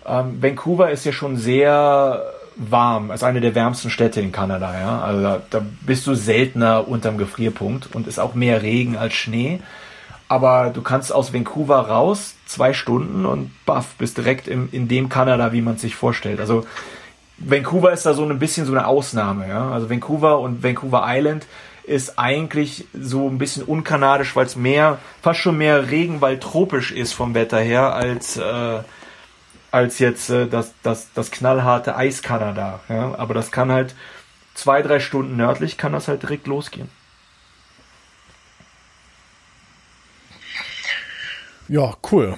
ähm, 0.06 0.40
Vancouver 0.40 0.90
ist 0.90 1.04
ja 1.04 1.12
schon 1.12 1.36
sehr 1.36 2.22
warm, 2.56 3.10
ist 3.10 3.22
eine 3.22 3.40
der 3.40 3.54
wärmsten 3.54 3.90
Städte 3.90 4.20
in 4.20 4.32
Kanada, 4.32 4.78
ja. 4.78 5.00
Also 5.00 5.22
da, 5.22 5.42
da 5.50 5.66
bist 5.82 6.06
du 6.06 6.14
seltener 6.14 6.88
unterm 6.88 7.18
Gefrierpunkt 7.18 7.94
und 7.94 8.06
ist 8.06 8.18
auch 8.18 8.34
mehr 8.34 8.62
Regen 8.62 8.96
als 8.96 9.14
Schnee. 9.14 9.60
Aber 10.28 10.70
du 10.70 10.82
kannst 10.82 11.12
aus 11.12 11.32
Vancouver 11.32 11.88
raus, 11.88 12.34
zwei 12.46 12.72
Stunden 12.72 13.26
und 13.26 13.50
baff, 13.64 13.94
bist 13.98 14.16
direkt 14.16 14.48
im, 14.48 14.68
in 14.72 14.88
dem 14.88 15.08
Kanada, 15.08 15.52
wie 15.52 15.60
man 15.60 15.76
sich 15.76 15.94
vorstellt. 15.94 16.40
Also 16.40 16.66
Vancouver 17.38 17.92
ist 17.92 18.06
da 18.06 18.14
so 18.14 18.24
ein 18.24 18.38
bisschen 18.38 18.66
so 18.66 18.72
eine 18.72 18.86
Ausnahme, 18.86 19.48
ja. 19.48 19.70
Also 19.70 19.90
Vancouver 19.90 20.40
und 20.40 20.62
Vancouver 20.62 21.04
Island 21.06 21.46
ist 21.84 22.18
eigentlich 22.18 22.86
so 22.92 23.28
ein 23.28 23.38
bisschen 23.38 23.62
unkanadisch, 23.62 24.34
weil 24.34 24.46
es 24.46 24.56
mehr, 24.56 24.98
fast 25.22 25.40
schon 25.40 25.58
mehr 25.58 25.90
Regenwald 25.90 26.42
tropisch 26.42 26.90
ist 26.90 27.12
vom 27.12 27.34
Wetter 27.34 27.60
her, 27.60 27.94
als, 27.94 28.36
äh, 28.36 28.80
als 29.70 29.98
jetzt 29.98 30.30
äh, 30.30 30.46
das, 30.48 30.74
das, 30.82 31.12
das 31.14 31.30
knallharte 31.30 31.96
Eiskanada. 31.96 32.80
Ja? 32.88 33.14
Aber 33.16 33.34
das 33.34 33.52
kann 33.52 33.70
halt 33.70 33.94
zwei, 34.54 34.82
drei 34.82 34.98
Stunden 34.98 35.36
nördlich, 35.36 35.76
kann 35.76 35.92
das 35.92 36.08
halt 36.08 36.22
direkt 36.22 36.46
losgehen. 36.46 36.88
Ja, 41.68 41.94
cool. 42.10 42.36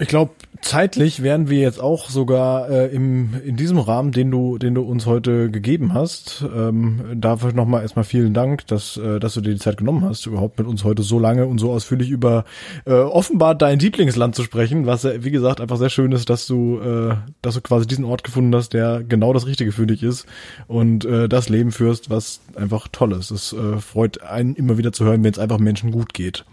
Ich 0.00 0.08
glaube, 0.08 0.32
zeitlich 0.60 1.22
wären 1.22 1.48
wir 1.48 1.60
jetzt 1.60 1.80
auch 1.80 2.08
sogar 2.08 2.68
äh, 2.68 2.86
im, 2.86 3.40
in 3.44 3.56
diesem 3.56 3.78
Rahmen, 3.78 4.10
den 4.10 4.28
du, 4.30 4.58
den 4.58 4.74
du 4.74 4.82
uns 4.82 5.06
heute 5.06 5.52
gegeben 5.52 5.94
hast. 5.94 6.44
Ähm, 6.54 7.00
dafür 7.14 7.52
nochmal 7.52 7.82
erstmal 7.82 8.04
vielen 8.04 8.34
Dank, 8.34 8.66
dass, 8.66 8.96
äh, 8.96 9.20
dass 9.20 9.34
du 9.34 9.40
dir 9.40 9.52
die 9.52 9.60
Zeit 9.60 9.76
genommen 9.76 10.04
hast, 10.04 10.26
überhaupt 10.26 10.58
mit 10.58 10.66
uns 10.66 10.82
heute 10.82 11.02
so 11.02 11.20
lange 11.20 11.46
und 11.46 11.58
so 11.58 11.70
ausführlich 11.70 12.10
über 12.10 12.44
äh, 12.86 12.92
offenbar 12.92 13.54
dein 13.54 13.78
Lieblingsland 13.78 14.34
zu 14.34 14.42
sprechen, 14.42 14.84
was 14.84 15.04
wie 15.04 15.30
gesagt 15.30 15.60
einfach 15.60 15.76
sehr 15.76 15.90
schön 15.90 16.10
ist, 16.10 16.28
dass 16.28 16.48
du, 16.48 16.80
äh, 16.80 17.14
dass 17.40 17.54
du 17.54 17.60
quasi 17.60 17.86
diesen 17.86 18.04
Ort 18.04 18.24
gefunden 18.24 18.54
hast, 18.54 18.70
der 18.70 19.04
genau 19.04 19.32
das 19.32 19.46
Richtige 19.46 19.70
für 19.70 19.86
dich 19.86 20.02
ist 20.02 20.26
und 20.66 21.04
äh, 21.04 21.28
das 21.28 21.48
Leben 21.48 21.70
führst, 21.70 22.10
was 22.10 22.40
einfach 22.56 22.88
toll 22.90 23.12
ist. 23.12 23.30
Es 23.30 23.52
äh, 23.52 23.78
freut 23.78 24.22
einen 24.22 24.56
immer 24.56 24.76
wieder 24.76 24.92
zu 24.92 25.04
hören, 25.04 25.22
wenn 25.22 25.32
es 25.32 25.38
einfach 25.38 25.58
Menschen 25.58 25.92
gut 25.92 26.14
geht. 26.14 26.44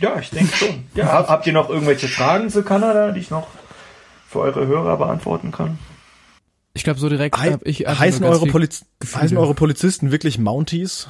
Ja, 0.00 0.18
ich 0.18 0.30
denke 0.30 0.56
schon. 0.56 0.84
Ja, 0.94 1.28
habt 1.28 1.46
ihr 1.46 1.52
noch 1.52 1.68
irgendwelche 1.68 2.08
Fragen 2.08 2.50
zu 2.50 2.62
Kanada, 2.62 3.12
die 3.12 3.20
ich 3.20 3.30
noch 3.30 3.46
für 4.28 4.40
eure 4.40 4.66
Hörer 4.66 4.96
beantworten 4.96 5.52
kann? 5.52 5.78
Ich 6.72 6.84
glaube, 6.84 7.00
so 7.00 7.08
direkt 7.08 7.40
He 7.40 7.56
ich 7.64 7.86
heißen 7.86 8.24
eure, 8.24 8.46
Poliz 8.46 8.84
heißen 9.04 9.36
eure 9.36 9.54
Polizisten 9.54 10.12
wirklich 10.12 10.38
Mounties? 10.38 11.08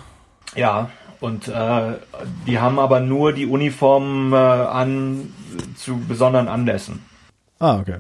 Ja, 0.56 0.90
und 1.20 1.48
äh, 1.48 1.92
die 2.46 2.58
haben 2.58 2.78
aber 2.78 3.00
nur 3.00 3.32
die 3.32 3.46
Uniform 3.46 4.32
äh, 4.32 4.36
an 4.36 5.32
zu 5.76 5.98
besonderen 5.98 6.48
Anlässen. 6.48 7.04
Ah, 7.58 7.78
okay. 7.78 7.98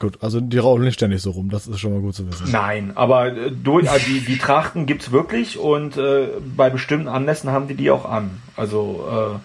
Gut, 0.00 0.18
also 0.22 0.40
die 0.40 0.58
rauchen 0.58 0.82
nicht 0.82 0.94
ständig 0.94 1.22
so 1.22 1.30
rum, 1.30 1.50
das 1.50 1.66
ist 1.66 1.80
schon 1.80 1.92
mal 1.92 2.00
gut 2.00 2.14
zu 2.14 2.26
wissen. 2.28 2.50
Nein, 2.50 2.92
aber 2.96 3.32
äh, 3.32 3.50
durch, 3.50 3.86
äh, 3.86 3.98
die, 4.00 4.20
die 4.20 4.38
Trachten 4.38 4.86
gibt's 4.86 5.10
wirklich 5.10 5.58
und 5.58 5.96
äh, 5.96 6.28
bei 6.56 6.70
bestimmten 6.70 7.08
Anlässen 7.08 7.50
haben 7.50 7.68
die 7.68 7.74
die 7.74 7.90
auch 7.90 8.04
an. 8.04 8.42
Also 8.56 9.08
äh, 9.10 9.38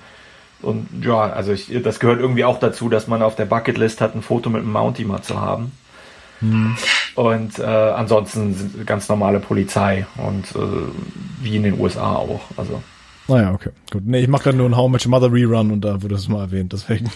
und 0.64 0.88
ja, 1.02 1.22
also 1.22 1.52
ich, 1.52 1.72
das 1.84 2.00
gehört 2.00 2.20
irgendwie 2.20 2.44
auch 2.44 2.60
dazu, 2.60 2.90
dass 2.90 3.08
man 3.08 3.22
auf 3.22 3.36
der 3.36 3.46
Bucketlist 3.46 4.02
hat, 4.02 4.16
ein 4.16 4.22
Foto 4.22 4.50
mit 4.50 4.62
einem 4.62 4.72
Mountie 4.72 5.06
mal 5.06 5.22
zu 5.22 5.40
haben. 5.40 5.72
Hm. 6.40 6.76
Und 7.16 7.60
äh, 7.60 7.64
ansonsten 7.64 8.54
sind 8.54 8.88
ganz 8.88 9.08
normale 9.08 9.40
Polizei 9.40 10.06
und 10.18 10.52
äh, 10.56 11.42
wie 11.42 11.56
in 11.56 11.64
den 11.64 11.80
USA 11.80 12.16
auch. 12.16 12.42
Also. 12.58 12.82
Naja, 13.28 13.54
okay. 13.54 13.70
Gut. 13.92 14.04
Nee, 14.06 14.20
ich 14.20 14.28
mache 14.28 14.44
gerade 14.44 14.58
nur 14.58 14.68
ein 14.68 14.76
How 14.76 14.90
Much 14.90 15.08
Mother 15.08 15.32
Rerun 15.32 15.72
und 15.72 15.82
da 15.82 16.02
wurde 16.02 16.16
es 16.16 16.28
mal 16.28 16.42
erwähnt, 16.42 16.74
deswegen. 16.74 17.10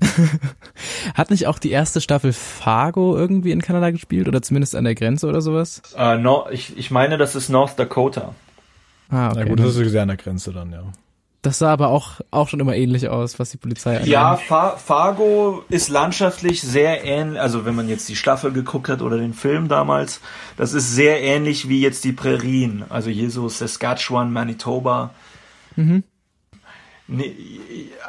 Hat 1.14 1.30
nicht 1.30 1.46
auch 1.46 1.58
die 1.58 1.70
erste 1.70 2.00
Staffel 2.00 2.32
Fargo 2.32 3.16
irgendwie 3.16 3.52
in 3.52 3.62
Kanada 3.62 3.90
gespielt 3.90 4.28
oder 4.28 4.42
zumindest 4.42 4.74
an 4.76 4.84
der 4.84 4.94
Grenze 4.94 5.26
oder 5.26 5.40
sowas? 5.40 5.82
Äh, 5.96 6.18
no, 6.18 6.46
ich, 6.50 6.76
ich 6.76 6.90
meine, 6.90 7.16
das 7.18 7.34
ist 7.34 7.48
North 7.48 7.78
Dakota. 7.78 8.34
Ah, 9.10 9.30
okay. 9.30 9.40
Na 9.40 9.48
gut, 9.48 9.60
das 9.60 9.76
ist 9.76 9.90
sehr 9.90 10.02
an 10.02 10.08
der 10.08 10.16
Grenze 10.16 10.52
dann, 10.52 10.70
ja. 10.70 10.82
Das 11.42 11.58
sah 11.58 11.72
aber 11.72 11.88
auch, 11.88 12.20
auch 12.32 12.48
schon 12.48 12.58
immer 12.58 12.74
ähnlich 12.74 13.08
aus, 13.08 13.38
was 13.38 13.50
die 13.50 13.58
Polizei 13.58 13.96
angeht. 13.96 14.08
Ja, 14.08 14.36
Fa 14.36 14.76
Fargo 14.76 15.62
ist 15.68 15.88
landschaftlich 15.88 16.60
sehr 16.60 17.04
ähnlich, 17.04 17.40
also 17.40 17.64
wenn 17.64 17.76
man 17.76 17.88
jetzt 17.88 18.08
die 18.08 18.16
Staffel 18.16 18.52
geguckt 18.52 18.88
hat 18.88 19.02
oder 19.02 19.18
den 19.18 19.34
Film 19.34 19.68
damals, 19.68 20.20
das 20.56 20.72
ist 20.72 20.92
sehr 20.92 21.22
ähnlich 21.22 21.68
wie 21.68 21.80
jetzt 21.80 22.02
die 22.04 22.12
Prärien, 22.12 22.84
also 22.88 23.10
hier 23.10 23.30
so 23.30 23.48
Saskatchewan, 23.48 24.32
Manitoba. 24.32 25.10
Mhm 25.76 26.02
nee, 27.08 27.34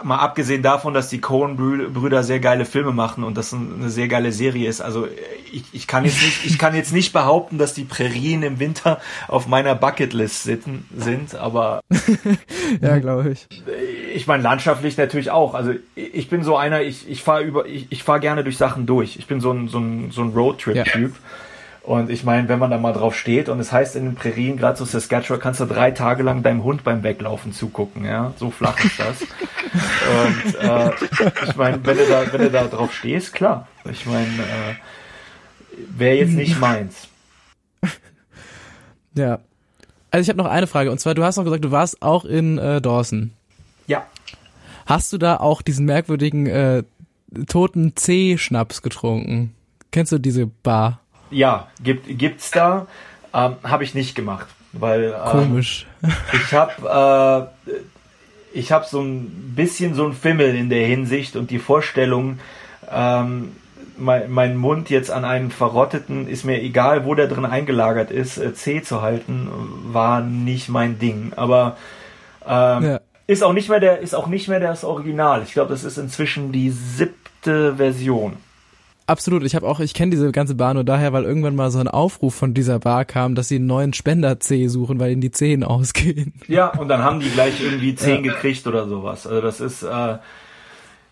mal 0.03 0.17
abgesehen 0.17 0.61
davon, 0.61 0.93
dass 0.93 1.09
die 1.09 1.19
Coen-Brüder 1.19 2.23
sehr 2.23 2.39
geile 2.39 2.65
Filme 2.65 2.91
machen 2.91 3.23
und 3.23 3.37
das 3.37 3.53
eine 3.53 3.89
sehr 3.89 4.07
geile 4.07 4.31
Serie 4.31 4.69
ist. 4.69 4.81
Also 4.81 5.07
ich, 5.51 5.63
ich 5.71 5.87
kann 5.87 6.05
jetzt 6.05 6.21
nicht, 6.21 6.45
ich 6.45 6.59
kann 6.59 6.75
jetzt 6.75 6.93
nicht 6.93 7.13
behaupten, 7.13 7.57
dass 7.57 7.73
die 7.73 7.85
Prärien 7.85 8.43
im 8.43 8.59
Winter 8.59 8.99
auf 9.27 9.47
meiner 9.47 9.73
Bucketlist 9.75 10.43
sitzen, 10.43 10.85
sind, 10.95 11.35
aber 11.35 11.81
ja, 12.81 12.99
glaube 12.99 13.31
ich. 13.31 13.47
Ich 14.13 14.27
meine 14.27 14.43
landschaftlich 14.43 14.97
natürlich 14.97 15.31
auch. 15.31 15.53
Also 15.53 15.73
ich 15.95 16.29
bin 16.29 16.43
so 16.43 16.57
einer, 16.57 16.81
ich, 16.81 17.09
ich 17.09 17.23
fahre 17.23 17.43
über, 17.43 17.65
ich, 17.65 17.87
ich 17.89 18.03
fahre 18.03 18.19
gerne 18.19 18.43
durch 18.43 18.57
Sachen 18.57 18.85
durch. 18.85 19.17
Ich 19.17 19.27
bin 19.27 19.39
so 19.39 19.51
ein 19.51 19.67
so 19.67 19.79
ein 19.79 20.11
so 20.11 20.21
ein 20.21 20.29
Roadtrip-Typ. 20.29 21.13
Ja. 21.13 21.19
Und 21.89 22.11
ich 22.11 22.23
meine, 22.23 22.47
wenn 22.47 22.59
man 22.59 22.69
da 22.69 22.77
mal 22.77 22.93
drauf 22.93 23.15
steht 23.15 23.49
und 23.49 23.59
es 23.59 23.71
heißt 23.71 23.95
in 23.95 24.05
den 24.05 24.13
Prärien, 24.13 24.57
gerade 24.57 24.77
so 24.77 24.85
Saskatchewan, 24.85 25.39
kannst 25.39 25.59
du 25.59 25.65
drei 25.65 25.89
Tage 25.89 26.21
lang 26.21 26.43
deinem 26.43 26.63
Hund 26.63 26.83
beim 26.83 27.01
Weglaufen 27.01 27.51
zugucken, 27.51 28.05
ja. 28.05 28.31
So 28.37 28.51
flach 28.51 28.79
ist 28.83 28.99
das. 28.99 29.21
und 29.23 30.55
äh, 30.61 30.91
ich 31.47 31.55
meine, 31.55 31.83
wenn 31.83 31.97
du 31.97 32.05
da, 32.05 32.31
wenn 32.31 32.41
du 32.41 32.51
da 32.51 32.67
drauf 32.67 32.93
stehst, 32.93 33.33
klar. 33.33 33.67
Ich 33.91 34.05
meine, 34.05 34.27
äh, 34.27 34.75
wäre 35.97 36.17
jetzt 36.17 36.33
nicht 36.33 36.59
meins. 36.59 37.07
Ja. 39.15 39.39
Also 40.11 40.21
ich 40.21 40.29
habe 40.29 40.37
noch 40.37 40.45
eine 40.45 40.67
Frage 40.67 40.91
und 40.91 40.99
zwar, 40.99 41.15
du 41.15 41.23
hast 41.23 41.37
noch 41.37 41.43
gesagt, 41.43 41.65
du 41.65 41.71
warst 41.71 42.03
auch 42.03 42.23
in 42.23 42.59
äh, 42.59 42.81
Dawson. 42.81 43.31
Ja. 43.87 44.05
Hast 44.85 45.11
du 45.11 45.17
da 45.17 45.37
auch 45.37 45.63
diesen 45.63 45.87
merkwürdigen 45.87 46.45
äh, 46.45 46.83
toten 47.47 47.95
C-Schnaps 47.95 48.83
getrunken? 48.83 49.55
Kennst 49.89 50.11
du 50.11 50.19
diese 50.19 50.45
Bar? 50.45 50.99
Ja, 51.31 51.67
gibt 51.83 52.05
gibt's 52.07 52.51
da. 52.51 52.87
Ähm, 53.33 53.55
habe 53.63 53.83
ich 53.83 53.93
nicht 53.93 54.15
gemacht, 54.15 54.47
weil 54.73 55.13
ähm, 55.13 55.31
komisch. 55.31 55.85
ich 56.33 56.53
habe 56.53 57.49
äh, 57.53 57.73
ich 58.53 58.71
habe 58.71 58.85
so 58.85 59.01
ein 59.01 59.53
bisschen 59.55 59.93
so 59.93 60.05
ein 60.05 60.13
Fimmel 60.13 60.55
in 60.55 60.69
der 60.69 60.85
Hinsicht 60.85 61.35
und 61.35 61.51
die 61.51 61.59
Vorstellung, 61.59 62.39
ähm, 62.91 63.51
mein, 63.97 64.31
mein 64.31 64.55
Mund 64.55 64.89
jetzt 64.89 65.11
an 65.11 65.25
einen 65.25 65.51
verrotteten, 65.51 66.27
ist 66.27 66.45
mir 66.45 66.61
egal, 66.61 67.05
wo 67.05 67.15
der 67.15 67.27
drin 67.27 67.45
eingelagert 67.45 68.11
ist, 68.11 68.37
äh, 68.37 68.53
C 68.53 68.81
zu 68.81 69.01
halten, 69.01 69.49
war 69.91 70.21
nicht 70.21 70.69
mein 70.69 70.99
Ding. 70.99 71.33
Aber 71.35 71.77
ähm, 72.47 72.83
ja. 72.83 72.99
ist 73.27 73.43
auch 73.43 73.53
nicht 73.53 73.69
mehr 73.69 73.79
der, 73.79 73.99
ist 73.99 74.15
auch 74.15 74.27
nicht 74.27 74.47
mehr 74.47 74.59
das 74.59 74.83
Original. 74.83 75.43
Ich 75.43 75.53
glaube, 75.53 75.71
das 75.71 75.83
ist 75.83 75.97
inzwischen 75.97 76.51
die 76.51 76.71
siebte 76.71 77.75
Version. 77.75 78.37
Absolut. 79.09 79.43
Ich 79.43 79.55
habe 79.55 79.67
auch, 79.67 79.79
ich 79.79 79.95
kenne 79.95 80.11
diese 80.11 80.31
ganze 80.31 80.53
Bar 80.53 80.75
nur 80.75 80.83
daher, 80.83 81.11
weil 81.13 81.23
irgendwann 81.23 81.55
mal 81.55 81.71
so 81.71 81.79
ein 81.79 81.87
Aufruf 81.87 82.35
von 82.35 82.53
dieser 82.53 82.77
Bar 82.77 83.05
kam, 83.05 83.33
dass 83.33 83.47
sie 83.47 83.55
einen 83.55 83.65
neuen 83.65 83.91
Spender-C 83.91 84.67
suchen, 84.67 84.99
weil 84.99 85.11
ihnen 85.11 85.21
die 85.21 85.31
Zehen 85.31 85.63
ausgehen. 85.63 86.33
Ja, 86.47 86.67
und 86.67 86.89
dann 86.89 87.01
haben 87.01 87.19
die 87.19 87.31
gleich 87.31 87.59
irgendwie 87.59 87.95
zehn 87.95 88.23
ja. 88.23 88.33
gekriegt 88.33 88.67
oder 88.67 88.87
sowas. 88.87 89.25
Also 89.25 89.41
das 89.41 89.61
ist, 89.61 89.81
äh, 89.81 90.17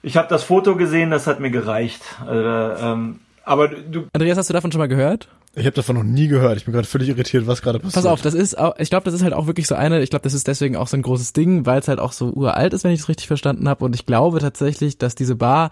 ich 0.04 0.16
habe 0.16 0.28
das 0.28 0.44
Foto 0.44 0.76
gesehen, 0.76 1.10
das 1.10 1.26
hat 1.26 1.40
mir 1.40 1.50
gereicht. 1.50 2.04
Also, 2.24 2.86
ähm, 2.86 3.20
aber 3.44 3.68
du. 3.70 4.06
Andreas, 4.14 4.38
hast 4.38 4.52
du 4.52 4.54
davon 4.54 4.72
schon 4.72 4.80
mal 4.80 4.88
gehört? 4.88 5.28
Ich 5.58 5.66
habe 5.66 5.76
davon 5.76 5.96
noch 5.96 6.04
nie 6.04 6.28
gehört. 6.28 6.58
Ich 6.58 6.66
bin 6.66 6.74
gerade 6.74 6.88
völlig 6.88 7.10
irritiert, 7.10 7.48
was 7.48 7.64
gerade 7.64 7.80
passiert. 7.80 7.96
Pass 7.96 8.06
auf, 8.06 8.22
das 8.22 8.36
ist 8.36 8.56
auch, 8.56 8.78
ich 8.78 8.92
glaube, 8.92 9.06
das 9.06 9.16
ist 9.16 9.24
halt 9.24 9.34
auch 9.34 9.48
wirklich 9.48 9.66
so 9.66 9.74
eine, 9.74 10.04
ich 10.04 10.12
glaube, 10.12 10.22
das 10.22 10.36
ist 10.36 10.48
deswegen 10.48 10.76
auch 10.76 10.88
so 10.88 10.96
ein 10.96 11.02
großes 11.02 11.34
Ding, 11.34 11.66
weil 11.66 11.80
es 11.80 11.88
halt 11.88 12.00
auch 12.00 12.12
so 12.12 12.30
uralt 12.30 12.74
ist, 12.74 12.84
wenn 12.84 12.92
ich 12.92 13.00
es 13.00 13.10
richtig 13.10 13.26
verstanden 13.26 13.68
habe. 13.68 13.84
Und 13.84 13.96
ich 13.96 14.06
glaube 14.06 14.38
tatsächlich, 14.38 15.00
dass 15.00 15.16
diese 15.16 15.36
Bar 15.36 15.72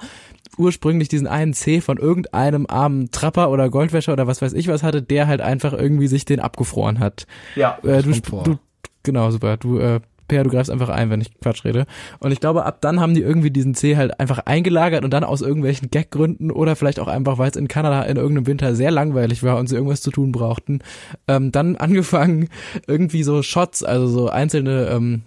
ursprünglich 0.58 1.08
diesen 1.08 1.28
einen 1.28 1.54
C 1.54 1.82
von 1.82 1.98
irgendeinem 1.98 2.66
armen 2.68 3.12
Trapper 3.12 3.52
oder 3.52 3.70
Goldwäscher 3.70 4.14
oder 4.14 4.26
was 4.26 4.42
weiß 4.42 4.54
ich 4.54 4.68
was 4.68 4.82
hatte, 4.82 5.04
der 5.04 5.28
halt 5.28 5.42
einfach 5.42 5.74
irgendwie 5.74 6.08
sich 6.08 6.26
den 6.26 6.40
abgefroren 6.40 6.98
hat. 6.98 7.28
Ja. 7.56 7.78
Äh, 7.84 8.02
du, 8.02 8.12
du, 8.44 8.58
genau, 9.04 9.30
super. 9.30 9.58
Du 9.58 9.78
äh, 9.78 10.00
Per, 10.28 10.44
du 10.44 10.50
greifst 10.50 10.72
einfach 10.72 10.90
ein, 10.90 11.10
wenn 11.10 11.22
ich 11.22 11.40
Quatsch 11.40 11.66
rede. 11.66 11.86
Und 12.20 12.32
ich 12.32 12.40
glaube, 12.40 12.66
ab 12.66 12.80
dann 12.82 13.00
haben 13.00 13.14
die 13.14 13.22
irgendwie 13.22 13.52
diesen 13.52 13.76
C 13.76 13.98
halt 13.98 14.20
einfach 14.20 14.40
eingelagert 14.40 15.04
und 15.04 15.12
dann 15.12 15.24
aus 15.24 15.42
irgendwelchen 15.42 15.92
Gaggründen 15.92 16.52
oder 16.52 16.76
vielleicht 16.76 17.00
auch 17.00 17.08
einfach, 17.08 17.38
weil 17.38 17.50
es 17.50 17.56
in 17.56 17.68
Kanada 17.68 18.04
in 18.04 18.18
irgendeinem 18.18 18.48
Winter 18.48 18.76
sehr 18.76 18.92
langweilig 18.92 19.44
war 19.44 19.58
und 19.58 19.68
sie 19.68 19.76
irgendwas 19.76 20.02
zu 20.02 20.12
tun 20.12 20.32
brauchten, 20.32 20.80
ähm, 21.28 21.52
dann 21.52 21.76
angefangen, 21.86 22.50
irgendwie 22.88 23.24
so 23.24 23.42
Shots, 23.44 23.84
also 23.84 24.08
so 24.08 24.30
einzelne 24.30 24.88
ähm, 24.88 25.24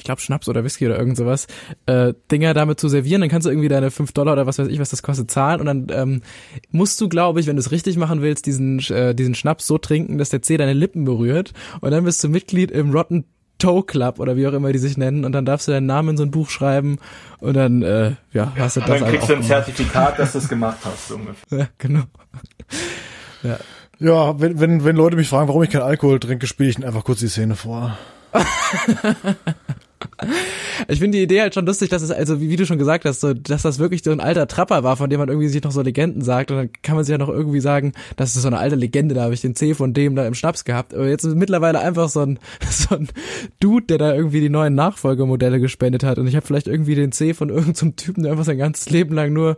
ich 0.00 0.04
glaube 0.04 0.20
Schnaps 0.20 0.48
oder 0.48 0.64
Whisky 0.64 0.86
oder 0.86 0.98
irgend 0.98 1.16
sowas, 1.16 1.46
äh, 1.86 2.14
Dinger 2.30 2.54
damit 2.54 2.80
zu 2.80 2.88
servieren, 2.88 3.20
dann 3.20 3.30
kannst 3.30 3.46
du 3.46 3.50
irgendwie 3.50 3.68
deine 3.68 3.90
fünf 3.90 4.12
Dollar 4.12 4.32
oder 4.32 4.46
was 4.46 4.58
weiß 4.58 4.68
ich, 4.68 4.80
was 4.80 4.90
das 4.90 5.02
kostet, 5.02 5.30
zahlen. 5.30 5.60
Und 5.60 5.66
dann 5.66 5.86
ähm, 5.90 6.22
musst 6.70 7.00
du, 7.00 7.08
glaube 7.08 7.40
ich, 7.40 7.46
wenn 7.46 7.56
du 7.56 7.60
es 7.60 7.70
richtig 7.70 7.96
machen 7.96 8.22
willst, 8.22 8.46
diesen, 8.46 8.80
äh, 8.90 9.14
diesen 9.14 9.34
Schnaps 9.34 9.66
so 9.66 9.78
trinken, 9.78 10.18
dass 10.18 10.30
der 10.30 10.42
C 10.42 10.56
deine 10.56 10.72
Lippen 10.72 11.04
berührt. 11.04 11.52
Und 11.80 11.90
dann 11.90 12.04
bist 12.04 12.24
du 12.24 12.28
Mitglied 12.28 12.70
im 12.70 12.92
Rotten 12.92 13.26
Toe 13.60 13.84
Club 13.84 14.18
oder 14.18 14.36
wie 14.36 14.48
auch 14.48 14.52
immer 14.52 14.72
die 14.72 14.78
sich 14.78 14.96
nennen 14.96 15.24
und 15.24 15.30
dann 15.32 15.44
darfst 15.44 15.68
du 15.68 15.72
deinen 15.72 15.86
Namen 15.86 16.10
in 16.10 16.16
so 16.16 16.24
ein 16.24 16.32
Buch 16.32 16.50
schreiben 16.50 16.98
und 17.38 17.54
dann 17.54 17.82
äh, 17.82 18.12
ja, 18.32 18.52
hast 18.58 18.76
du 18.76 18.80
das 18.80 18.88
Dann 18.88 19.08
kriegst 19.08 19.28
du 19.28 19.34
ein 19.34 19.42
Zertifikat, 19.44 20.18
dass 20.18 20.32
du 20.32 20.38
es 20.38 20.48
gemacht 20.48 20.78
hast, 20.82 21.08
so 21.08 21.14
ungefähr. 21.14 21.36
Ja, 21.58 21.68
genau. 21.78 22.02
Ja. 23.42 23.58
Ja, 24.00 24.40
wenn, 24.40 24.58
wenn, 24.58 24.84
wenn 24.84 24.96
Leute 24.96 25.14
mich 25.14 25.28
fragen, 25.28 25.46
warum 25.48 25.62
ich 25.62 25.70
keinen 25.70 25.82
Alkohol 25.82 26.18
trinke, 26.18 26.46
spiele 26.46 26.70
ich 26.70 26.78
ihnen 26.78 26.86
einfach 26.86 27.04
kurz 27.04 27.20
die 27.20 27.28
Szene 27.28 27.54
vor. 27.54 27.98
Ich 30.88 30.98
finde 30.98 31.18
die 31.18 31.24
Idee 31.24 31.42
halt 31.42 31.54
schon 31.54 31.66
lustig, 31.66 31.90
dass 31.90 32.02
es, 32.02 32.10
also 32.10 32.40
wie, 32.40 32.48
wie, 32.48 32.56
du 32.56 32.64
schon 32.64 32.78
gesagt 32.78 33.04
hast, 33.04 33.20
so, 33.20 33.34
dass 33.34 33.62
das 33.62 33.78
wirklich 33.78 34.02
so 34.02 34.10
ein 34.10 34.20
alter 34.20 34.48
Trapper 34.48 34.82
war, 34.82 34.96
von 34.96 35.10
dem 35.10 35.20
man 35.20 35.28
irgendwie 35.28 35.48
sich 35.48 35.62
noch 35.62 35.72
so 35.72 35.82
Legenden 35.82 36.22
sagt. 36.22 36.50
Und 36.50 36.56
dann 36.56 36.70
kann 36.82 36.96
man 36.96 37.04
sich 37.04 37.12
ja 37.12 37.18
noch 37.18 37.28
irgendwie 37.28 37.60
sagen, 37.60 37.92
das 38.16 38.34
ist 38.34 38.42
so 38.42 38.48
eine 38.48 38.58
alte 38.58 38.76
Legende, 38.76 39.14
da 39.14 39.22
habe 39.22 39.34
ich 39.34 39.40
den 39.40 39.54
C 39.54 39.74
von 39.74 39.92
dem 39.92 40.16
da 40.16 40.26
im 40.26 40.34
Schnaps 40.34 40.64
gehabt. 40.64 40.94
Aber 40.94 41.08
jetzt 41.08 41.24
ist 41.24 41.36
mittlerweile 41.36 41.80
einfach 41.80 42.08
so 42.08 42.20
ein, 42.20 42.38
so 42.70 42.96
ein 42.96 43.08
Dude, 43.60 43.86
der 43.86 43.98
da 43.98 44.14
irgendwie 44.14 44.40
die 44.40 44.48
neuen 44.48 44.74
Nachfolgemodelle 44.74 45.60
gespendet 45.60 46.02
hat. 46.02 46.18
Und 46.18 46.26
ich 46.26 46.36
habe 46.36 46.46
vielleicht 46.46 46.66
irgendwie 46.66 46.94
den 46.94 47.12
C 47.12 47.34
von 47.34 47.50
irgendeinem 47.50 47.74
so 47.74 47.90
Typen, 47.90 48.22
der 48.22 48.32
einfach 48.32 48.44
sein 48.44 48.58
ganzes 48.58 48.90
Leben 48.90 49.14
lang 49.14 49.32
nur, 49.32 49.56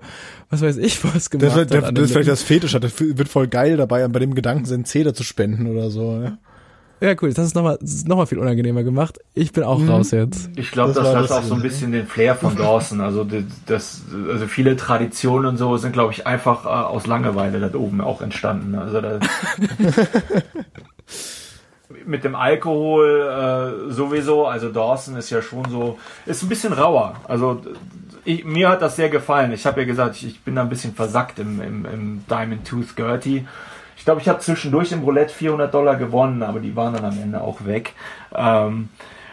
was 0.50 0.62
weiß 0.62 0.76
ich, 0.78 1.02
was 1.04 1.30
gemacht 1.30 1.48
das, 1.48 1.56
hat. 1.56 1.70
Der, 1.70 1.92
das 1.92 2.04
ist 2.04 2.12
vielleicht 2.12 2.28
das 2.28 2.42
Fetisch 2.42 2.74
hat. 2.74 2.84
Das 2.84 2.92
wird 2.98 3.28
voll 3.28 3.46
geil 3.46 3.76
dabei, 3.76 4.06
bei 4.08 4.18
dem 4.18 4.34
Gedanken, 4.34 4.64
seinen 4.64 4.84
C 4.84 5.04
da 5.04 5.14
zu 5.14 5.22
spenden 5.22 5.66
oder 5.66 5.90
so. 5.90 6.20
Ja. 6.22 6.38
Ja, 7.02 7.16
cool. 7.20 7.32
Das 7.32 7.44
ist 7.44 7.56
nochmal 7.56 7.78
noch 8.06 8.16
mal 8.16 8.26
viel 8.26 8.38
unangenehmer 8.38 8.84
gemacht. 8.84 9.18
Ich 9.34 9.52
bin 9.52 9.64
auch 9.64 9.80
mhm. 9.80 9.90
raus 9.90 10.12
jetzt. 10.12 10.50
Ich 10.54 10.70
glaube, 10.70 10.92
das, 10.92 11.10
das 11.10 11.30
hat 11.30 11.32
auch 11.32 11.42
so 11.42 11.54
ein 11.54 11.62
bisschen 11.62 11.90
den 11.90 12.06
Flair 12.06 12.36
von 12.36 12.56
Dawson. 12.56 13.00
Also 13.00 13.26
das, 13.66 14.02
also 14.30 14.46
viele 14.46 14.76
Traditionen 14.76 15.46
und 15.46 15.56
so 15.56 15.76
sind, 15.78 15.92
glaube 15.92 16.12
ich, 16.12 16.28
einfach 16.28 16.64
äh, 16.64 16.68
aus 16.68 17.08
Langeweile 17.08 17.58
da 17.58 17.76
oben 17.76 18.00
auch 18.00 18.22
entstanden. 18.22 18.76
Also 18.76 19.00
da, 19.00 19.18
mit 22.06 22.22
dem 22.22 22.36
Alkohol 22.36 23.88
äh, 23.88 23.92
sowieso. 23.92 24.46
Also 24.46 24.68
Dawson 24.68 25.16
ist 25.16 25.30
ja 25.30 25.42
schon 25.42 25.68
so, 25.68 25.98
ist 26.24 26.44
ein 26.44 26.48
bisschen 26.48 26.72
rauer. 26.72 27.16
Also 27.26 27.62
ich, 28.24 28.44
mir 28.44 28.68
hat 28.68 28.80
das 28.80 28.94
sehr 28.94 29.08
gefallen. 29.08 29.52
Ich 29.52 29.66
habe 29.66 29.80
ja 29.80 29.86
gesagt, 29.88 30.14
ich, 30.16 30.26
ich, 30.26 30.40
bin 30.42 30.54
da 30.54 30.62
ein 30.62 30.68
bisschen 30.68 30.94
versackt 30.94 31.40
im, 31.40 31.60
im, 31.60 31.84
im 31.84 32.24
Diamond 32.30 32.64
Tooth 32.64 32.94
Gertie. 32.94 33.44
Ich 34.02 34.04
glaube, 34.04 34.20
ich 34.20 34.28
habe 34.28 34.40
zwischendurch 34.40 34.90
im 34.90 35.04
Roulette 35.04 35.32
400 35.32 35.72
Dollar 35.72 35.94
gewonnen, 35.94 36.42
aber 36.42 36.58
die 36.58 36.74
waren 36.74 36.92
dann 36.92 37.04
am 37.04 37.16
Ende 37.22 37.40
auch 37.40 37.64
weg. 37.64 37.92
Ähm, 38.34 38.88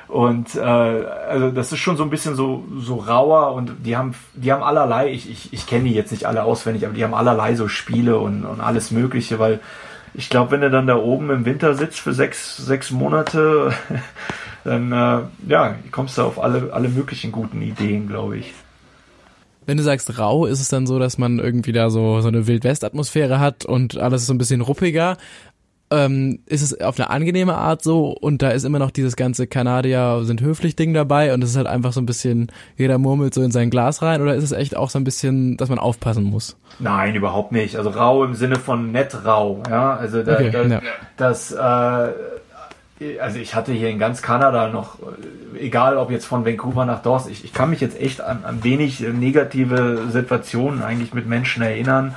und 0.07 0.53
äh, 0.53 0.59
also 0.61 1.49
das 1.49 1.71
ist 1.71 1.79
schon 1.79 1.97
so 1.97 2.03
ein 2.03 2.11
bisschen 2.11 2.35
so 2.35 2.63
so 2.77 2.97
rauer 2.97 3.53
und 3.53 3.77
die 3.83 3.97
haben 3.97 4.13
die 4.35 4.51
haben 4.51 4.61
allerlei. 4.61 5.11
Ich 5.11 5.27
ich, 5.27 5.51
ich 5.53 5.65
kenne 5.65 5.85
die 5.85 5.95
jetzt 5.95 6.11
nicht 6.11 6.27
alle 6.27 6.43
auswendig, 6.43 6.85
aber 6.85 6.93
die 6.93 7.03
haben 7.03 7.15
allerlei 7.15 7.55
so 7.55 7.67
Spiele 7.67 8.19
und 8.19 8.45
und 8.45 8.61
alles 8.61 8.91
Mögliche, 8.91 9.39
weil 9.39 9.59
ich 10.13 10.29
glaube, 10.29 10.51
wenn 10.51 10.61
du 10.61 10.69
dann 10.69 10.85
da 10.85 10.97
oben 10.97 11.31
im 11.31 11.45
Winter 11.45 11.73
sitzt 11.73 11.99
für 11.99 12.13
sechs 12.13 12.55
sechs 12.57 12.91
Monate, 12.91 13.73
dann 14.65 14.91
äh, 14.91 15.21
ja 15.47 15.75
kommst 15.91 16.19
du 16.19 16.21
auf 16.21 16.39
alle 16.39 16.69
alle 16.73 16.89
möglichen 16.89 17.31
guten 17.31 17.63
Ideen, 17.63 18.07
glaube 18.07 18.37
ich. 18.37 18.53
Wenn 19.69 19.77
du 19.77 19.83
sagst 19.83 20.17
rau, 20.17 20.47
ist 20.47 20.61
es 20.61 20.69
dann 20.69 20.87
so, 20.87 20.97
dass 20.97 21.19
man 21.19 21.37
irgendwie 21.37 21.73
da 21.73 21.91
so, 21.91 22.21
so 22.21 22.27
eine 22.27 22.47
Wildwest-Atmosphäre 22.47 23.39
hat 23.39 23.65
und 23.65 23.99
alles 23.99 24.21
ist 24.21 24.27
so 24.27 24.33
ein 24.33 24.39
bisschen 24.39 24.61
ruppiger. 24.61 25.15
Ähm, 25.91 26.39
ist 26.47 26.63
es 26.63 26.81
auf 26.81 26.99
eine 26.99 27.11
angenehme 27.11 27.53
Art 27.53 27.83
so 27.83 28.07
und 28.09 28.41
da 28.41 28.49
ist 28.49 28.63
immer 28.63 28.79
noch 28.79 28.89
dieses 28.89 29.15
ganze 29.15 29.45
Kanadier 29.45 30.21
sind 30.23 30.41
höflich 30.41 30.75
Ding 30.75 30.95
dabei 30.95 31.35
und 31.35 31.43
es 31.43 31.51
ist 31.51 31.55
halt 31.55 31.67
einfach 31.67 31.93
so 31.93 32.01
ein 32.01 32.07
bisschen, 32.07 32.51
jeder 32.77 32.97
murmelt 32.97 33.35
so 33.35 33.43
in 33.43 33.51
sein 33.51 33.69
Glas 33.69 34.01
rein 34.01 34.23
oder 34.23 34.33
ist 34.33 34.43
es 34.43 34.53
echt 34.53 34.75
auch 34.75 34.89
so 34.89 34.97
ein 34.97 35.03
bisschen, 35.03 35.55
dass 35.57 35.69
man 35.69 35.77
aufpassen 35.77 36.23
muss? 36.23 36.57
Nein, 36.79 37.13
überhaupt 37.13 37.51
nicht. 37.51 37.75
Also 37.75 37.91
rau 37.91 38.23
im 38.23 38.33
Sinne 38.33 38.55
von 38.55 38.91
nett 38.91 39.23
rau, 39.23 39.61
ja. 39.69 39.95
Also 39.97 40.23
da, 40.23 40.33
okay, 40.33 40.49
da, 40.49 40.63
ja. 40.65 40.81
das 41.15 41.51
äh, 41.51 42.11
also 43.21 43.39
ich 43.39 43.55
hatte 43.55 43.71
hier 43.71 43.89
in 43.89 43.99
ganz 43.99 44.21
Kanada 44.21 44.69
noch, 44.69 44.97
egal 45.57 45.97
ob 45.97 46.11
jetzt 46.11 46.25
von 46.25 46.45
Vancouver 46.45 46.85
nach 46.85 47.01
Dawson, 47.01 47.31
ich, 47.31 47.45
ich 47.45 47.53
kann 47.53 47.69
mich 47.69 47.79
jetzt 47.79 47.99
echt 47.99 48.21
an, 48.21 48.43
an 48.43 48.63
wenig 48.63 48.99
negative 48.99 50.07
Situationen 50.09 50.83
eigentlich 50.83 51.13
mit 51.13 51.25
Menschen 51.25 51.63
erinnern. 51.63 52.15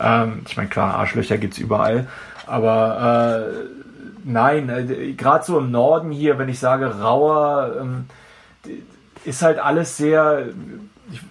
Ähm, 0.00 0.42
ich 0.46 0.56
meine, 0.56 0.68
klar, 0.68 0.94
Arschlöcher 0.94 1.38
gibt's 1.38 1.58
überall, 1.58 2.06
aber 2.46 3.48
äh, 3.48 3.52
nein, 4.24 4.68
äh, 4.68 5.12
gerade 5.12 5.44
so 5.44 5.58
im 5.58 5.70
Norden 5.70 6.10
hier, 6.10 6.38
wenn 6.38 6.48
ich 6.48 6.58
sage 6.58 7.00
rauer, 7.00 7.76
ähm, 7.80 8.06
ist 9.24 9.42
halt 9.42 9.58
alles 9.58 9.96
sehr 9.96 10.46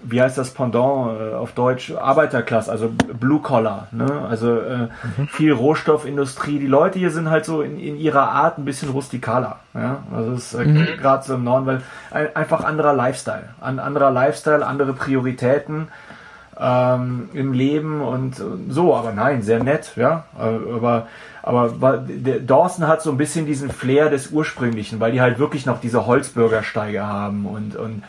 wie 0.03 0.21
heißt 0.21 0.37
das 0.37 0.51
Pendant 0.51 1.19
äh, 1.19 1.33
auf 1.33 1.53
Deutsch? 1.53 1.91
Arbeiterklasse, 1.91 2.71
also 2.71 2.89
Blue 3.19 3.41
Collar, 3.41 3.87
ne? 3.91 4.25
Also 4.29 4.59
äh, 4.59 4.77
mhm. 5.17 5.27
viel 5.27 5.53
Rohstoffindustrie. 5.53 6.59
Die 6.59 6.67
Leute 6.67 6.99
hier 6.99 7.11
sind 7.11 7.29
halt 7.29 7.45
so 7.45 7.61
in, 7.61 7.79
in 7.79 7.97
ihrer 7.97 8.29
Art 8.29 8.57
ein 8.57 8.65
bisschen 8.65 8.89
rustikaler. 8.89 9.59
Ja? 9.73 10.03
Also 10.15 10.33
es 10.33 10.53
ist 10.53 10.59
äh, 10.59 10.65
mhm. 10.65 10.97
gerade 10.97 11.23
so 11.25 11.35
im 11.35 11.43
Norden, 11.43 11.65
weil 11.65 11.81
ein, 12.11 12.35
einfach 12.35 12.63
anderer 12.63 12.93
Lifestyle. 12.93 13.49
Ein 13.59 13.79
anderer 13.79 14.11
Lifestyle, 14.11 14.65
andere 14.65 14.93
Prioritäten 14.93 15.87
ähm, 16.59 17.29
im 17.33 17.53
Leben 17.53 18.01
und, 18.01 18.39
und 18.39 18.71
so, 18.71 18.95
aber 18.95 19.13
nein, 19.13 19.41
sehr 19.41 19.63
nett, 19.63 19.93
ja. 19.95 20.25
Äh, 20.39 20.73
aber 20.73 21.07
aber 21.43 22.03
der 22.07 22.39
Dawson 22.39 22.87
hat 22.87 23.01
so 23.01 23.09
ein 23.09 23.17
bisschen 23.17 23.47
diesen 23.47 23.71
Flair 23.71 24.09
des 24.09 24.27
ursprünglichen, 24.27 24.99
weil 24.99 25.11
die 25.11 25.21
halt 25.21 25.39
wirklich 25.39 25.65
noch 25.65 25.81
diese 25.81 26.05
Holzbürgersteige 26.05 27.05
haben 27.05 27.47
und, 27.47 27.75
und 27.75 28.03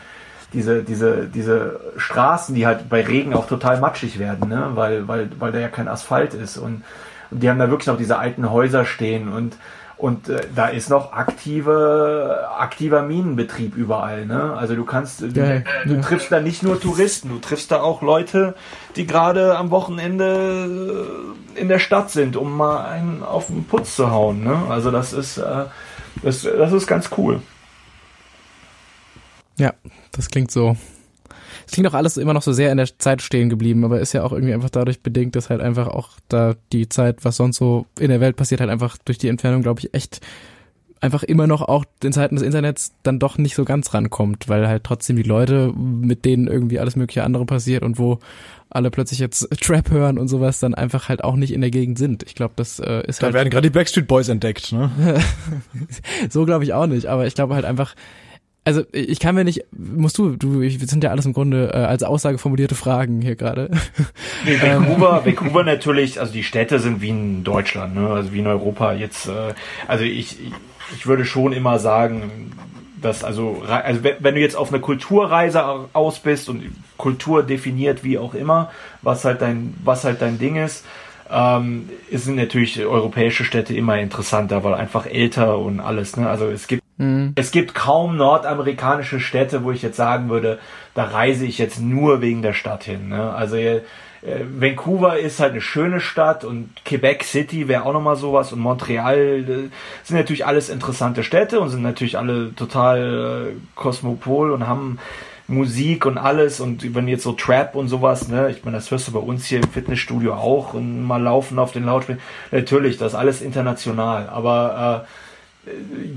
diese, 0.53 0.83
diese, 0.83 1.27
diese 1.27 1.79
Straßen, 1.97 2.55
die 2.55 2.65
halt 2.65 2.89
bei 2.89 3.01
Regen 3.01 3.33
auch 3.33 3.47
total 3.47 3.79
matschig 3.79 4.19
werden, 4.19 4.49
ne? 4.49 4.71
weil, 4.75 5.07
weil, 5.07 5.29
weil 5.39 5.51
da 5.51 5.59
ja 5.59 5.69
kein 5.69 5.87
Asphalt 5.87 6.33
ist. 6.33 6.57
Und, 6.57 6.83
und 7.31 7.41
die 7.41 7.49
haben 7.49 7.59
da 7.59 7.69
wirklich 7.69 7.87
noch 7.87 7.97
diese 7.97 8.17
alten 8.17 8.49
Häuser 8.51 8.85
stehen 8.85 9.31
und, 9.31 9.57
und 9.97 10.29
äh, 10.29 10.41
da 10.55 10.67
ist 10.67 10.89
noch 10.89 11.13
aktive, 11.13 12.47
aktiver 12.57 13.03
Minenbetrieb 13.03 13.75
überall. 13.75 14.25
Ne? 14.25 14.53
Also 14.53 14.75
du 14.75 14.85
kannst, 14.85 15.21
du, 15.21 15.63
du 15.85 16.01
triffst 16.01 16.31
da 16.31 16.39
nicht 16.39 16.61
nur 16.61 16.79
Touristen, 16.79 17.29
du 17.29 17.39
triffst 17.39 17.71
da 17.71 17.81
auch 17.81 18.01
Leute, 18.01 18.55
die 18.95 19.07
gerade 19.07 19.57
am 19.57 19.71
Wochenende 19.71 21.07
in 21.55 21.67
der 21.67 21.79
Stadt 21.79 22.11
sind, 22.11 22.35
um 22.35 22.55
mal 22.57 22.85
einen 22.85 23.23
auf 23.23 23.47
den 23.47 23.65
Putz 23.65 23.95
zu 23.95 24.11
hauen. 24.11 24.43
Ne? 24.43 24.57
Also 24.69 24.91
das 24.91 25.13
ist, 25.13 25.37
äh, 25.37 25.65
das, 26.21 26.43
das 26.43 26.73
ist 26.73 26.87
ganz 26.87 27.09
cool. 27.17 27.41
Ja, 29.57 29.73
das 30.11 30.29
klingt 30.29 30.51
so. 30.51 30.75
Es 31.65 31.73
klingt 31.73 31.87
auch 31.87 31.93
alles 31.93 32.17
immer 32.17 32.33
noch 32.33 32.41
so 32.41 32.51
sehr 32.51 32.71
in 32.71 32.77
der 32.77 32.97
Zeit 32.97 33.21
stehen 33.21 33.49
geblieben, 33.49 33.85
aber 33.85 33.99
ist 33.99 34.13
ja 34.13 34.23
auch 34.23 34.33
irgendwie 34.33 34.53
einfach 34.53 34.69
dadurch 34.69 35.01
bedingt, 35.01 35.35
dass 35.35 35.49
halt 35.49 35.61
einfach 35.61 35.87
auch 35.87 36.09
da 36.27 36.55
die 36.71 36.89
Zeit, 36.89 37.23
was 37.23 37.37
sonst 37.37 37.57
so 37.57 37.85
in 37.99 38.09
der 38.09 38.19
Welt 38.19 38.35
passiert, 38.35 38.61
halt 38.61 38.69
einfach 38.69 38.97
durch 39.05 39.17
die 39.17 39.29
Entfernung, 39.29 39.61
glaube 39.61 39.79
ich, 39.79 39.93
echt 39.93 40.21
einfach 41.03 41.23
immer 41.23 41.47
noch 41.47 41.61
auch 41.61 41.83
in 42.01 42.13
Zeiten 42.13 42.35
des 42.35 42.45
Internets 42.45 42.93
dann 43.03 43.19
doch 43.19 43.37
nicht 43.37 43.55
so 43.55 43.65
ganz 43.65 43.93
rankommt, 43.93 44.47
weil 44.47 44.67
halt 44.69 44.85
trotzdem 44.85 45.17
die 45.17 45.23
Leute, 45.23 45.73
mit 45.75 46.23
denen 46.23 46.47
irgendwie 46.47 46.79
alles 46.79 46.95
mögliche 46.95 47.23
andere 47.23 47.45
passiert 47.45 47.83
und 47.83 47.99
wo 47.99 48.19
alle 48.69 48.89
plötzlich 48.89 49.19
jetzt 49.19 49.49
Trap 49.61 49.91
hören 49.91 50.17
und 50.17 50.29
sowas, 50.29 50.59
dann 50.59 50.73
einfach 50.73 51.09
halt 51.09 51.23
auch 51.23 51.35
nicht 51.35 51.53
in 51.53 51.59
der 51.59 51.71
Gegend 51.71 51.97
sind. 51.97 52.23
Ich 52.23 52.35
glaube, 52.35 52.53
das 52.55 52.79
äh, 52.79 53.05
ist 53.05 53.21
da 53.21 53.25
halt. 53.25 53.33
Da 53.33 53.37
werden 53.37 53.49
gerade 53.49 53.69
die 53.69 53.73
Backstreet 53.73 54.07
Boys 54.07 54.29
entdeckt, 54.29 54.71
ne? 54.71 54.91
so 56.29 56.45
glaube 56.45 56.63
ich 56.63 56.71
auch 56.71 56.87
nicht, 56.87 57.07
aber 57.07 57.27
ich 57.27 57.35
glaube 57.35 57.53
halt 57.55 57.65
einfach, 57.65 57.95
also 58.65 58.83
ich 58.91 59.19
kann 59.19 59.35
mir 59.35 59.43
nicht, 59.43 59.65
musst 59.71 60.17
du, 60.17 60.35
du, 60.35 60.61
wir 60.61 60.69
sind 60.71 61.03
ja 61.03 61.09
alles 61.09 61.25
im 61.25 61.33
Grunde 61.33 61.71
äh, 61.73 61.77
als 61.77 62.03
Aussage 62.03 62.37
formulierte 62.37 62.75
Fragen 62.75 63.21
hier 63.21 63.35
gerade. 63.35 63.69
Nee, 64.45 64.61
Vancouver, 64.61 65.25
Vancouver 65.25 65.63
natürlich, 65.63 66.19
also 66.19 66.33
die 66.33 66.43
Städte 66.43 66.79
sind 66.79 67.01
wie 67.01 67.09
in 67.09 67.43
Deutschland, 67.45 67.95
ne? 67.95 68.09
also 68.09 68.33
wie 68.33 68.39
in 68.39 68.47
Europa 68.47 68.91
jetzt, 68.91 69.27
äh, 69.27 69.53
also 69.87 70.03
ich, 70.03 70.37
ich 70.95 71.07
würde 71.07 71.23
schon 71.23 71.53
immer 71.53 71.79
sagen, 71.79 72.51
dass 73.01 73.23
also, 73.23 73.63
also 73.67 74.01
wenn 74.03 74.35
du 74.35 74.41
jetzt 74.41 74.55
auf 74.55 74.69
eine 74.69 74.81
Kulturreise 74.81 75.63
aus 75.93 76.19
bist 76.19 76.49
und 76.49 76.63
Kultur 76.97 77.43
definiert 77.43 78.03
wie 78.03 78.17
auch 78.17 78.33
immer, 78.33 78.71
was 79.01 79.23
halt 79.23 79.41
dein, 79.41 79.73
was 79.83 80.03
halt 80.03 80.21
dein 80.21 80.39
Ding 80.39 80.55
ist, 80.55 80.85
ähm, 81.31 81.89
sind 82.11 82.35
natürlich 82.35 82.83
europäische 82.85 83.43
Städte 83.43 83.75
immer 83.75 83.97
interessanter, 83.97 84.63
weil 84.63 84.73
einfach 84.73 85.05
älter 85.05 85.57
und 85.57 85.79
alles. 85.79 86.15
Ne? 86.17 86.29
Also 86.29 86.47
es 86.47 86.67
gibt 86.67 86.82
mhm. 87.03 87.33
es 87.35 87.51
gibt 87.51 87.73
kaum 87.75 88.17
nordamerikanische 88.17 89.19
Städte, 89.19 89.63
wo 89.63 89.71
ich 89.71 89.81
jetzt 89.81 89.97
sagen 89.97 90.29
würde, 90.29 90.59
da 90.93 91.05
reise 91.05 91.45
ich 91.45 91.57
jetzt 91.57 91.81
nur 91.81 92.21
wegen 92.21 92.41
der 92.41 92.53
Stadt 92.53 92.83
hin. 92.83 93.09
Ne? 93.09 93.33
Also 93.33 93.57
äh, 93.57 93.81
Vancouver 94.57 95.17
ist 95.17 95.39
halt 95.39 95.51
eine 95.51 95.61
schöne 95.61 95.99
Stadt 95.99 96.45
und 96.45 96.69
Quebec 96.85 97.23
City 97.23 97.67
wäre 97.67 97.85
auch 97.85 97.93
nochmal 97.93 98.15
sowas 98.15 98.53
und 98.53 98.59
Montreal 98.59 99.17
äh, 99.17 99.69
sind 100.03 100.17
natürlich 100.17 100.45
alles 100.45 100.69
interessante 100.69 101.23
Städte 101.23 101.59
und 101.59 101.69
sind 101.69 101.81
natürlich 101.81 102.17
alle 102.17 102.55
total 102.55 103.51
äh, 103.51 103.59
kosmopol 103.75 104.51
und 104.51 104.67
haben 104.67 104.99
Musik 105.47 106.05
und 106.05 106.17
alles 106.17 106.61
und 106.61 106.95
wenn 106.95 107.07
jetzt 107.09 107.23
so 107.23 107.33
Trap 107.33 107.75
und 107.75 107.89
sowas, 107.89 108.29
ne, 108.29 108.49
ich 108.49 108.63
meine, 108.63 108.77
das 108.77 108.89
hörst 108.91 109.09
du 109.09 109.11
bei 109.11 109.19
uns 109.19 109.45
hier 109.45 109.59
im 109.59 109.69
Fitnessstudio 109.69 110.33
auch 110.33 110.73
und 110.73 111.03
mal 111.03 111.21
laufen 111.21 111.59
auf 111.59 111.73
den 111.73 111.85
Lautsprechern. 111.85 112.21
Natürlich, 112.51 112.97
das 112.97 113.11
ist 113.11 113.19
alles 113.19 113.41
international, 113.41 114.29
aber 114.29 115.05
äh, 115.05 115.22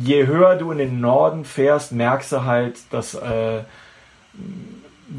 je 0.01 0.27
höher 0.27 0.56
du 0.56 0.70
in 0.73 0.78
den 0.78 1.01
Norden 1.01 1.44
fährst, 1.44 1.93
merkst 1.93 2.32
du 2.32 2.44
halt, 2.44 2.78
dass 2.90 3.14
äh, 3.14 3.60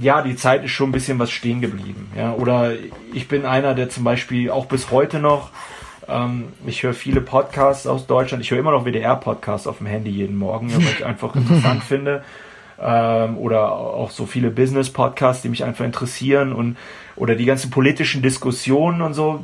ja, 0.01 0.21
die 0.21 0.35
Zeit 0.35 0.63
ist 0.63 0.71
schon 0.71 0.89
ein 0.89 0.93
bisschen 0.93 1.19
was 1.19 1.31
stehen 1.31 1.61
geblieben. 1.61 2.11
Ja? 2.15 2.33
Oder 2.33 2.73
ich 3.13 3.27
bin 3.27 3.45
einer, 3.45 3.73
der 3.73 3.89
zum 3.89 4.03
Beispiel 4.03 4.51
auch 4.51 4.65
bis 4.65 4.91
heute 4.91 5.19
noch, 5.19 5.49
ähm, 6.07 6.49
ich 6.65 6.83
höre 6.83 6.93
viele 6.93 7.21
Podcasts 7.21 7.87
aus 7.87 8.05
Deutschland, 8.05 8.43
ich 8.43 8.51
höre 8.51 8.59
immer 8.59 8.71
noch 8.71 8.85
WDR-Podcasts 8.85 9.67
auf 9.67 9.77
dem 9.77 9.87
Handy 9.87 10.11
jeden 10.11 10.37
Morgen, 10.37 10.73
weil 10.73 10.93
ich 10.97 11.05
einfach 11.05 11.35
interessant 11.35 11.83
finde 11.83 12.23
ähm, 12.79 13.37
oder 13.37 13.71
auch 13.71 14.11
so 14.11 14.25
viele 14.25 14.51
Business-Podcasts, 14.51 15.41
die 15.41 15.49
mich 15.49 15.63
einfach 15.63 15.85
interessieren 15.85 16.53
und 16.53 16.77
oder 17.15 17.35
die 17.35 17.45
ganzen 17.45 17.71
politischen 17.71 18.21
Diskussionen 18.21 19.01
und 19.01 19.13
so, 19.13 19.43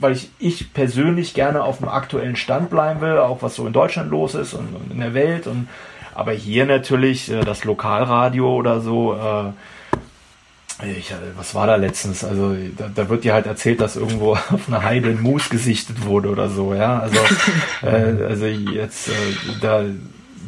weil 0.00 0.12
ich, 0.12 0.30
ich 0.38 0.72
persönlich 0.72 1.34
gerne 1.34 1.62
auf 1.62 1.78
dem 1.78 1.88
aktuellen 1.88 2.36
Stand 2.36 2.70
bleiben 2.70 3.00
will, 3.00 3.18
auch 3.18 3.42
was 3.42 3.54
so 3.54 3.66
in 3.66 3.72
Deutschland 3.72 4.10
los 4.10 4.34
ist 4.34 4.54
und, 4.54 4.74
und 4.74 4.92
in 4.92 5.00
der 5.00 5.14
Welt 5.14 5.46
und 5.46 5.68
aber 6.14 6.32
hier 6.32 6.64
natürlich 6.64 7.30
äh, 7.30 7.40
das 7.40 7.64
Lokalradio 7.64 8.54
oder 8.54 8.80
so, 8.80 9.14
äh, 9.14 10.88
ich, 10.98 11.10
äh, 11.10 11.14
was 11.36 11.54
war 11.54 11.66
da 11.66 11.76
letztens? 11.76 12.22
Also 12.22 12.54
da, 12.76 12.88
da, 12.94 13.08
wird 13.08 13.24
dir 13.24 13.34
halt 13.34 13.46
erzählt, 13.46 13.80
dass 13.80 13.96
irgendwo 13.96 14.32
auf 14.50 14.68
einer 14.68 14.82
Heide 14.82 15.08
ein 15.08 15.20
Moose 15.20 15.48
gesichtet 15.50 16.04
wurde 16.04 16.28
oder 16.28 16.48
so, 16.48 16.74
ja. 16.74 17.00
Also, 17.00 17.18
äh, 17.82 18.24
also 18.24 18.46
jetzt 18.46 19.08
äh, 19.08 19.12
da 19.60 19.84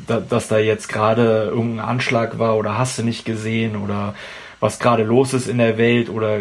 da, 0.06 0.20
dass 0.20 0.48
da 0.48 0.58
jetzt 0.58 0.88
gerade 0.88 1.50
irgendein 1.52 1.84
Anschlag 1.84 2.38
war 2.38 2.56
oder 2.56 2.78
hast 2.78 2.98
du 2.98 3.02
nicht 3.02 3.24
gesehen 3.24 3.76
oder 3.76 4.14
was 4.60 4.78
gerade 4.78 5.02
los 5.02 5.34
ist 5.34 5.48
in 5.48 5.58
der 5.58 5.78
Welt 5.78 6.08
oder 6.08 6.40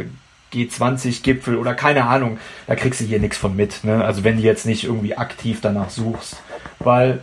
G20-Gipfel 0.56 1.58
oder 1.58 1.74
keine 1.74 2.06
Ahnung, 2.06 2.38
da 2.68 2.76
kriegst 2.76 3.02
du 3.02 3.06
hier 3.06 3.20
nichts 3.20 3.38
von 3.38 3.56
mit. 3.56 3.84
Ne? 3.84 4.04
Also 4.04 4.24
wenn 4.24 4.38
du 4.38 4.44
jetzt 4.44 4.66
nicht 4.66 4.84
irgendwie 4.84 5.18
aktiv 5.18 5.60
danach 5.62 5.90
suchst. 5.90 6.38
Weil, 6.80 7.22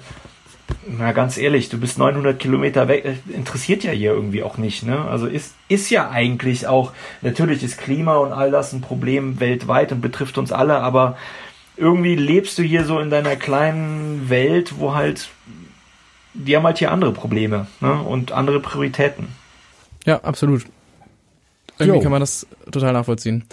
na 0.87 1.13
ganz 1.13 1.39
ehrlich, 1.39 1.69
du 1.69 1.79
bist 1.79 1.99
900 1.99 2.39
Kilometer 2.39 2.89
weg, 2.89 3.05
äh, 3.05 3.35
interessiert 3.35 3.85
ja 3.85 3.93
hier 3.93 4.13
irgendwie 4.13 4.43
auch 4.43 4.59
nicht. 4.59 4.85
Ne? 4.85 5.01
Also 5.01 5.27
ist, 5.27 5.55
ist 5.69 5.91
ja 5.91 6.11
eigentlich 6.11 6.67
auch, 6.67 6.93
natürlich 7.23 7.63
ist 7.63 7.79
Klima 7.79 8.17
und 8.17 8.33
all 8.33 8.51
das 8.51 8.73
ein 8.73 8.81
Problem 8.81 9.41
weltweit 9.41 9.93
und 9.93 10.01
betrifft 10.01 10.39
uns 10.39 10.53
alle, 10.53 10.81
aber 10.81 11.17
irgendwie 11.77 12.17
lebst 12.17 12.59
du 12.59 12.63
hier 12.63 12.85
so 12.85 12.99
in 12.99 13.11
deiner 13.11 13.37
kleinen 13.37 14.29
Welt, 14.29 14.79
wo 14.79 14.95
halt 14.95 15.31
die 16.35 16.57
haben 16.57 16.65
halt 16.65 16.79
hier 16.79 16.91
andere 16.91 17.13
Probleme 17.13 17.67
ne? 17.81 18.01
und 18.03 18.33
andere 18.33 18.61
Prioritäten. 18.61 19.29
Ja, 20.05 20.21
absolut. 20.23 20.65
Irgendwie 21.79 21.99
jo. 21.99 22.03
kann 22.03 22.13
man 22.13 22.21
das 22.21 22.47
total 22.71 22.93
nachvollziehen. 22.93 23.45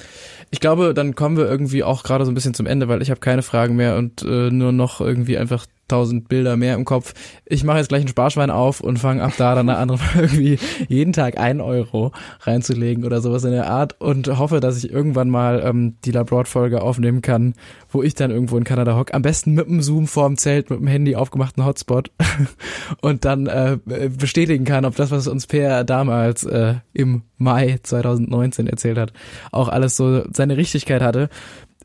Ich 0.52 0.60
glaube, 0.60 0.94
dann 0.94 1.16
kommen 1.16 1.38
wir 1.38 1.46
irgendwie 1.46 1.84
auch 1.84 2.04
gerade 2.04 2.26
so 2.26 2.32
ein 2.32 2.36
bisschen 2.36 2.54
zum 2.54 2.66
Ende, 2.66 2.88
weil 2.88 3.02
ich 3.02 3.10
habe 3.10 3.20
keine 3.20 3.42
Fragen 3.42 3.76
mehr 3.76 3.98
und 3.98 4.22
äh, 4.24 4.52
nur 4.52 4.72
noch 4.72 5.02
irgendwie 5.02 5.38
einfach 5.38 5.66
tausend 5.90 6.30
Bilder 6.30 6.56
mehr 6.56 6.76
im 6.76 6.86
Kopf. 6.86 7.14
Ich 7.46 7.64
mache 7.64 7.78
jetzt 7.78 7.90
gleich 7.90 8.04
ein 8.04 8.08
Sparschwein 8.08 8.50
auf 8.50 8.82
und 8.82 8.98
fange 8.98 9.24
ab 9.24 9.34
da 9.38 9.56
dann 9.56 9.70
eine 9.70 9.78
andere 9.78 10.00
irgendwie 10.16 10.58
jeden 10.88 11.14
Tag 11.14 11.38
ein 11.38 11.60
Euro 11.62 12.12
reinzulegen 12.42 13.04
oder 13.04 13.22
sowas 13.22 13.44
in 13.44 13.52
der 13.52 13.70
Art 13.70 14.00
und 14.00 14.28
hoffe, 14.40 14.60
dass 14.60 14.78
ich 14.78 14.92
irgendwann 14.92 15.30
mal 15.30 15.62
ähm, 15.66 15.96
die 16.06 16.12
Labroad-Folge 16.12 16.82
aufnehmen 16.82 17.22
kann, 17.22 17.54
wo 17.90 18.04
ich 18.04 18.14
dann 18.14 18.32
irgendwo 18.32 18.58
in 18.58 18.64
Kanada 18.64 18.96
hock. 18.96 19.14
Am 19.14 19.22
besten 19.22 19.54
mit 19.54 19.68
dem 19.68 19.82
Zoom 19.82 20.08
vorm 20.08 20.38
Zelt, 20.38 20.70
mit 20.70 20.80
dem 20.80 20.88
Handy 20.88 21.16
aufgemachten 21.16 21.66
Hotspot 21.66 22.12
und 23.02 23.26
dann 23.26 23.48
äh, 23.48 23.78
bestätigen 24.18 24.66
kann, 24.66 24.86
ob 24.86 24.96
das, 24.96 25.12
was 25.12 25.28
uns 25.28 25.48
Per 25.48 25.84
damals 25.84 26.44
äh, 26.44 26.76
im 26.94 27.24
Mai 27.38 27.80
2019 27.82 28.68
erzählt 28.68 28.98
hat, 28.98 29.14
auch 29.52 29.70
alles 29.70 29.96
so 29.96 30.24
seine 30.32 30.58
Richtigkeit 30.58 31.02
hatte. 31.02 31.30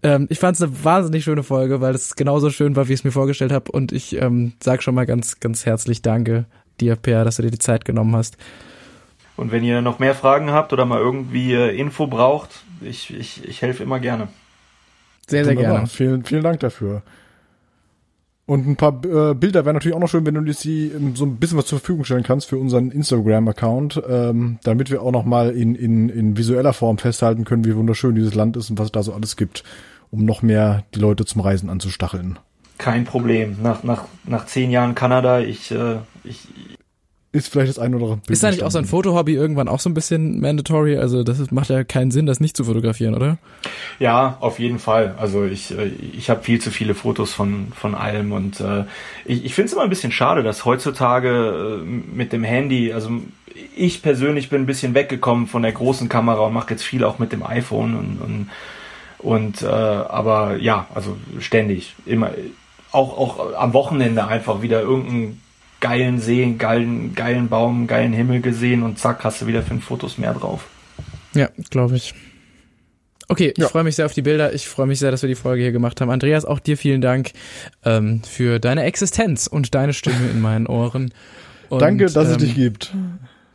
Ähm, 0.05 0.27
ich 0.29 0.39
fand 0.39 0.55
es 0.57 0.63
eine 0.63 0.85
wahnsinnig 0.85 1.25
schöne 1.25 1.43
Folge, 1.43 1.81
weil 1.81 1.95
es 1.95 2.15
genauso 2.15 2.51
schön 2.51 2.77
war, 2.77 2.89
wie 2.89 2.93
ich 2.93 3.01
es 3.01 3.05
mir 3.05 3.11
vorgestellt 3.11 3.53
habe. 3.53 3.73
Und 3.73 3.91
ich 3.91 4.15
ähm, 4.21 4.53
sag 4.63 4.83
schon 4.83 4.95
mal 4.95 5.07
ganz, 5.07 5.41
ganz 5.41 5.65
herzlich 5.65 6.03
Danke 6.03 6.45
dir, 6.81 6.95
Per, 6.97 7.25
dass 7.25 7.37
du 7.37 7.43
dir 7.43 7.51
die 7.51 7.59
Zeit 7.59 7.87
genommen 7.87 8.15
hast. 8.15 8.37
Und 9.37 9.51
wenn 9.51 9.65
ihr 9.65 9.81
noch 9.81 9.99
mehr 9.99 10.15
Fragen 10.15 10.51
habt 10.51 10.73
oder 10.75 10.85
mal 10.85 11.01
irgendwie 11.01 11.55
äh, 11.55 11.75
Info 11.75 12.07
braucht, 12.07 12.51
ich, 12.83 13.19
ich, 13.19 13.49
ich 13.49 13.63
helfe 13.63 13.83
immer 13.83 13.99
gerne. 13.99 14.29
Sehr, 15.27 15.45
sehr 15.45 15.57
Wunderbar. 15.57 15.77
gerne. 15.77 15.89
Vielen, 15.89 16.25
vielen 16.25 16.43
Dank 16.43 16.61
dafür. 16.61 17.03
Und 18.47 18.67
ein 18.67 18.77
paar 18.77 18.93
äh, 19.07 19.33
Bilder 19.33 19.65
wäre 19.65 19.73
natürlich 19.73 19.97
auch 19.97 20.01
noch 20.01 20.11
schön, 20.11 20.27
wenn 20.27 20.35
du 20.35 20.43
dir 20.43 20.53
sie 20.53 20.89
ähm, 20.89 21.17
so 21.17 21.25
ein 21.25 21.37
bisschen 21.37 21.57
was 21.57 21.65
zur 21.65 21.79
Verfügung 21.79 22.05
stellen 22.05 22.25
kannst 22.25 22.51
für 22.51 22.59
unseren 22.59 22.91
Instagram-Account, 22.91 24.03
ähm, 24.07 24.59
damit 24.65 24.91
wir 24.91 25.01
auch 25.01 25.13
noch 25.13 25.25
mal 25.25 25.51
in, 25.51 25.75
in, 25.75 26.11
in 26.11 26.37
visueller 26.37 26.75
Form 26.75 26.99
festhalten 26.99 27.45
können, 27.45 27.65
wie 27.65 27.75
wunderschön 27.75 28.15
dieses 28.15 28.35
Land 28.35 28.59
ist 28.59 28.69
und 28.69 28.79
was 28.79 28.87
es 28.87 28.93
da 28.93 29.03
so 29.03 29.15
alles 29.15 29.39
gibt 29.39 29.65
um 30.15 30.25
noch 30.25 30.43
mehr 30.43 30.85
die 30.95 31.01
Leute 31.01 31.25
zum 31.25 31.41
Reisen 31.41 31.69
anzustacheln. 31.69 32.39
Kein 32.79 33.05
Problem. 33.05 33.57
Nach, 33.63 33.83
nach, 33.83 34.05
nach 34.25 34.47
zehn 34.47 34.71
Jahren 34.71 34.95
Kanada, 34.95 35.41
ich, 35.41 35.71
äh, 35.71 35.97
ich 36.23 36.49
ist 37.33 37.49
vielleicht 37.49 37.71
das 37.71 37.81
ein 37.81 37.93
oder 37.93 38.05
andere 38.05 38.17
Bild 38.19 38.31
Ist 38.31 38.45
da 38.45 38.51
nicht 38.53 38.63
auch 38.63 38.71
so 38.71 38.79
ein 38.79 38.85
Fotohobby 38.85 39.35
irgendwann 39.35 39.67
auch 39.67 39.81
so 39.81 39.91
ein 39.91 39.95
bisschen 39.95 40.41
mandatory? 40.41 40.99
Also 40.99 41.25
das 41.25 41.51
macht 41.51 41.69
ja 41.69 41.83
keinen 41.83 42.13
Sinn, 42.13 42.27
das 42.27 42.39
nicht 42.39 42.57
zu 42.57 42.63
fotografieren, 42.63 43.17
oder? 43.17 43.39
Ja, 43.99 44.37
auf 44.39 44.61
jeden 44.61 44.79
Fall. 44.79 45.17
Also 45.19 45.45
ich, 45.45 45.77
äh, 45.77 45.91
ich 46.17 46.31
habe 46.31 46.45
viel 46.45 46.61
zu 46.61 46.71
viele 46.71 46.95
Fotos 46.95 47.33
von, 47.33 47.73
von 47.75 47.97
allem 47.97 48.31
und 48.31 48.61
äh, 48.61 48.85
ich, 49.25 49.45
ich 49.45 49.55
finde 49.55 49.67
es 49.67 49.73
immer 49.73 49.83
ein 49.83 49.91
bisschen 49.91 50.13
schade, 50.13 50.45
dass 50.45 50.65
heutzutage 50.65 51.81
äh, 51.83 51.85
mit 51.85 52.33
dem 52.33 52.45
Handy, 52.45 52.93
also 52.93 53.11
ich 53.77 54.03
persönlich 54.03 54.49
bin 54.49 54.63
ein 54.63 54.67
bisschen 54.67 54.95
weggekommen 54.95 55.49
von 55.49 55.63
der 55.63 55.73
großen 55.73 56.09
Kamera 56.09 56.47
und 56.47 56.53
mache 56.53 56.71
jetzt 56.71 56.85
viel 56.85 57.03
auch 57.03 57.19
mit 57.19 57.33
dem 57.33 57.43
iPhone 57.43 57.97
und, 57.97 58.21
und 58.21 58.51
und 59.25 59.63
äh, 59.63 59.67
aber 59.67 60.57
ja, 60.59 60.87
also 60.95 61.17
ständig, 61.41 61.95
immer, 62.07 62.31
auch 62.93 63.19
auch 63.19 63.55
am 63.55 63.73
Wochenende 63.73 64.27
einfach 64.27 64.63
wieder 64.63 64.83
irgendeinen 64.83 65.43
geilen 65.81 66.21
See, 66.21 66.55
geilen 66.59 67.15
geilen 67.15 67.49
Baum, 67.49 67.87
geilen 67.87 68.13
Himmel 68.13 68.41
gesehen 68.41 68.83
und 68.83 68.99
zack 68.99 69.25
hast 69.25 69.43
du 69.43 69.47
wieder 69.47 69.63
fünf 69.63 69.85
Fotos 69.85 70.19
mehr 70.19 70.35
drauf. 70.35 70.67
Ja, 71.35 71.49
glaube 71.71 71.97
ich. 71.97 72.15
Okay, 73.29 73.53
ich 73.57 73.63
ja. 73.63 73.69
freue 73.69 73.85
mich 73.85 73.97
sehr 73.97 74.07
auf 74.07 74.13
die 74.13 74.23
Bilder. 74.23 74.53
Ich 74.53 74.69
freue 74.69 74.87
mich 74.87 74.99
sehr, 74.99 75.11
dass 75.11 75.23
wir 75.23 75.29
die 75.29 75.35
Folge 75.35 75.63
hier 75.63 75.73
gemacht 75.73 76.01
haben. 76.01 76.11
Andreas, 76.11 76.45
auch 76.45 76.59
dir 76.59 76.77
vielen 76.77 77.01
Dank 77.01 77.33
ähm, 77.85 78.23
für 78.23 78.59
deine 78.59 78.85
Existenz 78.85 79.47
und 79.47 79.75
deine 79.75 79.95
Stimme 79.95 80.29
in 80.31 80.41
meinen 80.41 80.67
Ohren. 80.67 81.13
Und, 81.71 81.81
Danke, 81.81 82.07
dass 82.07 82.27
ähm, 82.27 82.33
es 82.33 82.37
dich 82.37 82.55
gibt. 82.55 82.95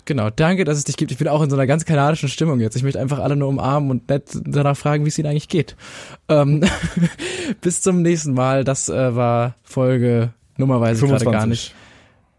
Genau, 0.09 0.31
danke, 0.31 0.63
dass 0.63 0.79
es 0.79 0.85
dich 0.85 0.97
gibt. 0.97 1.11
Ich 1.11 1.19
bin 1.19 1.27
auch 1.27 1.39
in 1.43 1.51
so 1.51 1.55
einer 1.55 1.67
ganz 1.67 1.85
kanadischen 1.85 2.29
Stimmung 2.29 2.59
jetzt. 2.59 2.75
Ich 2.75 2.81
möchte 2.81 2.99
einfach 2.99 3.19
alle 3.19 3.35
nur 3.35 3.47
umarmen 3.47 3.91
und 3.91 4.09
nett 4.09 4.23
danach 4.43 4.75
fragen, 4.75 5.05
wie 5.05 5.09
es 5.09 5.19
ihnen 5.19 5.27
eigentlich 5.27 5.49
geht. 5.49 5.75
Ähm, 6.27 6.63
bis 7.61 7.83
zum 7.83 8.01
nächsten 8.01 8.33
Mal. 8.33 8.63
Das 8.63 8.89
äh, 8.89 9.15
war 9.15 9.53
Folge 9.61 10.33
nummerweise 10.57 11.05
gerade 11.05 11.25
gar 11.25 11.45
nicht. 11.45 11.75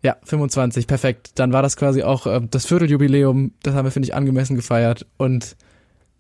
Ja, 0.02 0.16
25, 0.24 0.88
perfekt. 0.88 1.30
Dann 1.36 1.52
war 1.52 1.62
das 1.62 1.76
quasi 1.76 2.02
auch 2.02 2.26
äh, 2.26 2.40
das 2.50 2.66
Vierteljubiläum. 2.66 3.52
Das 3.62 3.74
haben 3.74 3.86
wir, 3.86 3.92
finde 3.92 4.08
ich, 4.08 4.16
angemessen 4.16 4.56
gefeiert. 4.56 5.06
Und 5.16 5.54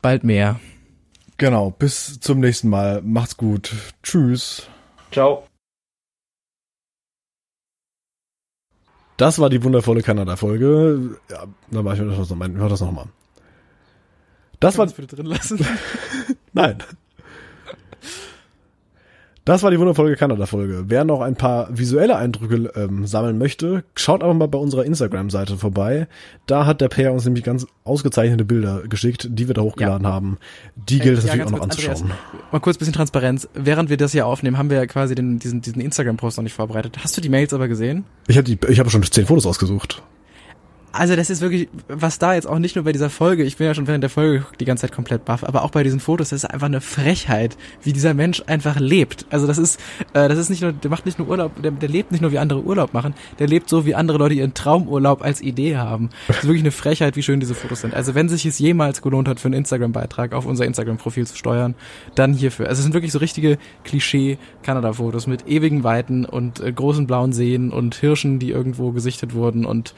bald 0.02 0.22
mehr. 0.22 0.60
Genau, 1.36 1.72
bis 1.72 2.20
zum 2.20 2.38
nächsten 2.38 2.68
Mal. 2.68 3.02
Macht's 3.02 3.36
gut. 3.36 3.72
Tschüss. 4.04 4.68
Ciao. 5.10 5.49
Das 9.20 9.38
war 9.38 9.50
die 9.50 9.62
wundervolle 9.62 10.00
Kanada-Folge. 10.00 11.18
Ja, 11.30 11.44
dann 11.70 11.84
mach 11.84 11.92
ich 11.92 11.98
das 11.98 12.30
noch, 12.30 12.36
mach 12.36 12.68
das 12.70 12.80
noch 12.80 12.90
mal. 12.90 13.04
Das 14.60 14.78
war, 14.78 14.86
das 14.86 14.94
bitte 14.94 15.14
drin 15.14 15.26
lassen? 15.26 15.58
nein. 16.54 16.78
Das 19.46 19.62
war 19.62 19.70
die 19.70 19.78
wundervolle 19.80 20.14
Kanada-Folge. 20.16 20.84
Wer 20.88 21.04
noch 21.04 21.22
ein 21.22 21.34
paar 21.34 21.68
visuelle 21.76 22.16
Eindrücke 22.16 22.70
ähm, 22.76 23.06
sammeln 23.06 23.38
möchte, 23.38 23.84
schaut 23.94 24.22
einfach 24.22 24.36
mal 24.36 24.48
bei 24.48 24.58
unserer 24.58 24.84
Instagram-Seite 24.84 25.56
vorbei. 25.56 26.08
Da 26.46 26.66
hat 26.66 26.80
der 26.82 26.88
Per 26.88 27.12
uns 27.12 27.24
nämlich 27.24 27.42
ganz 27.42 27.66
ausgezeichnete 27.84 28.44
Bilder 28.44 28.82
geschickt, 28.88 29.28
die 29.30 29.48
wir 29.48 29.54
da 29.54 29.62
hochgeladen 29.62 30.04
Ja. 30.06 30.12
haben. 30.12 30.38
Die 30.76 30.98
gilt 30.98 31.18
es 31.18 31.24
Ja, 31.24 31.30
natürlich 31.36 31.46
auch 31.46 31.50
noch 31.52 31.58
kurz, 31.60 31.72
anzuschauen. 31.72 31.96
Andreas, 32.02 32.18
mal 32.52 32.58
kurz 32.60 32.76
bisschen 32.78 32.92
Transparenz. 32.94 33.48
Während 33.54 33.88
wir 33.88 33.96
das 33.96 34.12
hier 34.12 34.26
aufnehmen, 34.26 34.58
haben 34.58 34.68
wir 34.68 34.76
ja 34.76 34.86
quasi 34.86 35.14
den, 35.14 35.38
diesen, 35.38 35.62
diesen 35.62 35.80
Instagram-Post 35.80 36.36
noch 36.36 36.44
nicht 36.44 36.54
vorbereitet. 36.54 36.98
Hast 37.02 37.16
du 37.16 37.22
die 37.22 37.30
Mails 37.30 37.54
aber 37.54 37.66
gesehen? 37.66 38.04
Ich 38.28 38.36
habe 38.36 38.50
hab 38.52 38.90
schon 38.90 39.02
zehn 39.02 39.24
Fotos 39.26 39.46
ausgesucht. 39.46 40.02
Also 40.92 41.14
das 41.14 41.30
ist 41.30 41.40
wirklich, 41.40 41.68
was 41.88 42.18
da 42.18 42.34
jetzt 42.34 42.48
auch 42.48 42.58
nicht 42.58 42.74
nur 42.74 42.84
bei 42.84 42.90
dieser 42.90 43.10
Folge, 43.10 43.44
ich 43.44 43.56
bin 43.56 43.66
ja 43.66 43.74
schon 43.74 43.86
während 43.86 44.02
der 44.02 44.10
Folge 44.10 44.44
die 44.58 44.64
ganze 44.64 44.82
Zeit 44.82 44.92
komplett 44.92 45.24
baff, 45.24 45.44
aber 45.44 45.62
auch 45.62 45.70
bei 45.70 45.84
diesen 45.84 46.00
Fotos, 46.00 46.30
das 46.30 46.42
ist 46.42 46.50
einfach 46.50 46.66
eine 46.66 46.80
Frechheit, 46.80 47.56
wie 47.82 47.92
dieser 47.92 48.12
Mensch 48.12 48.42
einfach 48.46 48.80
lebt. 48.80 49.24
Also 49.30 49.46
das 49.46 49.58
ist, 49.58 49.80
äh, 50.14 50.28
das 50.28 50.36
ist 50.36 50.50
nicht 50.50 50.62
nur, 50.62 50.72
der 50.72 50.90
macht 50.90 51.06
nicht 51.06 51.18
nur 51.18 51.28
Urlaub, 51.28 51.62
der, 51.62 51.70
der 51.70 51.88
lebt 51.88 52.10
nicht 52.10 52.22
nur 52.22 52.32
wie 52.32 52.38
andere 52.38 52.62
Urlaub 52.62 52.92
machen, 52.92 53.14
der 53.38 53.46
lebt 53.46 53.68
so, 53.68 53.86
wie 53.86 53.94
andere 53.94 54.18
Leute 54.18 54.34
ihren 54.34 54.52
Traumurlaub 54.52 55.22
als 55.22 55.40
Idee 55.40 55.76
haben. 55.76 56.10
Das 56.26 56.38
ist 56.38 56.44
wirklich 56.44 56.62
eine 56.62 56.72
Frechheit, 56.72 57.14
wie 57.14 57.22
schön 57.22 57.38
diese 57.38 57.54
Fotos 57.54 57.82
sind. 57.82 57.94
Also 57.94 58.16
wenn 58.16 58.28
sich 58.28 58.44
es 58.44 58.58
jemals 58.58 59.00
gelohnt 59.00 59.28
hat, 59.28 59.38
für 59.38 59.46
einen 59.46 59.54
Instagram-Beitrag 59.54 60.32
auf 60.32 60.44
unser 60.44 60.64
Instagram-Profil 60.64 61.26
zu 61.26 61.36
steuern, 61.36 61.76
dann 62.16 62.34
hierfür. 62.34 62.68
Also 62.68 62.80
es 62.80 62.84
sind 62.84 62.94
wirklich 62.94 63.12
so 63.12 63.20
richtige 63.20 63.58
Klischee-Kanada-Fotos 63.84 65.28
mit 65.28 65.46
ewigen 65.46 65.84
Weiten 65.84 66.24
und 66.24 66.58
äh, 66.58 66.72
großen 66.72 67.06
blauen 67.06 67.32
Seen 67.32 67.70
und 67.70 67.94
Hirschen, 67.94 68.40
die 68.40 68.50
irgendwo 68.50 68.90
gesichtet 68.90 69.34
wurden 69.34 69.64
und 69.64 69.94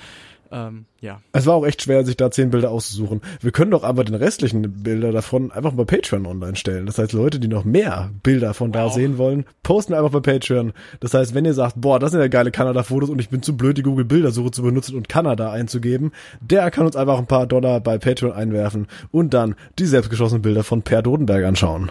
ähm, 0.53 0.85
ja. 1.01 1.21
Es 1.33 1.47
war 1.47 1.55
auch 1.55 1.67
echt 1.67 1.83
schwer, 1.83 2.05
sich 2.05 2.17
da 2.17 2.31
zehn 2.31 2.51
Bilder 2.51 2.71
auszusuchen. 2.71 3.23
Wir 3.41 3.51
können 3.53 3.71
doch 3.71 3.83
aber 3.83 4.05
den 4.05 4.15
restlichen 4.15 4.83
Bilder 4.83 5.11
davon 5.11 5.51
einfach 5.51 5.73
bei 5.73 5.85
Patreon 5.85 6.27
online 6.27 6.57
stellen. 6.57 6.87
Das 6.87 6.99
heißt, 6.99 7.13
Leute, 7.13 7.41
die 7.41 7.49
noch 7.49 7.65
mehr 7.65 8.11
Bilder 8.23 8.55
von 8.55 8.71
da 8.71 8.85
Wow. 8.85 8.95
sehen 8.95 9.19
wollen, 9.19 9.45
posten 9.63 9.95
einfach 9.95 10.11
bei 10.11 10.21
Patreon. 10.21 10.73
Das 11.01 11.15
heißt, 11.15 11.35
wenn 11.35 11.45
ihr 11.45 11.55
sagt, 11.55 11.81
boah, 11.81 11.99
das 11.99 12.13
sind 12.13 12.21
ja 12.21 12.29
geile 12.29 12.51
Kanada-Fotos 12.51 13.11
und 13.11 13.19
ich 13.19 13.31
bin 13.31 13.43
zu 13.43 13.57
blöd, 13.57 13.79
die 13.79 13.83
Google-Bildersuche 13.83 14.51
zu 14.51 14.63
benutzen 14.63 14.97
und 14.97 15.09
Kanada 15.09 15.51
einzugeben, 15.51 16.13
der 16.41 16.71
kann 16.71 16.87
uns 16.87 16.97
einfach 16.97 17.19
ein 17.19 17.27
paar 17.27 17.47
Dollar 17.47 17.81
bei 17.81 17.99
Patreon 17.99 18.33
einwerfen 18.33 18.87
und 19.11 19.35
dann 19.35 19.55
die 19.79 19.87
selbstgeschossenen 19.87 20.43
Bilder 20.43 20.63
von 20.65 20.83
Per 20.83 21.03
Dodenberg 21.03 21.45
anschauen. 21.45 21.91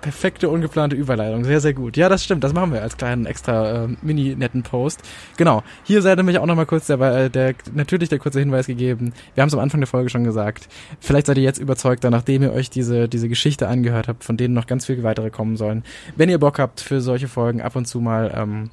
Perfekte, 0.00 0.48
ungeplante 0.48 0.96
Überleitung. 0.96 1.44
Sehr, 1.44 1.60
sehr 1.60 1.74
gut. 1.74 1.96
Ja, 1.96 2.08
das 2.08 2.24
stimmt. 2.24 2.44
Das 2.44 2.52
machen 2.52 2.72
wir 2.72 2.82
als 2.82 2.96
kleinen 2.96 3.26
extra 3.26 3.84
äh, 3.84 3.88
mini-netten 4.02 4.62
Post. 4.62 5.02
Genau. 5.36 5.62
Hier 5.84 6.02
sei 6.02 6.14
nämlich 6.14 6.38
auch 6.38 6.46
nochmal 6.46 6.66
kurz 6.66 6.86
der, 6.86 7.00
äh, 7.00 7.30
der, 7.30 7.54
natürlich 7.74 8.08
der 8.08 8.18
kurze 8.18 8.40
Hinweis 8.40 8.66
gegeben. 8.66 9.12
Wir 9.34 9.42
haben 9.42 9.48
es 9.48 9.54
am 9.54 9.60
Anfang 9.60 9.80
der 9.80 9.88
Folge 9.88 10.10
schon 10.10 10.24
gesagt. 10.24 10.68
Vielleicht 11.00 11.26
seid 11.26 11.38
ihr 11.38 11.44
jetzt 11.44 11.58
überzeugter, 11.58 12.10
nachdem 12.10 12.42
ihr 12.42 12.52
euch 12.52 12.70
diese, 12.70 13.08
diese 13.08 13.28
Geschichte 13.28 13.68
angehört 13.68 14.08
habt, 14.08 14.24
von 14.24 14.36
denen 14.36 14.54
noch 14.54 14.66
ganz 14.66 14.86
viele 14.86 15.02
weitere 15.02 15.30
kommen 15.30 15.56
sollen. 15.56 15.84
Wenn 16.16 16.30
ihr 16.30 16.38
Bock 16.38 16.58
habt, 16.58 16.80
für 16.80 17.00
solche 17.00 17.28
Folgen 17.28 17.60
ab 17.60 17.76
und 17.76 17.86
zu 17.86 18.00
mal, 18.00 18.32
ähm, 18.34 18.70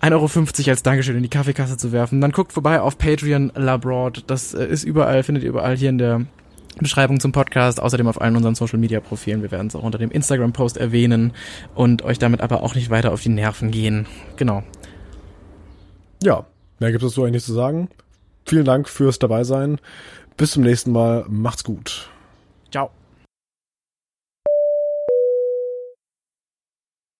1,50 0.00 0.12
Euro 0.12 0.70
als 0.70 0.82
Dankeschön 0.82 1.16
in 1.16 1.24
die 1.24 1.28
Kaffeekasse 1.28 1.76
zu 1.76 1.90
werfen, 1.90 2.20
dann 2.20 2.30
guckt 2.30 2.52
vorbei 2.52 2.80
auf 2.80 2.98
Patreon 2.98 3.52
Labroad. 3.56 4.24
Das 4.28 4.54
äh, 4.54 4.64
ist 4.64 4.84
überall, 4.84 5.22
findet 5.22 5.42
ihr 5.42 5.50
überall 5.50 5.76
hier 5.76 5.88
in 5.88 5.98
der 5.98 6.26
Beschreibung 6.78 7.18
zum 7.18 7.32
Podcast, 7.32 7.80
außerdem 7.80 8.06
auf 8.06 8.20
allen 8.20 8.36
unseren 8.36 8.54
Social 8.54 8.78
Media 8.78 9.00
Profilen. 9.00 9.42
Wir 9.42 9.50
werden 9.50 9.66
es 9.66 9.74
auch 9.74 9.82
unter 9.82 9.98
dem 9.98 10.10
Instagram 10.10 10.52
Post 10.52 10.76
erwähnen 10.76 11.32
und 11.74 12.02
euch 12.02 12.18
damit 12.18 12.40
aber 12.40 12.62
auch 12.62 12.74
nicht 12.74 12.90
weiter 12.90 13.12
auf 13.12 13.22
die 13.22 13.30
Nerven 13.30 13.70
gehen. 13.70 14.06
Genau. 14.36 14.62
Ja, 16.22 16.46
mehr 16.78 16.92
gibt 16.92 17.02
es 17.02 17.14
so 17.14 17.24
eigentlich 17.24 17.44
zu 17.44 17.52
sagen. 17.52 17.88
Vielen 18.46 18.64
Dank 18.64 18.88
fürs 18.88 19.18
Dabeisein. 19.18 19.80
Bis 20.36 20.52
zum 20.52 20.62
nächsten 20.62 20.92
Mal. 20.92 21.24
Macht's 21.28 21.64
gut. 21.64 22.08
Ciao. 22.70 22.90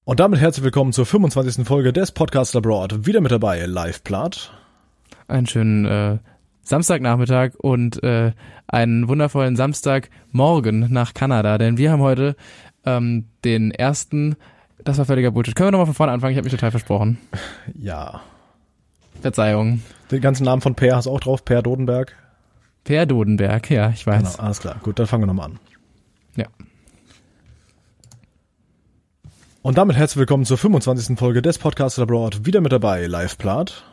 Und 0.04 0.20
damit 0.20 0.40
herzlich 0.40 0.64
willkommen 0.64 0.92
zur 0.92 1.04
25. 1.04 1.66
Folge 1.66 1.92
des 1.92 2.12
Podcasts 2.12 2.56
Abroad. 2.56 3.06
Wieder 3.06 3.20
mit 3.20 3.30
dabei 3.30 3.66
Live 3.66 4.04
Platt. 4.04 4.52
Einen 5.26 5.46
schönen 5.46 5.84
äh, 5.84 6.18
Samstagnachmittag 6.68 7.54
und 7.56 8.02
äh, 8.02 8.32
einen 8.66 9.08
wundervollen 9.08 9.56
Samstagmorgen 9.56 10.92
nach 10.92 11.14
Kanada, 11.14 11.58
denn 11.58 11.78
wir 11.78 11.90
haben 11.90 12.02
heute 12.02 12.36
ähm, 12.84 13.26
den 13.44 13.70
ersten. 13.70 14.36
Das 14.84 14.98
war 14.98 15.06
völliger 15.06 15.30
Bullshit. 15.30 15.56
Können 15.56 15.68
wir 15.68 15.72
nochmal 15.72 15.86
von 15.86 15.94
vorne 15.94 16.12
anfangen? 16.12 16.32
Ich 16.32 16.36
habe 16.36 16.44
mich 16.44 16.54
total 16.54 16.70
versprochen. 16.70 17.18
Ja. 17.74 18.20
Verzeihung. 19.20 19.82
Den 20.12 20.20
ganzen 20.20 20.44
Namen 20.44 20.62
von 20.62 20.76
Per 20.76 20.94
hast 20.94 21.06
du 21.06 21.10
auch 21.10 21.18
drauf, 21.18 21.44
Per 21.44 21.60
Dodenberg. 21.60 22.14
Per 22.84 23.04
Dodenberg, 23.04 23.68
ja, 23.68 23.90
ich 23.90 24.06
weiß. 24.06 24.36
Genau, 24.36 24.44
alles 24.44 24.60
klar. 24.60 24.76
Gut, 24.80 24.98
dann 24.98 25.08
fangen 25.08 25.22
wir 25.22 25.26
nochmal 25.26 25.46
an. 25.46 25.58
Ja. 26.36 26.46
Und 29.62 29.76
damit 29.76 29.96
herzlich 29.96 30.18
willkommen 30.18 30.44
zur 30.44 30.56
25. 30.56 31.18
Folge 31.18 31.42
des 31.42 31.58
Podcasts 31.58 31.98
Abroad. 31.98 32.46
Wieder 32.46 32.60
mit 32.60 32.70
dabei 32.70 33.06
Live 33.06 33.36
Platt. 33.38 33.84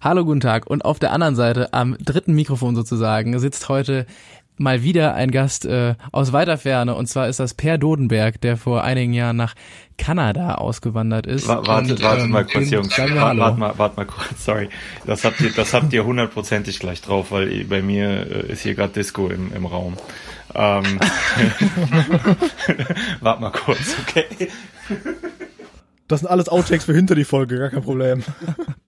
Hallo, 0.00 0.24
guten 0.24 0.40
Tag. 0.40 0.66
Und 0.66 0.84
auf 0.84 0.98
der 0.98 1.12
anderen 1.12 1.36
Seite, 1.36 1.72
am 1.72 1.96
dritten 1.98 2.34
Mikrofon 2.34 2.74
sozusagen, 2.76 3.38
sitzt 3.38 3.68
heute 3.68 4.06
mal 4.56 4.84
wieder 4.84 5.14
ein 5.14 5.32
Gast 5.32 5.66
äh, 5.66 5.96
aus 6.12 6.32
weiter 6.32 6.56
Ferne. 6.58 6.94
Und 6.94 7.06
zwar 7.08 7.28
ist 7.28 7.40
das 7.40 7.54
Per 7.54 7.76
Dodenberg, 7.76 8.40
der 8.40 8.56
vor 8.56 8.84
einigen 8.84 9.12
Jahren 9.12 9.36
nach 9.36 9.54
Kanada 9.98 10.54
ausgewandert 10.54 11.26
ist. 11.26 11.48
Wa- 11.48 11.66
Wartet, 11.66 11.98
Und, 11.98 12.02
wartet 12.02 12.24
ähm, 12.26 12.30
mal 12.30 12.44
kurz, 12.44 12.70
Jungs. 12.70 12.96
wir 12.96 13.16
Wart, 13.16 13.58
mal, 13.58 13.76
wart 13.78 13.96
mal 13.96 14.06
kurz, 14.06 14.44
sorry. 14.44 14.68
Das 15.06 15.24
habt 15.24 15.40
ihr, 15.40 15.50
das 15.52 15.74
habt 15.74 15.92
ihr 15.92 16.04
hundertprozentig 16.04 16.78
gleich 16.78 17.02
drauf, 17.02 17.32
weil 17.32 17.64
bei 17.64 17.82
mir 17.82 18.08
äh, 18.48 18.52
ist 18.52 18.62
hier 18.62 18.74
gerade 18.76 18.92
Disco 18.92 19.26
im, 19.28 19.52
im 19.52 19.66
Raum. 19.66 19.94
Ähm, 20.54 20.84
wart 23.20 23.40
mal 23.40 23.50
kurz, 23.50 23.96
okay? 24.06 24.48
Das 26.06 26.20
sind 26.20 26.28
alles 26.28 26.48
Outtakes 26.48 26.84
für 26.84 26.94
hinter 26.94 27.16
die 27.16 27.24
Folge, 27.24 27.58
gar 27.58 27.70
kein 27.70 27.82
Problem. 27.82 28.22